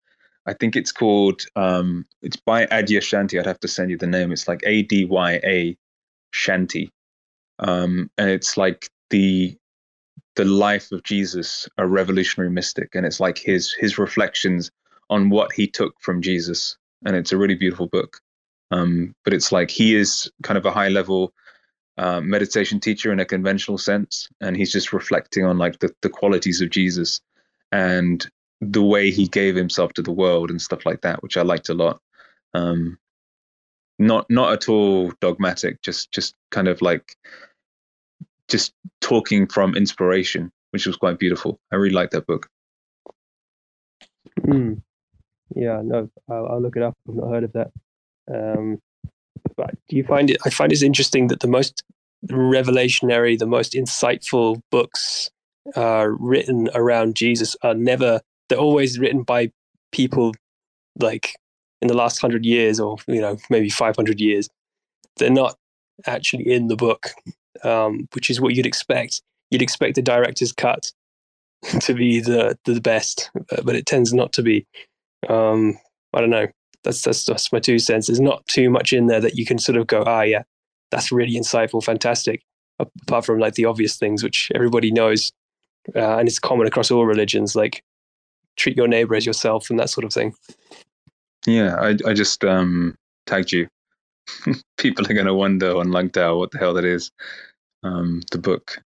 I 0.45 0.53
think 0.53 0.75
it's 0.75 0.91
called. 0.91 1.41
Um, 1.55 2.05
it's 2.21 2.37
by 2.37 2.65
Adyashanti. 2.67 3.39
I'd 3.39 3.45
have 3.45 3.59
to 3.59 3.67
send 3.67 3.91
you 3.91 3.97
the 3.97 4.07
name. 4.07 4.31
It's 4.31 4.47
like 4.47 4.61
A 4.65 4.81
D 4.83 5.05
Y 5.05 5.39
A 5.43 5.77
Shanti, 6.33 6.89
um, 7.59 8.09
and 8.17 8.29
it's 8.29 8.55
like 8.57 8.89
the 9.09 9.57
the 10.35 10.45
life 10.45 10.91
of 10.91 11.03
Jesus, 11.03 11.67
a 11.77 11.85
revolutionary 11.85 12.49
mystic, 12.49 12.95
and 12.95 13.05
it's 13.05 13.19
like 13.19 13.37
his 13.37 13.73
his 13.73 13.97
reflections 13.97 14.71
on 15.09 15.29
what 15.29 15.51
he 15.51 15.67
took 15.67 15.99
from 15.99 16.21
Jesus, 16.21 16.77
and 17.05 17.15
it's 17.15 17.33
a 17.33 17.37
really 17.37 17.55
beautiful 17.55 17.87
book. 17.87 18.21
Um, 18.71 19.15
but 19.23 19.33
it's 19.33 19.51
like 19.51 19.69
he 19.69 19.95
is 19.95 20.31
kind 20.43 20.57
of 20.57 20.65
a 20.65 20.71
high 20.71 20.89
level 20.89 21.33
uh, 21.97 22.21
meditation 22.21 22.79
teacher 22.79 23.11
in 23.11 23.19
a 23.19 23.25
conventional 23.25 23.77
sense, 23.77 24.29
and 24.41 24.55
he's 24.55 24.71
just 24.71 24.93
reflecting 24.93 25.45
on 25.45 25.57
like 25.57 25.79
the, 25.79 25.93
the 26.01 26.09
qualities 26.09 26.61
of 26.61 26.69
Jesus 26.69 27.21
and 27.71 28.29
the 28.61 28.83
way 28.83 29.11
he 29.11 29.27
gave 29.27 29.55
himself 29.55 29.93
to 29.93 30.01
the 30.01 30.11
world 30.11 30.49
and 30.49 30.61
stuff 30.61 30.85
like 30.85 31.01
that, 31.01 31.21
which 31.23 31.37
I 31.37 31.41
liked 31.41 31.69
a 31.69 31.73
lot. 31.73 32.01
Um, 32.53 32.97
not 33.99 34.29
not 34.29 34.53
at 34.53 34.69
all 34.69 35.11
dogmatic, 35.21 35.81
just 35.81 36.11
just 36.11 36.35
kind 36.51 36.67
of 36.67 36.81
like 36.81 37.15
just 38.47 38.73
talking 39.01 39.47
from 39.47 39.75
inspiration, 39.75 40.51
which 40.71 40.85
was 40.85 40.95
quite 40.95 41.19
beautiful. 41.19 41.59
I 41.71 41.75
really 41.75 41.95
liked 41.95 42.13
that 42.13 42.27
book. 42.27 42.47
Hmm. 44.45 44.75
Yeah, 45.55 45.81
no, 45.83 46.09
I'll, 46.29 46.47
I'll, 46.47 46.61
look 46.61 46.75
it 46.75 46.83
up. 46.83 46.93
I've 47.07 47.15
not 47.15 47.29
heard 47.29 47.43
of 47.45 47.53
that. 47.53 47.71
Um, 48.31 48.79
do 49.89 49.95
you 49.95 50.03
find 50.03 50.29
it? 50.29 50.37
I 50.45 50.49
find 50.49 50.71
it 50.71 50.81
interesting 50.81 51.27
that 51.27 51.39
the 51.39 51.47
most 51.47 51.83
revelationary, 52.27 53.37
the 53.37 53.45
most 53.45 53.73
insightful 53.73 54.61
books 54.71 55.29
uh, 55.75 56.07
written 56.19 56.69
around 56.73 57.15
Jesus 57.15 57.55
are 57.61 57.73
never. 57.73 58.21
They're 58.49 58.57
always 58.57 58.97
written 58.97 59.23
by 59.23 59.51
people 59.91 60.33
like 60.99 61.35
in 61.81 61.87
the 61.87 61.95
last 61.95 62.19
hundred 62.19 62.45
years, 62.45 62.79
or 62.79 62.97
you 63.07 63.21
know, 63.21 63.37
maybe 63.49 63.69
five 63.69 63.95
hundred 63.95 64.19
years. 64.19 64.49
They're 65.17 65.29
not 65.29 65.55
actually 66.05 66.51
in 66.51 66.67
the 66.67 66.75
book, 66.75 67.09
um, 67.63 68.07
which 68.13 68.29
is 68.29 68.39
what 68.39 68.55
you'd 68.55 68.65
expect. 68.65 69.21
You'd 69.51 69.61
expect 69.61 69.95
the 69.95 70.01
director's 70.01 70.51
cut 70.51 70.91
to 71.81 71.93
be 71.93 72.19
the 72.19 72.57
the 72.65 72.81
best, 72.81 73.31
but 73.63 73.75
it 73.75 73.85
tends 73.85 74.13
not 74.13 74.33
to 74.33 74.43
be. 74.43 74.65
Um, 75.29 75.77
I 76.13 76.21
don't 76.21 76.29
know. 76.29 76.47
That's 76.87 77.01
that's 77.01 77.25
that's 77.25 77.51
my 77.51 77.59
two 77.59 77.79
cents. 77.79 78.07
There's 78.07 78.21
not 78.21 78.47
too 78.47 78.69
much 78.69 78.93
in 78.93 79.07
there 79.07 79.19
that 79.19 79.37
you 79.37 79.45
can 79.45 79.59
sort 79.59 79.77
of 79.77 79.87
go, 79.87 80.05
ah, 80.07 80.21
yeah, 80.21 80.43
that's 80.89 81.11
really 81.11 81.33
insightful, 81.33 81.83
fantastic. 81.83 82.45
Apart 82.79 83.25
from 83.25 83.39
like 83.39 83.55
the 83.55 83.65
obvious 83.65 83.97
things 83.97 84.23
which 84.23 84.49
everybody 84.55 84.89
knows, 84.89 85.33
uh, 85.97 86.17
and 86.17 86.29
it's 86.29 86.39
common 86.39 86.65
across 86.65 86.89
all 86.89 87.05
religions, 87.05 87.57
like 87.57 87.83
treat 88.55 88.77
your 88.77 88.87
neighbor 88.87 89.15
as 89.15 89.25
yourself 89.25 89.69
and 89.69 89.77
that 89.79 89.89
sort 89.89 90.05
of 90.05 90.13
thing. 90.13 90.33
Yeah, 91.45 91.75
I 91.75 91.97
I 92.09 92.13
just 92.13 92.45
um, 92.45 92.95
tagged 93.25 93.51
you. 93.51 93.67
People 94.77 95.05
are 95.05 95.13
going 95.13 95.25
to 95.25 95.33
wonder 95.33 95.75
on 95.75 95.87
LuncDAO 95.87 96.37
what 96.37 96.51
the 96.51 96.57
hell 96.57 96.73
that 96.75 96.85
is. 96.85 97.11
Um, 97.83 98.21
the 98.31 98.37
book. 98.37 98.81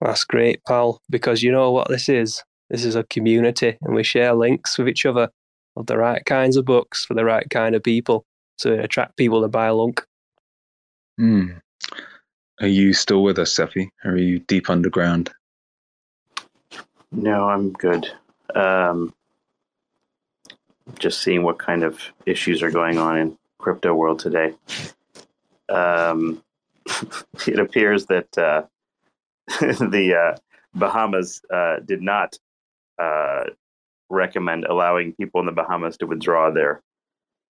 That's 0.00 0.24
great, 0.24 0.64
pal. 0.64 1.00
Because 1.08 1.44
you 1.44 1.52
know 1.52 1.70
what 1.70 1.88
this 1.88 2.08
is. 2.08 2.42
This 2.70 2.84
is 2.84 2.96
a 2.96 3.04
community, 3.04 3.78
and 3.82 3.94
we 3.94 4.02
share 4.02 4.34
links 4.34 4.78
with 4.78 4.88
each 4.88 5.06
other 5.06 5.30
of 5.76 5.86
the 5.86 5.96
right 5.96 6.24
kinds 6.24 6.56
of 6.56 6.64
books 6.64 7.04
for 7.04 7.14
the 7.14 7.24
right 7.24 7.48
kind 7.50 7.74
of 7.74 7.82
people 7.82 8.24
to 8.58 8.82
attract 8.82 9.16
people 9.16 9.42
to 9.42 9.48
buy 9.48 9.66
a 9.66 9.74
Lunc. 9.74 10.04
Hmm. 11.18 11.52
Are 12.60 12.66
you 12.66 12.92
still 12.94 13.22
with 13.22 13.38
us, 13.38 13.54
Cephii? 13.54 13.90
Are 14.04 14.16
you 14.16 14.38
deep 14.38 14.70
underground? 14.70 15.30
No, 17.12 17.48
I'm 17.48 17.72
good. 17.72 18.06
Um, 18.54 19.14
just 20.98 21.22
seeing 21.22 21.42
what 21.42 21.58
kind 21.58 21.84
of 21.84 22.00
issues 22.24 22.62
are 22.62 22.70
going 22.70 22.98
on 22.98 23.18
in 23.18 23.38
crypto 23.58 23.94
world 23.94 24.18
today. 24.18 24.54
Um, 25.68 26.42
it 27.46 27.58
appears 27.58 28.06
that 28.06 28.38
uh, 28.38 28.62
the 29.60 30.14
uh, 30.14 30.38
Bahamas 30.74 31.42
uh, 31.52 31.80
did 31.84 32.02
not 32.02 32.38
uh, 32.98 33.44
recommend 34.08 34.64
allowing 34.64 35.12
people 35.14 35.40
in 35.40 35.46
the 35.46 35.52
Bahamas 35.52 35.96
to 35.98 36.06
withdraw 36.06 36.50
their 36.50 36.82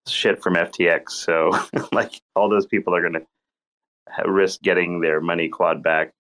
shit 0.07 0.43
from 0.43 0.55
FTX. 0.55 1.11
So, 1.11 1.51
like, 1.93 2.21
all 2.35 2.49
those 2.49 2.67
people 2.67 2.95
are 2.95 3.01
going 3.01 3.15
to 3.15 4.29
risk 4.29 4.63
getting 4.63 5.01
their 5.01 5.21
money 5.21 5.49
clawed 5.49 5.83
back 5.83 6.13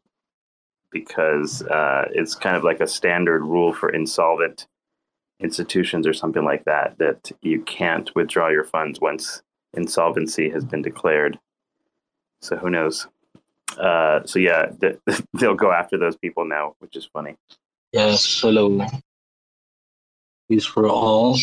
because 0.90 1.62
uh, 1.62 2.08
it's 2.12 2.34
kind 2.34 2.56
of 2.56 2.64
like 2.64 2.80
a 2.80 2.86
standard 2.86 3.42
rule 3.42 3.72
for 3.72 3.90
insolvent 3.90 4.66
institutions 5.40 6.06
or 6.06 6.14
something 6.14 6.44
like 6.44 6.64
that 6.64 6.96
that 6.98 7.30
you 7.42 7.60
can't 7.62 8.14
withdraw 8.14 8.48
your 8.48 8.64
funds 8.64 9.00
once 9.00 9.42
insolvency 9.74 10.48
has 10.48 10.64
been 10.64 10.82
declared. 10.82 11.38
So 12.40 12.56
who 12.56 12.70
knows? 12.70 13.06
Uh, 13.78 14.24
so 14.24 14.38
yeah, 14.38 14.70
th- 14.80 14.98
they'll 15.34 15.54
go 15.54 15.72
after 15.72 15.98
those 15.98 16.16
people 16.16 16.44
now, 16.46 16.74
which 16.78 16.96
is 16.96 17.08
funny. 17.12 17.36
Yes, 17.92 18.40
hello. 18.40 18.86
Peace 20.48 20.64
for 20.64 20.88
all. 20.88 21.36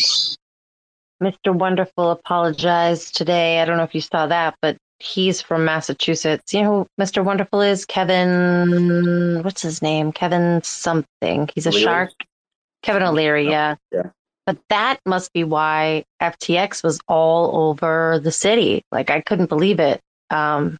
Mr. 1.22 1.54
Wonderful 1.54 2.10
apologized 2.10 3.16
today. 3.16 3.60
I 3.60 3.64
don't 3.64 3.76
know 3.76 3.82
if 3.82 3.94
you 3.94 4.00
saw 4.00 4.26
that, 4.26 4.56
but 4.60 4.76
he's 4.98 5.40
from 5.40 5.64
Massachusetts. 5.64 6.52
You 6.52 6.62
know 6.62 6.88
who 6.98 7.02
Mr. 7.02 7.24
Wonderful 7.24 7.60
is? 7.60 7.84
Kevin, 7.84 9.42
what's 9.42 9.62
his 9.62 9.82
name? 9.82 10.12
Kevin 10.12 10.62
something. 10.62 11.48
He's 11.54 11.66
a 11.66 11.70
O'Leary? 11.70 11.84
shark. 11.84 12.10
Kevin 12.82 13.02
O'Leary, 13.02 13.48
yeah. 13.48 13.76
Yeah. 13.92 14.10
But 14.46 14.58
that 14.68 15.00
must 15.06 15.32
be 15.32 15.44
why 15.44 16.04
FTX 16.20 16.84
was 16.84 17.00
all 17.08 17.70
over 17.70 18.20
the 18.22 18.32
city. 18.32 18.82
Like 18.92 19.10
I 19.10 19.20
couldn't 19.22 19.48
believe 19.48 19.80
it. 19.80 20.00
Um, 20.30 20.76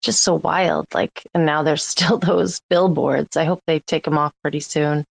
just 0.00 0.22
so 0.22 0.36
wild. 0.36 0.86
Like, 0.94 1.26
and 1.34 1.44
now 1.44 1.62
there's 1.62 1.84
still 1.96 2.18
those 2.18 2.60
billboards. 2.70 3.36
I 3.36 3.44
hope 3.44 3.60
they 3.66 3.80
take 3.80 4.04
them 4.04 4.18
off 4.18 4.32
pretty 4.42 4.60
soon. 4.60 5.04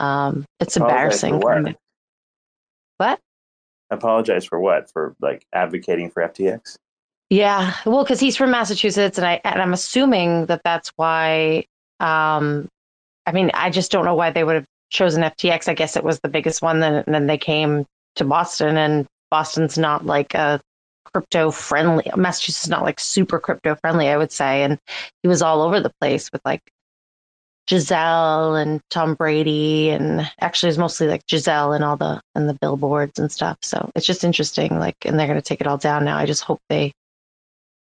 Um, 0.00 0.44
it's 0.60 0.76
embarrassing. 0.76 1.40
What? 1.40 1.76
what? 2.98 3.20
Apologize 3.90 4.44
for 4.44 4.58
what? 4.58 4.90
For 4.90 5.14
like 5.20 5.46
advocating 5.52 6.10
for 6.10 6.22
FTX? 6.22 6.76
Yeah, 7.30 7.74
well, 7.86 8.04
because 8.04 8.20
he's 8.20 8.36
from 8.36 8.50
Massachusetts, 8.50 9.18
and 9.18 9.26
I 9.26 9.40
and 9.44 9.60
I'm 9.60 9.72
assuming 9.72 10.46
that 10.46 10.62
that's 10.64 10.90
why. 10.96 11.64
Um, 12.00 12.68
I 13.26 13.32
mean, 13.32 13.50
I 13.54 13.70
just 13.70 13.90
don't 13.90 14.04
know 14.04 14.14
why 14.14 14.30
they 14.30 14.44
would 14.44 14.56
have 14.56 14.66
chosen 14.90 15.22
FTX. 15.22 15.68
I 15.68 15.74
guess 15.74 15.96
it 15.96 16.04
was 16.04 16.20
the 16.20 16.28
biggest 16.28 16.62
one. 16.62 16.80
Then 16.80 17.04
then 17.06 17.26
they 17.26 17.38
came 17.38 17.86
to 18.16 18.24
Boston, 18.24 18.76
and 18.76 19.06
Boston's 19.30 19.78
not 19.78 20.06
like 20.06 20.34
a 20.34 20.60
crypto 21.12 21.50
friendly. 21.50 22.10
Massachusetts 22.16 22.64
is 22.64 22.70
not 22.70 22.82
like 22.82 23.00
super 23.00 23.38
crypto 23.38 23.74
friendly, 23.76 24.08
I 24.08 24.16
would 24.16 24.32
say. 24.32 24.62
And 24.62 24.78
he 25.22 25.28
was 25.28 25.42
all 25.42 25.62
over 25.62 25.80
the 25.80 25.92
place 26.00 26.30
with 26.32 26.42
like 26.44 26.62
Gisele 27.66 28.56
and 28.56 28.80
Tom 28.90 29.14
Brady, 29.14 29.90
and 29.90 30.30
actually 30.40 30.68
it's 30.70 30.78
mostly 30.78 31.08
like 31.08 31.26
Gisele 31.26 31.72
and 31.72 31.82
all 31.84 31.96
the 31.96 32.20
and 32.34 32.48
the 32.48 32.54
billboards 32.54 33.18
and 33.18 33.32
stuff. 33.32 33.58
So 33.62 33.90
it's 33.94 34.06
just 34.06 34.24
interesting. 34.24 34.78
Like, 34.78 34.96
and 35.04 35.18
they're 35.18 35.26
going 35.26 35.38
to 35.38 35.42
take 35.42 35.60
it 35.60 35.66
all 35.66 35.78
down 35.78 36.04
now. 36.04 36.18
I 36.18 36.26
just 36.26 36.44
hope 36.44 36.60
they 36.68 36.92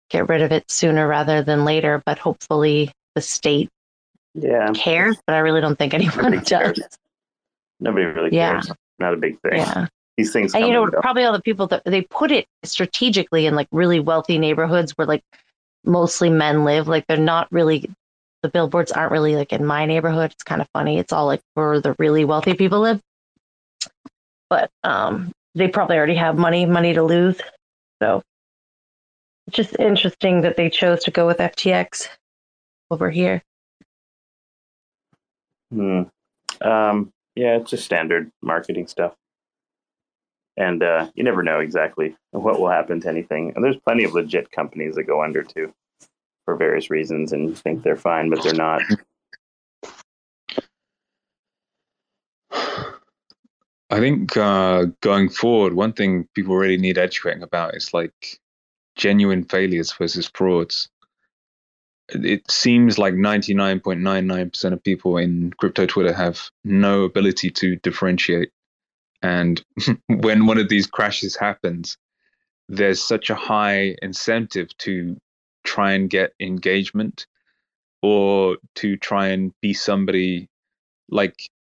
get 0.10 0.28
rid 0.28 0.42
of 0.42 0.52
it 0.52 0.70
sooner 0.70 1.08
rather 1.08 1.42
than 1.42 1.64
later. 1.66 2.02
But 2.06 2.20
hopefully 2.20 2.92
the 3.16 3.22
state 3.22 3.70
yeah 4.34 4.72
cares. 4.74 5.18
But 5.26 5.36
I 5.36 5.40
really 5.40 5.62
don't 5.62 5.78
think 5.78 5.94
anyone 5.94 6.32
does. 6.34 6.48
Cares. 6.50 6.80
Nobody 7.80 8.06
really 8.06 8.36
Yeah. 8.36 8.54
cares. 8.54 8.72
Not 9.00 9.14
a 9.14 9.18
big 9.18 9.40
thing. 9.42 9.60
Yeah. 9.60 9.88
These 10.18 10.34
things. 10.34 10.54
and 10.54 10.68
you 10.68 10.74
know 10.74 10.86
probably 10.92 11.24
all 11.24 11.32
the 11.32 11.42
people 11.42 11.68
that 11.68 11.84
they 11.86 12.02
put 12.02 12.30
it 12.30 12.46
strategically 12.66 13.46
in 13.46 13.56
like 13.56 13.70
really 13.72 14.02
wealthy 14.02 14.38
neighborhoods 14.38 14.92
where 14.98 15.08
like 15.08 15.24
mostly 15.86 16.30
men 16.30 16.66
live 16.66 16.90
like 16.90 17.08
they're 17.08 17.16
not 17.16 17.50
really 17.54 17.90
the 18.44 18.50
billboards 18.50 18.92
aren't 18.92 19.12
really 19.12 19.36
like 19.36 19.54
in 19.54 19.66
my 19.66 19.86
neighborhood 19.86 20.32
it's 20.32 20.44
kind 20.44 20.62
of 20.62 20.68
funny 20.74 20.98
it's 20.98 21.14
all 21.14 21.26
like 21.26 21.42
where 21.54 21.80
the 21.82 21.96
really 22.00 22.26
wealthy 22.26 22.54
people 22.54 22.80
live 22.80 23.02
but 24.50 24.70
um 24.84 25.32
they 25.56 25.68
probably 25.68 25.98
already 25.98 26.16
have 26.16 26.38
money 26.38 26.66
money 26.66 26.94
to 26.94 27.04
lose 27.04 27.40
so 28.02 28.22
it's 29.48 29.58
just 29.58 29.80
interesting 29.80 30.42
that 30.42 30.58
they 30.58 30.70
chose 30.70 31.04
to 31.04 31.12
go 31.12 31.28
with 31.28 31.38
ftx 31.38 32.08
over 32.92 33.10
here 33.10 33.42
Hmm. 35.72 36.04
Um, 36.62 37.12
yeah, 37.36 37.58
it's 37.58 37.72
just 37.72 37.86
standard 37.86 38.32
marketing 38.42 38.88
stuff. 38.88 39.16
And 40.58 40.84
uh, 40.84 41.10
you 41.16 41.24
never 41.24 41.42
know 41.42 41.60
exactly 41.60 42.18
what 42.32 42.60
will 42.60 42.70
happen 42.70 43.00
to 43.02 43.10
anything. 43.10 43.54
And 43.56 43.64
there's 43.64 43.78
plenty 43.78 44.04
of 44.04 44.14
legit 44.14 44.52
companies 44.52 44.96
that 44.96 45.04
go 45.04 45.24
under 45.24 45.44
too 45.44 45.74
for 46.50 46.58
various 46.58 46.90
reasons 46.92 47.34
and 47.34 47.58
think 47.58 47.84
they're 47.84 47.98
fine, 47.98 48.30
but 48.30 48.44
they're 48.44 48.54
not. 48.54 48.82
I 53.92 54.00
think 54.00 54.38
uh, 54.38 54.88
going 55.02 55.30
forward, 55.30 55.74
one 55.74 55.94
thing 55.94 56.28
people 56.36 56.58
really 56.58 56.78
need 56.78 56.98
educating 56.98 57.44
about 57.44 57.76
is 57.76 57.94
like 57.94 58.40
genuine 58.98 59.46
failures 59.46 59.94
versus 59.94 60.32
frauds. 60.34 60.90
It 62.10 62.50
seems 62.52 63.00
like 63.00 63.16
99.99% 63.16 64.74
of 64.74 64.84
people 64.84 65.18
in 65.18 65.54
crypto 65.60 65.86
Twitter 65.88 66.14
have 66.14 66.42
no 66.66 67.04
ability 67.04 67.52
to 67.52 67.78
differentiate 67.78 68.50
And 69.24 69.64
when 70.08 70.48
one 70.48 70.60
of 70.60 70.70
these 70.70 70.88
crashes 70.88 71.38
happens, 71.38 71.98
there's 72.70 73.04
such 73.04 73.32
a 73.32 73.36
high 73.36 73.96
incentive 74.04 74.76
to 74.80 75.18
try 75.64 75.92
and 75.94 76.10
get 76.10 76.34
engagement 76.40 77.28
or 78.02 78.58
to 78.76 78.98
try 78.98 79.28
and 79.28 79.54
be 79.62 79.74
somebody 79.74 80.50
like 81.10 81.36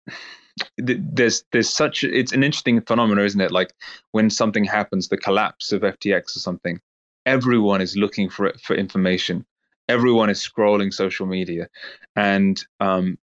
there's 0.76 1.44
there's 1.52 1.72
such 1.72 2.04
it's 2.04 2.32
an 2.32 2.42
interesting 2.42 2.80
phenomenon 2.82 3.24
isn't 3.24 3.40
it? 3.40 3.52
Like 3.52 3.72
when 4.12 4.30
something 4.30 4.64
happens 4.64 5.08
the 5.08 5.16
collapse 5.16 5.72
of 5.72 5.82
ftx 5.82 6.36
or 6.36 6.40
something 6.40 6.80
everyone 7.26 7.80
is 7.80 7.96
looking 7.96 8.28
for 8.28 8.46
it 8.46 8.60
for 8.60 8.74
information. 8.74 9.44
Everyone 9.88 10.30
is 10.30 10.40
scrolling 10.40 10.92
social 10.92 11.26
media. 11.26 11.68
And 12.16 12.62
um, 12.80 13.18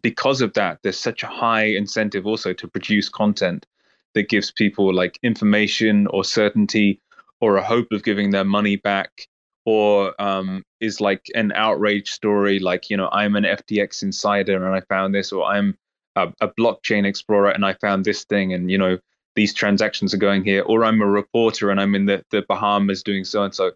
because 0.00 0.40
of 0.40 0.54
that 0.54 0.78
there's 0.82 0.98
such 0.98 1.22
a 1.22 1.26
high 1.26 1.64
incentive 1.64 2.26
also 2.26 2.52
to 2.52 2.68
produce 2.68 3.08
content 3.08 3.66
that 4.14 4.28
gives 4.28 4.50
people 4.50 4.92
like 4.92 5.18
information 5.22 6.06
or 6.08 6.24
certainty 6.24 7.00
or 7.40 7.56
a 7.56 7.62
hope 7.62 7.88
of 7.92 8.04
giving 8.04 8.30
their 8.30 8.44
money 8.44 8.76
back 8.76 9.26
or 9.64 10.20
um, 10.20 10.64
is 10.80 11.00
like 11.00 11.26
an 11.34 11.52
outrage 11.52 12.10
story 12.10 12.58
like 12.58 12.90
you 12.90 12.96
know 12.96 13.08
i'm 13.12 13.36
an 13.36 13.44
ftx 13.44 14.02
insider 14.02 14.64
and 14.64 14.74
i 14.74 14.80
found 14.88 15.14
this 15.14 15.32
or 15.32 15.44
i'm 15.44 15.76
a, 16.16 16.32
a, 16.40 16.48
blockchain 16.48 17.06
explorer 17.06 17.50
and 17.50 17.64
i 17.64 17.72
found 17.74 18.04
this 18.04 18.24
thing 18.24 18.52
and 18.52 18.70
you 18.70 18.76
know 18.78 18.98
these 19.34 19.54
transactions 19.54 20.12
are 20.12 20.18
going 20.18 20.44
here 20.44 20.62
or 20.62 20.84
i'm 20.84 21.00
a 21.00 21.06
reporter 21.06 21.70
and 21.70 21.80
i'm 21.80 21.94
in 21.94 22.06
the, 22.06 22.24
the 22.30 22.44
bahamas 22.48 23.02
doing 23.02 23.24
so 23.24 23.42
and 23.42 23.54
so. 23.54 23.72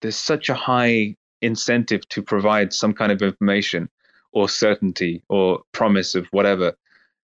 There's 0.00 0.16
such 0.16 0.48
a 0.48 0.54
high 0.54 1.16
incentive 1.42 2.08
to 2.08 2.22
provide 2.22 2.72
some 2.72 2.92
kind 2.92 3.12
of 3.12 3.22
information 3.22 3.88
or 4.32 4.48
certainty 4.48 5.22
or 5.28 5.62
promise 5.72 6.14
of 6.14 6.26
whatever 6.30 6.76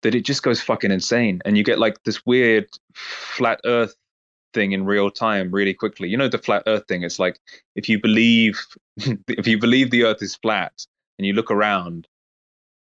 that 0.02 0.14
it 0.14 0.24
just 0.24 0.42
goes 0.42 0.60
fucking 0.60 0.90
insane. 0.90 1.40
And 1.44 1.56
you 1.56 1.64
get 1.64 1.78
like 1.78 2.02
this 2.04 2.24
weird 2.26 2.68
flat 2.94 3.60
earth 3.64 3.94
thing 4.54 4.72
in 4.72 4.84
real 4.84 5.10
time 5.10 5.50
really 5.50 5.74
quickly. 5.74 6.08
You 6.08 6.16
know 6.16 6.28
the 6.28 6.38
flat 6.38 6.62
earth 6.66 6.86
thing 6.88 7.02
it's 7.02 7.18
like 7.18 7.38
if 7.74 7.88
you 7.88 8.00
believe 8.00 8.60
if 9.28 9.46
you 9.46 9.58
believe 9.58 9.90
the 9.90 10.04
earth 10.04 10.22
is 10.22 10.36
flat 10.36 10.86
and 11.18 11.26
you 11.26 11.32
look 11.32 11.50
around 11.50 12.08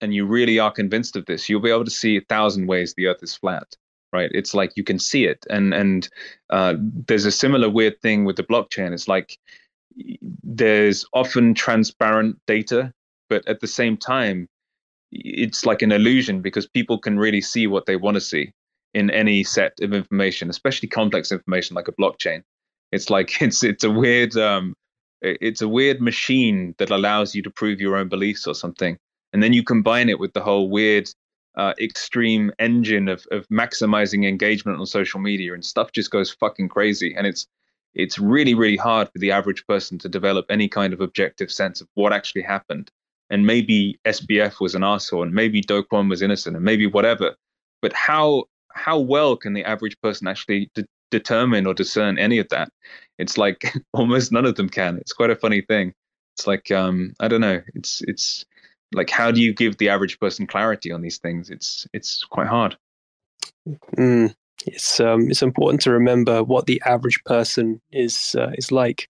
and 0.02 0.14
you 0.14 0.26
really 0.26 0.60
are 0.60 0.72
convinced 0.72 1.16
of 1.16 1.26
this 1.26 1.50
you'll 1.50 1.62
be 1.62 1.72
able 1.72 1.86
to 1.86 1.92
see 1.92 2.18
a 2.18 2.22
thousand 2.22 2.68
ways 2.68 2.94
the 2.94 3.08
earth 3.08 3.24
is 3.24 3.36
flat 3.36 3.76
right? 4.12 4.30
It's 4.32 4.54
like 4.54 4.74
you 4.76 4.84
can 4.84 5.00
see 5.00 5.26
it. 5.26 5.44
And 5.50 5.74
and 5.74 6.08
uh, 6.52 6.76
there's 6.80 7.26
a 7.26 7.32
similar 7.32 7.68
weird 7.70 8.00
thing 8.02 8.26
with 8.26 8.36
the 8.36 8.44
blockchain. 8.44 8.94
It's 8.94 9.08
like 9.08 9.40
there's 10.44 11.06
often 11.14 11.54
transparent 11.54 12.40
data 12.48 12.94
but 13.30 13.48
at 13.48 13.60
the 13.62 13.68
same 13.68 13.98
time 13.98 14.48
it's 15.12 15.66
like 15.66 15.82
an 15.82 15.92
illusion 15.92 16.42
because 16.42 16.68
people 16.68 16.98
can 16.98 17.20
really 17.20 17.42
see 17.42 17.68
what 17.68 17.86
they 17.86 17.96
want 17.96 18.16
to 18.16 18.22
see 18.22 18.52
in 18.94 19.10
any 19.10 19.44
set 19.44 19.74
of 19.82 19.94
information, 19.94 20.50
especially 20.50 20.90
complex 20.90 21.32
information 21.32 21.76
like 21.76 21.88
a 21.88 21.94
blockchain. 21.94 22.44
It's 22.92 23.10
like 23.10 23.42
it's 23.42 23.64
it's 23.64 23.84
a 23.84 23.92
weird 23.92 24.36
um, 24.38 24.76
it's 25.22 25.62
a 25.62 25.68
weird 25.68 26.02
machine 26.02 26.76
that 26.78 26.90
allows 26.90 27.34
you 27.34 27.42
to 27.44 27.50
prove 27.50 27.80
your 27.80 27.96
own 27.96 28.10
beliefs 28.10 28.48
or 28.48 28.56
something, 28.56 28.98
and 29.32 29.42
then 29.42 29.54
you 29.54 29.64
combine 29.64 30.10
it 30.10 30.20
with 30.20 30.34
the 30.34 30.42
whole 30.42 30.70
weird 30.70 31.10
uh, 31.56 31.74
extreme 31.80 32.52
engine 32.60 33.08
of 33.08 33.26
of 33.32 33.48
maximizing 33.50 34.28
engagement 34.28 34.80
on 34.80 34.86
social 34.86 35.20
media, 35.20 35.54
and 35.54 35.66
stuff 35.66 35.92
just 35.92 36.12
goes 36.12 36.32
fucking 36.32 36.70
crazy. 36.70 37.14
And 37.16 37.28
it's 37.28 37.48
it's 37.96 38.20
really 38.20 38.54
really 38.54 38.78
hard 38.78 39.10
for 39.12 39.20
the 39.20 39.32
average 39.32 39.66
person 39.68 39.98
to 40.00 40.10
develop 40.10 40.46
any 40.50 40.68
kind 40.68 40.94
of 40.94 41.02
objective 41.02 41.52
sense 41.52 41.82
of 41.82 41.88
what 41.96 42.14
actually 42.14 42.42
happened 42.42 42.92
and 43.30 43.48
maybe 43.48 44.00
SBF 44.06 44.60
was 44.60 44.76
an 44.76 44.84
asshole, 44.84 45.24
and 45.24 45.34
maybe 45.34 45.60
Do 45.62 45.84
Kwon 45.84 46.08
was 46.08 46.22
innocent, 46.22 46.56
and 46.56 46.64
maybe 46.64 46.86
whatever. 46.86 47.36
But 47.82 47.92
how 47.92 48.46
how 48.74 49.00
well 49.00 49.36
can 49.36 49.54
the 49.54 49.64
average 49.64 50.00
person 50.02 50.28
actually 50.28 50.70
de- 50.76 50.86
determine 51.12 51.66
or 51.66 51.74
discern 51.74 52.18
any 52.18 52.40
of 52.40 52.50
that? 52.50 52.70
It's 53.18 53.38
like 53.38 53.74
almost 53.94 54.32
none 54.32 54.46
of 54.46 54.56
them 54.56 54.70
can. 54.70 54.98
It's 54.98 55.14
quite 55.14 55.30
a 55.30 55.36
funny 55.36 55.62
thing. 55.62 55.94
It's 56.36 56.48
like 56.48 56.72
um, 56.72 57.14
I 57.20 57.28
don't 57.28 57.42
know. 57.42 57.62
It's 57.76 58.02
it's 58.08 58.46
like 58.94 59.10
how 59.10 59.32
do 59.32 59.42
you 59.42 59.54
give 59.54 59.78
the 59.78 59.90
average 59.90 60.20
person 60.20 60.48
clarity 60.48 60.92
on 60.92 61.02
these 61.02 61.18
things? 61.18 61.50
It's 61.50 61.88
it's 61.94 62.24
quite 62.24 62.48
hard. 62.48 62.78
Mm, 63.98 64.34
it's 64.66 65.00
um, 65.00 65.30
it's 65.30 65.42
important 65.42 65.82
to 65.82 65.92
remember 65.92 66.44
what 66.44 66.66
the 66.66 66.82
average 66.86 67.24
person 67.26 67.82
is 67.92 68.36
uh, 68.38 68.52
is 68.56 68.72
like. 68.72 69.08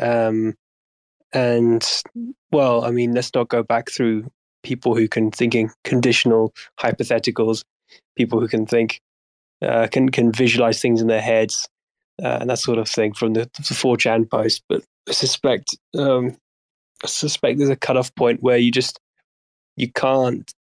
Um, 0.00 0.54
and 1.32 1.86
well, 2.50 2.84
I 2.84 2.90
mean, 2.90 3.12
let's 3.12 3.34
not 3.34 3.48
go 3.48 3.62
back 3.62 3.90
through 3.90 4.30
people 4.62 4.94
who 4.94 5.08
can 5.08 5.30
think 5.30 5.54
in 5.54 5.70
conditional 5.84 6.52
hypotheticals, 6.78 7.64
people 8.16 8.40
who 8.40 8.48
can 8.48 8.66
think, 8.66 9.00
uh, 9.62 9.88
can 9.90 10.08
can 10.08 10.32
visualize 10.32 10.80
things 10.80 11.00
in 11.00 11.06
their 11.06 11.20
heads, 11.20 11.68
uh, 12.22 12.38
and 12.40 12.50
that 12.50 12.58
sort 12.58 12.78
of 12.78 12.88
thing 12.88 13.12
from 13.12 13.34
the, 13.34 13.50
the 13.56 13.74
4chan 13.74 14.30
post. 14.30 14.62
But 14.68 14.82
I 15.08 15.12
suspect, 15.12 15.76
um, 15.96 16.36
I 17.02 17.06
suspect 17.06 17.58
there's 17.58 17.70
a 17.70 17.76
cutoff 17.76 18.14
point 18.14 18.42
where 18.42 18.58
you 18.58 18.70
just 18.70 18.98
you 19.76 19.90
can't 19.92 20.52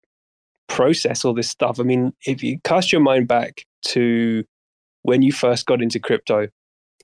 process 0.68 1.26
all 1.26 1.34
this 1.34 1.50
stuff. 1.50 1.80
I 1.80 1.84
mean, 1.84 2.14
if 2.26 2.44
you 2.44 2.60
cast 2.64 2.92
your 2.92 3.02
mind 3.02 3.28
back 3.28 3.66
to 3.88 4.44
when 5.04 5.22
you 5.22 5.32
first 5.32 5.66
got 5.66 5.82
into 5.82 6.00
crypto, 6.00 6.48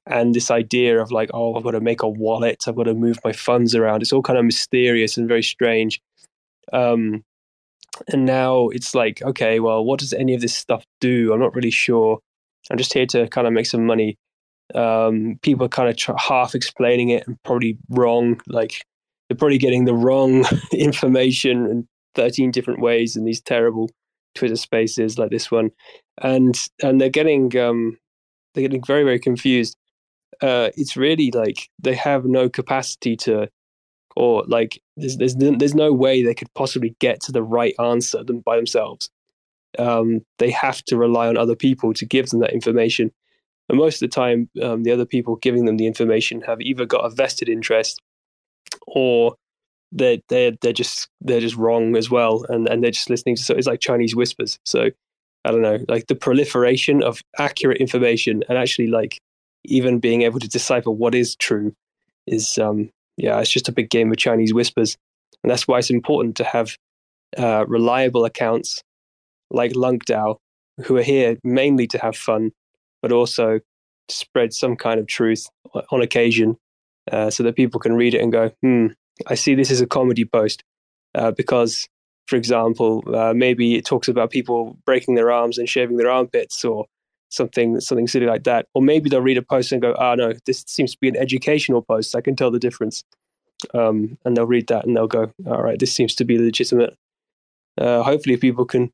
and 0.07 0.35
this 0.35 0.51
idea 0.51 1.01
of 1.01 1.11
like 1.11 1.29
oh 1.33 1.55
i've 1.55 1.63
got 1.63 1.71
to 1.71 1.81
make 1.81 2.03
a 2.03 2.07
wallet 2.07 2.63
i've 2.67 2.75
got 2.75 2.83
to 2.83 2.93
move 2.93 3.17
my 3.25 3.31
funds 3.31 3.73
around 3.73 4.01
it's 4.01 4.13
all 4.13 4.21
kind 4.21 4.37
of 4.37 4.45
mysterious 4.45 5.17
and 5.17 5.27
very 5.27 5.43
strange 5.43 6.01
um, 6.73 7.23
and 8.11 8.25
now 8.25 8.69
it's 8.69 8.93
like 8.93 9.21
okay 9.21 9.59
well 9.59 9.83
what 9.83 9.99
does 9.99 10.13
any 10.13 10.33
of 10.33 10.41
this 10.41 10.55
stuff 10.55 10.83
do? 11.01 11.33
I'm 11.33 11.39
not 11.39 11.55
really 11.55 11.71
sure. 11.71 12.19
I'm 12.71 12.77
just 12.77 12.93
here 12.93 13.05
to 13.07 13.27
kind 13.27 13.47
of 13.47 13.53
make 13.53 13.67
some 13.67 13.85
money. 13.85 14.17
Um, 14.73 15.39
people 15.43 15.65
are 15.65 15.69
kind 15.69 15.89
of 15.89 15.97
tr- 15.97 16.13
half 16.17 16.55
explaining 16.55 17.09
it 17.09 17.27
and 17.27 17.37
probably 17.43 17.77
wrong 17.89 18.41
like 18.47 18.83
they're 19.29 19.37
probably 19.37 19.59
getting 19.59 19.85
the 19.85 19.93
wrong 19.93 20.45
information 20.73 21.65
in 21.67 21.87
13 22.15 22.51
different 22.51 22.79
ways 22.79 23.15
in 23.15 23.25
these 23.25 23.41
terrible 23.41 23.89
twitter 24.33 24.55
spaces 24.55 25.17
like 25.17 25.31
this 25.31 25.51
one. 25.51 25.71
And 26.21 26.59
and 26.81 26.99
they're 26.99 27.09
getting 27.09 27.55
um, 27.57 27.97
they're 28.53 28.63
getting 28.63 28.83
very 28.83 29.03
very 29.03 29.19
confused. 29.19 29.75
Uh, 30.41 30.69
it's 30.75 30.97
really 30.97 31.31
like 31.31 31.69
they 31.81 31.95
have 31.95 32.25
no 32.25 32.49
capacity 32.49 33.15
to, 33.15 33.47
or 34.15 34.43
like 34.47 34.81
there's 34.95 35.17
there's 35.17 35.35
there's 35.35 35.75
no 35.75 35.91
way 35.91 36.23
they 36.23 36.33
could 36.33 36.53
possibly 36.53 36.95
get 36.99 37.21
to 37.21 37.31
the 37.31 37.43
right 37.43 37.75
answer 37.79 38.23
them 38.23 38.39
by 38.39 38.55
themselves. 38.55 39.09
Um, 39.77 40.21
they 40.39 40.51
have 40.51 40.81
to 40.85 40.97
rely 40.97 41.27
on 41.27 41.37
other 41.37 41.55
people 41.55 41.93
to 41.93 42.05
give 42.05 42.29
them 42.29 42.39
that 42.39 42.53
information, 42.53 43.11
and 43.69 43.77
most 43.77 44.01
of 44.01 44.09
the 44.09 44.15
time, 44.15 44.49
um, 44.61 44.83
the 44.83 44.91
other 44.91 45.05
people 45.05 45.35
giving 45.35 45.65
them 45.65 45.77
the 45.77 45.87
information 45.87 46.41
have 46.41 46.61
either 46.61 46.85
got 46.85 47.05
a 47.05 47.09
vested 47.09 47.49
interest, 47.49 48.01
or 48.87 49.35
they're 49.91 50.19
they're 50.29 50.51
they're 50.61 50.73
just 50.73 51.09
they're 51.21 51.41
just 51.41 51.57
wrong 51.57 51.95
as 51.97 52.09
well, 52.09 52.45
and 52.49 52.67
and 52.69 52.83
they're 52.83 52.91
just 52.91 53.09
listening 53.09 53.35
to 53.35 53.43
so 53.43 53.55
it's 53.55 53.67
like 53.67 53.81
Chinese 53.81 54.15
whispers. 54.15 54.59
So 54.63 54.91
I 55.43 55.51
don't 55.51 55.61
know, 55.61 55.79
like 55.87 56.07
the 56.07 56.15
proliferation 56.15 57.03
of 57.03 57.21
accurate 57.37 57.77
information 57.77 58.43
and 58.49 58.57
actually 58.57 58.87
like 58.87 59.19
even 59.63 59.99
being 59.99 60.23
able 60.23 60.39
to 60.39 60.47
decipher 60.47 60.91
what 60.91 61.13
is 61.13 61.35
true 61.35 61.73
is 62.27 62.57
um, 62.57 62.89
yeah 63.17 63.39
it's 63.39 63.51
just 63.51 63.69
a 63.69 63.73
big 63.73 63.89
game 63.89 64.11
of 64.11 64.17
chinese 64.17 64.53
whispers. 64.53 64.97
And 65.43 65.51
that's 65.51 65.67
why 65.67 65.77
it's 65.77 65.91
important 65.91 66.37
to 66.37 66.43
have 66.43 66.75
uh, 67.37 67.65
reliable 67.67 68.25
accounts 68.25 68.81
like 69.51 69.73
LuncDAO 69.73 70.37
who 70.85 70.97
are 70.97 71.03
here 71.03 71.37
mainly 71.43 71.85
to 71.87 71.99
have 71.99 72.15
fun 72.15 72.51
but 73.01 73.11
also 73.11 73.59
to 74.07 74.15
spread 74.15 74.53
some 74.53 74.75
kind 74.75 74.99
of 74.99 75.07
truth 75.07 75.47
on 75.91 76.01
occasion 76.01 76.57
uh, 77.11 77.29
so 77.29 77.43
that 77.43 77.55
people 77.55 77.79
can 77.79 77.93
read 77.93 78.13
it 78.13 78.21
and 78.21 78.31
go 78.31 78.51
hmm 78.61 78.87
i 79.27 79.35
see 79.35 79.55
this 79.55 79.71
is 79.71 79.81
a 79.81 79.87
comedy 79.87 80.25
post 80.25 80.63
uh, 81.13 81.31
because 81.31 81.87
for 82.27 82.35
example 82.35 83.03
uh, 83.15 83.33
maybe 83.33 83.75
it 83.75 83.85
talks 83.85 84.07
about 84.07 84.31
people 84.31 84.77
breaking 84.85 85.15
their 85.15 85.31
arms 85.31 85.57
and 85.57 85.69
shaving 85.69 85.97
their 85.97 86.09
armpits 86.09 86.65
or 86.65 86.85
something 87.35 87.79
something 87.79 88.07
silly 88.07 88.25
like 88.25 88.43
that. 88.43 88.67
Or 88.73 88.81
maybe 88.81 89.09
they'll 89.09 89.21
read 89.21 89.37
a 89.37 89.41
post 89.41 89.71
and 89.71 89.81
go, 89.81 89.95
"Oh 89.99 90.15
no, 90.15 90.33
this 90.45 90.63
seems 90.67 90.93
to 90.93 90.97
be 90.99 91.09
an 91.09 91.17
educational 91.17 91.81
post. 91.81 92.15
I 92.15 92.21
can 92.21 92.35
tell 92.35 92.51
the 92.51 92.59
difference." 92.59 93.03
Um, 93.73 94.17
and 94.25 94.35
they'll 94.35 94.45
read 94.45 94.67
that 94.67 94.85
and 94.85 94.95
they'll 94.95 95.07
go, 95.07 95.31
"All 95.47 95.61
right, 95.61 95.79
this 95.79 95.93
seems 95.93 96.15
to 96.15 96.25
be 96.25 96.37
legitimate." 96.37 96.95
Uh, 97.77 98.03
hopefully, 98.03 98.37
people 98.37 98.65
can 98.65 98.91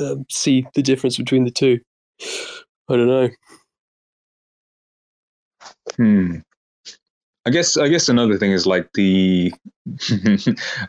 uh, 0.00 0.16
see 0.30 0.66
the 0.74 0.82
difference 0.82 1.16
between 1.16 1.44
the 1.44 1.50
two. 1.50 1.80
I 2.88 2.96
don't 2.96 3.08
know. 3.08 3.30
Hmm. 5.96 6.36
I 7.46 7.50
guess 7.50 7.76
I 7.76 7.88
guess 7.88 8.08
another 8.08 8.36
thing 8.38 8.50
is 8.50 8.66
like 8.66 8.92
the 8.94 9.52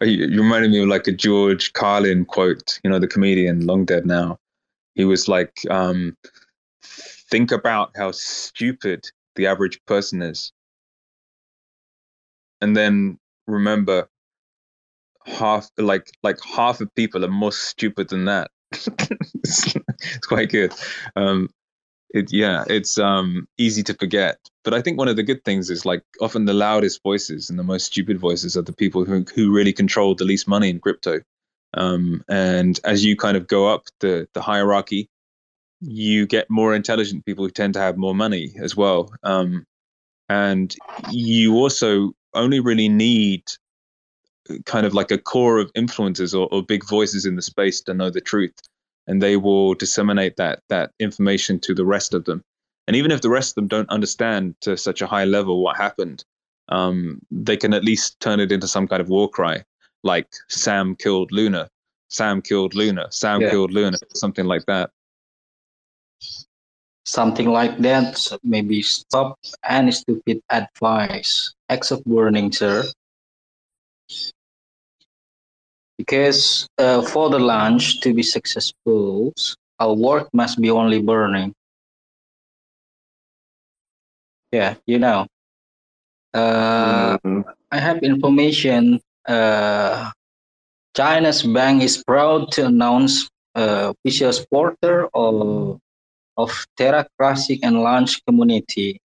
you 0.01 0.42
reminded 0.42 0.72
me 0.72 0.82
of 0.82 0.88
like 0.88 1.08
a 1.08 1.11
George 1.11 1.72
Carlin 1.74 2.26
quote, 2.26 2.80
you 2.84 2.90
know, 2.90 2.98
the 2.98 3.08
comedian 3.08 3.66
long 3.67 3.85
dead 3.85 4.08
now. 4.08 4.40
He 4.98 5.06
was 5.06 5.27
like, 5.27 5.59
um, 5.69 6.17
think 6.84 7.51
about 7.51 7.92
how 7.95 8.11
stupid 8.11 9.06
the 9.35 9.45
average 9.45 9.80
person 9.85 10.24
is. 10.24 10.51
And 12.61 12.76
then 12.76 13.19
remember 13.45 14.09
half 15.24 15.69
like 15.77 16.09
like 16.24 16.40
half 16.42 16.82
of 16.82 16.93
people 16.95 17.24
are 17.24 17.30
more 17.30 17.51
stupid 17.51 18.09
than 18.09 18.26
that. 18.26 18.50
it's, 18.72 19.76
it's 19.76 20.26
quite 20.26 20.50
good. 20.50 20.74
Um, 21.16 21.50
it, 22.09 22.34
yeah, 22.34 22.64
it's 22.67 22.98
um, 22.98 23.48
easy 23.59 23.84
to 23.84 23.93
forget. 23.93 24.40
But 24.64 24.74
I 24.74 24.82
think 24.82 24.98
one 24.98 25.09
of 25.09 25.16
the 25.16 25.24
good 25.24 25.45
things 25.45 25.69
is 25.69 25.85
like 25.85 26.01
often 26.22 26.45
the 26.45 26.53
loudest 26.53 27.03
voices 27.03 27.51
and 27.51 27.59
the 27.59 27.64
most 27.64 27.85
stupid 27.85 28.17
voices 28.19 28.58
are 28.58 28.64
the 28.64 28.74
people 28.74 29.06
who 29.06 29.24
who 29.35 29.53
really 29.53 29.74
control 29.74 30.16
the 30.16 30.26
least 30.26 30.48
money 30.48 30.72
in 30.72 30.80
crypto. 30.80 31.19
Um, 31.78 32.24
and 32.28 32.80
as 32.84 33.06
you 33.06 33.16
kind 33.16 33.38
of 33.38 33.48
go 33.48 33.68
up 33.68 33.86
the 34.00 34.28
the 34.34 34.42
hierarchy, 34.42 35.10
you 35.82 36.26
get 36.28 36.50
more 36.50 36.76
intelligent 36.76 37.26
people 37.26 37.46
who 37.46 37.52
tend 37.52 37.74
to 37.76 37.80
have 37.80 37.98
more 37.98 38.16
money 38.16 38.54
as 38.62 38.76
well. 38.76 39.12
Um, 39.24 39.66
and 40.30 40.76
you 41.12 41.56
also 41.56 42.12
only 42.34 42.60
really 42.60 42.90
need 42.90 43.44
kind 44.66 44.86
of 44.86 44.94
like 44.94 45.12
a 45.12 45.18
core 45.18 45.60
of 45.60 45.72
influencers 45.74 46.34
or, 46.38 46.48
or 46.52 46.64
big 46.64 46.88
voices 46.88 47.26
in 47.26 47.36
the 47.36 47.42
space 47.42 47.82
to 47.82 47.94
know 47.94 48.10
the 48.10 48.22
truth. 48.22 48.56
And 49.08 49.22
they 49.22 49.38
will 49.38 49.74
disseminate 49.74 50.38
that 50.38 50.62
that 50.70 50.92
information 51.00 51.60
to 51.62 51.74
the 51.74 51.86
rest 51.86 52.14
of 52.14 52.26
them. 52.26 52.44
And 52.88 52.96
even 52.96 53.12
if 53.12 53.22
the 53.22 53.30
rest 53.30 53.52
of 53.52 53.56
them 53.56 53.68
don't 53.68 53.90
understand 53.90 54.56
to 54.62 54.78
such 54.78 55.02
a 55.02 55.08
high 55.08 55.26
level 55.26 55.62
what 55.64 55.78
happened 55.78 56.24
um, 56.70 57.22
they 57.32 57.58
can 57.58 57.74
at 57.74 57.84
least 57.84 58.20
turn 58.20 58.40
it 58.40 58.52
into 58.52 58.68
some 58.68 58.88
kind 58.88 59.02
of 59.02 59.10
war 59.10 59.30
cry 59.30 59.64
like 60.03 60.27
sam 60.48 60.95
killed 60.95 61.32
luna 61.32 61.69
sam 62.09 62.42
killed 62.42 62.76
luna 62.76 63.08
sam 63.11 63.42
Yeah. 63.42 63.50
killed 63.51 63.72
luna 63.72 63.98
something 64.14 64.45
like 64.45 64.66
that 64.66 64.90
Something 67.06 67.50
like 67.50 67.77
that. 67.80 68.17
So 68.17 68.38
maybe 68.43 68.82
stop 68.82 69.40
any 69.64 69.92
stupid 69.92 70.42
advice. 70.50 71.53
Except 71.69 72.03
burning, 72.06 72.51
sir. 72.51 72.84
Because 75.98 76.67
uh, 76.77 77.01
for 77.01 77.30
the 77.30 77.40
launch 77.40 78.01
to 78.01 78.14
be 78.14 78.24
successful, 78.24 79.34
our 79.80 79.93
work 79.93 80.27
must 80.34 80.59
be 80.61 80.69
only 80.69 81.01
burning. 81.01 81.53
Yeah, 84.51 84.76
you 84.85 85.00
know. 85.00 85.27
Uh, 86.34 87.17
I 87.72 87.80
have 87.80 88.03
information. 88.03 89.00
Uh, 89.28 90.10
China's 90.96 91.44
bank 91.44 91.84
is 91.84 92.02
proud 92.04 92.52
to 92.54 92.66
announce 92.66 93.30
uh, 93.56 93.94
official 93.94 94.34
supporter 94.34 95.10
of, 95.14 95.80
of 96.38 96.50
Terra 96.78 97.06
Classic 97.20 97.60
and 97.62 97.84
launch 97.84 98.24
community. 98.26 99.00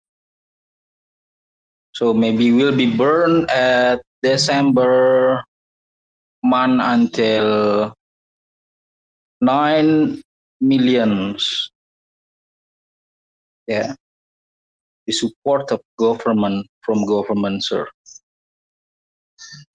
So 1.94 2.12
maybe 2.12 2.52
we'll 2.52 2.76
be 2.76 2.94
burned 2.94 3.50
at 3.50 4.02
December 4.22 5.44
month 6.42 6.80
until 6.82 7.94
nine 9.40 10.22
millions. 10.60 11.70
Yeah, 13.66 13.94
the 15.06 15.12
support 15.12 15.70
of 15.72 15.80
government 15.98 16.66
from 16.82 17.04
government, 17.04 17.64
sir. 17.64 17.88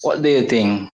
What 0.02 0.22
do 0.22 0.30
you 0.30 0.48
think? 0.48 0.90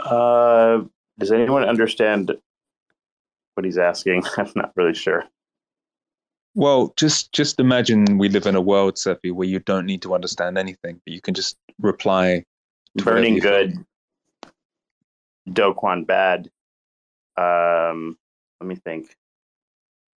Uh, 0.00 0.82
does 1.18 1.30
anyone 1.30 1.64
understand 1.64 2.32
what 3.54 3.64
he's 3.64 3.78
asking? 3.78 4.24
I'm 4.36 4.50
not 4.56 4.72
really 4.76 4.94
sure. 4.94 5.24
well 6.54 6.92
just 6.96 7.32
just 7.32 7.58
imagine 7.60 8.18
we 8.18 8.28
live 8.28 8.46
in 8.46 8.56
a 8.56 8.60
world 8.60 8.98
Cephii, 8.98 9.30
where 9.30 9.48
you 9.48 9.58
don't 9.58 9.86
need 9.86 10.02
to 10.02 10.14
understand 10.14 10.58
anything 10.58 11.00
but 11.04 11.14
you 11.14 11.20
can 11.20 11.34
just 11.34 11.56
reply 11.78 12.44
to 12.98 13.04
whatever 13.04 13.16
Burning 13.16 13.34
you 13.36 13.40
feel. 13.40 13.50
good. 13.50 13.86
Do 15.52 15.74
Kwon 15.74 16.06
bad. 16.06 16.50
Um, 17.36 18.18
let 18.60 18.68
me 18.68 18.76
think. 18.76 19.16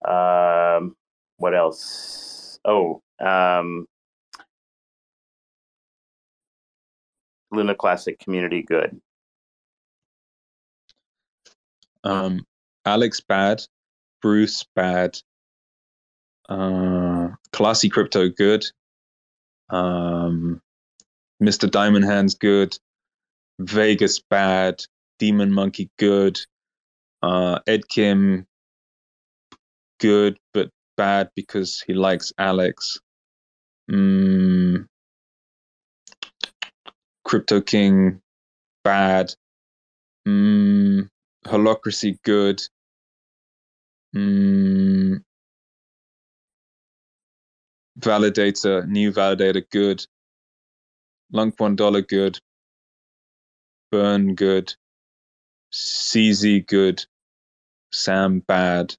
Um, 0.06 0.96
what 1.38 1.56
else? 1.56 2.60
Oh, 2.66 3.02
um, 3.20 3.88
Luna 7.52 7.76
Classic 7.76 8.18
community 8.20 8.62
good. 8.62 9.00
um, 12.06 12.46
Alex 12.86 13.20
bad, 13.20 13.64
Bruce 14.22 14.64
bad, 14.76 15.18
uh, 16.48 17.30
Classy 17.52 17.90
Crypto 17.90 18.30
good, 18.30 18.64
um, 19.70 20.62
Mr. 21.44 21.70
Diamond 21.70 22.06
Hands 22.06 22.34
good, 22.36 22.78
Vegas 23.60 24.20
bad, 24.30 24.84
Demon 25.20 25.52
Monkey 25.52 25.90
good, 25.98 26.40
uh, 27.24 27.60
Ed 27.68 27.88
Kim 27.90 28.46
good 30.00 30.38
but 30.54 30.70
bad 30.98 31.30
because 31.36 31.82
he 31.82 31.94
likes 31.94 32.34
Alex. 32.38 33.00
Mm, 33.92 34.88
Crypto 37.24 37.62
King 37.62 38.22
bad. 38.84 39.34
Mm, 40.28 41.10
Holacracy 41.46 42.18
good. 42.24 42.62
Mm, 44.16 45.22
validator, 48.00 48.88
new 48.88 49.12
validator 49.12 49.64
good. 49.70 50.06
Lunc 51.32 51.60
one 51.60 51.76
dollar 51.76 52.02
good. 52.02 52.40
Burn 53.92 54.36
good. 54.36 54.74
CZ 55.74 56.66
good. 56.68 57.06
Sam 57.92 58.40
bad. 58.40 58.96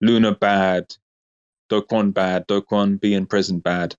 Luna 0.00 0.34
bad. 0.34 0.86
Do 1.68 1.82
Kwon 1.82 2.12
bad. 2.12 2.46
Do 2.46 2.60
Kwon 2.60 3.00
be 3.00 3.14
in 3.14 3.26
prison 3.26 3.60
bad. 3.60 3.96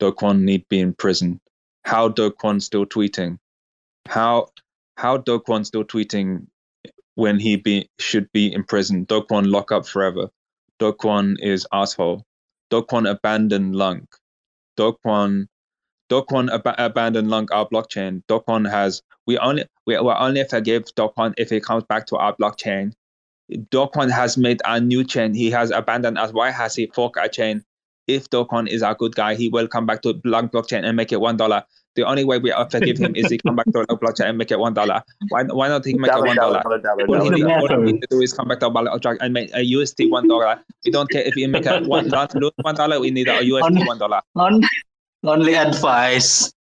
Do 0.00 0.12
Kwon 0.12 0.40
need 0.42 0.68
be 0.68 0.80
in 0.80 0.94
prison. 0.94 1.40
How 1.84 2.08
Do 2.08 2.30
Kwon 2.30 2.62
still 2.62 2.86
tweeting? 2.86 3.38
How 4.06 4.48
how 4.96 5.18
Do 5.18 5.38
Kwon 5.40 5.64
still 5.66 5.84
tweeting 5.84 6.46
when 7.14 7.38
he 7.38 7.56
be 7.56 7.90
should 7.98 8.30
be 8.32 8.52
in 8.52 8.64
prison? 8.64 9.04
Do 9.04 9.22
Kwon 9.22 9.50
lock 9.50 9.70
up 9.72 9.86
forever. 9.86 10.28
Do 10.78 10.92
Kwon 10.92 11.36
is 11.40 11.66
asshole. 11.72 12.24
Do 12.70 12.82
Kwon 12.82 13.10
abandoned 13.10 13.74
Lunc. 13.74 14.06
Dokwon 14.78 15.46
Do 16.08 16.22
Kwon 16.22 16.50
ab- 16.50 16.74
abandoned 16.78 17.28
Lunc 17.28 17.50
our 17.52 17.68
blockchain. 17.68 18.22
Do 18.28 18.40
Kwon 18.40 18.70
has 18.70 19.02
we 19.26 19.36
only 19.38 19.66
we 19.86 19.98
will 19.98 20.16
only 20.18 20.44
forgive 20.44 20.84
Do 20.94 21.10
Kwon 21.16 21.34
if 21.36 21.50
he 21.50 21.60
comes 21.60 21.84
back 21.84 22.06
to 22.06 22.16
our 22.16 22.34
blockchain. 22.36 22.92
Do 23.70 23.86
Kwon 23.86 24.10
has 24.10 24.36
made 24.36 24.60
a 24.66 24.78
new 24.80 25.04
chain. 25.04 25.32
He 25.34 25.50
has 25.50 25.70
abandoned 25.70 26.18
us. 26.18 26.32
Why 26.32 26.50
has 26.50 26.74
he 26.74 26.86
forked 26.94 27.18
a 27.22 27.28
chain? 27.28 27.64
If 28.06 28.28
Do 28.30 28.44
Kwon 28.44 28.68
is 28.68 28.82
a 28.82 28.94
good 28.98 29.14
guy, 29.14 29.34
he 29.34 29.48
will 29.48 29.68
come 29.68 29.86
back 29.86 30.02
to 30.02 30.20
Lunc 30.24 30.52
blockchain 30.52 30.84
and 30.84 30.96
make 30.96 31.12
it 31.12 31.20
one 31.20 31.36
dollar. 31.36 31.64
The 31.96 32.04
only 32.04 32.24
way 32.24 32.38
we 32.38 32.52
forgive 32.70 32.96
him 32.98 33.16
is 33.16 33.28
he 33.30 33.38
come 33.38 33.56
back 33.56 33.66
to 33.72 33.78
Lunc 33.88 34.00
blockchain 34.00 34.28
and 34.28 34.38
make 34.38 34.50
it 34.50 34.58
one 34.58 34.72
dollar. 34.74 35.02
Why 35.30 35.42
why 35.44 35.68
not 35.68 35.84
he 35.84 35.94
make 35.94 36.10
Dollar, 36.10 36.26
it 36.26 36.28
one 36.28 36.36
dollar, 36.36 36.62
dollar? 36.62 36.78
dollar, 36.78 37.04
dollar, 37.06 37.18
All 37.18 37.24
he 37.24 37.30
dollar, 37.30 37.36
need- 37.36 37.42
dollar. 37.68 37.80
all 37.80 37.86
he 37.86 37.92
need 37.92 38.00
to 38.02 38.08
do 38.10 38.20
is 38.20 38.32
come 38.32 38.48
back 38.48 38.60
to 38.60 38.66
our 38.66 38.72
blockchain 38.72 39.16
and 39.20 39.32
make 39.32 39.50
a 39.54 39.58
USD 39.64 40.10
one 40.10 40.28
dollar. 40.28 40.60
We 40.84 40.90
don't 40.90 41.08
care 41.10 41.22
if 41.22 41.34
you 41.36 41.48
make 41.48 41.66
a 41.66 41.80
one 41.80 42.08
one 42.10 42.74
dollar. 42.74 43.00
We 43.00 43.10
need 43.10 43.28
a 43.28 43.40
USD 43.52 43.86
one 43.86 43.98
dollar. 43.98 44.20
On, 44.36 44.60
only 45.24 45.54
advice. 45.56 46.52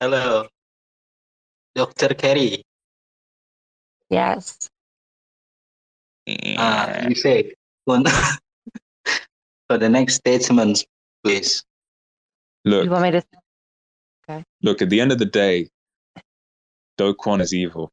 Hello, 0.00 0.46
Dr. 1.74 2.14
Kerry. 2.14 2.64
Yes. 4.10 4.68
Uh, 6.28 7.06
you 7.08 7.14
say 7.14 7.52
one 7.84 8.04
for 9.68 9.78
the 9.78 9.88
next 9.88 10.16
statement, 10.16 10.84
please. 11.24 11.64
Look, 12.64 12.84
You 12.84 12.90
want 12.90 13.02
me 13.04 13.10
to? 13.12 13.22
Okay. 14.28 14.44
look, 14.62 14.82
at 14.82 14.90
the 14.90 15.00
end 15.00 15.12
of 15.12 15.18
the 15.18 15.24
day, 15.24 15.70
Do 16.98 17.14
Kwon 17.14 17.40
is 17.40 17.54
evil. 17.54 17.90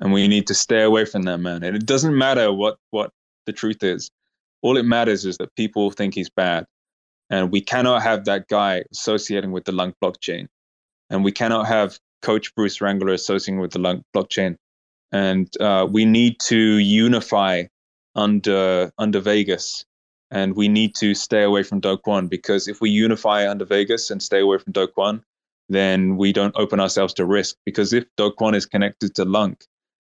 And 0.00 0.12
we 0.12 0.28
need 0.28 0.46
to 0.46 0.54
stay 0.54 0.82
away 0.82 1.04
from 1.04 1.22
that 1.22 1.38
man. 1.38 1.64
And 1.64 1.74
it 1.74 1.84
doesn't 1.84 2.16
matter 2.16 2.52
what, 2.52 2.76
what 2.90 3.10
the 3.46 3.52
truth 3.52 3.82
is. 3.82 4.10
All 4.62 4.76
it 4.76 4.84
matters 4.84 5.24
is 5.24 5.36
that 5.38 5.54
people 5.56 5.90
think 5.90 6.14
he's 6.14 6.30
bad. 6.30 6.66
And 7.30 7.50
we 7.50 7.60
cannot 7.60 8.02
have 8.02 8.24
that 8.26 8.48
guy 8.48 8.84
associating 8.92 9.52
with 9.52 9.64
the 9.64 9.72
Lunc 9.72 9.96
blockchain. 10.02 10.46
And 11.10 11.24
we 11.24 11.32
cannot 11.32 11.66
have 11.66 11.98
Coach 12.22 12.54
Bruce 12.54 12.80
Wrangler 12.80 13.12
associating 13.12 13.60
with 13.60 13.72
the 13.72 13.80
Lunc 13.80 14.04
blockchain. 14.14 14.56
And 15.12 15.48
uh, 15.60 15.86
we 15.90 16.04
need 16.04 16.38
to 16.40 16.78
unify 16.78 17.64
under 18.14 18.92
under 18.98 19.20
Vegas. 19.20 19.84
And 20.30 20.56
we 20.56 20.68
need 20.68 20.94
to 20.96 21.14
stay 21.14 21.42
away 21.42 21.62
from 21.62 21.80
Do 21.80 21.96
Kwon 21.96 22.28
because 22.28 22.68
if 22.68 22.80
we 22.80 22.90
unify 22.90 23.48
under 23.48 23.64
Vegas 23.64 24.10
and 24.10 24.22
stay 24.22 24.40
away 24.40 24.58
from 24.58 24.72
Do 24.74 24.86
Kwon, 24.86 25.22
then 25.70 26.16
we 26.18 26.32
don't 26.32 26.54
open 26.56 26.80
ourselves 26.80 27.14
to 27.14 27.24
risk. 27.24 27.56
Because 27.64 27.92
if 27.92 28.04
Do 28.16 28.32
Kwon 28.38 28.54
is 28.54 28.66
connected 28.66 29.14
to 29.14 29.24
Lunc, 29.24 29.64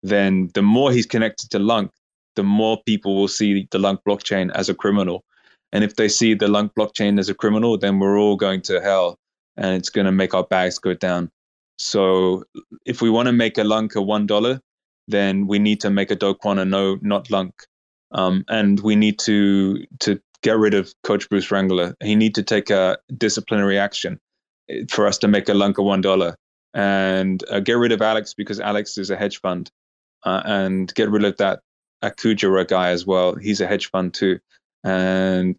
then 0.04 0.50
the 0.54 0.62
more 0.62 0.92
he's 0.92 1.06
connected 1.06 1.50
to 1.50 1.58
Lunc, 1.58 1.90
the 2.36 2.44
more 2.44 2.80
people 2.86 3.16
will 3.16 3.28
see 3.28 3.66
the 3.70 3.78
Lunc 3.78 4.00
blockchain 4.06 4.52
as 4.54 4.68
a 4.68 4.74
criminal. 4.74 5.24
And 5.72 5.82
if 5.82 5.96
they 5.96 6.08
see 6.08 6.34
the 6.34 6.46
Lunc 6.46 6.72
blockchain 6.78 7.18
as 7.18 7.28
a 7.28 7.34
criminal, 7.34 7.76
then 7.76 7.98
we're 7.98 8.18
all 8.18 8.36
going 8.36 8.60
to 8.62 8.80
hell, 8.80 9.18
and 9.56 9.74
it's 9.74 9.90
going 9.90 10.04
to 10.06 10.12
make 10.12 10.34
our 10.34 10.44
bags 10.44 10.78
go 10.78 10.94
down. 10.94 11.30
So 11.78 12.44
if 12.86 13.02
we 13.02 13.10
want 13.10 13.26
to 13.26 13.32
make 13.32 13.58
a 13.58 13.64
Lunc 13.64 13.96
a 13.96 14.02
one 14.02 14.26
dollar, 14.26 14.60
then 15.08 15.46
we 15.46 15.58
need 15.58 15.80
to 15.80 15.90
make 15.90 16.10
a 16.10 16.16
Do 16.16 16.34
Kwon 16.34 16.60
a 16.60 16.64
no, 16.64 16.98
not 17.02 17.30
Lunc, 17.30 17.54
um, 18.12 18.44
and 18.48 18.80
we 18.80 18.96
need 18.96 19.18
to 19.20 19.84
to 20.00 20.20
get 20.42 20.56
rid 20.56 20.74
of 20.74 20.92
Coach 21.02 21.28
Bruce 21.28 21.50
Wrangler. 21.50 21.94
He 22.02 22.14
need 22.14 22.34
to 22.36 22.42
take 22.42 22.70
a 22.70 22.98
disciplinary 23.16 23.78
action 23.78 24.18
eh, 24.68 24.84
for 24.90 25.06
us 25.06 25.18
to 25.18 25.28
make 25.28 25.48
a 25.48 25.54
Lunc 25.54 25.78
a 25.78 25.82
one 25.82 26.00
dollar, 26.00 26.36
and 26.72 27.42
uh, 27.50 27.60
get 27.60 27.74
rid 27.78 27.92
of 27.92 28.02
Alex 28.02 28.34
because 28.34 28.60
Alex 28.60 28.98
is 28.98 29.10
a 29.10 29.16
hedge 29.16 29.40
fund, 29.40 29.70
uh, 30.24 30.42
and 30.44 30.94
get 30.94 31.10
rid 31.10 31.24
of 31.24 31.36
that 31.38 31.60
Akujara 32.02 32.66
guy 32.66 32.90
as 32.90 33.06
well. 33.06 33.34
He's 33.34 33.60
a 33.60 33.66
hedge 33.66 33.90
fund 33.90 34.14
too, 34.14 34.38
and 34.84 35.56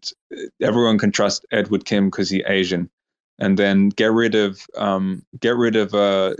everyone 0.60 0.98
can 0.98 1.12
trust 1.12 1.46
Edward 1.52 1.84
Kim 1.84 2.10
because 2.10 2.30
he's 2.30 2.44
Asian. 2.46 2.90
And 3.38 3.58
then 3.58 3.90
get 3.90 4.12
rid 4.12 4.34
of 4.34 4.62
um, 4.78 5.22
get 5.38 5.56
rid 5.56 5.76
of 5.76 5.92
uh, 5.94 6.36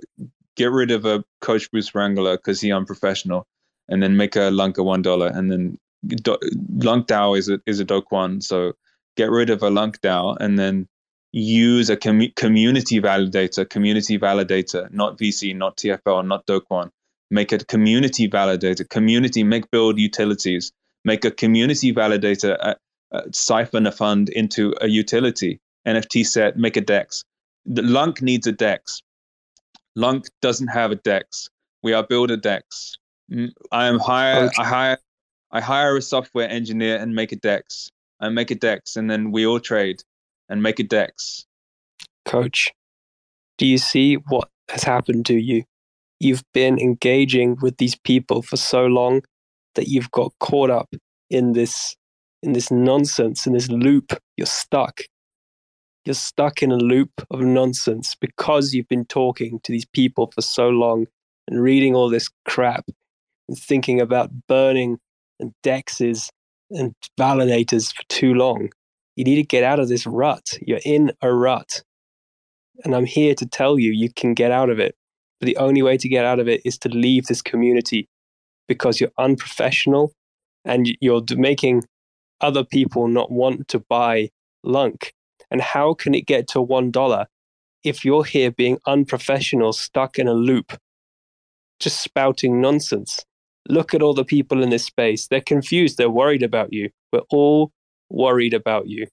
get 0.56 0.72
rid 0.72 0.90
of 0.90 1.04
a 1.04 1.24
Coach 1.40 1.70
Bruce 1.70 1.94
Wrangler 1.94 2.36
because 2.36 2.60
he 2.60 2.72
unprofessional, 2.72 3.46
and 3.88 4.02
then 4.02 4.16
make 4.16 4.36
a 4.36 4.50
Lunka 4.50 4.84
one 4.84 5.02
dollar, 5.02 5.28
and 5.28 5.50
then 5.50 5.78
Lunc 6.02 7.06
DAO 7.06 7.38
is 7.38 7.48
a 7.48 7.60
is 7.66 7.80
a 7.80 7.84
Do 7.84 8.02
Kwon, 8.02 8.42
so 8.42 8.72
get 9.16 9.30
rid 9.30 9.50
of 9.50 9.62
a 9.62 9.70
Lunc 9.70 10.00
DAO, 10.00 10.36
and 10.40 10.58
then 10.58 10.86
use 11.32 11.90
a 11.90 11.96
com- 11.96 12.32
community 12.36 13.00
validator, 13.00 13.68
community 13.68 14.18
validator, 14.18 14.90
not 14.92 15.18
VC, 15.18 15.54
not 15.54 15.76
TFL, 15.76 16.26
not 16.26 16.46
Do 16.46 16.60
Kwon. 16.60 16.90
Make 17.30 17.52
a 17.52 17.58
community 17.58 18.28
validator, 18.28 18.88
community 18.88 19.42
make 19.42 19.70
build 19.70 19.98
utilities, 19.98 20.72
make 21.04 21.24
a 21.24 21.30
community 21.30 21.92
validator, 21.92 22.56
uh, 22.60 22.74
uh, 23.12 23.22
siphon 23.32 23.86
a 23.86 23.92
fund 23.92 24.28
into 24.28 24.74
a 24.80 24.88
utility, 24.88 25.60
NFT 25.86 26.26
set, 26.26 26.56
make 26.56 26.76
a 26.76 26.80
DEX. 26.80 27.24
The 27.64 27.82
Lunc 27.82 28.22
needs 28.22 28.46
a 28.46 28.52
DEX. 28.52 29.02
Lunc 29.96 30.26
doesn't 30.42 30.68
have 30.68 30.92
a 30.92 30.96
DEX. 30.96 31.48
We 31.82 31.92
are 31.94 32.06
build 32.06 32.30
a 32.30 32.36
DEX. 32.36 32.96
I 33.72 33.86
am 33.86 33.98
hire. 33.98 34.50
I 34.58 34.64
hire. 34.64 34.98
I 35.50 35.60
hire 35.60 35.96
a 35.96 36.02
software 36.02 36.48
engineer 36.48 36.96
and 36.96 37.14
make 37.14 37.32
a 37.32 37.36
DEX. 37.36 37.90
I 38.20 38.28
make 38.28 38.50
a 38.50 38.54
DEX, 38.54 38.96
and 38.96 39.10
then 39.10 39.32
we 39.32 39.46
all 39.46 39.60
trade 39.60 40.02
and 40.48 40.62
make 40.62 40.78
a 40.78 40.84
DEX. 40.84 41.46
Coach, 42.24 42.70
do 43.58 43.66
you 43.66 43.78
see 43.78 44.14
what 44.14 44.48
has 44.68 44.84
happened 44.84 45.26
to 45.26 45.34
you? 45.34 45.64
You've 46.20 46.44
been 46.52 46.78
engaging 46.78 47.56
with 47.60 47.78
these 47.78 47.94
people 47.94 48.42
for 48.42 48.56
so 48.56 48.86
long 48.86 49.22
that 49.74 49.88
you've 49.88 50.10
got 50.10 50.32
caught 50.40 50.70
up 50.70 50.94
in 51.30 51.52
this 51.52 51.96
in 52.42 52.52
this 52.52 52.70
nonsense 52.70 53.46
in 53.46 53.52
this 53.52 53.68
loop. 53.68 54.12
You're 54.36 54.46
stuck. 54.46 55.00
You're 56.06 56.14
stuck 56.14 56.62
in 56.62 56.70
a 56.70 56.76
loop 56.76 57.10
of 57.32 57.40
nonsense 57.40 58.14
because 58.14 58.72
you've 58.72 58.86
been 58.86 59.06
talking 59.06 59.58
to 59.64 59.72
these 59.72 59.84
people 59.86 60.30
for 60.32 60.40
so 60.40 60.68
long 60.68 61.08
and 61.48 61.60
reading 61.60 61.96
all 61.96 62.08
this 62.08 62.30
crap 62.44 62.84
and 63.48 63.58
thinking 63.58 64.00
about 64.00 64.30
burning 64.46 64.98
and 65.40 65.52
dexes 65.64 66.28
and 66.70 66.94
validators 67.18 67.92
for 67.92 68.04
too 68.08 68.34
long. 68.34 68.68
You 69.16 69.24
need 69.24 69.34
to 69.34 69.42
get 69.42 69.64
out 69.64 69.80
of 69.80 69.88
this 69.88 70.06
rut. 70.06 70.56
You're 70.62 70.78
in 70.84 71.10
a 71.22 71.32
rut. 71.32 71.82
And 72.84 72.94
I'm 72.94 73.06
here 73.06 73.34
to 73.34 73.46
tell 73.46 73.76
you, 73.76 73.90
you 73.90 74.12
can 74.12 74.32
get 74.32 74.52
out 74.52 74.70
of 74.70 74.78
it. 74.78 74.94
But 75.40 75.46
the 75.46 75.56
only 75.56 75.82
way 75.82 75.96
to 75.96 76.08
get 76.08 76.24
out 76.24 76.38
of 76.38 76.46
it 76.46 76.60
is 76.64 76.78
to 76.78 76.88
leave 76.88 77.26
this 77.26 77.42
community 77.42 78.08
because 78.68 79.00
you're 79.00 79.10
unprofessional 79.18 80.12
and 80.64 80.86
you're 81.00 81.22
making 81.30 81.82
other 82.40 82.62
people 82.62 83.08
not 83.08 83.32
want 83.32 83.66
to 83.68 83.80
buy 83.80 84.28
Lunc. 84.62 85.12
And 85.50 85.60
how 85.60 85.94
can 85.94 86.14
it 86.14 86.26
get 86.26 86.48
to 86.48 86.58
$1 86.58 87.26
if 87.84 88.04
you're 88.04 88.24
here 88.24 88.50
being 88.50 88.78
unprofessional, 88.86 89.72
stuck 89.72 90.18
in 90.18 90.26
a 90.26 90.34
loop, 90.34 90.72
just 91.80 92.02
spouting 92.02 92.60
nonsense? 92.60 93.24
Look 93.68 93.94
at 93.94 94.02
all 94.02 94.14
the 94.14 94.24
people 94.24 94.62
in 94.62 94.70
this 94.70 94.84
space. 94.84 95.26
They're 95.26 95.40
confused. 95.40 95.98
They're 95.98 96.10
worried 96.10 96.42
about 96.42 96.72
you. 96.72 96.90
We're 97.12 97.20
all 97.30 97.72
worried 98.10 98.54
about 98.54 98.88
you. 98.88 99.06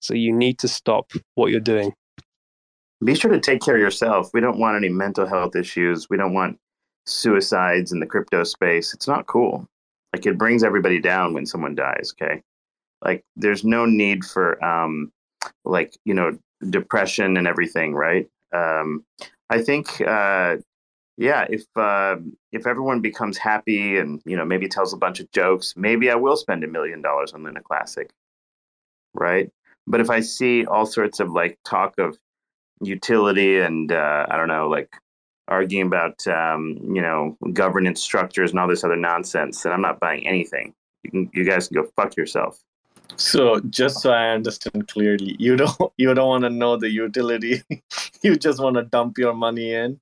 So 0.00 0.14
you 0.14 0.32
need 0.32 0.58
to 0.60 0.68
stop 0.68 1.12
what 1.34 1.50
you're 1.50 1.60
doing. 1.60 1.92
Be 3.04 3.14
sure 3.14 3.30
to 3.30 3.40
take 3.40 3.62
care 3.62 3.76
of 3.76 3.80
yourself. 3.80 4.30
We 4.34 4.40
don't 4.40 4.58
want 4.58 4.76
any 4.76 4.88
mental 4.88 5.26
health 5.26 5.54
issues. 5.56 6.08
We 6.10 6.16
don't 6.16 6.34
want 6.34 6.58
suicides 7.06 7.92
in 7.92 8.00
the 8.00 8.06
crypto 8.06 8.44
space. 8.44 8.92
It's 8.92 9.08
not 9.08 9.26
cool. 9.26 9.66
Like 10.12 10.26
it 10.26 10.38
brings 10.38 10.62
everybody 10.62 11.00
down 11.00 11.34
when 11.34 11.46
someone 11.46 11.74
dies, 11.74 12.12
okay? 12.20 12.42
Like 13.04 13.22
there's 13.36 13.64
no 13.64 13.86
need 13.86 14.24
for 14.24 14.62
um 14.64 15.12
like, 15.64 15.96
you 16.04 16.14
know, 16.14 16.38
depression 16.70 17.36
and 17.36 17.46
everything, 17.46 17.94
right? 17.94 18.28
Um 18.52 19.04
I 19.50 19.62
think 19.62 20.00
uh 20.00 20.56
yeah, 21.18 21.46
if 21.50 21.64
uh, 21.76 22.16
if 22.52 22.66
everyone 22.66 23.00
becomes 23.00 23.36
happy 23.38 23.98
and 23.98 24.22
you 24.24 24.36
know 24.36 24.44
maybe 24.44 24.68
tells 24.68 24.92
a 24.92 24.96
bunch 24.96 25.18
of 25.18 25.30
jokes, 25.32 25.74
maybe 25.76 26.10
I 26.10 26.14
will 26.14 26.36
spend 26.36 26.62
a 26.62 26.68
million 26.68 27.02
dollars 27.02 27.32
on 27.32 27.42
Luna 27.42 27.60
Classic, 27.60 28.08
right? 29.14 29.50
But 29.88 30.00
if 30.00 30.10
I 30.10 30.20
see 30.20 30.64
all 30.64 30.86
sorts 30.86 31.18
of 31.18 31.32
like 31.32 31.58
talk 31.64 31.98
of 31.98 32.16
utility 32.82 33.58
and 33.58 33.90
uh, 33.90 34.26
I 34.30 34.36
don't 34.36 34.48
know, 34.48 34.68
like 34.68 34.94
arguing 35.48 35.88
about 35.88 36.24
um, 36.28 36.78
you 36.94 37.02
know 37.02 37.36
governance 37.52 38.00
structures 38.00 38.52
and 38.52 38.60
all 38.60 38.68
this 38.68 38.84
other 38.84 38.96
nonsense, 38.96 39.62
then 39.62 39.72
I'm 39.72 39.82
not 39.82 39.98
buying 39.98 40.24
anything. 40.24 40.72
You 41.02 41.10
can 41.10 41.30
you 41.34 41.44
guys 41.44 41.66
can 41.66 41.82
go 41.82 41.90
fuck 41.96 42.16
yourself. 42.16 42.60
So 43.18 43.60
just 43.60 44.00
so 44.00 44.12
I 44.12 44.30
understand 44.30 44.88
clearly, 44.88 45.36
you 45.38 45.56
don't 45.56 45.76
you 45.96 46.14
don't 46.14 46.28
want 46.28 46.44
to 46.44 46.50
know 46.50 46.76
the 46.76 46.88
utility. 46.88 47.62
you 48.22 48.36
just 48.36 48.60
want 48.60 48.76
to 48.76 48.84
dump 48.84 49.18
your 49.18 49.34
money 49.34 49.74
in. 49.74 50.00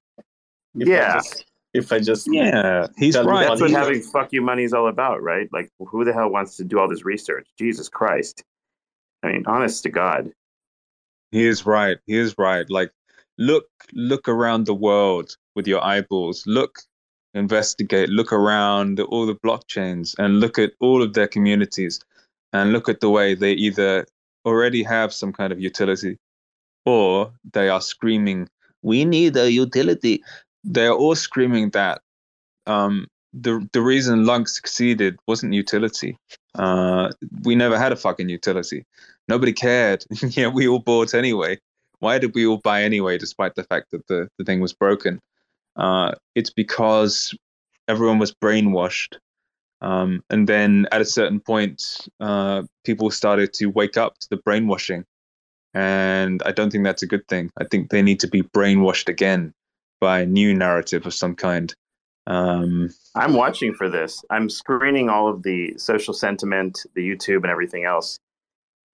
If 0.78 0.88
I 0.88 0.90
yeah. 0.90 1.14
just- 1.14 1.44
if 1.74 1.92
I 1.92 1.98
just 1.98 2.26
Yeah, 2.30 2.86
he's 2.96 3.18
right. 3.18 3.48
That's 3.48 3.60
what 3.60 3.70
having 3.70 4.00
fuck 4.00 4.32
you 4.32 4.40
money 4.40 4.64
is 4.64 4.72
all 4.72 4.88
about, 4.88 5.22
right? 5.22 5.46
Like, 5.52 5.70
who 5.78 6.04
the 6.06 6.12
hell 6.14 6.30
wants 6.30 6.56
to 6.56 6.64
do 6.64 6.78
all 6.78 6.88
this 6.88 7.04
research? 7.04 7.46
Jesus 7.58 7.88
Christ. 7.90 8.42
I 9.22 9.32
mean, 9.32 9.44
honest 9.46 9.82
to 9.82 9.90
God. 9.90 10.32
He 11.32 11.46
is 11.46 11.66
right. 11.66 11.98
He 12.06 12.16
is 12.16 12.34
right. 12.38 12.68
Like, 12.70 12.92
look, 13.36 13.66
look 13.92 14.26
around 14.26 14.64
the 14.64 14.74
world 14.74 15.36
with 15.54 15.66
your 15.66 15.84
eyeballs. 15.84 16.46
Look, 16.46 16.78
investigate. 17.34 18.08
Look 18.08 18.32
around 18.32 18.98
all 19.00 19.26
the 19.26 19.34
blockchains 19.34 20.14
and 20.18 20.40
look 20.40 20.58
at 20.58 20.72
all 20.80 21.02
of 21.02 21.12
their 21.12 21.28
communities, 21.28 22.00
and 22.57 22.73
look 22.73 22.89
at 22.89 23.01
the 23.01 23.10
way 23.10 23.35
they 23.35 23.52
either 23.52 24.07
already 24.44 24.83
have 24.83 25.12
some 25.12 25.33
kind 25.33 25.52
of 25.52 25.60
utility, 25.60 26.18
or 26.85 27.33
they 27.52 27.68
are 27.68 27.81
screaming, 27.81 28.49
"We 28.83 29.05
need 29.05 29.36
a 29.36 29.51
utility." 29.51 30.23
They're 30.65 30.93
all 30.93 31.15
screaming 31.15 31.70
that. 31.70 32.01
Um, 32.67 33.07
the 33.33 33.68
the 33.73 33.83
reason 33.83 34.26
Lunc 34.26 34.49
succeeded 34.49 35.18
wasn't 35.26 35.52
utility. 35.52 36.17
Uh, 36.55 37.10
we 37.43 37.55
never 37.55 37.78
had 37.78 37.93
a 37.93 37.97
fucking 37.97 38.28
utility. 38.28 38.85
Nobody 39.28 39.52
cared. 39.52 40.05
yeah, 40.36 40.49
we 40.49 40.67
all 40.68 40.78
bought 40.78 41.15
anyway. 41.15 41.59
Why 41.99 42.18
did 42.18 42.35
we 42.35 42.47
all 42.47 42.59
buy 42.59 42.83
anyway, 42.83 43.18
despite 43.18 43.55
the 43.55 43.65
fact 43.65 43.91
that 43.91 44.07
the, 44.07 44.28
the 44.39 44.44
thing 44.44 44.60
was 44.60 44.73
broken? 44.73 45.20
Uh, 45.76 46.12
it's 46.35 46.51
because 46.51 47.35
everyone 47.89 48.18
was 48.18 48.33
brainwashed. 48.35 49.17
Um, 49.82 50.22
and 50.30 50.48
then 50.48 50.86
at 50.92 51.00
a 51.00 51.05
certain 51.05 51.40
point, 51.40 51.82
uh, 52.20 52.62
people 52.84 53.10
started 53.10 53.52
to 53.55 53.66
wake 53.66 53.96
up 53.96 54.18
to 54.18 54.28
the 54.30 54.38
brainwashing. 54.38 55.05
And 55.74 56.42
I 56.46 56.52
don't 56.52 56.70
think 56.70 56.84
that's 56.84 57.02
a 57.02 57.06
good 57.06 57.28
thing. 57.28 57.50
I 57.60 57.64
think 57.64 57.90
they 57.90 58.00
need 58.00 58.20
to 58.20 58.28
be 58.28 58.42
brainwashed 58.42 59.08
again 59.08 59.52
by 60.00 60.20
a 60.20 60.26
new 60.26 60.55
narrative 60.55 61.05
of 61.06 61.14
some 61.14 61.34
kind. 61.34 61.74
Um, 62.26 62.90
I'm 63.14 63.34
watching 63.34 63.74
for 63.74 63.88
this. 63.88 64.24
I'm 64.30 64.48
screening 64.48 65.10
all 65.10 65.28
of 65.28 65.42
the 65.42 65.74
social 65.76 66.14
sentiment, 66.14 66.84
the 66.94 67.08
YouTube, 67.08 67.42
and 67.42 67.50
everything 67.50 67.84
else. 67.84 68.18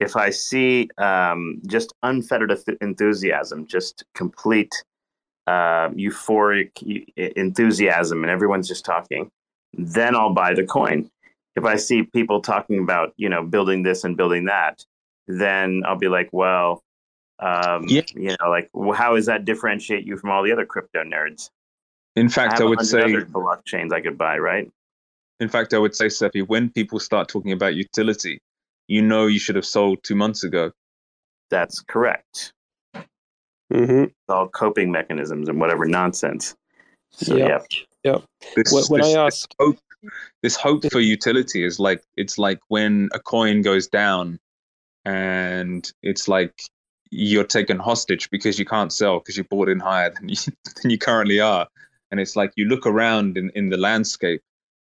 If 0.01 0.17
I 0.17 0.31
see 0.31 0.89
um, 0.99 1.63
just 1.67 1.93
unfettered 2.03 2.53
enthusiasm, 2.81 3.67
just 3.67 4.05
complete 4.15 4.73
uh, 5.47 5.91
euphoric 5.91 6.71
enthusiasm, 7.17 8.23
and 8.23 8.31
everyone's 8.31 8.69
just 8.69 8.85
talking, 8.85 9.31
then 9.75 10.15
I'll 10.15 10.35
buy 10.35 10.55
the 10.55 10.65
coin. 10.65 11.11
If 11.57 11.65
I 11.65 11.77
see 11.77 12.03
people 12.03 12.41
talking 12.41 12.79
about, 12.79 13.13
you 13.17 13.29
know, 13.29 13.43
building 13.45 13.83
this 13.83 14.05
and 14.05 14.17
building 14.17 14.47
that, 14.47 14.85
then 15.27 15.83
I'll 15.87 15.99
be 15.99 16.09
like, 16.09 16.29
well, 16.33 16.83
um, 17.39 17.85
Yeah. 17.89 18.03
you 18.15 18.37
know, 18.41 18.49
like, 18.49 18.71
well, 18.73 18.97
how 18.97 19.15
does 19.17 19.27
that 19.27 19.45
differentiate 19.45 20.05
you 20.07 20.17
from 20.17 20.31
all 20.31 20.43
the 20.43 20.53
other 20.53 20.67
crypto 20.67 21.03
nerds? 21.05 21.51
in 22.15 22.29
fact, 22.29 22.53
have 22.53 22.61
I 22.63 22.65
a 22.65 22.69
would 22.69 22.87
say 22.87 23.03
other 23.03 23.25
blockchains 23.25 23.91
I 23.93 24.03
could 24.03 24.19
buy, 24.19 24.37
right? 24.39 24.71
In 25.41 25.49
fact, 25.49 25.73
I 25.73 25.79
would 25.79 25.95
say, 25.97 26.11
Cephii, 26.11 26.43
when 26.43 26.69
people 26.69 27.01
start 27.01 27.27
talking 27.29 27.53
about 27.53 27.75
utility, 27.75 28.39
you 28.87 29.01
know 29.01 29.27
you 29.27 29.39
should 29.39 29.57
have 29.57 29.65
sold 29.65 30.03
two 30.03 30.15
months 30.15 30.45
ago. 30.45 30.73
That's 31.49 31.81
correct. 31.81 32.53
Mm-hmm. 33.73 34.05
It's 34.05 34.15
all 34.29 34.49
coping 34.49 34.93
mechanisms 34.93 35.49
and 35.49 35.59
whatever 35.59 35.87
nonsense. 35.87 36.55
So 37.13 37.35
Yeah. 37.37 37.47
yeah, 37.49 37.59
Yeah. 38.05 38.19
This, 38.57 38.73
When- 38.73 38.85
when 39.01 39.05
I 39.05 39.27
ask- 39.27 39.49
this 39.49 39.57
hope, 39.59 39.79
this 40.43 40.57
hope 40.57 40.91
for 40.91 41.01
utility 41.01 41.65
is 41.65 41.79
like 41.79 42.03
it's 42.17 42.37
like 42.39 42.59
when 42.69 43.09
a 43.15 43.21
coin 43.21 43.63
goes 43.63 43.87
down, 43.87 44.39
and 45.05 45.91
it's 46.03 46.29
like 46.29 46.63
you're 47.11 47.45
taken 47.45 47.79
hostage 47.79 48.31
because 48.31 48.59
you 48.59 48.65
can't 48.65 48.93
sell 48.93 49.19
because 49.19 49.37
you 49.37 49.45
bought 49.45 49.69
in 49.69 49.79
higher 49.79 50.11
than 50.11 50.29
you, 50.29 50.37
than 50.83 50.91
you 50.91 50.99
currently 50.99 51.41
are. 51.41 51.69
And 52.11 52.21
it's 52.21 52.37
like 52.37 52.53
you 52.57 52.67
look 52.67 52.87
around 52.87 53.39
in, 53.39 53.51
in 53.55 53.71
the 53.71 53.77
landscape. 53.77 54.43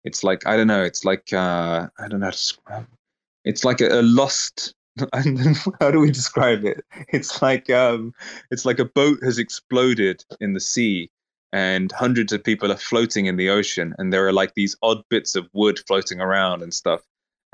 It's 0.03 0.24
like 0.24 0.45
I 0.45 0.56
don't 0.58 0.68
know. 0.68 0.84
It's 0.84 1.03
like 1.06 1.32
uh, 1.34 1.88
I 2.00 2.08
don't 2.08 2.19
know. 2.19 2.26
How 2.26 2.32
to 2.32 2.38
describe. 2.38 2.88
It's 3.45 3.64
like 3.66 3.82
a, 3.82 4.00
a 4.00 4.02
lost. 4.02 4.74
How 5.80 5.92
do 5.92 6.00
we 6.00 6.11
describe 6.11 6.66
it? 6.66 6.84
It's 7.10 7.42
like 7.42 7.69
um, 7.69 8.14
it's 8.52 8.66
like 8.66 8.80
a 8.80 8.86
boat 8.86 9.19
has 9.24 9.38
exploded 9.38 10.24
in 10.42 10.53
the 10.53 10.60
sea, 10.60 11.10
and 11.53 11.92
hundreds 11.92 12.34
of 12.34 12.43
people 12.43 12.72
are 12.72 12.77
floating 12.77 13.26
in 13.26 13.38
the 13.38 13.50
ocean, 13.50 13.93
and 13.98 14.11
there 14.11 14.27
are 14.27 14.34
like 14.34 14.53
these 14.56 14.76
odd 14.82 15.01
bits 15.09 15.35
of 15.35 15.48
wood 15.53 15.80
floating 15.88 16.19
around 16.19 16.61
and 16.61 16.74
stuff, 16.74 17.01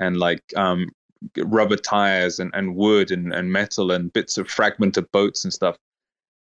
and 0.00 0.16
like 0.18 0.42
um, 0.56 0.88
rubber 1.38 1.76
tires 1.76 2.38
and, 2.38 2.50
and 2.54 2.76
wood 2.76 3.10
and, 3.10 3.32
and 3.32 3.52
metal 3.52 3.90
and 3.90 4.12
bits 4.12 4.38
of 4.38 4.48
fragmented 4.48 5.10
boats 5.12 5.44
and 5.44 5.52
stuff. 5.52 5.76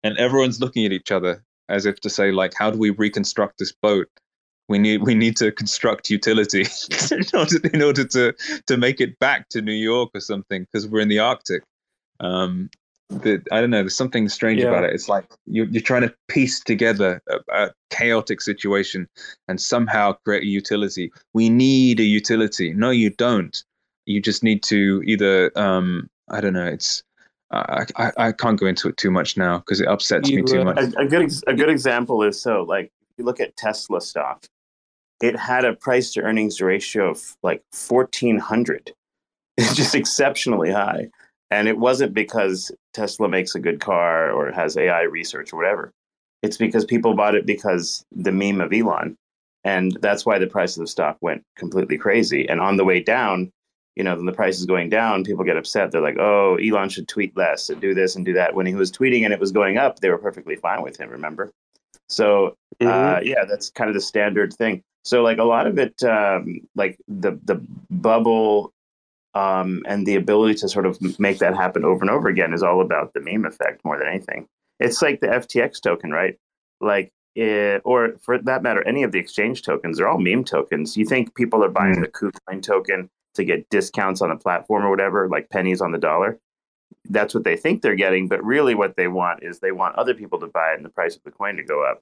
And 0.04 0.18
everyone's 0.18 0.60
looking 0.60 0.86
at 0.86 0.92
each 0.92 1.12
other 1.12 1.44
as 1.70 1.86
if 1.86 2.00
to 2.02 2.10
say, 2.10 2.32
like, 2.32 2.54
how 2.58 2.72
do 2.72 2.78
we 2.78 2.90
reconstruct 2.90 3.60
this 3.60 3.72
boat? 3.72 4.08
We 4.70 4.80
need 4.80 5.04
we 5.04 5.14
need 5.14 5.36
to 5.38 5.52
construct 5.52 6.10
utility 6.10 6.62
in 7.12 7.24
order 7.34 7.58
in 7.74 7.82
order 7.82 8.06
to 8.06 8.34
to 8.68 8.78
make 8.78 9.02
it 9.02 9.20
back 9.20 9.50
to 9.50 9.62
New 9.62 9.74
York 9.74 10.12
or 10.14 10.22
something 10.22 10.64
because 10.64 10.88
we're 10.88 11.02
in 11.02 11.10
the 11.10 11.20
Arctic. 11.20 11.64
Um, 12.20 12.70
the, 13.22 13.44
I 13.52 13.62
don't 13.62 13.70
know. 13.70 13.82
There's 13.82 13.96
something 13.96 14.28
strange 14.30 14.62
Yeah. 14.62 14.68
about 14.70 14.84
it. 14.84 14.94
It's 14.94 15.10
like 15.10 15.26
you're 15.46 15.68
you're 15.68 15.82
trying 15.82 16.02
to 16.04 16.14
piece 16.28 16.60
together 16.60 17.22
a, 17.30 17.66
a 17.66 17.72
chaotic 17.90 18.42
situation 18.42 19.08
and 19.48 19.60
somehow 19.62 20.14
create 20.26 20.44
a 20.44 20.48
utility. 20.48 21.12
We 21.34 21.50
need 21.50 22.00
a 22.00 22.04
utility. 22.04 22.74
No, 22.74 22.90
you 22.90 23.10
don't. 23.12 23.64
You 24.06 24.22
just 24.22 24.44
need 24.44 24.64
to 24.64 25.02
either 25.06 25.52
um, 25.58 26.10
I 26.30 26.42
don't 26.42 26.54
know. 26.54 26.66
It's 26.66 27.04
I, 27.52 27.86
I 27.96 28.12
I 28.18 28.32
can't 28.32 28.60
go 28.60 28.66
into 28.66 28.88
it 28.90 28.98
too 28.98 29.12
much 29.12 29.38
now 29.38 29.60
because 29.60 29.80
it 29.80 29.88
upsets 29.88 30.30
me 30.30 30.42
too 30.42 30.64
much. 30.64 30.78
A, 30.78 31.02
a 31.02 31.06
good 31.06 31.32
a 31.48 31.54
good 31.54 31.70
example 31.70 32.24
is 32.24 32.42
so 32.42 32.64
like 32.64 32.92
you 33.18 33.26
look 33.26 33.40
at 33.40 33.56
Tesla 33.56 34.02
stock, 34.02 34.46
it 35.22 35.38
had 35.38 35.64
a 35.64 35.74
price 35.74 36.12
to 36.14 36.22
earnings 36.22 36.60
ratio 36.62 37.12
of 37.12 37.22
like 37.44 37.64
fourteen 37.72 38.40
hundred. 38.40 38.92
It's 39.56 39.76
just 39.76 39.94
exceptionally 39.94 40.72
high, 40.72 41.10
and 41.54 41.68
it 41.68 41.78
wasn't 41.78 42.14
because 42.14 42.72
Tesla 42.94 43.30
makes 43.30 43.54
a 43.54 43.60
good 43.60 43.80
car 43.80 44.32
or 44.32 44.52
has 44.52 44.76
AI 44.76 45.04
research 45.04 45.54
or 45.54 45.58
whatever. 45.58 45.92
It's 46.42 46.58
because 46.58 46.84
people 46.84 47.14
bought 47.14 47.36
it 47.36 47.46
because 47.46 48.04
the 48.12 48.32
meme 48.32 48.60
of 48.60 48.74
Elon, 48.74 49.16
and 49.64 49.96
that's 50.02 50.26
why 50.26 50.40
the 50.40 50.48
price 50.48 50.76
of 50.76 50.82
the 50.82 50.88
stock 50.88 51.18
went 51.22 51.44
completely 51.56 51.98
crazy. 51.98 52.50
And 52.50 52.60
on 52.60 52.78
the 52.78 52.84
way 52.84 53.00
down, 53.02 53.52
you 53.96 54.04
know, 54.04 54.16
when 54.16 54.26
the 54.26 54.34
price 54.34 54.60
is 54.60 54.66
going 54.66 54.90
down, 54.90 55.24
people 55.24 55.46
get 55.46 55.56
upset. 55.56 55.92
They're 55.92 56.02
like, 56.02 56.18
"Oh, 56.20 56.56
Elon 56.56 56.90
should 56.90 57.08
tweet 57.08 57.38
less 57.38 57.70
and 57.70 57.80
do 57.80 57.94
this 57.94 58.16
and 58.16 58.26
do 58.26 58.34
that." 58.34 58.56
When 58.56 58.66
he 58.66 58.74
was 58.74 58.92
tweeting 58.92 59.24
and 59.24 59.32
it 59.32 59.40
was 59.40 59.52
going 59.52 59.78
up, 59.78 60.00
they 60.00 60.10
were 60.10 60.18
perfectly 60.18 60.56
fine 60.56 60.82
with 60.82 60.98
him. 60.98 61.12
Remember? 61.12 61.52
So 62.10 62.56
uh, 62.82 63.20
yeah, 63.24 63.46
that's 63.48 63.70
kind 63.70 63.90
of 63.90 63.94
the 63.94 64.02
standard 64.02 64.54
thing. 64.54 64.82
So 65.06 65.22
like 65.22 65.38
a 65.38 65.44
lot 65.44 65.68
of 65.68 65.78
it, 65.78 66.02
um, 66.04 66.62
like 66.76 66.98
the 67.08 67.40
the 67.46 67.62
bubble 67.92 68.73
um, 69.34 69.82
and 69.88 70.06
the 70.06 70.16
ability 70.16 70.56
to 70.56 70.70
sort 70.70 70.86
of 70.86 71.00
make 71.20 71.40
that 71.40 71.56
happen 71.56 71.84
over 71.84 72.02
and 72.02 72.10
over 72.10 72.28
again 72.28 72.54
is 72.54 72.64
all 72.64 72.82
about 72.82 73.14
the 73.14 73.22
meme 73.22 73.46
effect 73.46 73.84
more 73.84 73.98
than 73.98 74.08
anything. 74.08 74.48
It's 74.80 75.02
like 75.02 75.22
the 75.22 75.28
FTX 75.28 75.82
token, 75.82 76.12
right? 76.12 76.38
Like, 76.82 77.12
eh, 77.36 77.80
or 77.84 78.16
for 78.22 78.38
that 78.38 78.64
matter, 78.64 78.86
any 78.88 79.04
of 79.04 79.12
the 79.12 79.20
exchange 79.20 79.64
tokens, 79.64 79.98
they're 79.98 80.08
all 80.08 80.20
meme 80.20 80.44
tokens. 80.44 80.98
You 80.98 81.06
think 81.06 81.36
people 81.36 81.64
are 81.64 81.70
buying 81.70 82.02
the 82.02 82.08
KuCoin 82.08 82.62
token 82.62 83.10
to 83.36 83.44
get 83.44 83.70
discounts 83.70 84.22
on 84.22 84.30
the 84.30 84.36
platform 84.36 84.86
or 84.86 84.90
whatever, 84.90 85.28
like 85.28 85.50
pennies 85.50 85.82
on 85.82 85.92
the 85.92 85.98
dollar? 85.98 86.40
That's 87.06 87.34
what 87.34 87.44
they 87.44 87.58
think 87.58 87.82
they're 87.82 87.96
getting, 87.96 88.28
but 88.28 88.44
really 88.44 88.76
what 88.76 88.96
they 88.96 89.08
want 89.08 89.44
is 89.44 89.60
they 89.60 89.72
want 89.72 89.96
other 89.96 90.14
people 90.14 90.40
to 90.40 90.48
buy 90.48 90.74
it 90.74 90.78
and 90.78 90.86
the 90.86 90.90
price 90.90 91.16
of 91.16 91.24
the 91.24 91.32
coin 91.32 91.56
to 91.58 91.64
go 91.64 91.84
up. 91.84 92.02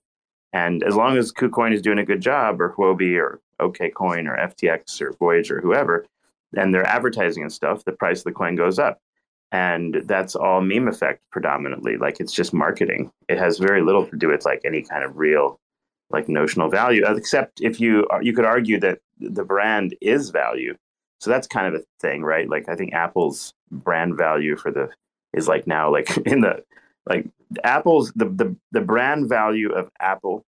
And 0.54 0.84
as 0.84 0.96
long 0.96 1.18
as 1.18 1.32
KuCoin 1.32 1.74
is 1.74 1.82
doing 1.82 1.98
a 1.98 2.06
good 2.06 2.22
job, 2.22 2.60
or 2.60 2.74
Huobi, 2.74 3.18
or 3.18 3.40
OKCoin, 3.62 4.28
or 4.28 4.36
FTX, 4.36 5.02
or 5.02 5.14
Voyager, 5.14 5.60
or 5.60 5.62
whoever, 5.62 6.06
and 6.56 6.74
they're 6.74 6.88
advertising 6.88 7.44
and 7.44 7.52
stuff, 7.52 7.86
the 7.86 7.92
price 7.92 8.20
of 8.20 8.26
the 8.26 8.32
coin 8.32 8.56
goes 8.56 8.80
up. 8.80 9.00
And 9.52 10.04
that's 10.06 10.36
all 10.36 10.62
meme 10.62 10.88
effect 10.88 11.22
predominantly. 11.32 11.98
Like 11.98 12.20
it's 12.20 12.32
just 12.32 12.54
marketing. 12.54 13.12
It 13.28 13.38
has 13.38 13.58
very 13.58 13.82
little 13.82 14.06
to 14.08 14.16
do 14.16 14.30
with 14.30 14.46
like 14.46 14.62
any 14.64 14.82
kind 14.82 15.04
of 15.04 15.18
real, 15.18 15.60
like 16.10 16.30
notional 16.30 16.70
value. 16.70 17.04
Except 17.06 17.60
if 17.62 17.80
you 17.80 18.08
uh, 18.14 18.20
you 18.22 18.34
could 18.34 18.46
argue 18.46 18.80
that 18.80 19.00
the 19.20 19.44
brand 19.44 19.96
is 20.00 20.30
value. 20.30 20.76
So 21.20 21.30
that's 21.30 21.48
kind 21.48 21.68
of 21.68 21.82
a 21.82 21.84
thing, 22.00 22.24
right? 22.24 22.50
Like 22.50 22.70
I 22.70 22.76
think 22.76 22.94
Apple's 22.94 23.54
brand 23.70 24.18
value 24.18 24.56
for 24.56 24.72
the 24.72 24.90
is 25.34 25.50
like 25.50 25.68
now 25.68 25.92
like 25.92 26.16
in 26.26 26.42
the 26.42 26.64
like 27.06 27.28
Apple's 27.66 28.14
the 28.14 28.26
the, 28.26 28.56
the 28.72 28.82
brand 28.82 29.28
value 29.28 29.72
of 29.72 29.90
Apple 30.00 30.46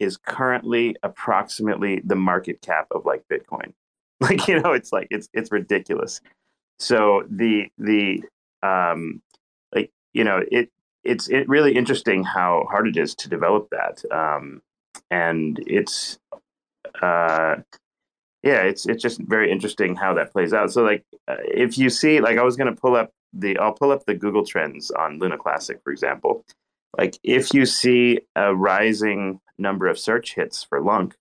is 0.00 0.16
currently 0.16 0.96
approximately 1.04 2.02
the 2.04 2.16
market 2.16 2.60
cap 2.60 2.88
of 2.90 3.04
like 3.04 3.22
Bitcoin. 3.30 3.72
Like 4.30 4.46
you 4.46 4.60
know, 4.60 4.72
it's 4.72 4.92
like 4.92 5.08
it's 5.10 5.28
it's 5.32 5.50
ridiculous. 5.50 6.20
So 6.78 7.24
the 7.28 7.66
the 7.78 8.22
um 8.62 9.20
like 9.74 9.90
you 10.12 10.22
know 10.22 10.42
it 10.50 10.70
it's 11.02 11.28
it 11.28 11.48
really 11.48 11.74
interesting 11.74 12.22
how 12.22 12.64
hard 12.70 12.86
it 12.86 12.96
is 12.96 13.16
to 13.16 13.28
develop 13.28 13.68
that 13.70 14.04
um 14.12 14.62
and 15.10 15.58
it's 15.66 16.20
uh 17.02 17.56
yeah 18.44 18.62
it's 18.62 18.86
it's 18.86 19.02
just 19.02 19.20
very 19.22 19.50
interesting 19.50 19.96
how 19.96 20.14
that 20.14 20.32
plays 20.32 20.52
out. 20.52 20.72
So 20.72 20.82
like 20.82 21.04
uh, 21.26 21.36
if 21.40 21.76
you 21.76 21.90
see 21.90 22.20
like 22.20 22.38
i 22.38 22.42
was 22.42 22.56
going 22.56 22.72
to 22.72 22.80
pull 22.80 22.94
up 22.94 23.10
the 23.32 23.58
i'll 23.58 23.72
pull 23.72 23.90
up 23.90 24.04
the 24.06 24.14
google 24.14 24.44
trends 24.46 24.90
on 24.92 25.18
luna 25.18 25.38
classic 25.38 25.80
for 25.82 25.92
example. 25.92 26.44
Like 26.96 27.18
if 27.24 27.54
you 27.54 27.64
see 27.66 28.20
a 28.36 28.54
rising 28.54 29.40
number 29.58 29.88
of 29.88 29.98
search 29.98 30.34
hits 30.34 30.62
for 30.62 30.80
lunc 30.80 31.16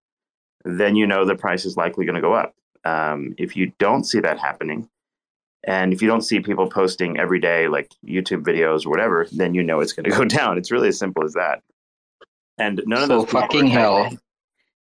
then 0.66 0.96
you 0.96 1.08
know 1.08 1.26
the 1.26 1.36
price 1.36 1.66
is 1.66 1.78
likely 1.78 2.06
going 2.06 2.16
to 2.16 2.22
go 2.22 2.34
up 2.34 2.54
um, 2.86 3.36
if 3.38 3.56
you 3.56 3.72
don't 3.80 4.04
see 4.06 4.20
that 4.20 4.40
happening 4.40 4.90
and 5.64 5.94
if 5.94 6.02
you 6.02 6.08
don't 6.08 6.24
see 6.24 6.40
people 6.40 6.68
posting 6.70 7.20
every 7.20 7.40
day 7.40 7.68
like 7.68 7.92
youtube 8.06 8.44
videos 8.44 8.86
or 8.86 8.90
whatever 8.90 9.28
then 9.32 9.54
you 9.54 9.62
know 9.64 9.80
it's 9.80 9.94
going 9.94 10.04
to 10.10 10.18
go 10.18 10.26
down. 10.26 10.58
It's 10.58 10.72
really 10.72 10.90
as 10.90 10.98
simple 10.98 11.24
as 11.24 11.34
that. 11.34 11.62
And 12.58 12.82
none 12.86 13.04
of 13.04 13.10
those 13.10 13.26
people 13.26 13.40
are 13.40 13.42
fucking 13.44 13.68
hell. 13.68 14.04
typing- 14.04 14.20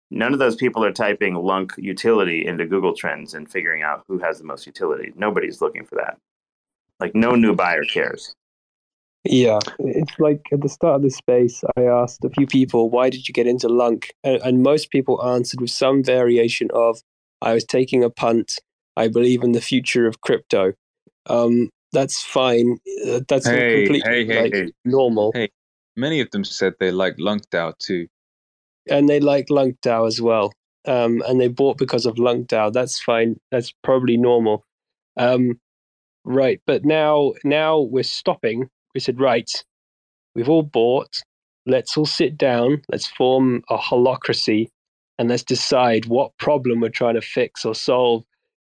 none 0.09 0.33
of 0.33 0.39
those 0.39 0.55
people 0.55 0.83
are 0.83 0.91
typing 0.91 1.35
lunc 1.35 1.73
utility 1.77 2.45
into 2.45 2.65
google 2.65 2.93
trends 2.93 3.33
and 3.33 3.49
figuring 3.49 3.81
out 3.81 4.03
who 4.07 4.19
has 4.19 4.37
the 4.37 4.43
most 4.43 4.65
utility. 4.65 5.13
Nobody's 5.15 5.61
looking 5.61 5.85
for 5.85 5.95
that. 5.95 6.17
Like 6.99 7.15
no 7.15 7.35
new 7.35 7.55
buyer 7.55 7.83
cares. 7.83 8.35
Yeah, 9.23 9.59
it's 9.79 10.13
like 10.17 10.41
at 10.51 10.61
the 10.61 10.69
start 10.69 10.95
of 10.95 11.03
the 11.03 11.11
space, 11.11 11.63
I 11.77 11.83
asked 11.83 12.25
a 12.25 12.29
few 12.29 12.47
people, 12.47 12.89
why 12.89 13.11
did 13.11 13.27
you 13.27 13.33
get 13.33 13.45
into 13.45 13.69
Lunc? 13.69 14.11
And, 14.23 14.41
and 14.41 14.63
most 14.63 14.89
people 14.89 15.23
answered 15.23 15.61
with 15.61 15.69
some 15.69 16.03
variation 16.03 16.69
of, 16.73 16.99
I 17.41 17.53
was 17.53 17.65
taking 17.65 18.03
a 18.03 18.09
punt. 18.09 18.59
I 18.97 19.07
believe 19.07 19.43
in 19.43 19.53
the 19.53 19.61
future 19.61 20.05
of 20.07 20.21
crypto. 20.21 20.73
Um, 21.27 21.69
that's 21.93 22.21
fine. 22.23 22.77
Uh, 23.07 23.21
That's 23.27 23.47
Hey, 23.47 23.85
completely 23.85 24.01
hey, 24.11 24.25
hey, 24.25 24.41
like, 24.43 24.53
hey. 24.53 24.71
normal. 24.85 25.31
Hey, 25.33 25.49
many 25.95 26.19
of 26.21 26.29
them 26.31 26.43
said 26.43 26.73
they 26.79 26.91
like 26.91 27.15
Lunc 27.19 27.49
DAO 27.49 27.77
too. 27.77 28.07
and 28.89 29.07
they 29.09 29.19
like 29.19 29.49
Lunc 29.49 29.79
DAO 29.81 30.07
as 30.07 30.21
well. 30.21 30.53
Um, 30.85 31.21
and 31.27 31.39
they 31.39 31.47
bought 31.47 31.77
because 31.77 32.05
of 32.05 32.17
Lunc 32.17 32.47
DAO. 32.47 32.71
That's 32.73 32.99
fine. 33.01 33.39
That's 33.51 33.71
probably 33.83 34.17
normal. 34.17 34.63
Um, 35.17 35.59
right, 36.25 36.61
but 36.65 36.85
now 36.85 37.33
now 37.43 37.79
we're 37.79 38.03
stopping. 38.03 38.69
We 38.95 38.99
said, 39.01 39.19
right, 39.19 39.49
we've 40.35 40.49
all 40.49 40.63
bought. 40.63 41.21
Let's 41.65 41.95
all 41.97 42.05
sit 42.07 42.37
down. 42.37 42.81
Let's 42.89 43.05
form 43.07 43.63
a 43.69 43.77
holacracy, 43.77 44.69
and 45.21 45.29
let's 45.29 45.43
decide 45.43 46.07
what 46.07 46.35
problem 46.39 46.79
we're 46.79 46.89
trying 46.89 47.13
to 47.13 47.21
fix 47.21 47.63
or 47.63 47.75
solve 47.75 48.23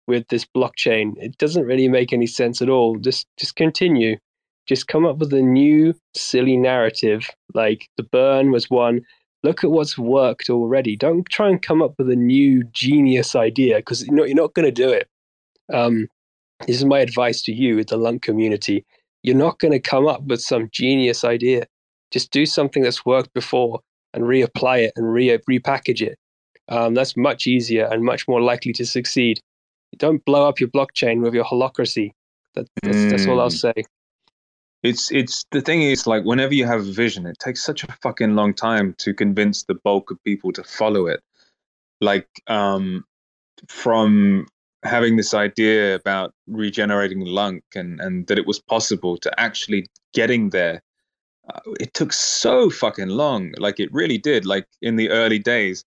with 0.07 0.27
this 0.29 0.45
blockchain. 0.45 1.13
It 1.17 1.37
doesn't 1.37 1.67
really 1.67 1.87
make 1.87 2.11
any 2.11 2.25
sense 2.25 2.59
at 2.59 2.69
all. 2.69 2.97
Just 2.97 3.27
just 3.37 3.55
continue. 3.55 4.17
Just 4.65 4.87
come 4.87 5.05
up 5.05 5.19
with 5.19 5.31
a 5.31 5.43
new 5.43 5.93
silly 6.15 6.57
narrative. 6.57 7.29
Like 7.53 7.87
the 7.97 8.03
burn 8.03 8.49
was 8.51 8.67
one 8.67 9.01
look 9.43 9.63
at 9.63 9.69
what's 9.69 9.95
worked 9.95 10.49
already. 10.49 10.97
Don't 10.97 11.29
try 11.29 11.49
and 11.49 11.61
come 11.61 11.83
up 11.83 11.93
with 11.99 12.09
a 12.09 12.15
new 12.15 12.63
genius 12.71 13.35
idea 13.35 13.77
because 13.77 14.01
you 14.01 14.11
know 14.11 14.25
you're 14.25 14.35
not 14.35 14.55
going 14.55 14.65
to 14.65 14.71
do 14.71 14.89
it. 14.89 15.07
Um, 15.71 16.07
this 16.65 16.77
is 16.77 16.85
my 16.85 16.99
advice 16.99 17.43
to 17.43 17.53
you, 17.53 17.83
the 17.83 17.95
Lunc 17.95 18.23
community. 18.23 18.87
You're 19.21 19.35
not 19.35 19.59
going 19.59 19.71
to 19.71 19.79
come 19.79 20.07
up 20.07 20.23
with 20.23 20.41
some 20.41 20.67
genius 20.71 21.23
idea. 21.23 21.67
Just 22.09 22.31
do 22.31 22.47
something 22.47 22.81
that's 22.81 23.05
worked 23.05 23.35
before 23.35 23.81
and 24.15 24.23
reapply 24.23 24.79
it 24.79 24.93
and 24.95 25.13
re- 25.13 25.37
repackage 25.47 26.01
it. 26.01 26.17
Um, 26.69 26.93
that's 26.93 27.17
much 27.17 27.47
easier 27.47 27.85
and 27.91 28.03
much 28.03 28.27
more 28.27 28.41
likely 28.41 28.73
to 28.73 28.85
succeed. 28.85 29.39
Don't 29.97 30.23
blow 30.23 30.47
up 30.47 30.59
your 30.59 30.69
blockchain 30.69 31.21
with 31.21 31.33
your 31.33 31.43
holacracy. 31.43 32.11
That, 32.55 32.67
that's, 32.83 33.05
that's 33.05 33.27
all 33.27 33.41
I'll 33.41 33.49
Mm. 33.49 33.73
say. 33.73 33.73
It's 34.81 35.11
it's 35.11 35.45
the 35.51 35.59
thing 35.59 35.81
is 35.81 36.07
like 36.07 36.23
whenever 36.23 36.53
you 36.53 36.65
have 36.65 36.79
a 36.79 36.91
vision, 36.91 37.25
it 37.25 37.37
takes 37.39 37.61
such 37.61 37.83
a 37.83 37.87
fucking 38.01 38.35
long 38.35 38.53
time 38.53 38.95
to 38.99 39.13
convince 39.13 39.63
the 39.63 39.75
bulk 39.75 40.09
of 40.09 40.23
people 40.23 40.53
to 40.53 40.63
follow 40.63 41.05
it. 41.07 41.21
Like 41.99 42.29
um 42.47 43.03
from 43.67 44.47
having 44.83 45.17
this 45.17 45.33
idea 45.33 45.95
about 45.95 46.33
regenerating 46.47 47.19
lunc 47.25 47.63
and 47.75 47.99
and 47.99 48.27
that 48.27 48.37
it 48.37 48.47
was 48.47 48.59
possible 48.59 49.17
to 49.17 49.39
actually 49.39 49.85
getting 50.13 50.51
there 50.51 50.81
uh, 51.49 51.59
it 51.79 51.93
took 51.93 52.13
so 52.13 52.69
fucking 52.69 53.09
long 53.09 53.51
like 53.57 53.79
it 53.79 53.91
really 53.91 54.17
did 54.17 54.45
like 54.45 54.65
in 54.81 54.95
the 54.95 55.09
early 55.09 55.39
days 55.39 55.83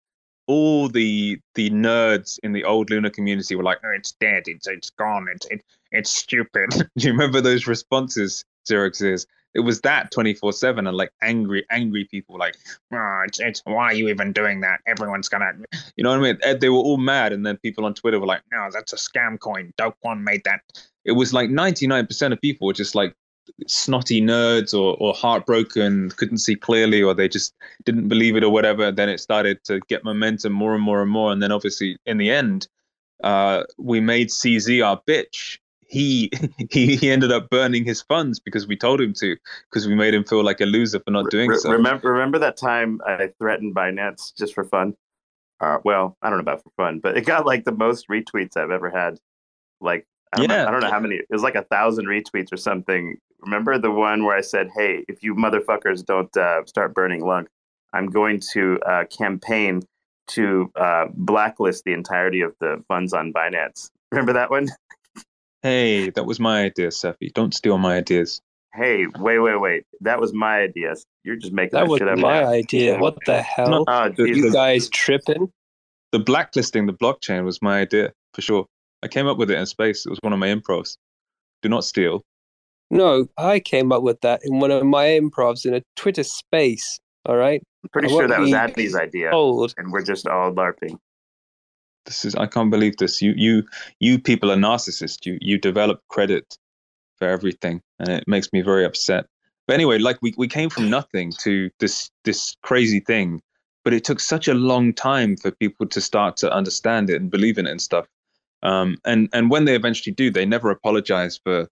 all 0.50 0.90
the 0.90 1.40
the 1.54 1.70
nerds 1.70 2.40
in 2.42 2.54
the 2.54 2.64
old 2.64 2.90
Luna 2.90 3.12
community 3.12 3.56
were 3.56 3.64
like, 3.64 3.78
"Oh, 3.86 3.92
it's 3.96 4.14
dead. 4.14 4.44
It's 4.48 4.68
it's 4.68 4.90
gone. 4.90 5.28
It's 5.34 5.46
it, 5.46 5.64
it's 5.92 6.10
stupid." 6.10 6.72
Do 6.98 7.08
you 7.08 7.12
remember 7.12 7.40
those 7.40 7.68
responses? 7.68 8.44
0xEars. 8.68 9.26
It 9.54 9.62
was 9.62 9.82
that 9.82 10.12
twenty 10.12 10.34
four 10.34 10.52
seven 10.52 10.86
and 10.88 10.98
like 10.98 11.12
angry, 11.22 11.66
angry 11.72 12.06
people 12.06 12.38
like, 12.38 12.56
oh, 12.94 13.22
it's, 13.26 13.40
it's 13.40 13.62
why 13.66 13.86
are 13.86 13.94
you 13.94 14.10
even 14.10 14.32
doing 14.32 14.62
that? 14.62 14.80
Everyone's 14.86 15.30
gonna, 15.30 15.54
you 15.96 16.04
know 16.04 16.12
what 16.12 16.20
I 16.20 16.34
mean? 16.34 16.60
They 16.60 16.70
were 16.70 16.78
all 16.78 16.98
mad, 16.98 17.32
and 17.32 17.46
then 17.46 17.58
people 17.58 17.86
on 17.86 17.94
Twitter 17.94 18.20
were 18.20 18.28
like, 18.28 18.42
"No, 18.52 18.70
that's 18.72 18.94
a 18.94 18.96
scam 18.96 19.40
coin. 19.40 19.74
Do 19.78 19.94
Kwon 20.04 20.22
made 20.22 20.44
that." 20.46 20.62
It 21.06 21.14
was 21.14 21.34
like 21.34 21.50
ninety 21.50 21.88
nine 21.88 22.06
percent 22.06 22.34
of 22.34 22.42
people 22.42 22.68
were 22.68 22.74
just 22.74 22.94
like 22.96 23.16
snotty 23.68 24.22
nerds 24.22 24.74
or, 24.74 24.96
or 25.00 25.14
heartbroken, 25.14 26.10
couldn't 26.12 26.40
see 26.40 26.56
clearly, 26.56 27.02
or 27.02 27.14
they 27.14 27.28
just 27.28 27.54
didn't 27.86 28.08
believe 28.08 28.36
it 28.36 28.44
or 28.44 28.50
whatever. 28.50 28.92
Then 28.92 29.10
it 29.10 29.20
started 29.20 29.64
to 29.66 29.80
get 29.88 30.04
momentum 30.04 30.54
more 30.54 30.76
and 30.76 30.84
more 30.84 31.02
and 31.02 31.12
more. 31.12 31.32
And 31.32 31.42
then 31.42 31.52
obviously 31.52 31.98
in 32.06 32.18
the 32.18 32.32
end, 32.32 32.68
uh, 33.24 33.64
we 33.78 34.00
made 34.00 34.30
CZ 34.30 34.86
our 34.86 35.02
bitch. 35.08 35.60
He, 35.88 36.32
he 36.70 36.96
he 36.96 37.10
ended 37.10 37.32
up 37.32 37.50
burning 37.50 37.84
his 37.84 38.02
funds 38.02 38.40
because 38.40 38.68
we 38.68 38.78
told 38.78 39.02
him 39.02 39.14
to, 39.14 39.36
because 39.70 39.88
we 39.88 39.96
made 39.96 40.14
him 40.14 40.24
feel 40.24 40.44
like 40.44 40.62
a 40.62 40.66
loser 40.66 41.00
for 41.00 41.12
not 41.12 41.30
doing 41.32 41.50
Re- 41.50 41.58
so. 41.58 41.72
Remember, 41.72 42.12
remember 42.12 42.40
that 42.40 42.58
time 42.58 43.02
I 43.06 43.32
threatened 43.40 43.76
Binance 43.76 44.36
just 44.38 44.54
for 44.54 44.64
fun? 44.64 44.96
Uh, 45.60 45.80
well, 45.84 46.18
I 46.22 46.30
don't 46.30 46.38
know 46.38 46.44
about 46.44 46.64
for 46.64 46.72
fun, 46.78 47.00
but 47.00 47.18
it 47.18 47.26
got 47.26 47.46
like 47.46 47.66
the 47.66 47.74
most 47.74 48.08
retweets 48.08 48.56
I've 48.56 48.72
ever 48.72 48.90
had. 48.90 49.20
Like, 49.82 50.06
I 50.32 50.38
don't, 50.38 50.48
know, 50.48 50.68
I 50.68 50.72
don't 50.72 50.82
know 50.82 50.92
how 50.92 51.00
many. 51.00 51.16
It 51.16 51.26
was 51.30 51.42
like 51.42 51.56
a 51.56 51.64
thousand 51.64 52.06
retweets 52.06 52.54
or 52.54 52.58
something. 52.58 53.18
Remember 53.42 53.78
the 53.78 53.92
one 53.92 54.24
where 54.26 54.36
I 54.36 54.42
said, 54.42 54.70
"Hey, 54.76 55.06
if 55.08 55.24
you 55.24 55.36
motherfuckers 55.36 56.06
don't 56.06 56.36
uh, 56.38 56.66
start 56.66 56.94
burning 56.94 57.26
lunc, 57.26 57.48
I'm 57.94 58.08
going 58.08 58.42
to 58.54 58.80
uh, 58.86 59.04
campaign 59.06 59.82
to 60.30 60.72
uh, 60.76 61.06
blacklist 61.14 61.84
the 61.86 61.94
entirety 61.94 62.42
of 62.42 62.54
the 62.60 62.84
funds 62.88 63.14
on 63.14 63.32
Binance." 63.34 63.90
Remember 64.12 64.34
that 64.34 64.50
one? 64.50 64.70
Hey, 65.62 66.10
that 66.12 66.26
was 66.26 66.40
my 66.40 66.62
idea, 66.64 66.90
Cephii. 66.90 67.34
Don't 67.34 67.54
steal 67.54 67.78
my 67.78 67.98
ideas. 67.98 68.40
Hey, 68.74 69.08
wait, 69.18 69.40
wait, 69.40 69.60
wait. 69.60 69.84
That 70.00 70.18
was 70.22 70.32
my 70.34 70.60
idea. 70.62 70.94
You're 71.26 71.36
just 71.36 71.52
making 71.52 71.78
That 71.78 71.84
that, 71.84 71.90
was 71.90 72.00
shit 72.00 72.08
up. 72.08 72.18
my 72.18 72.44
now. 72.44 72.48
idea. 72.48 72.98
What 72.98 73.18
the 73.26 73.42
hell? 73.42 73.84
Oh, 73.86 74.08
The- 74.08 74.26
you 74.30 74.36
Jesus. 74.36 74.54
guys 74.54 74.90
tripping? 74.90 75.52
The 76.14 76.20
blacklisting 76.20 76.86
the 76.86 76.94
blockchain 76.94 77.44
was 77.44 77.62
my 77.62 77.82
idea 77.82 78.14
for 78.34 78.42
sure. 78.42 78.68
I 79.04 79.10
came 79.10 79.28
up 79.28 79.38
with 79.38 79.52
it 79.52 79.58
in 79.60 79.66
space. 79.66 80.06
It 80.06 80.10
was 80.10 80.20
one 80.22 80.32
of 80.32 80.40
my 80.40 80.48
improvs. 80.48 80.96
Do 81.62 81.68
not 81.68 81.84
steal. 81.84 82.22
No, 82.92 83.28
I 83.38 83.60
came 83.60 83.92
up 83.92 84.02
with 84.02 84.22
that 84.22 84.42
in 84.44 84.60
one 84.60 84.72
of 84.72 84.84
my 84.86 85.06
improvs 85.06 85.66
in 85.66 85.74
a 85.76 85.84
Twitter 85.96 86.24
space. 86.24 87.00
All 87.26 87.38
right. 87.38 87.62
I'm 87.84 87.90
pretty 87.90 88.08
I 88.08 88.12
sure 88.12 88.28
that 88.28 88.40
was 88.40 88.50
be 88.50 88.56
Andy's 88.56 88.96
idea, 88.96 89.32
told. 89.32 89.74
and 89.78 89.92
we're 89.92 90.04
just 90.04 90.28
all 90.28 90.52
larping. 90.52 90.98
This 92.06 92.26
is 92.26 92.36
I 92.36 92.48
can't 92.48 92.72
believe 92.72 92.98
this. 92.98 93.22
You 93.22 93.34
you 93.36 93.64
you 94.00 94.20
people 94.20 94.52
are 94.52 94.56
narcissists. 94.56 95.26
You 95.26 95.38
you 95.42 95.58
develop 95.58 96.02
credit 96.08 96.58
for 97.18 97.28
everything, 97.28 97.82
and 98.00 98.10
it 98.10 98.28
makes 98.28 98.52
me 98.52 98.62
very 98.62 98.86
upset. 98.86 99.28
But 99.68 99.76
anyway, 99.76 100.00
like 100.00 100.18
we, 100.22 100.34
we 100.38 100.48
came 100.48 100.70
from 100.70 100.90
nothing 100.90 101.32
to 101.40 101.70
this 101.80 102.10
this 102.26 102.56
crazy 102.64 103.02
thing, 103.02 103.42
but 103.84 103.94
it 103.94 104.04
took 104.04 104.20
such 104.20 104.48
a 104.48 104.56
long 104.56 104.94
time 104.94 105.38
for 105.38 105.52
people 105.52 105.86
to 105.88 106.02
start 106.02 106.38
to 106.38 106.52
understand 106.52 107.10
it 107.12 107.22
and 107.22 107.30
believe 107.30 107.60
in 107.60 107.68
it 107.68 107.72
and 107.72 107.82
stuff. 107.82 108.08
Um, 108.64 108.98
and 109.06 109.30
and 109.32 109.52
when 109.52 109.66
they 109.66 109.76
eventually 109.76 110.14
do, 110.14 110.32
they 110.32 110.46
never 110.46 110.72
apologize 110.72 111.40
for 111.44 111.68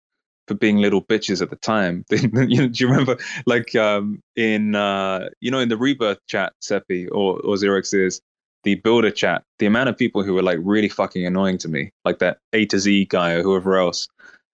for 0.47 0.55
being 0.55 0.77
little 0.77 1.03
bitches 1.03 1.41
at 1.41 1.49
the 1.49 1.55
time. 1.57 2.05
you 2.11 2.27
know, 2.29 2.67
do 2.67 2.83
you 2.83 2.89
remember, 2.89 3.17
like 3.45 3.75
um, 3.75 4.21
in 4.35 4.75
uh, 4.75 5.29
you 5.41 5.51
know 5.51 5.59
in 5.59 5.69
the 5.69 5.77
rebirth 5.77 6.19
chat, 6.27 6.53
Cephii 6.61 7.07
or 7.07 7.39
or 7.41 7.55
0xEars 7.55 8.21
the 8.67 8.75
builder 8.75 9.11
chat, 9.11 9.43
the 9.59 9.65
amount 9.65 9.87
of 9.87 9.97
people 9.97 10.23
who 10.23 10.33
were 10.33 10.43
like 10.43 10.59
really 10.61 10.89
fucking 10.89 11.25
annoying 11.25 11.57
to 11.57 11.69
me, 11.69 11.91
like 12.03 12.19
that 12.19 12.39
A 12.51 12.65
to 12.65 12.79
Z 12.79 13.05
guy 13.05 13.31
or 13.31 13.41
whoever 13.41 13.77
else, 13.77 14.09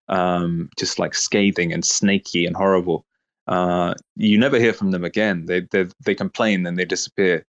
um, 0.07 0.69
just 0.77 0.99
like 0.99 1.15
scathing 1.15 1.73
and 1.73 1.83
snaky 1.83 2.45
and 2.45 2.55
horrible. 2.55 3.05
Uh, 3.47 3.95
you 4.15 4.37
never 4.37 4.59
hear 4.59 4.71
from 4.71 4.91
them 4.91 5.03
again. 5.03 5.47
They 5.47 5.61
they 5.71 5.87
they 6.05 6.15
complain 6.15 6.65
and 6.67 6.77
they 6.77 6.85
disappear. 6.85 7.43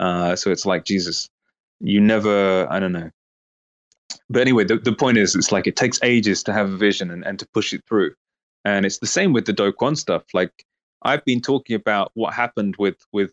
Uh, 0.00 0.34
so 0.34 0.50
it's 0.50 0.66
like 0.66 0.84
Jesus, 0.84 1.28
you 1.80 2.00
never. 2.00 2.66
I 2.68 2.80
don't 2.80 2.92
know. 2.92 3.10
But 4.30 4.42
anyway, 4.42 4.64
the, 4.64 4.76
the 4.76 4.92
point 4.92 5.18
is, 5.18 5.34
it's 5.34 5.52
like 5.52 5.66
it 5.66 5.76
takes 5.76 5.98
ages 6.02 6.42
to 6.44 6.52
have 6.52 6.70
a 6.70 6.76
vision 6.76 7.10
and, 7.10 7.24
and 7.24 7.38
to 7.38 7.48
push 7.54 7.72
it 7.72 7.82
through. 7.88 8.14
And 8.64 8.84
it's 8.84 8.98
the 8.98 9.06
same 9.06 9.32
with 9.32 9.46
the 9.46 9.52
Do 9.52 9.72
Kwon 9.72 9.96
stuff. 9.96 10.24
Like 10.34 10.64
I've 11.02 11.24
been 11.24 11.40
talking 11.40 11.76
about 11.76 12.10
what 12.14 12.34
happened 12.34 12.76
with 12.78 12.96
with 13.12 13.32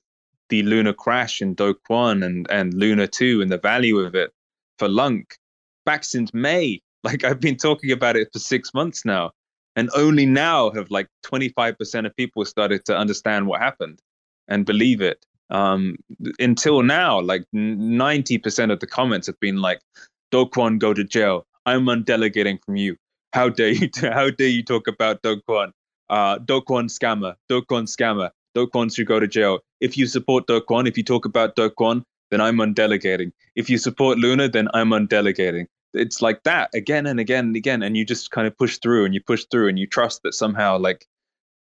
the 0.50 0.64
Luna 0.64 0.94
crash 0.94 1.42
in 1.42 1.54
Do 1.56 1.76
Kwon 1.90 2.24
and 2.26 2.48
and 2.50 2.74
Luna 2.74 3.08
Two 3.08 3.42
and 3.42 3.52
the 3.52 3.58
value 3.58 4.00
of 4.00 4.16
it 4.16 4.32
for 4.78 4.88
Lunc 4.88 5.38
back 5.86 6.04
since 6.04 6.34
May. 6.34 6.82
Like 7.06 7.24
I've 7.24 7.40
been 7.40 7.56
talking 7.56 7.92
about 7.92 8.16
it 8.16 8.30
for 8.34 8.40
six 8.40 8.74
months 8.74 9.06
now, 9.06 9.30
and 9.76 9.92
only 9.96 10.26
now 10.26 10.72
have 10.72 10.90
like 10.90 11.08
25% 11.24 12.08
of 12.08 12.16
people 12.16 12.44
started 12.46 12.84
to 12.86 12.98
understand 12.98 13.46
what 13.46 13.62
happened 13.62 14.00
and 14.48 14.66
believe 14.66 15.02
it. 15.02 15.24
Um, 15.52 15.98
until 16.40 16.82
now, 16.82 17.22
like 17.22 17.44
90% 17.54 18.72
of 18.72 18.80
the 18.80 18.88
comments 18.88 19.28
have 19.28 19.40
been 19.40 19.58
like, 19.58 19.82
Do 20.32 20.46
Kwon 20.46 20.80
go 20.80 20.94
to 20.94 21.04
jail. 21.04 21.46
I'm 21.66 21.88
undelegating 21.90 22.60
from 22.66 22.76
you. 22.76 22.98
How 23.34 23.50
dare 23.50 23.70
you? 23.70 23.90
How 24.02 24.30
dare 24.30 24.48
you 24.48 24.64
talk 24.64 24.88
about 24.88 25.22
Do 25.22 25.42
Kwon? 25.48 25.72
Uh, 26.10 26.38
Do 26.40 26.62
Kwon 26.62 26.86
scammer. 26.90 27.36
Do 27.50 27.62
Kwon 27.62 27.84
scammer. 27.84 28.32
Do 28.54 28.68
Kwon 28.68 28.96
should 28.96 29.08
go 29.08 29.20
to 29.20 29.28
jail. 29.28 29.60
If 29.82 29.98
you 29.98 30.08
support 30.08 30.48
Do 30.48 30.62
Kwon, 30.62 30.88
if 30.88 30.98
you 30.98 31.04
talk 31.04 31.26
about 31.26 31.56
Do 31.56 31.70
Kwon, 31.70 32.04
then 32.32 32.42
I'm 32.42 32.60
undelegating. 32.60 33.34
If 33.56 33.70
you 33.70 33.78
support 33.78 34.18
Luna, 34.18 34.50
then 34.50 34.68
I'm 34.74 34.94
undelegating. 34.94 35.68
It's 35.94 36.22
like 36.22 36.44
that 36.44 36.70
again 36.74 37.06
and 37.06 37.20
again 37.20 37.46
and 37.46 37.56
again, 37.56 37.84
and 37.84 37.96
you 37.96 38.06
just 38.06 38.32
kind 38.32 38.48
of 38.48 38.58
push 38.58 38.78
through 38.80 39.06
and 39.06 39.14
you 39.14 39.22
push 39.22 39.46
through 39.46 39.70
and 39.70 39.80
you 39.80 39.88
trust 39.88 40.24
that 40.24 40.34
somehow 40.34 40.78
like 40.78 41.06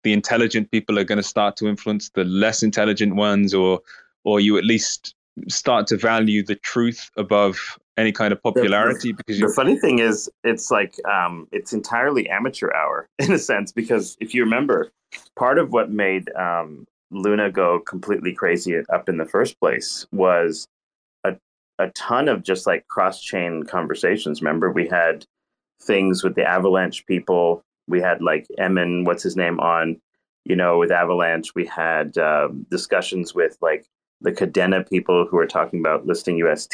the 0.05 0.13
intelligent 0.13 0.71
people 0.71 0.99
are 0.99 1.05
going 1.05 1.19
to 1.19 1.23
start 1.23 1.57
to 1.57 1.69
influence 1.69 2.11
the 2.11 2.25
less 2.25 2.63
intelligent 2.63 3.15
ones, 3.15 3.53
or 3.55 3.81
or 4.25 4.41
you 4.41 4.57
at 4.57 4.65
least 4.65 5.15
start 5.49 5.87
to 5.89 5.97
value 5.97 6.43
the 6.43 6.57
truth 6.57 7.11
above 7.17 7.79
any 8.03 8.13
kind 8.13 8.33
of 8.33 8.43
popularity 8.43 9.13
because 9.13 9.39
you 9.39 9.47
the 9.47 9.55
funny 9.55 9.79
thing 9.79 10.01
is 10.01 10.31
it's 10.45 10.71
like 10.71 10.95
um, 11.07 11.49
it's 11.53 11.73
entirely 11.73 12.29
amateur 12.29 12.71
hour 12.75 13.09
in 13.19 13.33
a 13.33 13.39
sense 13.39 13.73
because 13.73 14.17
if 14.21 14.35
you 14.35 14.43
remember 14.43 14.91
part 15.37 15.59
of 15.59 15.73
what 15.73 15.91
made 15.91 16.31
um, 16.35 16.87
luna 17.11 17.51
go 17.51 17.79
completely 17.81 18.33
crazy 18.33 18.77
up 18.93 19.09
in 19.09 19.17
the 19.17 19.25
first 19.25 19.59
place 19.61 20.07
was 20.13 20.67
a, 21.25 21.37
a 21.79 21.89
ton 21.91 22.29
of 22.29 22.43
just 22.43 22.67
like 22.67 22.87
cross-chain 22.89 23.63
conversations. 23.65 24.43
Remember 24.43 24.71
we 24.71 24.89
had 24.89 25.25
things 25.81 26.25
with 26.25 26.35
the 26.35 26.45
avalanche 26.45 27.07
people. 27.07 27.63
We 27.89 28.01
had 28.01 28.21
like 28.21 28.47
emin 28.59 29.05
what's 29.05 29.23
his 29.23 29.37
name 29.37 29.61
on 29.61 30.01
you 30.45 30.57
know 30.57 30.79
with 30.79 30.91
avalanche. 30.91 31.55
We 31.55 31.67
had 31.67 32.19
um, 32.19 32.67
discussions 32.71 33.35
with 33.35 33.57
like 33.61 33.87
the 34.21 34.33
Kadena 34.33 34.89
people 34.89 35.27
who 35.27 35.37
were 35.37 35.47
talking 35.47 35.81
about 35.81 36.07
listing 36.07 36.39
ust 36.39 36.71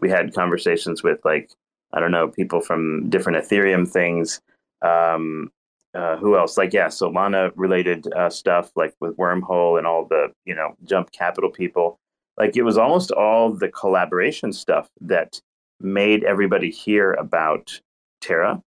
we 0.00 0.10
had 0.10 0.34
conversations 0.34 1.02
with 1.02 1.18
like 1.24 1.50
I 1.92 2.00
don't 2.00 2.10
know 2.10 2.28
people 2.28 2.60
from 2.60 3.08
different 3.08 3.38
Ethereum 3.38 3.88
things. 3.88 4.40
Um, 4.82 5.50
uh, 5.94 6.16
who 6.16 6.36
else? 6.36 6.58
Like 6.58 6.72
yeah, 6.72 6.88
Solana 6.88 7.52
related 7.54 8.12
uh, 8.12 8.28
stuff 8.28 8.72
like 8.74 8.94
with 9.00 9.16
Wormhole 9.16 9.78
and 9.78 9.86
all 9.86 10.04
the 10.04 10.32
you 10.44 10.54
know 10.54 10.74
Jump 10.84 11.12
Capital 11.12 11.50
people. 11.50 11.98
Like 12.36 12.56
it 12.56 12.62
was 12.62 12.76
almost 12.76 13.12
all 13.12 13.52
the 13.52 13.68
collaboration 13.68 14.52
stuff 14.52 14.88
that 15.00 15.40
made 15.80 16.24
everybody 16.24 16.70
hear 16.70 17.12
about 17.12 17.80
Terra. 18.20 18.60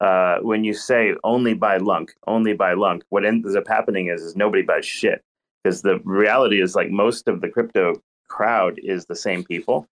Uh, 0.00 0.38
when 0.40 0.64
you 0.64 0.72
say 0.74 1.14
only 1.22 1.54
buy 1.54 1.76
Lunc, 1.76 2.12
only 2.26 2.54
buy 2.54 2.72
Lunc, 2.72 3.04
what 3.10 3.24
ends 3.24 3.54
up 3.54 3.68
happening 3.68 4.08
is, 4.08 4.22
is 4.22 4.34
nobody 4.34 4.62
buys 4.62 4.84
shit 4.84 5.22
because 5.62 5.82
the 5.82 6.00
reality 6.04 6.60
is 6.60 6.74
like 6.74 6.90
most 6.90 7.28
of 7.28 7.40
the 7.40 7.48
crypto 7.48 7.94
crowd 8.28 8.80
is 8.82 9.06
the 9.06 9.14
same 9.14 9.44
people 9.44 9.86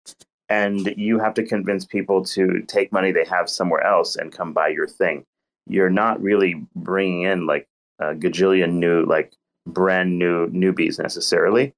and 0.50 0.94
you 0.98 1.20
have 1.20 1.34
to 1.36 1.44
convince 1.46 1.86
people 1.86 2.24
to 2.26 2.62
take 2.68 2.92
money 2.92 3.12
they 3.12 3.26
have 3.26 3.50
somewhere 3.50 3.86
else 3.86 4.16
and 4.16 4.32
come 4.32 4.52
buy 4.52 4.68
your 4.68 4.88
thing. 4.88 5.24
You're 5.68 5.92
not 5.92 6.22
really 6.22 6.66
bringing 6.76 7.22
in 7.24 7.46
like 7.46 7.68
a 8.00 8.16
gajillion 8.16 8.74
new, 8.74 9.06
like 9.06 9.34
brand 9.68 10.18
new 10.18 10.48
newbies 10.48 10.98
necessarily. 10.98 11.74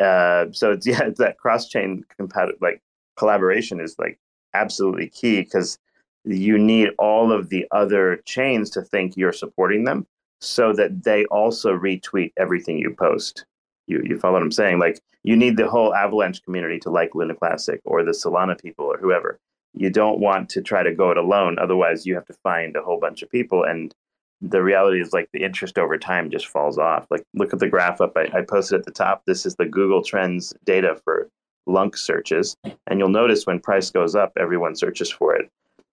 Uh, 0.00 0.46
so 0.52 0.72
it's 0.72 0.86
yeah, 0.86 1.02
it's 1.04 1.18
that 1.18 1.38
cross 1.38 1.68
chain 1.68 2.04
compat- 2.20 2.60
like 2.60 2.82
collaboration 3.16 3.80
is 3.80 3.96
like 3.98 4.18
absolutely 4.54 5.08
key 5.08 5.40
because 5.40 5.78
you 6.24 6.58
need 6.58 6.90
all 6.98 7.32
of 7.32 7.48
the 7.48 7.66
other 7.72 8.20
chains 8.26 8.70
to 8.70 8.82
think 8.82 9.16
you're 9.16 9.32
supporting 9.32 9.84
them 9.84 10.06
so 10.40 10.72
that 10.72 11.04
they 11.04 11.24
also 11.26 11.72
retweet 11.72 12.32
everything 12.36 12.78
you 12.78 12.94
post. 12.94 13.44
You 13.86 14.02
you 14.04 14.18
follow 14.18 14.34
what 14.34 14.42
I'm 14.42 14.52
saying? 14.52 14.78
Like 14.78 15.00
you 15.22 15.36
need 15.36 15.56
the 15.56 15.68
whole 15.68 15.94
Avalanche 15.94 16.42
community 16.42 16.78
to 16.80 16.90
like 16.90 17.14
Luna 17.14 17.34
Classic 17.34 17.80
or 17.84 18.02
the 18.04 18.12
Solana 18.12 18.60
people 18.60 18.86
or 18.86 18.98
whoever. 18.98 19.38
you 19.74 19.90
don't 19.90 20.20
want 20.20 20.48
to 20.50 20.62
try 20.62 20.82
to 20.82 20.94
go 20.94 21.10
it 21.10 21.16
alone. 21.16 21.58
Otherwise, 21.58 22.06
you 22.06 22.14
have 22.14 22.26
to 22.26 22.34
find 22.42 22.76
a 22.76 22.82
whole 22.82 23.00
bunch 23.00 23.22
of 23.22 23.30
people. 23.30 23.64
And 23.64 23.94
the 24.40 24.62
reality 24.62 25.00
is, 25.00 25.12
like, 25.12 25.28
the 25.32 25.42
interest 25.42 25.78
over 25.78 25.96
time 25.96 26.30
just 26.30 26.46
falls 26.46 26.78
off. 26.78 27.06
Like, 27.10 27.24
look 27.34 27.52
at 27.52 27.58
the 27.58 27.68
graph 27.68 28.00
up 28.00 28.12
I, 28.16 28.28
I 28.34 28.42
posted 28.42 28.78
at 28.78 28.84
the 28.84 28.92
top. 28.92 29.24
This 29.26 29.46
is 29.46 29.56
the 29.56 29.66
Google 29.66 30.02
Trends 30.02 30.52
data 30.64 31.00
for 31.04 31.28
lunk 31.66 31.96
searches. 31.96 32.56
And 32.86 32.98
you'll 32.98 33.08
notice 33.08 33.46
when 33.46 33.60
price 33.60 33.90
goes 33.90 34.14
up, 34.14 34.32
everyone 34.36 34.76
searches 34.76 35.10
for 35.10 35.34
it. 35.34 35.50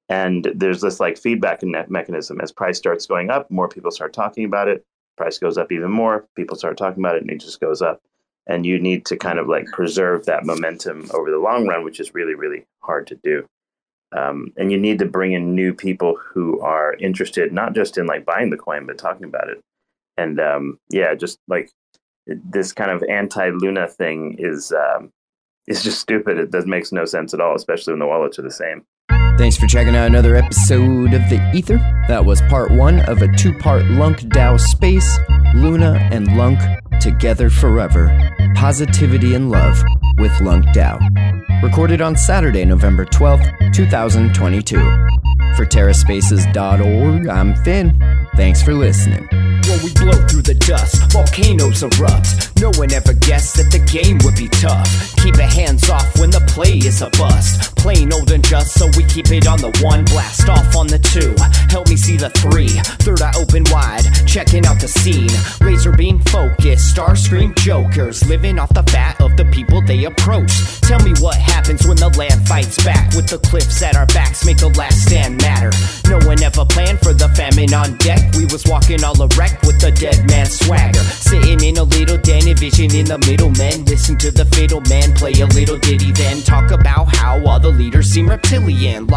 And 0.09 0.51
there's 0.55 0.81
this 0.81 0.99
like 0.99 1.19
feedback 1.19 1.61
mechanism. 1.63 2.41
As 2.41 2.51
price 2.51 2.79
starts 2.79 3.05
going 3.05 3.29
up, 3.29 3.49
more 3.51 3.69
people 3.69 3.91
start 3.91 4.11
talking 4.11 4.43
about 4.43 4.67
it. 4.67 4.83
Price 5.19 5.37
goes 5.37 5.57
up 5.57 5.71
even 5.71 5.91
more, 5.91 6.25
people 6.37 6.55
start 6.55 6.77
talking 6.77 7.03
about 7.03 7.17
it, 7.17 7.23
and 7.23 7.29
it 7.29 7.41
just 7.41 7.59
goes 7.59 7.81
up. 7.81 8.01
And 8.47 8.65
you 8.65 8.79
need 8.79 9.05
to 9.07 9.17
kind 9.17 9.37
of 9.37 9.47
like 9.47 9.65
preserve 9.67 10.25
that 10.25 10.45
momentum 10.45 11.11
over 11.13 11.29
the 11.29 11.37
long 11.37 11.67
run, 11.67 11.83
which 11.83 11.99
is 11.99 12.15
really, 12.15 12.35
really 12.35 12.65
hard 12.79 13.05
to 13.07 13.15
do. 13.21 13.45
Um, 14.17 14.53
and 14.57 14.71
you 14.71 14.77
need 14.79 14.99
to 14.99 15.05
bring 15.05 15.33
in 15.33 15.53
new 15.53 15.73
people 15.73 16.15
who 16.15 16.59
are 16.61 16.95
interested 16.95 17.53
not 17.53 17.75
just 17.75 17.97
in 17.97 18.07
like 18.07 18.25
buying 18.25 18.49
the 18.49 18.57
coin 18.57 18.87
but 18.87 18.97
talking 18.97 19.25
about 19.25 19.49
it 19.49 19.61
and 20.17 20.39
um, 20.39 20.79
yeah 20.89 21.13
just 21.13 21.37
like 21.47 21.69
this 22.25 22.73
kind 22.73 22.89
of 22.89 23.03
anti-luna 23.03 23.87
thing 23.87 24.35
is 24.39 24.71
um, 24.71 25.11
is 25.67 25.83
just 25.83 25.99
stupid 25.99 26.39
it 26.39 26.49
does 26.49 26.65
makes 26.65 26.91
no 26.91 27.05
sense 27.05 27.35
at 27.35 27.39
all 27.39 27.55
especially 27.55 27.93
when 27.93 27.99
the 27.99 28.07
wallets 28.07 28.39
are 28.39 28.43
the 28.43 28.49
same 28.49 28.83
Thanks 29.39 29.55
for 29.55 29.67
checking 29.67 29.95
out 29.95 30.05
another 30.05 30.35
episode 30.35 31.13
of 31.13 31.21
The 31.29 31.39
Ether. 31.53 31.77
That 32.09 32.25
was 32.25 32.41
part 32.49 32.71
one 32.71 32.99
of 33.07 33.21
a 33.21 33.33
two 33.37 33.53
part 33.53 33.85
Lunc 33.85 34.19
DAO 34.19 34.59
space 34.59 35.17
Luna 35.55 35.93
and 36.11 36.35
Lunc 36.35 36.59
together 36.99 37.49
forever. 37.49 38.11
Positivity 38.55 39.35
and 39.35 39.49
love 39.49 39.81
with 40.17 40.37
Lunc 40.41 40.65
DAO. 40.75 40.99
Recorded 41.63 42.01
on 42.01 42.17
Saturday, 42.17 42.65
November 42.65 43.05
12th, 43.05 43.73
2022. 43.73 44.75
For 45.55 45.65
TerraSpaces.org, 45.65 47.29
I'm 47.29 47.55
Finn. 47.63 47.97
Thanks 48.35 48.61
for 48.61 48.73
listening. 48.73 49.25
When 49.69 49.83
we 49.83 49.93
blow 49.93 50.17
through 50.27 50.41
the 50.41 50.55
dust, 50.55 51.11
volcanoes 51.11 51.83
erupt. 51.83 52.57
No 52.59 52.71
one 52.75 52.91
ever 52.91 53.13
guessed 53.13 53.55
that 53.57 53.69
the 53.71 53.77
game 53.79 54.17
would 54.23 54.35
be 54.35 54.49
tough. 54.49 55.15
Keep 55.17 55.37
your 55.37 55.45
hands 55.45 55.89
off 55.89 56.17
when 56.17 56.31
the 56.31 56.41
play 56.47 56.79
is 56.79 57.03
a 57.03 57.09
bust. 57.11 57.75
Plain 57.75 58.11
old 58.11 58.31
and 58.31 58.43
just, 58.43 58.73
so 58.73 58.87
we 58.97 59.03
keep 59.05 59.28
on 59.29 59.59
the 59.59 59.69
one. 59.83 60.05
Blast 60.05 60.49
off 60.49 60.75
on 60.75 60.87
the 60.87 60.97
two. 60.97 61.35
Help 61.69 61.87
me 61.87 61.95
see 61.95 62.17
the 62.17 62.31
three. 62.41 62.69
Third 63.05 63.21
eye 63.21 63.33
open 63.37 63.63
wide, 63.69 64.01
checking 64.25 64.65
out 64.65 64.81
the 64.81 64.87
scene. 64.87 65.29
Laser 65.61 65.91
beam 65.91 66.19
focus, 66.33 66.83
star 66.89 67.15
scream 67.15 67.53
jokers. 67.57 68.27
Living 68.27 68.57
off 68.57 68.73
the 68.73 68.83
fat 68.83 69.21
of 69.21 69.37
the 69.37 69.45
people 69.45 69.81
they 69.85 70.05
approach. 70.05 70.51
Tell 70.81 70.99
me 71.05 71.13
what 71.19 71.37
happens 71.37 71.85
when 71.85 71.97
the 71.97 72.09
land 72.17 72.47
fights 72.47 72.83
back. 72.83 73.13
With 73.13 73.27
the 73.27 73.37
cliffs 73.37 73.81
at 73.83 73.95
our 73.95 74.07
backs, 74.07 74.45
make 74.45 74.57
the 74.57 74.69
last 74.69 75.05
stand 75.05 75.37
matter. 75.41 75.69
No 76.09 76.17
one 76.25 76.41
ever 76.41 76.65
planned 76.65 76.99
for 76.99 77.13
the 77.13 77.29
famine 77.29 77.73
on 77.73 77.97
deck. 77.97 78.33
We 78.33 78.45
was 78.45 78.65
walking 78.65 79.03
all 79.03 79.21
erect 79.21 79.61
with 79.61 79.79
the 79.79 79.91
dead 79.91 80.25
man 80.27 80.47
swagger. 80.47 81.05
Sitting 81.21 81.61
in 81.61 81.77
a 81.77 81.83
little 81.83 82.17
den, 82.17 82.49
vision 82.57 82.89
in 82.95 83.05
the 83.05 83.19
middle, 83.29 83.51
men. 83.51 83.85
Listen 83.85 84.17
to 84.17 84.31
the 84.31 84.45
fatal 84.45 84.81
man 84.89 85.13
play 85.13 85.33
a 85.37 85.45
little 85.45 85.77
ditty, 85.77 86.11
then 86.13 86.41
talk 86.41 86.71
about 86.71 87.13
how 87.15 87.45
all 87.45 87.59
the 87.59 87.69
leaders 87.69 88.09
seem 88.09 88.27
reptilian. 88.27 89.05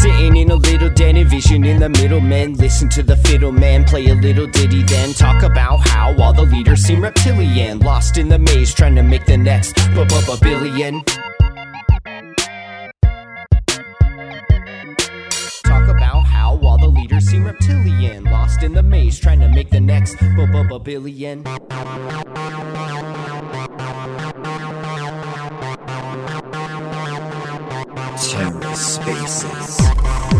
Sitting 0.00 0.36
in 0.36 0.50
a 0.50 0.54
little 0.54 0.88
den, 0.88 1.18
envision 1.18 1.62
in 1.62 1.78
the 1.78 1.90
middle 1.90 2.22
men. 2.22 2.54
Listen 2.54 2.88
to 2.88 3.02
the 3.02 3.16
fiddle 3.16 3.52
man 3.52 3.84
play 3.84 4.06
a 4.06 4.14
little 4.14 4.46
ditty, 4.46 4.82
then 4.84 5.12
talk 5.12 5.42
about 5.42 5.86
how 5.86 6.16
all 6.18 6.32
the 6.32 6.44
leaders 6.44 6.80
seem 6.80 7.02
reptilian. 7.02 7.80
Lost 7.80 8.16
in 8.16 8.30
the 8.30 8.38
maze, 8.38 8.72
trying 8.72 8.94
to 8.94 9.02
make 9.02 9.26
the 9.26 9.36
next 9.36 9.74
billion. 10.40 11.04
Talk 15.64 15.88
about 15.88 16.22
how 16.22 16.58
all 16.62 16.78
the 16.78 16.88
leaders 16.88 17.26
seem 17.26 17.44
reptilian. 17.44 18.24
Lost 18.24 18.62
in 18.62 18.72
the 18.72 18.82
maze, 18.82 19.20
trying 19.20 19.40
to 19.40 19.48
make 19.48 19.68
the 19.68 19.80
next 19.80 20.16
billion. 20.82 21.44
Terra 28.30 28.76
Spaces. 28.76 30.39